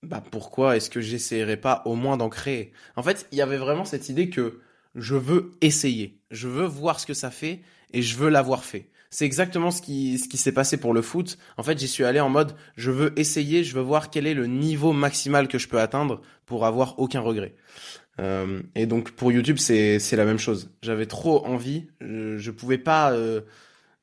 Bah 0.03 0.23
pourquoi 0.33 0.77
est-ce 0.77 0.91
que 0.91 1.01
j'essayerais 1.01 1.57
pas 1.57 1.83
au 1.85 1.95
moins 1.95 2.17
d'en 2.17 2.29
créer? 2.29 2.73
En 2.97 3.03
fait, 3.03 3.27
il 3.31 3.39
y 3.39 3.43
avait 3.43 3.57
vraiment 3.57 3.85
cette 3.85 4.09
idée 4.09 4.31
que 4.31 4.61
je 4.97 5.15
veux 5.15 5.53
essayer, 5.61 6.19
je 6.31 6.49
veux 6.49 6.67
voir 6.67 6.99
ce 6.99 7.07
que 7.07 7.15
ça 7.15 7.31
fait 7.31 7.63
et 7.93 8.03
je 8.03 8.17
veux 8.17 8.29
l'avoir 8.29 8.65
fait. 8.65 8.89
C'est 9.11 9.27
exactement 9.27 9.71
ce 9.71 9.81
qui, 9.81 10.19
ce 10.19 10.29
qui 10.29 10.39
s'est 10.39 10.53
passé 10.53 10.77
pour 10.77 10.95
le 10.95 11.03
foot. 11.03 11.39
En 11.57 11.63
fait, 11.63 11.79
j'y 11.79 11.87
suis 11.87 12.03
allé 12.03 12.19
en 12.19 12.31
mode, 12.31 12.57
je 12.77 12.91
veux 12.91 13.17
essayer, 13.19 13.63
je 13.63 13.75
veux 13.75 13.83
voir 13.83 14.11
quel 14.11 14.27
est 14.27 14.35
le 14.35 14.47
niveau 14.47 14.93
maximal 14.93 15.49
que 15.49 15.59
je 15.59 15.69
peux 15.69 15.79
atteindre 15.79 16.23
pour 16.47 16.67
avoir 16.67 16.99
aucun 16.99 17.21
regret. 17.21 17.55
Euh, 18.21 18.61
et 18.75 18.87
donc 18.87 19.13
pour 19.13 19.31
YouTube, 19.31 19.59
c'est 19.59 19.99
la 20.13 20.25
même 20.25 20.39
chose. 20.39 20.71
J'avais 20.83 21.07
trop 21.07 21.47
envie, 21.47 21.89
je, 22.01 22.39
je 22.39 22.51
pouvais 22.51 22.79
pas 22.79 23.13
euh, 23.13 23.43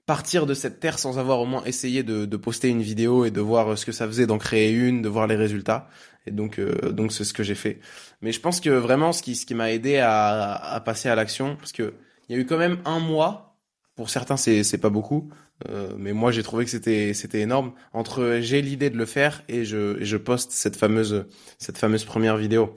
partir 0.09 0.47
de 0.47 0.55
cette 0.55 0.79
terre 0.79 0.97
sans 0.97 1.19
avoir 1.19 1.39
au 1.39 1.45
moins 1.45 1.63
essayé 1.65 2.01
de, 2.01 2.25
de 2.25 2.35
poster 2.35 2.67
une 2.67 2.81
vidéo 2.81 3.25
et 3.25 3.29
de 3.29 3.41
voir 3.41 3.77
ce 3.77 3.85
que 3.85 3.91
ça 3.91 4.07
faisait 4.07 4.25
d'en 4.25 4.39
créer 4.39 4.71
une, 4.71 5.03
de 5.03 5.07
voir 5.07 5.27
les 5.27 5.35
résultats. 5.35 5.87
Et 6.25 6.31
donc, 6.31 6.57
euh, 6.57 6.91
donc 6.91 7.11
c'est 7.11 7.23
ce 7.23 7.31
que 7.31 7.43
j'ai 7.43 7.53
fait. 7.53 7.79
Mais 8.23 8.31
je 8.31 8.39
pense 8.39 8.59
que 8.59 8.71
vraiment, 8.71 9.13
ce 9.13 9.21
qui, 9.21 9.35
ce 9.35 9.45
qui 9.45 9.53
m'a 9.53 9.71
aidé 9.71 9.97
à, 9.97 10.55
à 10.55 10.79
passer 10.79 11.09
à 11.09 11.15
l'action, 11.15 11.57
parce 11.57 11.71
que 11.73 11.93
il 12.27 12.35
y 12.35 12.39
a 12.39 12.41
eu 12.41 12.47
quand 12.47 12.57
même 12.57 12.79
un 12.85 12.99
mois. 12.99 13.59
Pour 13.95 14.09
certains, 14.09 14.35
c'est, 14.35 14.63
c'est 14.63 14.79
pas 14.79 14.89
beaucoup, 14.89 15.29
euh, 15.69 15.93
mais 15.95 16.13
moi, 16.13 16.31
j'ai 16.31 16.41
trouvé 16.41 16.65
que 16.65 16.71
c'était, 16.71 17.13
c'était 17.13 17.41
énorme. 17.41 17.73
Entre 17.93 18.39
j'ai 18.41 18.63
l'idée 18.63 18.89
de 18.89 18.97
le 18.97 19.05
faire 19.05 19.43
et 19.47 19.63
je, 19.63 20.01
et 20.01 20.05
je 20.05 20.17
poste 20.17 20.51
cette 20.51 20.75
fameuse, 20.75 21.27
cette 21.59 21.77
fameuse 21.77 22.03
première 22.03 22.37
vidéo. 22.37 22.75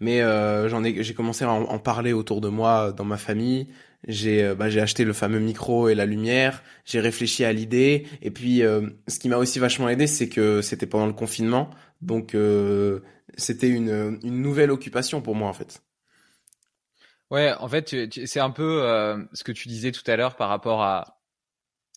Mais 0.00 0.22
euh, 0.22 0.70
j'en 0.70 0.84
ai, 0.84 1.02
j'ai 1.02 1.14
commencé 1.14 1.44
à 1.44 1.50
en, 1.50 1.78
parler 1.78 2.14
autour 2.14 2.40
de 2.40 2.48
moi, 2.48 2.92
dans 2.92 3.04
ma 3.04 3.18
famille. 3.18 3.68
J'ai 4.06 4.54
bah, 4.54 4.68
j'ai 4.70 4.80
acheté 4.80 5.04
le 5.04 5.12
fameux 5.12 5.40
micro 5.40 5.88
et 5.88 5.94
la 5.94 6.06
lumière, 6.06 6.62
j'ai 6.84 7.00
réfléchi 7.00 7.44
à 7.44 7.52
l'idée 7.52 8.06
et 8.22 8.30
puis 8.30 8.62
ce 9.08 9.18
qui 9.18 9.28
m'a 9.28 9.36
aussi 9.36 9.58
vachement 9.58 9.88
aidé 9.88 10.06
c'est 10.06 10.28
que 10.28 10.62
c'était 10.62 10.86
pendant 10.86 11.06
le 11.06 11.12
confinement 11.12 11.70
donc 12.02 12.36
c'était 13.36 13.68
une 13.68 14.18
une 14.22 14.42
nouvelle 14.42 14.70
occupation 14.70 15.22
pour 15.22 15.34
moi 15.34 15.48
en 15.48 15.54
fait. 15.54 15.82
Ouais, 17.30 17.52
en 17.58 17.68
fait, 17.68 17.94
c'est 18.26 18.40
un 18.40 18.50
peu 18.50 19.26
ce 19.32 19.44
que 19.44 19.52
tu 19.52 19.68
disais 19.68 19.92
tout 19.92 20.08
à 20.08 20.16
l'heure 20.16 20.36
par 20.36 20.48
rapport 20.48 20.82
à 20.82 21.14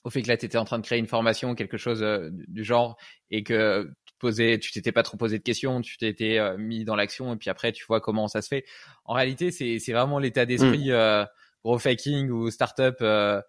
au 0.07 0.09
fait 0.09 0.21
que 0.21 0.29
là, 0.29 0.37
tu 0.37 0.45
étais 0.45 0.57
en 0.57 0.63
train 0.63 0.79
de 0.79 0.85
créer 0.85 0.99
une 0.99 1.07
formation, 1.07 1.53
quelque 1.53 1.77
chose 1.77 2.01
euh, 2.01 2.29
du 2.31 2.63
genre, 2.63 2.97
et 3.29 3.43
que 3.43 3.91
tu 4.05 4.13
posais, 4.19 4.57
tu 4.57 4.71
t'étais 4.71 4.93
pas 4.93 5.03
trop 5.03 5.17
posé 5.17 5.37
de 5.37 5.43
questions, 5.43 5.81
tu 5.81 5.97
t'étais 5.97 6.37
euh, 6.37 6.57
mis 6.57 6.85
dans 6.85 6.95
l'action, 6.95 7.33
et 7.33 7.35
puis 7.35 7.49
après, 7.49 7.73
tu 7.73 7.85
vois 7.85 7.99
comment 7.99 8.29
ça 8.29 8.41
se 8.41 8.47
fait. 8.47 8.63
En 9.03 9.13
réalité, 9.13 9.51
c'est 9.51 9.79
c'est 9.79 9.91
vraiment 9.91 10.17
l'état 10.17 10.45
d'esprit 10.45 10.89
mm. 10.89 10.93
euh, 10.93 11.25
gros 11.67 11.79
faking 11.79 12.29
ou 12.29 12.49
startup 12.49 12.95
euh, 13.01 13.41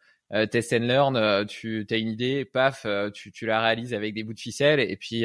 test 0.50 0.72
and 0.72 0.80
learn. 0.80 1.46
tu 1.46 1.86
as 1.90 1.96
une 1.96 2.08
idée, 2.08 2.44
paf, 2.44 2.86
tu, 3.14 3.32
tu 3.32 3.46
la 3.46 3.60
réalises 3.60 3.94
avec 3.94 4.14
des 4.14 4.24
bouts 4.24 4.34
de 4.34 4.40
ficelle, 4.40 4.80
et 4.80 4.96
puis 4.96 5.24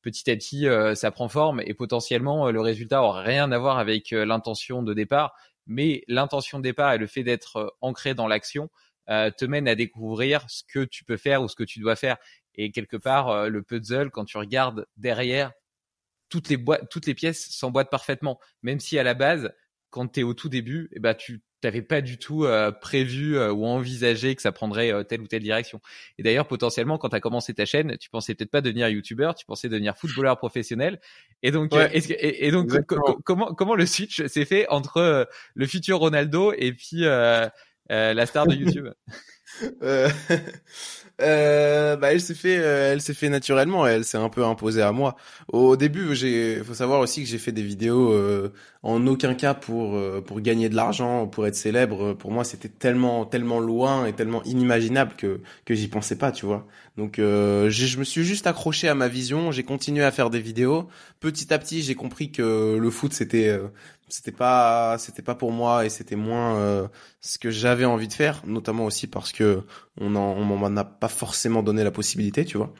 petit 0.00 0.30
à 0.30 0.36
petit, 0.36 0.66
ça 0.94 1.10
prend 1.10 1.28
forme, 1.28 1.60
et 1.64 1.74
potentiellement, 1.74 2.50
le 2.50 2.60
résultat 2.60 3.02
aura 3.02 3.22
rien 3.22 3.50
à 3.50 3.58
voir 3.58 3.78
avec 3.78 4.12
l'intention 4.12 4.84
de 4.84 4.94
départ, 4.94 5.34
mais 5.66 6.04
l'intention 6.06 6.58
de 6.58 6.62
départ 6.62 6.92
et 6.92 6.98
le 6.98 7.06
fait 7.06 7.24
d'être 7.24 7.76
ancré 7.80 8.14
dans 8.14 8.28
l'action 8.28 8.70
euh, 9.10 9.30
te 9.30 9.46
mène 9.46 9.66
à 9.68 9.74
découvrir 9.74 10.44
ce 10.50 10.62
que 10.70 10.84
tu 10.84 11.02
peux 11.02 11.16
faire 11.16 11.42
ou 11.42 11.48
ce 11.48 11.56
que 11.56 11.64
tu 11.64 11.80
dois 11.80 11.96
faire. 11.96 12.18
Et 12.54 12.70
quelque 12.72 12.98
part, 12.98 13.28
euh, 13.28 13.48
le 13.48 13.62
puzzle, 13.62 14.10
quand 14.10 14.26
tu 14.26 14.36
regardes 14.36 14.86
derrière, 14.98 15.52
toutes 16.28 16.50
les 16.50 16.62
toutes 16.90 17.06
les 17.06 17.14
pièces 17.14 17.48
s'emboîtent 17.50 17.90
parfaitement. 17.90 18.38
Même 18.62 18.80
si 18.80 18.98
à 18.98 19.02
la 19.02 19.14
base, 19.14 19.50
quand 19.88 20.08
tu 20.08 20.20
es 20.20 20.22
au 20.24 20.34
tout 20.34 20.50
début, 20.50 20.90
eh 20.92 21.00
ben 21.00 21.14
tu 21.14 21.40
t'avais 21.60 21.82
pas 21.82 22.00
du 22.00 22.18
tout 22.18 22.44
euh, 22.44 22.70
prévu 22.70 23.38
ou 23.38 23.66
envisagé 23.66 24.34
que 24.34 24.42
ça 24.42 24.52
prendrait 24.52 25.04
telle 25.04 25.20
ou 25.20 25.26
telle 25.26 25.42
direction. 25.42 25.80
Et 26.18 26.22
d'ailleurs, 26.22 26.46
potentiellement, 26.46 26.98
quand 26.98 27.08
tu 27.10 27.16
as 27.16 27.20
commencé 27.20 27.54
ta 27.54 27.64
chaîne, 27.64 27.96
tu 27.98 28.10
pensais 28.10 28.34
peut-être 28.34 28.50
pas 28.50 28.60
devenir 28.60 28.88
youtubeur, 28.88 29.34
tu 29.34 29.44
pensais 29.46 29.68
devenir 29.68 29.96
footballeur 29.96 30.38
professionnel. 30.38 31.00
Et 31.42 31.50
donc, 31.50 31.72
et, 31.92 32.50
donc, 32.50 32.70
comment 33.24 33.54
comment 33.54 33.74
le 33.74 33.86
switch 33.86 34.26
s'est 34.26 34.44
fait 34.44 34.68
entre 34.68 35.28
le 35.54 35.66
futur 35.66 35.98
Ronaldo 35.98 36.52
et 36.56 36.72
puis 36.72 37.04
euh, 37.90 38.14
la 38.14 38.26
star 38.26 38.46
de 38.46 38.54
YouTube? 38.54 38.88
Euh, 39.82 40.08
euh, 41.20 41.96
bah 41.96 42.12
elle 42.12 42.20
s'est 42.20 42.34
fait 42.34 42.58
euh, 42.58 42.92
elle 42.92 43.00
s'est 43.00 43.14
fait 43.14 43.28
naturellement 43.28 43.86
elle 43.86 44.04
s'est 44.04 44.18
un 44.18 44.28
peu 44.28 44.44
imposée 44.44 44.82
à 44.82 44.92
moi. 44.92 45.16
Au 45.48 45.76
début 45.76 46.14
j'ai 46.14 46.62
faut 46.62 46.74
savoir 46.74 47.00
aussi 47.00 47.22
que 47.22 47.28
j'ai 47.28 47.38
fait 47.38 47.52
des 47.52 47.62
vidéos 47.62 48.12
euh, 48.12 48.52
en 48.82 49.04
aucun 49.06 49.34
cas 49.34 49.54
pour 49.54 49.96
euh, 49.96 50.20
pour 50.24 50.40
gagner 50.40 50.68
de 50.68 50.76
l'argent 50.76 51.26
pour 51.26 51.46
être 51.46 51.56
célèbre. 51.56 52.12
Pour 52.14 52.30
moi 52.30 52.44
c'était 52.44 52.68
tellement 52.68 53.24
tellement 53.24 53.58
loin 53.60 54.06
et 54.06 54.12
tellement 54.12 54.42
inimaginable 54.44 55.14
que 55.16 55.40
que 55.64 55.74
j'y 55.74 55.88
pensais 55.88 56.16
pas 56.16 56.30
tu 56.32 56.46
vois. 56.46 56.66
Donc 56.96 57.14
je 57.18 57.98
me 57.98 58.04
suis 58.04 58.24
juste 58.24 58.46
accroché 58.46 58.88
à 58.88 58.94
ma 58.94 59.08
vision 59.08 59.50
j'ai 59.52 59.64
continué 59.64 60.04
à 60.04 60.10
faire 60.12 60.30
des 60.30 60.40
vidéos. 60.40 60.88
Petit 61.20 61.52
à 61.52 61.58
petit 61.58 61.82
j'ai 61.82 61.94
compris 61.94 62.30
que 62.30 62.76
le 62.80 62.90
foot 62.90 63.12
c'était 63.12 63.58
c'était 64.08 64.32
pas 64.32 64.96
c'était 64.98 65.22
pas 65.22 65.34
pour 65.34 65.52
moi 65.52 65.84
et 65.84 65.90
c'était 65.90 66.16
moins 66.16 66.88
ce 67.20 67.38
que 67.38 67.50
j'avais 67.50 67.84
envie 67.84 68.08
de 68.08 68.12
faire 68.12 68.42
notamment 68.46 68.84
aussi 68.84 69.06
parce 69.06 69.32
que 69.32 69.37
on 70.00 70.14
en, 70.14 70.42
m'en 70.42 70.76
a 70.76 70.84
pas 70.84 71.08
forcément 71.08 71.62
donné 71.62 71.84
la 71.84 71.90
possibilité 71.90 72.44
tu 72.44 72.56
vois. 72.56 72.72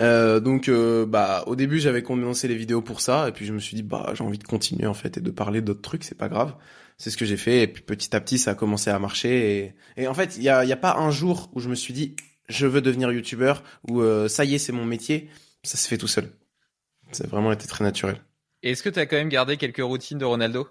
Euh, 0.00 0.40
donc 0.40 0.68
euh, 0.68 1.06
bah 1.06 1.44
au 1.46 1.54
début 1.54 1.78
j'avais 1.78 2.02
commencé 2.02 2.48
les 2.48 2.56
vidéos 2.56 2.82
pour 2.82 3.00
ça 3.00 3.28
et 3.28 3.32
puis 3.32 3.46
je 3.46 3.52
me 3.52 3.60
suis 3.60 3.76
dit 3.76 3.84
bah 3.84 4.12
j'ai 4.14 4.24
envie 4.24 4.38
de 4.38 4.44
continuer 4.44 4.86
en 4.86 4.94
fait 4.94 5.16
et 5.16 5.20
de 5.20 5.30
parler 5.30 5.60
d'autres 5.60 5.82
trucs 5.82 6.04
c'est 6.04 6.18
pas 6.18 6.28
grave. 6.28 6.54
C'est 6.98 7.10
ce 7.10 7.16
que 7.16 7.24
j'ai 7.24 7.36
fait 7.36 7.62
et 7.62 7.66
puis 7.68 7.82
petit 7.82 8.14
à 8.14 8.20
petit 8.20 8.38
ça 8.38 8.52
a 8.52 8.54
commencé 8.54 8.90
à 8.90 8.98
marcher 8.98 9.74
et, 9.96 10.06
en 10.08 10.14
fait 10.14 10.36
il 10.36 10.42
y 10.42 10.48
a, 10.48 10.64
y 10.64 10.72
a 10.72 10.76
pas 10.76 10.96
un 10.96 11.10
jour 11.10 11.50
où 11.54 11.60
je 11.60 11.68
me 11.68 11.74
suis 11.74 11.94
dit 11.94 12.16
je 12.48 12.66
veux 12.66 12.80
devenir 12.80 13.10
youtubeur 13.12 13.62
ou 13.88 14.00
euh, 14.00 14.28
ça 14.28 14.44
y 14.44 14.54
est 14.54 14.58
c'est 14.58 14.72
mon 14.72 14.84
métier 14.84 15.30
ça 15.64 15.78
se 15.78 15.88
fait 15.88 15.98
tout 15.98 16.08
seul. 16.08 16.30
Ça 17.12 17.24
a 17.24 17.26
vraiment 17.26 17.52
été 17.52 17.66
très 17.66 17.84
naturel. 17.84 18.20
Est-ce 18.62 18.82
que 18.82 18.88
tu 18.88 18.98
as 18.98 19.06
quand 19.06 19.16
même 19.16 19.28
gardé 19.28 19.56
quelques 19.56 19.82
routines 19.82 20.18
de 20.18 20.24
Ronaldo? 20.24 20.68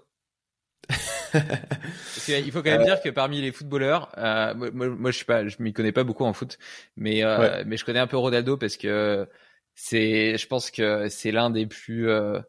Il 2.28 2.52
faut 2.52 2.62
quand 2.62 2.70
même 2.70 2.84
dire 2.84 3.00
que 3.00 3.08
parmi 3.08 3.40
les 3.40 3.52
footballeurs, 3.52 4.10
euh, 4.18 4.54
moi, 4.54 4.88
moi, 4.88 5.10
je 5.10 5.16
suis 5.16 5.24
pas, 5.24 5.46
je 5.46 5.56
m'y 5.60 5.72
connais 5.72 5.92
pas 5.92 6.04
beaucoup 6.04 6.24
en 6.24 6.32
foot, 6.32 6.58
mais 6.96 7.24
euh, 7.24 7.62
mais 7.66 7.76
je 7.76 7.84
connais 7.84 7.98
un 7.98 8.06
peu 8.06 8.16
Ronaldo 8.16 8.56
parce 8.56 8.76
que 8.76 9.28
c'est, 9.74 10.36
je 10.38 10.46
pense 10.46 10.70
que 10.70 11.08
c'est 11.08 11.32
l'un 11.32 11.50
des 11.50 11.66
plus 11.66 12.08
euh, 12.08 12.40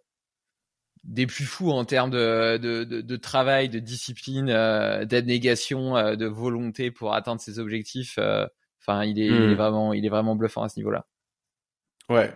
des 1.03 1.27
plus 1.27 1.45
fous 1.45 1.71
en 1.71 1.85
termes 1.85 2.09
de, 2.09 2.57
de, 2.57 2.83
de, 2.83 3.15
travail, 3.15 3.69
de 3.69 3.79
discipline, 3.79 4.47
d'abnégation, 4.47 6.15
de 6.15 6.25
volonté 6.25 6.89
pour 6.89 7.13
atteindre 7.13 7.39
ses 7.39 7.59
objectifs. 7.59 8.17
Enfin, 8.81 9.03
il 9.03 9.19
est, 9.19 9.27
il 9.27 9.33
est 9.33 9.47
hmm. 9.49 9.53
vraiment, 9.53 9.93
il 9.93 10.03
est 10.03 10.09
vraiment 10.09 10.35
bluffant 10.35 10.63
à 10.63 10.69
ce 10.69 10.79
niveau-là. 10.79 11.05
Ouais, 12.09 12.33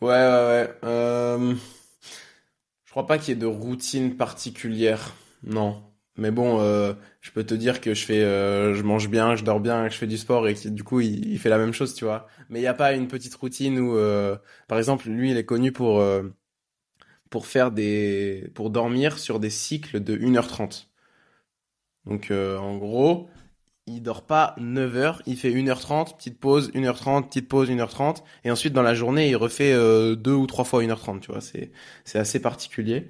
ouais, 0.00 0.08
ouais. 0.10 0.70
ouais. 0.84 1.56
Je 2.92 2.94
crois 2.94 3.06
pas 3.06 3.16
qu'il 3.16 3.30
y 3.30 3.32
ait 3.32 3.40
de 3.40 3.46
routine 3.46 4.18
particulière. 4.18 5.14
Non. 5.44 5.84
Mais 6.16 6.30
bon, 6.30 6.60
euh, 6.60 6.92
je 7.20 7.30
peux 7.30 7.44
te 7.44 7.54
dire 7.54 7.80
que 7.80 7.90
euh, 8.10 8.74
je 8.74 8.82
mange 8.82 9.08
bien, 9.08 9.34
je 9.34 9.44
dors 9.44 9.60
bien, 9.60 9.86
que 9.88 9.94
je 9.94 9.98
fais 9.98 10.06
du 10.06 10.18
sport 10.18 10.46
et 10.46 10.54
du 10.54 10.84
coup 10.84 11.00
il, 11.00 11.38
fait 11.38 11.48
la 11.48 11.58
même 11.58 11.72
chose, 11.72 11.94
tu 11.94 12.04
vois. 12.04 12.26
Mais 12.50 12.58
il 12.58 12.62
n'y 12.62 12.68
a 12.68 12.74
pas 12.74 12.92
une 12.92 13.08
petite 13.08 13.34
routine 13.34 13.78
où, 13.78 13.96
euh, 13.96 14.36
par 14.68 14.78
exemple, 14.78 15.08
lui 15.08 15.30
il 15.30 15.36
est 15.38 15.44
connu 15.44 15.72
pour 15.72 16.04
pour 17.30 17.46
faire 17.46 17.70
des, 17.70 18.50
pour 18.54 18.70
dormir 18.70 19.18
sur 19.18 19.40
des 19.40 19.50
cycles 19.50 20.00
de 20.00 20.16
1h30. 20.16 20.88
Donc 22.06 22.30
en 22.30 22.76
gros, 22.76 23.30
il 23.86 24.02
dort 24.02 24.22
pas 24.26 24.54
9 24.58 24.96
heures, 24.96 25.22
il 25.26 25.36
fait 25.36 25.50
1h30, 25.50 26.16
petite 26.16 26.38
pause, 26.38 26.70
1h30, 26.72 27.26
petite 27.26 27.48
pause, 27.48 27.70
1h30, 27.70 28.22
et 28.44 28.50
ensuite 28.50 28.72
dans 28.72 28.82
la 28.82 28.94
journée, 28.94 29.28
il 29.28 29.36
refait 29.36 29.72
euh, 29.72 30.14
deux 30.14 30.34
ou 30.34 30.46
trois 30.46 30.64
fois 30.64 30.82
1h30, 30.82 31.20
tu 31.20 31.32
vois, 31.32 31.40
c'est 31.40 32.18
assez 32.18 32.40
particulier. 32.40 33.08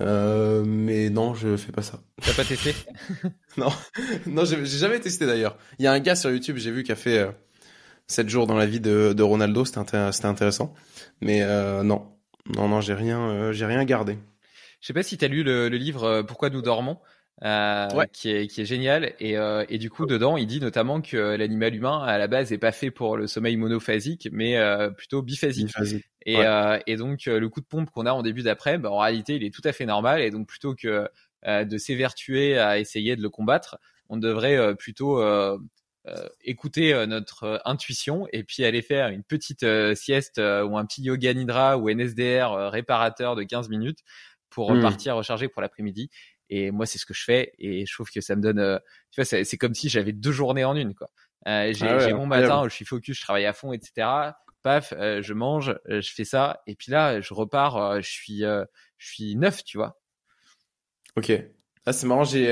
Euh, 0.00 0.64
mais 0.64 1.10
non, 1.10 1.34
je 1.34 1.56
fais 1.56 1.72
pas 1.72 1.82
ça. 1.82 2.00
T'as 2.22 2.32
pas 2.34 2.44
testé 2.44 2.74
Non, 3.56 3.68
non, 4.26 4.44
j'ai, 4.44 4.64
jamais 4.64 5.00
testé 5.00 5.26
d'ailleurs. 5.26 5.58
Il 5.78 5.84
y 5.84 5.88
a 5.88 5.92
un 5.92 6.00
gars 6.00 6.14
sur 6.14 6.30
YouTube, 6.30 6.56
j'ai 6.56 6.70
vu, 6.70 6.82
qui 6.82 6.92
a 6.92 6.96
fait 6.96 7.18
euh, 7.18 7.30
7 8.06 8.28
jours 8.28 8.46
dans 8.46 8.56
la 8.56 8.66
vie 8.66 8.80
de, 8.80 9.12
de 9.12 9.22
Ronaldo, 9.22 9.64
c'était, 9.64 10.12
c'était 10.12 10.26
intéressant. 10.26 10.74
Mais 11.20 11.42
euh, 11.42 11.82
non, 11.82 12.06
non, 12.54 12.68
non, 12.68 12.80
j'ai 12.80 12.94
rien, 12.94 13.20
euh, 13.20 13.52
j'ai 13.52 13.66
rien 13.66 13.84
gardé. 13.84 14.18
Je 14.80 14.86
sais 14.86 14.92
pas 14.94 15.02
si 15.02 15.18
t'as 15.18 15.28
lu 15.28 15.42
le, 15.42 15.68
le 15.68 15.76
livre 15.76 16.22
Pourquoi 16.22 16.48
nous 16.48 16.62
dormons 16.62 16.98
euh, 17.42 17.88
qui, 18.12 18.30
est, 18.30 18.46
qui 18.48 18.60
est 18.60 18.64
génial. 18.64 19.14
Et, 19.18 19.38
euh, 19.38 19.64
et 19.68 19.78
du 19.78 19.90
coup, 19.90 20.06
dedans, 20.06 20.36
il 20.36 20.46
dit 20.46 20.60
notamment 20.60 21.00
que 21.00 21.16
l'animal 21.16 21.74
humain, 21.74 22.02
à 22.02 22.18
la 22.18 22.26
base, 22.26 22.52
est 22.52 22.58
pas 22.58 22.72
fait 22.72 22.90
pour 22.90 23.16
le 23.16 23.26
sommeil 23.26 23.56
monophasique, 23.56 24.28
mais 24.32 24.58
euh, 24.58 24.90
plutôt 24.90 25.22
biphasique. 25.22 25.72
Et, 26.26 26.36
euh, 26.38 26.78
et 26.86 26.96
donc, 26.96 27.24
le 27.24 27.48
coup 27.48 27.60
de 27.60 27.66
pompe 27.66 27.90
qu'on 27.90 28.06
a 28.06 28.12
en 28.12 28.22
début 28.22 28.42
d'après, 28.42 28.78
bah, 28.78 28.90
en 28.90 28.98
réalité, 28.98 29.36
il 29.36 29.44
est 29.44 29.54
tout 29.54 29.62
à 29.64 29.72
fait 29.72 29.86
normal. 29.86 30.20
Et 30.20 30.30
donc, 30.30 30.46
plutôt 30.46 30.74
que 30.74 31.08
de 31.46 31.78
s'évertuer 31.78 32.58
à 32.58 32.78
essayer 32.78 33.16
de 33.16 33.22
le 33.22 33.30
combattre, 33.30 33.78
on 34.10 34.18
devrait 34.18 34.74
plutôt 34.76 35.22
écouter 36.44 37.06
notre 37.06 37.62
intuition 37.64 38.26
et 38.34 38.44
puis 38.44 38.66
aller 38.66 38.82
faire 38.82 39.08
une 39.08 39.22
petite 39.22 39.64
sieste 39.94 40.38
ou 40.38 40.76
un 40.76 40.84
petit 40.84 41.00
yoga 41.00 41.32
nidra 41.32 41.78
ou 41.78 41.88
NSDR 41.88 42.70
réparateur 42.70 43.36
de 43.36 43.42
15 43.42 43.70
minutes 43.70 44.00
pour 44.50 44.70
hmm. 44.70 44.76
repartir 44.76 45.16
recharger 45.16 45.48
pour 45.48 45.62
l'après-midi. 45.62 46.10
Et 46.50 46.70
moi, 46.70 46.84
c'est 46.84 46.98
ce 46.98 47.06
que 47.06 47.14
je 47.14 47.24
fais. 47.24 47.52
Et 47.58 47.86
je 47.86 47.94
trouve 47.94 48.10
que 48.10 48.20
ça 48.20 48.36
me 48.36 48.42
donne, 48.42 48.58
euh, 48.58 48.78
tu 49.10 49.22
vois, 49.22 49.24
c'est 49.24 49.56
comme 49.56 49.74
si 49.74 49.88
j'avais 49.88 50.12
deux 50.12 50.32
journées 50.32 50.64
en 50.64 50.76
une, 50.76 50.94
quoi. 50.94 51.08
Euh, 51.46 51.72
j'ai 51.72 51.88
ah 51.88 52.14
mon 52.14 52.26
matin 52.26 52.62
où 52.62 52.68
je 52.68 52.74
suis 52.74 52.84
focus, 52.84 53.16
je 53.16 53.22
travaille 53.22 53.46
à 53.46 53.52
fond, 53.52 53.72
etc. 53.72 54.06
Paf, 54.62 54.92
euh, 54.92 55.22
je 55.22 55.32
mange, 55.32 55.74
euh, 55.88 56.00
je 56.00 56.12
fais 56.12 56.24
ça, 56.24 56.60
et 56.66 56.74
puis 56.74 56.92
là, 56.92 57.20
je 57.20 57.32
repars, 57.32 58.02
je 58.02 58.08
suis, 58.10 58.40
je 58.40 58.66
suis 58.98 59.36
neuf, 59.36 59.64
tu 59.64 59.78
vois. 59.78 59.98
Ok. 61.16 61.32
Ah, 61.86 61.94
c'est 61.94 62.06
marrant, 62.06 62.24
j'ai 62.24 62.48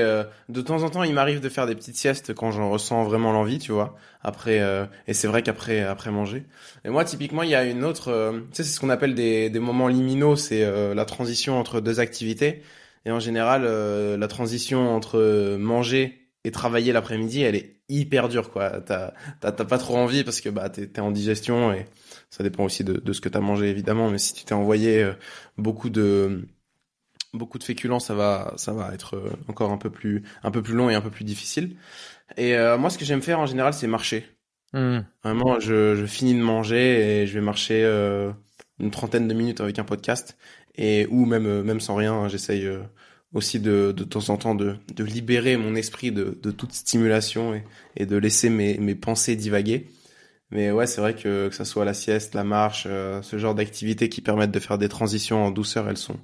de 0.49 0.61
temps 0.61 0.81
en 0.81 0.89
temps, 0.89 1.03
il 1.03 1.13
m'arrive 1.13 1.39
de 1.39 1.49
faire 1.49 1.67
des 1.67 1.75
petites 1.75 1.95
siestes 1.95 2.33
quand 2.33 2.51
j'en 2.51 2.71
ressens 2.71 3.03
vraiment 3.03 3.31
l'envie, 3.31 3.59
tu 3.59 3.71
vois. 3.71 3.95
Après, 4.21 4.59
et 5.05 5.13
c'est 5.13 5.27
vrai 5.27 5.43
qu'après, 5.43 5.81
après 5.81 6.09
manger. 6.09 6.45
Et 6.83 6.89
moi, 6.89 7.05
typiquement, 7.05 7.43
il 7.43 7.49
y 7.49 7.55
a 7.55 7.63
une 7.63 7.83
autre, 7.83 8.33
tu 8.49 8.57
sais, 8.57 8.63
c'est 8.63 8.75
ce 8.75 8.79
qu'on 8.79 8.89
appelle 8.89 9.13
des, 9.13 9.51
des 9.51 9.59
moments 9.59 9.87
liminaux, 9.87 10.35
c'est 10.35 10.93
la 10.95 11.05
transition 11.05 11.59
entre 11.59 11.79
deux 11.79 11.99
activités. 11.99 12.63
Et 13.05 13.11
en 13.11 13.19
général, 13.19 13.63
euh, 13.65 14.17
la 14.17 14.27
transition 14.27 14.95
entre 14.95 15.57
manger 15.57 16.31
et 16.43 16.51
travailler 16.51 16.93
l'après-midi, 16.93 17.41
elle 17.41 17.55
est 17.55 17.81
hyper 17.89 18.29
dure, 18.29 18.51
quoi. 18.51 18.81
T'as, 18.81 19.13
t'as, 19.39 19.51
pas 19.51 19.77
trop 19.77 19.97
envie 19.97 20.23
parce 20.23 20.41
que 20.41 20.49
bah 20.49 20.69
t'es, 20.69 20.87
t'es 20.87 21.01
en 21.01 21.11
digestion 21.11 21.73
et 21.73 21.85
ça 22.29 22.43
dépend 22.43 22.63
aussi 22.63 22.83
de, 22.83 22.93
de 22.93 23.13
ce 23.13 23.21
que 23.21 23.29
t'as 23.29 23.39
mangé 23.39 23.69
évidemment. 23.69 24.09
Mais 24.09 24.19
si 24.19 24.33
tu 24.33 24.45
t'es 24.45 24.53
envoyé 24.53 25.03
euh, 25.03 25.13
beaucoup 25.57 25.89
de 25.89 26.47
beaucoup 27.33 27.57
de 27.57 27.63
féculents, 27.63 27.99
ça 27.99 28.15
va 28.15 28.53
ça 28.57 28.73
va 28.73 28.93
être 28.93 29.15
euh, 29.15 29.31
encore 29.47 29.71
un 29.71 29.77
peu 29.77 29.89
plus 29.89 30.23
un 30.43 30.51
peu 30.51 30.61
plus 30.61 30.75
long 30.75 30.89
et 30.89 30.95
un 30.95 31.01
peu 31.01 31.09
plus 31.11 31.25
difficile. 31.25 31.77
Et 32.37 32.55
moi, 32.77 32.91
ce 32.91 32.99
que 32.99 33.05
j'aime 33.05 33.23
faire 33.23 33.39
en 33.39 33.47
général, 33.47 33.73
c'est 33.73 33.87
marcher. 33.87 34.23
Mmh. 34.73 34.99
Vraiment, 35.23 35.59
je, 35.59 35.95
je 35.95 36.05
finis 36.05 36.35
de 36.35 36.43
manger 36.43 37.21
et 37.21 37.27
je 37.27 37.33
vais 37.33 37.43
marcher 37.43 37.83
une 38.79 38.91
trentaine 38.91 39.27
de 39.27 39.33
minutes 39.33 39.61
avec 39.61 39.79
un 39.79 39.83
podcast 39.83 40.37
et 40.79 41.07
ou 41.11 41.25
même 41.25 41.45
euh, 41.47 41.63
même 41.63 41.81
sans 41.81 41.95
rien, 41.95 42.13
hein, 42.15 42.29
j'essaye 42.29 42.65
euh, 42.65 42.81
aussi 43.33 43.59
de, 43.59 43.93
de 43.95 44.03
temps 44.05 44.29
en 44.29 44.37
temps 44.37 44.55
de, 44.55 44.77
de 44.95 45.03
libérer 45.03 45.57
mon 45.57 45.75
esprit 45.75 46.11
de, 46.11 46.39
de 46.41 46.51
toute 46.51 46.73
stimulation 46.73 47.53
et, 47.53 47.63
et 47.97 48.05
de 48.07 48.17
laisser 48.17 48.49
mes, 48.49 48.79
mes 48.79 48.95
pensées 48.95 49.35
divaguer. 49.35 49.87
Mais 50.51 50.71
ouais, 50.71 50.87
c'est 50.87 51.01
vrai 51.01 51.15
que 51.15 51.49
que 51.49 51.55
ça 51.55 51.65
soit 51.65 51.85
la 51.85 51.93
sieste, 51.93 52.33
la 52.35 52.43
marche, 52.43 52.85
euh, 52.89 53.21
ce 53.21 53.37
genre 53.37 53.55
d'activités 53.55 54.09
qui 54.09 54.21
permettent 54.21 54.51
de 54.51 54.59
faire 54.59 54.77
des 54.79 54.89
transitions 54.89 55.45
en 55.45 55.51
douceur, 55.51 55.89
elles 55.89 55.97
sont 55.97 56.19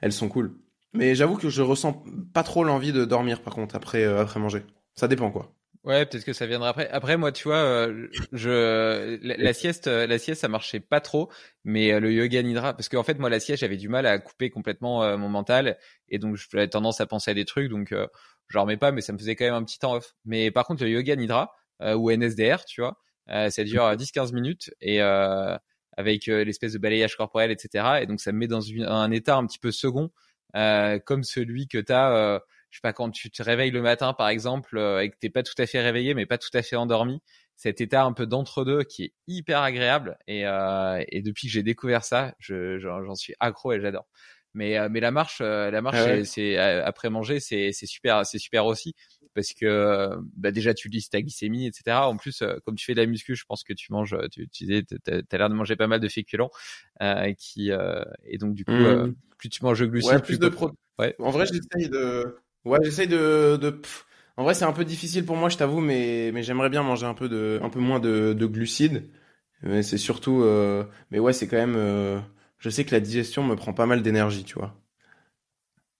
elles 0.00 0.12
sont 0.12 0.28
cool. 0.28 0.54
Mais 0.94 1.14
j'avoue 1.16 1.36
que 1.36 1.50
je 1.50 1.62
ressens 1.62 2.04
pas 2.32 2.44
trop 2.44 2.64
l'envie 2.64 2.92
de 2.92 3.04
dormir 3.04 3.42
par 3.42 3.54
contre 3.54 3.74
après 3.76 4.04
après 4.04 4.40
manger. 4.40 4.62
Ça 4.94 5.08
dépend 5.08 5.30
quoi. 5.32 5.54
Ouais, 5.84 6.06
peut-être 6.06 6.24
que 6.24 6.32
ça 6.32 6.46
viendra 6.46 6.70
après. 6.70 6.88
Après, 6.88 7.16
moi, 7.18 7.30
tu 7.30 7.44
vois, 7.44 7.58
euh, 7.58 8.08
je 8.32 9.18
la, 9.22 9.36
la, 9.36 9.52
sieste, 9.52 9.86
la 9.86 10.18
sieste, 10.18 10.40
ça 10.40 10.48
marchait 10.48 10.80
pas 10.80 11.00
trop, 11.00 11.30
mais 11.64 12.00
le 12.00 12.10
yoga 12.10 12.42
nidra, 12.42 12.72
parce 12.74 12.88
qu'en 12.88 13.02
fait, 13.02 13.18
moi, 13.18 13.28
la 13.28 13.38
sieste, 13.38 13.60
j'avais 13.60 13.76
du 13.76 13.90
mal 13.90 14.06
à 14.06 14.18
couper 14.18 14.48
complètement 14.48 15.18
mon 15.18 15.28
mental, 15.28 15.76
et 16.08 16.18
donc 16.18 16.36
j'avais 16.36 16.68
tendance 16.68 17.02
à 17.02 17.06
penser 17.06 17.32
à 17.32 17.34
des 17.34 17.44
trucs, 17.44 17.68
donc 17.68 17.92
euh, 17.92 18.06
je 18.48 18.56
remets 18.58 18.78
pas, 18.78 18.92
mais 18.92 19.02
ça 19.02 19.12
me 19.12 19.18
faisait 19.18 19.36
quand 19.36 19.44
même 19.44 19.54
un 19.54 19.62
petit 19.64 19.78
temps 19.78 19.94
off. 19.94 20.14
Mais 20.24 20.50
par 20.50 20.64
contre, 20.66 20.84
le 20.84 20.90
yoga 20.90 21.16
nidra 21.16 21.52
ou 21.80 22.10
NSDR, 22.10 22.64
tu 22.64 22.80
vois, 22.80 22.96
euh, 23.30 23.50
ça 23.50 23.64
dure 23.64 23.96
10-15 23.96 24.32
minutes 24.32 24.70
et 24.80 25.00
euh, 25.00 25.56
avec 25.96 26.28
euh, 26.28 26.44
l'espèce 26.44 26.74
de 26.74 26.78
balayage 26.78 27.16
corporel, 27.16 27.50
etc. 27.50 27.98
Et 28.02 28.06
donc 28.06 28.20
ça 28.20 28.32
me 28.32 28.38
met 28.38 28.46
dans 28.46 28.62
un 28.86 29.10
état 29.10 29.36
un 29.36 29.46
petit 29.46 29.58
peu 29.58 29.70
second, 29.70 30.10
comme 30.52 31.24
celui 31.24 31.68
que 31.68 31.78
tu 31.78 31.92
as 31.92 32.40
je 32.74 32.78
sais 32.78 32.82
pas 32.82 32.92
quand 32.92 33.12
tu 33.12 33.30
te 33.30 33.40
réveilles 33.40 33.70
le 33.70 33.82
matin 33.82 34.14
par 34.14 34.28
exemple 34.28 34.76
et 35.00 35.08
que 35.08 35.16
t'es 35.20 35.30
pas 35.30 35.44
tout 35.44 35.54
à 35.58 35.66
fait 35.66 35.80
réveillé 35.80 36.12
mais 36.14 36.26
pas 36.26 36.38
tout 36.38 36.50
à 36.54 36.62
fait 36.62 36.74
endormi 36.74 37.22
cet 37.54 37.80
état 37.80 38.02
un 38.02 38.12
peu 38.12 38.26
d'entre-deux 38.26 38.82
qui 38.82 39.04
est 39.04 39.12
hyper 39.28 39.60
agréable 39.60 40.18
et, 40.26 40.44
euh, 40.44 41.00
et 41.08 41.22
depuis 41.22 41.46
que 41.46 41.52
j'ai 41.52 41.62
découvert 41.62 42.04
ça 42.04 42.34
je, 42.40 42.78
j'en 42.78 43.14
suis 43.14 43.34
accro 43.38 43.72
et 43.72 43.80
j'adore 43.80 44.06
mais 44.54 44.76
mais 44.88 44.98
la 44.98 45.12
marche 45.12 45.40
la 45.40 45.80
marche 45.82 45.98
ah 45.98 46.24
c'est 46.24 46.56
après 46.58 47.10
manger 47.10 47.38
c'est 47.38 47.70
c'est 47.72 47.86
super 47.86 48.26
c'est 48.26 48.38
super 48.38 48.66
aussi 48.66 48.94
parce 49.34 49.52
que 49.52 50.16
bah 50.36 50.52
déjà 50.52 50.74
tu 50.74 50.88
lis 50.88 51.08
ta 51.10 51.20
glycémie, 51.20 51.66
etc. 51.66 51.96
En 52.02 52.16
plus, 52.16 52.42
euh, 52.42 52.56
comme 52.64 52.76
tu 52.76 52.84
fais 52.84 52.94
de 52.94 53.00
la 53.00 53.06
muscu, 53.06 53.34
je 53.34 53.44
pense 53.44 53.64
que 53.64 53.72
tu 53.72 53.92
manges, 53.92 54.16
tu, 54.30 54.48
tu 54.48 54.64
disais, 54.64 54.84
t'as 55.04 55.38
l'air 55.38 55.50
de 55.50 55.54
manger 55.54 55.76
pas 55.76 55.86
mal 55.86 56.00
de 56.00 56.08
féculents, 56.08 56.50
euh, 57.02 57.32
qui 57.34 57.70
euh, 57.70 58.04
et 58.24 58.38
donc 58.38 58.54
du 58.54 58.64
coup, 58.64 58.72
euh, 58.72 59.08
mmh. 59.08 59.14
plus 59.36 59.48
tu 59.48 59.64
manges 59.64 59.80
de 59.80 59.86
glucides, 59.86 60.12
ouais, 60.12 60.22
plus, 60.22 60.38
de 60.38 60.48
pro. 60.48 60.70
Ouais. 60.98 61.14
En 61.18 61.30
vrai, 61.30 61.46
j'essaye 61.46 61.90
de, 61.90 62.38
ouais, 62.64 62.78
j'essaye 62.82 63.08
de, 63.08 63.56
de... 63.56 63.80
En 64.36 64.44
vrai, 64.44 64.54
c'est 64.54 64.64
un 64.64 64.72
peu 64.72 64.84
difficile 64.84 65.24
pour 65.24 65.36
moi, 65.36 65.48
je 65.48 65.56
t'avoue, 65.56 65.80
mais 65.80 66.30
mais 66.32 66.42
j'aimerais 66.42 66.70
bien 66.70 66.82
manger 66.82 67.06
un 67.06 67.14
peu 67.14 67.28
de, 67.28 67.60
un 67.62 67.70
peu 67.70 67.80
moins 67.80 68.00
de, 68.00 68.32
de 68.32 68.46
glucides. 68.46 69.10
Mais 69.62 69.82
c'est 69.82 69.98
surtout, 69.98 70.42
euh... 70.42 70.84
mais 71.10 71.18
ouais, 71.18 71.32
c'est 71.32 71.48
quand 71.48 71.56
même. 71.56 71.76
Euh... 71.76 72.20
Je 72.58 72.70
sais 72.70 72.84
que 72.84 72.92
la 72.92 73.00
digestion 73.00 73.44
me 73.44 73.56
prend 73.56 73.72
pas 73.74 73.86
mal 73.86 74.02
d'énergie, 74.02 74.44
tu 74.44 74.54
vois. 74.58 74.74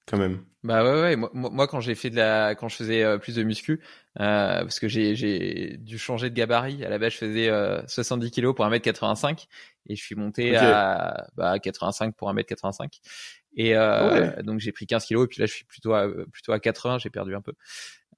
Quand 0.06 0.18
même. 0.18 0.44
Bah 0.64 0.82
ouais, 0.82 1.00
ouais. 1.02 1.16
Moi, 1.16 1.30
moi 1.34 1.66
quand 1.66 1.80
j'ai 1.80 1.94
fait 1.94 2.08
de 2.08 2.16
la, 2.16 2.54
quand 2.54 2.68
je 2.68 2.76
faisais 2.76 3.02
euh, 3.02 3.18
plus 3.18 3.36
de 3.36 3.42
muscu, 3.42 3.80
euh, 4.18 4.60
parce 4.60 4.80
que 4.80 4.88
j'ai, 4.88 5.14
j'ai 5.14 5.76
dû 5.78 5.98
changer 5.98 6.30
de 6.30 6.34
gabarit. 6.34 6.82
À 6.84 6.88
la 6.88 6.98
base, 6.98 7.12
je 7.12 7.18
faisais 7.18 7.50
70 7.86 8.26
euh, 8.26 8.30
kilos 8.30 8.54
pour 8.54 8.66
1m85 8.66 9.46
et 9.86 9.96
je 9.96 10.02
suis 10.02 10.14
monté 10.14 10.56
à 10.56 11.26
bah, 11.36 11.58
85 11.58 12.14
pour 12.16 12.32
1m85. 12.32 13.00
Et 13.56 13.76
euh, 13.76 14.42
donc 14.42 14.60
j'ai 14.60 14.72
pris 14.72 14.86
15 14.86 15.04
kilos 15.04 15.24
et 15.24 15.28
puis 15.28 15.40
là 15.40 15.46
je 15.46 15.52
suis 15.52 15.64
plutôt 15.64 15.94
à, 15.94 16.08
plutôt 16.32 16.52
à 16.52 16.60
80. 16.60 16.98
J'ai 16.98 17.10
perdu 17.10 17.34
un 17.34 17.40
peu. 17.40 17.52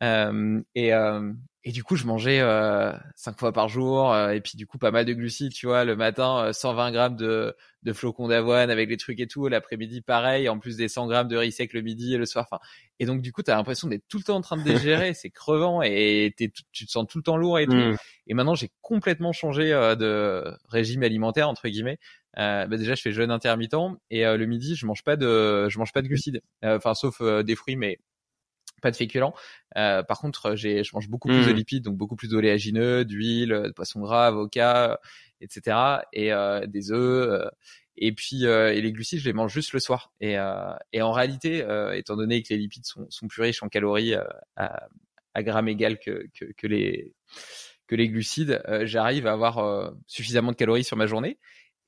Euh, 0.03 0.61
et, 0.75 0.93
euh, 0.93 1.33
et 1.65 1.73
du 1.73 1.83
coup, 1.83 1.97
je 1.97 2.07
mangeais 2.07 2.41
euh, 2.41 2.93
cinq 3.15 3.39
fois 3.39 3.53
par 3.53 3.69
jour 3.69 4.13
euh, 4.13 4.31
et 4.31 4.41
puis 4.41 4.57
du 4.57 4.67
coup 4.67 4.79
pas 4.79 4.91
mal 4.91 5.05
de 5.05 5.13
glucides, 5.13 5.53
tu 5.53 5.67
vois. 5.67 5.85
Le 5.85 5.97
matin, 5.97 6.53
120 6.53 6.93
grammes 6.93 7.17
de, 7.17 7.57
de 7.83 7.93
flocons 7.93 8.29
d'avoine 8.29 8.71
avec 8.71 8.89
les 8.89 8.97
trucs 8.97 9.19
et 9.21 9.27
tout. 9.27 9.49
L'après-midi, 9.49 10.01
pareil. 10.01 10.49
En 10.49 10.59
plus 10.59 10.77
des 10.77 10.89
100 10.89 11.09
grammes 11.09 11.29
de 11.29 11.37
riz 11.37 11.53
sec 11.53 11.73
le 11.73 11.83
midi 11.83 12.15
et 12.15 12.19
le 12.19 12.27
soir. 12.27 12.47
Enfin, 12.51 12.63
et 12.99 13.07
donc 13.07 13.21
du 13.21 13.33
coup, 13.33 13.43
t'as 13.43 13.57
l'impression 13.57 13.89
d'être 13.89 14.05
tout 14.09 14.19
le 14.19 14.25
temps 14.25 14.37
en 14.37 14.43
train 14.43 14.57
de 14.57 14.63
dégérer. 14.63 15.15
c'est 15.15 15.31
crevant 15.31 15.83
et 15.83 16.33
t'es, 16.37 16.53
tu 16.73 16.87
te 16.87 16.91
sens 16.91 17.07
tout 17.09 17.19
le 17.19 17.25
temps 17.25 17.37
lourd 17.37 17.59
et 17.59 17.67
tout. 17.67 17.75
Mmh. 17.75 17.97
Et 18.29 18.35
maintenant, 18.35 18.55
j'ai 18.55 18.71
complètement 18.81 19.33
changé 19.33 19.71
de 19.71 20.45
régime 20.69 21.03
alimentaire 21.03 21.49
entre 21.49 21.69
guillemets. 21.69 21.99
Euh, 22.39 22.67
bah 22.67 22.77
déjà, 22.77 22.95
je 22.95 23.03
fais 23.03 23.13
jeûne 23.13 23.31
intermittent 23.31 23.75
et 24.11 24.25
le 24.25 24.47
midi, 24.47 24.77
je 24.77 24.87
mange 24.87 25.03
pas 25.03 25.17
de, 25.17 25.69
je 25.69 25.79
mange 25.79 25.93
pas 25.93 26.03
de 26.03 26.09
glucides. 26.09 26.43
Enfin, 26.63 26.95
sauf 26.95 27.23
des 27.23 27.57
fruits, 27.57 27.77
mais 27.77 27.99
pas 28.83 28.91
de 28.91 28.97
féculents. 28.97 29.35
Euh, 29.77 30.03
par 30.03 30.21
contre, 30.21 30.55
j'ai, 30.55 30.85
je 30.85 30.95
mange 30.95 31.09
beaucoup 31.09 31.29
plus 31.29 31.47
de 31.47 31.53
mmh. 31.53 31.57
lipides, 31.57 31.85
donc 31.85 31.97
beaucoup 31.97 32.17
plus 32.17 32.29
d'oléagineux, 32.29 33.05
d'huile, 33.05 33.49
de 33.49 33.73
poisson 33.73 34.01
gras, 34.01 34.27
avocat, 34.27 35.01
etc. 35.41 35.77
Et 36.13 36.33
euh, 36.33 36.67
des 36.67 36.93
œufs. 36.93 37.29
Euh, 37.29 37.49
et 37.99 38.13
puis 38.13 38.45
et 38.45 38.81
les 38.83 38.93
glucides, 38.93 39.21
je 39.21 39.25
les 39.25 39.33
mange 39.33 39.53
juste 39.53 39.73
le 39.73 39.81
soir. 39.81 40.13
Et, 40.21 40.37
et 40.93 41.01
en 41.01 41.13
réalité, 41.13 41.65
étant 41.95 42.15
donné 42.15 42.43
que 42.43 42.53
les 42.53 42.59
lipides 42.59 42.85
sont, 42.85 43.07
sont 43.09 43.27
plus 43.27 43.41
riches 43.41 43.63
en 43.63 43.69
calories 43.69 44.15
à, 44.57 44.89
à 45.33 45.43
grammes 45.43 45.69
égal 45.69 45.99
que, 45.99 46.27
que, 46.39 46.45
que 46.59 46.67
les 46.67 47.15
que 47.87 47.95
les 47.95 48.11
glucides, 48.11 48.63
j'arrive 48.83 49.27
à 49.27 49.33
avoir 49.33 49.95
suffisamment 50.07 50.51
de 50.51 50.57
calories 50.57 50.85
sur 50.85 50.99
ma 50.99 51.07
journée. 51.07 51.39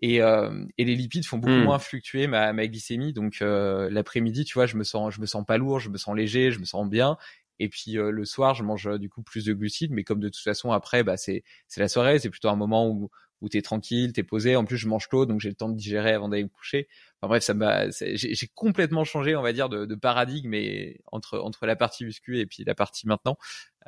Et, 0.01 0.23
euh, 0.23 0.65
et 0.79 0.85
les 0.85 0.95
lipides 0.95 1.27
font 1.27 1.39
beaucoup 1.39 1.53
mmh. 1.55 1.65
moins 1.65 1.79
fluctuer 1.79 2.27
ma, 2.27 2.53
ma 2.53 2.67
glycémie. 2.67 3.13
Donc 3.13 3.43
euh, 3.43 3.91
l'après-midi, 3.91 4.45
tu 4.45 4.55
vois, 4.55 4.67
je 4.67 4.77
me 4.77 4.85
sens, 4.85 5.15
je 5.15 5.21
me 5.21 5.27
sens 5.27 5.45
pas 5.45 5.59
lourd, 5.59 5.81
je 5.81 5.91
me 5.91 5.99
sens 5.99 6.17
léger, 6.17 6.53
je 6.53 6.61
me 6.61 6.65
sens 6.65 6.89
bien. 6.89 7.17
Et 7.59 7.69
puis 7.69 7.99
euh, 7.99 8.11
le 8.11 8.25
soir, 8.25 8.55
je 8.55 8.63
mange 8.63 8.89
du 8.99 9.09
coup 9.09 9.23
plus 9.23 9.45
de 9.45 9.53
glucides, 9.53 9.91
mais 9.91 10.05
comme 10.05 10.21
de 10.21 10.29
toute 10.29 10.43
façon 10.43 10.71
après, 10.71 11.03
bah 11.03 11.17
c'est 11.17 11.43
c'est 11.67 11.81
la 11.81 11.89
soirée, 11.89 12.19
c'est 12.21 12.31
plutôt 12.31 12.49
un 12.49 12.57
moment 12.57 12.89
où 12.89 13.11
où 13.41 13.49
t'es 13.49 13.63
tranquille, 13.63 14.13
t'es 14.13 14.25
posé. 14.25 14.57
En 14.57 14.65
plus, 14.65 14.77
je 14.77 14.89
mange 14.89 15.09
tôt, 15.09 15.25
donc 15.25 15.41
j'ai 15.41 15.49
le 15.49 15.55
temps 15.55 15.69
de 15.69 15.77
digérer 15.77 16.13
avant 16.13 16.29
d'aller 16.29 16.43
me 16.43 16.49
coucher. 16.49 16.89
Enfin 17.21 17.29
bref, 17.29 17.43
ça 17.45 17.55
m'a, 17.55 17.89
j'ai 17.91 18.49
complètement 18.55 19.05
changé, 19.05 19.37
on 19.37 19.43
va 19.43 19.53
dire, 19.53 19.69
de, 19.69 19.85
de 19.87 19.95
paradigme 19.95 20.55
et 20.55 21.01
entre 21.13 21.39
entre 21.39 21.67
la 21.67 21.77
partie 21.77 22.05
muscu 22.05 22.39
et 22.41 22.47
puis 22.47 22.65
la 22.65 22.75
partie 22.75 23.07
maintenant. 23.07 23.37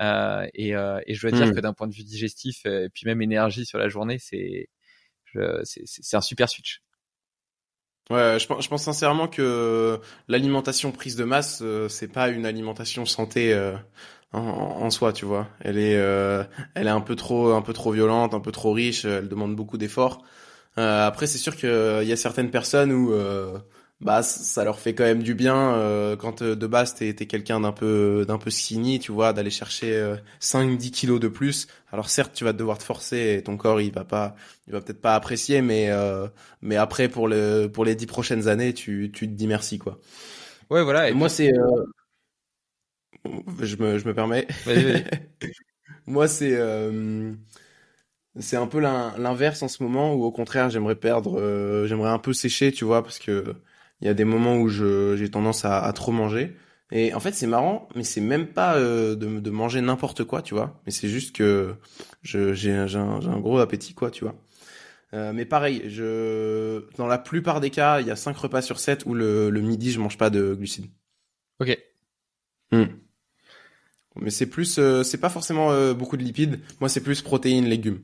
Euh, 0.01 0.47
et, 0.55 0.75
euh, 0.77 1.01
et 1.07 1.15
je 1.15 1.21
dois 1.21 1.37
dire 1.37 1.49
mmh. 1.49 1.55
que 1.55 1.61
d'un 1.61 1.73
point 1.73 1.89
de 1.89 1.95
vue 1.95 2.05
digestif 2.05 2.65
et 2.65 2.89
puis 2.95 3.07
même 3.07 3.23
énergie 3.23 3.67
sur 3.67 3.79
la 3.79 3.89
journée, 3.89 4.19
c'est 4.19 4.69
c'est 5.65 6.17
un 6.17 6.21
super 6.21 6.49
switch. 6.49 6.83
Ouais, 8.11 8.39
je, 8.41 8.47
pense 8.47 8.83
sincèrement 8.83 9.29
que 9.29 10.01
l'alimentation 10.27 10.91
prise 10.91 11.15
de 11.15 11.23
masse, 11.23 11.61
euh, 11.63 11.89
c'est 11.89 12.09
pas 12.09 12.29
une 12.29 12.45
alimentation 12.45 13.07
santé 13.07 13.55
euh, 13.55 13.77
en, 14.33 14.91
soi, 14.91 15.13
tu 15.13 15.25
vois. 15.27 15.47
Elle 15.61 15.79
est, 15.79 15.97
euh, 15.97 16.43
elle 16.75 16.89
est 16.89 16.91
un 16.91 17.01
peu 17.01 17.15
trop, 17.15 17.53
un 17.53 17.63
peu 17.63 17.73
trop 17.73 17.93
violente, 17.93 18.35
un 18.35 18.41
peu 18.41 18.51
trop 18.51 18.73
riche. 18.73 19.05
Elle 19.05 19.29
demande 19.29 19.55
beaucoup 19.55 19.79
d'efforts. 19.79 20.25
après, 20.77 21.29
c'est 21.29 21.39
sûr 21.39 21.57
qu'il 21.57 21.69
y 22.03 22.13
a 22.13 22.17
certaines 22.17 22.51
personnes 22.51 22.93
où 22.93 23.13
bah 24.01 24.23
ça 24.23 24.65
leur 24.65 24.79
fait 24.79 24.95
quand 24.95 25.05
même 25.05 25.23
du 25.23 25.35
bien 25.35 25.75
euh, 25.75 26.17
quand 26.17 26.41
euh, 26.41 26.57
de 26.57 26.67
base 26.67 26.95
t'es 26.95 27.11
es, 27.11 27.15
quelqu'un 27.27 27.61
d'un 27.61 27.73
peu 27.73 28.25
d'un 28.27 28.39
peu 28.39 28.49
skinny 28.51 28.99
tu 28.99 29.13
vois 29.13 29.35
d'aller 29.35 29.51
chercher 29.51 29.93
euh, 29.95 30.17
5 30.41 30.79
10 30.79 30.91
kilos 30.91 31.21
de 31.21 31.29
plus. 31.29 31.67
Alors 31.93 32.09
certes 32.09 32.33
tu 32.35 32.45
vas 32.45 32.55
devoir 32.55 32.79
te 32.79 32.83
forcer 32.83 33.35
et 33.39 33.43
ton 33.43 33.59
corps 33.59 33.81
il 33.81 33.93
va 33.93 34.05
pas 34.05 34.37
il 34.67 34.73
va 34.73 34.81
peut-être 34.81 35.03
pas 35.03 35.15
apprécier 35.15 35.61
mais 35.61 35.91
euh, 35.91 36.29
mais 36.63 36.77
après 36.77 37.09
pour 37.09 37.29
le 37.29 37.67
pour 37.67 37.85
les 37.85 37.95
10 37.95 38.07
prochaines 38.07 38.49
années 38.49 38.73
tu 38.73 39.11
tu 39.13 39.27
te 39.29 39.33
dis 39.35 39.47
merci 39.47 39.79
quoi. 39.79 39.99
Ouais 40.71 40.83
voilà 40.83 41.11
et 41.11 41.13
moi 41.13 41.29
c'est 41.29 41.53
je 43.61 43.77
me 43.77 43.99
je 43.99 44.07
me 44.07 44.15
permets. 44.15 44.47
Moi 46.07 46.27
c'est 46.27 46.59
c'est 48.39 48.57
un 48.57 48.67
peu 48.67 48.81
l'inverse 48.81 49.63
en 49.63 49.69
ce 49.69 49.83
moment 49.83 50.15
où 50.15 50.25
au 50.25 50.33
contraire 50.33 50.71
j'aimerais 50.71 50.97
perdre 50.97 51.87
j'aimerais 51.87 52.11
un 52.11 52.19
peu 52.19 52.33
sécher 52.33 52.73
tu 52.73 52.85
vois 52.85 53.03
parce 53.03 53.19
que 53.19 53.55
il 54.01 54.07
y 54.07 54.11
a 54.11 54.15
des 54.15 54.25
moments 54.25 54.57
où 54.59 54.69
je 54.69 55.17
j'ai 55.17 55.31
tendance 55.31 55.65
à, 55.65 55.83
à, 55.83 55.93
trop 55.93 56.13
manger. 56.13 56.57
Et 56.93 57.15
en 57.15 57.21
fait, 57.21 57.33
c'est 57.33 57.47
marrant, 57.47 57.89
mais 57.95 58.03
c'est 58.03 58.21
même 58.21 58.49
pas 58.49 58.77
euh, 58.77 59.15
de, 59.15 59.39
de 59.39 59.51
manger 59.51 59.81
n'importe 59.81 60.25
quoi, 60.25 60.43
tu 60.43 60.55
vois. 60.55 60.81
Mais 60.85 60.93
c'est 60.93 61.09
juste 61.09 61.35
que 61.37 61.75
je 62.23 62.53
j'ai 62.53 62.73
un, 62.73 62.87
un, 62.97 63.41
gros 63.41 63.59
appétit, 63.59 63.95
quoi, 63.95 64.11
tu 64.11 64.25
vois. 64.25 64.35
Euh, 65.13 65.33
mais 65.33 65.45
pareil, 65.45 65.83
je 65.89 66.85
dans 66.97 67.07
la 67.07 67.19
plupart 67.19 67.61
des 67.61 67.71
cas, 67.71 68.01
il 68.01 68.07
y 68.07 68.11
a 68.11 68.17
5 68.17 68.37
repas 68.37 68.63
sur 68.63 68.81
7 68.81 69.07
où 69.07 69.15
le, 69.15 69.51
le 69.51 69.61
midi, 69.61 69.93
je 69.93 70.01
mange 70.01 70.19
pas 70.19 70.31
de 70.31 70.55
glucides. 70.55 70.91
Ok. 71.61 71.79
Hmm. 72.73 72.85
Mais 74.17 74.31
c'est 74.31 74.47
plus, 74.47 74.79
euh, 74.79 75.03
c'est 75.03 75.19
pas 75.19 75.29
forcément 75.31 75.71
euh, 75.71 75.95
beaucoup 75.95 76.17
de 76.17 76.23
lipides. 76.23 76.61
Moi, 76.81 76.89
c'est 76.89 77.03
plus 77.03 77.23
protéines, 77.23 77.67
légumes. 77.67 78.01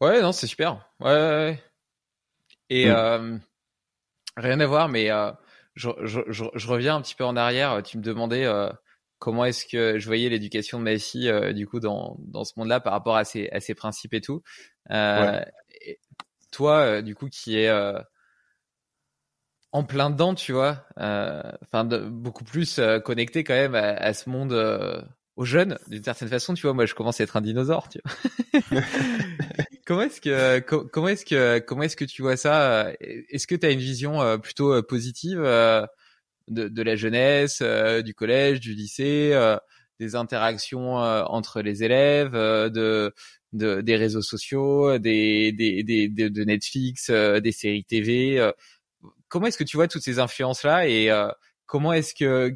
Ouais, 0.00 0.22
non, 0.22 0.32
c'est 0.32 0.46
super. 0.46 0.88
Ouais. 1.00 1.10
ouais, 1.10 1.12
ouais. 1.12 1.62
Et 2.70 2.90
hmm. 2.90 3.40
Euh, 4.38 4.42
Rien 4.42 4.60
à 4.60 4.66
voir, 4.66 4.88
mais 4.88 5.10
euh, 5.10 5.30
je, 5.74 5.90
je, 6.02 6.20
je, 6.28 6.44
je, 6.54 6.68
reviens 6.68 6.96
un 6.96 7.02
petit 7.02 7.14
peu 7.14 7.24
en 7.24 7.36
arrière. 7.36 7.82
Tu 7.82 7.98
me 7.98 8.02
demandais 8.02 8.44
euh, 8.44 8.70
comment 9.18 9.44
est-ce 9.44 9.66
que 9.66 9.98
je 9.98 10.06
voyais 10.06 10.28
l'éducation 10.28 10.78
de 10.78 10.84
ma 10.84 10.98
fille 10.98 11.28
euh, 11.28 11.52
du 11.52 11.66
coup 11.66 11.80
dans, 11.80 12.16
dans 12.20 12.44
ce 12.44 12.52
monde-là 12.56 12.80
par 12.80 12.92
rapport 12.92 13.16
à 13.16 13.24
ses, 13.24 13.48
à 13.50 13.60
ses 13.60 13.74
principes 13.74 14.14
et 14.14 14.20
tout. 14.20 14.42
Euh, 14.90 15.40
et 15.82 16.00
toi, 16.50 17.02
du 17.02 17.14
coup, 17.14 17.28
qui 17.28 17.58
est 17.58 17.70
en 19.72 19.84
plein 19.84 20.10
dedans, 20.10 20.34
tu 20.34 20.52
vois, 20.52 20.86
enfin 20.96 21.84
beaucoup 21.84 22.44
plus 22.44 22.80
connecté 23.04 23.44
quand 23.44 23.54
même 23.54 23.74
à, 23.74 23.88
à 23.88 24.14
ce 24.14 24.30
monde 24.30 24.54
aux 25.38 25.44
jeunes 25.44 25.78
d'une 25.86 26.02
certaine 26.02 26.28
façon. 26.28 26.52
Tu 26.52 26.62
vois, 26.62 26.74
moi, 26.74 26.84
je 26.84 26.94
commence 26.94 27.20
à 27.20 27.24
être 27.24 27.36
un 27.36 27.40
dinosaure. 27.40 27.88
Tu 27.88 28.00
vois. 28.04 28.80
Comment 29.86 30.02
est-ce 30.02 30.20
que 30.20 30.58
comment 30.58 31.08
est-ce 31.08 31.24
que 31.24 31.60
comment 31.60 31.82
est-ce 31.84 31.96
que 31.96 32.04
tu 32.04 32.20
vois 32.20 32.36
ça 32.36 32.92
Est-ce 33.00 33.46
que 33.46 33.54
tu 33.54 33.64
as 33.64 33.70
une 33.70 33.78
vision 33.78 34.20
euh, 34.20 34.36
plutôt 34.36 34.74
euh, 34.74 34.82
positive 34.82 35.40
euh, 35.42 35.86
de, 36.48 36.68
de 36.68 36.82
la 36.82 36.94
jeunesse, 36.94 37.62
du 38.04 38.12
collège, 38.12 38.60
du 38.60 38.74
lycée, 38.74 39.32
des 39.98 40.14
interactions 40.14 40.96
entre 40.96 41.62
les 41.62 41.84
élèves, 41.84 42.32
de, 42.32 43.14
de, 43.52 43.80
des 43.80 43.96
réseaux 43.96 44.22
sociaux, 44.22 44.98
des, 44.98 45.52
des, 45.52 45.82
des, 45.84 46.08
de 46.08 46.44
Netflix, 46.44 47.10
des 47.10 47.52
séries 47.52 47.84
TV. 47.84 48.52
comment 49.28 49.46
est-ce 49.46 49.58
que 49.58 49.64
tu 49.64 49.76
vois 49.78 49.88
toutes 49.88 50.02
ces 50.02 50.18
influences 50.18 50.64
là 50.64 50.86
et 50.88 51.10
comment 51.66 51.92
est-ce 51.92 52.14
que 52.14 52.54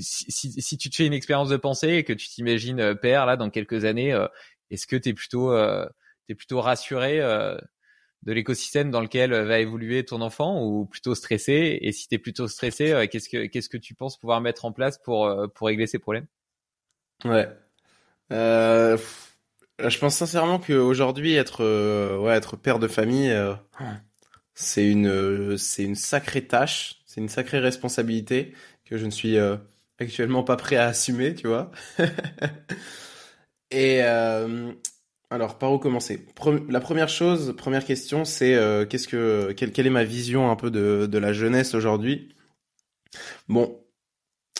si, 0.00 0.78
tu 0.78 0.90
te 0.90 0.96
fais 0.96 1.06
une 1.06 1.12
expérience 1.12 1.48
de 1.48 1.56
pensée 1.56 1.94
et 1.94 2.04
que 2.04 2.12
tu 2.12 2.28
t'imagines 2.28 2.80
euh, 2.80 2.94
père 2.94 3.26
là 3.26 3.36
dans 3.36 3.50
quelques 3.50 3.84
années, 3.84 4.12
euh, 4.12 4.26
est-ce 4.70 4.86
que 4.86 4.96
tu 4.96 5.10
es 5.10 5.14
plutôt 5.14 5.52
euh, 5.52 5.86
t'es 6.26 6.34
plutôt 6.34 6.60
rassuré 6.60 7.18
de 7.20 8.32
l'écosystème 8.32 8.90
dans 8.90 9.00
lequel 9.00 9.32
va 9.32 9.60
évoluer 9.60 10.04
ton 10.04 10.20
enfant 10.20 10.60
ou 10.62 10.86
plutôt 10.86 11.14
stressé? 11.14 11.78
Et 11.82 11.92
si 11.92 12.08
tu 12.08 12.16
es 12.16 12.18
plutôt 12.18 12.48
stressé, 12.48 13.06
qu'est-ce 13.10 13.28
que 13.28 13.46
qu'est-ce 13.46 13.68
que 13.68 13.76
tu 13.76 13.94
penses 13.94 14.18
pouvoir 14.18 14.40
mettre 14.40 14.64
en 14.64 14.72
place 14.72 14.98
pour 14.98 15.32
pour 15.54 15.68
régler 15.68 15.86
ces 15.86 16.00
problèmes? 16.00 16.26
Ouais. 17.24 17.48
Je 18.30 19.98
pense 19.98 20.16
sincèrement 20.16 20.58
qu'aujourd'hui 20.58 21.34
être 21.34 22.18
ouais 22.18 22.34
être 22.34 22.56
père 22.56 22.80
de 22.80 22.88
famille 22.88 23.32
c'est 24.54 24.90
une 24.90 25.56
c'est 25.58 25.84
une 25.84 25.94
sacrée 25.94 26.44
tâche, 26.44 27.02
c'est 27.06 27.20
une 27.20 27.28
sacrée 27.28 27.60
responsabilité 27.60 28.54
que 28.84 28.96
je 28.96 29.06
ne 29.06 29.10
suis 29.10 29.36
actuellement 29.98 30.42
pas 30.42 30.56
prêt 30.56 30.76
à 30.76 30.86
assumer, 30.86 31.34
tu 31.34 31.48
vois. 31.48 31.70
Et 33.70 34.00
euh, 34.02 34.72
alors, 35.30 35.58
par 35.58 35.72
où 35.72 35.78
commencer? 35.78 36.24
La 36.68 36.80
première 36.80 37.08
chose, 37.08 37.54
première 37.56 37.84
question, 37.84 38.24
c'est 38.24 38.54
euh, 38.54 38.86
qu'est-ce 38.86 39.08
que 39.08 39.52
quelle, 39.52 39.72
quelle, 39.72 39.86
est 39.86 39.90
ma 39.90 40.04
vision 40.04 40.50
un 40.50 40.56
peu 40.56 40.70
de, 40.70 41.06
de 41.06 41.18
la 41.18 41.32
jeunesse 41.32 41.74
aujourd'hui? 41.74 42.34
Bon, 43.48 43.80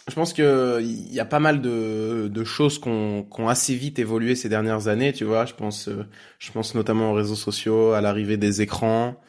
je 0.09 0.15
pense 0.15 0.33
que 0.33 0.81
il 0.83 1.13
y 1.13 1.21
a 1.21 1.25
pas 1.25 1.41
mal 1.41 1.61
de, 1.61 2.29
de 2.33 2.45
choses 2.45 2.81
qui 2.81 2.89
ont, 2.89 3.49
assez 3.49 3.75
vite 3.75 3.99
évolué 3.99 4.35
ces 4.35 4.49
dernières 4.49 4.89
années, 4.89 5.13
tu 5.13 5.25
vois. 5.25 5.47
Je 5.47 5.55
pense, 5.55 5.89
euh, 5.89 6.05
je 6.39 6.53
pense 6.53 6.75
notamment 6.75 7.13
aux 7.13 7.15
réseaux 7.15 7.35
sociaux, 7.35 7.93
à 7.93 8.01
l'arrivée 8.01 8.37
des 8.37 8.63
écrans, 8.63 9.21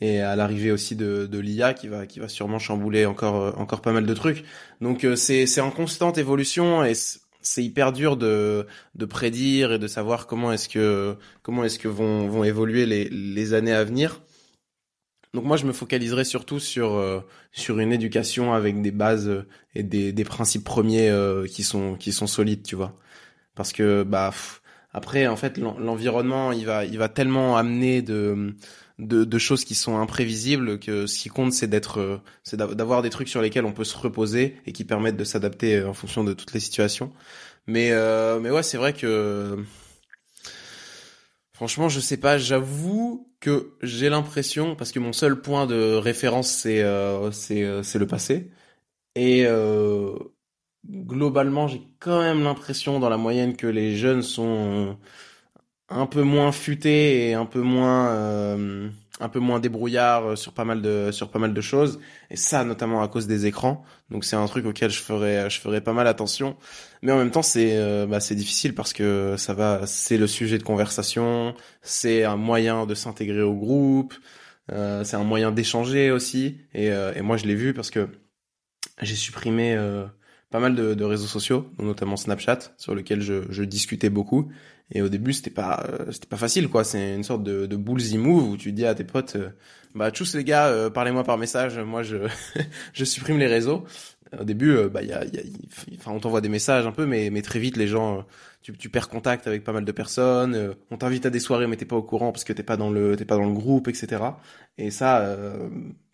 et 0.00 0.20
à 0.20 0.36
l'arrivée 0.36 0.72
aussi 0.72 0.96
de, 0.96 1.26
de 1.26 1.38
l'IA 1.38 1.74
qui 1.74 1.88
va 1.88 2.06
qui 2.06 2.20
va 2.20 2.28
sûrement 2.28 2.58
chambouler 2.58 3.06
encore 3.06 3.36
euh, 3.36 3.52
encore 3.56 3.82
pas 3.82 3.92
mal 3.92 4.06
de 4.06 4.14
trucs. 4.14 4.44
Donc 4.80 5.04
euh, 5.04 5.16
c'est 5.16 5.46
c'est 5.46 5.60
en 5.60 5.70
constante 5.70 6.18
évolution 6.18 6.84
et 6.84 6.94
c'est 6.94 7.64
hyper 7.64 7.92
dur 7.92 8.16
de 8.16 8.66
de 8.94 9.04
prédire 9.04 9.72
et 9.72 9.78
de 9.78 9.86
savoir 9.86 10.26
comment 10.26 10.52
est-ce 10.52 10.68
que 10.68 11.16
comment 11.42 11.64
est-ce 11.64 11.78
que 11.78 11.88
vont 11.88 12.28
vont 12.28 12.44
évoluer 12.44 12.86
les 12.86 13.08
les 13.10 13.54
années 13.54 13.72
à 13.72 13.84
venir. 13.84 14.22
Donc 15.34 15.44
moi 15.44 15.56
je 15.56 15.64
me 15.66 15.72
focaliserai 15.72 16.24
surtout 16.24 16.60
sur 16.60 16.94
euh, 16.94 17.20
sur 17.52 17.78
une 17.78 17.92
éducation 17.92 18.52
avec 18.54 18.80
des 18.82 18.90
bases 18.90 19.44
et 19.74 19.82
des 19.82 20.12
des 20.12 20.24
principes 20.24 20.64
premiers 20.64 21.10
qui 21.48 21.62
sont 21.62 21.96
qui 21.96 22.12
sont 22.12 22.26
solides, 22.26 22.62
tu 22.62 22.76
vois. 22.76 22.96
Parce 23.54 23.72
que 23.72 24.02
bah 24.02 24.32
après 24.92 25.26
en 25.26 25.36
fait 25.36 25.58
l'environnement 25.58 26.52
il 26.52 26.66
va 26.66 26.84
il 26.84 26.98
va 26.98 27.08
tellement 27.08 27.56
amener 27.56 28.02
de 28.02 28.54
de, 29.02 29.24
de, 29.24 29.38
choses 29.38 29.64
qui 29.64 29.74
sont 29.74 29.98
imprévisibles 29.98 30.78
que 30.78 31.06
ce 31.06 31.18
qui 31.18 31.28
compte 31.28 31.52
c'est 31.52 31.66
d'être 31.66 32.00
euh, 32.00 32.18
c'est 32.42 32.56
d'avoir 32.56 33.02
des 33.02 33.10
trucs 33.10 33.28
sur 33.28 33.42
lesquels 33.42 33.64
on 33.64 33.72
peut 33.72 33.84
se 33.84 33.96
reposer 33.96 34.56
et 34.66 34.72
qui 34.72 34.84
permettent 34.84 35.16
de 35.16 35.24
s'adapter 35.24 35.76
euh, 35.76 35.88
en 35.88 35.94
fonction 35.94 36.24
de 36.24 36.32
toutes 36.32 36.52
les 36.52 36.60
situations. 36.60 37.12
Mais 37.66 37.90
euh, 37.92 38.40
mais 38.40 38.50
ouais 38.50 38.62
c'est 38.62 38.76
vrai 38.76 38.92
que 38.92 39.64
franchement 41.52 41.88
je 41.88 42.00
sais 42.00 42.16
pas 42.16 42.38
j'avoue 42.38 43.28
que 43.40 43.74
j'ai 43.82 44.08
l'impression 44.08 44.76
parce 44.76 44.92
que 44.92 44.98
mon 44.98 45.12
seul 45.12 45.40
point 45.40 45.66
de 45.66 45.94
référence 45.94 46.50
c'est 46.50 46.84
c'est 47.32 47.82
c'est 47.82 47.98
le 47.98 48.06
passé. 48.06 48.50
Et 49.14 49.46
globalement 50.86 51.68
j'ai 51.68 51.82
quand 52.00 52.20
même 52.20 52.42
l'impression 52.42 53.00
dans 53.00 53.08
la 53.08 53.16
moyenne 53.16 53.56
que 53.56 53.66
les 53.66 53.96
jeunes 53.96 54.22
sont 54.22 54.96
un 55.94 56.06
peu 56.06 56.22
moins 56.22 56.52
futé 56.52 57.28
et 57.28 57.34
un 57.34 57.46
peu 57.46 57.60
moins 57.60 58.08
euh, 58.08 58.88
un 59.22 59.28
peu 59.28 59.38
moins 59.38 59.60
débrouillard 59.60 60.30
euh, 60.30 60.36
sur 60.36 60.52
pas 60.52 60.64
mal 60.64 60.82
de 60.82 61.10
sur 61.12 61.30
pas 61.30 61.38
mal 61.38 61.54
de 61.54 61.60
choses. 61.60 62.00
Et 62.30 62.36
ça 62.36 62.64
notamment 62.64 63.02
à 63.02 63.08
cause 63.08 63.26
des 63.26 63.46
écrans. 63.46 63.84
Donc 64.10 64.24
c'est 64.24 64.36
un 64.36 64.46
truc 64.46 64.66
auquel 64.66 64.90
je 64.90 64.98
ferai 64.98 65.48
je 65.48 65.60
ferai 65.60 65.80
pas 65.80 65.92
mal 65.92 66.06
attention. 66.06 66.56
Mais 67.02 67.12
en 67.12 67.18
même 67.18 67.30
temps 67.30 67.42
c'est 67.42 67.76
euh, 67.76 68.06
bah, 68.06 68.20
c'est 68.20 68.34
difficile 68.34 68.74
parce 68.74 68.92
que 68.92 69.36
ça 69.38 69.54
va 69.54 69.86
c'est 69.86 70.18
le 70.18 70.26
sujet 70.26 70.58
de 70.58 70.62
conversation 70.62 71.54
c'est 71.82 72.24
un 72.24 72.36
moyen 72.36 72.86
de 72.86 72.94
s'intégrer 72.94 73.42
au 73.42 73.54
groupe 73.54 74.14
euh, 74.70 75.04
c'est 75.04 75.16
un 75.16 75.24
moyen 75.24 75.52
d'échanger 75.52 76.10
aussi. 76.10 76.58
Et, 76.74 76.86
et 76.86 77.22
moi 77.22 77.36
je 77.36 77.46
l'ai 77.46 77.54
vu 77.54 77.74
parce 77.74 77.90
que 77.90 78.08
j'ai 79.00 79.16
supprimé 79.16 79.76
pas 80.50 80.60
mal 80.60 80.74
de, 80.74 80.94
de, 80.94 81.04
réseaux 81.04 81.26
sociaux, 81.26 81.70
notamment 81.78 82.16
Snapchat, 82.16 82.58
sur 82.76 82.94
lequel 82.94 83.22
je, 83.22 83.50
je 83.50 83.64
discutais 83.64 84.10
beaucoup. 84.10 84.52
Et 84.92 85.02
au 85.02 85.08
début, 85.08 85.32
c'était 85.32 85.50
pas, 85.50 85.84
euh, 85.88 86.12
c'était 86.12 86.26
pas 86.26 86.36
facile, 86.36 86.68
quoi. 86.68 86.84
C'est 86.84 87.14
une 87.14 87.24
sorte 87.24 87.42
de, 87.42 87.66
de 87.66 87.76
bullsy 87.76 88.18
move 88.18 88.50
où 88.50 88.56
tu 88.56 88.72
dis 88.72 88.84
à 88.86 88.94
tes 88.94 89.04
potes, 89.04 89.36
euh, 89.36 89.50
bah, 89.94 90.10
tous 90.10 90.34
les 90.34 90.44
gars, 90.44 90.68
euh, 90.68 90.90
parlez-moi 90.90 91.24
par 91.24 91.38
message. 91.38 91.78
Moi, 91.78 92.02
je, 92.02 92.28
je 92.92 93.04
supprime 93.04 93.38
les 93.38 93.46
réseaux. 93.46 93.84
Au 94.38 94.44
début, 94.44 94.88
bah, 94.90 95.02
y 95.02 95.12
a, 95.12 95.24
y 95.26 95.38
a, 95.38 95.42
enfin, 95.98 96.12
on 96.12 96.20
t'envoie 96.20 96.40
des 96.40 96.48
messages 96.48 96.86
un 96.86 96.92
peu, 96.92 97.04
mais, 97.06 97.28
mais 97.30 97.42
très 97.42 97.58
vite, 97.58 97.76
les 97.76 97.86
gens, 97.86 98.24
tu, 98.62 98.72
tu 98.72 98.88
perds 98.88 99.10
contact 99.10 99.46
avec 99.46 99.62
pas 99.64 99.72
mal 99.72 99.84
de 99.84 99.92
personnes. 99.92 100.74
on 100.90 100.96
t'invite 100.96 101.26
à 101.26 101.30
des 101.30 101.40
soirées, 101.40 101.66
mais 101.66 101.76
t'es 101.76 101.84
pas 101.84 101.96
au 101.96 102.02
courant 102.02 102.32
parce 102.32 102.44
que 102.44 102.54
t'es 102.54 102.62
pas 102.62 102.78
dans 102.78 102.90
le, 102.90 103.14
t'es 103.16 103.26
pas 103.26 103.36
dans 103.36 103.44
le 103.44 103.52
groupe, 103.52 103.88
etc. 103.88 104.22
Et 104.78 104.90
ça, 104.90 105.36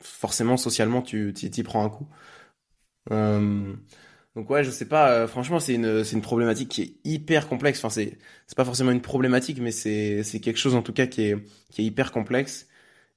forcément, 0.01 0.57
socialement, 0.57 1.03
tu, 1.03 1.33
t'y 1.33 1.63
prends 1.63 1.85
un 1.85 1.91
coup. 1.91 2.09
Euh, 3.11 3.75
donc 4.39 4.51
ouais, 4.51 4.63
je 4.63 4.71
sais 4.71 4.85
pas. 4.87 5.11
Euh, 5.11 5.27
franchement, 5.27 5.59
c'est 5.59 5.75
une 5.75 6.05
c'est 6.05 6.15
une 6.15 6.23
problématique 6.23 6.69
qui 6.69 6.83
est 6.83 6.95
hyper 7.05 7.49
complexe. 7.49 7.81
Enfin, 7.81 7.91
c'est 7.91 8.19
c'est 8.47 8.57
pas 8.57 8.65
forcément 8.65 8.93
une 8.93 9.01
problématique, 9.01 9.59
mais 9.61 9.73
c'est 9.73 10.23
c'est 10.23 10.39
quelque 10.39 10.59
chose 10.59 10.77
en 10.77 10.83
tout 10.83 10.93
cas 10.93 11.09
qui 11.09 11.23
est 11.23 11.37
qui 11.73 11.83
est 11.83 11.85
hyper 11.85 12.13
complexe. 12.13 12.69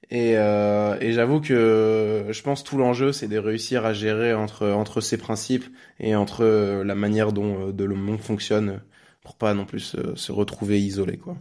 Et 0.10 0.38
euh, 0.38 0.98
et 1.02 1.14
j'avoue 1.14 1.41
que 1.41 2.26
je 2.31 2.41
pense 2.41 2.64
tout 2.64 2.77
l'enjeu, 2.77 3.11
c'est 3.14 3.27
de 3.27 3.38
réussir 3.38 3.85
à 3.85 3.93
gérer 3.93 4.34
entre 4.34 4.69
entre 4.69 4.99
ces 5.02 5.18
principes 5.18 5.65
et 5.99 6.15
entre 6.15 6.43
euh, 6.43 6.84
la 6.84 6.95
manière 6.95 7.34
dont 7.34 7.69
de 7.72 7.85
le 7.85 7.95
monde 7.95 8.19
fonctionne 8.19 8.81
pour 9.23 9.35
pas 9.38 9.53
non 9.53 9.65
plus 9.65 9.81
se, 9.81 10.15
se 10.15 10.31
retrouver 10.31 10.81
isolé 10.81 11.18
quoi. 11.18 11.38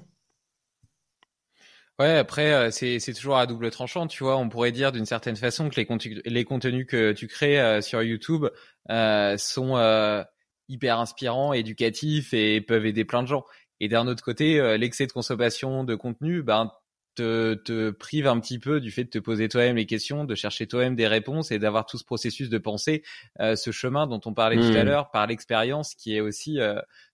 Ouais, 2.01 2.17
après 2.17 2.55
euh, 2.55 2.71
c'est 2.71 2.99
c'est 2.99 3.13
toujours 3.13 3.37
à 3.37 3.47
double 3.47 3.71
tranchant, 3.71 4.07
tu 4.07 4.25
vois. 4.25 4.39
On 4.39 4.49
pourrait 4.49 4.73
dire 4.73 4.91
d'une 4.91 5.05
certaine 5.05 5.37
façon 5.37 5.69
que 5.69 5.77
les 5.77 5.85
contenus 5.85 6.23
les 6.25 6.45
contenus 6.45 6.87
que 6.89 7.13
tu 7.13 7.27
crées 7.27 7.61
euh, 7.61 7.83
sur 7.83 8.03
YouTube 8.03 8.47
euh, 8.89 9.37
sont 9.37 9.77
euh, 9.77 10.25
hyper 10.71 10.99
inspirants, 10.99 11.53
éducatifs 11.53 12.33
et 12.33 12.63
peuvent 12.63 12.87
aider 12.87 13.05
plein 13.05 13.23
de 13.23 13.29
gens. 13.29 13.45
Et 13.81 13.89
d'un 13.89 14.07
autre 14.07 14.25
côté, 14.25 14.79
l'excès 14.79 15.07
de 15.07 15.13
consommation 15.13 15.85
de 15.85 15.95
contenu, 15.95 16.43
ben 16.43 16.71
te, 17.17 17.53
te 17.55 17.91
prive 17.91 18.27
un 18.27 18.41
petit 18.41 18.59
peu 18.59 18.81
du 18.81 18.91
fait 18.91 19.05
de 19.05 19.11
te 19.11 19.19
poser 19.19 19.49
toi-même 19.49 19.77
les 19.77 19.87
questions, 19.87 20.25
de 20.25 20.35
chercher 20.35 20.67
toi-même 20.67 20.97
des 20.97 21.07
réponses 21.07 21.51
et 21.51 21.59
d'avoir 21.59 21.85
tout 21.85 21.99
ce 21.99 22.05
processus 22.05 22.51
de 22.51 22.59
pensée, 22.59 23.03
ce 23.39 23.71
chemin 23.73 24.07
dont 24.07 24.21
on 24.27 24.35
parlait 24.35 24.57
tout 24.57 24.77
à 24.77 24.85
mmh. 24.85 24.87
l'heure 24.87 25.11
par 25.11 25.27
l'expérience 25.27 25.95
qui 25.95 26.15
est 26.15 26.21
aussi 26.21 26.59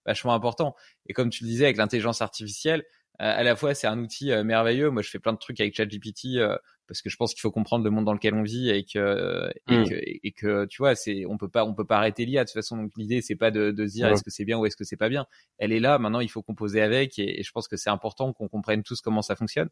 vachement 0.04 0.34
important. 0.34 0.74
Et 1.08 1.12
comme 1.12 1.30
tu 1.30 1.44
le 1.44 1.50
disais 1.50 1.66
avec 1.66 1.76
l'intelligence 1.76 2.20
artificielle, 2.20 2.84
à 3.18 3.42
la 3.42 3.56
fois 3.56 3.74
c'est 3.74 3.86
un 3.86 3.98
outil 3.98 4.32
euh, 4.32 4.44
merveilleux. 4.44 4.90
Moi, 4.90 5.02
je 5.02 5.10
fais 5.10 5.18
plein 5.18 5.32
de 5.32 5.38
trucs 5.38 5.60
avec 5.60 5.74
ChatGPT 5.74 6.36
euh, 6.36 6.56
parce 6.86 7.02
que 7.02 7.10
je 7.10 7.16
pense 7.16 7.32
qu'il 7.32 7.40
faut 7.40 7.50
comprendre 7.50 7.84
le 7.84 7.90
monde 7.90 8.04
dans 8.04 8.12
lequel 8.12 8.34
on 8.34 8.42
vit 8.42 8.70
et 8.70 8.84
que 8.84 9.50
et, 9.68 9.78
mm. 9.78 9.88
que, 9.88 9.94
et 9.94 10.32
que 10.32 10.66
tu 10.66 10.78
vois, 10.78 10.94
c'est 10.94 11.24
on 11.26 11.36
peut 11.36 11.48
pas 11.48 11.64
on 11.64 11.74
peut 11.74 11.84
pas 11.84 11.96
arrêter 11.96 12.24
l'IA 12.26 12.44
de 12.44 12.48
toute 12.48 12.54
façon. 12.54 12.76
Donc 12.76 12.92
l'idée 12.96 13.22
c'est 13.22 13.36
pas 13.36 13.50
de, 13.50 13.70
de 13.70 13.86
se 13.86 13.92
dire 13.94 14.08
est-ce 14.08 14.22
que 14.22 14.30
c'est 14.30 14.44
bien 14.44 14.58
ou 14.58 14.66
est-ce 14.66 14.76
que 14.76 14.84
c'est 14.84 14.96
pas 14.96 15.08
bien. 15.08 15.26
Elle 15.58 15.72
est 15.72 15.80
là. 15.80 15.98
Maintenant, 15.98 16.20
il 16.20 16.28
faut 16.28 16.42
composer 16.42 16.82
avec 16.82 17.18
et, 17.18 17.42
je 17.42 17.52
pense 17.52 17.68
que 17.68 17.76
c'est 17.76 17.90
important 17.90 18.32
qu'on 18.32 18.48
comprenne 18.48 18.82
tous 18.82 19.00
comment 19.00 19.22
ça 19.22 19.34
fonctionne. 19.34 19.68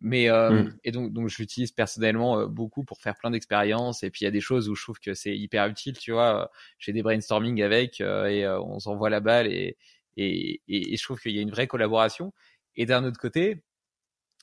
Mais 0.00 0.28
euh, 0.28 0.64
mm. 0.64 0.78
et 0.84 0.90
donc 0.92 1.12
donc 1.12 1.28
je 1.28 1.38
l'utilise 1.38 1.72
personnellement 1.72 2.46
beaucoup 2.46 2.84
pour 2.84 3.00
faire 3.00 3.14
plein 3.16 3.30
d'expériences 3.30 4.02
et 4.02 4.10
puis 4.10 4.22
il 4.22 4.24
y 4.24 4.28
a 4.28 4.32
des 4.32 4.40
choses 4.40 4.68
où 4.68 4.74
je 4.74 4.82
trouve 4.82 4.98
que 4.98 5.14
c'est 5.14 5.36
hyper 5.36 5.66
utile. 5.66 5.96
Tu 5.96 6.12
vois, 6.12 6.50
j'ai 6.78 6.92
des 6.92 7.02
brainstorming 7.02 7.62
avec 7.62 8.00
et 8.00 8.46
on 8.48 8.78
s'envoie 8.80 9.10
la 9.10 9.20
balle 9.20 9.46
et 9.46 9.76
et, 10.16 10.60
et, 10.68 10.96
je 10.96 11.02
trouve 11.02 11.20
qu'il 11.20 11.32
y 11.32 11.38
a 11.38 11.42
une 11.42 11.50
vraie 11.50 11.66
collaboration. 11.66 12.32
Et 12.76 12.86
d'un 12.86 13.04
autre 13.04 13.18
côté, 13.18 13.62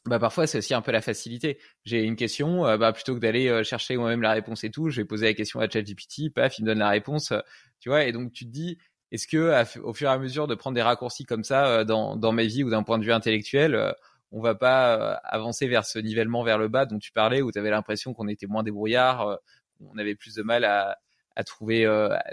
bah 0.08 0.20
parfois 0.20 0.48
c'est 0.48 0.58
aussi 0.60 0.74
un 0.74 0.82
peu 0.82 0.92
la 0.92 1.02
facilité. 1.02 1.60
J'ai 1.86 2.04
une 2.04 2.16
question, 2.16 2.66
euh, 2.66 2.78
bah 2.78 2.94
plutôt 2.94 3.16
que 3.16 3.20
d'aller 3.20 3.48
euh, 3.50 3.64
chercher 3.64 3.98
moi-même 3.98 4.22
la 4.22 4.32
réponse 4.32 4.64
et 4.64 4.72
tout, 4.72 4.90
je 4.90 5.02
vais 5.02 5.06
poser 5.06 5.28
la 5.28 5.34
question 5.34 5.60
à 5.60 5.70
ChatGPT, 5.70 6.34
paf, 6.34 6.58
il 6.60 6.64
me 6.64 6.68
donne 6.68 6.80
la 6.80 6.90
réponse, 6.90 7.32
euh, 7.32 7.40
tu 7.80 7.90
vois. 7.90 8.06
Et 8.06 8.12
donc 8.12 8.32
tu 8.32 8.46
te 8.46 8.52
dis, 8.52 8.78
est-ce 9.12 9.28
que 9.28 9.80
au 9.82 9.94
fur 9.94 10.10
et 10.10 10.14
à 10.14 10.18
mesure 10.18 10.48
de 10.48 10.56
prendre 10.56 10.76
des 10.76 10.82
raccourcis 10.82 11.26
comme 11.26 11.44
ça 11.44 11.84
dans 11.84 12.16
dans 12.16 12.32
ma 12.32 12.44
vie 12.44 12.64
ou 12.64 12.70
d'un 12.70 12.84
point 12.84 12.98
de 13.00 13.06
vue 13.06 13.14
intellectuel, 13.14 13.96
on 14.32 14.42
va 14.42 14.56
pas 14.56 15.14
avancer 15.24 15.68
vers 15.68 15.86
ce 15.86 16.00
nivellement 16.00 16.44
vers 16.44 16.58
le 16.58 16.68
bas 16.68 16.86
dont 16.86 17.00
tu 17.00 17.12
parlais, 17.12 17.42
où 17.42 17.52
tu 17.52 17.60
avais 17.60 17.70
l'impression 17.70 18.14
qu'on 18.14 18.28
était 18.28 18.48
moins 18.48 18.64
débrouillard, 18.64 19.40
on 19.82 19.98
avait 19.98 20.16
plus 20.16 20.36
de 20.36 20.44
mal 20.44 20.66
à 20.66 20.98
à 21.38 21.44
trouver, 21.44 21.86
à, 21.86 22.24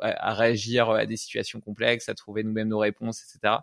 à, 0.00 0.28
à, 0.30 0.34
réagir 0.34 0.88
à 0.88 1.04
des 1.04 1.18
situations 1.18 1.60
complexes, 1.60 2.08
à 2.08 2.14
trouver 2.14 2.42
nous-mêmes 2.44 2.68
nos 2.68 2.78
réponses, 2.78 3.22
etc. 3.22 3.58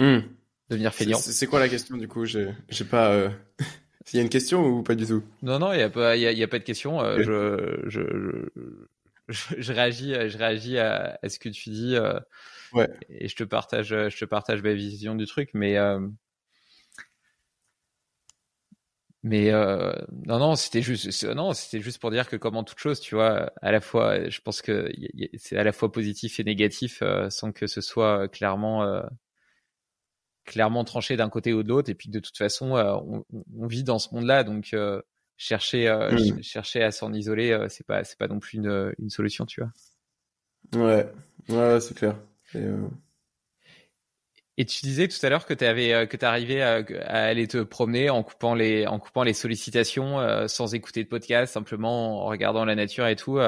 Hmm. 0.00 0.20
Devenir 0.68 0.92
feignant. 0.94 1.18
C'est 1.18 1.46
quoi 1.46 1.60
la 1.60 1.68
question 1.68 1.96
du 1.96 2.08
coup? 2.08 2.24
J'ai 2.24 2.54
pas. 2.90 3.12
Euh... 3.12 3.30
S'il 4.06 4.16
y 4.16 4.20
a 4.20 4.22
une 4.22 4.30
question 4.30 4.64
ou 4.64 4.82
pas 4.82 4.94
du 4.94 5.06
tout? 5.06 5.22
Non, 5.42 5.58
non, 5.58 5.72
il 5.72 5.76
n'y 5.76 5.82
a, 5.82 5.90
pas, 5.90 6.16
y 6.16 6.26
a, 6.26 6.32
y 6.32 6.42
a 6.42 6.48
pas 6.48 6.58
de 6.58 6.64
question. 6.64 7.00
Euh, 7.00 7.22
je, 7.22 7.88
je, 7.88 8.00
je, 9.28 9.54
je, 9.58 9.72
réagis, 9.72 10.14
je 10.14 10.38
réagis 10.38 10.78
à, 10.78 11.18
à, 11.22 11.28
ce 11.28 11.38
que 11.38 11.48
tu 11.50 11.70
dis. 11.70 11.94
Euh, 11.94 12.18
ouais. 12.72 12.88
Et 13.10 13.28
je 13.28 13.36
te 13.36 13.44
partage, 13.44 13.88
je 13.88 14.18
te 14.18 14.24
partage 14.24 14.62
ma 14.62 14.72
vision 14.72 15.14
du 15.14 15.26
truc. 15.26 15.50
Mais, 15.52 15.76
euh, 15.76 16.00
mais 19.22 19.50
euh, 19.50 19.92
non, 20.26 20.38
non, 20.38 20.56
c'était 20.56 20.80
juste, 20.80 21.24
non, 21.24 21.52
c'était 21.52 21.82
juste 21.82 21.98
pour 22.00 22.10
dire 22.10 22.26
que 22.26 22.36
comme 22.36 22.56
en 22.56 22.64
toute 22.64 22.78
chose, 22.78 23.00
tu 23.00 23.16
vois, 23.16 23.52
à 23.60 23.70
la 23.70 23.82
fois, 23.82 24.30
je 24.30 24.40
pense 24.40 24.62
que 24.62 24.90
c'est 25.36 25.58
à 25.58 25.64
la 25.64 25.72
fois 25.72 25.92
positif 25.92 26.40
et 26.40 26.44
négatif, 26.44 27.02
euh, 27.02 27.28
sans 27.28 27.52
que 27.52 27.66
ce 27.66 27.82
soit 27.82 28.28
clairement 28.28 28.82
euh, 28.82 29.02
clairement 30.50 30.84
tranché 30.84 31.16
d'un 31.16 31.30
côté 31.30 31.54
ou 31.54 31.62
de 31.62 31.68
l'autre. 31.68 31.90
Et 31.90 31.94
puis 31.94 32.10
de 32.10 32.18
toute 32.18 32.36
façon 32.36 32.76
euh, 32.76 32.94
on, 32.94 33.24
on, 33.56 33.66
vit 33.66 33.84
dans 33.84 33.98
ce 33.98 34.12
monde-là. 34.14 34.44
Donc 34.44 34.74
euh, 34.74 35.00
chercher 35.36 35.88
euh, 35.88 36.10
mmh. 36.10 36.42
chercher 36.42 36.82
à 36.82 36.90
s'en 36.90 37.12
isoler 37.12 37.66
c'est 37.68 37.86
pas 37.86 38.04
c'est 38.04 38.18
pas 38.18 38.28
non 38.28 38.40
plus 38.40 38.58
une, 38.58 38.92
une 38.98 39.10
solution 39.10 39.46
tu 39.46 39.62
vois. 39.62 40.84
Ouais. 40.86 41.10
Ouais 41.48 41.80
c'est 41.80 41.94
clair. 41.94 42.16
Et, 42.54 42.66
et, 44.56 44.64
tu 44.64 44.80
disais 44.82 45.06
tout 45.06 45.24
à 45.24 45.28
l'heure 45.30 45.46
que 45.46 45.54
tu 45.54 45.64
avais 45.64 46.06
que 46.08 46.16
tu 46.16 46.24
arrivais 46.24 46.60
à, 46.60 46.82
à, 47.06 47.24
aller 47.24 47.46
te 47.46 47.62
promener 47.62 48.10
en 48.10 48.22
coupant 48.24 48.54
les 48.54 48.86
en 48.86 48.98
coupant 48.98 49.22
les 49.22 49.32
sollicitations 49.32 50.46
sans 50.48 50.74
écouter 50.74 51.04
de 51.04 51.08
podcast 51.08 51.54
simplement 51.54 52.24
en 52.24 52.26
regardant 52.26 52.64
la 52.64 52.74
nature 52.74 53.06
et 53.06 53.16
tout 53.16 53.38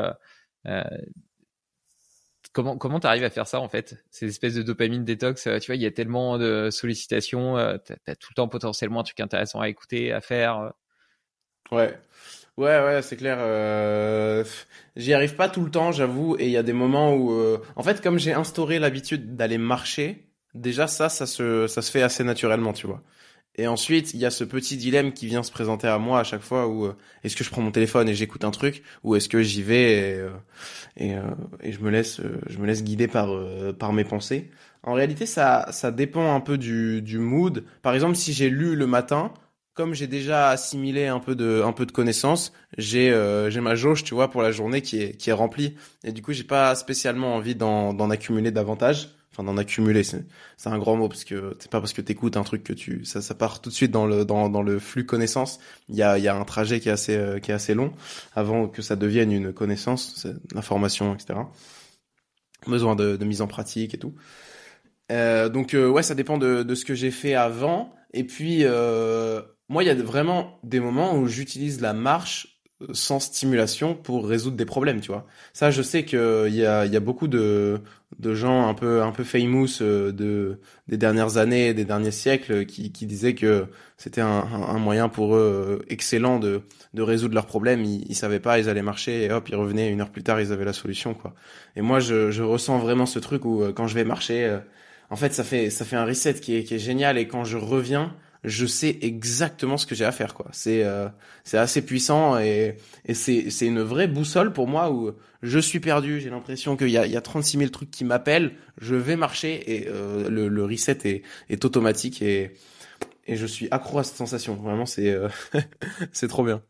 comment 2.53 2.77
comment 2.77 3.01
t'arrives 3.01 3.25
à 3.25 3.31
faire 3.31 3.47
ça 3.47 3.61
en 3.61 3.69
fait 3.69 4.05
Ces 4.11 4.27
espèces 4.27 4.55
de 4.55 4.63
dopamine 4.63 5.05
détox, 5.05 5.47
euh, 5.47 5.59
tu 5.59 5.67
vois, 5.67 5.77
il 5.77 5.83
y 5.83 5.87
a 5.87 5.91
tellement 5.91 6.39
de 6.39 6.69
sollicitations, 6.71 7.59
euh, 7.59 7.77
t'as 7.79 7.95
as 8.07 8.17
tout 8.17 8.29
le 8.31 8.35
temps 8.35 8.49
potentiellement 8.49 9.01
un 9.01 9.05
truc 9.05 9.21
intéressant 9.21 9.61
à 9.61 9.69
écouter, 9.69 10.13
à 10.13 10.21
faire. 10.21 10.59
Euh. 10.59 10.71
Ouais. 11.77 11.99
Ouais, 12.59 12.83
ouais, 12.85 13.01
c'est 13.01 13.17
clair. 13.17 13.39
J'y 14.95 15.15
arrive 15.15 15.37
pas 15.37 15.49
tout 15.49 15.65
le 15.65 15.71
temps, 15.71 15.91
j'avoue, 15.91 16.37
et 16.39 16.45
il 16.45 16.51
y 16.51 16.59
a 16.59 16.63
des 16.63 16.75
moments 16.75 17.15
où, 17.15 17.33
en 17.77 17.83
fait, 17.83 18.03
comme 18.03 18.19
j'ai 18.19 18.35
instauré 18.35 18.79
l'habitude 18.79 19.37
d'aller 19.37 19.57
marcher, 19.57 20.29
déjà 20.53 20.87
ça, 20.87 21.09
ça 21.09 21.25
se, 21.25 21.67
ça 21.67 21.81
se 21.81 21.91
fait 21.91 22.03
assez 22.03 22.25
naturellement, 22.25 22.75
tu 22.75 22.87
vois. 22.87 23.03
Et 23.57 23.67
ensuite, 23.67 24.15
il 24.15 24.21
y 24.21 24.25
a 24.25 24.31
ce 24.31 24.45
petit 24.45 24.77
dilemme 24.79 25.13
qui 25.13 25.27
vient 25.27 25.43
se 25.43 25.53
présenter 25.53 25.87
à 25.87 25.99
moi 25.99 26.21
à 26.21 26.25
chaque 26.25 26.41
fois 26.41 26.67
où 26.69 26.87
euh, 26.87 26.97
est-ce 27.23 27.37
que 27.37 27.45
je 27.45 27.51
prends 27.51 27.61
mon 27.61 27.71
téléphone 27.71 28.09
et 28.09 28.15
j'écoute 28.15 28.45
un 28.45 28.51
truc 28.51 28.83
ou 29.05 29.15
est-ce 29.15 29.29
que 29.29 29.43
j'y 29.43 29.63
vais 29.63 29.93
et, 29.93 30.15
euh, 30.15 30.31
et, 30.97 31.15
euh, 31.17 31.21
et, 31.63 31.73
je 31.73 31.81
me 31.81 31.91
laisse 31.91 32.21
je 32.47 32.59
me 32.59 32.67
laisse 32.67 32.83
guider 32.83 33.09
par 33.09 33.29
par 33.79 33.93
mes 33.93 34.05
pensées. 34.05 34.51
En 34.83 34.95
réalité, 34.95 35.27
ça 35.27 35.69
ça 35.71 35.91
dépend 35.91 36.35
un 36.35 36.41
peu 36.41 36.57
du 36.57 37.03
du 37.03 37.19
mood. 37.19 37.65
Par 37.83 37.95
exemple, 37.95 38.17
si 38.17 38.33
j'ai 38.33 38.49
lu 38.49 38.75
le 38.75 38.87
matin, 38.87 39.33
comme 39.75 39.95
j'ai 39.95 40.07
déjà 40.07 40.49
assimilé 40.51 41.07
un 41.07 41.21
peu 41.21 41.35
de 41.35 41.63
un 41.63 41.73
peu 41.73 41.85
de 41.87 41.93
connaissances, 41.93 42.53
j'ai 42.79 43.11
j'ai 43.51 43.61
ma 43.61 43.75
jauge, 43.75 44.03
tu 44.05 44.15
vois, 44.15 44.31
pour 44.31 44.43
la 44.43 44.51
journée 44.53 44.81
qui 44.83 45.01
est 45.03 45.17
qui 45.17 45.31
est 45.31 45.35
remplie 45.35 45.77
et 46.05 46.13
du 46.13 46.23
coup, 46.23 46.33
j'ai 46.33 46.45
pas 46.45 46.75
spécialement 46.75 47.35
envie 47.37 47.55
d'en 47.55 47.93
d'en 47.95 48.11
accumuler 48.11 48.51
davantage 48.51 49.11
enfin 49.33 49.45
d'en 49.45 49.57
accumuler 49.57 50.03
c'est 50.05 50.25
un 50.67 50.79
grand 50.79 50.97
mot 50.97 51.09
parce 51.09 51.25
que 51.25 51.57
c'est 51.59 51.71
pas 51.71 51.81
parce 51.81 51.93
que 51.93 52.03
t'écoutes 52.03 52.37
un 52.37 52.43
truc 52.45 52.63
que 52.63 52.73
tu 52.73 53.05
ça 53.05 53.23
ça 53.23 53.35
part 53.35 53.61
tout 53.61 53.71
de 53.71 53.75
suite 53.75 53.91
dans 53.91 54.07
le 54.07 54.25
dans 54.25 54.49
dans 54.49 54.63
le 54.63 54.79
flux 54.79 55.07
connaissance. 55.07 55.59
Il 55.89 55.97
y 55.97 56.03
a 56.03 56.19
il 56.19 56.25
y 56.25 56.29
a 56.29 56.37
un 56.37 56.45
trajet 56.45 56.81
qui 56.81 56.89
est 56.89 56.93
assez 56.93 57.17
euh, 57.17 57.39
qui 57.39 57.51
est 57.51 57.55
assez 57.55 57.75
long 57.75 57.93
avant 58.35 58.69
que 58.69 58.83
ça 58.83 58.97
devienne 58.97 59.33
une 59.33 59.53
connaissance 59.53 60.27
l'information 60.55 61.15
etc 61.15 61.41
besoin 62.67 62.95
de, 62.95 63.17
de 63.17 63.25
mise 63.25 63.43
en 63.43 63.47
pratique 63.47 63.95
et 63.95 63.99
tout. 63.99 64.15
Euh, 65.11 65.49
donc 65.49 65.75
euh, 65.75 65.89
ouais 65.89 66.03
ça 66.03 66.15
dépend 66.15 66.39
de 66.39 66.63
de 66.63 66.75
ce 66.75 66.85
que 66.85 66.95
j'ai 66.95 67.11
fait 67.11 67.35
avant. 67.35 67.95
Et 68.15 68.25
puis 68.25 68.61
euh, 68.63 69.43
moi 69.69 69.83
il 69.83 69.87
y 69.87 69.91
a 69.91 69.95
vraiment 69.95 70.59
des 70.63 70.81
moments 70.81 71.17
où 71.17 71.27
j'utilise 71.27 71.81
la 71.81 71.93
marche 71.93 72.52
sans 72.93 73.21
stimulation 73.21 73.95
pour 73.95 74.27
résoudre 74.27 74.57
des 74.57 74.65
problèmes, 74.65 75.01
tu 75.01 75.09
vois. 75.09 75.27
Ça, 75.53 75.71
je 75.71 75.83
sais 75.83 76.05
que 76.05 76.47
il 76.49 76.55
y 76.55 76.67
a, 76.67 76.87
y 76.87 76.97
a 76.97 77.01
beaucoup 77.01 77.29
de, 77.29 77.81
de 78.19 78.35
gens 78.35 78.69
un 78.69 78.75
peu 78.75 79.03
un 79.03 79.13
peu 79.13 79.25
famous 79.25 79.81
euh, 79.81 80.13
de 80.13 80.59
des 80.89 80.97
dernières 80.97 81.37
années, 81.37 81.75
des 81.75 81.85
derniers 81.85 82.11
siècles, 82.11 82.67
qui, 82.67 82.93
qui 82.93 83.07
disaient 83.07 83.35
que 83.35 83.67
c'était 83.97 84.21
un, 84.21 84.29
un, 84.29 84.79
moyen 84.79 85.09
pour 85.09 85.35
eux 85.37 85.81
euh, 85.81 85.85
excellent 85.89 86.39
de 86.39 86.63
de 86.95 87.03
résoudre 87.03 87.35
leurs 87.35 87.47
problèmes. 87.47 87.85
Ils, 87.85 88.05
ils 88.09 88.17
savaient 88.17 88.41
pas, 88.41 88.59
ils 88.59 88.69
allaient 88.69 88.83
marcher 88.83 89.25
et 89.25 89.33
hop, 89.33 89.49
ils 89.49 89.57
revenaient 89.57 89.91
une 89.91 90.01
heure 90.01 90.11
plus 90.11 90.23
tard, 90.23 90.41
ils 90.41 90.53
avaient 90.53 90.65
la 90.65 90.73
solution, 90.73 91.15
quoi. 91.15 91.35
Et 91.77 91.81
moi, 91.83 92.01
je, 92.01 92.31
je 92.31 92.43
ressens 92.43 92.79
vraiment 92.79 93.07
ce 93.07 93.19
truc 93.19 93.45
où 93.45 93.63
euh, 93.63 93.73
quand 93.73 93.87
je 93.87 93.95
vais 93.95 94.05
marcher, 94.05 94.59
en 95.11 95.17
fait, 95.17 95.33
ça 95.35 95.45
fait 95.45 95.71
ça 95.71 95.85
fait 95.85 95.97
un 95.97 96.05
reset 96.05 96.35
qui 96.35 96.57
est 96.57 96.65
qui 96.65 96.75
est 96.75 96.79
génial 96.79 97.19
et 97.19 97.27
quand 97.29 97.45
je 97.45 97.57
reviens 97.57 98.15
je 98.45 98.67
sais 98.67 98.99
exactement 99.03 99.77
ce 99.77 99.87
que 99.87 99.95
j'ai 99.95 100.05
à 100.05 100.13
faire 100.13 100.35
quoi. 100.35 100.47
C'est 100.53 100.83
euh, 100.85 101.09
c'est 101.45 101.59
assez 101.59 101.85
puissant 101.85 102.39
et 102.39 102.77
et 103.05 103.15
c'est 103.15 103.51
c'est 103.51 103.67
une 103.67 103.83
vraie 103.83 104.09
boussole 104.09 104.53
pour 104.53 104.67
moi 104.67 104.91
où 104.91 105.13
je 105.43 105.59
suis 105.59 105.81
perdu, 105.81 106.21
j'ai 106.21 106.31
l'impression 106.31 106.77
qu'il 106.77 106.91
y 106.91 106.99
a 106.99 107.07
il 107.07 107.13
y 107.13 107.17
a 107.17 107.21
36 107.21 107.59
000 107.59 107.71
trucs 107.71 107.91
qui 107.91 108.05
m'appellent, 108.05 108.55
je 108.81 108.97
vais 108.97 109.17
marcher 109.17 109.77
et 109.77 109.89
euh, 109.89 110.29
le 110.29 110.49
le 110.49 110.65
reset 110.65 110.99
est 111.05 111.23
est 111.51 111.65
automatique 111.65 112.21
et 112.23 112.53
et 113.27 113.37
je 113.37 113.47
suis 113.47 113.69
accro 113.71 114.01
à 114.01 114.05
cette 114.05 114.17
sensation. 114.17 114.57
Vraiment 114.57 114.87
c'est 114.87 115.11
euh, 115.11 115.29
c'est 116.13 116.29
trop 116.29 116.45
bien. 116.45 116.63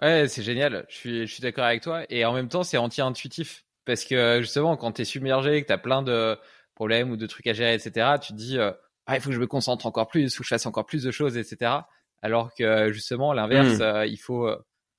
Ouais, 0.00 0.26
c'est 0.26 0.42
génial. 0.42 0.84
Je 0.88 0.96
suis 0.96 1.26
je 1.28 1.32
suis 1.32 1.42
d'accord 1.42 1.64
avec 1.64 1.82
toi 1.82 2.04
et 2.10 2.24
en 2.24 2.32
même 2.32 2.48
temps 2.48 2.64
c'est 2.64 2.78
anti-intuitif 2.78 3.64
parce 3.84 4.04
que 4.04 4.40
justement 4.40 4.76
quand 4.76 4.92
tu 4.92 5.02
es 5.02 5.04
submergé, 5.04 5.62
que 5.62 5.68
tu 5.68 5.72
as 5.72 5.78
plein 5.78 6.02
de 6.02 6.36
problèmes 6.74 7.10
ou 7.12 7.16
de 7.16 7.26
trucs 7.26 7.46
à 7.46 7.52
gérer 7.52 7.74
etc, 7.74 8.16
tu 8.20 8.32
te 8.32 8.38
dis 8.38 8.58
ah, 9.06 9.16
il 9.16 9.20
faut 9.20 9.30
que 9.30 9.34
je 9.34 9.40
me 9.40 9.46
concentre 9.46 9.86
encore 9.86 10.08
plus, 10.08 10.22
il 10.22 10.30
faut 10.30 10.42
que 10.42 10.48
je 10.48 10.54
fasse 10.54 10.66
encore 10.66 10.86
plus 10.86 11.02
de 11.02 11.10
choses, 11.10 11.36
etc. 11.36 11.72
Alors 12.22 12.54
que 12.54 12.92
justement, 12.92 13.32
l'inverse, 13.32 13.78
mmh. 13.78 13.82
euh, 13.82 14.06
il 14.06 14.18
faut 14.18 14.46
euh, 14.46 14.56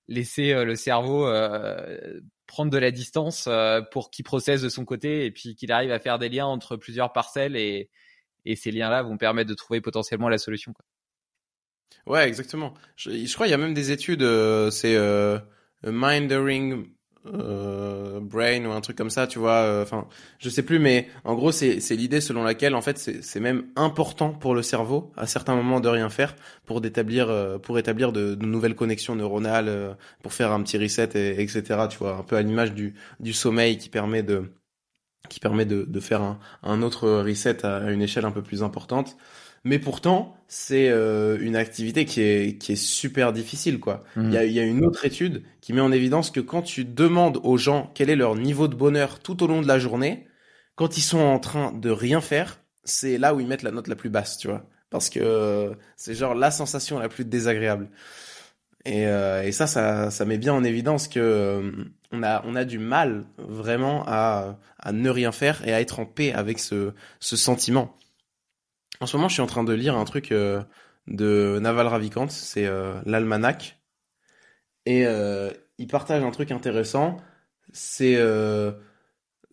laisser 0.07 0.51
euh, 0.53 0.65
le 0.65 0.75
cerveau 0.75 1.27
euh, 1.27 2.19
prendre 2.47 2.71
de 2.71 2.77
la 2.77 2.91
distance 2.91 3.45
euh, 3.47 3.81
pour 3.91 4.11
qu'il 4.11 4.25
processe 4.25 4.61
de 4.61 4.69
son 4.69 4.85
côté 4.85 5.25
et 5.25 5.31
puis 5.31 5.55
qu'il 5.55 5.71
arrive 5.71 5.91
à 5.91 5.99
faire 5.99 6.19
des 6.19 6.29
liens 6.29 6.45
entre 6.45 6.75
plusieurs 6.75 7.13
parcelles 7.13 7.55
et, 7.55 7.89
et 8.45 8.55
ces 8.55 8.71
liens-là 8.71 9.03
vont 9.03 9.17
permettre 9.17 9.49
de 9.49 9.55
trouver 9.55 9.81
potentiellement 9.81 10.29
la 10.29 10.37
solution. 10.37 10.73
Quoi. 10.73 10.85
Ouais, 12.05 12.27
exactement. 12.27 12.73
Je, 12.95 13.11
je 13.11 13.33
crois 13.33 13.45
qu'il 13.45 13.51
y 13.51 13.55
a 13.55 13.57
même 13.57 13.73
des 13.73 13.91
études, 13.91 14.23
c'est 14.71 14.97
Mindering 15.83 16.93
euh, 17.25 18.19
brain 18.19 18.65
ou 18.65 18.71
un 18.71 18.81
truc 18.81 18.97
comme 18.97 19.09
ça, 19.09 19.27
tu 19.27 19.39
vois. 19.39 19.61
Euh, 19.63 19.83
enfin, 19.83 20.07
je 20.39 20.49
sais 20.49 20.63
plus, 20.63 20.79
mais 20.79 21.07
en 21.23 21.35
gros, 21.35 21.51
c'est 21.51 21.79
c'est 21.79 21.95
l'idée 21.95 22.21
selon 22.21 22.43
laquelle 22.43 22.75
en 22.75 22.81
fait 22.81 22.97
c'est 22.97 23.39
même 23.39 23.65
important 23.75 24.31
pour 24.31 24.55
le 24.55 24.61
cerveau 24.61 25.11
à 25.15 25.27
certains 25.27 25.55
moments 25.55 25.79
de 25.79 25.89
rien 25.89 26.09
faire 26.09 26.35
pour 26.65 26.81
d'établir 26.81 27.29
euh, 27.29 27.57
pour 27.57 27.79
établir 27.79 28.11
de, 28.11 28.35
de, 28.35 28.45
nouvelles 28.45 28.75
connexions 28.75 29.15
neuronales, 29.15 29.69
euh, 29.69 29.93
pour 30.21 30.33
faire 30.33 30.51
un 30.51 30.61
petit 30.63 30.77
reset 30.77 31.09
et 31.15 31.41
etc. 31.41 31.87
Tu 31.89 31.97
vois, 31.97 32.17
un 32.17 32.23
peu 32.23 32.35
à 32.35 32.41
l'image 32.41 32.73
du 32.73 32.95
du 33.19 33.33
sommeil 33.33 33.77
qui 33.77 33.89
permet 33.89 34.23
de 34.23 34.51
qui 35.29 35.39
permet 35.39 35.65
de, 35.65 35.83
de 35.83 35.99
faire 35.99 36.21
un, 36.21 36.39
un 36.63 36.81
autre 36.81 37.09
reset 37.09 37.65
à 37.65 37.91
une 37.91 38.01
échelle 38.01 38.25
un 38.25 38.31
peu 38.31 38.43
plus 38.43 38.63
importante 38.63 39.17
mais 39.63 39.79
pourtant 39.79 40.35
c'est 40.47 40.89
euh, 40.89 41.37
une 41.41 41.55
activité 41.55 42.05
qui 42.05 42.21
est 42.21 42.57
qui 42.59 42.73
est 42.73 42.75
super 42.75 43.33
difficile 43.33 43.79
quoi. 43.79 44.03
Il 44.27 44.33
y, 44.33 44.37
a, 44.37 44.45
y 44.45 44.59
a 44.59 44.63
une 44.63 44.85
autre 44.85 45.05
étude 45.05 45.43
qui 45.61 45.73
met 45.73 45.81
en 45.81 45.91
évidence 45.91 46.29
que 46.31 46.39
quand 46.41 46.61
tu 46.61 46.85
demandes 46.85 47.39
aux 47.43 47.57
gens 47.57 47.91
quel 47.95 48.09
est 48.09 48.15
leur 48.15 48.35
niveau 48.35 48.67
de 48.67 48.75
bonheur 48.75 49.19
tout 49.19 49.41
au 49.43 49.47
long 49.47 49.61
de 49.61 49.67
la 49.67 49.79
journée, 49.79 50.27
quand 50.75 50.97
ils 50.97 51.01
sont 51.01 51.19
en 51.19 51.39
train 51.39 51.71
de 51.71 51.89
rien 51.89 52.21
faire, 52.21 52.59
c'est 52.83 53.17
là 53.17 53.33
où 53.33 53.39
ils 53.39 53.47
mettent 53.47 53.63
la 53.63 53.71
note 53.71 53.87
la 53.87 53.95
plus 53.95 54.09
basse, 54.09 54.37
tu 54.37 54.47
vois, 54.47 54.65
parce 54.89 55.09
que 55.09 55.19
euh, 55.21 55.73
c'est 55.95 56.13
genre 56.15 56.35
la 56.35 56.51
sensation 56.51 56.99
la 56.99 57.09
plus 57.09 57.25
désagréable. 57.25 57.89
Et, 58.85 59.07
euh, 59.07 59.43
et 59.43 59.51
ça, 59.53 59.65
ça, 59.65 60.11
ça 60.11 60.25
met 60.25 60.37
bien 60.37 60.53
en 60.53 60.63
évidence 60.63 61.07
que 61.07 61.19
euh, 61.19 61.71
on 62.11 62.21
a, 62.21 62.43
on 62.45 62.55
a 62.55 62.65
du 62.65 62.79
mal 62.79 63.25
vraiment 63.37 64.03
à, 64.07 64.59
à 64.77 64.91
ne 64.91 65.09
rien 65.09 65.31
faire 65.31 65.65
et 65.67 65.73
à 65.73 65.79
être 65.79 65.99
en 65.99 66.05
paix 66.05 66.33
avec 66.33 66.59
ce, 66.59 66.91
ce 67.21 67.37
sentiment. 67.37 67.97
En 69.03 69.05
ce 69.05 69.17
moment, 69.17 69.27
je 69.27 69.33
suis 69.33 69.41
en 69.41 69.47
train 69.47 69.65
de 69.65 69.73
lire 69.73 69.97
un 69.97 70.05
truc 70.05 70.31
euh, 70.31 70.63
de 71.07 71.59
Naval 71.59 71.87
Ravikant, 71.87 72.29
c'est 72.29 72.65
euh, 72.65 72.93
l'almanach. 73.05 73.77
Et 74.85 75.05
euh, 75.05 75.51
il 75.77 75.87
partage 75.87 76.23
un 76.23 76.31
truc 76.31 76.51
intéressant, 76.51 77.17
c'est 77.73 78.15
euh, 78.15 78.71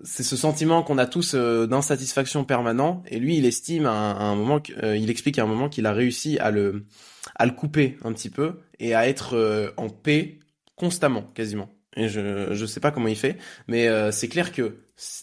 c'est 0.05 0.23
ce 0.23 0.37
sentiment 0.37 0.85
qu'on 0.85 0.99
a 0.99 1.07
tous 1.07 1.35
d'insatisfaction 1.35 2.45
permanent. 2.45 3.03
Et 3.09 3.19
lui, 3.19 3.39
il 3.39 3.45
estime 3.45 3.87
à 3.87 3.91
un, 3.91 4.13
à 4.13 4.23
un 4.23 4.37
moment, 4.37 4.63
il 4.83 5.11
explique 5.11 5.41
à 5.41 5.43
un 5.43 5.47
moment 5.47 5.69
qu'il 5.69 5.87
a 5.87 5.93
réussi 5.93 6.39
à 6.39 6.53
le 6.53 6.87
à 7.35 7.45
le 7.45 7.51
couper 7.51 7.99
un 8.05 8.13
petit 8.13 8.31
peu 8.31 8.61
et 8.79 8.95
à 8.95 9.09
être 9.09 9.75
en 9.77 9.89
paix 9.89 10.39
constamment, 10.77 11.23
quasiment. 11.35 11.71
Et 11.97 12.09
je 12.09 12.55
je 12.55 12.67
sais 12.67 12.79
pas 12.79 12.93
comment 12.93 13.09
il 13.09 13.17
fait, 13.17 13.37
mais 13.67 13.89
c'est 14.13 14.29
clair 14.29 14.53
que 14.53 14.77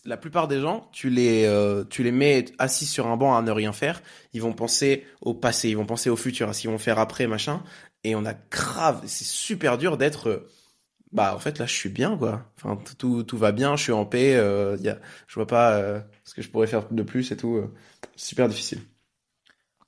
la 0.05 0.17
plupart 0.17 0.47
des 0.47 0.59
gens, 0.59 0.89
tu 0.91 1.09
les, 1.09 1.45
euh, 1.45 1.83
tu 1.83 2.03
les 2.03 2.11
mets 2.11 2.45
assis 2.57 2.85
sur 2.85 3.07
un 3.07 3.17
banc 3.17 3.35
à 3.35 3.41
ne 3.41 3.51
rien 3.51 3.73
faire, 3.73 4.01
ils 4.33 4.41
vont 4.41 4.53
penser 4.53 5.05
au 5.21 5.33
passé, 5.33 5.69
ils 5.69 5.77
vont 5.77 5.85
penser 5.85 6.09
au 6.09 6.15
futur, 6.15 6.49
à 6.49 6.53
ce 6.53 6.61
qu'ils 6.61 6.69
vont 6.69 6.77
faire 6.77 6.99
après, 6.99 7.27
machin. 7.27 7.63
Et 8.03 8.15
on 8.15 8.25
a 8.25 8.33
grave, 8.33 9.01
c'est 9.05 9.25
super 9.25 9.77
dur 9.77 9.97
d'être, 9.97 10.29
euh, 10.29 10.49
bah 11.11 11.33
en 11.33 11.39
fait 11.39 11.57
là 11.57 11.65
je 11.65 11.73
suis 11.73 11.89
bien 11.89 12.17
quoi. 12.17 12.51
Enfin 12.57 12.81
tout, 12.97 13.23
tout 13.23 13.37
va 13.37 13.51
bien, 13.51 13.75
je 13.75 13.83
suis 13.83 13.91
en 13.91 14.05
paix, 14.05 14.35
euh, 14.35 14.77
y 14.81 14.89
a, 14.89 14.97
je 15.27 15.35
vois 15.35 15.47
pas 15.47 15.73
euh, 15.73 15.99
ce 16.23 16.33
que 16.33 16.41
je 16.41 16.49
pourrais 16.49 16.67
faire 16.67 16.87
de 16.91 17.03
plus 17.03 17.31
et 17.31 17.37
tout. 17.37 17.61
super 18.15 18.47
difficile. 18.47 18.79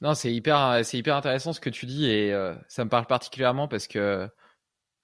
Non, 0.02 0.14
c'est 0.14 0.32
hyper, 0.32 0.80
c'est 0.84 0.98
hyper 0.98 1.16
intéressant 1.16 1.52
ce 1.52 1.60
que 1.60 1.70
tu 1.70 1.86
dis 1.86 2.10
et 2.10 2.34
ça 2.70 2.86
me 2.86 2.90
parle 2.90 3.06
particulièrement 3.06 3.68
parce 3.68 3.88
que 3.88 4.30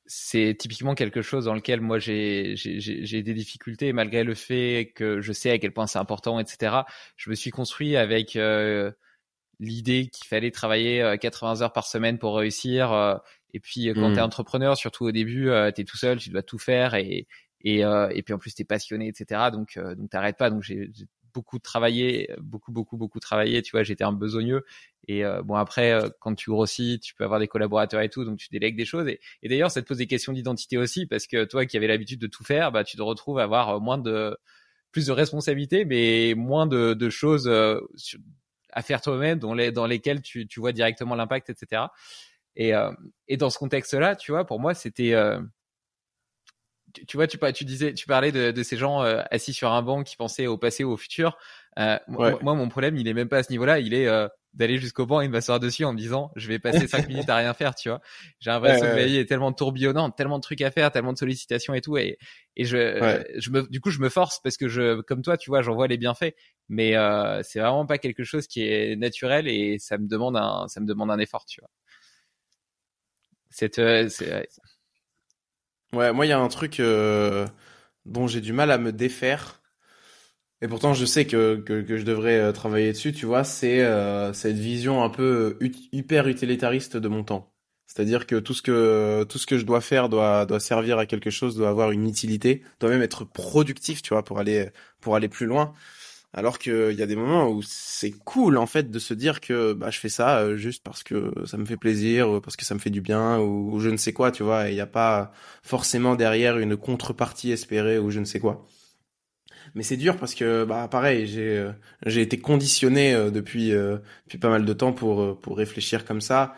c'est 0.05 0.55
typiquement 0.57 0.95
quelque 0.95 1.21
chose 1.21 1.45
dans 1.45 1.55
lequel 1.55 1.81
moi 1.81 1.97
j'ai 1.99 2.53
j'ai 2.55 3.23
des 3.23 3.33
difficultés 3.33 3.93
malgré 3.93 4.23
le 4.23 4.35
fait 4.35 4.91
que 4.95 5.21
je 5.21 5.33
sais 5.33 5.51
à 5.51 5.57
quel 5.57 5.73
point 5.73 5.87
c'est 5.87 5.99
important, 5.99 6.39
etc. 6.39 6.77
Je 7.15 7.29
me 7.29 7.35
suis 7.35 7.51
construit 7.51 7.95
avec 7.97 8.35
euh, 8.35 8.91
l'idée 9.59 10.07
qu'il 10.07 10.27
fallait 10.27 10.51
travailler 10.51 11.17
80 11.19 11.61
heures 11.61 11.73
par 11.73 11.87
semaine 11.87 12.19
pour 12.19 12.37
réussir. 12.37 13.19
et 13.53 13.59
puis 13.59 13.87
quand 13.93 14.11
tu 14.11 14.17
es 14.19 14.21
mmh. 14.21 14.25
entrepreneur, 14.25 14.77
surtout 14.77 15.05
au 15.05 15.11
début, 15.11 15.49
tu 15.75 15.81
es 15.81 15.85
tout 15.85 15.97
seul, 15.97 16.19
tu 16.19 16.29
dois 16.29 16.43
tout 16.43 16.59
faire 16.59 16.95
et 16.95 17.27
et, 17.61 17.79
et 17.79 18.21
puis 18.23 18.33
en 18.33 18.37
plus 18.37 18.53
tu 18.53 18.61
es 18.61 18.65
passionné, 18.65 19.07
etc. 19.07 19.49
Donc 19.51 19.79
donc 19.79 20.09
t'arrêtes 20.09 20.37
pas. 20.37 20.49
Donc 20.49 20.61
j'ai 20.63 20.91
beaucoup 21.35 21.59
travaillé, 21.59 22.29
beaucoup, 22.39 22.71
beaucoup, 22.71 22.95
beaucoup 22.97 23.19
travaillé. 23.19 23.61
Tu 23.61 23.71
vois, 23.71 23.83
j'étais 23.83 24.05
un 24.05 24.13
besogneux. 24.13 24.63
Et 25.07 25.25
euh, 25.25 25.43
bon, 25.43 25.55
après, 25.55 25.91
euh, 25.91 26.09
quand 26.19 26.33
tu 26.33 26.49
grossis, 26.49 26.99
tu 27.01 27.13
peux 27.13 27.25
avoir 27.25 27.39
des 27.39 27.47
collaborateurs 27.47 28.01
et 28.01 28.09
tout, 28.09 28.23
donc 28.23 28.39
tu 28.39 28.47
délègues 28.49 28.77
des 28.77 28.85
choses. 28.85 29.07
Et, 29.07 29.19
d'ailleurs, 29.43 29.69
ça 29.69 29.81
te 29.81 29.87
pose 29.87 29.97
des 29.97 30.07
questions 30.07 30.31
d'identité 30.31 30.77
aussi, 30.77 31.05
parce 31.05 31.27
que 31.27 31.43
toi 31.43 31.65
qui 31.65 31.77
avais 31.77 31.87
l'habitude 31.87 32.19
de 32.19 32.27
tout 32.27 32.43
faire, 32.45 32.71
bah, 32.71 32.83
tu 32.83 32.95
te 32.95 33.01
retrouves 33.01 33.37
à 33.39 33.43
avoir 33.43 33.69
euh, 33.69 33.79
moins 33.79 33.97
de, 33.97 34.35
plus 34.91 35.07
de 35.07 35.11
responsabilités, 35.11 35.83
mais 35.83 36.33
moins 36.35 36.67
de, 36.67 36.93
de 36.93 37.09
choses 37.09 37.49
à 38.71 38.81
faire 38.81 39.01
toi-même, 39.01 39.39
dans, 39.39 39.53
les, 39.53 39.71
dans 39.71 39.85
lesquelles 39.87 40.21
tu, 40.21 40.47
tu 40.47 40.59
vois 40.61 40.71
directement 40.71 41.15
l'impact, 41.15 41.49
etc. 41.49 41.83
Et, 42.55 42.71
et 43.27 43.35
dans 43.35 43.49
ce 43.49 43.57
contexte-là, 43.57 44.15
tu 44.15 44.31
vois, 44.31 44.45
pour 44.45 44.61
moi, 44.61 44.73
c'était 44.73 45.13
tu, 47.07 47.17
vois, 47.17 47.27
tu, 47.27 47.37
tu 47.53 47.65
disais, 47.65 47.93
tu 47.93 48.07
parlais 48.07 48.31
de, 48.31 48.51
de 48.51 48.63
ces 48.63 48.77
gens 48.77 49.03
euh, 49.03 49.21
assis 49.31 49.53
sur 49.53 49.71
un 49.71 49.81
banc 49.81 50.03
qui 50.03 50.15
pensaient 50.15 50.47
au 50.47 50.57
passé 50.57 50.83
ou 50.83 50.91
au 50.91 50.97
futur. 50.97 51.37
Euh, 51.77 51.97
moi, 52.07 52.39
mon 52.41 52.69
problème, 52.69 52.95
il 52.97 53.07
est 53.07 53.13
même 53.13 53.27
pas 53.27 53.39
à 53.39 53.43
ce 53.43 53.51
niveau-là. 53.51 53.79
Il 53.79 53.93
est 53.93 54.07
euh, 54.07 54.27
d'aller 54.53 54.77
jusqu'au 54.77 55.05
banc 55.05 55.21
et 55.21 55.27
de 55.27 55.31
m'asseoir 55.31 55.59
dessus 55.59 55.83
en 55.83 55.93
me 55.93 55.97
disant, 55.97 56.31
je 56.35 56.47
vais 56.47 56.59
passer 56.59 56.87
cinq 56.87 57.07
minutes 57.09 57.29
à 57.29 57.35
rien 57.35 57.53
faire, 57.53 57.75
tu 57.75 57.89
vois. 57.89 58.01
J'ai 58.39 58.51
l'impression 58.51 58.85
que 58.85 58.95
la 58.95 59.05
vie 59.05 59.17
est 59.17 59.25
tellement 59.25 59.51
tourbillonnante, 59.51 60.15
tellement 60.15 60.37
de 60.37 60.43
trucs 60.43 60.61
à 60.61 60.71
faire, 60.71 60.91
tellement 60.91 61.13
de 61.13 61.17
sollicitations 61.17 61.73
et 61.73 61.81
tout. 61.81 61.97
Et, 61.97 62.17
et 62.55 62.63
je, 62.65 63.23
je 63.37 63.49
me, 63.49 63.67
du 63.69 63.81
coup, 63.81 63.89
je 63.89 63.99
me 63.99 64.09
force 64.09 64.39
parce 64.41 64.57
que 64.57 64.67
je, 64.67 65.01
comme 65.01 65.21
toi, 65.21 65.37
tu 65.37 65.49
vois, 65.49 65.61
j'en 65.61 65.75
vois 65.75 65.87
les 65.87 65.97
bienfaits. 65.97 66.33
Mais 66.69 66.95
euh, 66.95 67.41
c'est 67.43 67.59
vraiment 67.59 67.85
pas 67.85 67.97
quelque 67.97 68.23
chose 68.23 68.47
qui 68.47 68.61
est 68.61 68.95
naturel 68.95 69.47
et 69.47 69.77
ça 69.77 69.97
me 69.97 70.07
demande 70.07 70.37
un, 70.37 70.67
ça 70.67 70.79
me 70.79 70.85
demande 70.85 71.11
un 71.11 71.19
effort, 71.19 71.45
tu 71.45 71.59
vois. 71.61 71.69
Cette, 73.49 73.75
c'est, 74.09 74.47
Ouais, 75.95 76.11
moi, 76.11 76.25
il 76.25 76.29
y 76.29 76.33
a 76.33 76.39
un 76.39 76.47
truc 76.49 76.81
euh, 76.81 77.47
dont 78.05 78.27
j'ai 78.27 78.41
du 78.41 78.51
mal 78.51 78.69
à 78.69 78.77
me 78.77 78.91
défaire. 78.91 79.61
Et 80.61 80.67
pourtant, 80.67 80.93
je 80.93 81.05
sais 81.05 81.25
que, 81.25 81.55
que, 81.55 81.97
je 81.97 82.03
devrais 82.03 82.37
euh, 82.37 82.51
travailler 82.51 82.91
dessus, 82.91 83.13
tu 83.13 83.25
vois, 83.25 83.45
c'est 83.45 83.81
euh, 83.81 84.33
cette 84.33 84.57
vision 84.57 85.03
un 85.03 85.09
peu 85.09 85.57
hyper 85.93 86.27
utilitariste 86.27 86.97
de 86.97 87.07
mon 87.07 87.23
temps. 87.23 87.53
C'est-à-dire 87.87 88.27
que 88.27 88.35
tout 88.35 88.53
ce 88.53 88.61
que 88.61 89.23
tout 89.29 89.37
ce 89.37 89.45
que 89.45 89.57
je 89.57 89.65
dois 89.65 89.79
faire 89.79 90.09
doit 90.09 90.45
doit 90.45 90.59
servir 90.59 90.97
à 90.97 91.05
quelque 91.05 91.29
chose, 91.29 91.55
doit 91.55 91.69
avoir 91.69 91.91
une 91.91 92.07
utilité, 92.09 92.63
doit 92.81 92.89
même 92.89 93.01
être 93.01 93.23
productif, 93.23 94.01
tu 94.01 94.13
vois, 94.13 94.23
pour 94.23 94.39
aller 94.39 94.71
pour 94.99 95.15
aller 95.15 95.29
plus 95.29 95.45
loin. 95.45 95.73
Alors 96.37 96.59
qu'il 96.59 96.91
y 96.91 97.01
a 97.01 97.05
des 97.05 97.15
moments 97.15 97.47
où 97.47 97.61
c'est 97.63 98.11
cool 98.11 98.57
en 98.57 98.65
fait 98.65 98.91
de 98.91 98.99
se 98.99 99.13
dire 99.13 99.39
que 99.39 99.71
bah, 99.71 99.89
je 99.89 99.99
fais 99.99 100.09
ça 100.09 100.39
euh, 100.39 100.57
juste 100.57 100.83
parce 100.83 101.01
que 101.01 101.33
ça 101.45 101.55
me 101.57 101.63
fait 101.63 101.77
plaisir, 101.77 102.41
parce 102.43 102.57
que 102.57 102.65
ça 102.65 102.75
me 102.75 102.79
fait 102.79 102.89
du 102.89 102.99
bien 102.99 103.39
ou, 103.39 103.79
je 103.79 103.87
ne 103.89 103.95
sais 103.95 104.11
quoi, 104.11 104.31
tu 104.33 104.43
vois. 104.43 104.67
Il 104.67 104.73
n'y 104.73 104.81
a 104.81 104.85
pas 104.85 105.31
forcément 105.63 106.15
derrière 106.15 106.57
une 106.59 106.75
contrepartie 106.75 107.51
espérée 107.51 107.99
ou 107.99 108.11
je 108.11 108.19
ne 108.19 108.25
sais 108.25 108.41
quoi. 108.41 108.67
Mais 109.75 109.83
c'est 109.83 109.97
dur 109.97 110.17
parce 110.17 110.35
que 110.35 110.65
bah 110.65 110.87
pareil, 110.89 111.25
j'ai 111.25 111.57
euh, 111.57 111.71
j'ai 112.05 112.21
été 112.21 112.37
conditionné 112.37 113.13
euh, 113.13 113.31
depuis 113.31 113.69
depuis 113.71 114.37
pas 114.37 114.49
mal 114.49 114.65
de 114.65 114.73
temps 114.73 114.91
pour 114.91 115.39
pour 115.39 115.57
réfléchir 115.57 116.03
comme 116.03 116.21
ça 116.21 116.55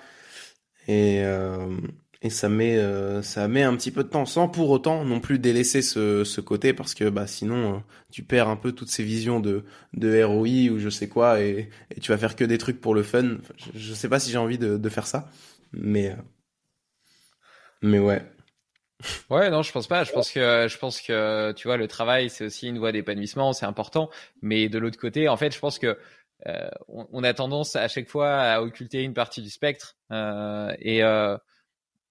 et 0.88 1.22
et 2.22 2.30
ça 2.30 2.50
met 2.50 2.78
euh, 2.78 3.22
ça 3.22 3.48
met 3.48 3.64
un 3.64 3.76
petit 3.76 3.92
peu 3.92 4.04
de 4.04 4.10
temps 4.10 4.26
sans 4.26 4.50
pour 4.50 4.70
autant 4.70 5.06
non 5.06 5.20
plus 5.20 5.38
délaisser 5.40 5.82
ce, 5.82 6.24
ce 6.24 6.42
côté 6.42 6.74
parce 6.74 6.96
que 6.96 7.10
bah 7.10 7.28
sinon 7.28 7.76
euh, 7.76 7.80
tu 8.12 8.24
perds 8.24 8.50
un 8.50 8.56
peu 8.56 8.72
toutes 8.72 8.90
ces 8.90 9.04
visions 9.04 9.40
de 9.40 9.64
de 9.94 10.24
ROI 10.24 10.74
ou 10.74 10.80
je 10.80 10.90
sais 10.90 11.08
quoi 11.08 11.42
et, 11.42 11.70
tu 12.02 12.12
vas 12.12 12.18
faire 12.18 12.36
que 12.36 12.44
des 12.44 12.58
trucs 12.58 12.82
pour 12.82 12.96
le 12.96 13.04
fun. 13.04 13.38
Je, 13.58 13.80
je 13.80 13.94
sais 13.94 14.10
pas 14.10 14.20
si 14.20 14.32
j'ai 14.32 14.38
envie 14.38 14.58
de, 14.58 14.78
de 14.78 14.90
faire 14.90 15.06
ça 15.08 15.30
mais 15.74 16.12
euh, 16.12 16.16
mais 17.82 18.00
ouais. 18.00 18.24
Ouais 19.30 19.52
non 19.52 19.62
je 19.62 19.72
pense 19.72 19.88
pas. 19.88 20.04
Je 20.04 20.12
pense 20.12 20.32
que 20.32 20.68
je 20.68 20.78
pense 20.80 21.02
que 21.02 21.52
tu 21.52 21.68
vois 21.68 21.78
le 21.78 21.88
travail 21.88 22.32
c'est 22.32 22.46
aussi 22.46 22.68
une 22.68 22.80
voie 22.80 22.92
d'épanouissement 22.92 23.54
c'est 23.54 23.68
important. 23.68 24.10
Mais 24.42 24.70
de 24.70 24.80
l'autre 24.80 24.98
côté 24.98 25.30
en 25.30 25.38
fait 25.38 25.54
je 25.54 25.60
pense 25.60 25.78
que 25.78 26.00
on, 26.88 27.08
on, 27.12 27.24
a 27.24 27.34
tendance 27.34 27.76
à 27.76 27.88
chaque 27.88 28.10
fois 28.10 28.38
à 28.38 28.62
occulter 28.62 29.04
une 29.04 29.14
partie 29.14 29.42
du 29.42 29.50
spectre 29.52 29.98
et 30.10 31.04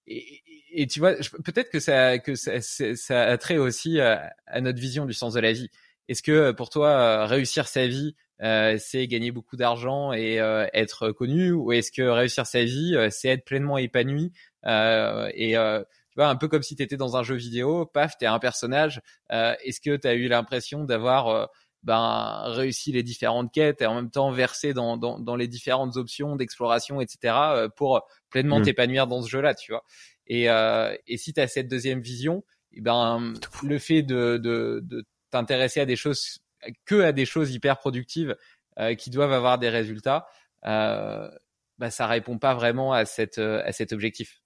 et, 0.07 0.87
tu 0.87 0.99
vois, 0.99 1.13
peut-être 1.43 1.69
que 1.69 1.79
ça, 1.79 2.17
que 2.19 2.35
ça, 2.35 2.61
ça 2.61 3.23
a 3.23 3.37
trait 3.37 3.57
aussi 3.57 3.99
à, 3.99 4.33
notre 4.61 4.79
vision 4.79 5.05
du 5.05 5.13
sens 5.13 5.33
de 5.33 5.39
la 5.39 5.51
vie. 5.51 5.69
Est-ce 6.07 6.23
que 6.23 6.51
pour 6.51 6.69
toi, 6.69 7.25
réussir 7.25 7.67
sa 7.67 7.87
vie, 7.87 8.15
euh, 8.41 8.77
c'est 8.79 9.07
gagner 9.07 9.31
beaucoup 9.31 9.55
d'argent 9.57 10.13
et 10.13 10.39
euh, 10.39 10.67
être 10.73 11.11
connu, 11.11 11.51
ou 11.51 11.71
est-ce 11.71 11.91
que 11.91 12.03
réussir 12.03 12.45
sa 12.45 12.63
vie, 12.63 12.95
euh, 12.95 13.09
c'est 13.09 13.29
être 13.29 13.45
pleinement 13.45 13.77
épanoui 13.77 14.31
euh, 14.65 15.29
et 15.33 15.53
tu 15.53 16.15
vois, 16.15 16.29
un 16.29 16.35
peu 16.35 16.47
comme 16.47 16.63
si 16.63 16.75
tu 16.75 16.83
étais 16.83 16.97
dans 16.97 17.17
un 17.17 17.23
jeu 17.23 17.35
vidéo, 17.35 17.85
paf, 17.85 18.17
tu 18.17 18.25
es 18.25 18.27
un 18.27 18.39
personnage. 18.39 19.01
est-ce 19.29 19.79
que 19.79 19.95
tu 19.95 20.07
as 20.07 20.13
eu 20.13 20.27
l'impression 20.27 20.83
d'avoir 20.83 21.49
ben, 21.83 22.41
réussi 22.45 22.91
les 22.91 23.03
différentes 23.03 23.53
quêtes 23.53 23.81
et 23.81 23.85
en 23.85 23.95
même 23.95 24.09
temps 24.09 24.31
versé 24.31 24.73
dans, 24.73 24.97
dans, 24.97 25.19
dans 25.19 25.35
les 25.35 25.47
différentes 25.47 25.95
options 25.95 26.35
d'exploration, 26.35 27.01
etc., 27.01 27.67
pour 27.75 28.07
pleinement 28.29 28.59
mmh. 28.59 28.63
t'épanouir 28.63 29.07
dans 29.07 29.21
ce 29.21 29.29
jeu-là, 29.29 29.55
tu 29.55 29.71
vois. 29.71 29.83
Et, 30.27 30.49
euh, 30.49 30.95
et 31.07 31.17
si 31.17 31.33
tu 31.33 31.39
as 31.39 31.47
cette 31.47 31.67
deuxième 31.67 32.01
vision, 32.01 32.43
et 32.73 32.79
eh 32.79 32.81
ben, 32.81 33.33
le 33.63 33.79
fait 33.79 34.01
de, 34.03 34.37
de, 34.37 34.81
de 34.83 35.05
t'intéresser 35.31 35.79
à 35.79 35.85
des 35.85 35.95
choses, 35.95 36.39
que 36.85 37.01
à 37.01 37.11
des 37.11 37.25
choses 37.25 37.51
hyper 37.51 37.77
productives 37.77 38.35
euh, 38.77 38.93
qui 38.95 39.09
doivent 39.09 39.31
avoir 39.31 39.57
des 39.57 39.69
résultats, 39.69 40.27
euh, 40.65 41.29
bah, 41.77 41.89
ça 41.91 42.07
répond 42.07 42.37
pas 42.37 42.53
vraiment 42.53 42.93
à, 42.93 43.05
cette, 43.05 43.37
à 43.37 43.71
cet 43.71 43.93
objectif. 43.93 44.41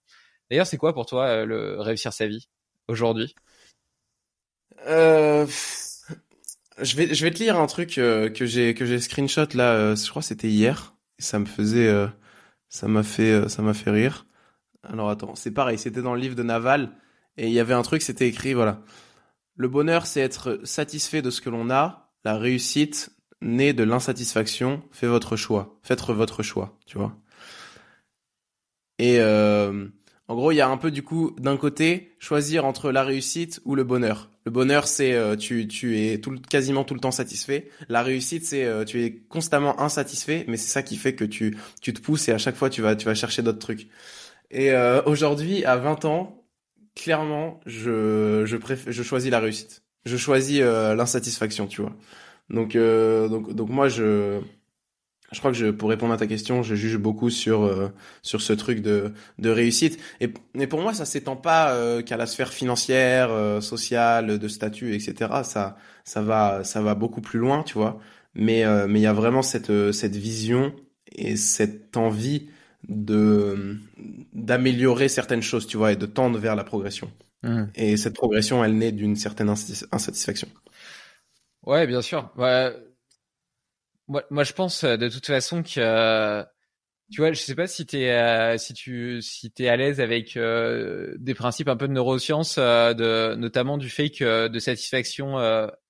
D'ailleurs, 0.52 0.66
c'est 0.66 0.76
quoi 0.76 0.92
pour 0.92 1.06
toi 1.06 1.28
euh, 1.28 1.46
le 1.46 1.80
réussir 1.80 2.12
sa 2.12 2.26
vie 2.26 2.46
aujourd'hui? 2.86 3.34
Euh, 4.86 5.46
je 6.78 6.94
vais 6.94 7.14
je 7.14 7.24
vais 7.24 7.30
te 7.30 7.38
lire 7.38 7.58
un 7.58 7.66
truc 7.66 7.96
euh, 7.96 8.28
que 8.28 8.44
j'ai 8.44 8.74
que 8.74 8.84
j'ai 8.84 9.00
screenshot 9.00 9.46
là. 9.54 9.94
je 9.94 10.10
crois 10.10 10.20
c'était 10.20 10.48
hier. 10.48 10.94
ça 11.18 11.38
me 11.38 11.46
faisait 11.46 11.90
ça 12.72 12.88
m'a 12.88 13.02
fait, 13.02 13.30
euh, 13.30 13.48
ça 13.48 13.60
m'a 13.60 13.74
fait 13.74 13.90
rire. 13.90 14.26
Alors 14.82 15.10
attends, 15.10 15.34
c'est 15.34 15.50
pareil, 15.50 15.78
c'était 15.78 16.00
dans 16.00 16.14
le 16.14 16.20
livre 16.20 16.34
de 16.34 16.42
Naval 16.42 16.90
et 17.36 17.46
il 17.46 17.52
y 17.52 17.60
avait 17.60 17.74
un 17.74 17.82
truc, 17.82 18.00
c'était 18.02 18.26
écrit, 18.26 18.54
voilà. 18.54 18.82
Le 19.56 19.68
bonheur, 19.68 20.06
c'est 20.06 20.20
être 20.20 20.58
satisfait 20.64 21.20
de 21.20 21.30
ce 21.30 21.42
que 21.42 21.50
l'on 21.50 21.70
a. 21.70 22.10
La 22.24 22.38
réussite 22.38 23.10
naît 23.42 23.74
de 23.74 23.84
l'insatisfaction. 23.84 24.82
Faites 24.90 25.10
votre 25.10 25.36
choix. 25.36 25.78
Faites 25.82 26.00
votre 26.00 26.42
choix, 26.42 26.78
tu 26.86 26.96
vois. 26.96 27.14
Et 28.98 29.20
euh, 29.20 29.88
en 30.28 30.34
gros, 30.36 30.52
il 30.52 30.56
y 30.56 30.60
a 30.60 30.68
un 30.68 30.76
peu 30.76 30.90
du 30.90 31.02
coup, 31.02 31.34
d'un 31.38 31.56
côté, 31.56 32.14
choisir 32.18 32.64
entre 32.64 32.92
la 32.92 33.02
réussite 33.02 33.60
ou 33.64 33.74
le 33.74 33.84
bonheur. 33.84 34.30
Le 34.44 34.50
bonheur, 34.50 34.86
c'est 34.86 35.12
euh, 35.12 35.36
tu, 35.36 35.66
tu 35.66 35.98
es 36.00 36.18
tout, 36.18 36.36
quasiment 36.48 36.84
tout 36.84 36.94
le 36.94 37.00
temps 37.00 37.10
satisfait. 37.10 37.68
La 37.88 38.02
réussite, 38.02 38.44
c'est 38.44 38.64
euh, 38.64 38.84
tu 38.84 39.02
es 39.04 39.16
constamment 39.28 39.80
insatisfait, 39.80 40.44
mais 40.48 40.56
c'est 40.56 40.70
ça 40.70 40.82
qui 40.82 40.96
fait 40.96 41.14
que 41.14 41.24
tu, 41.24 41.56
tu 41.80 41.92
te 41.92 42.00
pousses 42.00 42.28
et 42.28 42.32
à 42.32 42.38
chaque 42.38 42.56
fois 42.56 42.70
tu 42.70 42.82
vas, 42.82 42.96
tu 42.96 43.06
vas 43.06 43.14
chercher 43.14 43.42
d'autres 43.42 43.58
trucs. 43.58 43.88
Et 44.50 44.70
euh, 44.72 45.02
aujourd'hui, 45.06 45.64
à 45.64 45.76
20 45.76 46.04
ans, 46.04 46.44
clairement, 46.94 47.60
je, 47.66 48.44
je, 48.46 48.56
préfère, 48.56 48.92
je 48.92 49.02
choisis 49.02 49.30
la 49.30 49.40
réussite. 49.40 49.82
Je 50.04 50.16
choisis 50.16 50.60
l'insatisfaction, 50.60 51.66
tu 51.68 51.80
vois. 51.80 51.94
Donc, 52.50 52.76
donc, 52.76 53.54
donc 53.54 53.68
moi, 53.68 53.88
je, 53.88 54.40
je 55.32 55.38
crois 55.38 55.50
que 55.50 55.56
je, 55.56 55.66
pour 55.66 55.88
répondre 55.88 56.12
à 56.12 56.16
ta 56.16 56.26
question, 56.26 56.62
je 56.62 56.74
juge 56.74 56.98
beaucoup 56.98 57.30
sur 57.30 57.62
euh, 57.62 57.88
sur 58.22 58.40
ce 58.40 58.52
truc 58.52 58.80
de 58.80 59.12
de 59.38 59.50
réussite. 59.50 59.98
Et 60.20 60.32
mais 60.54 60.66
pour 60.66 60.80
moi, 60.80 60.94
ça 60.94 61.04
s'étend 61.04 61.36
pas 61.36 61.72
euh, 61.72 62.02
qu'à 62.02 62.16
la 62.16 62.26
sphère 62.26 62.52
financière, 62.52 63.30
euh, 63.30 63.60
sociale, 63.60 64.38
de 64.38 64.48
statut, 64.48 64.94
etc. 64.94 65.30
Ça 65.44 65.76
ça 66.04 66.22
va 66.22 66.64
ça 66.64 66.82
va 66.82 66.94
beaucoup 66.94 67.20
plus 67.20 67.38
loin, 67.38 67.62
tu 67.62 67.74
vois. 67.74 67.98
Mais 68.34 68.64
mais 68.88 69.00
il 69.00 69.02
y 69.02 69.06
a 69.06 69.12
vraiment 69.12 69.42
cette 69.42 69.92
cette 69.92 70.16
vision 70.16 70.74
et 71.10 71.36
cette 71.36 71.96
envie 71.96 72.48
de 72.88 73.76
d'améliorer 74.32 75.08
certaines 75.08 75.42
choses, 75.42 75.66
tu 75.66 75.76
vois, 75.76 75.92
et 75.92 75.96
de 75.96 76.06
tendre 76.06 76.38
vers 76.38 76.56
la 76.56 76.64
progression. 76.64 77.10
Mmh. 77.42 77.64
Et 77.74 77.96
cette 77.96 78.14
progression, 78.14 78.64
elle 78.64 78.78
naît 78.78 78.92
d'une 78.92 79.16
certaine 79.16 79.50
insatisfaction. 79.50 80.48
Ouais, 81.66 81.86
bien 81.86 82.00
sûr. 82.02 82.30
Ouais 82.36 82.72
moi, 84.08 84.24
moi, 84.30 84.44
je 84.44 84.52
pense 84.52 84.84
euh, 84.84 84.96
de 84.96 85.08
toute 85.08 85.26
façon 85.26 85.62
que 85.62 85.78
euh, 85.78 86.44
tu 87.10 87.20
vois, 87.20 87.32
je 87.32 87.40
sais 87.40 87.54
pas 87.54 87.66
si 87.68 87.86
t'es 87.86 88.10
euh, 88.12 88.58
si 88.58 88.74
tu 88.74 89.22
si 89.22 89.50
t'es 89.52 89.68
à 89.68 89.76
l'aise 89.76 90.00
avec 90.00 90.38
des 90.38 91.34
principes 91.34 91.68
un 91.68 91.76
peu 91.76 91.88
de 91.88 91.92
neurosciences, 91.94 92.58
de 92.58 93.34
notamment 93.36 93.78
du 93.78 93.90
fait 93.90 94.10
que 94.10 94.48
de 94.48 94.58
satisfaction 94.58 95.38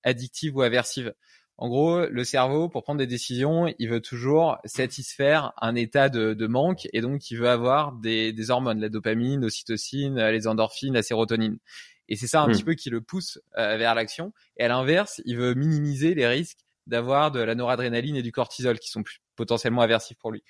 addictive 0.03 0.55
ou 0.57 0.61
aversive. 0.63 1.13
En 1.57 1.69
gros, 1.69 2.07
le 2.07 2.23
cerveau, 2.23 2.67
pour 2.69 2.83
prendre 2.83 2.99
des 2.99 3.07
décisions, 3.07 3.73
il 3.79 3.89
veut 3.89 4.01
toujours 4.01 4.57
satisfaire 4.65 5.53
un 5.61 5.75
état 5.75 6.09
de, 6.09 6.33
de 6.33 6.47
manque 6.47 6.87
et 6.93 7.01
donc 7.01 7.29
il 7.31 7.37
veut 7.37 7.49
avoir 7.49 7.93
des, 7.93 8.33
des 8.33 8.49
hormones, 8.51 8.81
la 8.81 8.89
dopamine, 8.89 9.41
l'ocytocine, 9.41 10.19
les 10.29 10.47
endorphines, 10.47 10.95
la 10.95 11.03
sérotonine. 11.03 11.59
Et 12.09 12.15
c'est 12.15 12.27
ça 12.27 12.41
un 12.41 12.49
Hmm. 12.49 12.51
petit 12.51 12.63
peu 12.63 12.73
qui 12.73 12.89
le 12.89 13.01
pousse 13.01 13.39
euh, 13.57 13.77
vers 13.77 13.95
l'action. 13.95 14.33
Et 14.57 14.63
à 14.63 14.67
l'inverse, 14.67 15.21
il 15.25 15.37
veut 15.37 15.53
minimiser 15.53 16.13
les 16.15 16.27
risques 16.27 16.62
d'avoir 16.87 17.31
de 17.31 17.39
la 17.39 17.55
noradrénaline 17.55 18.15
et 18.15 18.21
du 18.21 18.31
cortisol 18.31 18.79
qui 18.79 18.89
sont 18.89 19.03
potentiellement 19.35 19.81
aversifs 19.81 20.17
pour 20.17 20.31
lui. 20.31 20.43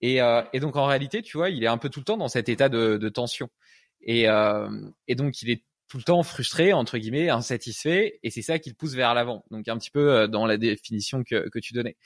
Et, 0.00 0.20
euh, 0.20 0.42
et 0.52 0.60
donc 0.60 0.76
en 0.76 0.86
réalité, 0.86 1.22
tu 1.22 1.36
vois, 1.36 1.50
il 1.50 1.62
est 1.64 1.68
un 1.68 1.78
peu 1.78 1.88
tout 1.88 2.00
le 2.00 2.04
temps 2.04 2.16
dans 2.16 2.28
cet 2.28 2.48
état 2.48 2.68
de, 2.68 3.08
tension. 3.08 3.48
Et, 4.02 4.28
euh, 4.28 4.68
et 5.08 5.14
donc 5.14 5.42
il 5.42 5.50
est 5.50 5.64
tout 5.88 5.98
le 5.98 6.02
temps 6.02 6.22
frustré, 6.22 6.72
entre 6.72 6.98
guillemets, 6.98 7.30
insatisfait, 7.30 8.18
et 8.22 8.30
c'est 8.30 8.42
ça 8.42 8.58
qui 8.58 8.70
le 8.70 8.74
pousse 8.74 8.94
vers 8.94 9.14
l'avant. 9.14 9.44
Donc 9.50 9.68
un 9.68 9.78
petit 9.78 9.90
peu 9.90 10.12
euh, 10.12 10.26
dans 10.26 10.46
la 10.46 10.56
définition 10.56 11.22
que, 11.24 11.48
que 11.48 11.58
tu 11.58 11.72
donnais. 11.74 11.96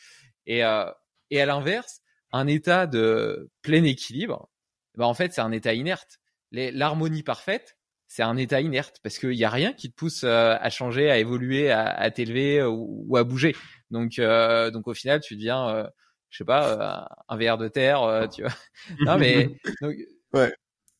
Et, 0.47 0.63
à 0.63 0.97
l'inverse, 1.31 2.01
un 2.33 2.47
état 2.47 2.87
de 2.87 3.51
plein 3.63 3.85
équilibre, 3.85 4.51
bah 4.97 5.07
en 5.07 5.15
fait 5.15 5.33
c'est 5.33 5.41
un 5.41 5.53
état 5.53 5.75
inerte. 5.75 6.19
L'harmonie 6.53 7.23
parfaite, 7.23 7.77
c'est 8.11 8.25
un 8.25 8.37
état 8.37 8.61
inerte 8.61 8.99
parce 9.05 9.21
qu'il 9.21 9.35
y 9.35 9.45
a 9.45 9.51
rien 9.51 9.73
qui 9.73 9.89
te 9.89 9.95
pousse 9.95 10.25
euh, 10.25 10.57
à 10.61 10.69
changer, 10.69 11.09
à 11.13 11.19
évoluer, 11.19 11.71
à, 11.71 11.89
à 11.91 12.11
t'élever 12.11 12.61
ou, 12.65 13.05
ou 13.09 13.17
à 13.17 13.23
bouger. 13.23 13.55
Donc, 13.93 14.19
euh, 14.19 14.73
donc 14.73 14.89
au 14.89 14.95
final, 14.95 15.21
tu 15.21 15.37
deviens, 15.37 15.69
euh, 15.69 15.87
je 16.29 16.39
sais 16.39 16.45
pas, 16.45 17.07
euh, 17.07 17.15
un 17.29 17.37
verre 17.37 17.57
de 17.57 17.69
terre, 17.69 18.29
tu 18.35 18.43
vois. 18.43 18.51
non 19.07 19.17
mais 19.17 19.49
donc, 19.81 19.95
Ouais. 20.33 20.53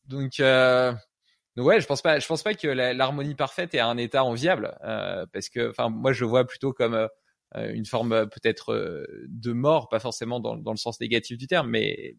donc, 0.07 0.39
euh, 0.39 0.93
donc 1.57 1.67
ouais, 1.67 1.81
je 1.81 1.85
pense 1.85 2.01
pas, 2.01 2.17
je 2.19 2.27
pense 2.27 2.43
pas 2.43 2.53
que 2.53 2.69
l'harmonie 2.69 3.35
parfaite 3.35 3.75
est 3.75 3.81
un 3.81 3.97
état 3.97 4.23
enviable 4.23 4.73
parce 5.33 5.49
que, 5.49 5.69
enfin, 5.69 5.89
moi 5.89 6.13
je 6.13 6.23
le 6.23 6.29
vois 6.29 6.47
plutôt 6.47 6.71
comme 6.71 7.09
une 7.57 7.85
forme 7.85 8.29
peut-être 8.29 9.05
de 9.27 9.51
mort, 9.51 9.89
pas 9.89 9.99
forcément 9.99 10.39
dans, 10.39 10.55
dans 10.55 10.71
le 10.71 10.77
sens 10.77 11.01
négatif 11.01 11.37
du 11.37 11.47
terme, 11.47 11.69
mais 11.71 12.15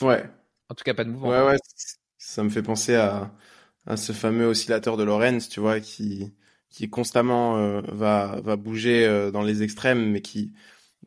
Ouais. 0.00 0.24
en 0.70 0.74
tout 0.74 0.84
cas 0.84 0.94
pas 0.94 1.04
de 1.04 1.10
mouvement. 1.10 1.28
Ouais, 1.28 1.42
ouais, 1.50 1.56
ça 2.16 2.42
me 2.42 2.48
fait 2.48 2.62
penser 2.62 2.94
à, 2.94 3.30
à 3.88 3.96
ce 3.98 4.12
fameux 4.12 4.46
oscillateur 4.48 4.98
de 4.98 5.04
Lorentz, 5.04 5.48
tu 5.50 5.60
vois, 5.60 5.80
qui, 5.80 6.32
qui 6.70 6.90
constamment 6.90 7.58
euh, 7.58 7.82
va, 7.88 8.40
va 8.44 8.56
bouger 8.56 9.06
euh, 9.06 9.32
dans 9.32 9.42
les 9.42 9.64
extrêmes, 9.64 10.12
mais 10.12 10.22
qui, 10.22 10.52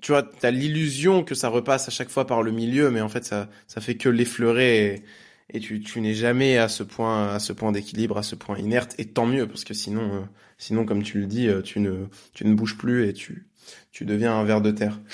tu 0.02 0.12
vois, 0.14 0.24
t'as 0.24 0.52
l'illusion 0.52 1.24
que 1.24 1.36
ça 1.36 1.50
repasse 1.50 1.88
à 1.88 1.92
chaque 1.92 2.10
fois 2.10 2.28
par 2.28 2.44
le 2.44 2.52
milieu, 2.52 2.92
mais 2.92 3.02
en 3.02 3.10
fait, 3.10 3.26
ça, 3.26 3.50
ça 3.68 3.82
fait 3.82 3.96
que 3.98 4.10
l'effleurer 4.10 4.96
et, 4.96 5.58
et 5.58 5.60
tu, 5.62 5.82
tu 5.82 6.02
n'es 6.02 6.14
jamais 6.16 6.58
à 6.58 6.68
ce 6.70 6.84
point, 6.84 7.30
à 7.34 7.40
ce 7.40 7.54
point 7.54 7.72
d'équilibre, 7.72 8.18
à 8.18 8.24
ce 8.24 8.36
point 8.36 8.58
inerte, 8.60 8.96
et 9.00 9.06
tant 9.14 9.26
mieux, 9.28 9.48
parce 9.48 9.64
que 9.66 9.74
sinon, 9.76 10.16
euh, 10.16 10.22
sinon, 10.58 10.86
comme 10.86 11.04
tu 11.04 11.20
le 11.22 11.28
dis, 11.28 11.48
euh, 11.50 11.62
tu 11.62 11.80
ne, 11.80 12.08
tu 12.34 12.46
ne 12.48 12.56
bouges 12.56 12.78
plus 12.78 13.08
et 13.08 13.14
tu, 13.14 13.48
tu 13.92 14.06
deviens 14.06 14.36
un 14.36 14.44
ver 14.46 14.62
de 14.62 14.72
terre. 14.72 15.00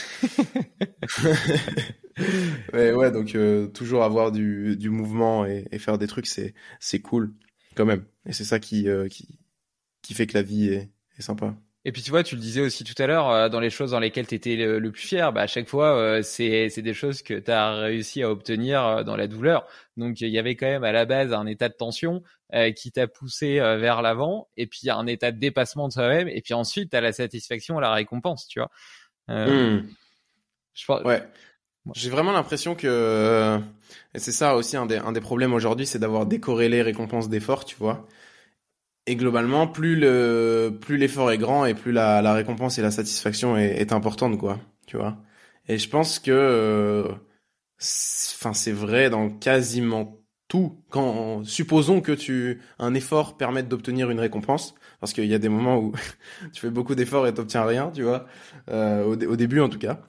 Ouais, 2.74 2.92
ouais, 2.94 3.12
donc 3.12 3.36
euh, 3.36 3.68
toujours 3.68 4.04
avoir 4.04 4.32
du, 4.32 4.76
du 4.78 4.90
mouvement 4.90 5.46
et, 5.46 5.66
et 5.72 5.80
faire 5.80 5.98
des 5.98 6.08
trucs, 6.08 6.28
c'est 6.28 6.54
c'est 6.80 7.00
cool 7.00 7.34
quand 7.78 7.86
même. 7.86 8.06
Et 8.26 8.34
c'est 8.34 8.44
ça 8.44 8.60
qui, 8.60 8.90
euh, 8.90 9.08
qui 9.08 9.40
qui 10.02 10.14
fait 10.14 10.28
que 10.28 10.34
la 10.34 10.42
vie 10.42 10.70
est, 10.70 10.90
est 11.18 11.22
sympa. 11.22 11.56
Et 11.86 11.92
puis 11.94 12.02
tu 12.02 12.12
vois, 12.12 12.22
tu 12.22 12.36
le 12.36 12.42
disais 12.42 12.60
aussi 12.60 12.84
tout 12.84 13.02
à 13.02 13.08
l'heure, 13.08 13.30
euh, 13.30 13.48
dans 13.48 13.62
les 13.62 13.70
choses 13.70 13.92
dans 13.92 14.00
lesquelles 14.00 14.28
tu 14.28 14.36
étais 14.36 14.58
le, 14.58 14.78
le 14.78 14.92
plus 14.92 15.08
fier, 15.08 15.32
bah, 15.32 15.44
à 15.44 15.48
chaque 15.48 15.70
fois, 15.70 15.98
euh, 15.98 16.22
c'est 16.22 16.70
des 16.82 16.94
choses 16.94 17.22
que 17.22 17.34
tu 17.36 17.50
as 17.50 17.76
réussi 17.76 18.24
à 18.24 18.30
obtenir 18.30 18.86
euh, 18.86 19.04
dans 19.04 19.16
la 19.16 19.28
douleur. 19.28 19.66
Donc 19.96 20.20
il 20.20 20.28
y 20.28 20.38
avait 20.38 20.56
quand 20.56 20.66
même 20.66 20.84
à 20.84 20.92
la 20.92 21.06
base 21.06 21.32
un 21.32 21.46
état 21.46 21.70
de 21.70 21.74
tension 21.76 22.24
euh, 22.54 22.74
qui 22.74 22.92
t'a 22.92 23.08
poussé 23.08 23.60
euh, 23.60 23.78
vers 23.78 24.02
l'avant, 24.02 24.50
et 24.58 24.68
puis 24.68 24.90
un 24.90 25.08
état 25.08 25.32
de 25.32 25.40
dépassement 25.40 25.88
de 25.88 25.94
soi-même, 25.94 26.28
et 26.28 26.42
puis 26.42 26.54
ensuite 26.54 26.92
tu 26.92 26.98
as 26.98 27.02
la 27.02 27.14
satisfaction, 27.14 27.80
la 27.80 27.94
récompense, 27.94 28.48
tu 28.48 28.60
vois. 28.60 28.70
Hmm. 29.30 29.88
je 30.74 30.86
pense, 30.86 31.04
Ouais. 31.04 31.24
J'ai 31.96 32.10
vraiment 32.10 32.32
l'impression 32.32 32.76
que 32.76 32.88
euh, 32.88 33.60
et 34.14 34.20
c'est 34.20 34.32
ça 34.32 34.56
aussi 34.56 34.78
un 34.78 34.86
des 34.86 34.98
un 34.98 35.12
des 35.12 35.22
problèmes 35.22 35.54
aujourd'hui, 35.54 35.86
c'est 35.86 36.00
d'avoir 36.00 36.26
décorrélé 36.26 36.82
récompense 36.82 37.30
d'effort, 37.30 37.66
tu 37.66 37.76
vois. 37.78 38.08
Et 39.06 39.16
globalement, 39.16 39.68
plus 39.68 39.96
le 39.96 40.78
plus 40.82 40.98
l'effort 40.98 41.32
est 41.32 41.38
grand 41.38 41.66
et 41.66 41.74
plus 41.74 41.92
la 41.94 42.22
la 42.22 42.34
récompense 42.34 42.78
et 42.78 42.82
la 42.82 42.92
satisfaction 42.92 43.58
est, 43.58 43.80
est 43.82 43.94
importante, 43.94 44.38
quoi, 44.38 44.60
tu 44.86 44.98
vois. 44.98 45.18
Et 45.70 45.78
je 45.78 45.90
pense 45.90 46.20
que 46.20 46.32
euh, 46.32 47.04
enfin 47.80 48.54
c'est 48.54 48.72
vrai 48.72 49.10
dans 49.10 49.30
quasiment 49.30 50.20
tout. 50.48 50.84
Quand 50.90 51.44
supposons 51.46 52.02
que 52.02 52.12
tu 52.12 52.62
un 52.80 52.94
effort 52.94 53.38
permette 53.38 53.68
d'obtenir 53.70 54.10
une 54.10 54.20
récompense, 54.20 54.76
parce 55.00 55.14
qu'il 55.14 55.26
y 55.26 55.34
a 55.34 55.40
des 55.40 55.50
moments 55.50 55.78
où 55.78 55.94
tu 56.54 56.62
fais 56.62 56.70
beaucoup 56.70 56.96
d'efforts 56.96 57.28
et 57.28 57.34
t'obtiens 57.34 57.66
rien, 57.66 57.92
tu 57.92 58.04
vois, 58.04 58.28
euh, 58.70 59.04
au, 59.06 59.14
au 59.14 59.36
début 59.38 59.62
en 59.62 59.70
tout 59.70 59.80
cas. 59.80 60.02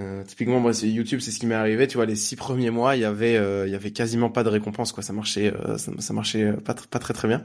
Euh, 0.00 0.24
typiquement, 0.24 0.60
moi, 0.60 0.72
YouTube, 0.72 1.20
c'est 1.20 1.30
ce 1.30 1.38
qui 1.38 1.46
m'est 1.46 1.54
arrivé. 1.54 1.86
Tu 1.86 1.96
vois, 1.96 2.06
les 2.06 2.16
six 2.16 2.36
premiers 2.36 2.70
mois, 2.70 2.96
il 2.96 3.02
y 3.02 3.04
avait, 3.04 3.36
euh, 3.36 3.66
il 3.66 3.72
y 3.72 3.76
avait 3.76 3.90
quasiment 3.90 4.30
pas 4.30 4.42
de 4.42 4.48
récompense, 4.48 4.92
quoi. 4.92 5.02
Ça 5.02 5.12
marchait, 5.12 5.52
euh, 5.52 5.76
ça, 5.76 6.12
marchait 6.14 6.52
pas, 6.52 6.72
tr- 6.72 6.86
pas 6.86 6.98
très 6.98 7.12
très 7.14 7.28
bien. 7.28 7.42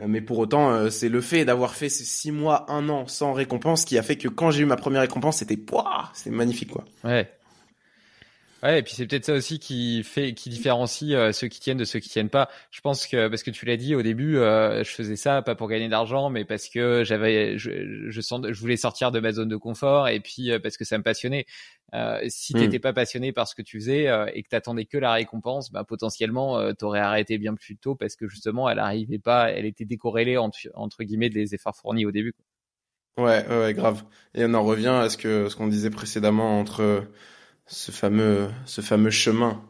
Euh, 0.00 0.04
mais 0.06 0.20
pour 0.20 0.38
autant, 0.38 0.70
euh, 0.70 0.90
c'est 0.90 1.08
le 1.08 1.20
fait 1.20 1.44
d'avoir 1.44 1.74
fait 1.74 1.88
ces 1.88 2.04
six 2.04 2.32
mois, 2.32 2.70
un 2.70 2.88
an 2.88 3.06
sans 3.06 3.32
récompense 3.32 3.84
qui 3.84 3.98
a 3.98 4.02
fait 4.02 4.16
que 4.16 4.28
quand 4.28 4.50
j'ai 4.50 4.62
eu 4.62 4.66
ma 4.66 4.76
première 4.76 5.00
récompense, 5.00 5.38
c'était, 5.38 5.56
pouah, 5.56 6.10
c'était 6.14 6.30
magnifique, 6.30 6.70
quoi. 6.70 6.84
Ouais. 7.02 7.30
Ouais, 8.64 8.80
et 8.80 8.82
puis 8.82 8.92
c'est 8.94 9.06
peut-être 9.06 9.24
ça 9.24 9.34
aussi 9.34 9.60
qui 9.60 10.02
fait, 10.02 10.34
qui 10.34 10.48
différencie 10.50 11.12
euh, 11.14 11.30
ceux 11.30 11.46
qui 11.46 11.60
tiennent 11.60 11.78
de 11.78 11.84
ceux 11.84 12.00
qui 12.00 12.08
tiennent 12.08 12.28
pas. 12.28 12.48
Je 12.72 12.80
pense 12.80 13.06
que 13.06 13.28
parce 13.28 13.44
que 13.44 13.52
tu 13.52 13.66
l'as 13.66 13.76
dit 13.76 13.94
au 13.94 14.02
début, 14.02 14.36
euh, 14.38 14.82
je 14.82 14.90
faisais 14.90 15.14
ça 15.14 15.42
pas 15.42 15.54
pour 15.54 15.68
gagner 15.68 15.88
d'argent, 15.88 16.28
mais 16.28 16.44
parce 16.44 16.68
que 16.68 17.04
j'avais, 17.04 17.56
je, 17.56 18.10
je, 18.10 18.20
sens, 18.20 18.44
je 18.50 18.60
voulais 18.60 18.76
sortir 18.76 19.12
de 19.12 19.20
ma 19.20 19.30
zone 19.30 19.48
de 19.48 19.56
confort 19.56 20.08
et 20.08 20.18
puis 20.18 20.50
euh, 20.50 20.58
parce 20.58 20.76
que 20.76 20.84
ça 20.84 20.98
me 20.98 21.04
passionnait. 21.04 21.46
Euh, 21.94 22.20
si 22.28 22.52
Mm. 22.52 22.58
t'étais 22.58 22.78
pas 22.80 22.92
passionné 22.92 23.32
par 23.32 23.46
ce 23.46 23.54
que 23.54 23.62
tu 23.62 23.78
faisais 23.78 24.08
euh, 24.08 24.26
et 24.34 24.42
que 24.42 24.48
t'attendais 24.48 24.86
que 24.86 24.98
la 24.98 25.12
récompense, 25.12 25.70
bah 25.70 25.84
potentiellement 25.84 26.58
euh, 26.58 26.72
t'aurais 26.72 26.98
arrêté 27.00 27.38
bien 27.38 27.54
plus 27.54 27.76
tôt 27.76 27.94
parce 27.94 28.16
que 28.16 28.26
justement 28.26 28.68
elle 28.68 28.80
arrivait 28.80 29.20
pas, 29.20 29.52
elle 29.52 29.66
était 29.66 29.84
décorrélée 29.84 30.36
entre, 30.36 30.58
entre 30.74 31.04
guillemets 31.04 31.30
des 31.30 31.54
efforts 31.54 31.76
fournis 31.76 32.06
au 32.06 32.10
début. 32.10 32.32
quoi. 32.32 32.44
Ouais, 33.16 33.44
ouais, 33.48 33.74
grave. 33.74 34.04
Et 34.34 34.44
on 34.44 34.54
en 34.54 34.62
revient 34.64 34.88
à 34.88 35.10
ce 35.10 35.16
que, 35.16 35.48
ce 35.48 35.56
qu'on 35.56 35.66
disait 35.66 35.90
précédemment 35.90 36.60
entre 36.60 37.08
ce 37.68 37.92
fameux, 37.92 38.50
ce 38.66 38.80
fameux 38.80 39.10
chemin 39.10 39.64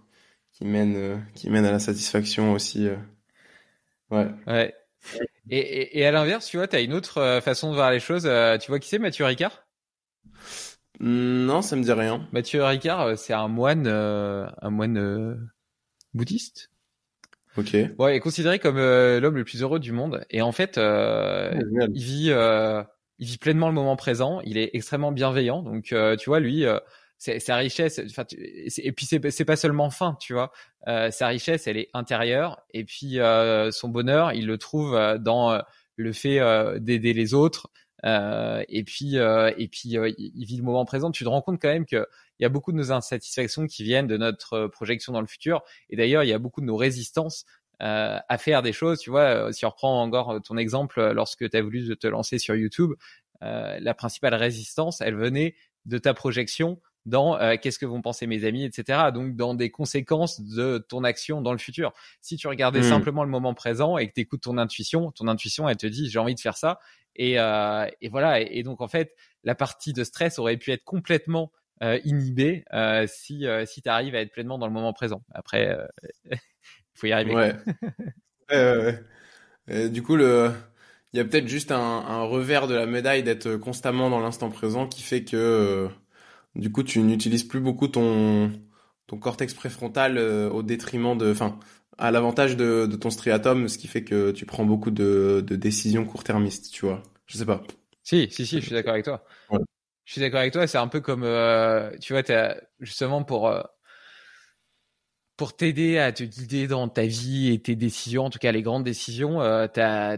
qui 0.52 0.64
mène, 0.66 0.96
euh, 0.96 1.18
qui 1.34 1.50
mène 1.50 1.64
à 1.66 1.72
la 1.72 1.78
satisfaction 1.80 2.52
aussi. 2.52 2.88
euh. 2.88 2.96
Ouais. 4.10 4.28
Ouais. 4.46 4.74
Et, 5.50 5.58
et, 5.58 5.98
et 6.00 6.06
à 6.06 6.12
l'inverse, 6.12 6.46
tu 6.48 6.58
vois, 6.58 6.68
t'as 6.68 6.82
une 6.82 6.94
autre 6.94 7.18
euh, 7.18 7.40
façon 7.40 7.70
de 7.70 7.74
voir 7.76 7.90
les 7.90 8.00
choses. 8.00 8.24
Tu 8.60 8.70
vois 8.70 8.78
qui 8.80 8.88
c'est, 8.88 8.98
Mathieu 8.98 9.24
Ricard? 9.24 9.64
Hmm, 11.00 11.46
Non, 11.46 11.62
ça 11.62 11.76
me 11.76 11.82
dit 11.82 11.92
rien. 11.92 12.26
Mathieu 12.32 12.64
Ricard, 12.64 13.18
c'est 13.18 13.32
un 13.32 13.48
moine, 13.48 13.86
un 13.86 14.70
moine 14.70 15.50
bouddhiste. 16.14 16.70
Ok. 17.56 17.76
Ouais, 17.98 18.16
est 18.16 18.20
considéré 18.20 18.58
comme 18.58 18.76
euh, 18.78 19.18
l'homme 19.20 19.36
le 19.36 19.44
plus 19.44 19.62
heureux 19.62 19.80
du 19.80 19.92
monde. 19.92 20.24
Et 20.30 20.42
en 20.42 20.52
fait, 20.52 20.78
euh, 20.78 21.52
Génial. 21.52 21.90
il 21.94 22.02
vit, 22.04 22.30
euh, 22.30 22.82
il 23.18 23.26
vit 23.26 23.38
pleinement 23.38 23.68
le 23.68 23.74
moment 23.74 23.96
présent. 23.96 24.40
Il 24.44 24.56
est 24.58 24.70
extrêmement 24.74 25.10
bienveillant. 25.12 25.62
Donc, 25.62 25.84
tu 26.18 26.24
vois, 26.30 26.40
lui, 26.40 26.64
sa 27.18 27.56
richesse. 27.56 28.00
Enfin, 28.08 28.24
et 28.32 28.92
puis 28.92 29.06
c'est 29.06 29.44
pas 29.44 29.56
seulement 29.56 29.90
fin, 29.90 30.16
tu 30.20 30.32
vois. 30.32 30.52
Euh, 30.86 31.10
sa 31.10 31.26
richesse, 31.26 31.66
elle 31.66 31.76
est 31.76 31.90
intérieure. 31.92 32.62
Et 32.72 32.84
puis 32.84 33.18
euh, 33.18 33.70
son 33.72 33.88
bonheur, 33.88 34.32
il 34.32 34.46
le 34.46 34.56
trouve 34.56 34.94
euh, 34.94 35.18
dans 35.18 35.50
euh, 35.52 35.60
le 35.96 36.12
fait 36.12 36.38
euh, 36.38 36.78
d'aider 36.78 37.12
les 37.12 37.34
autres. 37.34 37.68
Euh, 38.04 38.62
et 38.68 38.84
puis, 38.84 39.16
et 39.16 39.68
puis, 39.68 39.96
il 40.16 40.44
vit 40.44 40.56
le 40.56 40.62
moment 40.62 40.84
présent. 40.84 41.10
Tu 41.10 41.24
te 41.24 41.28
rends 41.28 41.42
compte 41.42 41.60
quand 41.60 41.68
même 41.68 41.86
que 41.86 42.06
il 42.38 42.44
y 42.44 42.46
a 42.46 42.48
beaucoup 42.48 42.70
de 42.70 42.76
nos 42.76 42.92
insatisfactions 42.92 43.66
qui 43.66 43.82
viennent 43.82 44.06
de 44.06 44.16
notre 44.16 44.68
projection 44.68 45.12
dans 45.12 45.20
le 45.20 45.26
futur. 45.26 45.62
Et 45.90 45.96
d'ailleurs, 45.96 46.22
il 46.22 46.28
y 46.28 46.32
a 46.32 46.38
beaucoup 46.38 46.60
de 46.60 46.66
nos 46.66 46.76
résistances 46.76 47.44
euh, 47.82 48.18
à 48.28 48.38
faire 48.38 48.62
des 48.62 48.72
choses. 48.72 49.00
Tu 49.00 49.10
vois, 49.10 49.52
si 49.52 49.66
on 49.66 49.70
reprend 49.70 50.00
encore 50.00 50.40
ton 50.42 50.56
exemple, 50.56 51.10
lorsque 51.10 51.50
tu 51.50 51.56
as 51.56 51.62
voulu 51.62 51.96
te 51.96 52.06
lancer 52.06 52.38
sur 52.38 52.54
YouTube, 52.54 52.92
euh, 53.42 53.78
la 53.80 53.94
principale 53.94 54.34
résistance, 54.34 55.00
elle 55.00 55.16
venait 55.16 55.56
de 55.84 55.98
ta 55.98 56.14
projection 56.14 56.80
dans 57.08 57.38
euh, 57.40 57.56
qu'est-ce 57.60 57.78
que 57.78 57.86
vont 57.86 58.02
penser 58.02 58.26
mes 58.26 58.44
amis, 58.44 58.64
etc. 58.64 59.10
Donc 59.12 59.34
dans 59.34 59.54
des 59.54 59.70
conséquences 59.70 60.40
de 60.40 60.78
ton 60.78 61.04
action 61.04 61.40
dans 61.40 61.52
le 61.52 61.58
futur. 61.58 61.92
Si 62.20 62.36
tu 62.36 62.46
regardais 62.48 62.80
Mm. 62.80 62.84
simplement 62.84 63.24
le 63.24 63.30
moment 63.30 63.54
présent 63.54 63.98
et 63.98 64.08
que 64.08 64.14
tu 64.14 64.20
écoutes 64.20 64.42
ton 64.42 64.58
intuition, 64.58 65.10
ton 65.12 65.26
intuition, 65.28 65.68
elle 65.68 65.76
te 65.76 65.86
dit 65.86 66.08
j'ai 66.10 66.18
envie 66.18 66.34
de 66.34 66.40
faire 66.40 66.56
ça. 66.56 66.78
Et, 67.16 67.38
euh, 67.40 67.86
et 68.00 68.08
voilà. 68.08 68.40
Et, 68.40 68.48
et 68.58 68.62
donc 68.62 68.80
en 68.80 68.88
fait, 68.88 69.14
la 69.42 69.54
partie 69.54 69.92
de 69.92 70.04
stress 70.04 70.38
aurait 70.38 70.56
pu 70.56 70.70
être 70.70 70.84
complètement 70.84 71.50
euh, 71.82 71.98
inhibée 72.04 72.64
si 73.06 73.46
si 73.66 73.82
tu 73.82 73.88
arrives 73.88 74.14
à 74.14 74.20
être 74.20 74.32
pleinement 74.32 74.58
dans 74.58 74.66
le 74.66 74.72
moment 74.72 74.92
présent. 74.92 75.22
Après, 75.32 75.76
il 76.30 76.38
faut 76.94 77.06
y 77.06 77.12
arriver. 77.12 77.34
Ouais. 77.34 78.98
Du 79.90 80.02
coup, 80.02 80.16
le, 80.16 80.50
il 81.12 81.18
y 81.18 81.20
a 81.20 81.24
peut-être 81.24 81.48
juste 81.48 81.72
un, 81.72 81.78
un 81.78 82.22
revers 82.22 82.66
de 82.66 82.74
la 82.74 82.86
médaille 82.86 83.22
d'être 83.22 83.56
constamment 83.56 84.10
dans 84.10 84.20
l'instant 84.20 84.50
présent 84.50 84.86
qui 84.86 85.02
fait 85.02 85.24
que, 85.24 85.88
du 86.58 86.70
coup, 86.72 86.82
tu 86.82 87.00
n'utilises 87.00 87.44
plus 87.44 87.60
beaucoup 87.60 87.88
ton, 87.88 88.52
ton 89.06 89.18
cortex 89.18 89.54
préfrontal 89.54 90.18
euh, 90.18 90.50
au 90.50 90.62
détriment 90.62 91.16
de, 91.16 91.30
enfin, 91.30 91.58
à 91.96 92.10
l'avantage 92.10 92.56
de, 92.56 92.86
de 92.86 92.96
ton 92.96 93.10
striatum, 93.10 93.68
ce 93.68 93.78
qui 93.78 93.86
fait 93.86 94.04
que 94.04 94.32
tu 94.32 94.44
prends 94.44 94.64
beaucoup 94.64 94.90
de, 94.90 95.42
de 95.46 95.56
décisions 95.56 96.04
court-termistes, 96.04 96.70
tu 96.72 96.84
vois. 96.84 97.02
Je 97.26 97.38
sais 97.38 97.46
pas. 97.46 97.62
Si, 98.02 98.28
si, 98.30 98.46
si, 98.46 98.60
je 98.60 98.66
suis 98.66 98.74
d'accord 98.74 98.92
avec 98.92 99.04
toi. 99.04 99.24
Je 100.04 100.12
suis 100.12 100.20
d'accord 100.20 100.40
avec 100.40 100.52
toi. 100.52 100.66
C'est 100.66 100.78
un 100.78 100.88
peu 100.88 101.00
comme, 101.00 101.22
euh, 101.22 101.90
tu 102.00 102.12
vois, 102.12 102.22
as, 102.30 102.56
justement 102.80 103.22
pour 103.22 103.48
euh, 103.48 103.62
pour 105.38 105.54
t'aider 105.54 105.98
à 105.98 106.10
te 106.12 106.24
guider 106.24 106.66
dans 106.66 106.88
ta 106.88 107.06
vie 107.06 107.52
et 107.52 107.62
tes 107.62 107.76
décisions, 107.76 108.24
en 108.24 108.30
tout 108.30 108.40
cas 108.40 108.50
les 108.50 108.60
grandes 108.60 108.82
décisions, 108.82 109.40
euh, 109.40 109.68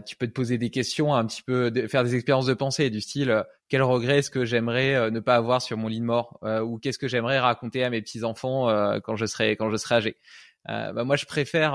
tu 0.03 0.15
peux 0.15 0.25
te 0.25 0.31
poser 0.31 0.57
des 0.57 0.71
questions, 0.71 1.13
un 1.13 1.23
petit 1.27 1.43
peu 1.43 1.71
faire 1.87 2.03
des 2.03 2.15
expériences 2.15 2.47
de 2.47 2.55
pensée 2.55 2.89
du 2.89 3.01
style 3.01 3.29
euh, 3.29 3.43
quel 3.69 3.83
regret 3.83 4.17
est-ce 4.17 4.31
que 4.31 4.45
j'aimerais 4.45 4.95
euh, 4.95 5.11
ne 5.11 5.19
pas 5.19 5.35
avoir 5.35 5.61
sur 5.61 5.77
mon 5.77 5.87
lit 5.89 5.99
de 5.99 6.05
mort 6.05 6.39
euh, 6.43 6.61
ou 6.61 6.79
qu'est-ce 6.79 6.97
que 6.97 7.07
j'aimerais 7.07 7.37
raconter 7.37 7.83
à 7.83 7.91
mes 7.91 8.01
petits 8.01 8.23
enfants 8.23 8.67
quand 9.03 9.15
je 9.15 9.27
serai 9.27 9.55
quand 9.55 9.69
je 9.69 9.77
serai 9.77 9.95
âgé. 9.95 10.17
Bah, 10.67 11.03
moi, 11.03 11.15
je 11.15 11.25
préfère 11.25 11.73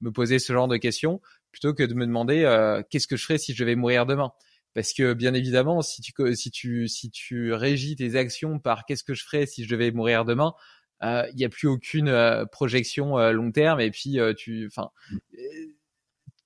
me 0.00 0.10
poser 0.10 0.38
ce 0.38 0.52
genre 0.52 0.68
de 0.68 0.78
questions 0.78 1.20
plutôt 1.52 1.74
que 1.74 1.82
de 1.82 1.94
me 1.94 2.06
demander 2.06 2.42
qu'est-ce 2.90 3.06
que 3.06 3.16
je 3.16 3.24
ferais 3.24 3.38
si 3.38 3.52
je 3.52 3.62
devais 3.62 3.76
mourir 3.76 4.06
demain. 4.06 4.32
Parce 4.74 4.92
que 4.92 5.12
bien 5.12 5.34
évidemment, 5.34 5.82
si 5.82 6.02
tu 6.02 6.12
si 6.34 6.50
tu 6.50 6.88
si 6.88 7.10
tu 7.10 7.52
régis 7.52 7.96
tes 7.96 8.16
actions 8.16 8.58
par 8.58 8.84
qu'est-ce 8.84 9.04
que 9.04 9.14
je 9.14 9.24
ferais 9.24 9.46
si 9.46 9.64
je 9.64 9.68
devais 9.68 9.90
mourir 9.90 10.24
demain, 10.24 10.54
il 11.02 11.06
euh, 11.06 11.32
n'y 11.34 11.44
a 11.44 11.48
plus 11.48 11.68
aucune 11.68 12.08
euh, 12.08 12.44
projection 12.44 13.18
euh, 13.18 13.32
long 13.32 13.52
terme 13.52 13.80
et 13.80 13.90
puis 13.90 14.18
tu, 14.36 14.66
enfin, 14.66 14.90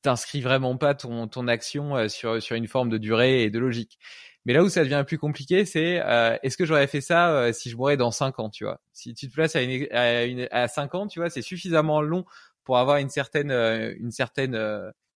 t'inscris 0.03 0.41
vraiment 0.41 0.77
pas 0.77 0.95
ton, 0.95 1.29
ton 1.29 1.49
action 1.49 2.09
sur, 2.09 2.43
sur 2.43 2.57
une 2.57 2.67
forme 2.67 2.91
de 2.91 2.99
durée 2.99 3.45
et 3.45 3.51
de 3.51 3.59
logique. 3.59 3.99
Mais 4.45 4.53
là 4.53 4.65
où 4.65 4.69
ça 4.69 4.83
devient 4.83 5.05
plus 5.07 5.19
compliqué, 5.19 5.65
c'est 5.65 6.03
est-ce 6.43 6.57
que 6.57 6.65
j'aurais 6.65 6.89
fait 6.89 7.01
ça 7.01 7.53
si 7.53 7.71
je 7.71 7.77
mourais 7.77 7.97
dans 7.97 8.11
5 8.11 8.41
ans, 8.41 8.51
tu 8.51 8.65
vois? 8.65 8.81
Si 8.93 9.15
tu 9.15 9.29
te 9.29 9.33
places 9.33 9.55
à, 9.55 9.63
une, 9.63 9.87
à, 9.93 10.25
une, 10.25 10.49
à 10.51 10.67
5 10.67 10.97
ans, 10.97 11.07
tu 11.07 11.21
vois, 11.21 11.31
c'est 11.31 11.43
suffisamment 11.43 12.03
long 12.03 12.25
pour 12.65 12.79
avoir 12.79 12.97
une 12.97 13.09
certaine, 13.09 13.53
une 13.53 14.11
certaine 14.11 14.59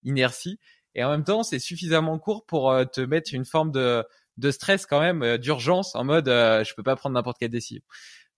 inertie. 0.05 0.61
Et 0.95 1.03
en 1.03 1.11
même 1.11 1.25
temps, 1.25 1.43
c'est 1.43 1.59
suffisamment 1.59 2.21
court 2.21 2.47
pour 2.47 2.73
te 2.93 3.01
mettre 3.01 3.35
une 3.35 3.45
forme 3.45 3.73
de, 3.73 4.05
de 4.37 4.51
stress 4.53 4.87
quand 4.87 5.01
même, 5.01 5.39
d'urgence, 5.39 5.97
en 5.97 6.05
mode 6.05 6.27
je 6.29 6.75
peux 6.75 6.85
pas 6.85 6.95
prendre 6.95 7.15
n'importe 7.15 7.39
quelle 7.39 7.51
décision. 7.51 7.83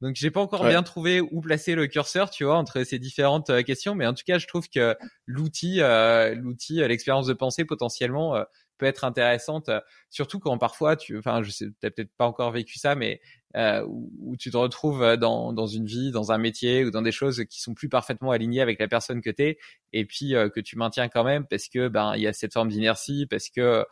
Donc 0.01 0.15
j'ai 0.15 0.31
pas 0.31 0.41
encore 0.41 0.65
bien 0.65 0.83
trouvé 0.83 1.21
où 1.21 1.41
placer 1.41 1.75
le 1.75 1.89
curseur, 1.89 2.31
tu 2.31 2.45
vois, 2.45 2.57
entre 2.57 2.85
ces 2.85 2.99
différentes 2.99 3.51
euh, 3.51 3.63
questions, 3.63 3.97
mais 3.97 4.07
en 4.07 4.15
tout 4.15 4.23
cas, 4.25 4.39
je 4.39 4.47
trouve 4.47 4.69
que 4.69 4.97
l'outil, 5.27 5.81
euh, 5.81 6.35
l'outil, 6.37 6.81
euh, 6.81 6.89
l'expérience 6.89 7.27
de 7.27 7.33
pensée 7.33 7.65
potentiellement 7.65 8.41
peut 8.79 8.87
être 8.87 9.03
intéressante, 9.05 9.71
surtout 10.09 10.39
quand 10.39 10.57
parfois 10.57 10.95
tu, 10.95 11.19
enfin, 11.19 11.43
je 11.43 11.51
sais, 11.51 11.67
t'as 11.81 11.91
peut-être 11.91 12.13
pas 12.17 12.27
encore 12.27 12.53
vécu 12.53 12.79
ça, 12.79 12.95
mais 12.95 13.21
où, 13.57 14.37
tu 14.39 14.53
te 14.53 14.57
retrouves 14.57 15.17
dans 15.17 15.53
dans 15.53 15.67
une 15.67 15.87
vie, 15.87 16.13
dans 16.13 16.31
un 16.31 16.39
métier 16.39 16.85
ou 16.85 16.93
dans 16.93 17.03
des 17.03 17.11
choses 17.11 17.45
qui 17.51 17.61
sont 17.61 17.75
plus 17.75 17.89
parfaitement 17.89 18.31
alignées 18.31 18.61
avec 18.61 18.79
la 18.79 18.87
personne 18.87 19.21
que 19.21 19.31
t'es, 19.31 19.59
et 19.93 20.05
puis 20.05 20.31
que 20.55 20.61
tu 20.61 20.77
maintiens 20.77 21.09
quand 21.09 21.25
même 21.25 21.45
parce 21.45 21.69
que 21.69 21.89
ben 21.89 22.15
il 22.15 22.23
y 22.23 22.29
a 22.29 22.33
cette 22.33 22.53
forme 22.53 22.69
d'inertie, 22.69 23.27
parce 23.27 23.49
que 23.49 23.85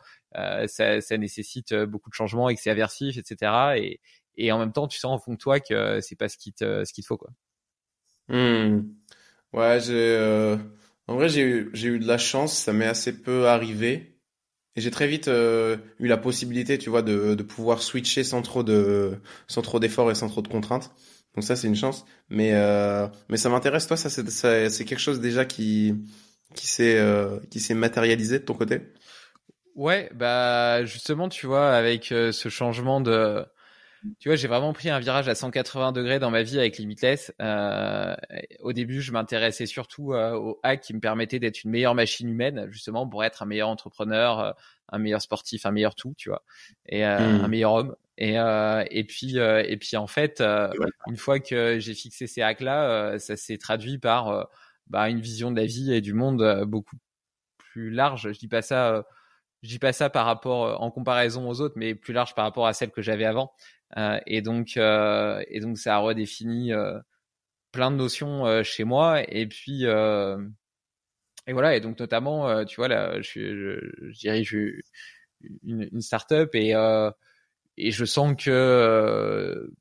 ça, 0.67 1.01
ça 1.01 1.17
nécessite 1.17 1.73
beaucoup 1.73 2.09
de 2.09 2.15
changements 2.15 2.47
et 2.47 2.55
que 2.55 2.61
c'est 2.61 2.69
aversif, 2.71 3.17
etc. 3.17 3.51
Et, 3.75 3.99
et 4.37 4.51
en 4.51 4.59
même 4.59 4.73
temps 4.73 4.87
tu 4.87 4.99
sens 4.99 5.19
au 5.19 5.23
fond 5.23 5.33
de 5.33 5.37
toi 5.37 5.59
que 5.59 5.99
c'est 6.01 6.15
pas 6.15 6.29
ce 6.29 6.37
qu'il 6.37 6.53
te 6.53 6.85
ce 6.85 6.93
qu'il 6.93 7.03
te 7.03 7.07
faut 7.07 7.17
quoi. 7.17 7.29
Hmm. 8.29 8.81
Ouais, 9.53 9.79
j'ai 9.79 9.93
euh... 9.95 10.57
en 11.07 11.15
vrai 11.15 11.29
j'ai 11.29 11.41
eu 11.41 11.69
j'ai 11.73 11.87
eu 11.89 11.99
de 11.99 12.07
la 12.07 12.17
chance, 12.17 12.53
ça 12.57 12.73
m'est 12.73 12.85
assez 12.85 13.21
peu 13.21 13.47
arrivé 13.47 14.19
et 14.75 14.81
j'ai 14.81 14.91
très 14.91 15.07
vite 15.07 15.27
euh, 15.27 15.77
eu 15.99 16.07
la 16.07 16.17
possibilité, 16.17 16.77
tu 16.77 16.89
vois, 16.89 17.01
de 17.01 17.35
de 17.35 17.43
pouvoir 17.43 17.81
switcher 17.81 18.23
sans 18.23 18.41
trop 18.41 18.63
de 18.63 19.19
sans 19.47 19.61
trop 19.61 19.79
d'efforts 19.79 20.11
et 20.11 20.15
sans 20.15 20.29
trop 20.29 20.41
de 20.41 20.47
contraintes. 20.47 20.91
Donc 21.35 21.43
ça 21.43 21.55
c'est 21.55 21.67
une 21.67 21.75
chance, 21.75 22.05
mais 22.29 22.53
euh... 22.53 23.07
mais 23.29 23.37
ça 23.37 23.49
m'intéresse 23.49 23.87
toi, 23.87 23.97
ça 23.97 24.09
c'est 24.09 24.69
c'est 24.69 24.85
quelque 24.85 24.99
chose 24.99 25.19
déjà 25.21 25.45
qui 25.45 25.95
qui 26.55 26.67
s'est 26.67 26.97
euh, 26.99 27.39
qui 27.51 27.59
s'est 27.59 27.73
matérialisé 27.75 28.39
de 28.39 28.45
ton 28.45 28.53
côté? 28.53 28.81
Ouais, 29.75 30.09
bah 30.15 30.83
justement, 30.85 31.29
tu 31.29 31.45
vois, 31.45 31.69
avec 31.69 32.11
euh, 32.11 32.31
ce 32.31 32.49
changement 32.49 32.99
de 32.99 33.45
tu 34.19 34.29
vois, 34.29 34.35
j'ai 34.35 34.47
vraiment 34.47 34.73
pris 34.73 34.89
un 34.89 34.99
virage 34.99 35.27
à 35.27 35.35
180 35.35 35.91
degrés 35.91 36.19
dans 36.19 36.31
ma 36.31 36.43
vie 36.43 36.59
avec 36.59 36.77
Limitless. 36.77 37.33
Euh, 37.41 38.15
au 38.61 38.73
début, 38.73 39.01
je 39.01 39.11
m'intéressais 39.11 39.65
surtout 39.65 40.13
euh, 40.13 40.33
aux 40.33 40.59
hacks 40.63 40.81
qui 40.81 40.93
me 40.93 40.99
permettaient 40.99 41.39
d'être 41.39 41.63
une 41.63 41.71
meilleure 41.71 41.95
machine 41.95 42.29
humaine, 42.29 42.67
justement 42.69 43.07
pour 43.07 43.23
être 43.23 43.43
un 43.43 43.45
meilleur 43.45 43.69
entrepreneur, 43.69 44.39
euh, 44.39 44.51
un 44.89 44.99
meilleur 44.99 45.21
sportif, 45.21 45.65
un 45.65 45.71
meilleur 45.71 45.95
tout, 45.95 46.13
tu 46.17 46.29
vois, 46.29 46.43
et 46.87 47.05
euh, 47.05 47.19
mmh. 47.19 47.43
un 47.43 47.47
meilleur 47.47 47.73
homme. 47.73 47.95
Et, 48.17 48.39
euh, 48.39 48.83
et 48.89 49.03
puis, 49.03 49.37
et 49.37 49.77
puis 49.77 49.95
en 49.95 50.07
fait, 50.07 50.41
une 51.07 51.17
fois 51.17 51.39
que 51.39 51.77
j'ai 51.79 51.93
fixé 51.93 52.25
ces 52.25 52.41
hacks-là, 52.41 53.19
ça 53.19 53.35
s'est 53.35 53.57
traduit 53.57 53.99
par 53.99 54.49
bah, 54.87 55.07
une 55.09 55.19
vision 55.19 55.51
de 55.51 55.59
la 55.59 55.65
vie 55.65 55.93
et 55.93 56.01
du 56.01 56.13
monde 56.13 56.63
beaucoup 56.65 56.95
plus 57.57 57.91
large. 57.91 58.31
Je 58.31 58.39
dis 58.39 58.47
pas 58.47 58.63
ça 58.63 59.05
je 59.63 59.69
dis 59.69 59.79
pas 59.79 59.93
ça 59.93 60.09
par 60.09 60.25
rapport 60.25 60.81
en 60.81 60.91
comparaison 60.91 61.49
aux 61.49 61.61
autres, 61.61 61.75
mais 61.77 61.95
plus 61.95 62.13
large 62.13 62.35
par 62.35 62.45
rapport 62.45 62.67
à 62.67 62.73
celle 62.73 62.91
que 62.91 63.01
j'avais 63.01 63.25
avant. 63.25 63.51
Euh, 63.95 64.19
et 64.27 64.41
donc, 64.41 64.75
euh, 64.77 65.41
et 65.47 65.59
donc, 65.59 65.77
ça 65.77 65.95
a 65.95 65.99
redéfini 65.99 66.73
euh, 66.73 66.99
plein 67.71 67.91
de 67.91 67.95
notions 67.95 68.63
chez 68.63 68.83
moi. 68.83 69.21
Et 69.29 69.47
puis, 69.47 69.83
et 69.83 71.53
voilà. 71.53 71.75
Et 71.75 71.79
donc, 71.81 71.99
notamment, 71.99 72.65
tu 72.65 72.77
vois, 72.77 72.87
là, 72.87 73.21
je, 73.21 73.55
je, 73.55 74.09
je 74.11 74.19
dirige 74.19 74.53
une, 75.63 75.87
une 75.91 76.01
startup 76.01 76.53
et 76.55 76.73
et 77.79 77.91
je 77.91 78.05
sens 78.05 78.35
que 78.43 79.71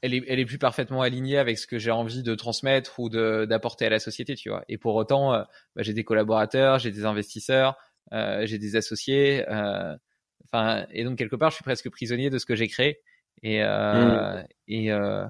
elle 0.00 0.14
est, 0.14 0.24
elle 0.28 0.38
est 0.38 0.46
plus 0.46 0.58
parfaitement 0.58 1.02
alignée 1.02 1.38
avec 1.38 1.58
ce 1.58 1.66
que 1.66 1.78
j'ai 1.78 1.90
envie 1.90 2.22
de 2.22 2.34
transmettre 2.34 3.00
ou 3.00 3.08
d'apporter 3.10 3.86
à 3.86 3.90
la 3.90 3.98
société, 3.98 4.36
tu 4.36 4.48
vois. 4.48 4.64
Et 4.68 4.78
pour 4.78 4.94
autant, 4.94 5.32
bah, 5.32 5.82
j'ai 5.82 5.92
des 5.92 6.04
collaborateurs, 6.04 6.78
j'ai 6.78 6.92
des 6.92 7.04
investisseurs, 7.04 7.76
euh, 8.12 8.46
j'ai 8.46 8.58
des 8.58 8.76
associés, 8.76 9.44
euh, 9.50 9.96
Enfin, 10.44 10.86
et 10.92 11.04
donc 11.04 11.18
quelque 11.18 11.36
part, 11.36 11.50
je 11.50 11.56
suis 11.56 11.64
presque 11.64 11.90
prisonnier 11.90 12.30
de 12.30 12.38
ce 12.38 12.46
que 12.46 12.54
j'ai 12.56 12.68
créé. 12.68 13.00
Et 13.42 13.62
euh, 13.62 14.40
mmh. 14.40 14.46
et 14.68 14.92
euh, 14.92 15.26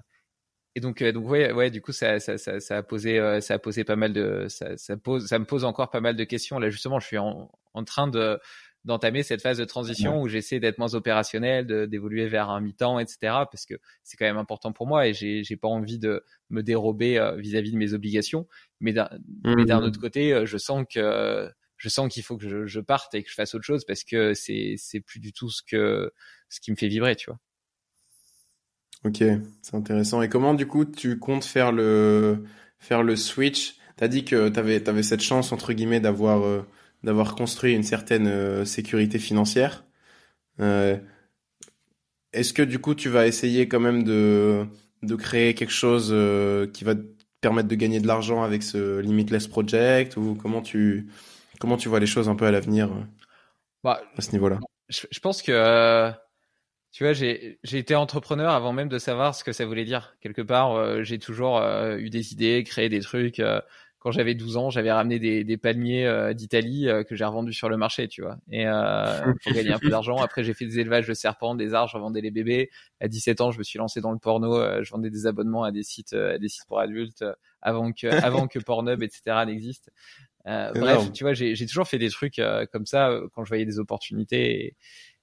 et 0.74 0.80
donc 0.80 1.02
euh, 1.02 1.12
donc 1.12 1.28
ouais 1.28 1.52
ouais 1.52 1.70
du 1.70 1.80
coup 1.80 1.92
ça 1.92 2.20
ça 2.20 2.38
ça, 2.38 2.60
ça 2.60 2.78
a 2.78 2.82
posé 2.82 3.40
ça 3.40 3.54
a 3.54 3.58
posé 3.58 3.84
pas 3.84 3.96
mal 3.96 4.12
de 4.12 4.46
ça, 4.48 4.76
ça 4.76 4.96
pose 4.96 5.26
ça 5.26 5.38
me 5.38 5.44
pose 5.44 5.64
encore 5.64 5.90
pas 5.90 6.00
mal 6.00 6.16
de 6.16 6.24
questions 6.24 6.58
là 6.58 6.70
justement 6.70 7.00
je 7.00 7.06
suis 7.06 7.18
en, 7.18 7.50
en 7.74 7.84
train 7.84 8.08
de 8.08 8.38
d'entamer 8.84 9.22
cette 9.22 9.42
phase 9.42 9.58
de 9.58 9.64
transition 9.64 10.22
où 10.22 10.28
j'essaie 10.28 10.60
d'être 10.60 10.78
moins 10.78 10.94
opérationnel, 10.94 11.66
d'évoluer 11.88 12.28
vers 12.28 12.48
un 12.48 12.60
mi-temps, 12.60 13.00
etc. 13.00 13.18
Parce 13.50 13.66
que 13.66 13.74
c'est 14.02 14.16
quand 14.16 14.24
même 14.24 14.38
important 14.38 14.72
pour 14.72 14.86
moi 14.86 15.06
et 15.08 15.12
j'ai 15.12 15.42
j'ai 15.42 15.56
pas 15.56 15.68
envie 15.68 15.98
de 15.98 16.24
me 16.48 16.62
dérober 16.62 17.18
vis-à-vis 17.36 17.70
-vis 17.70 17.72
de 17.72 17.76
mes 17.76 17.92
obligations. 17.92 18.46
Mais 18.80 18.92
d'un 18.92 19.10
mmh. 19.44 19.82
autre 19.82 20.00
côté, 20.00 20.46
je 20.46 20.56
sens 20.56 20.86
que 20.88 21.50
je 21.78 21.88
sens 21.88 22.12
qu'il 22.12 22.22
faut 22.22 22.36
que 22.36 22.66
je, 22.66 22.80
parte 22.80 23.14
et 23.14 23.22
que 23.22 23.30
je 23.30 23.34
fasse 23.34 23.54
autre 23.54 23.64
chose 23.64 23.84
parce 23.86 24.04
que 24.04 24.34
c'est 24.34 24.74
c'est 24.76 25.00
plus 25.00 25.20
du 25.20 25.32
tout 25.32 25.48
ce 25.48 25.62
qui 25.62 26.70
me 26.70 26.76
fait 26.76 26.88
vibrer, 26.88 27.16
tu 27.16 27.30
vois. 27.30 27.38
Ok, 29.04 29.22
c'est 29.62 29.74
intéressant. 29.74 30.22
Et 30.22 30.28
comment 30.28 30.54
du 30.54 30.66
coup 30.66 30.84
tu 30.84 31.18
comptes 31.18 31.44
faire 31.44 31.70
le 31.72 32.44
faire 32.80 33.02
le 33.02 33.14
switch? 33.16 33.76
T'as 33.96 34.08
dit 34.08 34.24
que 34.24 34.48
t'avais 34.48 34.88
avais 34.88 35.02
cette 35.02 35.20
chance 35.22 35.52
entre 35.52 35.72
guillemets 35.72 36.00
d'avoir 36.00 36.44
euh, 36.44 36.62
d'avoir 37.04 37.36
construit 37.36 37.74
une 37.74 37.84
certaine 37.84 38.26
euh, 38.26 38.64
sécurité 38.64 39.18
financière. 39.20 39.84
Euh, 40.60 40.98
Est-ce 42.32 42.52
que 42.52 42.62
du 42.62 42.80
coup 42.80 42.94
tu 42.96 43.08
vas 43.08 43.26
essayer 43.26 43.68
quand 43.68 43.80
même 43.80 44.02
de 44.02 44.66
de 45.02 45.14
créer 45.14 45.54
quelque 45.54 45.72
chose 45.72 46.08
qui 46.72 46.84
va 46.84 46.96
te 46.96 47.02
permettre 47.40 47.68
de 47.68 47.74
gagner 47.76 48.00
de 48.00 48.08
l'argent 48.08 48.42
avec 48.42 48.64
ce 48.64 48.98
Limitless 48.98 49.46
Project? 49.46 50.16
Ou 50.16 50.34
comment 50.34 50.60
tu 50.62 51.08
Comment 51.60 51.76
tu 51.76 51.88
vois 51.88 52.00
les 52.00 52.06
choses 52.06 52.28
un 52.28 52.36
peu 52.36 52.46
à 52.46 52.50
l'avenir 52.50 52.92
euh, 52.92 53.02
bah, 53.82 54.00
à 54.16 54.20
ce 54.20 54.32
niveau-là? 54.32 54.60
je, 54.88 55.06
je, 55.10 55.20
pense 55.20 55.42
que 55.42 55.52
euh, 55.52 56.10
tu 56.92 57.04
vois, 57.04 57.12
j'ai 57.12 57.58
été 57.64 57.94
entrepreneur 57.94 58.52
avant 58.52 58.72
même 58.72 58.88
de 58.88 58.98
savoir 58.98 59.34
ce 59.34 59.44
que 59.44 59.52
ça 59.52 59.66
voulait 59.66 59.84
dire. 59.84 60.16
Quelque 60.20 60.42
part, 60.42 60.72
euh, 60.72 61.02
j'ai 61.02 61.18
toujours 61.18 61.60
eu 61.60 62.10
des 62.10 62.32
idées, 62.32 62.62
créé 62.64 62.88
des 62.88 63.00
trucs. 63.00 63.42
quand 63.98 64.12
j'avais 64.12 64.34
12 64.34 64.56
ans, 64.56 64.70
j'avais 64.70 64.92
ramené 64.92 65.18
des, 65.18 65.42
des 65.42 65.56
palmiers 65.56 66.32
d'Italie 66.34 66.86
que 67.08 67.16
j'ai 67.16 67.24
revendus 67.24 67.52
sur 67.52 67.68
le 67.68 67.76
marché, 67.76 68.06
tu 68.06 68.22
vois, 68.22 68.38
et 68.50 68.64
pour 69.42 69.52
gagner 69.52 69.72
un 69.72 69.78
peu 69.78 69.90
d'argent. 69.90 70.16
Après, 70.18 70.44
j'ai 70.44 70.54
fait 70.54 70.66
des 70.66 70.78
élevages 70.78 71.08
de 71.08 71.14
serpents, 71.14 71.56
des 71.56 71.74
arbres, 71.74 71.90
je 71.92 71.98
vendais 71.98 72.20
les 72.20 72.30
bébés. 72.30 72.70
À 73.00 73.08
17 73.08 73.40
ans, 73.40 73.50
je 73.50 73.58
me 73.58 73.64
suis 73.64 73.78
lancé 73.78 74.00
dans 74.00 74.12
le 74.12 74.18
porno. 74.18 74.82
je 74.82 74.90
vendais 74.90 75.10
des 75.10 75.26
abonnements 75.26 75.64
à 75.64 75.72
des 75.72 75.82
sites, 75.82 76.12
à 76.12 76.38
des 76.38 76.48
sites 76.48 76.66
pour 76.68 76.78
adultes 76.78 77.24
avant 77.62 77.92
que, 77.92 78.06
avant 78.06 78.46
que 78.46 78.58
Pornhub, 78.58 79.02
etc. 79.02 79.44
n'existe. 79.46 79.90
Euh, 80.48 80.72
bref, 80.74 81.12
tu 81.12 81.24
vois, 81.24 81.34
j'ai 81.34 81.66
toujours 81.66 81.86
fait 81.86 81.98
des 81.98 82.10
trucs 82.10 82.38
euh, 82.38 82.66
comme 82.72 82.86
ça 82.86 83.10
euh, 83.10 83.28
quand 83.34 83.44
je 83.44 83.48
voyais 83.48 83.66
des 83.66 83.78
opportunités. 83.78 84.76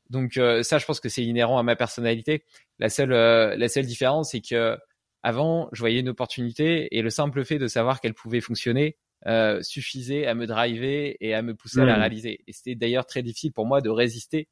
Donc 0.10 0.34
ça, 0.36 0.78
je 0.78 0.86
pense 0.86 1.00
que 1.00 1.10
c'est 1.10 1.24
inhérent 1.24 1.58
à 1.58 1.64
ma 1.64 1.76
personnalité. 1.76 2.44
La 2.78 2.90
seule, 2.90 3.10
la 3.10 3.68
seule 3.68 3.88
différence, 3.88 4.32
c'est 4.32 4.42
que 4.42 4.78
avant, 5.24 5.68
je 5.72 5.80
voyais 5.80 6.00
une 6.00 6.10
opportunité 6.10 6.96
et 6.96 7.02
le 7.02 7.10
simple 7.10 7.44
fait 7.44 7.58
de 7.58 7.68
savoir 7.68 8.02
qu'elle 8.02 8.14
pouvait 8.14 8.42
fonctionner 8.42 8.98
euh, 9.28 9.60
suffisait 9.64 10.28
à 10.28 10.36
me 10.36 10.46
driver 10.46 11.18
et 11.20 11.34
à 11.34 11.42
me 11.42 11.56
pousser 11.56 11.80
à 11.80 11.86
la 11.86 11.96
mmh. 11.96 12.00
réaliser. 12.00 12.44
Et 12.46 12.54
c'était 12.54 12.76
d'ailleurs 12.76 13.08
très 13.08 13.24
difficile 13.24 13.52
pour 13.52 13.66
moi 13.66 13.82
de 13.82 13.90
résister 13.90 14.48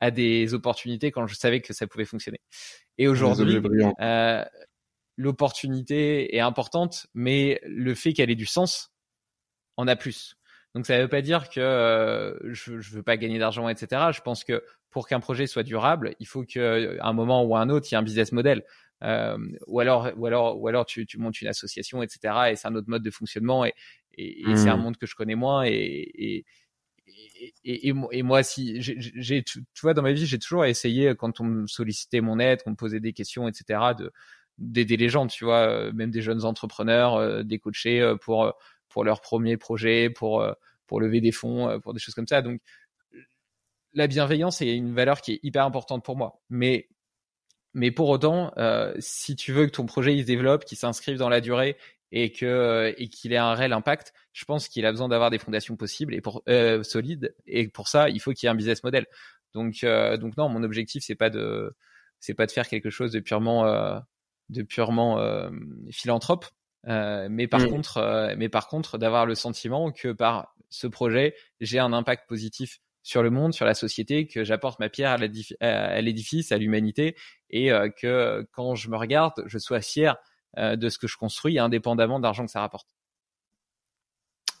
à 0.00 0.10
des 0.10 0.52
opportunités 0.52 1.10
quand 1.10 1.26
je 1.26 1.34
savais 1.34 1.62
que 1.62 1.72
ça 1.72 1.86
pouvait 1.86 2.04
fonctionner. 2.04 2.40
Et 2.98 3.08
aujourd'hui, 3.08 3.58
euh, 4.02 4.44
l'opportunité 5.16 6.36
est 6.36 6.40
importante, 6.40 7.06
mais 7.14 7.58
le 7.64 7.94
fait 7.94 8.12
qu'elle 8.12 8.30
ait 8.30 8.34
du 8.34 8.44
sens, 8.44 8.92
en 9.78 9.88
a 9.88 9.96
plus. 9.96 10.36
Donc 10.74 10.84
ça 10.86 10.96
ne 10.98 11.02
veut 11.02 11.08
pas 11.08 11.22
dire 11.22 11.48
que 11.48 11.60
euh, 11.60 12.36
je, 12.52 12.78
je 12.78 12.94
veux 12.94 13.02
pas 13.02 13.16
gagner 13.16 13.38
d'argent, 13.38 13.68
etc. 13.68 14.12
Je 14.12 14.20
pense 14.20 14.44
que 14.44 14.62
pour 14.90 15.08
qu'un 15.08 15.20
projet 15.20 15.46
soit 15.46 15.62
durable, 15.62 16.14
il 16.20 16.26
faut 16.26 16.42
qu'à 16.42 16.76
un 17.00 17.12
moment 17.12 17.42
ou 17.44 17.56
à 17.56 17.60
un 17.60 17.70
autre, 17.70 17.86
il 17.90 17.92
y 17.92 17.96
ait 17.96 17.98
un 17.98 18.02
business 18.02 18.32
model. 18.32 18.64
Euh, 19.04 19.38
ou 19.66 19.80
alors, 19.80 20.10
ou 20.16 20.26
alors, 20.26 20.60
ou 20.60 20.68
alors, 20.68 20.84
tu, 20.84 21.06
tu 21.06 21.18
montes 21.18 21.40
une 21.40 21.48
association, 21.48 22.02
etc. 22.02 22.50
Et 22.50 22.56
c'est 22.56 22.68
un 22.68 22.74
autre 22.74 22.88
mode 22.90 23.02
de 23.02 23.10
fonctionnement. 23.10 23.64
Et, 23.64 23.74
et, 24.16 24.56
c'est 24.56 24.68
un 24.68 24.76
mmh. 24.76 24.80
monde 24.80 24.96
que 24.96 25.06
je 25.06 25.14
connais 25.14 25.36
moins. 25.36 25.64
Et, 25.64 25.72
et, 25.72 26.44
et, 27.64 27.88
et, 28.10 28.22
moi, 28.22 28.42
si 28.42 28.82
j'ai, 28.82 29.42
tu 29.44 29.62
vois, 29.82 29.94
dans 29.94 30.02
ma 30.02 30.12
vie, 30.12 30.26
j'ai 30.26 30.38
toujours 30.38 30.64
essayé 30.64 31.14
quand 31.14 31.40
on 31.40 31.44
me 31.44 31.66
sollicitait 31.66 32.20
mon 32.20 32.40
aide, 32.40 32.62
qu'on 32.62 32.70
me 32.70 32.76
posait 32.76 33.00
des 33.00 33.12
questions, 33.12 33.48
etc. 33.48 33.80
de 33.96 34.12
d'aider 34.58 34.96
les 34.96 35.08
gens, 35.08 35.28
tu 35.28 35.44
vois, 35.44 35.68
euh, 35.68 35.92
même 35.92 36.10
des 36.10 36.20
jeunes 36.20 36.44
entrepreneurs, 36.44 37.14
euh, 37.14 37.44
des 37.44 37.60
coachés 37.60 38.14
pour 38.20 38.52
pour 38.98 39.04
leur 39.04 39.20
premier 39.20 39.56
projet, 39.56 40.10
pour 40.10 40.44
pour 40.88 41.00
lever 41.00 41.20
des 41.20 41.30
fonds, 41.30 41.78
pour 41.80 41.94
des 41.94 42.00
choses 42.00 42.14
comme 42.14 42.26
ça. 42.26 42.42
Donc 42.42 42.60
la 43.94 44.06
bienveillance 44.06 44.60
est 44.60 44.74
une 44.74 44.94
valeur 44.94 45.20
qui 45.20 45.32
est 45.32 45.40
hyper 45.42 45.64
importante 45.64 46.04
pour 46.04 46.16
moi. 46.16 46.40
Mais, 46.50 46.88
mais 47.74 47.90
pour 47.90 48.08
autant, 48.08 48.52
euh, 48.56 48.94
si 48.98 49.36
tu 49.36 49.52
veux 49.52 49.66
que 49.66 49.72
ton 49.72 49.86
projet 49.86 50.14
il 50.14 50.22
se 50.22 50.26
développe, 50.26 50.64
qu'il 50.64 50.78
s'inscrive 50.78 51.18
dans 51.18 51.28
la 51.28 51.40
durée 51.40 51.76
et 52.10 52.32
que 52.32 52.94
et 52.96 53.08
qu'il 53.08 53.32
ait 53.32 53.36
un 53.36 53.54
réel 53.54 53.72
impact, 53.72 54.12
je 54.32 54.44
pense 54.44 54.68
qu'il 54.68 54.86
a 54.86 54.90
besoin 54.90 55.08
d'avoir 55.08 55.30
des 55.30 55.38
fondations 55.38 55.76
possibles 55.76 56.14
et 56.14 56.20
pour 56.20 56.42
euh, 56.48 56.82
solides. 56.82 57.34
Et 57.46 57.68
pour 57.68 57.88
ça, 57.88 58.08
il 58.08 58.20
faut 58.20 58.32
qu'il 58.32 58.46
y 58.46 58.48
ait 58.48 58.52
un 58.52 58.56
business 58.56 58.82
model. 58.82 59.06
Donc 59.54 59.84
euh, 59.84 60.16
donc 60.16 60.36
non, 60.36 60.48
mon 60.48 60.62
objectif 60.62 61.02
c'est 61.04 61.14
pas 61.14 61.30
de 61.30 61.74
c'est 62.20 62.34
pas 62.34 62.46
de 62.46 62.52
faire 62.52 62.68
quelque 62.68 62.90
chose 62.90 63.12
de 63.12 63.20
purement 63.20 63.66
euh, 63.66 63.98
de 64.48 64.62
purement 64.62 65.18
euh, 66.88 67.28
mais 67.30 67.46
par 67.46 67.60
mmh. 67.60 67.68
contre, 67.68 68.34
mais 68.36 68.48
par 68.48 68.68
contre, 68.68 68.98
d'avoir 68.98 69.26
le 69.26 69.34
sentiment 69.34 69.92
que 69.92 70.12
par 70.12 70.54
ce 70.70 70.86
projet, 70.86 71.34
j'ai 71.60 71.78
un 71.78 71.92
impact 71.92 72.28
positif 72.28 72.80
sur 73.02 73.22
le 73.22 73.30
monde, 73.30 73.54
sur 73.54 73.64
la 73.64 73.74
société, 73.74 74.26
que 74.26 74.44
j'apporte 74.44 74.80
ma 74.80 74.90
pierre 74.90 75.12
à 75.60 76.00
l'édifice, 76.02 76.52
à 76.52 76.58
l'humanité, 76.58 77.16
et 77.50 77.72
euh, 77.72 77.88
que 77.88 78.46
quand 78.52 78.74
je 78.74 78.90
me 78.90 78.96
regarde, 78.96 79.32
je 79.46 79.58
sois 79.58 79.80
fier 79.80 80.16
euh, 80.58 80.76
de 80.76 80.88
ce 80.88 80.98
que 80.98 81.06
je 81.06 81.16
construis, 81.16 81.58
indépendamment 81.58 82.18
de 82.18 82.24
l'argent 82.24 82.44
que 82.44 82.50
ça 82.50 82.60
rapporte. 82.60 82.86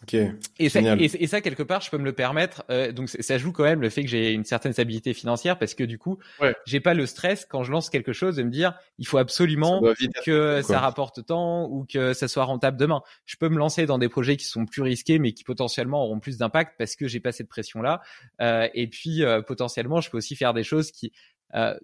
Ok. 0.02 0.14
Et 0.58 0.68
ça, 0.68 0.80
et, 0.80 1.26
ça, 1.26 1.40
quelque 1.40 1.62
part, 1.62 1.80
je 1.80 1.90
peux 1.90 1.98
me 1.98 2.04
le 2.04 2.12
permettre. 2.12 2.64
Euh, 2.70 2.92
donc, 2.92 3.08
ça 3.08 3.36
joue 3.36 3.52
quand 3.52 3.64
même 3.64 3.80
le 3.80 3.90
fait 3.90 4.02
que 4.02 4.08
j'ai 4.08 4.32
une 4.32 4.44
certaine 4.44 4.72
stabilité 4.72 5.12
financière 5.12 5.58
parce 5.58 5.74
que 5.74 5.82
du 5.82 5.98
coup, 5.98 6.18
j'ai 6.66 6.80
pas 6.80 6.94
le 6.94 7.04
stress 7.06 7.44
quand 7.44 7.64
je 7.64 7.72
lance 7.72 7.90
quelque 7.90 8.12
chose 8.12 8.36
de 8.36 8.42
me 8.42 8.50
dire, 8.50 8.74
il 8.98 9.06
faut 9.06 9.18
absolument 9.18 9.82
que 10.24 10.62
ça 10.62 10.78
rapporte 10.78 11.26
tant 11.26 11.68
ou 11.68 11.84
que 11.84 12.12
ça 12.12 12.28
soit 12.28 12.44
rentable 12.44 12.76
demain. 12.76 13.02
Je 13.26 13.36
peux 13.36 13.48
me 13.48 13.58
lancer 13.58 13.86
dans 13.86 13.98
des 13.98 14.08
projets 14.08 14.36
qui 14.36 14.44
sont 14.44 14.66
plus 14.66 14.82
risqués, 14.82 15.18
mais 15.18 15.32
qui 15.32 15.44
potentiellement 15.44 16.04
auront 16.04 16.20
plus 16.20 16.38
d'impact 16.38 16.74
parce 16.78 16.94
que 16.94 17.08
j'ai 17.08 17.20
pas 17.20 17.32
cette 17.32 17.48
pression 17.48 17.82
là. 17.82 18.00
Euh, 18.40 18.68
et 18.74 18.86
puis, 18.86 19.24
euh, 19.24 19.42
potentiellement, 19.42 20.00
je 20.00 20.10
peux 20.10 20.18
aussi 20.18 20.36
faire 20.36 20.54
des 20.54 20.62
choses 20.62 20.92
qui, 20.92 21.12
euh, 21.54 21.76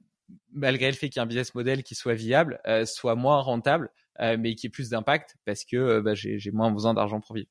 malgré 0.53 0.86
le 0.86 0.97
fait 0.97 1.09
qu'il 1.09 1.19
y 1.19 1.20
ait 1.20 1.24
un 1.24 1.27
business 1.27 1.55
model 1.55 1.82
qui 1.82 1.95
soit 1.95 2.15
viable, 2.15 2.61
euh, 2.66 2.85
soit 2.86 3.15
moins 3.15 3.41
rentable, 3.41 3.91
mais 4.20 4.55
qui 4.55 4.69
ait 4.69 4.70
plus 4.70 4.91
d'impact 4.91 5.36
parce 5.45 5.65
que 5.65 5.99
bah, 5.99 6.15
j'ai 6.15 6.51
moins 6.53 6.70
besoin 6.70 6.95
d'argent 6.95 7.20
pour 7.20 7.35
vivre. 7.35 7.49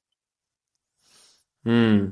Hmm. 1.65 2.09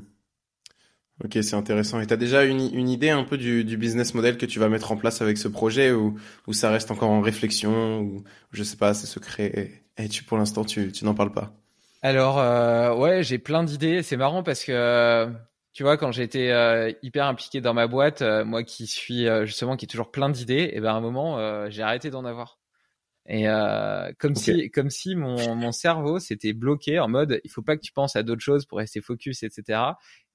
Ok, 1.24 1.38
c'est 1.42 1.54
intéressant. 1.54 2.00
Et 2.00 2.06
tu 2.06 2.14
as 2.14 2.16
déjà 2.16 2.44
une, 2.44 2.88
idée 2.88 3.10
un 3.10 3.22
peu 3.22 3.38
du, 3.38 3.64
business 3.76 4.14
model 4.14 4.36
que 4.36 4.46
tu 4.46 4.58
vas 4.58 4.68
mettre 4.68 4.90
en 4.90 4.96
place 4.96 5.22
avec 5.22 5.38
ce 5.38 5.46
projet 5.46 5.92
ou, 5.92 6.18
ça 6.52 6.70
reste 6.70 6.90
encore 6.90 7.10
en 7.10 7.20
réflexion 7.20 8.00
ou 8.00 8.24
je 8.50 8.62
sais 8.62 8.76
pas, 8.76 8.92
c'est 8.94 9.06
secret? 9.06 9.82
Et, 9.98 10.08
tu 10.08 10.24
pour 10.24 10.38
l'instant 10.38 10.64
tu, 10.64 10.90
n'en 11.02 11.14
parles 11.14 11.32
pas 11.32 11.52
Alors 12.00 12.38
euh, 12.38 12.94
ouais, 12.96 13.22
j'ai 13.22 13.38
plein 13.38 13.62
d'idées. 13.62 14.02
C'est 14.02 14.16
marrant 14.16 14.42
parce 14.42 14.64
que 14.64 15.28
tu 15.72 15.84
vois 15.84 15.96
quand 15.96 16.10
j'étais 16.10 16.50
euh, 16.50 16.92
hyper 17.02 17.26
impliqué 17.26 17.60
dans 17.60 17.74
ma 17.74 17.86
boîte, 17.86 18.22
euh, 18.22 18.44
moi 18.44 18.64
qui 18.64 18.86
suis 18.88 19.26
justement 19.44 19.76
qui 19.76 19.84
est 19.84 19.88
toujours 19.88 20.10
plein 20.10 20.28
d'idées, 20.28 20.70
et 20.72 20.80
ben 20.80 20.92
à 20.92 20.96
un 20.96 21.00
moment 21.00 21.68
j'ai 21.70 21.82
arrêté 21.82 22.10
d'en 22.10 22.24
avoir. 22.24 22.58
Et 23.28 23.48
euh, 23.48 24.12
comme 24.18 24.34
si, 24.34 24.70
comme 24.70 24.90
si 24.90 25.14
mon, 25.14 25.54
mon 25.54 25.72
cerveau 25.72 26.18
s'était 26.18 26.52
bloqué 26.52 26.98
en 26.98 27.08
mode, 27.08 27.40
il 27.44 27.50
faut 27.50 27.62
pas 27.62 27.76
que 27.76 27.82
tu 27.82 27.92
penses 27.92 28.16
à 28.16 28.22
d'autres 28.22 28.42
choses 28.42 28.66
pour 28.66 28.78
rester 28.78 29.00
focus, 29.00 29.42
etc. 29.42 29.80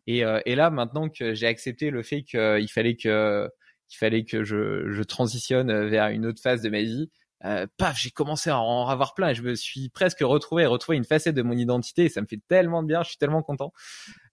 Et, 0.08 0.24
euh, 0.24 0.40
et 0.46 0.56
là, 0.56 0.70
maintenant 0.70 1.10
que 1.10 1.34
j'ai 1.34 1.48
accepté 1.48 1.90
le 1.90 2.02
fait 2.02 2.24
qu'il 2.24 2.70
fallait 2.70 2.96
que, 2.96 3.50
qu'il 3.90 3.98
fallait 3.98 4.24
que 4.24 4.44
je, 4.44 4.90
je 4.90 5.04
transitionne 5.04 5.88
vers 5.88 6.08
une 6.08 6.26
autre 6.26 6.42
phase 6.42 6.62
de 6.62 6.70
ma 6.70 6.82
vie, 6.82 7.10
euh, 7.46 7.68
paf, 7.78 8.00
j'ai 8.00 8.10
commencé 8.10 8.50
à 8.50 8.60
en 8.60 8.88
avoir 8.88 9.14
plein 9.14 9.30
et 9.30 9.36
je 9.36 9.44
me 9.44 9.54
suis 9.54 9.90
presque 9.90 10.22
retrouvé, 10.22 10.66
retrouvé 10.66 10.98
une 10.98 11.04
facette 11.04 11.36
de 11.36 11.44
mon 11.44 11.54
identité 11.54 12.06
et 12.06 12.10
ça 12.10 12.22
me 12.22 12.26
fait 12.26 12.42
tellement 12.48 12.82
de 12.82 12.88
bien, 12.88 13.04
je 13.04 13.10
suis 13.10 13.18
tellement 13.18 13.44
content 13.44 13.74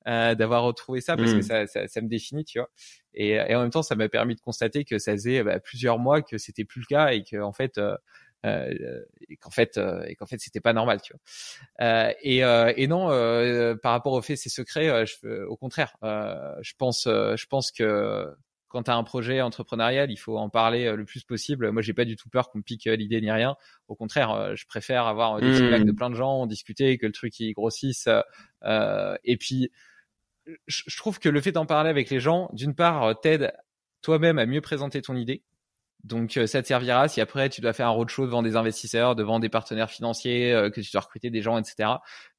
euh, 0.07 0.35
d'avoir 0.35 0.63
retrouvé 0.63 1.03
ça 1.03 1.17
parce 1.17 1.33
que 1.33 1.39
mmh. 1.39 1.43
ça, 1.43 1.67
ça, 1.67 1.87
ça, 1.87 2.01
me 2.01 2.09
définit, 2.09 2.45
tu 2.45 2.59
vois. 2.61 2.71
Et, 3.13 3.33
et 3.33 3.55
en 3.55 3.61
même 3.61 3.71
temps, 3.71 3.83
ça 3.83 3.95
m'a 3.95 4.09
permis 4.09 4.35
de 4.37 4.41
constater 4.41 4.85
que 4.85 4.99
ça 4.99 5.13
faisait 5.13 5.43
bah, 5.43 5.61
plusieurs 5.61 5.99
mois 5.99 6.23
que 6.23 6.39
c'était 6.39 6.65
plus 6.65 6.81
le 6.81 6.87
cas 6.87 7.13
et 7.13 7.25
que 7.25 7.41
en 7.43 7.53
fait, 7.53 7.77
euh, 7.77 7.93
euh, 7.93 7.97
et 8.45 9.37
qu'en 9.37 9.51
fait 9.51 9.79
euh, 9.79 10.05
et 10.07 10.15
qu'en 10.17 10.27
fait 10.27 10.39
c'était 10.39 10.61
pas 10.61 10.73
normal 10.73 11.01
tu 11.03 11.13
vois 11.13 11.21
euh, 11.87 12.13
et, 12.23 12.39
et 12.83 12.87
non 12.87 13.09
par 13.83 13.93
rapport 13.93 14.13
au 14.13 14.23
fait 14.23 14.37
c'est 14.37 14.49
secret 14.49 15.07
je, 15.07 15.45
au 15.45 15.57
contraire 15.57 15.97
je 16.03 16.73
pense 16.77 17.05
je 17.05 17.47
pense 17.47 17.73
que 17.73 18.35
quand 18.69 18.83
tu 18.83 18.91
as 18.91 18.97
un 18.97 19.05
projet 19.05 19.41
entrepreneurial, 19.41 20.11
il 20.11 20.17
faut 20.17 20.37
en 20.37 20.49
parler 20.49 20.97
le 20.97 21.05
plus 21.05 21.23
possible. 21.23 21.71
Moi, 21.71 21.81
j'ai 21.81 21.93
pas 21.93 22.05
du 22.05 22.17
tout 22.17 22.29
peur 22.29 22.51
qu'on 22.51 22.59
me 22.59 22.65
pique 22.65 22.87
l'idée 22.87 23.21
ni 23.21 23.31
rien. 23.31 23.55
Au 23.87 23.95
contraire, 23.95 24.57
je 24.57 24.67
préfère 24.67 25.07
avoir 25.07 25.41
des 25.41 25.55
feedbacks 25.55 25.85
de 25.85 25.93
mmh. 25.93 25.95
plein 25.95 26.11
de 26.11 26.17
gens, 26.17 26.45
discuter, 26.49 26.99
que 26.99 27.07
le 27.07 27.13
truc 27.13 27.39
il 27.39 27.53
grossisse. 27.53 28.09
Euh, 28.65 29.17
et 29.23 29.37
puis, 29.37 29.71
je 30.67 30.97
trouve 30.97 31.21
que 31.21 31.29
le 31.29 31.41
fait 31.41 31.53
d'en 31.53 31.67
parler 31.67 31.89
avec 31.89 32.11
les 32.11 32.19
gens, 32.19 32.51
d'une 32.53 32.75
part, 32.75 33.21
t'aide 33.21 33.53
toi-même 34.03 34.41
à 34.41 34.47
mieux 34.47 34.61
présenter 34.61 35.01
ton 35.03 35.15
idée. 35.15 35.45
Donc 36.05 36.37
euh, 36.37 36.47
ça 36.47 36.63
te 36.63 36.69
servira 36.69 37.09
si 37.09 37.21
après 37.23 37.49
tu 37.49 37.63
dois 37.63 37.73
faire 37.73 37.89
un 37.89 37.93
roadshow 37.93 38.27
devant 38.27 38.43
des 38.43 38.57
investisseurs, 38.57 39.17
devant 39.17 39.41
des 39.41 39.49
partenaires 39.49 39.91
financiers, 39.91 40.53
euh, 40.53 40.71
que 40.71 40.83
tu 40.83 40.93
dois 40.93 41.01
recruter 41.01 41.31
des 41.31 41.41
gens, 41.41 41.59
etc. 41.59 41.89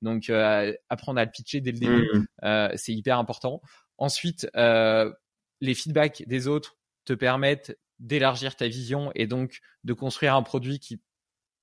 Donc 0.04 0.30
euh, 0.30 0.72
apprendre 0.90 1.20
à 1.20 1.26
le 1.26 1.32
pitcher 1.32 1.62
dès 1.62 1.72
le 1.72 1.80
début, 1.80 2.28
mmh. 2.44 2.70
c'est 2.76 2.94
hyper 2.94 3.18
important. 3.18 3.62
Ensuite, 3.98 4.48
les 4.54 5.74
feedbacks 5.74 6.24
des 6.28 6.48
autres 6.48 6.78
te 7.06 7.14
permettent 7.14 7.78
d'élargir 8.00 8.56
ta 8.56 8.68
vision 8.68 9.12
et 9.16 9.26
donc 9.26 9.62
de 9.84 9.94
construire 9.94 10.36
un 10.36 10.44
produit 10.44 10.80
qui 10.80 11.02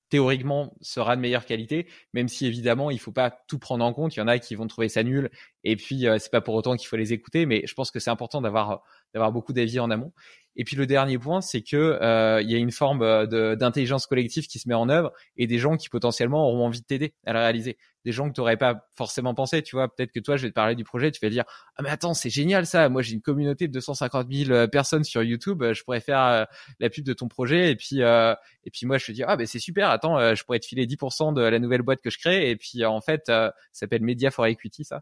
théoriquement 0.09 0.75
sera 0.81 1.15
de 1.15 1.21
meilleure 1.21 1.45
qualité, 1.45 1.87
même 2.13 2.27
si 2.27 2.45
évidemment 2.45 2.91
il 2.91 2.99
faut 2.99 3.11
pas 3.11 3.31
tout 3.47 3.59
prendre 3.59 3.85
en 3.85 3.93
compte. 3.93 4.15
Il 4.15 4.19
y 4.19 4.21
en 4.21 4.27
a 4.27 4.39
qui 4.39 4.55
vont 4.55 4.67
trouver 4.67 4.89
ça 4.89 5.03
nul, 5.03 5.31
et 5.63 5.75
puis 5.75 6.05
c'est 6.19 6.31
pas 6.31 6.41
pour 6.41 6.55
autant 6.55 6.75
qu'il 6.75 6.87
faut 6.87 6.97
les 6.97 7.13
écouter. 7.13 7.45
Mais 7.45 7.63
je 7.65 7.73
pense 7.73 7.91
que 7.91 7.99
c'est 7.99 8.11
important 8.11 8.41
d'avoir 8.41 8.83
d'avoir 9.13 9.31
beaucoup 9.31 9.53
d'avis 9.53 9.79
en 9.79 9.89
amont. 9.89 10.11
Et 10.55 10.63
puis 10.63 10.75
le 10.75 10.85
dernier 10.85 11.17
point, 11.17 11.41
c'est 11.41 11.61
que 11.61 11.75
euh, 11.75 12.41
il 12.41 12.51
y 12.51 12.55
a 12.55 12.57
une 12.57 12.71
forme 12.71 13.01
euh, 13.01 13.55
d'intelligence 13.55 14.05
collective 14.05 14.47
qui 14.47 14.59
se 14.59 14.67
met 14.67 14.75
en 14.75 14.87
œuvre 14.89 15.11
et 15.35 15.47
des 15.47 15.57
gens 15.57 15.77
qui 15.77 15.89
potentiellement 15.89 16.47
auront 16.47 16.65
envie 16.65 16.81
de 16.81 16.85
t'aider 16.85 17.15
à 17.25 17.33
le 17.33 17.39
réaliser. 17.39 17.77
Des 18.05 18.11
gens 18.11 18.27
que 18.27 18.33
tu 18.33 18.41
n'aurais 18.41 18.57
pas 18.57 18.85
forcément 18.95 19.33
pensé. 19.33 19.61
Tu 19.63 19.75
vois, 19.75 19.93
peut-être 19.93 20.11
que 20.11 20.19
toi, 20.19 20.35
je 20.35 20.43
vais 20.43 20.49
te 20.49 20.53
parler 20.53 20.75
du 20.75 20.83
projet, 20.83 21.09
tu 21.09 21.19
vas 21.25 21.29
dire 21.29 21.45
ah 21.77 21.83
mais 21.83 21.89
attends, 21.89 22.13
c'est 22.13 22.29
génial 22.29 22.65
ça. 22.65 22.89
Moi, 22.89 23.01
j'ai 23.01 23.13
une 23.13 23.21
communauté 23.21 23.67
de 23.67 23.73
250 23.73 24.27
000 24.31 24.51
euh, 24.51 24.67
personnes 24.67 25.05
sur 25.05 25.23
YouTube. 25.23 25.63
Je 25.71 25.83
pourrais 25.83 26.01
faire 26.01 26.45
la 26.79 26.89
pub 26.89 27.05
de 27.05 27.13
ton 27.13 27.27
projet 27.27 27.71
et 27.71 27.75
puis 27.75 28.01
et 28.01 28.71
puis 28.71 28.85
moi, 28.85 28.97
je 28.97 29.05
te 29.05 29.11
dis 29.11 29.23
ah 29.23 29.37
ben 29.37 29.47
c'est 29.47 29.59
super. 29.59 29.89
Attends, 29.89 30.35
je 30.35 30.43
pourrais 30.43 30.59
te 30.59 30.65
filer 30.65 30.85
10% 30.85 31.33
de 31.33 31.41
la 31.41 31.59
nouvelle 31.59 31.81
boîte 31.81 32.01
que 32.01 32.09
je 32.09 32.19
crée. 32.19 32.49
Et 32.49 32.57
puis 32.57 32.85
en 32.85 33.01
fait, 33.01 33.23
ça 33.25 33.53
s'appelle 33.71 34.03
Media 34.03 34.31
for 34.31 34.45
Equity 34.45 34.83
ça. 34.83 35.01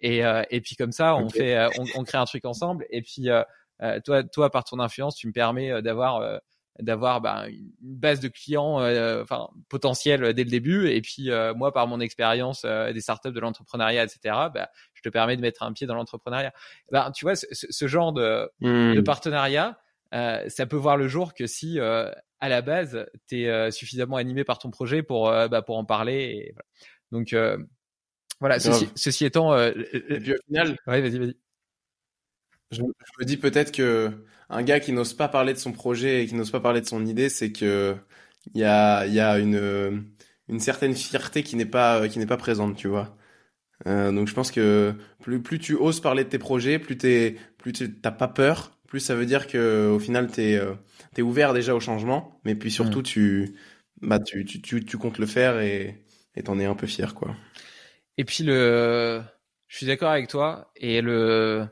et 0.00 0.22
et 0.50 0.60
puis 0.60 0.76
comme 0.76 0.92
ça, 0.92 1.16
on 1.16 1.28
fait 1.28 1.58
on, 1.76 1.84
on, 1.96 2.04
crée 2.04 2.18
un 2.18 2.24
truc 2.24 2.44
ensemble. 2.44 2.86
Et 2.90 3.02
puis 3.02 3.30
euh, 3.30 3.42
toi, 4.04 4.22
toi, 4.24 4.50
par 4.50 4.64
ton 4.64 4.78
influence, 4.78 5.16
tu 5.16 5.26
me 5.26 5.32
permets 5.32 5.70
euh, 5.70 5.80
d'avoir 5.80 6.16
euh, 6.16 6.38
d'avoir 6.78 7.20
bah, 7.20 7.46
une 7.48 7.72
base 7.80 8.20
de 8.20 8.28
clients 8.28 8.76
enfin 9.20 9.48
potentiels 9.68 10.32
dès 10.32 10.44
le 10.44 10.50
début. 10.50 10.88
Et 10.88 11.02
puis 11.02 11.28
moi 11.54 11.74
par 11.74 11.86
mon 11.86 12.00
expérience 12.00 12.64
des 12.64 13.00
startups 13.02 13.32
de 13.32 13.40
l'entrepreneuriat 13.40 14.04
etc 14.04 14.18
bah, 14.54 14.70
je 14.94 15.02
te 15.02 15.10
permets 15.10 15.36
de 15.36 15.42
mettre 15.42 15.62
un 15.62 15.74
pied 15.74 15.86
dans 15.86 15.94
l'entrepreneuriat. 15.94 16.54
Bah, 16.90 17.12
tu 17.14 17.26
vois 17.26 17.34
ce, 17.34 17.86
genre 17.86 18.14
de, 18.14 18.48
mmh. 18.60 18.94
de 18.94 19.00
partenariat 19.02 19.78
ça 20.12 20.64
peut 20.64 20.76
voir 20.76 20.96
le 20.96 21.06
jour 21.06 21.34
que 21.34 21.46
si 21.46 21.78
à 21.80 22.48
la 22.48 22.62
base 22.62 23.04
tu 23.28 23.42
es 23.42 23.70
suffisamment 23.72 24.16
animé 24.16 24.44
par 24.44 24.58
ton 24.58 24.70
projet 24.70 25.02
pour 25.02 25.26
bah, 25.26 25.60
pour 25.60 25.76
en 25.76 25.84
parler 25.84 26.14
et, 26.14 26.54
donc 27.12 27.36
voilà 28.38 28.58
ceci, 28.58 28.88
ceci, 28.94 29.26
étant 29.26 29.54
et 29.58 29.74
puis 30.20 30.32
au 30.32 30.42
final 30.46 30.78
ouais 30.86 31.02
vas-y 31.02 31.18
vas-y 31.18 31.36
je, 32.70 32.82
me 32.82 33.24
dis 33.24 33.36
peut-être 33.36 33.72
que 33.72 34.10
un 34.48 34.62
gars 34.62 34.80
qui 34.80 34.92
n'ose 34.92 35.14
pas 35.14 35.28
parler 35.28 35.52
de 35.52 35.58
son 35.58 35.72
projet 35.72 36.22
et 36.22 36.26
qui 36.26 36.34
n'ose 36.34 36.50
pas 36.50 36.60
parler 36.60 36.80
de 36.80 36.86
son 36.86 37.04
idée, 37.06 37.28
c'est 37.28 37.52
que 37.52 37.96
il 38.54 38.60
y 38.60 38.64
a, 38.64 39.06
y 39.06 39.20
a 39.20 39.38
une, 39.38 40.04
une 40.48 40.60
certaine 40.60 40.94
fierté 40.94 41.42
qui 41.42 41.56
n'est 41.56 41.66
pas, 41.66 42.08
qui 42.08 42.18
n'est 42.18 42.26
pas 42.26 42.36
présente, 42.36 42.76
tu 42.76 42.88
vois. 42.88 43.16
Euh, 43.86 44.12
donc 44.12 44.28
je 44.28 44.34
pense 44.34 44.50
que 44.50 44.94
plus, 45.22 45.42
plus 45.42 45.58
tu 45.58 45.74
oses 45.74 46.00
parler 46.00 46.24
de 46.24 46.28
tes 46.28 46.38
projets, 46.38 46.78
plus 46.78 46.98
t'es, 46.98 47.36
plus 47.58 47.72
t'as 47.72 48.10
pas 48.10 48.28
peur, 48.28 48.78
plus 48.86 49.00
ça 49.00 49.14
veut 49.14 49.26
dire 49.26 49.46
que 49.46 49.88
au 49.88 49.98
final 49.98 50.30
t'es, 50.30 50.56
euh, 50.56 50.74
t'es 51.14 51.22
ouvert 51.22 51.54
déjà 51.54 51.74
au 51.74 51.80
changement, 51.80 52.40
mais 52.44 52.54
puis 52.54 52.70
surtout 52.70 53.02
tu, 53.02 53.56
bah 54.02 54.18
tu, 54.18 54.44
tu, 54.44 54.60
tu, 54.60 54.84
tu 54.84 54.98
comptes 54.98 55.18
le 55.18 55.26
faire 55.26 55.60
et, 55.60 56.04
et 56.34 56.42
t'en 56.42 56.58
es 56.58 56.66
un 56.66 56.74
peu 56.74 56.86
fier, 56.86 57.14
quoi. 57.14 57.34
Et 58.18 58.24
puis 58.24 58.44
le, 58.44 59.22
je 59.68 59.76
suis 59.76 59.86
d'accord 59.86 60.10
avec 60.10 60.28
toi 60.28 60.70
et 60.76 61.00
le, 61.00 61.66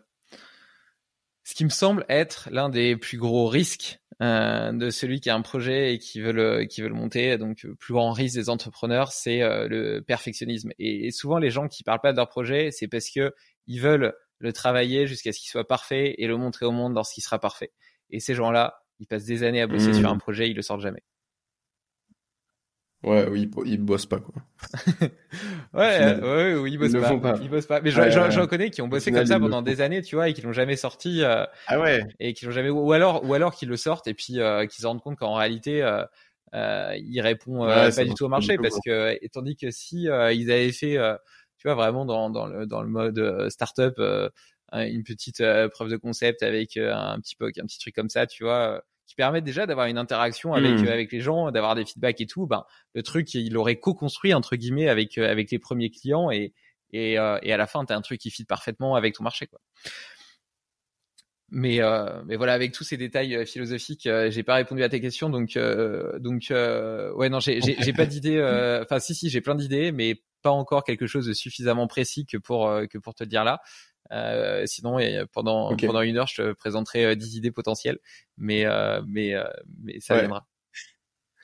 ce 1.49 1.55
qui 1.55 1.65
me 1.65 1.71
semble 1.71 2.05
être 2.11 2.51
l'un 2.53 2.69
des 2.69 2.95
plus 2.95 3.17
gros 3.17 3.47
risques 3.47 4.01
euh, 4.21 4.71
de 4.71 4.91
celui 4.91 5.19
qui 5.19 5.31
a 5.31 5.35
un 5.35 5.41
projet 5.41 5.95
et 5.95 5.99
qui 5.99 6.21
veut 6.21 6.33
le, 6.33 6.67
qui 6.67 6.83
veut 6.83 6.89
le 6.89 6.95
monter. 6.95 7.39
Donc, 7.39 7.63
le 7.63 7.75
plus 7.75 7.95
grand 7.95 8.13
risque 8.13 8.35
des 8.35 8.51
entrepreneurs, 8.51 9.13
c'est 9.13 9.41
euh, 9.41 9.67
le 9.67 10.03
perfectionnisme. 10.03 10.73
Et, 10.79 11.11
souvent, 11.11 11.39
les 11.39 11.49
gens 11.49 11.67
qui 11.67 11.85
parlent 11.85 12.03
pas 12.03 12.13
de 12.13 12.19
leur 12.19 12.29
projet, 12.29 12.71
c'est 12.71 12.87
parce 12.87 13.09
que 13.09 13.35
ils 13.67 13.81
veulent 13.81 14.13
le 14.41 14.53
travailler 14.53 15.07
jusqu'à 15.07 15.33
ce 15.33 15.41
qu'il 15.41 15.49
soit 15.49 15.67
parfait 15.67 16.17
et 16.19 16.27
le 16.27 16.37
montrer 16.37 16.67
au 16.67 16.71
monde 16.71 16.95
lorsqu'il 16.95 17.23
sera 17.23 17.39
parfait. 17.39 17.73
Et 18.11 18.21
ces 18.21 18.35
gens-là, 18.35 18.83
ils 19.01 19.07
passent 19.07 19.25
des 19.25 19.43
années 19.43 19.63
à 19.63 19.67
bosser 19.67 19.95
sur 19.95 20.11
mmh. 20.11 20.13
un 20.13 20.19
projet, 20.19 20.51
ils 20.51 20.57
le 20.57 20.61
sortent 20.61 20.83
jamais. 20.83 21.03
Ouais, 23.05 23.29
oui, 23.29 23.49
ils 23.65 23.79
bossent 23.79 24.07
pas 24.07 24.19
quoi. 24.19 24.35
ouais, 25.73 26.21
ouais, 26.21 26.55
oui, 26.57 26.73
ils 26.73 26.79
bossent 26.79 26.93
pas. 26.93 27.39
Ils 27.41 27.49
bossent 27.49 27.67
pas. 27.67 27.81
Mais 27.81 27.91
j'en 27.91 28.47
connais 28.49 28.71
qui 28.71 28.83
ont 28.83 28.89
bossé 28.89 29.13
comme 29.13 29.27
ça 29.27 29.39
pendant 29.39 29.63
des 29.63 29.81
années, 29.81 30.03
tu 30.03 30.17
vois, 30.17 30.29
et 30.29 30.35
qui 30.35 30.43
l'ont 30.43 30.53
jamais 30.53 30.77
sorti. 30.77 31.23
Euh, 31.23 31.45
ah 31.69 31.79
ouais. 31.79 32.03
Et 32.19 32.35
qui 32.35 32.45
l'ont 32.45 32.51
jamais. 32.51 32.71
Ou 32.71 32.93
alors, 32.93 33.25
ou 33.25 33.35
alors 33.35 33.55
qu'ils 33.55 33.69
le 33.69 33.77
sortent 33.77 34.09
et 34.09 34.15
puis 34.15 34.41
euh, 34.41 34.67
qu'ils 34.67 34.83
se 34.83 34.87
rendent 34.87 35.01
compte 35.01 35.17
qu'en 35.17 35.35
réalité, 35.35 35.83
euh, 35.83 36.05
euh 36.55 36.97
il 36.97 37.21
répond 37.21 37.67
pas 37.67 38.05
du 38.05 38.15
tout 38.15 38.25
au 38.25 38.29
marché 38.29 38.57
parce 38.57 38.79
que, 38.85 39.17
tandis 39.29 39.55
que 39.57 39.71
si 39.71 40.05
ils 40.05 40.51
avaient 40.51 40.73
fait, 40.73 40.99
tu 41.59 41.69
vois, 41.69 41.75
vraiment 41.75 42.05
dans 42.05 42.31
dans 42.31 42.47
le 42.47 42.67
dans 42.67 42.83
le 42.83 42.89
mode 42.89 43.49
startup, 43.49 43.95
une 44.73 45.05
petite 45.05 45.41
preuve 45.71 45.89
de 45.89 45.97
concept 45.97 46.43
avec 46.43 46.77
un 46.77 47.21
petit 47.21 47.37
un 47.41 47.67
petit 47.67 47.79
truc 47.79 47.95
comme 47.95 48.11
ça, 48.11 48.27
tu 48.27 48.43
vois 48.43 48.83
qui 49.09 49.15
permettent 49.15 49.45
déjà 49.45 49.67
d'avoir 49.67 49.87
une 49.87 49.97
interaction 49.97 50.53
avec 50.53 50.79
mmh. 50.79 50.87
euh, 50.87 50.93
avec 50.93 51.11
les 51.11 51.21
gens, 51.21 51.51
d'avoir 51.51 51.75
des 51.75 51.87
feedbacks 51.87 52.21
et 52.21 52.27
tout, 52.27 52.47
ben 52.47 52.65
le 52.95 53.03
truc 53.03 53.33
il 53.33 53.57
aurait 53.57 53.77
co-construit 53.77 54.35
entre 54.35 54.55
guillemets 54.55 54.89
avec 54.89 55.17
euh, 55.17 55.29
avec 55.29 55.51
les 55.51 55.59
premiers 55.59 55.91
clients 55.91 56.31
et 56.31 56.53
et, 56.93 57.19
euh, 57.19 57.39
et 57.43 57.53
à 57.53 57.57
la 57.57 57.67
fin 57.67 57.85
tu 57.87 57.93
as 57.93 57.97
un 57.97 58.03
truc 58.03 58.21
qui 58.21 58.31
fit 58.31 58.45
parfaitement 58.45 58.97
avec 58.97 59.15
ton 59.15 59.25
marché 59.25 59.47
quoi. 59.47 59.61
Mais 61.51 61.81
mais 62.27 62.37
voilà 62.37 62.53
avec 62.53 62.73
tous 62.73 62.85
ces 62.85 62.99
détails 62.99 63.47
philosophiques, 63.47 64.07
j'ai 64.29 64.43
pas 64.43 64.57
répondu 64.57 64.83
à 64.83 64.91
tes 64.91 65.01
questions 65.01 65.31
donc 65.31 65.57
donc 66.19 66.49
ouais 66.51 67.31
non 67.31 67.41
j'ai 67.41 67.63
j'ai 67.63 67.93
pas 67.95 68.05
d'idée 68.05 68.39
enfin 68.83 69.01
si 69.01 69.15
si 69.15 69.31
j'ai 69.31 69.41
plein 69.41 69.55
d'idées 69.55 69.91
mais 69.91 70.23
pas 70.43 70.51
encore 70.51 70.85
quelque 70.85 71.07
chose 71.07 71.25
de 71.25 71.33
suffisamment 71.33 71.87
précis 71.87 72.27
que 72.27 72.37
pour 72.37 72.71
que 72.91 72.99
pour 72.99 73.15
te 73.15 73.25
dire 73.25 73.45
là. 73.45 73.63
Euh, 74.13 74.65
sinon, 74.67 74.99
pendant 75.33 75.77
pendant 75.77 76.03
une 76.03 76.17
heure, 76.17 76.27
je 76.27 76.43
te 76.43 76.53
présenterai 76.53 77.15
10 77.17 77.35
euh, 77.35 77.39
idées 77.39 77.51
potentielles, 77.51 77.99
mais 78.37 78.65
euh, 78.65 79.03
mais 79.07 79.35
mais 79.83 80.01
ça 80.01 80.19
viendra. 80.19 80.47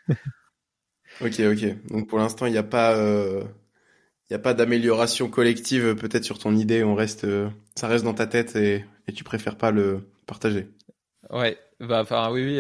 ok, 1.21 1.41
ok. 1.41 1.89
Donc 1.89 2.09
pour 2.09 2.19
l'instant, 2.19 2.47
il 2.47 2.53
n'y 2.53 2.59
a 2.59 2.63
pas 2.63 2.97
il 4.31 4.35
a 4.35 4.39
pas 4.39 4.55
d'amélioration 4.55 5.29
collective 5.29 5.95
peut-être 5.97 6.25
sur 6.25 6.39
ton 6.39 6.57
idée. 6.57 6.83
On 6.83 6.95
reste, 6.95 7.27
ça 7.75 7.89
reste 7.89 8.05
dans 8.05 8.15
ta 8.15 8.27
tête 8.27 8.57
et, 8.57 8.85
et 9.07 9.13
tu 9.13 9.23
préfères 9.25 9.57
pas 9.57 9.71
le 9.71 10.09
partager. 10.27 10.69
Ouais, 11.31 11.59
bah 11.81 12.01
enfin 12.03 12.31
oui 12.31 12.43
oui, 12.43 12.53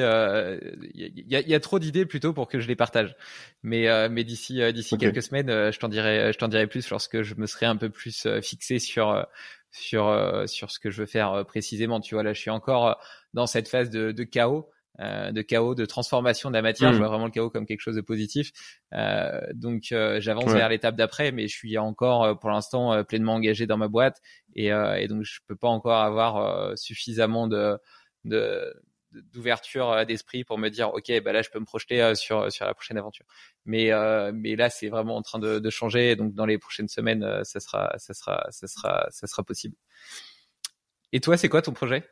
il 0.95 1.23
y, 1.27 1.37
a, 1.37 1.41
y, 1.41 1.55
a, 1.55 1.61
trop 1.61 1.79
d'idées 1.79 2.07
plutôt 2.07 2.33
pour 2.33 2.49
que 2.49 2.61
je 2.61 2.69
les 2.69 2.77
partage. 2.77 3.17
Mais 3.63 4.09
mais 4.11 4.25
d'ici 4.25 4.61
d'ici 4.73 4.99
quelques 4.99 5.23
semaines, 5.23 5.49
je 5.49 5.79
t'en 5.79 5.89
dirai 5.89 6.33
je 6.33 6.39
t'en 6.39 6.49
dirai 6.49 6.67
plus 6.67 6.89
lorsque 6.91 7.23
je 7.23 7.35
me 7.37 7.47
serai 7.47 7.67
un 7.67 7.77
peu 7.77 7.89
plus 7.89 8.27
fixé 8.43 8.79
sur 8.79 9.27
sur 9.75 10.07
euh, 10.09 10.47
sur 10.47 10.71
ce 10.71 10.79
que 10.79 10.91
je 10.91 11.01
veux 11.01 11.07
faire 11.07 11.33
euh, 11.33 11.45
précisément. 11.45 12.01
Tu 12.01 12.15
vois, 12.15 12.23
là, 12.23 12.33
je 12.33 12.41
suis 12.41 12.51
encore 12.51 12.87
euh, 12.87 12.93
dans 13.35 13.47
cette 13.47 13.69
phase 13.69 13.91
de, 13.91 14.13
de 14.13 14.25
chaos. 14.25 14.71
de 15.01 15.43
chaos, 15.43 15.75
de 15.75 15.87
transformation 15.87 16.51
de 16.51 16.55
la 16.55 16.63
matière. 16.63 16.93
Je 16.93 16.97
mmh. 16.97 17.01
vois 17.01 17.09
vraiment 17.09 17.25
le 17.25 17.33
chaos 17.33 17.51
comme 17.51 17.67
quelque 17.67 17.81
chose 17.81 17.97
de 17.97 18.01
positif. 18.01 18.53
Euh, 18.93 19.41
donc 19.53 19.93
j'avance 20.19 20.53
vers 20.53 20.69
l'étape 20.69 20.95
d'après, 20.95 21.33
mais 21.33 21.49
je 21.49 21.57
suis 21.57 21.77
encore 21.79 22.39
pour 22.39 22.51
l'instant 22.51 23.03
pleinement 23.03 23.35
engagé 23.35 23.67
dans 23.67 23.77
ma 23.77 23.89
boîte 23.89 24.21
et, 24.55 24.69
et, 24.69 25.09
donc 25.09 25.25
je 25.25 25.41
peux 25.49 25.57
pas 25.57 25.67
encore 25.67 26.01
avoir 26.01 26.79
suffisamment 26.79 27.49
de, 27.49 27.77
de 28.25 28.73
d'ouverture 29.33 29.91
euh, 29.91 30.05
d'esprit 30.05 30.45
pour 30.45 30.59
me 30.59 30.69
dire 30.69 30.93
ok 30.93 31.13
bah 31.25 31.33
là 31.33 31.43
je 31.43 31.51
peux 31.51 31.59
me 31.59 31.65
projeter 31.65 32.03
euh, 32.03 32.15
sur 32.15 32.51
sur 32.53 32.67
la 32.67 32.75
prochaine 32.75 32.99
aventure. 32.99 33.27
Mais 33.65 33.93
euh, 33.93 34.33
mais 34.35 34.57
là 34.57 34.71
c'est 34.71 34.89
vraiment 34.89 35.17
en 35.17 35.23
train 35.23 35.39
de, 35.39 35.59
de, 35.59 35.71
changer. 35.71 36.17
Donc 36.17 36.35
dans 36.35 36.47
les 36.47 36.59
prochaines 36.59 36.89
semaines 36.89 37.27
ça 37.45 37.61
sera 37.61 37.93
ça 37.99 38.15
sera 38.15 38.47
ça 38.51 38.67
sera 38.67 39.07
ça 39.11 39.27
sera 39.27 39.43
possible. 39.43 39.77
Et 41.13 41.21
toi 41.21 41.37
c'est 41.37 41.49
quoi 41.49 41.63
ton 41.63 41.73
projet? 41.73 42.05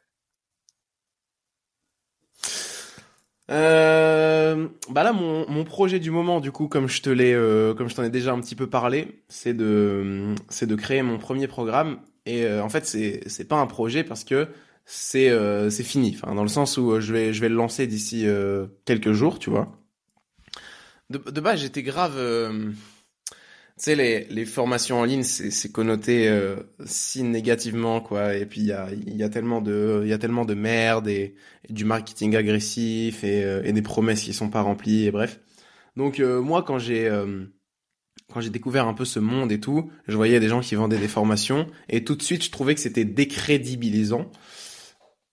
Euh, 3.51 4.69
bah 4.89 5.03
là 5.03 5.13
mon, 5.13 5.49
mon 5.51 5.65
projet 5.65 5.99
du 5.99 6.11
moment 6.11 6.41
du 6.41 6.53
coup 6.53 6.69
comme 6.69 6.89
je 6.89 7.03
te 7.03 7.11
l'ai 7.11 7.35
comme 7.77 7.89
je 7.89 7.95
t'en 7.95 8.05
ai 8.05 8.11
déjà 8.11 8.33
un 8.33 8.41
petit 8.41 8.55
peu 8.55 8.69
parlé 8.71 9.25
c'est 9.29 9.53
de 9.53 10.35
c'est 10.49 10.67
de 10.67 10.77
créer 10.77 11.03
mon 11.03 11.19
premier 11.19 11.49
programme. 11.49 12.01
Et 12.25 12.49
en 12.49 12.69
fait 12.69 12.87
c'est 12.87 13.23
c'est 13.29 13.49
pas 13.49 13.57
un 13.57 13.67
projet 13.67 14.05
parce 14.05 14.25
que 14.25 14.49
c'est 14.85 15.31
euh, 15.31 15.71
c'est 15.71 15.85
fini. 15.85 16.17
Enfin, 16.17 16.35
dans 16.35 16.43
le 16.43 16.49
sens 16.49 16.77
où 16.77 16.93
euh, 16.93 17.01
je 17.01 17.13
vais 17.13 17.33
je 17.33 17.41
vais 17.41 17.49
le 17.49 17.55
lancer 17.55 17.87
d'ici 17.87 18.27
euh, 18.27 18.67
quelques 18.85 19.13
jours, 19.13 19.39
tu 19.39 19.51
vois. 19.51 19.79
De, 21.11 21.19
de 21.19 21.41
base, 21.41 21.61
j'étais 21.61 21.83
grave. 21.83 22.15
tu 22.51 22.77
sais, 23.77 23.95
les, 23.95 24.25
les 24.27 24.45
formations 24.45 25.01
en 25.01 25.05
ligne, 25.05 25.23
c'est, 25.23 25.71
connoté 25.71 26.31
si 26.87 27.23
négativement, 27.23 28.01
quoi. 28.01 28.35
Et 28.35 28.47
puis 28.47 28.61
il 28.63 28.67
y 28.67 28.73
a 28.73 28.89
y 28.93 29.23
a 29.23 29.29
tellement 29.29 29.61
de 29.61 30.01
il 30.05 30.09
y 30.09 30.13
a 30.13 30.19
tellement 30.19 30.45
de 30.45 30.55
merde 30.55 31.09
et, 31.09 31.35
du 31.69 31.85
marketing 31.85 32.35
agressif 32.37 33.25
et, 33.25 33.43
et 33.65 33.73
des 33.73 33.83
promesses 33.83 34.23
qui 34.23 34.33
sont 34.33 34.51
pas 34.51 34.63
remplies 34.63 35.07
et 35.07 35.11
bref. 35.11 35.41
Donc 35.97 36.19
moi, 36.21 36.63
quand 36.63 36.79
j'ai 36.79 37.11
quand 38.33 38.41
j'ai 38.41 38.51
découvert 38.51 38.89
un 38.89 38.95
peu 38.95 39.05
ce 39.05 39.19
monde 39.19 39.53
et 39.53 39.61
tout, 39.61 39.91
je 40.09 40.17
voyais 40.17 40.41
des 40.41 40.49
gens 40.49 40.61
qui 40.61 40.75
vendaient 40.75 40.99
des 40.99 41.09
formations 41.09 41.67
et 41.91 42.05
tout 42.05 42.15
de 42.17 42.23
suite 42.23 42.43
je 42.43 42.51
trouvais 42.51 42.75
que 42.75 42.81
c'était 42.81 43.05
décrédibilisant 43.05 44.31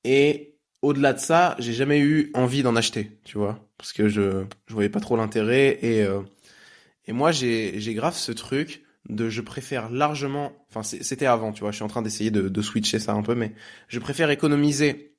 et 0.04 0.58
au-delà 0.82 1.14
de 1.14 1.20
ça, 1.20 1.56
j'ai 1.60 1.74
jamais 1.74 2.00
eu 2.00 2.32
envie 2.34 2.64
d'en 2.64 2.76
acheter, 2.76 3.20
tu 3.26 3.38
vois, 3.38 3.60
parce 3.78 3.94
que 3.94 4.08
je 4.10 4.46
je 4.68 4.74
voyais 4.74 4.90
pas 4.90 5.00
trop 5.00 5.18
l'intérêt 5.18 5.80
et 5.82 6.04
euh, 6.04 6.22
et 7.06 7.14
moi 7.14 7.32
j'ai 7.32 7.80
j'ai 7.80 7.94
grave 7.94 8.16
ce 8.16 8.32
truc 8.32 8.84
de 9.10 9.30
je 9.30 9.42
préfère 9.42 9.90
largement, 9.90 10.52
enfin 10.70 10.84
c'était 10.84 11.26
avant, 11.26 11.52
tu 11.52 11.62
vois, 11.62 11.72
je 11.72 11.78
suis 11.78 11.84
en 11.86 11.88
train 11.88 12.02
d'essayer 12.02 12.32
de, 12.32 12.50
de 12.50 12.62
switcher 12.62 13.00
ça 13.00 13.14
un 13.14 13.24
peu, 13.24 13.36
mais 13.36 13.54
je 13.88 14.00
préfère 14.00 14.30
économiser 14.30 15.16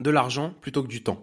de 0.00 0.10
l'argent 0.10 0.54
plutôt 0.60 0.82
que 0.82 0.88
du 0.88 1.02
temps. 1.02 1.22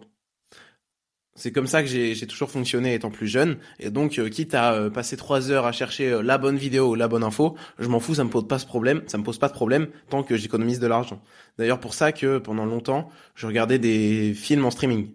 C'est 1.37 1.51
comme 1.51 1.67
ça 1.67 1.83
que 1.83 1.87
j'ai 1.87 2.27
toujours 2.27 2.49
fonctionné 2.49 2.95
étant 2.95 3.11
plus 3.11 3.27
jeune. 3.27 3.57
Et 3.79 3.91
donc, 3.91 4.17
euh, 4.17 4.27
quitte 4.27 4.55
à 4.55 4.73
euh, 4.73 4.89
passer 4.89 5.15
trois 5.17 5.51
heures 5.51 5.67
à 5.67 5.71
chercher 5.71 6.11
euh, 6.11 6.21
la 6.23 6.39
bonne 6.39 6.57
vidéo 6.57 6.89
ou 6.89 6.95
la 6.95 7.07
bonne 7.07 7.23
info, 7.23 7.55
je 7.77 7.87
m'en 7.87 7.99
fous, 7.99 8.15
ça 8.15 8.23
me 8.23 8.29
pose 8.29 8.47
pas 8.47 8.57
ce 8.57 8.65
problème. 8.65 9.03
Ça 9.05 9.19
me 9.19 9.23
pose 9.23 9.37
pas 9.37 9.47
de 9.47 9.53
problème 9.53 9.87
tant 10.09 10.23
que 10.23 10.35
j'économise 10.35 10.79
de 10.79 10.87
l'argent. 10.87 11.21
D'ailleurs, 11.59 11.79
pour 11.79 11.93
ça 11.93 12.11
que 12.11 12.39
pendant 12.39 12.65
longtemps, 12.65 13.09
je 13.35 13.45
regardais 13.45 13.77
des 13.77 14.33
films 14.33 14.65
en 14.65 14.71
streaming. 14.71 15.11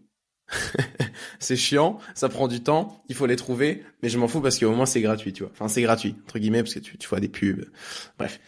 c'est 1.40 1.56
chiant, 1.56 1.98
ça 2.14 2.28
prend 2.28 2.46
du 2.46 2.62
temps, 2.62 3.02
il 3.08 3.16
faut 3.16 3.26
les 3.26 3.36
trouver, 3.36 3.82
mais 4.02 4.08
je 4.08 4.18
m'en 4.18 4.28
fous 4.28 4.40
parce 4.40 4.58
qu'au 4.58 4.72
moins 4.72 4.86
c'est 4.86 5.00
gratuit, 5.00 5.32
tu 5.32 5.42
vois. 5.42 5.52
Enfin, 5.52 5.66
c'est 5.66 5.82
gratuit 5.82 6.14
entre 6.24 6.38
guillemets 6.38 6.62
parce 6.62 6.74
que 6.74 6.80
tu, 6.80 6.98
tu 6.98 7.08
vois 7.08 7.20
des 7.20 7.28
pubs. 7.28 7.64
Bref. 8.18 8.38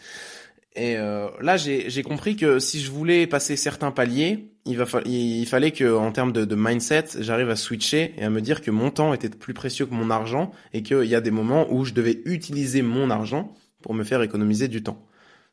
Et 0.75 0.97
euh, 0.97 1.29
là, 1.39 1.55
j'ai 1.55 2.03
compris 2.03 2.35
que 2.35 2.59
si 2.59 2.81
je 2.81 2.91
voulais 2.91 3.27
passer 3.27 3.55
certains 3.55 3.91
paliers, 3.91 4.51
il, 4.65 4.77
va 4.77 4.85
il 5.05 5.45
fallait 5.45 5.71
que, 5.71 5.95
en 5.95 6.11
termes 6.11 6.33
de, 6.33 6.43
de 6.43 6.55
mindset, 6.55 7.05
j'arrive 7.19 7.49
à 7.49 7.55
switcher 7.55 8.13
et 8.17 8.23
à 8.25 8.29
me 8.29 8.41
dire 8.41 8.61
que 8.61 8.71
mon 8.71 8.91
temps 8.91 9.13
était 9.13 9.29
plus 9.29 9.53
précieux 9.53 9.85
que 9.85 9.93
mon 9.93 10.09
argent 10.09 10.51
et 10.73 10.83
qu'il 10.83 11.05
y 11.05 11.15
a 11.15 11.21
des 11.21 11.31
moments 11.31 11.71
où 11.71 11.85
je 11.85 11.93
devais 11.93 12.21
utiliser 12.25 12.81
mon 12.81 13.09
argent 13.09 13.53
pour 13.81 13.93
me 13.93 14.03
faire 14.03 14.21
économiser 14.21 14.67
du 14.67 14.83
temps. 14.83 15.01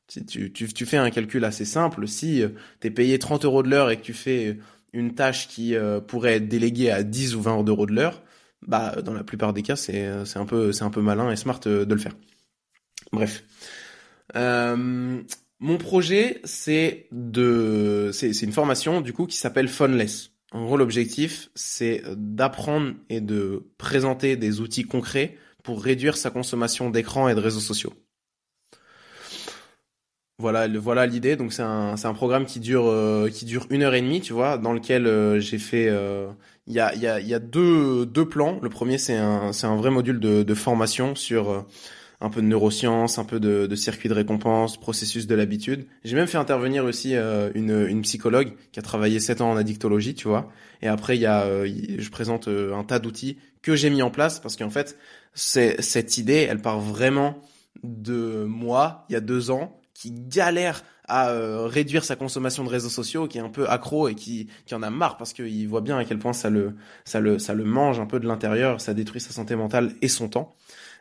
Tu, 0.08 0.52
tu, 0.52 0.72
tu 0.72 0.86
fais 0.86 0.96
un 0.96 1.10
calcul 1.10 1.44
assez 1.44 1.64
simple, 1.64 2.08
si 2.08 2.42
euh, 2.42 2.48
tu 2.80 2.88
es 2.88 2.90
payé 2.90 3.18
30 3.18 3.44
euros 3.44 3.62
de 3.62 3.70
l'heure 3.70 3.90
et 3.90 3.96
que 3.96 4.02
tu 4.02 4.14
fais 4.14 4.58
une 4.92 5.14
tâche 5.14 5.46
qui 5.46 5.76
euh, 5.76 6.00
pourrait 6.00 6.34
être 6.34 6.48
déléguée 6.48 6.90
à 6.90 7.04
10 7.04 7.36
ou 7.36 7.42
20 7.42 7.62
euros 7.68 7.86
de 7.86 7.92
l'heure, 7.92 8.22
bah 8.66 8.96
dans 9.02 9.14
la 9.14 9.24
plupart 9.24 9.52
des 9.52 9.62
cas, 9.62 9.76
c'est 9.76 10.04
un 10.04 10.24
c'est 10.24 10.38
un 10.38 10.90
peu 10.90 11.00
malin 11.00 11.30
et 11.30 11.36
smart 11.36 11.60
de 11.60 11.86
le 11.88 12.00
faire. 12.00 12.14
Bref. 13.12 13.44
Euh, 14.36 15.22
mon 15.60 15.78
projet, 15.78 16.40
c'est 16.44 17.06
de, 17.12 18.10
c'est 18.12 18.42
une 18.42 18.52
formation 18.52 19.00
du 19.00 19.12
coup 19.12 19.26
qui 19.26 19.36
s'appelle 19.36 19.68
Funless. 19.68 20.30
En 20.52 20.64
gros, 20.64 20.76
l'objectif, 20.76 21.50
c'est 21.54 22.02
d'apprendre 22.16 22.94
et 23.08 23.20
de 23.20 23.70
présenter 23.78 24.36
des 24.36 24.60
outils 24.60 24.84
concrets 24.84 25.36
pour 25.62 25.82
réduire 25.82 26.16
sa 26.16 26.30
consommation 26.30 26.90
d'écran 26.90 27.28
et 27.28 27.34
de 27.34 27.40
réseaux 27.40 27.60
sociaux. 27.60 27.92
Voilà, 30.38 30.66
voilà 30.66 31.06
l'idée. 31.06 31.36
Donc 31.36 31.52
c'est 31.52 31.62
un, 31.62 31.96
c'est 31.96 32.08
un 32.08 32.14
programme 32.14 32.44
qui 32.44 32.58
dure, 32.58 32.88
euh, 32.88 33.30
qui 33.30 33.44
dure 33.44 33.66
une 33.70 33.82
heure 33.82 33.94
et 33.94 34.02
demie, 34.02 34.20
tu 34.20 34.32
vois, 34.32 34.58
dans 34.58 34.72
lequel 34.72 35.06
euh, 35.06 35.38
j'ai 35.38 35.58
fait, 35.58 35.86
il 36.66 36.72
y 36.72 36.80
a, 36.80 36.94
y 36.96 37.06
a, 37.06 37.20
y 37.20 37.32
a 37.32 37.38
deux, 37.38 38.04
deux 38.04 38.28
plans. 38.28 38.58
Le 38.60 38.68
premier, 38.68 38.98
c'est 38.98 39.16
un, 39.16 39.52
c'est 39.52 39.66
un 39.66 39.76
vrai 39.76 39.90
module 39.90 40.18
de 40.18 40.54
formation 40.54 41.14
sur 41.14 41.64
un 42.22 42.30
peu 42.30 42.40
de 42.40 42.46
neurosciences, 42.46 43.18
un 43.18 43.24
peu 43.24 43.40
de, 43.40 43.66
de 43.66 43.74
circuit 43.74 44.08
de 44.08 44.14
récompense, 44.14 44.78
processus 44.78 45.26
de 45.26 45.34
l'habitude. 45.34 45.86
J'ai 46.04 46.14
même 46.14 46.28
fait 46.28 46.38
intervenir 46.38 46.84
aussi 46.84 47.16
euh, 47.16 47.50
une, 47.54 47.86
une 47.88 48.02
psychologue 48.02 48.52
qui 48.70 48.78
a 48.78 48.82
travaillé 48.82 49.18
7 49.18 49.40
ans 49.40 49.50
en 49.50 49.56
addictologie, 49.56 50.14
tu 50.14 50.28
vois. 50.28 50.50
Et 50.82 50.88
après, 50.88 51.16
il 51.16 51.20
y 51.20 51.26
a, 51.26 51.42
euh, 51.42 51.68
je 51.98 52.10
présente 52.10 52.46
euh, 52.46 52.74
un 52.74 52.84
tas 52.84 53.00
d'outils 53.00 53.38
que 53.60 53.74
j'ai 53.74 53.90
mis 53.90 54.02
en 54.02 54.10
place 54.10 54.38
parce 54.38 54.56
qu'en 54.56 54.70
fait, 54.70 54.96
cette 55.34 56.16
idée, 56.16 56.46
elle 56.48 56.62
part 56.62 56.80
vraiment 56.80 57.38
de 57.82 58.44
moi 58.44 59.04
il 59.08 59.14
y 59.14 59.16
a 59.16 59.20
deux 59.20 59.50
ans 59.50 59.80
qui 59.94 60.12
galère 60.12 60.82
à 61.08 61.30
euh, 61.30 61.66
réduire 61.66 62.04
sa 62.04 62.16
consommation 62.16 62.64
de 62.64 62.68
réseaux 62.68 62.88
sociaux, 62.88 63.26
qui 63.26 63.38
est 63.38 63.42
un 63.42 63.48
peu 63.48 63.68
accro 63.68 64.08
et 64.08 64.14
qui, 64.14 64.48
qui 64.66 64.74
en 64.74 64.82
a 64.82 64.90
marre 64.90 65.16
parce 65.16 65.32
qu'il 65.32 65.68
voit 65.68 65.80
bien 65.80 65.98
à 65.98 66.04
quel 66.04 66.18
point 66.18 66.32
ça 66.32 66.48
le, 66.48 66.74
ça 67.04 67.20
le, 67.20 67.38
ça 67.38 67.54
le 67.54 67.64
mange 67.64 68.00
un 68.00 68.06
peu 68.06 68.20
de 68.20 68.26
l'intérieur, 68.26 68.80
ça 68.80 68.94
détruit 68.94 69.20
sa 69.20 69.30
santé 69.30 69.56
mentale 69.56 69.92
et 70.00 70.08
son 70.08 70.28
temps. 70.28 70.54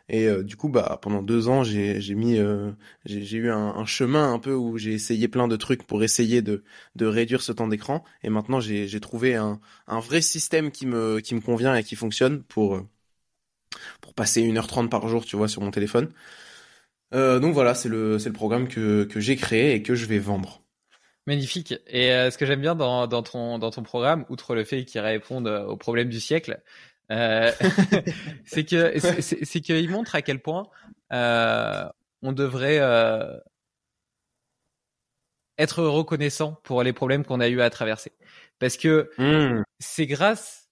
Et 0.10 0.26
euh, 0.28 0.44
du 0.44 0.56
coup, 0.58 0.70
bah 0.70 1.00
pendant 1.02 1.22
deux 1.22 1.48
ans, 1.48 1.64
j'ai 1.64 2.16
mis 2.16 2.38
euh, 2.38 2.72
j'ai 3.06 3.38
eu 3.38 3.52
un, 3.52 3.86
chemin 3.86 4.34
un 4.34 4.40
peu 4.40 4.54
où 4.54 4.78
j'ai 4.78 4.94
essayé 4.94 5.28
plein 5.28 5.48
de 5.48 5.56
trucs 5.56 5.84
pour 5.88 6.04
essayer 6.04 6.42
de 6.42 6.64
de 6.96 7.06
réduire 7.06 7.42
ce 7.42 7.52
temps 7.52 7.68
d'écran. 7.68 8.04
Et 8.24 8.30
maintenant, 8.30 8.60
j'ai 8.60 9.00
trouvé 9.00 9.36
un 9.36 9.60
un 9.88 10.00
vrai 10.00 10.22
système 10.22 10.72
qui 10.72 10.86
me 10.88 11.20
qui 11.20 11.36
me 11.36 11.42
convient 11.42 11.76
et 11.76 11.84
qui 11.84 11.96
fonctionne 11.96 12.44
pour 12.44 12.82
pour 14.02 14.14
passer 14.14 14.42
1h30 14.42 14.90
par 14.90 15.08
jour, 15.08 15.26
tu 15.26 15.36
vois, 15.36 15.48
sur 15.48 15.62
mon 15.62 15.72
téléphone. 15.72 16.10
Euh, 17.14 17.40
donc 17.40 17.54
voilà, 17.54 17.74
c'est 17.76 17.90
le, 17.90 18.18
le 18.18 18.32
programme 18.34 18.68
que, 18.68 19.04
que 19.04 19.20
j'ai 19.20 19.36
créé 19.36 19.74
et 19.74 19.84
que 19.84 19.96
je 19.96 20.06
vais 20.06 20.20
vendre. 20.20 20.64
Magnifique. 21.28 21.74
Et 21.88 22.12
euh, 22.12 22.32
ce 22.32 22.38
que 22.38 22.46
j'aime 22.46 22.62
bien 22.62 22.74
dans, 22.76 23.06
dans, 23.08 23.22
ton, 23.22 23.60
dans 23.60 23.70
ton 23.70 23.84
programme, 23.84 24.26
outre 24.30 24.56
le 24.56 24.64
fait 24.64 24.86
qu'il 24.86 25.02
réponde 25.02 25.48
aux 25.48 25.78
problèmes 25.78 26.10
du 26.10 26.20
siècle, 26.20 26.62
euh, 27.12 27.52
c'est 28.46 28.64
que 28.64 29.00
c'est 29.22 29.62
qu'il 29.62 29.90
montre 29.90 30.16
à 30.16 30.22
quel 30.22 30.42
point 30.42 30.64
euh, 31.12 31.86
on 32.22 32.32
devrait 32.32 32.80
euh, 32.80 33.38
être 35.58 35.84
reconnaissant 35.84 36.54
pour 36.64 36.84
les 36.84 36.94
problèmes 36.94 37.26
qu'on 37.26 37.40
a 37.40 37.50
eu 37.50 37.62
à 37.62 37.70
traverser. 37.70 38.14
Parce 38.60 38.78
que 38.78 39.12
mmh. 39.18 39.64
c'est 39.80 40.08
grâce 40.08 40.70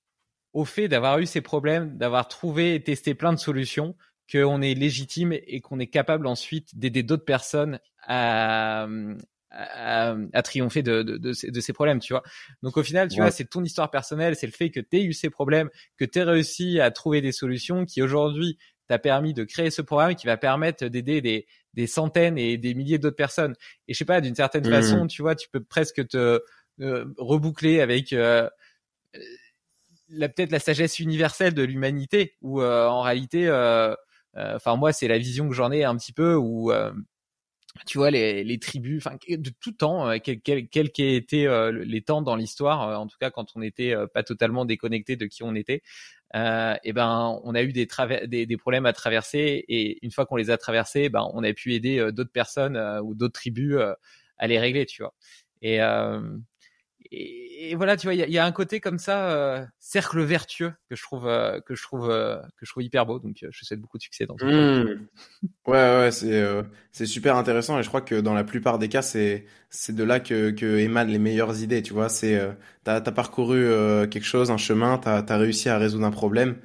au 0.53 0.66
fait 0.66 0.88
d'avoir 0.88 1.20
eu 1.20 1.26
ces 1.26 1.41
problèmes, 1.41 1.98
d'avoir 1.98 2.28
trouvé 2.28 2.76
et 2.76 2.84
testé 2.84 3.14
plein 3.14 3.34
de 3.34 3.40
solutions, 3.40 3.95
qu'on 4.32 4.61
est 4.61 4.74
légitime 4.74 5.34
et 5.34 5.60
qu'on 5.60 5.80
est 5.80 5.88
capable 5.88 6.28
ensuite 6.28 6.78
d'aider 6.78 7.03
d'autres 7.03 7.26
personnes 7.26 7.80
à, 8.03 8.88
à, 9.51 10.15
à, 10.34 10.41
triompher 10.41 10.84
de, 10.84 11.03
de, 11.03 11.17
de, 11.17 11.34
ces, 11.34 11.51
de, 11.51 11.59
ces 11.59 11.73
problèmes, 11.73 11.99
tu 11.99 12.13
vois. 12.13 12.23
Donc 12.61 12.77
au 12.77 12.84
final, 12.84 13.07
tu 13.07 13.19
vois, 13.19 13.31
c'est 13.31 13.45
ton 13.45 13.63
histoire 13.63 13.89
personnelle, 13.89 14.35
c'est 14.35 14.47
le 14.47 14.51
fait 14.51 14.69
que 14.69 14.80
tu 14.80 14.97
aies 14.97 15.03
eu 15.03 15.13
ces 15.13 15.30
problèmes, 15.30 15.69
que 15.97 16.05
tu 16.05 16.19
aies 16.19 16.23
réussi 16.23 16.80
à 16.80 16.91
trouver 16.91 17.21
des 17.21 17.31
solutions 17.31 17.85
qui 17.85 18.01
aujourd'hui 18.01 18.57
t'a 18.88 18.99
permis 18.99 19.34
de 19.34 19.43
créer 19.43 19.69
ce 19.69 19.81
programme 19.81 20.15
qui 20.15 20.26
va 20.26 20.38
permettre 20.38 20.85
d'aider 20.88 21.21
des, 21.21 21.47
des 21.73 21.88
centaines 21.88 22.38
et 22.38 22.57
des 22.57 22.73
milliers 22.73 22.97
d'autres 22.97 23.15
personnes. 23.15 23.55
Et 23.88 23.93
je 23.93 23.97
sais 23.97 24.05
pas, 24.05 24.21
d'une 24.21 24.35
certaine 24.35 24.67
mmh. 24.67 24.71
façon, 24.71 25.07
tu 25.07 25.21
vois, 25.21 25.35
tu 25.35 25.47
peux 25.49 25.63
presque 25.63 26.07
te 26.07 26.41
euh, 26.81 27.05
reboucler 27.17 27.81
avec 27.81 28.13
euh, 28.13 28.49
peut-être 30.09 30.51
la 30.51 30.59
sagesse 30.59 30.99
universelle 30.99 31.53
de 31.53 31.63
l'humanité, 31.63 32.35
où 32.41 32.61
euh, 32.61 32.88
en 32.88 33.01
réalité, 33.01 33.47
euh, 33.47 33.93
euh, 34.38 34.55
enfin 34.55 34.76
moi 34.76 34.91
c'est 34.91 35.07
la 35.07 35.17
vision 35.17 35.47
que 35.47 35.55
j'en 35.55 35.71
ai 35.71 35.84
un 35.84 35.95
petit 35.95 36.13
peu, 36.13 36.35
où 36.35 36.71
tu 37.86 37.98
vois 37.98 38.12
les, 38.12 38.44
les 38.44 38.60
tribus, 38.60 39.06
enfin 39.06 39.18
de 39.28 39.52
tout 39.60 39.72
temps, 39.72 40.18
quel 40.20 40.41
quel 40.41 40.68
quel 40.68 40.91
qu'aient 40.91 41.16
été 41.16 41.48
les 41.72 42.02
temps 42.02 42.22
dans 42.22 42.36
l'histoire, 42.36 43.00
en 43.00 43.08
tout 43.08 43.18
cas 43.20 43.30
quand 43.30 43.56
on 43.56 43.60
n'était 43.60 43.94
pas 44.14 44.24
totalement 44.24 44.66
déconnecté 44.66 45.16
de 45.16 45.26
qui 45.26 45.44
on 45.44 45.56
était, 45.56 45.82
euh, 46.36 46.76
et 46.84 46.94
ben 46.94 47.40
on 47.44 47.56
a 47.56 47.62
eu 47.62 47.72
des, 47.72 47.88
des, 48.28 48.46
des, 48.46 48.58
problèmes 48.58 48.86
à 48.86 48.94
traverser 48.94 49.66
et 49.68 50.04
une 50.04 50.12
fois 50.12 50.26
qu'on 50.26 50.36
les 50.36 50.50
a 50.50 50.58
traversés, 50.58 51.10
ben 51.10 51.28
on 51.34 51.44
a 51.44 51.54
pu 51.54 51.74
aider 51.74 52.12
d'autres 52.12 52.32
personnes 52.32 52.78
ou 53.04 53.16
d'autres 53.16 53.34
tribus 53.40 53.78
à 54.38 54.48
les 54.48 54.60
régler, 54.60 54.86
tu 54.86 55.04
vois. 55.04 55.14
Et, 55.62 55.80
et, 57.11 57.73
voilà, 57.76 57.98
tu 57.98 58.06
vois, 58.06 58.14
il 58.14 58.30
y, 58.30 58.31
y 58.31 58.38
a, 58.38 58.45
un 58.45 58.52
côté 58.52 58.80
comme 58.80 58.99
ça, 58.99 59.31
euh, 59.31 59.65
cercle 59.80 60.22
vertueux 60.22 60.73
que 60.90 60.95
je 60.95 61.02
trouve 61.02 61.27
euh, 61.27 61.60
que 61.61 61.73
je 61.73 61.81
trouve 61.81 62.10
euh, 62.10 62.38
que 62.57 62.65
je 62.65 62.72
trouve 62.72 62.84
hyper 62.84 63.06
beau. 63.06 63.19
Donc, 63.19 63.38
je 63.49 63.65
souhaite 63.65 63.81
beaucoup 63.81 63.98
de 63.98 64.03
succès 64.03 64.27
dans. 64.27 64.36
Mmh. 64.36 65.07
Ouais, 65.65 65.99
ouais, 65.99 66.11
c'est 66.11 66.44
c'est 66.91 67.07
super 67.07 67.36
intéressant 67.36 67.80
et 67.80 67.84
je 67.84 67.88
crois 67.88 68.02
que 68.02 68.15
dans 68.15 68.34
la 68.34 68.44
plupart 68.44 68.77
des 68.77 68.90
cas, 68.90 69.02
c'est 69.02 69.45
c'est 69.69 69.95
de 69.95 70.03
là 70.03 70.19
que 70.19 70.52
que 70.52 70.77
émanent 70.77 71.11
les 71.11 71.19
meilleures 71.19 71.61
idées. 71.61 71.81
Tu 71.81 71.94
vois, 71.94 72.10
c'est 72.10 72.40
t'as 72.84 73.02
t'as 73.02 73.11
parcouru 73.11 73.68
quelque 74.10 74.26
chose, 74.26 74.52
un 74.52 74.57
chemin, 74.57 74.99
t'as 74.99 75.23
t'as 75.23 75.38
réussi 75.38 75.69
à 75.69 75.77
résoudre 75.80 76.06
un 76.06 76.11
problème 76.11 76.57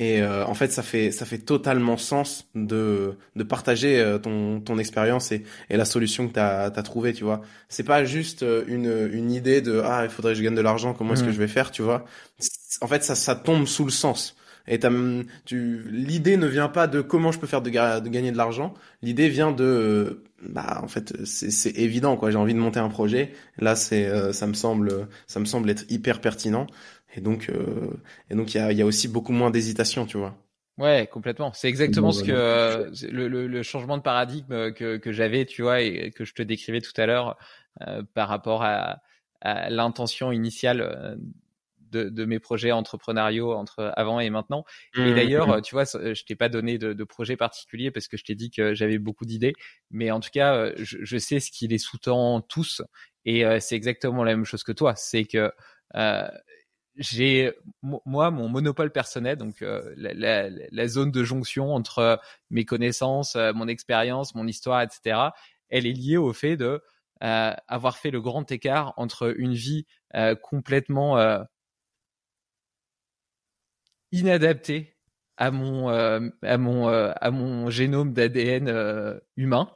et 0.00 0.20
euh, 0.22 0.44
en 0.46 0.54
fait, 0.54 0.72
ça 0.72 0.82
fait 0.82 1.12
ça 1.12 1.24
fait 1.24 1.38
totalement 1.38 1.96
sens 1.96 2.48
de 2.56 3.16
de 3.36 3.42
partager 3.44 4.00
euh, 4.00 4.18
ton 4.18 4.60
ton 4.60 4.78
expérience 4.78 5.30
et 5.30 5.44
et 5.70 5.76
la 5.76 5.84
solution 5.84 6.26
que 6.26 6.32
t'as 6.32 6.64
as 6.64 6.82
trouvée, 6.82 7.12
tu 7.12 7.22
vois. 7.22 7.42
C'est 7.68 7.84
pas 7.84 8.04
juste 8.04 8.42
euh, 8.42 8.64
une 8.66 9.10
une 9.12 9.30
idée 9.30 9.60
de 9.60 9.80
ah 9.84 10.02
il 10.04 10.10
faudrait 10.10 10.32
que 10.32 10.38
je 10.38 10.42
gagne 10.42 10.56
de 10.56 10.60
l'argent, 10.60 10.94
comment 10.94 11.14
est-ce 11.14 11.22
que 11.22 11.28
mmh. 11.28 11.32
je 11.32 11.38
vais 11.38 11.48
faire, 11.48 11.70
tu 11.70 11.82
vois. 11.82 12.04
En 12.80 12.88
fait, 12.88 13.04
ça 13.04 13.14
ça 13.14 13.36
tombe 13.36 13.66
sous 13.66 13.84
le 13.84 13.92
sens. 13.92 14.36
Et 14.66 14.80
tu 15.44 15.84
l'idée 15.90 16.38
ne 16.38 16.46
vient 16.46 16.68
pas 16.68 16.86
de 16.86 17.00
comment 17.02 17.30
je 17.30 17.38
peux 17.38 17.46
faire 17.46 17.60
de, 17.60 17.70
de 17.70 18.08
gagner 18.08 18.32
de 18.32 18.36
l'argent. 18.36 18.74
L'idée 19.02 19.28
vient 19.28 19.52
de 19.52 20.24
bah 20.48 20.80
en 20.82 20.88
fait 20.88 21.14
c'est 21.24 21.50
c'est 21.50 21.70
évident 21.78 22.16
quoi. 22.16 22.30
J'ai 22.30 22.38
envie 22.38 22.54
de 22.54 22.58
monter 22.58 22.80
un 22.80 22.88
projet. 22.88 23.32
Là 23.58 23.76
c'est 23.76 24.32
ça 24.32 24.46
me 24.46 24.54
semble 24.54 25.08
ça 25.26 25.40
me 25.40 25.44
semble 25.44 25.70
être 25.70 25.84
hyper 25.90 26.20
pertinent. 26.20 26.66
Et 27.16 27.20
donc, 27.20 27.48
euh, 27.48 27.90
et 28.30 28.34
donc 28.34 28.54
il 28.54 28.58
y 28.58 28.60
a, 28.60 28.72
y 28.72 28.82
a 28.82 28.86
aussi 28.86 29.08
beaucoup 29.08 29.32
moins 29.32 29.50
d'hésitation, 29.50 30.06
tu 30.06 30.18
vois. 30.18 30.36
Ouais, 30.76 31.08
complètement. 31.10 31.52
C'est 31.52 31.68
exactement 31.68 32.10
ce 32.10 32.24
que 32.24 32.90
le, 33.06 33.28
le, 33.28 33.46
le, 33.46 33.62
changement 33.62 33.96
de 33.96 34.02
paradigme 34.02 34.72
que, 34.72 34.96
que 34.96 35.12
j'avais, 35.12 35.44
tu 35.46 35.62
vois, 35.62 35.80
et 35.82 36.10
que 36.10 36.24
je 36.24 36.34
te 36.34 36.42
décrivais 36.42 36.80
tout 36.80 36.92
à 37.00 37.06
l'heure 37.06 37.36
euh, 37.82 38.02
par 38.14 38.28
rapport 38.28 38.64
à, 38.64 39.00
à 39.40 39.70
l'intention 39.70 40.32
initiale 40.32 40.80
euh, 40.80 41.14
de, 41.94 42.08
de, 42.08 42.24
mes 42.24 42.38
projets 42.38 42.72
entrepreneuriaux 42.72 43.52
entre 43.52 43.92
avant 43.96 44.20
et 44.20 44.30
maintenant. 44.30 44.64
et 44.96 45.00
mmh, 45.00 45.14
d'ailleurs, 45.14 45.48
mmh. 45.48 45.62
tu 45.62 45.74
vois, 45.74 45.84
je 45.84 46.24
t'ai 46.24 46.36
pas 46.36 46.48
donné 46.48 46.78
de, 46.78 46.92
de, 46.92 47.04
projet 47.04 47.36
particulier 47.36 47.90
parce 47.90 48.08
que 48.08 48.16
je 48.16 48.24
t'ai 48.24 48.34
dit 48.34 48.50
que 48.50 48.74
j'avais 48.74 48.98
beaucoup 48.98 49.24
d'idées, 49.24 49.54
mais 49.90 50.10
en 50.10 50.20
tout 50.20 50.30
cas, 50.32 50.72
je, 50.76 50.98
je 51.00 51.18
sais 51.18 51.40
ce 51.40 51.50
qui 51.50 51.68
les 51.68 51.78
sous-tend 51.78 52.40
tous, 52.42 52.82
et 53.24 53.44
c'est 53.60 53.76
exactement 53.76 54.24
la 54.24 54.36
même 54.36 54.44
chose 54.44 54.64
que 54.64 54.72
toi. 54.72 54.94
C'est 54.96 55.24
que 55.24 55.50
euh, 55.94 56.28
j'ai 56.96 57.52
moi 57.82 58.30
mon 58.30 58.48
monopole 58.48 58.90
personnel, 58.90 59.36
donc 59.36 59.62
euh, 59.62 59.92
la, 59.96 60.14
la, 60.14 60.50
la, 60.70 60.88
zone 60.88 61.10
de 61.10 61.24
jonction 61.24 61.74
entre 61.74 61.98
euh, 61.98 62.16
mes 62.50 62.64
connaissances, 62.64 63.36
euh, 63.36 63.52
mon 63.52 63.68
expérience, 63.68 64.34
mon 64.34 64.46
histoire, 64.46 64.82
etc. 64.82 65.18
Elle 65.68 65.86
est 65.86 65.92
liée 65.92 66.16
au 66.16 66.32
fait 66.32 66.56
de 66.56 66.82
avoir 67.20 67.96
fait 67.96 68.10
le 68.10 68.20
grand 68.20 68.52
écart 68.52 68.92
entre 68.98 69.34
une 69.38 69.54
vie 69.54 69.86
complètement 70.42 71.16
inadaptée 74.14 74.94
à 75.36 75.50
mon 75.50 75.88
à 75.88 76.58
mon 76.58 76.88
à 76.88 77.30
mon 77.30 77.70
génome 77.70 78.12
d'ADN 78.12 79.20
humain 79.36 79.68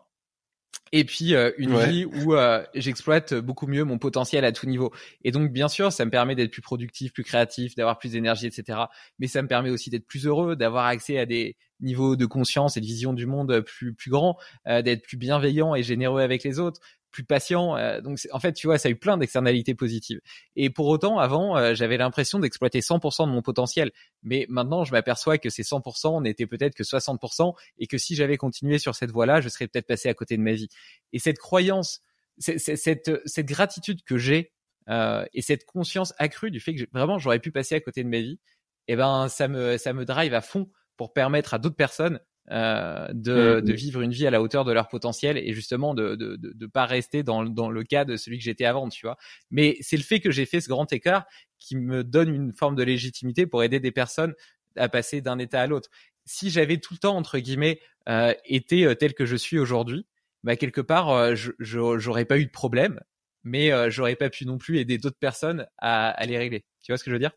et 0.93 1.05
puis 1.05 1.35
euh, 1.35 1.51
une 1.59 1.79
vie 1.79 2.05
où 2.05 2.35
euh, 2.35 2.63
j'exploite 2.75 3.35
beaucoup 3.35 3.67
mieux 3.67 3.85
mon 3.85 3.99
potentiel 3.99 4.45
à 4.45 4.53
tout 4.53 4.67
niveau. 4.67 4.93
Et 5.25 5.31
donc 5.31 5.53
bien 5.53 5.69
sûr, 5.69 5.93
ça 5.93 6.05
me 6.05 6.11
permet 6.11 6.35
d'être 6.35 6.51
plus 6.51 6.63
productif, 6.63 7.13
plus 7.13 7.25
créatif, 7.25 7.75
d'avoir 7.75 7.99
plus 7.99 8.13
d'énergie, 8.13 8.47
etc. 8.47 8.81
Mais 9.19 9.27
ça 9.27 9.43
me 9.43 9.49
permet 9.49 9.71
aussi 9.71 9.91
d'être 9.91 10.07
plus 10.07 10.27
heureux, 10.27 10.57
d'avoir 10.57 10.87
accès 10.87 11.19
à 11.19 11.27
des 11.27 11.57
niveaux 11.81 12.17
de 12.17 12.27
conscience 12.27 12.77
et 12.77 12.81
de 12.81 12.87
vision 12.87 13.13
du 13.13 13.27
monde 13.27 13.61
plus 13.61 13.95
plus 13.95 14.11
grands, 14.11 14.37
euh, 14.67 14.83
d'être 14.83 15.03
plus 15.03 15.17
bienveillant 15.17 15.75
et 15.75 15.83
généreux 15.83 16.23
avec 16.23 16.43
les 16.43 16.59
autres, 16.59 16.81
plus 17.11 17.25
patient. 17.25 17.77
Euh, 17.77 18.01
donc 18.01 18.19
en 18.33 18.41
fait, 18.41 18.53
tu 18.53 18.67
vois, 18.67 18.79
ça 18.79 18.89
a 18.89 18.93
eu 18.93 18.97
plein 18.97 19.17
d'externalités 19.17 19.75
positives. 19.75 20.21
Et 20.57 20.71
pour 20.71 20.87
autant, 20.87 21.19
avant, 21.19 21.57
euh, 21.57 21.75
j'avais 21.75 21.97
l'impression 21.97 22.39
d'exploiter 22.39 22.81
100% 22.81 23.27
de 23.27 23.33
mon 23.33 23.43
potentiel. 23.43 23.91
Mais 24.23 24.47
maintenant, 24.49 24.85
je 24.85 24.93
m'aperçois 24.93 25.39
que 25.39 25.51
ces 25.51 25.63
100% 25.63 26.23
n'étaient 26.23 26.47
peut-être 26.47 26.75
que 26.75 26.85
60% 26.85 27.55
et 27.79 27.87
que 27.87 27.99
si 27.99 28.15
j'avais 28.15 28.37
continué 28.37 28.79
sur 28.79 28.95
cette 28.95 29.11
voie-là, 29.11 29.41
je 29.41 29.49
serais 29.49 29.67
peut-être 29.67 29.87
passé 29.87 30.09
à 30.09 30.15
côté 30.15 30.37
de 30.37 30.43
ma 30.43 30.53
vie. 30.53 30.69
Et 31.13 31.19
cette 31.19 31.39
croyance, 31.39 32.01
cette, 32.39 33.11
cette 33.27 33.47
gratitude 33.47 34.03
que 34.05 34.17
j'ai 34.17 34.53
euh, 34.89 35.25
et 35.35 35.43
cette 35.43 35.65
conscience 35.65 36.15
accrue 36.19 36.51
du 36.51 36.61
fait 36.61 36.75
que 36.75 36.85
vraiment 36.93 37.19
j'aurais 37.19 37.41
pu 37.41 37.53
passer 37.53 37.75
à 37.75 37.81
côté 37.81 38.03
de 38.05 38.09
ma 38.09 38.21
vie, 38.21 38.39
eh 38.87 38.97
ben 38.97 39.29
ça 39.29 39.49
me 39.49 39.77
ça 39.77 39.93
me 39.93 40.05
drive 40.05 40.33
à 40.33 40.41
fond 40.41 40.71
pour 40.97 41.13
permettre 41.13 41.53
à 41.53 41.59
d'autres 41.59 41.77
personnes 41.77 42.21
euh, 42.51 43.09
de, 43.13 43.61
mm, 43.61 43.63
de, 43.63 43.73
vivre 43.73 44.01
une 44.01 44.11
vie 44.13 44.27
à 44.27 44.31
la 44.31 44.41
hauteur 44.43 44.65
de 44.65 44.73
leur 44.73 44.89
potentiel 44.89 45.37
et 45.39 45.53
justement 45.53 45.95
de 45.95 46.15
de, 46.17 46.37
de, 46.37 46.53
de 46.55 46.67
pas 46.67 46.87
rester 46.87 47.23
dans, 47.23 47.45
dans 47.45 47.71
le 47.71 47.85
cas 47.85 48.05
de 48.05 48.17
celui 48.17 48.39
que 48.39 48.45
j'étais 48.45 48.65
avant, 48.65 48.89
tu 48.89 49.07
vois. 49.07 49.17
Mais 49.51 49.77
c'est 49.81 49.97
le 49.97 50.03
fait 50.03 50.21
que 50.21 50.31
j'ai 50.31 50.47
fait 50.47 50.61
ce 50.61 50.69
grand 50.69 50.91
écart 50.93 51.25
qui 51.59 51.77
me 51.77 52.05
donne 52.05 52.35
une 52.35 52.53
forme 52.53 52.75
de 52.77 52.83
légitimité 52.83 53.47
pour 53.47 53.63
aider 53.63 53.81
des 53.81 53.93
personnes 53.93 54.35
à 54.77 54.89
passer 54.89 55.21
d'un 55.21 55.39
état 55.39 55.61
à 55.63 55.67
l'autre. 55.67 55.91
Si 56.25 56.51
j'avais 56.51 56.79
tout 56.79 56.95
le 56.95 56.99
temps 56.99 57.17
entre 57.17 57.39
guillemets 57.39 57.81
euh, 58.09 58.35
été 58.45 58.85
euh, 58.85 58.95
tel 58.95 59.15
que 59.15 59.27
je 59.27 59.37
suis 59.37 59.59
aujourd'hui, 59.59 60.07
bah 60.45 60.57
quelque 60.57 60.81
part 60.81 61.11
euh, 61.11 61.35
j'aurais 61.59 62.25
pas 62.25 62.39
eu 62.39 62.47
de 62.47 62.51
problème, 62.51 63.01
mais 63.45 63.73
euh, 63.73 63.91
j'aurais 63.91 64.17
pas 64.17 64.31
pu 64.31 64.47
non 64.47 64.59
plus 64.59 64.79
aider 64.79 64.99
d'autres 64.99 65.19
personnes 65.19 65.67
à, 65.79 66.11
à 66.11 66.27
les 66.27 66.39
régler. 66.39 66.65
Tu 66.83 66.93
vois 66.93 66.99
ce 66.99 67.05
que 67.05 67.11
je 67.11 67.15
veux 67.17 67.21
dire? 67.21 67.33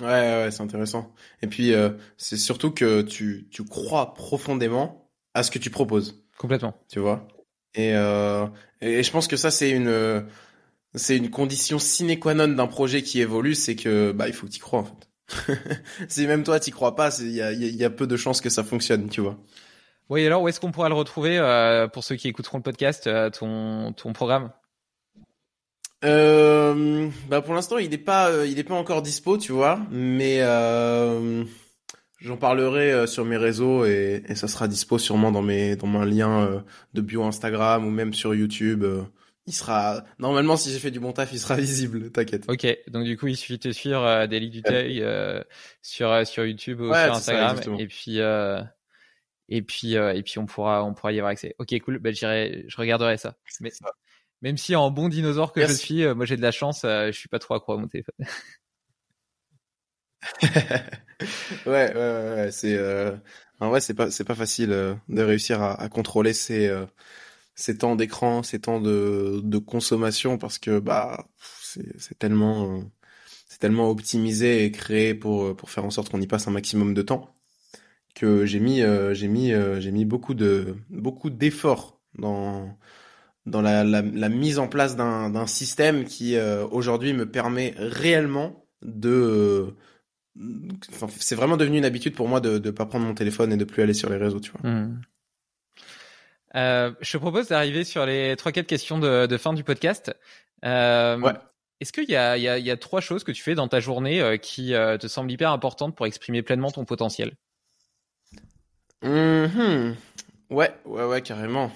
Ouais, 0.00 0.06
ouais, 0.06 0.50
c'est 0.50 0.62
intéressant. 0.62 1.14
Et 1.42 1.46
puis, 1.46 1.72
euh, 1.72 1.90
c'est 2.18 2.36
surtout 2.36 2.70
que 2.70 3.02
tu, 3.02 3.48
tu 3.50 3.64
crois 3.64 4.14
profondément 4.14 5.10
à 5.34 5.42
ce 5.42 5.50
que 5.50 5.58
tu 5.58 5.70
proposes. 5.70 6.22
Complètement. 6.38 6.74
Tu 6.88 6.98
vois? 6.98 7.26
Et, 7.74 7.94
euh, 7.94 8.46
et 8.80 9.02
je 9.02 9.10
pense 9.10 9.26
que 9.26 9.36
ça, 9.36 9.50
c'est 9.50 9.70
une, 9.70 10.26
c'est 10.94 11.16
une 11.16 11.30
condition 11.30 11.78
sine 11.78 12.18
qua 12.18 12.34
non 12.34 12.48
d'un 12.48 12.66
projet 12.66 13.02
qui 13.02 13.20
évolue, 13.20 13.54
c'est 13.54 13.76
que 13.76 14.12
bah 14.12 14.28
il 14.28 14.34
faut 14.34 14.46
que 14.46 14.52
tu 14.52 14.60
crois 14.60 14.80
en 14.80 14.84
fait. 14.84 15.08
si 16.08 16.26
même 16.26 16.44
toi 16.44 16.60
tu 16.60 16.70
crois 16.70 16.94
pas, 16.94 17.10
il 17.20 17.32
y 17.32 17.42
a, 17.42 17.52
y 17.52 17.84
a 17.84 17.90
peu 17.90 18.06
de 18.06 18.16
chances 18.16 18.40
que 18.40 18.50
ça 18.50 18.64
fonctionne, 18.64 19.08
tu 19.08 19.20
vois. 19.20 19.38
Oui, 20.08 20.24
alors 20.24 20.42
où 20.42 20.48
est-ce 20.48 20.60
qu'on 20.60 20.72
pourra 20.72 20.88
le 20.88 20.94
retrouver 20.94 21.38
pour 21.92 22.04
ceux 22.04 22.16
qui 22.16 22.28
écouteront 22.28 22.58
le 22.58 22.62
podcast, 22.62 23.10
ton, 23.32 23.92
ton 23.92 24.12
programme? 24.12 24.52
Euh, 26.06 27.08
bah 27.28 27.42
pour 27.42 27.54
l'instant 27.54 27.78
il 27.78 27.90
n'est 27.90 27.98
pas 27.98 28.46
il 28.46 28.58
est 28.58 28.64
pas 28.64 28.74
encore 28.74 29.02
dispo 29.02 29.36
tu 29.36 29.52
vois 29.52 29.80
mais 29.90 30.40
J'en 32.18 32.38
parlerai 32.38 32.92
euh, 32.92 33.06
sur 33.06 33.26
mes 33.26 33.36
réseaux 33.36 33.84
et, 33.84 34.22
et, 34.26 34.34
ça 34.34 34.48
sera 34.48 34.68
dispo 34.68 34.98
sûrement 34.98 35.30
dans 35.30 35.42
mes 35.42 35.76
dans 35.76 35.86
mon 35.86 36.02
lien 36.02 36.46
euh, 36.46 36.60
de 36.94 37.02
bio 37.02 37.24
Instagram 37.24 37.86
ou 37.86 37.90
même 37.90 38.14
sur 38.14 38.34
YouTube. 38.34 38.84
Euh. 38.84 39.02
il 39.46 39.52
sera 39.52 40.02
normalement 40.18 40.56
si 40.56 40.72
j'ai 40.72 40.78
fait 40.78 40.90
du 40.90 40.98
bon 40.98 41.12
taf, 41.12 41.32
il 41.32 41.38
sera 41.38 41.56
visible, 41.56 42.10
t'inquiète. 42.10 42.44
Ok, 42.48 42.66
donc 42.88 43.04
du 43.04 43.18
coup 43.18 43.26
il 43.26 43.36
suffit 43.36 43.58
de 43.58 43.62
te 43.62 43.72
suivre 43.72 44.02
euh, 44.02 44.26
Daily 44.26 44.48
Duteuil 44.48 45.04
sur 45.82 46.26
sur 46.26 46.46
YouTube 46.46 46.80
ou 46.80 46.86
sur 46.86 46.94
Instagram 46.94 47.60
et 47.78 47.86
puis 47.86 48.18
et 49.48 49.62
puis 49.62 49.94
et 49.94 50.22
puis 50.22 50.38
on 50.38 50.46
pourra 50.46 50.84
on 50.84 50.94
pourra 50.94 51.12
y 51.12 51.18
avoir 51.18 51.32
accès. 51.32 51.54
Ok, 51.58 51.78
cool, 51.84 51.98
bah 51.98 52.12
je 52.12 52.76
regarderai 52.76 53.18
ça. 53.18 53.34
Mais, 53.60 53.70
Même 54.42 54.56
si 54.56 54.76
en 54.76 54.90
bon 54.90 55.08
dinosaure 55.08 55.52
que 55.52 55.64
je 55.64 55.72
suis, 55.72 56.06
moi 56.14 56.26
j'ai 56.26 56.36
de 56.36 56.42
la 56.42 56.52
chance, 56.52 56.80
je 56.82 57.12
suis 57.12 57.28
pas 57.28 57.38
trop 57.38 57.54
accro 57.54 57.72
à 57.72 57.78
mon 57.78 57.88
téléphone. 57.88 58.14
ouais, 60.42 60.92
ouais, 61.66 61.94
ouais, 61.94 62.48
c'est 62.52 62.76
euh... 62.76 63.16
en 63.60 63.70
vrai 63.70 63.80
c'est 63.80 63.94
pas 63.94 64.10
c'est 64.10 64.24
pas 64.24 64.34
facile 64.34 64.72
euh, 64.72 64.94
de 65.08 65.22
réussir 65.22 65.62
à, 65.62 65.80
à 65.80 65.88
contrôler 65.88 66.32
ces 66.32 66.66
euh, 66.68 66.86
ces 67.54 67.78
temps 67.78 67.96
d'écran, 67.96 68.42
ces 68.42 68.60
temps 68.60 68.80
de 68.80 69.40
de 69.44 69.58
consommation 69.58 70.38
parce 70.38 70.58
que 70.58 70.78
bah 70.80 71.28
c'est 71.40 71.98
c'est 72.00 72.18
tellement 72.18 72.82
c'est 73.48 73.58
tellement 73.60 73.90
optimisé 73.90 74.64
et 74.64 74.72
créé 74.72 75.14
pour 75.14 75.56
pour 75.56 75.70
faire 75.70 75.84
en 75.84 75.90
sorte 75.90 76.10
qu'on 76.10 76.20
y 76.22 76.26
passe 76.28 76.48
un 76.48 76.52
maximum 76.52 76.94
de 76.94 77.02
temps 77.02 77.34
que 78.14 78.46
j'ai 78.46 78.60
mis 78.60 78.82
euh, 78.82 79.14
j'ai 79.14 79.28
mis 79.28 79.52
j'ai 79.80 79.92
mis 79.92 80.04
beaucoup 80.04 80.34
de 80.34 80.76
beaucoup 80.90 81.30
d'efforts 81.30 82.00
dans 82.18 82.78
dans 83.46 83.62
la, 83.62 83.84
la, 83.84 84.02
la, 84.02 84.28
mise 84.28 84.58
en 84.58 84.68
place 84.68 84.96
d'un 84.96 85.46
système 85.46 86.04
qui 86.04 86.36
aujourd'hui 86.70 87.12
me 87.12 87.30
permet 87.30 87.74
réellement 87.78 88.66
de 88.82 89.74
c'est 91.18 91.34
vraiment 91.34 91.56
devenu 91.56 91.78
une 91.78 91.84
habitude 91.84 92.14
pour 92.14 92.28
moi 92.28 92.40
de 92.40 92.58
ne 92.58 92.70
pas 92.70 92.86
prendre 92.86 93.06
mon 93.06 93.14
téléphone 93.14 93.52
et 93.52 93.56
de 93.56 93.64
plus 93.64 93.82
aller 93.82 93.94
sur 93.94 94.10
les 94.10 94.16
réseaux, 94.16 94.40
tu 94.40 94.52
vois. 94.52 94.70
Hmm. 94.70 95.00
Euh, 96.54 96.92
je 97.00 97.12
te 97.12 97.18
propose 97.18 97.48
d'arriver 97.48 97.84
sur 97.84 98.06
les 98.06 98.34
trois 98.36 98.52
quatre 98.52 98.66
questions 98.66 98.98
de, 98.98 99.26
de, 99.26 99.36
fin 99.36 99.52
du 99.52 99.64
podcast. 99.64 100.14
Euh, 100.64 101.18
ouais. 101.18 101.32
Est-ce 101.80 101.92
qu'il 101.92 102.08
y 102.08 102.16
a, 102.16 102.38
y, 102.38 102.48
a, 102.48 102.58
il 102.58 102.64
y 102.64 102.70
a 102.70 102.76
trois 102.76 103.00
choses 103.00 103.24
que 103.24 103.32
tu 103.32 103.42
fais 103.42 103.54
dans 103.54 103.68
ta 103.68 103.80
journée 103.80 104.20
euh, 104.22 104.38
qui 104.38 104.74
euh, 104.74 104.96
te 104.96 105.06
semblent 105.06 105.30
hyper 105.30 105.52
importantes 105.52 105.94
pour 105.94 106.06
exprimer 106.06 106.42
pleinement 106.42 106.70
ton 106.70 106.84
potentiel? 106.84 107.32
Mmh. 109.02 109.92
Ouais, 110.48 110.74
ouais, 110.86 111.04
ouais, 111.04 111.20
carrément. 111.20 111.70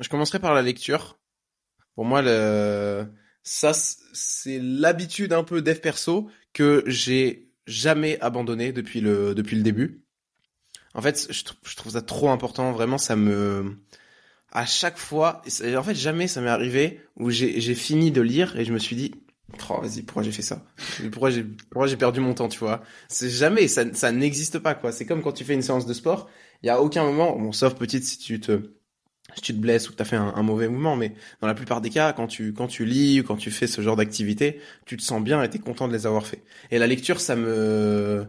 Je 0.00 0.08
commencerai 0.08 0.38
par 0.38 0.54
la 0.54 0.62
lecture. 0.62 1.18
Pour 1.94 2.04
moi, 2.04 2.22
le... 2.22 3.06
ça, 3.42 3.72
c'est 3.74 4.58
l'habitude 4.60 5.32
un 5.32 5.44
peu 5.44 5.62
dev 5.62 5.78
perso 5.78 6.30
que 6.52 6.82
j'ai 6.86 7.50
jamais 7.66 8.18
abandonné 8.20 8.72
depuis 8.72 9.00
le 9.00 9.34
depuis 9.34 9.56
le 9.56 9.62
début. 9.62 10.02
En 10.94 11.02
fait, 11.02 11.28
je, 11.30 11.74
trouve 11.76 11.92
ça 11.92 12.02
trop 12.02 12.30
important. 12.30 12.72
Vraiment, 12.72 12.98
ça 12.98 13.14
me 13.16 13.76
à 14.50 14.66
chaque 14.66 14.98
fois. 14.98 15.42
En 15.76 15.82
fait, 15.82 15.94
jamais 15.94 16.26
ça 16.26 16.40
m'est 16.40 16.48
arrivé 16.48 17.00
où 17.16 17.30
j'ai 17.30 17.74
fini 17.74 18.10
de 18.10 18.20
lire 18.20 18.58
et 18.58 18.64
je 18.64 18.72
me 18.72 18.78
suis 18.78 18.96
dit 18.96 19.14
Oh, 19.68 19.80
vas-y, 19.82 20.02
pourquoi 20.02 20.22
j'ai 20.22 20.32
fait 20.32 20.42
ça? 20.42 20.64
Pourquoi 21.12 21.30
j'ai 21.30 21.96
perdu 21.96 22.20
mon 22.20 22.34
temps, 22.34 22.48
tu 22.48 22.58
vois? 22.58 22.82
C'est 23.08 23.30
jamais 23.30 23.68
ça 23.68 23.92
ça 23.94 24.12
n'existe 24.12 24.58
pas 24.58 24.74
quoi. 24.74 24.92
C'est 24.92 25.06
comme 25.06 25.22
quand 25.22 25.32
tu 25.32 25.44
fais 25.44 25.54
une 25.54 25.62
séance 25.62 25.86
de 25.86 25.92
sport, 25.92 26.28
il 26.62 26.66
y 26.66 26.70
a 26.70 26.80
aucun 26.80 27.04
moment, 27.04 27.52
sauf 27.52 27.74
petite 27.74 28.04
si 28.04 28.18
tu 28.18 28.40
te 28.40 28.79
si 29.34 29.42
tu 29.42 29.54
te 29.54 29.58
blesses 29.58 29.88
ou 29.88 29.92
que 29.92 29.96
tu 29.96 30.02
as 30.02 30.04
fait 30.04 30.16
un, 30.16 30.42
mauvais 30.42 30.68
mouvement, 30.68 30.96
mais 30.96 31.12
dans 31.40 31.46
la 31.46 31.54
plupart 31.54 31.80
des 31.80 31.90
cas, 31.90 32.12
quand 32.12 32.26
tu 32.26 32.52
quand 32.52 32.66
tu 32.66 32.84
lis 32.84 33.20
ou 33.20 33.24
quand 33.24 33.36
tu 33.36 33.50
fais 33.50 33.66
ce 33.66 33.80
genre 33.80 33.96
d'activité, 33.96 34.60
tu 34.86 34.96
te 34.96 35.02
sens 35.02 35.22
bien 35.22 35.42
et 35.42 35.50
tu 35.50 35.56
es 35.56 35.60
content 35.60 35.88
de 35.88 35.92
les 35.92 36.06
avoir 36.06 36.26
fait. 36.26 36.42
Et 36.70 36.78
la 36.78 36.86
lecture, 36.86 37.20
ça 37.20 37.36
me 37.36 38.26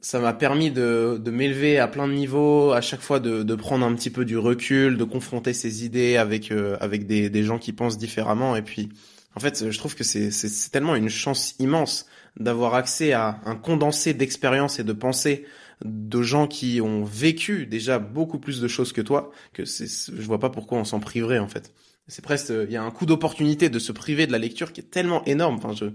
ça 0.00 0.18
m'a 0.18 0.32
permis 0.32 0.70
de, 0.70 1.20
de 1.22 1.30
m'élever 1.30 1.78
à 1.78 1.86
plein 1.86 2.08
de 2.08 2.14
niveaux, 2.14 2.72
à 2.72 2.80
chaque 2.80 3.00
fois 3.00 3.20
de, 3.20 3.42
de 3.42 3.54
prendre 3.54 3.84
un 3.84 3.94
petit 3.94 4.10
peu 4.10 4.24
du 4.24 4.38
recul, 4.38 4.96
de 4.96 5.04
confronter 5.04 5.52
ses 5.52 5.84
idées 5.84 6.16
avec 6.16 6.50
euh, 6.52 6.76
avec 6.80 7.06
des, 7.06 7.28
des 7.30 7.42
gens 7.42 7.58
qui 7.58 7.72
pensent 7.72 7.98
différemment. 7.98 8.56
Et 8.56 8.62
puis, 8.62 8.88
en 9.36 9.40
fait, 9.40 9.70
je 9.70 9.78
trouve 9.78 9.94
que 9.94 10.04
c'est 10.04 10.30
c'est 10.30 10.70
tellement 10.70 10.96
une 10.96 11.08
chance 11.08 11.54
immense 11.58 12.06
d'avoir 12.38 12.74
accès 12.74 13.12
à 13.12 13.40
un 13.44 13.56
condensé 13.56 14.14
d'expériences 14.14 14.78
et 14.78 14.84
de 14.84 14.92
pensées 14.92 15.44
de 15.84 16.22
gens 16.22 16.46
qui 16.46 16.80
ont 16.80 17.04
vécu 17.04 17.66
déjà 17.66 17.98
beaucoup 17.98 18.38
plus 18.38 18.60
de 18.60 18.68
choses 18.68 18.92
que 18.92 19.00
toi, 19.00 19.30
que 19.52 19.64
c'est, 19.64 19.86
je 19.86 20.22
vois 20.22 20.38
pas 20.38 20.50
pourquoi 20.50 20.78
on 20.78 20.84
s'en 20.84 21.00
priverait 21.00 21.38
en 21.38 21.48
fait. 21.48 21.72
C'est 22.06 22.24
presque, 22.24 22.50
il 22.50 22.72
y 22.72 22.76
a 22.76 22.82
un 22.82 22.90
coup 22.90 23.06
d'opportunité 23.06 23.68
de 23.68 23.78
se 23.78 23.92
priver 23.92 24.26
de 24.26 24.32
la 24.32 24.38
lecture 24.38 24.72
qui 24.72 24.80
est 24.80 24.90
tellement 24.90 25.24
énorme. 25.26 25.56
Enfin, 25.56 25.72
je, 25.74 25.86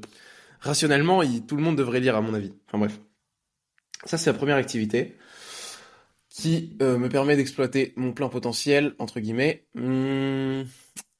rationnellement, 0.60 1.22
tout 1.48 1.58
le 1.58 1.64
monde 1.64 1.78
devrait 1.78 2.00
lire 2.00 2.16
à 2.16 2.22
mon 2.22 2.34
avis. 2.34 2.54
Enfin 2.68 2.78
bref, 2.78 3.00
ça 4.06 4.18
c'est 4.18 4.32
la 4.32 4.38
première 4.38 4.58
activité 4.58 5.18
qui 6.30 6.76
euh, 6.82 6.98
me 6.98 7.08
permet 7.08 7.38
d'exploiter 7.38 7.94
mon 7.96 8.12
plein 8.12 8.30
potentiel 8.30 8.96
entre 9.00 9.20
guillemets. 9.20 9.66
Hum, 9.78 10.66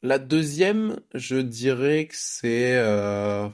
la 0.02 0.20
deuxième, 0.20 1.00
je 1.14 1.38
dirais 1.38 2.08
que 2.08 2.16
c'est 2.16 2.76
euh, 2.76 3.48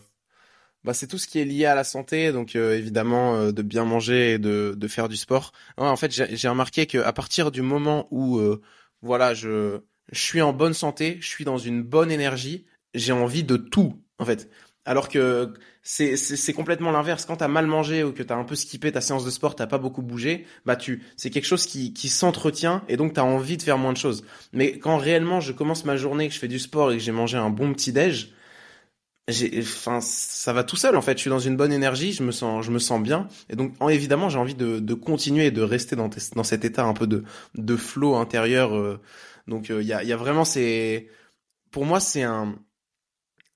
bah, 0.84 0.94
c'est 0.94 1.08
tout 1.08 1.18
ce 1.18 1.28
qui 1.28 1.40
est 1.40 1.46
lié 1.46 1.66
à 1.66 1.76
la 1.76 1.84
santé, 1.84 2.32
donc 2.32 2.56
euh, 2.56 2.76
évidemment 2.76 3.36
euh, 3.36 3.52
de 3.52 3.62
bien 3.62 3.86
manger 3.86 4.34
et 4.34 4.40
de, 4.40 4.74
de 4.76 4.88
faire 4.88 5.10
du 5.10 5.18
sport. 5.18 5.52
en 5.78 5.96
fait, 5.96 6.12
j'ai 6.12 6.48
remarqué 6.48 6.88
qu'à 6.88 7.14
partir 7.14 7.52
du 7.52 7.62
moment 7.62 8.08
où 8.12 8.38
euh, 8.40 8.62
voilà, 9.02 9.34
je, 9.34 9.80
je 10.12 10.20
suis 10.20 10.42
en 10.42 10.54
bonne 10.54 10.74
santé, 10.74 11.18
je 11.22 11.28
suis 11.28 11.46
dans 11.46 11.58
une 11.58 11.84
bonne 11.84 12.12
énergie, 12.12 12.66
j'ai 12.96 13.14
envie 13.14 13.44
de 13.44 13.58
tout 13.58 14.02
en 14.20 14.26
fait. 14.26 14.50
Alors 14.84 15.10
que 15.10 15.54
c'est 15.84 16.16
c'est 16.18 16.54
complètement 16.54 16.92
l'inverse. 16.92 17.26
Quand 17.26 17.38
t'as 17.38 17.48
mal 17.48 17.68
mangé 17.68 18.04
ou 18.04 18.12
que 18.12 18.24
t'as 18.24 18.36
un 18.36 18.44
peu 18.44 18.56
skippé 18.56 18.92
ta 18.92 19.02
séance 19.02 19.24
de 19.24 19.30
sport, 19.30 19.56
t'as 19.56 19.68
pas 19.68 19.78
beaucoup 19.78 20.02
bougé, 20.02 20.46
bah 20.66 20.76
tu 20.76 21.04
c'est 21.18 21.30
quelque 21.30 21.46
chose 21.46 21.68
qui 21.68 21.94
qui 21.94 22.10
s'entretient 22.10 22.84
et 22.88 22.98
donc 22.98 23.14
t'as 23.14 23.22
envie 23.22 23.58
de 23.58 23.62
faire 23.62 23.78
moins 23.78 23.94
de 23.94 23.98
choses. 23.98 24.24
Mais 24.54 24.80
quand 24.80 24.98
réellement 24.98 25.40
je 25.40 25.52
commence 25.54 25.86
ma 25.86 25.98
journée, 25.98 26.28
que 26.28 26.34
je 26.34 26.40
fais 26.40 26.48
du 26.48 26.58
sport 26.58 26.92
et 26.92 26.98
que 26.98 27.04
j'ai 27.04 27.12
mangé 27.12 27.38
un 27.38 27.52
bon 27.52 27.74
petit 27.74 27.92
déj, 27.94 28.34
enfin 29.30 30.02
ça 30.02 30.52
va 30.52 30.64
tout 30.64 30.76
seul 30.76 30.96
en 30.96 31.02
fait 31.02 31.18
je 31.18 31.22
suis 31.22 31.30
dans 31.30 31.40
une 31.40 31.56
bonne 31.56 31.72
énergie 31.72 32.12
je 32.12 32.24
me 32.24 32.32
sens 32.32 32.66
je 32.66 32.72
me 32.72 32.80
sens 32.80 33.02
bien 33.02 33.28
et 33.50 33.56
donc 33.56 33.74
évidemment 33.90 34.30
j'ai 34.30 34.40
envie 34.40 34.56
de, 34.56 34.80
de 34.80 34.94
continuer 34.94 35.46
et 35.46 35.52
de 35.52 35.62
rester 35.62 35.96
dans, 35.96 36.10
dans 36.36 36.44
cet 36.44 36.66
état 36.66 36.84
un 36.84 36.94
peu 36.94 37.08
de 37.08 37.24
de 37.56 37.76
flow 37.76 38.16
intérieur 38.16 38.76
euh. 38.76 39.00
donc 39.48 39.70
il 39.70 39.76
euh, 39.76 39.84
y, 39.84 39.94
a, 39.94 40.04
y 40.04 40.12
a 40.12 40.18
vraiment 40.18 40.44
c'est 40.44 41.08
pour 41.70 41.86
moi 41.86 42.00
c'est 42.00 42.24
un 42.24 42.56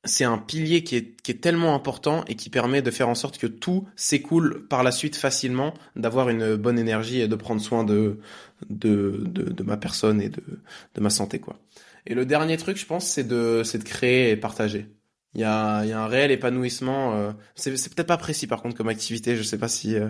c'est 0.05 0.23
un 0.23 0.37
pilier 0.37 0.83
qui 0.83 0.95
est, 0.95 1.21
qui 1.21 1.31
est 1.31 1.41
tellement 1.41 1.75
important 1.75 2.23
et 2.27 2.35
qui 2.35 2.49
permet 2.49 2.81
de 2.81 2.91
faire 2.91 3.09
en 3.09 3.15
sorte 3.15 3.37
que 3.37 3.47
tout 3.47 3.87
s'écoule 3.95 4.67
par 4.67 4.83
la 4.83 4.91
suite 4.91 5.15
facilement, 5.15 5.73
d'avoir 5.95 6.29
une 6.29 6.55
bonne 6.55 6.79
énergie 6.79 7.21
et 7.21 7.27
de 7.27 7.35
prendre 7.35 7.61
soin 7.61 7.83
de, 7.83 8.19
de, 8.69 9.23
de, 9.25 9.43
de, 9.51 9.63
ma 9.63 9.77
personne 9.77 10.21
et 10.21 10.29
de, 10.29 10.43
de 10.93 11.01
ma 11.01 11.09
santé, 11.09 11.39
quoi. 11.39 11.59
Et 12.07 12.13
le 12.13 12.25
dernier 12.25 12.55
truc, 12.57 12.77
je 12.77 12.85
pense, 12.85 13.05
c'est 13.07 13.23
de, 13.23 13.63
c'est 13.65 13.79
de 13.79 13.83
créer 13.83 14.29
et 14.29 14.37
partager. 14.37 14.87
Il 15.35 15.41
y 15.41 15.43
a, 15.43 15.85
y 15.85 15.91
a 15.91 16.01
un 16.01 16.07
réel 16.07 16.31
épanouissement. 16.31 17.13
Euh, 17.15 17.31
c'est, 17.55 17.75
c'est 17.77 17.93
peut-être 17.93 18.07
pas 18.07 18.17
précis 18.17 18.47
par 18.47 18.61
contre 18.61 18.75
comme 18.75 18.87
activité. 18.87 19.35
Je 19.35 19.43
sais 19.43 19.57
pas 19.57 19.67
si 19.67 19.95
euh, 19.95 20.09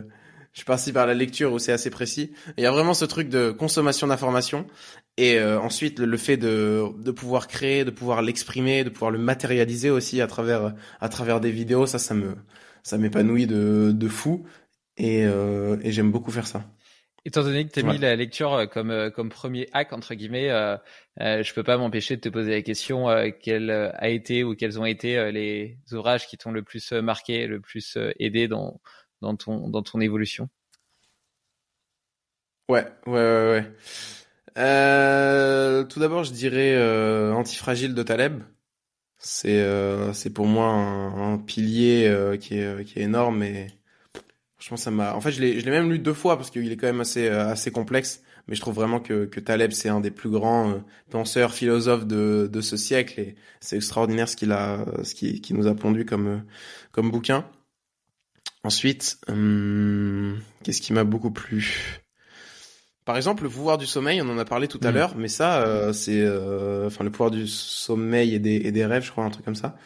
je 0.54 0.60
suis 0.60 0.66
parti 0.66 0.94
par 0.94 1.08
la 1.08 1.14
lecture 1.14 1.52
ou 1.52 1.60
c'est 1.60 1.72
assez 1.72 1.90
précis. 1.90 2.32
Il 2.58 2.64
y 2.64 2.68
a 2.68 2.72
vraiment 2.72 2.94
ce 2.94 3.06
truc 3.06 3.30
de 3.30 3.52
consommation 3.52 4.08
d'informations 4.08 4.68
et 5.18 5.40
euh, 5.40 5.60
ensuite 5.60 6.00
le, 6.00 6.18
fait 6.18 6.38
de, 6.38 6.84
de 7.04 7.12
pouvoir 7.12 7.48
créer, 7.48 7.84
de 7.86 7.92
pouvoir 7.92 8.22
l'exprimer, 8.22 8.84
de 8.84 8.90
pouvoir 8.90 9.12
le 9.12 9.20
matérialiser 9.20 9.90
aussi 9.90 10.22
à 10.22 10.28
travers 10.28 10.76
à 11.02 11.10
travers 11.10 11.42
des 11.42 11.52
vidéos. 11.52 11.88
Ça, 11.88 12.00
ça 12.00 12.14
me 12.14 12.36
ça 12.84 12.98
m'épanouit 13.00 13.48
de, 13.48 13.92
de 13.94 14.08
fou 14.08 14.46
et, 14.98 15.22
et 15.24 15.92
j'aime 15.92 16.12
beaucoup 16.12 16.32
faire 16.32 16.48
ça. 16.48 16.64
Étant 17.28 17.42
donné 17.42 17.66
que 17.68 17.72
tu 17.72 17.80
as 17.80 17.84
mis 17.84 17.98
la 17.98 18.16
lecture 18.16 18.54
euh, 18.54 18.66
comme 18.68 18.92
euh, 18.92 19.10
comme 19.10 19.30
premier 19.30 19.68
hack 19.74 19.94
entre 19.94 20.14
guillemets, 20.14 20.52
euh, 20.52 20.78
euh, 21.22 21.42
je 21.42 21.54
peux 21.56 21.64
pas 21.64 21.76
m'empêcher 21.76 22.16
de 22.18 22.22
te 22.22 22.30
poser 22.30 22.52
la 22.52 22.62
question 22.62 23.10
euh, 23.10 23.32
quel 23.42 23.72
a 23.72 24.10
été 24.10 24.44
ou 24.44 24.56
quels 24.56 24.80
ont 24.80 24.86
été 24.86 25.32
les 25.32 25.80
ouvrages 25.92 26.28
qui 26.28 26.38
t'ont 26.38 26.52
le 26.52 26.62
plus 26.62 26.92
marqué, 26.92 27.48
le 27.48 27.60
plus 27.60 27.98
aidé 28.20 28.48
dans 28.48 28.80
dans 29.22 29.36
ton 29.36 29.70
dans 29.70 29.82
ton 29.82 30.02
évolution? 30.02 30.50
Ouais, 32.70 32.86
ouais, 33.08 33.14
ouais, 33.14 33.66
ouais. 34.56 35.86
tout 35.90 36.00
d'abord, 36.00 36.24
je 36.24 36.32
dirais 36.32 36.78
Antifragile 37.34 37.96
de 37.96 38.04
Taleb. 38.04 38.44
C'est 39.18 39.66
c'est 40.14 40.32
pour 40.32 40.46
moi 40.46 40.68
un, 40.68 41.34
un 41.34 41.38
pilier 41.40 42.38
qui 42.40 42.60
est 42.60 42.86
qui 42.86 43.00
est 43.00 43.04
énorme 43.04 43.42
et 43.42 43.68
je 44.66 44.70
pense 44.72 44.82
ça 44.82 44.90
m'a. 44.90 45.14
En 45.14 45.22
fait, 45.22 45.32
je 45.32 45.42
l'ai, 45.42 45.60
je 45.60 45.66
l'ai 45.66 45.70
même 45.70 45.92
lu 45.92 46.00
deux 46.00 46.16
fois 46.16 46.38
parce 46.38 46.50
qu'il 46.50 46.72
est 46.72 46.76
quand 46.76 46.88
même 46.88 47.02
assez, 47.02 47.28
euh, 47.28 47.50
assez 47.50 47.70
complexe. 47.70 48.24
Mais 48.48 48.56
je 48.56 48.62
trouve 48.62 48.74
vraiment 48.74 49.00
que, 49.00 49.26
que 49.26 49.40
Taleb, 49.40 49.72
c'est 49.72 49.90
un 49.90 50.00
des 50.00 50.10
plus 50.10 50.32
grands 50.32 50.72
euh, 50.72 50.78
penseurs, 51.12 51.54
philosophes 51.54 52.08
de, 52.08 52.50
de 52.52 52.62
ce 52.62 52.76
siècle 52.76 53.20
et 53.20 53.36
c'est 53.60 53.76
extraordinaire 53.76 54.28
ce 54.28 54.36
qu'il 54.36 54.52
a, 54.52 54.84
ce 55.04 55.14
qui, 55.14 55.40
qui 55.40 55.54
nous 55.54 55.68
a 55.68 55.76
pondu 55.76 56.04
comme, 56.04 56.28
euh, 56.28 56.38
comme 56.92 57.12
bouquin. 57.12 57.46
Ensuite, 58.64 59.20
hum, 59.28 60.40
qu'est-ce 60.64 60.82
qui 60.82 60.94
m'a 60.94 61.04
beaucoup 61.04 61.30
plu? 61.30 62.00
Par 63.06 63.18
exemple, 63.18 63.44
le 63.44 63.50
pouvoir 63.50 63.78
du 63.78 63.86
sommeil, 63.86 64.20
on 64.24 64.30
en 64.30 64.38
a 64.40 64.46
parlé 64.46 64.68
tout 64.68 64.80
à 64.82 64.90
Mm. 64.90 64.96
l'heure, 64.96 65.16
mais 65.16 65.28
ça, 65.28 65.62
euh, 65.62 65.94
c'est, 65.94 66.24
euh, 66.24 66.88
enfin, 66.88 67.04
le 67.04 67.12
pouvoir 67.12 67.30
du 67.30 67.46
sommeil 67.46 68.34
et 68.34 68.40
des, 68.40 68.56
et 68.56 68.72
des 68.72 68.84
rêves, 68.88 69.06
je 69.06 69.12
crois, 69.12 69.26
un 69.26 69.30
truc 69.30 69.46
comme 69.46 69.54
ça. 69.54 69.78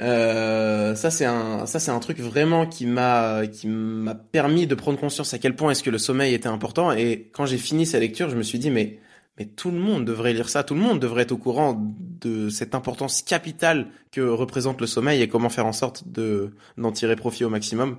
Euh, 0.00 0.94
ça 0.94 1.10
c'est 1.10 1.26
un, 1.26 1.66
ça 1.66 1.78
c'est 1.78 1.90
un 1.90 1.98
truc 1.98 2.20
vraiment 2.20 2.66
qui 2.66 2.86
m'a, 2.86 3.46
qui 3.46 3.68
m'a 3.68 4.14
permis 4.14 4.66
de 4.66 4.74
prendre 4.74 4.98
conscience 4.98 5.34
à 5.34 5.38
quel 5.38 5.54
point 5.54 5.72
est-ce 5.72 5.82
que 5.82 5.90
le 5.90 5.98
sommeil 5.98 6.32
était 6.34 6.48
important. 6.48 6.92
Et 6.92 7.30
quand 7.34 7.44
j'ai 7.46 7.58
fini 7.58 7.84
sa 7.84 7.98
lecture, 7.98 8.30
je 8.30 8.36
me 8.36 8.42
suis 8.42 8.58
dit 8.58 8.70
mais, 8.70 8.98
mais 9.38 9.44
tout 9.46 9.70
le 9.70 9.78
monde 9.78 10.06
devrait 10.06 10.32
lire 10.32 10.48
ça, 10.48 10.64
tout 10.64 10.74
le 10.74 10.80
monde 10.80 11.00
devrait 11.00 11.24
être 11.24 11.32
au 11.32 11.36
courant 11.36 11.78
de 11.98 12.48
cette 12.48 12.74
importance 12.74 13.20
capitale 13.22 13.88
que 14.10 14.22
représente 14.22 14.80
le 14.80 14.86
sommeil 14.86 15.20
et 15.20 15.28
comment 15.28 15.50
faire 15.50 15.66
en 15.66 15.72
sorte 15.72 16.08
de 16.08 16.52
d'en 16.78 16.92
tirer 16.92 17.16
profit 17.16 17.44
au 17.44 17.50
maximum. 17.50 17.98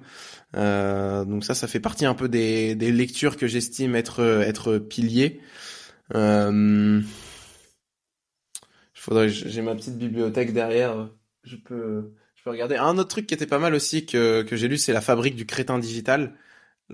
Euh, 0.55 1.23
donc 1.25 1.45
ça, 1.45 1.53
ça 1.53 1.67
fait 1.67 1.79
partie 1.79 2.05
un 2.05 2.15
peu 2.15 2.29
des, 2.29 2.73
des 2.75 2.91
lectures 2.91 3.37
que 3.37 3.47
j'estime 3.47 3.95
être 3.95 4.21
être 4.21 4.79
piliers. 4.79 5.39
Euh, 6.15 7.01
faudrait, 8.93 9.29
j'ai 9.29 9.61
ma 9.61 9.75
petite 9.75 9.97
bibliothèque 9.97 10.53
derrière. 10.53 11.09
Je 11.43 11.55
peux, 11.55 12.13
je 12.35 12.43
peux 12.43 12.51
regarder. 12.51 12.75
Un 12.75 12.97
autre 12.97 13.09
truc 13.09 13.27
qui 13.27 13.33
était 13.33 13.47
pas 13.47 13.59
mal 13.59 13.73
aussi 13.73 14.05
que 14.05 14.43
que 14.43 14.55
j'ai 14.55 14.67
lu, 14.67 14.77
c'est 14.77 14.93
La 14.93 15.01
Fabrique 15.01 15.35
du 15.35 15.45
crétin 15.45 15.79
digital. 15.79 16.33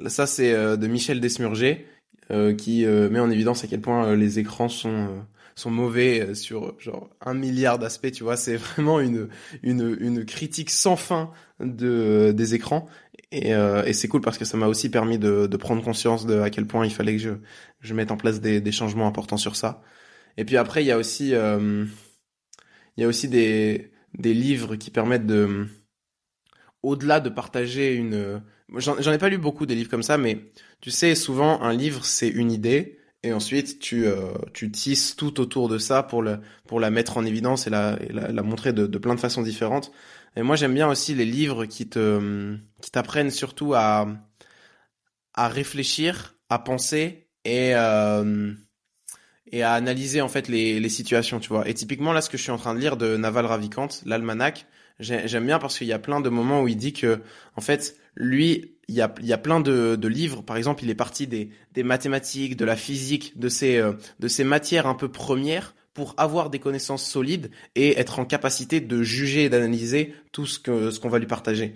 Ça, 0.07 0.28
c'est 0.28 0.53
euh, 0.53 0.78
de 0.78 0.88
Michel 0.88 1.19
Desmurger 1.19 1.88
euh, 2.32 2.53
qui 2.56 2.86
euh, 2.86 3.10
met 3.10 3.19
en 3.19 3.30
évidence 3.32 3.64
à 3.64 3.68
quel 3.68 3.82
point 3.82 4.07
euh, 4.10 4.15
les 4.15 4.40
écrans 4.40 4.69
sont 4.69 4.90
euh, 5.10 5.22
sont 5.56 5.72
mauvais 5.72 6.22
euh, 6.22 6.34
sur 6.36 6.80
genre 6.80 7.10
un 7.22 7.34
milliard 7.34 7.80
d'aspects. 7.80 8.11
Tu 8.11 8.24
vois, 8.24 8.38
c'est 8.38 8.57
vraiment 8.57 8.99
une 8.99 9.30
une 9.64 9.98
une 9.99 10.26
critique 10.26 10.69
sans 10.69 10.95
fin 10.95 11.32
de 11.60 12.34
des 12.36 12.56
écrans. 12.56 12.88
Et, 13.32 13.52
et 13.52 13.94
c'est 13.94 14.07
cool 14.07 14.22
parce 14.22 14.38
que 14.38 14.45
ça 14.45 14.56
m'a 14.57 14.68
aussi 14.68 14.90
permis 14.90 15.19
de, 15.19 15.48
de 15.48 15.57
prendre 15.57 15.84
conscience 15.84 16.26
de 16.26 16.40
à 16.40 16.49
quel 16.49 16.65
point 16.65 16.86
il 16.86 16.94
fallait 16.94 17.14
que 17.14 17.22
je, 17.22 17.32
je 17.82 17.94
mette 17.94 18.10
en 18.11 18.15
place 18.18 18.40
des, 18.40 18.61
des 18.61 18.72
changements 18.72 19.06
importants 19.07 19.36
sur 19.36 19.57
ça. 19.57 19.82
Et 20.38 20.45
puis 20.45 20.56
après, 20.57 20.84
il 20.84 20.88
y 20.88 20.91
a 20.94 20.98
aussi, 20.98 21.32
il 21.32 21.90
y 22.98 23.03
a 23.03 23.07
aussi 23.07 23.28
des, 23.28 23.91
des 24.18 24.34
livres 24.34 24.76
qui 24.76 24.91
permettent 24.91 25.26
de, 25.26 25.68
au-delà 26.84 27.19
de 27.19 27.30
partager 27.30 27.94
une, 27.94 28.41
j'en 28.76 29.11
ai 29.11 29.18
pas 29.18 29.30
lu 29.30 29.38
beaucoup 29.38 29.65
des 29.65 29.76
livres 29.76 29.89
comme 29.89 30.03
ça, 30.03 30.18
mais 30.18 30.49
tu 30.81 30.91
sais, 30.91 31.15
souvent 31.15 31.61
un 31.61 31.73
livre 31.73 32.06
c'est 32.06 32.30
une 32.30 32.52
idée 32.52 32.99
et 33.23 33.34
ensuite 33.34 33.80
tu, 33.80 34.06
euh, 34.06 34.34
tu 34.53 34.72
tisses 34.72 35.15
tout 35.15 35.39
autour 35.39 35.69
de 35.69 35.77
ça 35.77 36.03
pour 36.03 36.22
le, 36.22 36.39
pour 36.68 36.80
la 36.80 36.89
mettre 36.89 37.18
en 37.18 37.26
évidence 37.26 37.68
et 37.68 37.69
la, 37.69 37.98
et 38.02 38.11
la, 38.11 38.31
la 38.31 38.44
montrer 38.44 38.73
de, 38.73 38.88
de 38.88 38.98
plein 38.98 39.15
de 39.15 39.19
façons 39.19 39.41
différentes. 39.41 39.91
Et 40.35 40.44
moi, 40.44 40.56
j'aime 40.56 40.73
bien 40.76 40.88
aussi 40.88 41.15
les 41.15 41.26
livres 41.26 41.65
qui 41.65 41.89
te, 41.89 42.56
qui 42.81 42.91
t'apprennent 42.91 43.31
surtout 43.31 43.73
à, 43.73 44.07
à 45.34 45.48
réfléchir, 45.48 46.35
à 46.49 46.60
penser 46.60 47.27
et, 47.44 47.76
euh, 47.76 48.53
et 49.52 49.64
à 49.64 49.74
analyser 49.74 50.22
en 50.22 50.28
fait 50.30 50.48
les, 50.48 50.80
les 50.80 50.90
situations, 50.90 51.40
tu 51.40 51.49
vois. 51.49 51.68
Et 51.68 51.74
typiquement 51.74 52.14
là, 52.14 52.22
ce 52.22 52.30
que 52.30 52.38
je 52.38 52.44
suis 52.44 52.52
en 52.52 52.57
train 52.57 52.74
de 52.76 52.80
lire 52.80 52.98
de 52.98 53.18
Naval 53.18 53.45
Ravikant, 53.45 53.88
l'almanach, 54.06 54.65
j'ai- 54.99 55.28
j'aime 55.28 55.45
bien 55.45 55.60
parce 55.60 55.78
qu'il 55.78 55.88
y 55.88 55.94
a 55.94 55.99
plein 55.99 56.22
de 56.22 56.30
moments 56.30 56.61
où 56.64 56.68
il 56.68 56.78
dit 56.78 56.94
que, 56.94 57.22
en 57.56 57.61
fait, 57.61 57.98
lui, 58.15 58.74
il 58.88 58.95
y 58.95 59.02
a, 59.02 59.14
il 59.19 59.26
y 59.28 59.34
a 59.34 59.38
plein 59.38 59.60
de, 59.60 59.95
de 59.95 60.07
livres. 60.07 60.41
Par 60.44 60.57
exemple, 60.57 60.84
il 60.84 60.90
est 60.90 60.95
parti 60.95 61.28
des, 61.28 61.49
des 61.74 61.84
mathématiques, 61.84 62.56
de 62.57 62.65
la 62.65 62.76
physique, 62.76 63.38
de 63.40 63.49
ces, 63.49 63.78
euh, 63.78 63.94
de 64.19 64.28
ces 64.28 64.44
matières 64.44 64.88
un 64.88 64.95
peu 64.95 65.10
premières 65.10 65.76
pour 65.94 66.14
avoir 66.18 66.49
des 66.49 66.60
connaissances 66.60 67.03
solides 67.06 67.49
et 67.76 67.99
être 67.99 68.19
en 68.19 68.26
capacité 68.26 68.80
de 68.82 69.02
juger 69.03 69.45
et 69.45 69.49
d'analyser 69.49 70.14
tout 70.32 70.45
ce 70.45 70.60
que 70.60 70.91
ce 70.91 70.99
qu'on 70.99 71.10
va 71.10 71.19
lui 71.19 71.26
partager. 71.28 71.74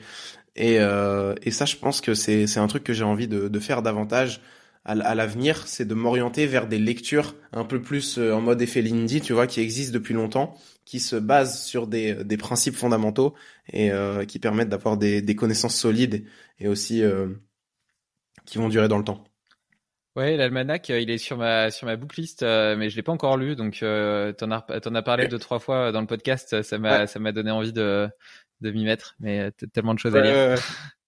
Et, 0.56 0.80
euh, 0.80 1.34
et 1.43 1.52
ça, 1.52 1.65
je 1.65 1.76
pense 1.77 2.02
que 2.02 2.14
c'est 2.14 2.48
c'est 2.48 2.60
un 2.60 2.68
truc 2.68 2.84
que 2.84 2.93
j'ai 2.93 3.03
envie 3.03 3.27
de, 3.27 3.48
de 3.48 3.60
faire 3.60 3.81
davantage 3.81 4.41
à, 4.84 5.16
l'avenir, 5.16 5.68
c'est 5.68 5.86
de 5.86 5.94
m'orienter 5.94 6.48
vers 6.48 6.68
des 6.68 6.80
lectures 6.80 7.36
un 7.52 7.66
peu 7.66 7.82
plus 7.82 8.18
euh, 8.18 8.34
en 8.34 8.41
mode 8.41 8.62
effet 8.62 8.82
Lindy, 8.82 9.22
tu 9.22 9.34
vois, 9.34 9.45
qui 9.45 9.62
existent 9.62 9.94
depuis 9.94 10.14
longtemps, 10.16 10.56
qui 10.86 10.99
se 10.99 11.16
basent 11.16 11.64
sur 11.64 11.86
des, 11.88 12.24
des 12.24 12.38
principes 12.38 12.76
fondamentaux 12.76 13.36
et 13.72 13.91
euh, 13.91 14.26
qui 14.26 14.40
permettent 14.40 14.70
d'avoir 14.70 14.98
des, 14.98 15.22
des 15.22 15.36
connaissances 15.36 15.76
solides 15.76 16.26
et 16.60 16.68
aussi 16.68 17.03
euh, 17.03 17.28
qui 18.45 18.58
vont 18.58 18.70
durer 18.70 18.88
dans 18.88 18.98
le 18.98 19.03
temps. 19.03 19.24
Ouais, 20.18 20.36
l'almanach, 20.36 20.90
euh, 20.90 20.99
il 20.99 21.10
est 21.10 21.18
sur 21.18 21.38
ma 21.38 21.72
sur 21.72 21.88
ma 21.88 21.95
booklist, 21.95 22.44
euh, 22.44 22.76
mais 22.76 22.90
je 22.90 22.98
l'ai 22.98 23.02
pas 23.02 23.14
encore 23.14 23.38
lu, 23.38 23.56
donc 23.56 23.82
euh, 23.82 24.34
t'en 24.34 24.52
as 24.52 24.62
t'en 24.82 24.94
as 24.94 25.02
parlé 25.02 25.30
deux 25.30 25.40
trois 25.40 25.60
fois 25.60 25.94
dans 25.94 26.02
le 26.02 26.08
podcast, 26.08 26.62
ça 26.64 26.78
m'a 26.80 27.02
Ouais. 27.02 27.08
ça 27.08 27.20
m'a 27.20 27.32
donné 27.32 27.49
envie 27.49 27.72
de 27.72 28.10
de 28.60 28.72
m'y 28.72 28.84
mettre, 28.84 29.16
mais 29.20 29.40
euh, 29.40 29.52
tellement 29.74 29.94
de 29.94 29.99
choses 29.99 30.16
à 30.16 30.22
lire. 30.22 30.58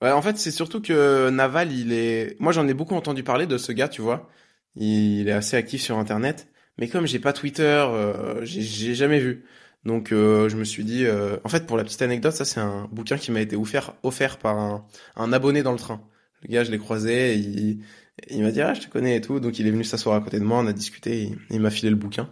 Ouais, 0.00 0.12
en 0.12 0.22
fait, 0.22 0.38
c'est 0.38 0.52
surtout 0.52 0.80
que 0.80 1.28
Naval, 1.30 1.72
il 1.72 1.92
est. 1.92 2.36
Moi, 2.40 2.52
j'en 2.52 2.68
ai 2.68 2.74
beaucoup 2.74 2.94
entendu 2.94 3.24
parler 3.24 3.46
de 3.46 3.58
ce 3.58 3.72
gars, 3.72 3.88
tu 3.88 4.00
vois. 4.00 4.28
Il 4.76 5.28
est 5.28 5.32
assez 5.32 5.56
actif 5.56 5.82
sur 5.82 5.98
Internet, 5.98 6.48
mais 6.78 6.88
comme 6.88 7.06
j'ai 7.06 7.18
pas 7.18 7.32
Twitter, 7.32 7.62
euh, 7.64 8.44
j'ai 8.44 8.94
jamais 8.94 9.18
vu. 9.18 9.44
Donc, 9.84 10.12
euh, 10.12 10.48
je 10.48 10.56
me 10.56 10.62
suis 10.64 10.84
dit. 10.84 11.04
euh, 11.04 11.36
En 11.42 11.48
fait, 11.48 11.66
pour 11.66 11.76
la 11.76 11.82
petite 11.84 12.02
anecdote, 12.02 12.32
ça, 12.32 12.44
c'est 12.44 12.60
un 12.60 12.86
bouquin 12.92 13.16
qui 13.18 13.32
m'a 13.32 13.40
été 13.40 13.56
offert, 13.56 13.94
offert 14.04 14.38
par 14.38 14.56
un, 14.56 14.86
un 15.16 15.32
abonné 15.32 15.62
dans 15.64 15.72
le 15.72 15.78
train. 15.78 16.00
Le 16.42 16.48
gars, 16.48 16.62
je 16.62 16.70
l'ai 16.70 16.78
croisé, 16.78 17.34
il, 17.36 17.82
il 18.30 18.42
m'a 18.42 18.52
dit 18.52 18.60
ah, 18.60 18.74
je 18.74 18.82
te 18.82 18.88
connais 18.88 19.16
et 19.16 19.20
tout. 19.20 19.40
Donc, 19.40 19.58
il 19.58 19.66
est 19.66 19.70
venu 19.72 19.82
s'asseoir 19.84 20.14
à 20.16 20.20
côté 20.20 20.38
de 20.38 20.44
moi, 20.44 20.58
on 20.60 20.66
a 20.68 20.72
discuté, 20.72 21.22
il, 21.24 21.38
il 21.50 21.60
m'a 21.60 21.70
filé 21.70 21.90
le 21.90 21.96
bouquin. 21.96 22.30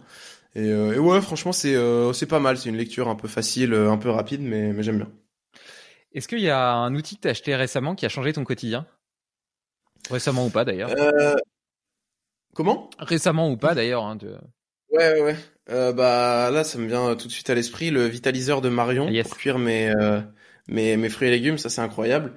Et, 0.55 0.61
euh, 0.71 0.93
et 0.95 0.99
ouais, 0.99 1.21
franchement, 1.21 1.53
c'est 1.53 1.75
euh, 1.75 2.13
c'est 2.13 2.27
pas 2.27 2.39
mal. 2.41 2.57
C'est 2.59 2.69
une 2.69 2.77
lecture 2.77 3.09
un 3.09 3.15
peu 3.15 3.27
facile, 3.29 3.73
euh, 3.73 3.91
un 3.91 3.97
peu 3.97 4.09
rapide, 4.11 4.41
mais, 4.41 4.73
mais 4.73 4.83
j'aime 4.83 4.97
bien. 4.97 5.11
Est-ce 6.13 6.27
qu'il 6.27 6.39
y 6.39 6.49
a 6.49 6.73
un 6.73 6.95
outil 6.95 7.15
que 7.15 7.21
t'as 7.21 7.29
acheté 7.31 7.55
récemment 7.55 7.95
qui 7.95 8.05
a 8.05 8.09
changé 8.09 8.33
ton 8.33 8.43
quotidien? 8.43 8.85
Récemment 10.09 10.45
ou 10.45 10.49
pas 10.49 10.65
d'ailleurs 10.65 10.89
Euh... 10.97 11.35
Comment? 12.55 12.89
Récemment 12.99 13.51
ou 13.51 13.57
pas 13.57 13.75
d'ailleurs 13.75 14.03
hein, 14.05 14.15
de- 14.15 14.37
Ouais, 14.89 15.13
ouais, 15.13 15.21
ouais. 15.21 15.35
Euh, 15.69 15.91
bah 15.91 16.49
là, 16.49 16.63
ça 16.63 16.77
me 16.79 16.87
vient 16.87 17.15
tout 17.15 17.27
de 17.27 17.31
suite 17.31 17.49
à 17.49 17.55
l'esprit 17.55 17.91
le 17.91 18.05
vitaliseur 18.05 18.61
de 18.61 18.69
Marion 18.69 19.09
Yes. 19.09 19.27
pour 19.27 19.37
cuire 19.37 19.59
mes, 19.59 19.89
euh, 19.89 20.21
mes 20.69 20.95
mes 20.95 21.09
fruits 21.09 21.27
et 21.27 21.31
légumes. 21.31 21.57
Ça, 21.57 21.69
c'est 21.69 21.81
incroyable. 21.81 22.33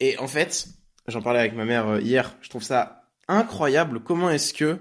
Et 0.00 0.18
en 0.18 0.28
fait, 0.28 0.66
j'en 1.08 1.22
parlais 1.22 1.40
avec 1.40 1.54
ma 1.54 1.64
mère 1.64 1.88
euh, 1.88 2.00
hier. 2.00 2.36
Je 2.42 2.50
trouve 2.50 2.62
ça 2.62 3.08
incroyable. 3.26 4.02
Comment 4.02 4.28
est-ce 4.30 4.52
que, 4.52 4.80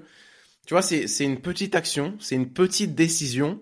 tu 0.68 0.74
vois, 0.74 0.82
c'est 0.82 1.08
c'est 1.08 1.24
une 1.24 1.40
petite 1.40 1.76
action, 1.76 2.16
c'est 2.20 2.36
une 2.36 2.52
petite 2.52 2.94
décision 2.94 3.62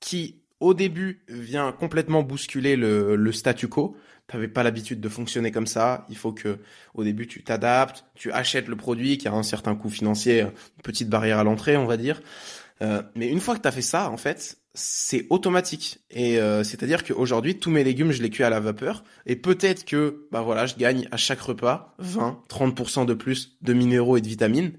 qui, 0.00 0.42
au 0.58 0.74
début, 0.74 1.24
vient 1.28 1.70
complètement 1.70 2.24
bousculer 2.24 2.74
le 2.74 3.14
le 3.14 3.32
statu 3.32 3.68
quo. 3.68 3.96
T'avais 4.26 4.48
pas 4.48 4.62
l'habitude 4.62 5.00
de 5.00 5.08
fonctionner 5.08 5.52
comme 5.52 5.66
ça. 5.66 6.04
Il 6.08 6.16
faut 6.16 6.32
que, 6.32 6.58
au 6.94 7.04
début, 7.04 7.26
tu 7.26 7.44
t'adaptes, 7.44 8.04
tu 8.14 8.32
achètes 8.32 8.66
le 8.66 8.76
produit 8.76 9.18
qui 9.18 9.28
a 9.28 9.32
un 9.32 9.44
certain 9.44 9.76
coût 9.76 9.88
financier, 9.88 10.40
une 10.40 10.82
petite 10.82 11.08
barrière 11.08 11.38
à 11.38 11.44
l'entrée, 11.44 11.76
on 11.76 11.86
va 11.86 11.96
dire. 11.96 12.20
Euh, 12.82 13.02
mais 13.14 13.28
une 13.28 13.40
fois 13.40 13.56
que 13.56 13.62
tu 13.62 13.68
as 13.68 13.72
fait 13.72 13.82
ça, 13.82 14.10
en 14.10 14.16
fait, 14.16 14.58
c'est 14.74 15.26
automatique. 15.30 16.00
Et 16.10 16.38
euh, 16.38 16.64
c'est-à-dire 16.64 17.04
qu'aujourd'hui, 17.04 17.58
tous 17.58 17.70
mes 17.70 17.84
légumes, 17.84 18.12
je 18.12 18.22
les 18.22 18.30
cuis 18.30 18.44
à 18.44 18.50
la 18.50 18.60
vapeur. 18.60 19.04
Et 19.24 19.36
peut-être 19.36 19.84
que, 19.84 20.26
bah 20.32 20.42
voilà, 20.42 20.66
je 20.66 20.74
gagne 20.76 21.08
à 21.10 21.16
chaque 21.16 21.40
repas 21.40 21.94
20, 21.98 22.42
30% 22.48 23.06
de 23.06 23.14
plus 23.14 23.56
de 23.62 23.72
minéraux 23.72 24.16
et 24.16 24.20
de 24.20 24.28
vitamines. 24.28 24.72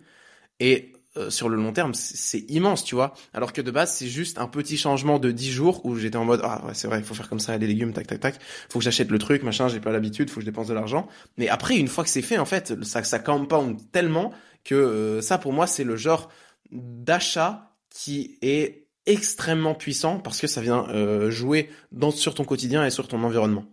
Et 0.59 0.93
euh, 1.17 1.29
sur 1.29 1.49
le 1.49 1.57
long 1.57 1.73
terme, 1.73 1.93
c'est 1.93 2.39
immense, 2.49 2.83
tu 2.83 2.95
vois. 2.95 3.13
Alors 3.33 3.53
que 3.53 3.61
de 3.61 3.71
base, 3.71 3.93
c'est 3.93 4.07
juste 4.07 4.37
un 4.37 4.47
petit 4.47 4.77
changement 4.77 5.19
de 5.19 5.31
10 5.31 5.51
jours 5.51 5.85
où 5.85 5.95
j'étais 5.95 6.17
en 6.17 6.25
mode, 6.25 6.41
ah 6.43 6.63
ouais, 6.65 6.73
c'est 6.73 6.87
vrai, 6.87 6.99
il 6.99 7.05
faut 7.05 7.13
faire 7.13 7.29
comme 7.29 7.39
ça, 7.39 7.57
les 7.57 7.67
légumes, 7.67 7.93
tac, 7.93 8.07
tac, 8.07 8.19
tac. 8.19 8.35
Faut 8.69 8.79
que 8.79 8.85
j'achète 8.85 9.09
le 9.09 9.17
truc, 9.19 9.43
machin, 9.43 9.67
j'ai 9.67 9.79
pas 9.79 9.91
l'habitude, 9.91 10.29
faut 10.29 10.35
que 10.35 10.41
je 10.41 10.45
dépense 10.45 10.67
de 10.67 10.73
l'argent. 10.73 11.07
Mais 11.37 11.49
après, 11.49 11.75
une 11.77 11.87
fois 11.87 12.03
que 12.03 12.09
c'est 12.09 12.21
fait, 12.21 12.37
en 12.37 12.45
fait, 12.45 12.83
ça, 12.83 13.03
ça 13.03 13.19
compound 13.19 13.79
tellement 13.91 14.31
que 14.63 14.75
euh, 14.75 15.21
ça, 15.21 15.37
pour 15.37 15.53
moi, 15.53 15.67
c'est 15.67 15.83
le 15.83 15.95
genre 15.95 16.29
d'achat 16.71 17.71
qui 17.89 18.37
est 18.41 18.87
extrêmement 19.05 19.73
puissant 19.73 20.19
parce 20.19 20.39
que 20.41 20.47
ça 20.47 20.61
vient 20.61 20.85
euh, 20.89 21.31
jouer 21.31 21.69
dans, 21.91 22.11
sur 22.11 22.33
ton 22.35 22.43
quotidien 22.43 22.85
et 22.85 22.89
sur 22.89 23.07
ton 23.07 23.23
environnement. 23.23 23.65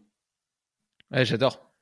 Ouais, 1.11 1.25
j'adore. 1.25 1.73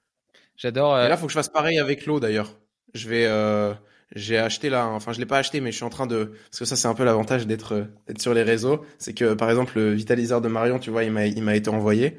J'adore. 0.57 0.95
euh, 0.95 1.07
Et 1.07 1.09
là, 1.09 1.17
faut 1.17 1.27
que 1.27 1.33
je 1.33 1.39
fasse 1.39 1.49
pareil 1.49 1.79
avec 1.79 2.07
l'eau 2.07 2.21
d'ailleurs. 2.21 2.59
Je 2.95 3.09
vais, 3.09 3.27
euh, 3.27 3.75
j'ai 4.15 4.39
acheté 4.39 4.69
là, 4.71 4.89
enfin 4.89 5.13
je 5.13 5.21
l'ai 5.21 5.27
pas 5.27 5.39
acheté, 5.39 5.61
mais 5.61 5.71
je 5.71 5.77
suis 5.77 5.85
en 5.85 5.91
train 5.91 6.07
de, 6.07 6.33
parce 6.51 6.59
que 6.61 6.65
ça 6.65 6.77
c'est 6.77 6.89
un 6.89 6.95
peu 6.95 7.05
l'avantage 7.05 7.47
d'être 7.47 7.73
euh, 7.75 7.85
d'être 8.07 8.21
sur 8.21 8.35
les 8.35 8.43
réseaux, 8.43 8.85
c'est 8.99 9.15
que 9.15 9.35
par 9.35 9.51
exemple 9.51 9.79
le 9.79 9.93
vitaliseur 9.93 10.41
de 10.41 10.49
Marion, 10.49 10.79
tu 10.79 10.91
vois, 10.91 11.05
il 11.05 11.13
m'a 11.13 11.27
il 11.27 11.43
m'a 11.43 11.57
été 11.57 11.71
envoyé. 11.71 12.19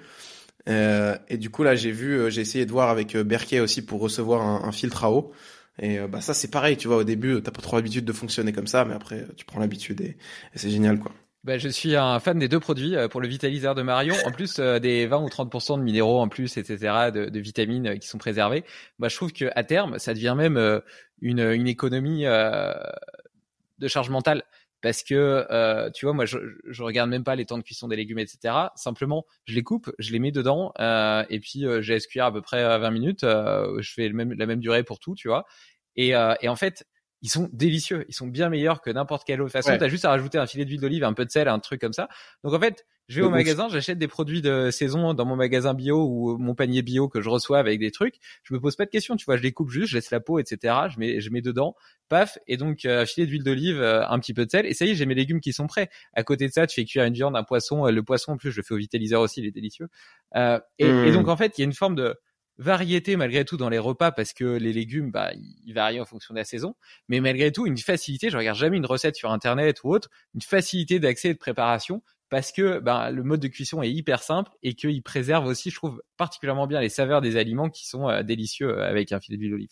Euh, 0.70 1.18
et 1.28 1.38
du 1.38 1.49
coup 1.49 1.64
là 1.64 1.76
j'ai 1.76 1.91
vu, 1.91 2.14
euh, 2.18 2.30
j'ai 2.30 2.41
essayé 2.41 2.65
de 2.65 2.72
voir 2.72 2.90
avec 2.90 3.15
euh, 3.15 3.24
Berkey 3.24 3.60
aussi 3.60 3.86
pour 3.86 3.99
recevoir 3.99 4.41
un, 4.41 4.68
un 4.68 4.72
filtre 4.72 5.03
à 5.03 5.11
eau. 5.11 5.34
Et 5.80 5.99
bah 6.07 6.22
ça 6.22 6.34
c'est 6.36 6.52
pareil, 6.52 6.78
tu 6.78 6.88
vois, 6.88 6.98
au 6.98 7.03
début 7.03 7.41
t'as 7.41 7.52
pas 7.52 7.61
trop 7.61 7.78
l'habitude 7.78 8.06
de 8.06 8.14
fonctionner 8.14 8.53
comme 8.53 8.68
ça, 8.68 8.86
mais 8.86 8.94
après 8.94 9.26
tu 9.36 9.45
prends 9.45 9.60
l'habitude 9.60 10.02
et, 10.02 10.18
et 10.53 10.57
c'est 10.57 10.70
génial 10.70 10.99
quoi. 10.99 11.11
Bah, 11.44 11.57
je 11.57 11.68
suis 11.68 11.98
un 11.98 12.22
fan 12.22 12.40
des 12.40 12.48
deux 12.48 12.61
produits 12.61 12.95
euh, 12.95 13.10
pour 13.10 13.20
le 13.20 13.28
vitaliseur 13.28 13.76
de 13.76 13.82
Marion, 13.82 14.15
en 14.26 14.32
plus 14.32 14.60
euh, 14.60 14.80
des 14.80 15.07
20 15.07 15.18
ou 15.24 15.28
30% 15.28 15.78
de 15.78 15.84
minéraux 15.84 16.22
en 16.22 16.30
plus, 16.30 16.56
etc., 16.56 17.11
de, 17.14 17.26
de 17.26 17.40
vitamines 17.40 17.88
euh, 17.88 17.98
qui 17.98 18.07
sont 18.07 18.18
préservés. 18.18 18.64
Bah, 18.98 19.10
je 19.10 19.15
trouve 19.18 19.34
que 19.34 19.52
à 19.53 19.65
terme, 19.65 19.99
ça 19.99 20.14
devient 20.14 20.36
même 20.38 20.56
euh, 20.56 20.80
une, 21.22 21.41
une 21.41 21.68
économie 21.68 22.26
euh, 22.26 22.74
de 23.80 23.88
charge 23.90 24.10
mentale. 24.10 24.44
Parce 24.82 25.02
que, 25.02 25.90
tu 25.95 26.06
vois, 26.06 26.14
moi, 26.14 26.26
je, 26.26 26.38
je 26.68 26.84
regarde 26.84 27.10
même 27.10 27.24
pas 27.24 27.38
les 27.38 27.45
temps 27.45 27.57
de 27.57 27.64
cuisson 27.64 27.88
des 27.88 27.95
légumes, 27.95 28.20
etc. 28.20 28.53
Simplement, 28.76 29.26
je 29.45 29.56
les 29.56 29.64
coupe, 29.64 29.90
je 29.98 30.11
les 30.11 30.20
mets 30.20 30.34
dedans, 30.34 30.74
et 31.30 31.40
puis 31.40 31.61
je 31.61 31.94
laisse 31.94 32.06
cuire 32.06 32.26
à 32.26 32.34
peu 32.34 32.41
près 32.41 32.61
euh, 32.61 32.80
20 32.80 32.91
minutes. 32.91 33.22
je 33.22 33.94
fais 33.94 34.10
le 34.10 34.14
même, 34.14 34.34
la 34.34 34.45
même 34.45 34.60
durée 34.60 34.84
pour 34.84 34.99
tout, 34.99 35.15
tu 35.15 35.30
vois. 35.30 35.45
Et, 35.95 36.10
et 36.10 36.49
en 36.49 36.56
fait, 36.57 36.86
ils 37.24 37.30
sont 37.30 37.50
délicieux. 37.54 38.06
Ils 38.10 38.14
sont 38.14 38.28
bien 38.28 38.50
meilleurs 38.50 38.82
que 38.82 38.91
n'importe 38.91 39.26
quelle 39.26 39.41
autre 39.41 39.52
façon. 39.52 39.72
Ouais. 39.72 39.78
T'as 39.80 39.88
juste 39.88 40.06
à 40.06 40.10
rajouter 40.10 40.38
un 40.38 40.45
filet 40.45 40.66
d'huile 40.66 40.80
d'olive, 40.82 41.04
un 41.04 41.14
peu 41.14 41.26
de 41.26 41.32
sel, 41.32 41.48
un 41.48 41.58
truc 41.60 41.82
comme 41.82 41.94
ça. 41.94 42.08
Donc 42.44 42.54
en 42.54 42.60
fait, 42.60 42.86
je 43.10 43.16
vais 43.16 43.22
De 43.22 43.26
au 43.26 43.30
ouf. 43.30 43.34
magasin, 43.36 43.68
j'achète 43.70 43.98
des 43.98 44.08
produits 44.08 44.41
de 44.41 44.70
saison 44.72 45.14
dans 45.14 45.26
mon 45.26 45.36
magasin 45.36 45.74
bio 45.74 46.06
ou 46.06 46.38
mon 46.38 46.54
panier 46.56 46.82
bio 46.84 47.10
que 47.10 47.22
je 47.22 47.30
reçois 47.30 47.60
avec 47.60 47.80
des 47.80 47.91
trucs. 47.91 48.16
Je 48.44 48.54
me 48.54 48.60
pose 48.62 48.76
pas 48.76 48.86
de 48.86 48.90
questions, 48.90 49.16
tu 49.18 49.26
vois. 49.26 49.36
Je 49.38 49.41
les 49.41 49.52
coupe 49.52 49.70
juste, 49.72 49.88
je 49.88 49.95
laisse 49.98 50.12
la 50.12 50.20
peau, 50.22 50.40
etc. 50.40 50.74
Je 50.94 51.00
mets, 51.00 51.20
je 51.20 51.30
mets 51.30 51.41
dedans, 51.41 51.76
paf, 52.10 52.38
et 52.48 52.56
donc 52.58 52.86
euh, 52.86 53.06
filet 53.06 53.26
d'huile 53.28 53.44
d'olive, 53.44 53.82
euh, 53.82 54.06
un 54.08 54.20
petit 54.20 54.34
peu 54.34 54.45
de 54.45 54.52
sel, 54.52 54.66
et 54.66 54.74
ça 54.74 54.86
y 54.86 54.91
est, 54.91 54.95
j'ai 54.95 55.06
mes 55.06 55.16
légumes 55.16 55.41
qui 55.41 55.52
sont 55.54 55.68
prêts. 55.68 55.90
À 56.14 56.24
côté 56.24 56.48
de 56.48 56.54
ça, 56.54 56.66
tu 56.68 56.76
fais 56.76 56.86
cuire 56.86 57.04
une 57.04 57.14
viande, 57.14 57.36
un 57.36 57.44
poisson. 57.44 57.86
euh, 57.88 57.91
le 57.91 58.04
poisson, 58.04 58.34
en 58.34 58.38
plus, 58.38 58.52
je 58.52 58.58
le 58.58 58.64
fais 58.64 58.74
au 58.74 58.78
vitelliseur 58.78 59.20
aussi, 59.22 59.41
il 59.41 59.45
est 59.48 59.52
délicieux. 59.52 59.88
Euh, 60.36 60.60
et, 60.80 60.86
Mm. 60.91 61.06
et 61.06 61.12
donc 61.12 61.28
en 61.28 61.36
fait, 61.38 61.58
il 61.58 61.62
y 61.62 61.64
a 61.64 61.66
une 61.66 61.74
forme 61.74 61.95
de 61.95 62.16
variété 62.64 63.15
malgré 63.15 63.45
tout 63.45 63.57
dans 63.57 63.69
les 63.69 63.77
repas 63.77 64.11
parce 64.11 64.34
que 64.34 64.44
les 64.44 64.73
légumes, 64.73 65.11
bah, 65.11 65.31
ils 65.65 65.73
varient 65.73 66.02
en 66.02 66.06
fonction 66.06 66.34
de 66.34 66.40
la 66.40 66.45
saison. 66.45 66.76
Mais 67.10 67.19
malgré 67.19 67.52
tout, 67.52 67.68
une 67.68 67.77
facilité. 67.77 68.30
Je 68.30 68.38
regarde 68.38 68.57
jamais 68.57 68.77
une 68.77 68.85
recette 68.85 69.15
sur 69.15 69.31
internet 69.31 69.84
ou 69.84 69.90
autre, 69.94 70.10
une 70.34 70.41
facilité 70.41 70.99
d'accès 70.99 71.30
et 71.30 71.34
de 71.34 71.40
préparation 71.40 72.02
parce 72.30 72.52
que 72.52 72.80
ben, 72.80 73.11
le 73.11 73.22
mode 73.22 73.41
de 73.41 73.48
cuisson 73.48 73.84
est 73.84 73.91
hyper 73.91 74.23
simple 74.23 74.49
et 74.64 74.73
qu'il 74.73 75.03
préserve 75.03 75.45
aussi, 75.45 75.69
je 75.69 75.76
trouve, 75.76 76.02
particulièrement 76.18 76.65
bien 76.65 76.81
les 76.81 76.90
saveurs 76.90 77.22
des 77.22 77.38
aliments 77.38 77.69
qui 77.69 77.88
sont 77.88 78.10
euh, 78.10 78.23
délicieux 78.23 78.69
euh, 78.69 78.90
avec 78.90 79.11
un 79.11 79.19
filet 79.19 79.38
d'huile 79.38 79.52
d'olive. 79.52 79.69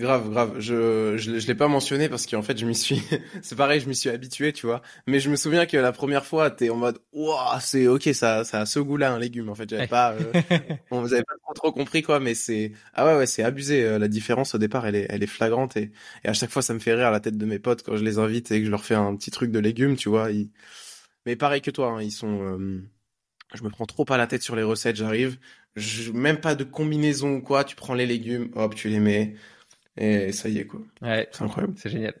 Grave, 0.00 0.30
grave. 0.30 0.60
Je, 0.60 1.16
je, 1.18 1.30
l'ai- 1.32 1.40
je 1.40 1.46
l'ai 1.46 1.54
pas 1.54 1.68
mentionné 1.68 2.08
parce 2.08 2.24
qu'en 2.26 2.40
fait, 2.42 2.56
je 2.56 2.64
m'y 2.64 2.74
suis, 2.74 3.02
c'est 3.42 3.54
pareil, 3.56 3.80
je 3.80 3.88
m'y 3.88 3.94
suis 3.94 4.08
habitué, 4.08 4.52
tu 4.52 4.64
vois. 4.66 4.80
Mais 5.06 5.20
je 5.20 5.28
me 5.28 5.36
souviens 5.36 5.66
que 5.66 5.76
la 5.76 5.92
première 5.92 6.24
fois, 6.24 6.50
t'es 6.50 6.70
en 6.70 6.76
mode, 6.76 6.98
waouh, 7.12 7.58
c'est 7.60 7.86
ok, 7.86 8.08
ça, 8.14 8.44
ça 8.44 8.60
a 8.62 8.66
ce 8.66 8.78
goût-là, 8.78 9.12
un 9.12 9.18
légume. 9.18 9.50
En 9.50 9.54
fait, 9.54 9.68
j'avais 9.68 9.84
pas, 9.84 10.12
euh, 10.14 10.32
bon, 10.90 11.02
vous 11.02 11.12
avez 11.12 11.24
pas 11.24 11.34
trop, 11.44 11.52
trop 11.54 11.72
compris, 11.72 12.02
quoi, 12.02 12.20
mais 12.20 12.34
c'est, 12.34 12.72
ah 12.94 13.04
ouais, 13.06 13.16
ouais, 13.18 13.26
c'est 13.26 13.42
abusé. 13.42 13.84
euh, 13.84 13.98
La 13.98 14.08
différence 14.08 14.54
au 14.54 14.58
départ, 14.58 14.86
elle 14.86 14.94
est, 14.96 15.06
elle 15.10 15.22
est 15.22 15.26
flagrante 15.26 15.76
et, 15.76 15.92
et 16.24 16.28
à 16.28 16.32
chaque 16.34 16.50
fois, 16.50 16.62
ça 16.62 16.72
me 16.74 16.78
fait 16.80 16.94
rire 16.94 17.08
à 17.08 17.10
la 17.10 17.20
tête 17.20 17.36
de 17.38 17.46
mes 17.46 17.58
potes 17.58 17.82
quand 17.82 17.96
je 17.96 18.04
les 18.04 18.18
invite 18.18 18.50
et 18.52 18.60
que 18.60 18.66
je 18.66 18.70
leur 18.70 18.84
fais 18.84 18.94
un 18.94 19.14
petit 19.16 19.30
truc 19.32 19.50
de 19.52 19.58
légumes, 19.58 19.96
tu 19.96 20.08
vois. 20.08 20.30
ils- 20.32 20.50
Mais 21.26 21.36
pareil 21.36 21.62
que 21.62 21.70
toi, 21.70 21.88
hein, 21.92 22.02
ils 22.02 22.12
sont, 22.12 22.42
euh, 22.58 22.82
je 23.54 23.62
me 23.64 23.70
prends 23.70 23.86
trop 23.86 24.04
pas 24.04 24.16
la 24.16 24.26
tête 24.26 24.42
sur 24.42 24.56
les 24.56 24.62
recettes, 24.62 24.96
j'arrive, 24.96 25.38
je... 25.76 26.12
même 26.12 26.40
pas 26.40 26.54
de 26.54 26.64
combinaison 26.64 27.34
ou 27.36 27.42
quoi, 27.42 27.64
tu 27.64 27.76
prends 27.76 27.94
les 27.94 28.06
légumes, 28.06 28.50
hop, 28.54 28.74
tu 28.74 28.88
les 28.88 29.00
mets. 29.00 29.34
Et 29.96 30.32
ça 30.32 30.48
y 30.48 30.58
est, 30.58 30.66
quoi. 30.66 30.80
Ouais, 31.02 31.28
C'est 31.30 31.42
incroyable. 31.44 31.76
c'est 31.76 31.90
génial. 31.90 32.14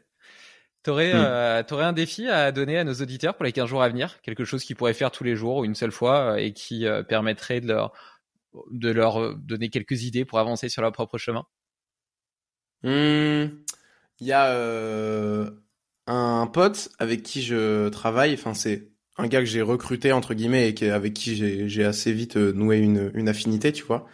T'aurais, 0.82 1.12
Mm. 1.12 1.16
euh, 1.16 1.62
t'aurais 1.64 1.84
un 1.84 1.92
défi 1.92 2.28
à 2.28 2.52
donner 2.52 2.78
à 2.78 2.84
nos 2.84 2.94
auditeurs 2.94 3.36
pour 3.36 3.44
les 3.44 3.52
15 3.52 3.68
jours 3.68 3.82
à 3.82 3.88
venir, 3.90 4.20
quelque 4.22 4.44
chose 4.46 4.64
qu'ils 4.64 4.76
pourraient 4.76 4.94
faire 4.94 5.10
tous 5.12 5.24
les 5.24 5.36
jours 5.36 5.58
ou 5.58 5.64
une 5.66 5.74
seule 5.74 5.92
fois 5.92 6.34
euh, 6.34 6.36
et 6.36 6.52
qui 6.54 6.86
euh, 6.86 7.02
permettrait 7.02 7.60
de 7.60 7.68
leur, 7.68 7.92
de 8.72 8.90
leur 8.90 9.36
donner 9.36 9.70
quelques 9.70 10.04
idées 10.04 10.24
pour 10.26 10.38
avancer 10.40 10.68
sur 10.70 10.82
leur 10.82 10.92
propre 10.92 11.18
chemin? 11.18 11.46
Hmm, 12.82 13.46
Il 14.20 14.26
y 14.26 14.32
a 14.32 14.48
euh, 14.52 15.50
un 16.06 16.46
pote 16.48 16.90
avec 16.98 17.22
qui 17.22 17.42
je 17.42 17.88
travaille, 17.90 18.34
enfin 18.34 18.54
c'est 18.54 18.90
un 19.18 19.28
gars 19.28 19.40
que 19.40 19.46
j'ai 19.46 19.62
recruté 19.62 20.12
entre 20.12 20.34
guillemets 20.34 20.70
et 20.70 20.90
avec 20.90 21.14
qui 21.14 21.36
j'ai 21.36 21.68
j'ai 21.68 21.84
assez 21.84 22.12
vite 22.12 22.36
noué 22.36 22.78
une, 22.78 23.10
une 23.14 23.28
affinité, 23.28 23.72
tu 23.72 23.84
vois, 23.84 24.08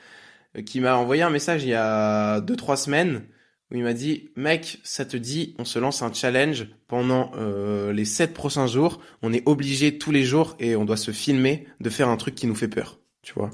qui 0.66 0.80
m'a 0.80 0.96
envoyé 0.96 1.22
un 1.22 1.30
message 1.30 1.64
il 1.64 1.70
y 1.70 1.74
a 1.74 2.40
deux 2.42 2.56
trois 2.56 2.76
semaines 2.78 3.26
où 3.70 3.76
il 3.76 3.82
m'a 3.82 3.94
dit 3.94 4.30
mec, 4.36 4.78
ça 4.84 5.04
te 5.04 5.16
dit, 5.16 5.54
on 5.58 5.64
se 5.64 5.78
lance 5.78 6.02
un 6.02 6.12
challenge 6.12 6.68
pendant 6.88 7.32
euh, 7.36 7.92
les 7.92 8.04
sept 8.04 8.32
prochains 8.32 8.66
jours, 8.66 9.00
on 9.22 9.32
est 9.32 9.42
obligé 9.46 9.98
tous 9.98 10.12
les 10.12 10.24
jours 10.24 10.56
et 10.60 10.76
on 10.76 10.84
doit 10.84 10.96
se 10.96 11.10
filmer 11.10 11.66
de 11.80 11.90
faire 11.90 12.08
un 12.08 12.16
truc 12.16 12.34
qui 12.34 12.46
nous 12.46 12.54
fait 12.54 12.68
peur, 12.68 12.98
tu 13.22 13.32
vois. 13.34 13.50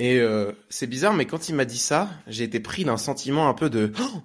Et 0.00 0.18
euh, 0.18 0.52
c'est 0.70 0.86
bizarre, 0.86 1.14
mais 1.14 1.26
quand 1.26 1.48
il 1.48 1.54
m'a 1.54 1.66
dit 1.66 1.78
ça, 1.78 2.10
j'ai 2.26 2.44
été 2.44 2.58
pris 2.58 2.84
d'un 2.84 2.96
sentiment 2.96 3.48
un 3.48 3.54
peu 3.54 3.70
de 3.70 3.92
Oh 4.00 4.22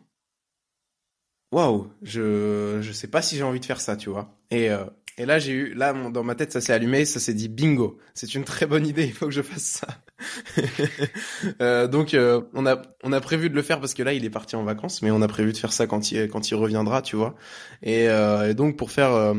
waouh, 1.52 1.92
je 2.02 2.80
je 2.82 2.92
sais 2.92 3.08
pas 3.08 3.22
si 3.22 3.38
j'ai 3.38 3.44
envie 3.44 3.60
de 3.60 3.66
faire 3.66 3.82
ça, 3.82 3.96
tu 3.98 4.10
vois. 4.10 4.38
Et 4.52 4.70
euh, 4.72 4.86
et 5.18 5.26
là 5.26 5.40
j'ai 5.40 5.52
eu 5.54 5.74
là 5.74 5.94
dans 5.94 6.24
ma 6.24 6.36
tête 6.36 6.52
ça 6.52 6.62
s'est 6.62 6.74
allumé, 6.74 7.06
ça 7.06 7.20
s'est 7.20 7.34
dit 7.34 7.50
bingo, 7.50 8.00
c'est 8.14 8.36
une 8.36 8.44
très 8.46 8.66
bonne 8.66 8.88
idée, 8.88 9.06
il 9.06 9.14
faut 9.14 9.26
que 9.26 9.32
je 9.32 9.42
fasse 9.42 9.64
ça. 9.64 9.88
Euh, 11.62 11.88
donc 11.88 12.14
euh, 12.14 12.42
on 12.54 12.66
a 12.66 13.22
prévu 13.22 13.50
de 13.50 13.56
le 13.56 13.62
faire 13.62 13.80
parce 13.80 13.94
que 13.94 14.04
là 14.04 14.14
il 14.14 14.26
est 14.26 14.30
parti 14.30 14.56
en 14.56 14.64
vacances, 14.64 15.02
mais 15.02 15.12
on 15.12 15.22
a 15.22 15.28
prévu 15.28 15.54
de 15.54 15.58
faire 15.58 15.72
ça 15.72 15.88
quand 15.88 16.12
il 16.12 16.56
reviendra, 16.56 17.02
tu 17.02 17.16
vois. 17.16 17.36
Et, 17.84 18.10
euh, 18.10 18.54
donc 18.54 18.78
pour 18.78 18.92
faire 18.92 19.34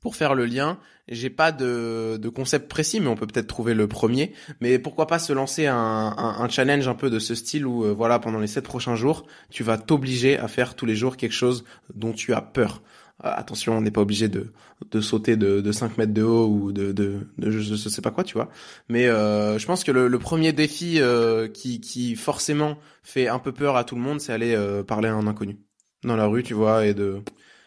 pour 0.00 0.14
faire 0.14 0.34
le 0.34 0.44
lien, 0.44 0.78
j'ai 1.08 1.30
pas 1.30 1.52
de, 1.52 2.28
concept 2.34 2.68
précis, 2.68 3.00
mais 3.00 3.08
on 3.08 3.16
peut 3.16 3.26
peut-être 3.26 3.46
trouver 3.46 3.74
le 3.74 3.88
premier. 3.88 4.34
Mais 4.60 4.78
pourquoi 4.78 5.06
pas 5.06 5.18
se 5.18 5.32
lancer 5.32 5.66
un, 5.66 6.48
challenge 6.50 6.86
un 6.86 6.94
peu 6.94 7.10
de 7.10 7.18
ce 7.18 7.34
style 7.34 7.66
où, 7.66 7.94
voilà, 7.94 8.18
pendant 8.18 8.38
les 8.38 8.46
sept 8.46 8.64
prochains 8.64 8.96
jours, 8.96 9.26
tu 9.50 9.62
vas 9.62 9.78
t'obliger 9.78 10.38
à 10.38 10.48
faire 10.48 10.74
tous 10.76 10.86
les 10.86 10.94
jours 10.96 11.16
quelque 11.16 11.32
chose 11.32 11.64
dont 11.94 12.12
tu 12.12 12.34
as 12.34 12.42
peur. 12.42 12.82
Euh, 13.24 13.30
attention, 13.34 13.76
on 13.78 13.80
n'est 13.80 13.90
pas 13.90 14.02
obligé 14.02 14.28
de, 14.28 14.52
de 14.90 15.00
sauter 15.00 15.36
de, 15.36 15.60
de 15.60 15.72
5 15.72 15.96
mètres 15.98 16.12
de 16.12 16.22
haut 16.22 16.46
ou 16.48 16.72
de, 16.72 16.92
de, 16.92 17.26
de 17.38 17.50
je, 17.50 17.60
je 17.60 17.76
sais 17.76 18.02
pas 18.02 18.10
quoi, 18.10 18.24
tu 18.24 18.34
vois. 18.34 18.50
Mais 18.88 19.06
euh, 19.06 19.58
je 19.58 19.66
pense 19.66 19.84
que 19.84 19.92
le, 19.92 20.08
le 20.08 20.18
premier 20.18 20.52
défi 20.52 21.00
euh, 21.00 21.48
qui, 21.48 21.80
qui 21.80 22.14
forcément 22.14 22.78
fait 23.02 23.28
un 23.28 23.38
peu 23.38 23.52
peur 23.52 23.76
à 23.76 23.84
tout 23.84 23.94
le 23.94 24.02
monde, 24.02 24.20
c'est 24.20 24.32
aller 24.32 24.54
euh, 24.54 24.82
parler 24.82 25.08
à 25.08 25.14
un 25.14 25.26
inconnu 25.26 25.58
dans 26.04 26.16
la 26.16 26.26
rue, 26.26 26.42
tu 26.42 26.54
vois, 26.54 26.86
et 26.86 26.94
de 26.94 27.22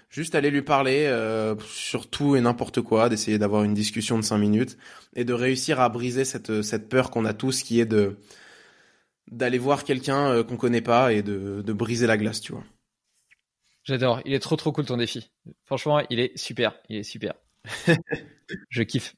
juste 0.10 0.36
aller 0.36 0.52
lui 0.52 0.62
parler 0.62 1.06
euh, 1.08 1.56
sur 1.68 2.10
tout 2.10 2.36
et 2.36 2.42
n'importe 2.42 2.82
quoi, 2.82 3.10
d'essayer 3.10 3.38
d'avoir 3.40 3.64
une 3.64 3.74
discussion 3.74 4.18
de 4.18 4.24
cinq 4.24 4.38
minutes 4.38 4.78
et 5.16 5.24
de 5.26 5.34
réussir 5.34 5.80
à 5.80 5.90
briser 5.90 6.26
cette 6.26 6.62
cette 6.62 6.90
peur 6.90 7.10
qu'on 7.12 7.26
a 7.26 7.34
tous, 7.34 7.64
qui 7.64 7.80
est 7.80 7.86
de 7.86 8.18
d'aller 9.32 9.58
voir 9.60 9.84
quelqu'un 9.84 10.32
euh, 10.32 10.44
qu'on 10.44 10.58
connaît 10.58 10.82
pas 10.82 11.14
et 11.14 11.22
de 11.24 11.62
de 11.66 11.74
briser 11.74 12.08
la 12.08 12.18
glace, 12.18 12.42
tu 12.42 12.52
vois. 12.54 12.64
J'adore. 13.84 14.22
Il 14.26 14.34
est 14.34 14.40
trop 14.40 14.56
trop 14.56 14.72
cool 14.72 14.86
ton 14.86 14.98
défi. 14.98 15.32
Franchement, 15.66 16.02
il 16.10 16.20
est 16.20 16.38
super. 16.38 16.76
Il 16.90 16.98
est 16.98 17.04
super. 17.04 17.34
je 18.70 18.84
kiffe. 18.84 19.16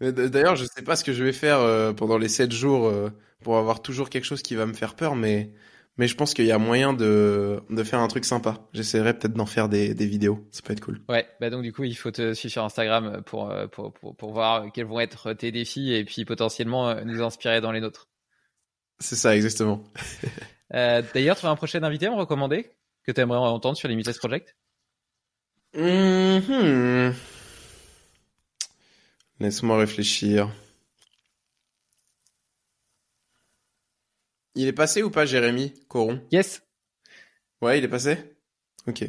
D'ailleurs, 0.00 0.56
je 0.56 0.64
sais 0.64 0.82
pas 0.82 0.96
ce 0.96 1.04
que 1.04 1.12
je 1.12 1.22
vais 1.22 1.32
faire 1.32 1.58
euh, 1.58 1.92
pendant 1.92 2.18
les 2.18 2.28
sept 2.28 2.52
jours 2.52 2.86
euh, 2.86 3.10
pour 3.42 3.58
avoir 3.58 3.82
toujours 3.82 4.08
quelque 4.08 4.24
chose 4.24 4.42
qui 4.42 4.54
va 4.54 4.66
me 4.66 4.72
faire 4.72 4.94
peur, 4.94 5.14
mais 5.14 5.52
mais 5.98 6.08
je 6.08 6.16
pense 6.16 6.32
qu'il 6.32 6.46
y 6.46 6.52
a 6.52 6.58
moyen 6.58 6.94
de 6.94 7.60
de 7.68 7.84
faire 7.84 7.98
un 7.98 8.08
truc 8.08 8.24
sympa. 8.24 8.66
J'essaierai 8.72 9.18
peut-être 9.18 9.34
d'en 9.34 9.46
faire 9.46 9.68
des 9.68 9.94
des 9.94 10.06
vidéos. 10.06 10.48
Ça 10.52 10.62
peut 10.62 10.72
être 10.72 10.80
cool. 10.80 11.00
Ouais, 11.08 11.28
bah 11.40 11.50
donc 11.50 11.62
du 11.62 11.72
coup, 11.72 11.84
il 11.84 11.96
faut 11.96 12.10
te 12.10 12.32
suivre 12.32 12.52
sur 12.52 12.64
Instagram 12.64 13.22
pour, 13.26 13.50
euh, 13.50 13.66
pour, 13.66 13.92
pour, 13.92 14.16
pour 14.16 14.32
voir 14.32 14.72
quels 14.72 14.86
vont 14.86 15.00
être 15.00 15.34
tes 15.34 15.52
défis 15.52 15.92
et 15.92 16.04
puis 16.04 16.24
potentiellement 16.24 17.04
nous 17.04 17.22
inspirer 17.22 17.60
dans 17.60 17.72
les 17.72 17.80
nôtres. 17.80 18.08
C'est 19.00 19.16
ça, 19.16 19.34
exactement. 19.34 19.82
Euh, 20.72 21.02
D'ailleurs, 21.14 21.36
tu 21.36 21.46
as 21.46 21.50
un 21.50 21.56
prochain 21.56 21.82
invité 21.82 22.06
à 22.06 22.10
me 22.10 22.16
recommander? 22.16 22.70
Que 23.10 23.14
tu 23.14 23.20
aimerais 23.20 23.38
entendre 23.38 23.76
sur 23.76 23.88
Limitless 23.88 24.18
Project? 24.18 24.56
Mhm. 25.74 27.14
Laisse-moi 29.40 29.78
réfléchir. 29.78 30.50
Il 34.54 34.66
est 34.66 34.72
passé 34.72 35.02
ou 35.02 35.10
pas, 35.10 35.26
Jérémy 35.26 35.74
Coron? 35.88 36.20
Yes 36.32 36.62
Ouais, 37.62 37.78
il 37.78 37.84
est 37.84 37.88
passé? 37.88 38.18
Ok. 38.86 39.04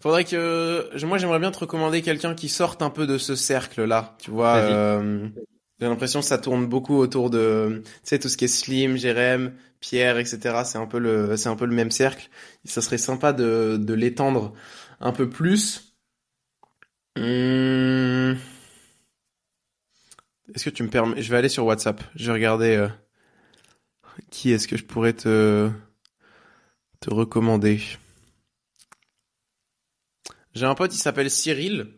Faudrait 0.00 0.24
que... 0.24 1.04
Moi, 1.04 1.18
j'aimerais 1.18 1.38
bien 1.38 1.50
te 1.50 1.58
recommander 1.58 2.02
quelqu'un 2.02 2.34
qui 2.34 2.48
sorte 2.48 2.82
un 2.82 2.90
peu 2.90 3.06
de 3.06 3.18
ce 3.18 3.34
cercle-là. 3.34 4.16
Tu 4.20 4.30
vois, 4.30 4.56
euh, 4.56 5.28
j'ai 5.80 5.86
l'impression 5.86 6.20
que 6.20 6.26
ça 6.26 6.38
tourne 6.38 6.66
beaucoup 6.66 6.96
autour 6.96 7.30
de... 7.30 7.82
Tu 7.84 7.90
sais, 8.04 8.18
tout 8.18 8.28
ce 8.28 8.36
qui 8.36 8.46
est 8.46 8.48
Slim, 8.48 8.96
Jérém, 8.96 9.54
Pierre, 9.80 10.18
etc. 10.18 10.62
C'est 10.64 10.78
un 10.78 10.86
peu 10.86 10.98
le, 10.98 11.36
c'est 11.36 11.48
un 11.48 11.56
peu 11.56 11.66
le 11.66 11.74
même 11.74 11.90
cercle. 11.90 12.28
Ça 12.64 12.80
serait 12.82 12.98
sympa 12.98 13.32
de, 13.32 13.76
de 13.78 13.94
l'étendre 13.94 14.54
un 15.00 15.12
peu 15.12 15.28
plus. 15.28 15.94
Hum. 17.18 18.36
Est-ce 20.54 20.64
que 20.64 20.70
tu 20.70 20.82
me 20.82 20.88
permets... 20.88 21.20
Je 21.20 21.30
vais 21.30 21.36
aller 21.36 21.48
sur 21.48 21.66
WhatsApp. 21.66 22.02
Je 22.14 22.26
vais 22.26 22.32
regarder... 22.32 22.76
euh, 22.76 22.88
Qui 24.30 24.52
est-ce 24.52 24.66
que 24.68 24.76
je 24.76 24.84
pourrais 24.84 25.12
te... 25.12 25.70
te 27.00 27.10
recommander 27.12 27.80
J'ai 30.54 30.64
un 30.64 30.74
pote, 30.74 30.94
il 30.94 30.98
s'appelle 30.98 31.30
Cyril. 31.30 31.88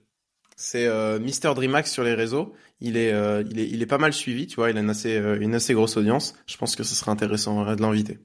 C'est 0.56 0.86
euh, 0.86 1.20
Mister 1.20 1.52
Dreamax 1.54 1.92
sur 1.92 2.02
les 2.02 2.14
réseaux. 2.14 2.54
Il 2.80 2.96
est, 2.96 3.12
euh, 3.12 3.42
il 3.50 3.58
est, 3.58 3.68
il 3.68 3.82
est 3.82 3.86
pas 3.86 3.98
mal 3.98 4.12
suivi, 4.12 4.46
tu 4.46 4.56
vois. 4.56 4.70
Il 4.70 4.76
a 4.76 4.80
une 4.80 4.90
assez, 4.90 5.16
euh, 5.16 5.40
une 5.40 5.54
assez 5.54 5.74
grosse 5.74 5.96
audience. 5.96 6.36
Je 6.46 6.56
pense 6.56 6.76
que 6.76 6.84
ce 6.84 6.94
serait 6.94 7.10
intéressant 7.10 7.66
euh, 7.66 7.74
de 7.74 7.82
l'inviter. 7.82 8.18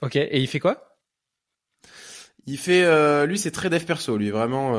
Ok, 0.00 0.16
et 0.16 0.40
il 0.40 0.46
fait 0.46 0.60
quoi? 0.60 0.98
Il 2.46 2.58
fait, 2.58 3.26
lui, 3.26 3.38
c'est 3.38 3.52
très 3.52 3.70
dev 3.70 3.84
perso, 3.84 4.16
lui, 4.16 4.30
vraiment 4.30 4.72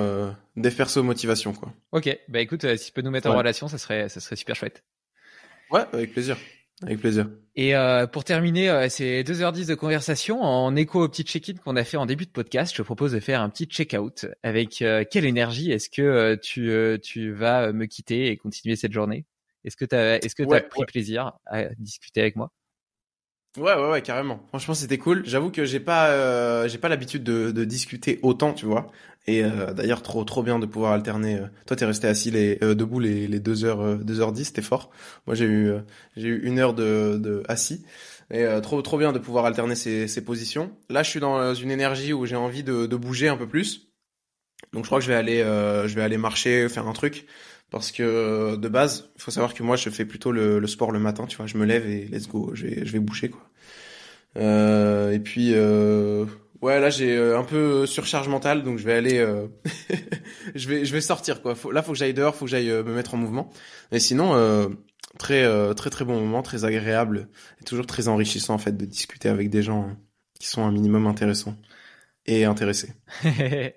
dev 0.57 0.75
perso 0.75 1.01
motivation, 1.01 1.53
quoi. 1.53 1.73
Ok, 1.93 2.09
bah 2.27 2.41
écoute, 2.41 2.75
si 2.75 2.87
tu 2.87 2.91
peux 2.91 3.01
nous 3.01 3.09
mettre 3.09 3.29
en 3.29 3.37
relation, 3.37 3.69
ça 3.69 3.77
serait, 3.77 4.09
ça 4.09 4.19
serait 4.19 4.35
super 4.35 4.57
chouette. 4.57 4.83
Ouais, 5.71 5.85
avec 5.93 6.11
plaisir, 6.11 6.37
avec 6.85 6.99
plaisir. 6.99 7.29
Et 7.55 7.75
euh, 7.75 8.07
pour 8.07 8.23
terminer 8.23 8.69
euh, 8.69 8.89
ces 8.89 9.23
2h10 9.23 9.67
de 9.67 9.75
conversation, 9.75 10.41
en 10.41 10.75
écho 10.75 11.03
au 11.03 11.07
petit 11.09 11.23
check-in 11.23 11.53
qu'on 11.55 11.75
a 11.75 11.83
fait 11.83 11.97
en 11.97 12.05
début 12.05 12.25
de 12.25 12.31
podcast, 12.31 12.71
je 12.73 12.77
te 12.77 12.81
propose 12.81 13.11
de 13.11 13.19
faire 13.19 13.41
un 13.41 13.49
petit 13.49 13.65
check-out. 13.65 14.25
Avec 14.41 14.81
euh, 14.81 15.03
quelle 15.09 15.25
énergie 15.25 15.71
est-ce 15.71 15.89
que 15.89 16.01
euh, 16.01 16.35
tu, 16.35 16.71
euh, 16.71 16.97
tu 16.97 17.31
vas 17.31 17.71
me 17.71 17.85
quitter 17.85 18.27
et 18.27 18.37
continuer 18.37 18.75
cette 18.75 18.91
journée? 18.93 19.25
Est-ce 19.65 19.77
que 19.77 19.85
tu 19.85 19.95
as, 19.95 20.17
est-ce 20.23 20.35
que 20.35 20.43
Ouais, 20.43 20.61
pris 20.61 20.79
ouais. 20.81 20.85
plaisir 20.87 21.33
à 21.45 21.65
discuter 21.75 22.21
avec 22.21 22.35
moi? 22.35 22.51
Ouais, 23.57 23.75
ouais, 23.75 23.89
ouais, 23.91 24.01
carrément. 24.01 24.43
Franchement, 24.47 24.73
c'était 24.73 24.97
cool. 24.97 25.23
J'avoue 25.27 25.51
que 25.51 25.63
j'ai 25.63 25.79
pas, 25.79 26.09
euh, 26.09 26.67
j'ai 26.67 26.79
pas 26.79 26.89
l'habitude 26.89 27.23
de, 27.23 27.51
de 27.51 27.63
discuter 27.65 28.19
autant, 28.23 28.51
tu 28.53 28.65
vois. 28.65 28.87
Et 29.27 29.43
euh, 29.43 29.73
d'ailleurs, 29.73 30.01
trop, 30.01 30.23
trop 30.23 30.41
bien 30.41 30.57
de 30.57 30.65
pouvoir 30.65 30.91
alterner. 30.93 31.35
euh. 31.35 31.45
Toi, 31.67 31.77
t'es 31.77 31.85
resté 31.85 32.07
assis 32.07 32.31
les, 32.31 32.57
euh, 32.63 32.73
debout 32.73 32.99
les, 32.99 33.27
les 33.27 33.39
deux 33.39 33.63
heures, 33.63 33.81
euh, 33.81 33.95
deux 33.97 34.21
heures 34.21 34.31
dix, 34.31 34.45
c'était 34.45 34.63
fort. 34.63 34.89
Moi, 35.27 35.35
j'ai 35.35 35.45
eu, 35.45 35.69
euh, 35.69 35.79
j'ai 36.17 36.29
eu 36.29 36.41
une 36.43 36.57
heure 36.57 36.73
de, 36.73 37.17
de 37.19 37.43
assis. 37.47 37.85
Et 38.31 38.45
trop, 38.63 38.81
trop 38.81 38.97
bien 38.97 39.11
de 39.11 39.19
pouvoir 39.19 39.45
alterner 39.45 39.75
ces, 39.75 40.07
ces 40.07 40.23
positions. 40.23 40.71
Là, 40.89 41.03
je 41.03 41.09
suis 41.11 41.19
dans 41.19 41.53
une 41.53 41.69
énergie 41.69 42.13
où 42.13 42.25
j'ai 42.25 42.35
envie 42.37 42.63
de, 42.63 42.87
de 42.87 42.95
bouger 42.95 43.27
un 43.27 43.37
peu 43.37 43.47
plus. 43.47 43.89
Donc, 44.73 44.85
je 44.85 44.89
crois 44.89 44.97
que 44.99 45.05
je 45.05 45.09
vais 45.09 45.15
aller, 45.17 45.39
je 45.43 45.93
vais 45.93 46.01
aller 46.01 46.17
marcher, 46.17 46.67
faire 46.69 46.87
un 46.87 46.93
truc. 46.93 47.27
Parce 47.69 47.91
que 47.91 48.55
de 48.55 48.67
base, 48.67 49.09
il 49.15 49.21
faut 49.21 49.31
savoir 49.31 49.53
que 49.53 49.63
moi, 49.63 49.75
je 49.75 49.89
fais 49.89 50.05
plutôt 50.05 50.31
le, 50.31 50.59
le 50.59 50.67
sport 50.67 50.91
le 50.91 50.99
matin, 50.99 51.25
tu 51.25 51.37
vois. 51.37 51.47
Je 51.47 51.57
me 51.57 51.65
lève 51.65 51.87
et 51.87 52.05
let's 52.05 52.27
go, 52.27 52.51
je 52.53 52.67
vais, 52.67 52.85
je 52.85 52.91
vais 52.91 52.99
bouger, 52.99 53.29
quoi. 53.29 53.49
Euh, 54.37 55.11
et 55.11 55.19
puis, 55.19 55.51
euh, 55.53 56.25
ouais, 56.61 56.79
là, 56.79 56.89
j'ai 56.89 57.15
euh, 57.15 57.37
un 57.37 57.43
peu 57.43 57.85
surcharge 57.85 58.27
mentale, 58.27 58.63
donc 58.63 58.79
je 58.79 58.85
vais 58.85 58.93
aller, 58.93 59.19
euh, 59.19 59.47
je 60.55 60.67
vais, 60.67 60.85
je 60.85 60.93
vais 60.93 61.01
sortir, 61.01 61.41
quoi. 61.41 61.55
Faut, 61.55 61.71
là, 61.71 61.83
faut 61.83 61.91
que 61.91 61.97
j'aille 61.97 62.13
dehors, 62.13 62.35
faut 62.35 62.45
que 62.45 62.51
j'aille 62.51 62.71
euh, 62.71 62.83
me 62.83 62.93
mettre 62.93 63.13
en 63.13 63.17
mouvement. 63.17 63.51
Et 63.91 63.99
sinon, 63.99 64.33
euh, 64.35 64.69
très, 65.19 65.43
euh, 65.43 65.73
très, 65.73 65.89
très 65.89 66.05
bon 66.05 66.19
moment, 66.19 66.41
très 66.41 66.65
agréable, 66.65 67.29
et 67.61 67.63
toujours 67.63 67.85
très 67.85 68.07
enrichissant, 68.07 68.55
en 68.55 68.59
fait, 68.59 68.75
de 68.75 68.85
discuter 68.85 69.29
avec 69.29 69.49
des 69.49 69.61
gens 69.61 69.95
qui 70.39 70.47
sont 70.47 70.63
un 70.63 70.71
minimum 70.71 71.05
intéressants 71.07 71.55
et 72.25 72.45
intéressés. 72.45 72.93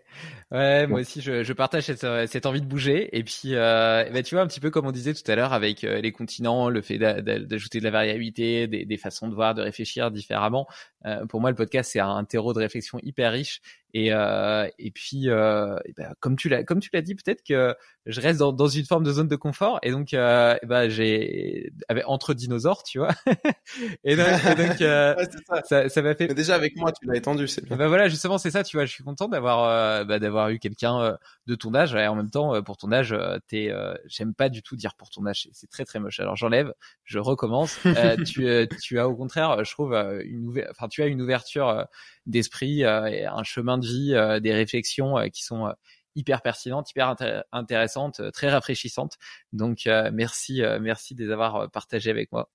ouais, 0.53 0.87
moi 0.87 1.01
aussi, 1.01 1.21
je, 1.21 1.43
je 1.43 1.53
partage 1.53 1.85
cette, 1.85 2.05
euh, 2.05 2.27
cette 2.27 2.47
envie 2.47 2.61
de 2.61 2.67
bouger. 2.67 3.17
Et 3.17 3.25
puis, 3.25 3.55
euh, 3.55 4.09
bah, 4.13 4.23
tu 4.23 4.35
vois, 4.35 4.43
un 4.45 4.47
petit 4.47 4.61
peu 4.61 4.71
comme 4.71 4.87
on 4.87 4.93
disait 4.93 5.15
tout 5.15 5.29
à 5.31 5.35
l'heure 5.37 5.53
avec 5.53 5.85
euh, 5.85 6.01
les 6.01 6.13
continents, 6.13 6.69
le 6.69 6.83
fait 6.83 6.99
d'a- 6.99 7.21
d'a- 7.23 7.39
d'ajouter 7.41 7.79
de 7.79 7.85
la 7.85 7.91
variabilité, 7.91 8.67
des, 8.69 8.85
des 8.85 8.97
façons 8.99 9.29
de 9.29 9.35
voir, 9.35 9.55
de 9.55 9.63
réfléchir 9.63 10.11
différemment. 10.11 10.67
Euh, 11.07 11.25
pour 11.27 11.41
moi, 11.41 11.51
le 11.51 11.57
podcast, 11.57 11.91
c'est 11.93 12.01
un 12.01 12.25
terreau 12.25 12.53
de 12.53 12.59
réflexion 12.59 12.99
hyper 13.03 13.33
riche. 13.33 13.61
Et, 13.95 14.13
euh, 14.13 14.69
et 14.79 14.91
puis, 14.91 15.31
euh, 15.31 15.77
et 15.87 15.93
bah, 15.97 16.13
comme 16.21 16.37
tu 16.37 16.51
l'as, 16.51 16.65
comme 16.65 16.81
tu 16.81 16.91
l'as 16.93 17.01
dit, 17.01 17.15
peut-être 17.15 17.43
que 17.43 17.75
je 18.05 18.21
reste 18.21 18.41
dans, 18.41 18.53
dans 18.53 18.67
une 18.67 18.85
forme 18.85 19.05
de 19.05 19.13
zone 19.13 19.29
de 19.29 19.37
confort. 19.37 19.79
Et 19.83 19.91
donc, 19.91 20.13
euh, 20.13 20.55
et 20.63 20.67
bah, 20.67 20.89
j'ai 20.91 21.73
avec- 21.89 22.05
entre 22.07 22.35
dinosaures, 22.35 22.83
tu 22.83 22.99
vois. 22.99 23.15
et 24.05 24.17
donc, 24.17 24.27
et 24.27 24.55
donc, 24.55 24.81
euh, 24.83 25.15
Ouais, 25.51 25.61
ça. 25.65 25.89
ça, 25.89 26.03
m'a 26.03 26.15
fait 26.15 26.29
Mais 26.29 26.35
déjà, 26.35 26.55
avec 26.57 26.77
moi, 26.77 26.93
tu 26.93 27.07
l'as 27.07 27.17
étendu, 27.17 27.49
c'est 27.49 27.65
bien. 27.65 27.77
bah 27.77 27.89
voilà, 27.89 28.09
justement, 28.09 28.37
c'est 28.37 28.51
ça, 28.51 28.65
tu 28.65 28.77
vois, 28.77 28.85
je 28.85 28.93
suis 28.93 29.05
content 29.05 29.29
d'avoir 29.29 30.05
bah, 30.05 30.19
d'avoir 30.19 30.51
eu 30.51 30.59
quelqu'un 30.59 31.17
de 31.47 31.55
ton 31.55 31.75
âge 31.75 31.95
et 31.95 32.07
en 32.07 32.15
même 32.17 32.31
temps 32.31 32.61
pour 32.63 32.77
ton 32.77 32.93
âge, 32.93 33.15
t'es 33.49 33.71
euh, 33.71 33.95
j'aime 34.07 34.35
pas 34.35 34.49
du 34.51 34.63
tout 34.63 34.77
dire 34.77 34.95
pour 34.97 35.09
ton 35.09 35.25
âge, 35.27 35.49
c'est- 35.53 35.69
très 35.71 35.85
très 35.85 36.01
moche. 36.01 36.21
Alors 36.21 36.37
j'enlève, 36.37 36.73
je 37.05 37.19
recommence. 37.19 37.79
Tu 38.27 38.47
tu 38.83 38.99
as 38.99 39.09
au 39.09 39.17
contraire, 39.17 39.65
je 39.65 39.71
trouve 39.73 39.95
une 39.95 40.47
ouver- 40.49 40.67
enfin 40.71 40.89
tu 40.97 41.03
as 41.03 41.07
une 41.07 41.21
ouverture 41.21 41.69
euh, 41.69 41.85
d'esprit 42.27 42.85
euh, 42.85 43.05
et 43.07 43.25
un 43.27 43.43
chemin 43.45 43.77
de 43.79 43.87
vie, 43.87 44.15
euh, 44.15 44.41
des 44.41 44.53
réflexions 44.55 45.17
qui 45.31 45.45
sont 45.45 45.73
hyper 46.15 46.41
pertinentes, 46.41 46.91
hyper 46.91 47.09
inté- 47.15 47.43
intéressantes, 47.53 48.23
très 48.33 48.49
rafraîchissantes. 48.49 49.17
Donc 49.53 49.87
merci 50.13 50.63
merci 50.81 51.15
de 51.15 51.25
les 51.27 51.31
avoir 51.31 51.71
partagées 51.71 52.11
avec 52.11 52.33
moi. 52.33 52.51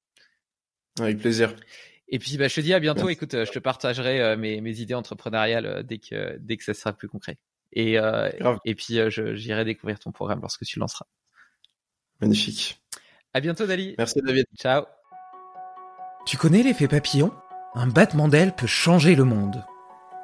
Avec 0.99 1.19
plaisir. 1.19 1.55
Et 2.07 2.17
puis 2.19 2.37
bah, 2.37 2.47
je 2.47 2.55
te 2.55 2.61
dis 2.61 2.73
à 2.73 2.79
bientôt. 2.79 3.01
Merci. 3.05 3.13
Écoute, 3.13 3.45
je 3.45 3.51
te 3.51 3.59
partagerai 3.59 4.19
euh, 4.19 4.35
mes, 4.35 4.59
mes 4.61 4.79
idées 4.79 4.95
entrepreneuriales 4.95 5.83
dès 5.83 5.99
que 5.99 6.37
dès 6.39 6.57
que 6.57 6.63
ça 6.63 6.73
sera 6.73 6.91
plus 6.91 7.07
concret. 7.07 7.37
Et 7.71 7.99
euh, 7.99 8.29
et 8.65 8.73
puis 8.75 8.99
euh, 8.99 9.09
je- 9.11 9.35
j'irai 9.35 9.63
découvrir 9.63 9.99
ton 9.99 10.11
programme 10.11 10.41
lorsque 10.41 10.65
tu 10.65 10.79
lanceras. 10.79 11.05
Magnifique. 12.19 12.81
À 13.33 13.39
bientôt 13.41 13.65
Dali. 13.67 13.95
Merci, 13.97 14.21
David. 14.23 14.45
Ciao. 14.57 14.85
Tu 16.25 16.35
connais 16.37 16.63
l'effet 16.63 16.87
papillon? 16.87 17.31
Un 17.73 17.87
battement 17.87 18.27
d'aile 18.27 18.53
peut 18.53 18.67
changer 18.67 19.15
le 19.15 19.23
monde. 19.23 19.65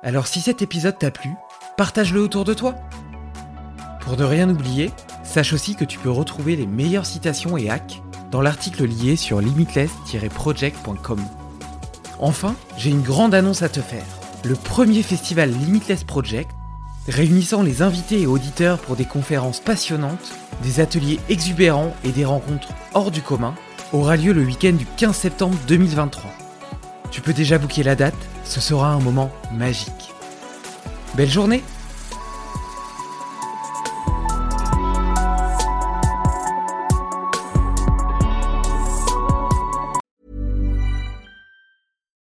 Alors 0.03 0.28
si 0.28 0.41
cet 0.41 0.61
épisode 0.61 0.99
t'a 0.99 1.11
plu, 1.11 1.30
partage-le 1.78 2.19
autour 2.19 2.44
de 2.44 2.53
toi. 2.53 2.76
Pour 4.02 4.18
ne 4.18 4.26
rien 4.26 4.49
oublier, 4.49 4.91
sache 5.24 5.53
aussi 5.53 5.76
que 5.76 5.86
tu 5.86 5.98
peux 5.98 6.11
retrouver 6.11 6.57
les 6.57 6.68
meilleures 6.68 7.06
citations 7.06 7.56
et 7.56 7.69
hacks 7.69 8.02
dans 8.32 8.41
l'article 8.41 8.84
lié 8.84 9.15
sur 9.15 9.40
limitless-project.com. 9.40 11.22
Enfin, 12.19 12.53
j'ai 12.76 12.90
une 12.90 13.02
grande 13.02 13.34
annonce 13.34 13.61
à 13.61 13.69
te 13.69 13.80
faire. 13.80 14.06
Le 14.44 14.56
premier 14.56 15.02
festival 15.02 15.49
Limitless 15.49 16.03
Project, 16.03 16.52
réunissant 17.07 17.61
les 17.61 17.82
invités 17.82 18.24
et 18.24 18.28
auditeurs 18.28 18.78
pour 18.78 18.98
des 18.98 19.06
conférences 19.06 19.61
passionnantes, 19.61 20.34
des 20.64 20.82
ateliers 20.82 21.22
exubérants 21.30 21.95
et 22.03 22.11
des 22.11 22.26
rencontres 22.26 22.74
hors 22.94 23.10
du 23.10 23.22
commun, 23.22 23.56
aura 23.94 24.18
lieu 24.18 24.34
le 24.34 24.44
week-end 24.44 24.74
du 24.74 24.86
15 24.98 25.15
septembre 25.15 25.57
2023. 25.65 26.47
Tu 27.11 27.21
peux 27.21 27.34
déjà 27.34 27.57
booker 27.57 27.84
la 27.84 27.95
date, 27.95 28.15
ce 28.43 28.59
sera 28.59 28.93
un 28.93 28.99
moment 28.99 29.31
magique. 29.53 30.13
Belle 31.15 31.29
journée 31.29 31.63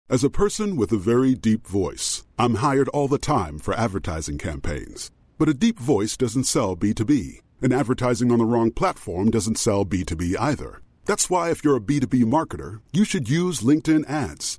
As 0.08 0.22
a 0.22 0.30
person 0.30 0.76
with 0.76 0.92
a 0.92 0.96
very 0.96 1.34
deep 1.34 1.66
voice, 1.66 2.24
I'm 2.38 2.54
hired 2.54 2.88
all 2.90 3.08
the 3.08 3.18
time 3.18 3.58
for 3.58 3.74
advertising 3.74 4.38
campaigns. 4.38 5.10
But 5.36 5.48
a 5.48 5.52
deep 5.52 5.78
voice 5.78 6.16
doesn't 6.16 6.44
sell 6.44 6.74
B2B, 6.76 7.40
and 7.60 7.72
advertising 7.72 8.32
on 8.32 8.38
the 8.38 8.46
wrong 8.46 8.70
platform 8.70 9.30
doesn't 9.30 9.58
sell 9.58 9.84
B2B 9.84 10.36
either. 10.38 10.80
That's 11.04 11.28
why, 11.28 11.50
if 11.50 11.62
you're 11.62 11.76
a 11.76 11.80
B2B 11.80 12.24
marketer, 12.24 12.80
you 12.92 13.04
should 13.04 13.28
use 13.28 13.60
LinkedIn 13.60 14.08
ads. 14.08 14.58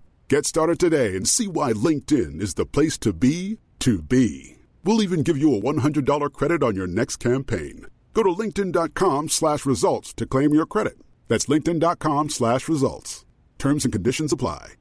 Get 0.31 0.45
started 0.45 0.79
today 0.79 1.17
and 1.17 1.27
see 1.27 1.49
why 1.49 1.73
LinkedIn 1.73 2.39
is 2.39 2.53
the 2.53 2.65
place 2.65 2.97
to 2.99 3.11
be 3.11 3.59
to 3.79 4.01
be. 4.01 4.59
We'll 4.81 5.03
even 5.03 5.23
give 5.23 5.37
you 5.37 5.53
a 5.53 5.59
$100 5.59 6.31
credit 6.31 6.63
on 6.63 6.73
your 6.73 6.87
next 6.87 7.17
campaign. 7.17 7.87
Go 8.13 8.23
to 8.23 8.29
linkedin.com 8.29 9.27
slash 9.27 9.65
results 9.65 10.13
to 10.13 10.25
claim 10.25 10.53
your 10.53 10.65
credit. 10.65 10.93
That's 11.27 11.47
linkedin.com 11.47 12.29
slash 12.29 12.69
results. 12.69 13.25
Terms 13.57 13.83
and 13.83 13.91
conditions 13.91 14.31
apply. 14.31 14.75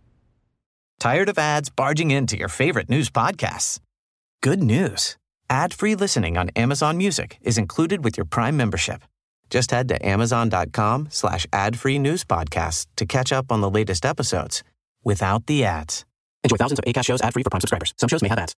Tired 1.00 1.28
of 1.28 1.36
ads 1.36 1.68
barging 1.68 2.12
into 2.12 2.38
your 2.38 2.48
favorite 2.48 2.88
news 2.88 3.10
podcasts? 3.10 3.80
Good 4.44 4.62
news. 4.62 5.16
Ad-free 5.48 5.96
listening 5.96 6.36
on 6.38 6.50
Amazon 6.50 6.96
Music 6.96 7.38
is 7.42 7.58
included 7.58 8.04
with 8.04 8.16
your 8.16 8.26
Prime 8.26 8.56
membership. 8.56 9.02
Just 9.48 9.72
head 9.72 9.88
to 9.88 10.06
amazon.com 10.06 11.08
slash 11.10 11.44
ad-free 11.52 11.98
news 11.98 12.22
podcasts 12.22 12.86
to 12.94 13.04
catch 13.04 13.32
up 13.32 13.50
on 13.50 13.60
the 13.60 13.68
latest 13.70 14.06
episodes 14.06 14.62
without 15.04 15.46
the 15.46 15.64
ads. 15.64 16.04
Enjoy 16.44 16.56
thousands 16.56 16.78
of 16.78 16.84
ACAST 16.84 17.04
shows 17.06 17.20
ad-free 17.22 17.42
for 17.42 17.50
Prime 17.50 17.60
subscribers. 17.60 17.94
Some 17.98 18.08
shows 18.08 18.22
may 18.22 18.28
have 18.28 18.38
ads. 18.38 18.54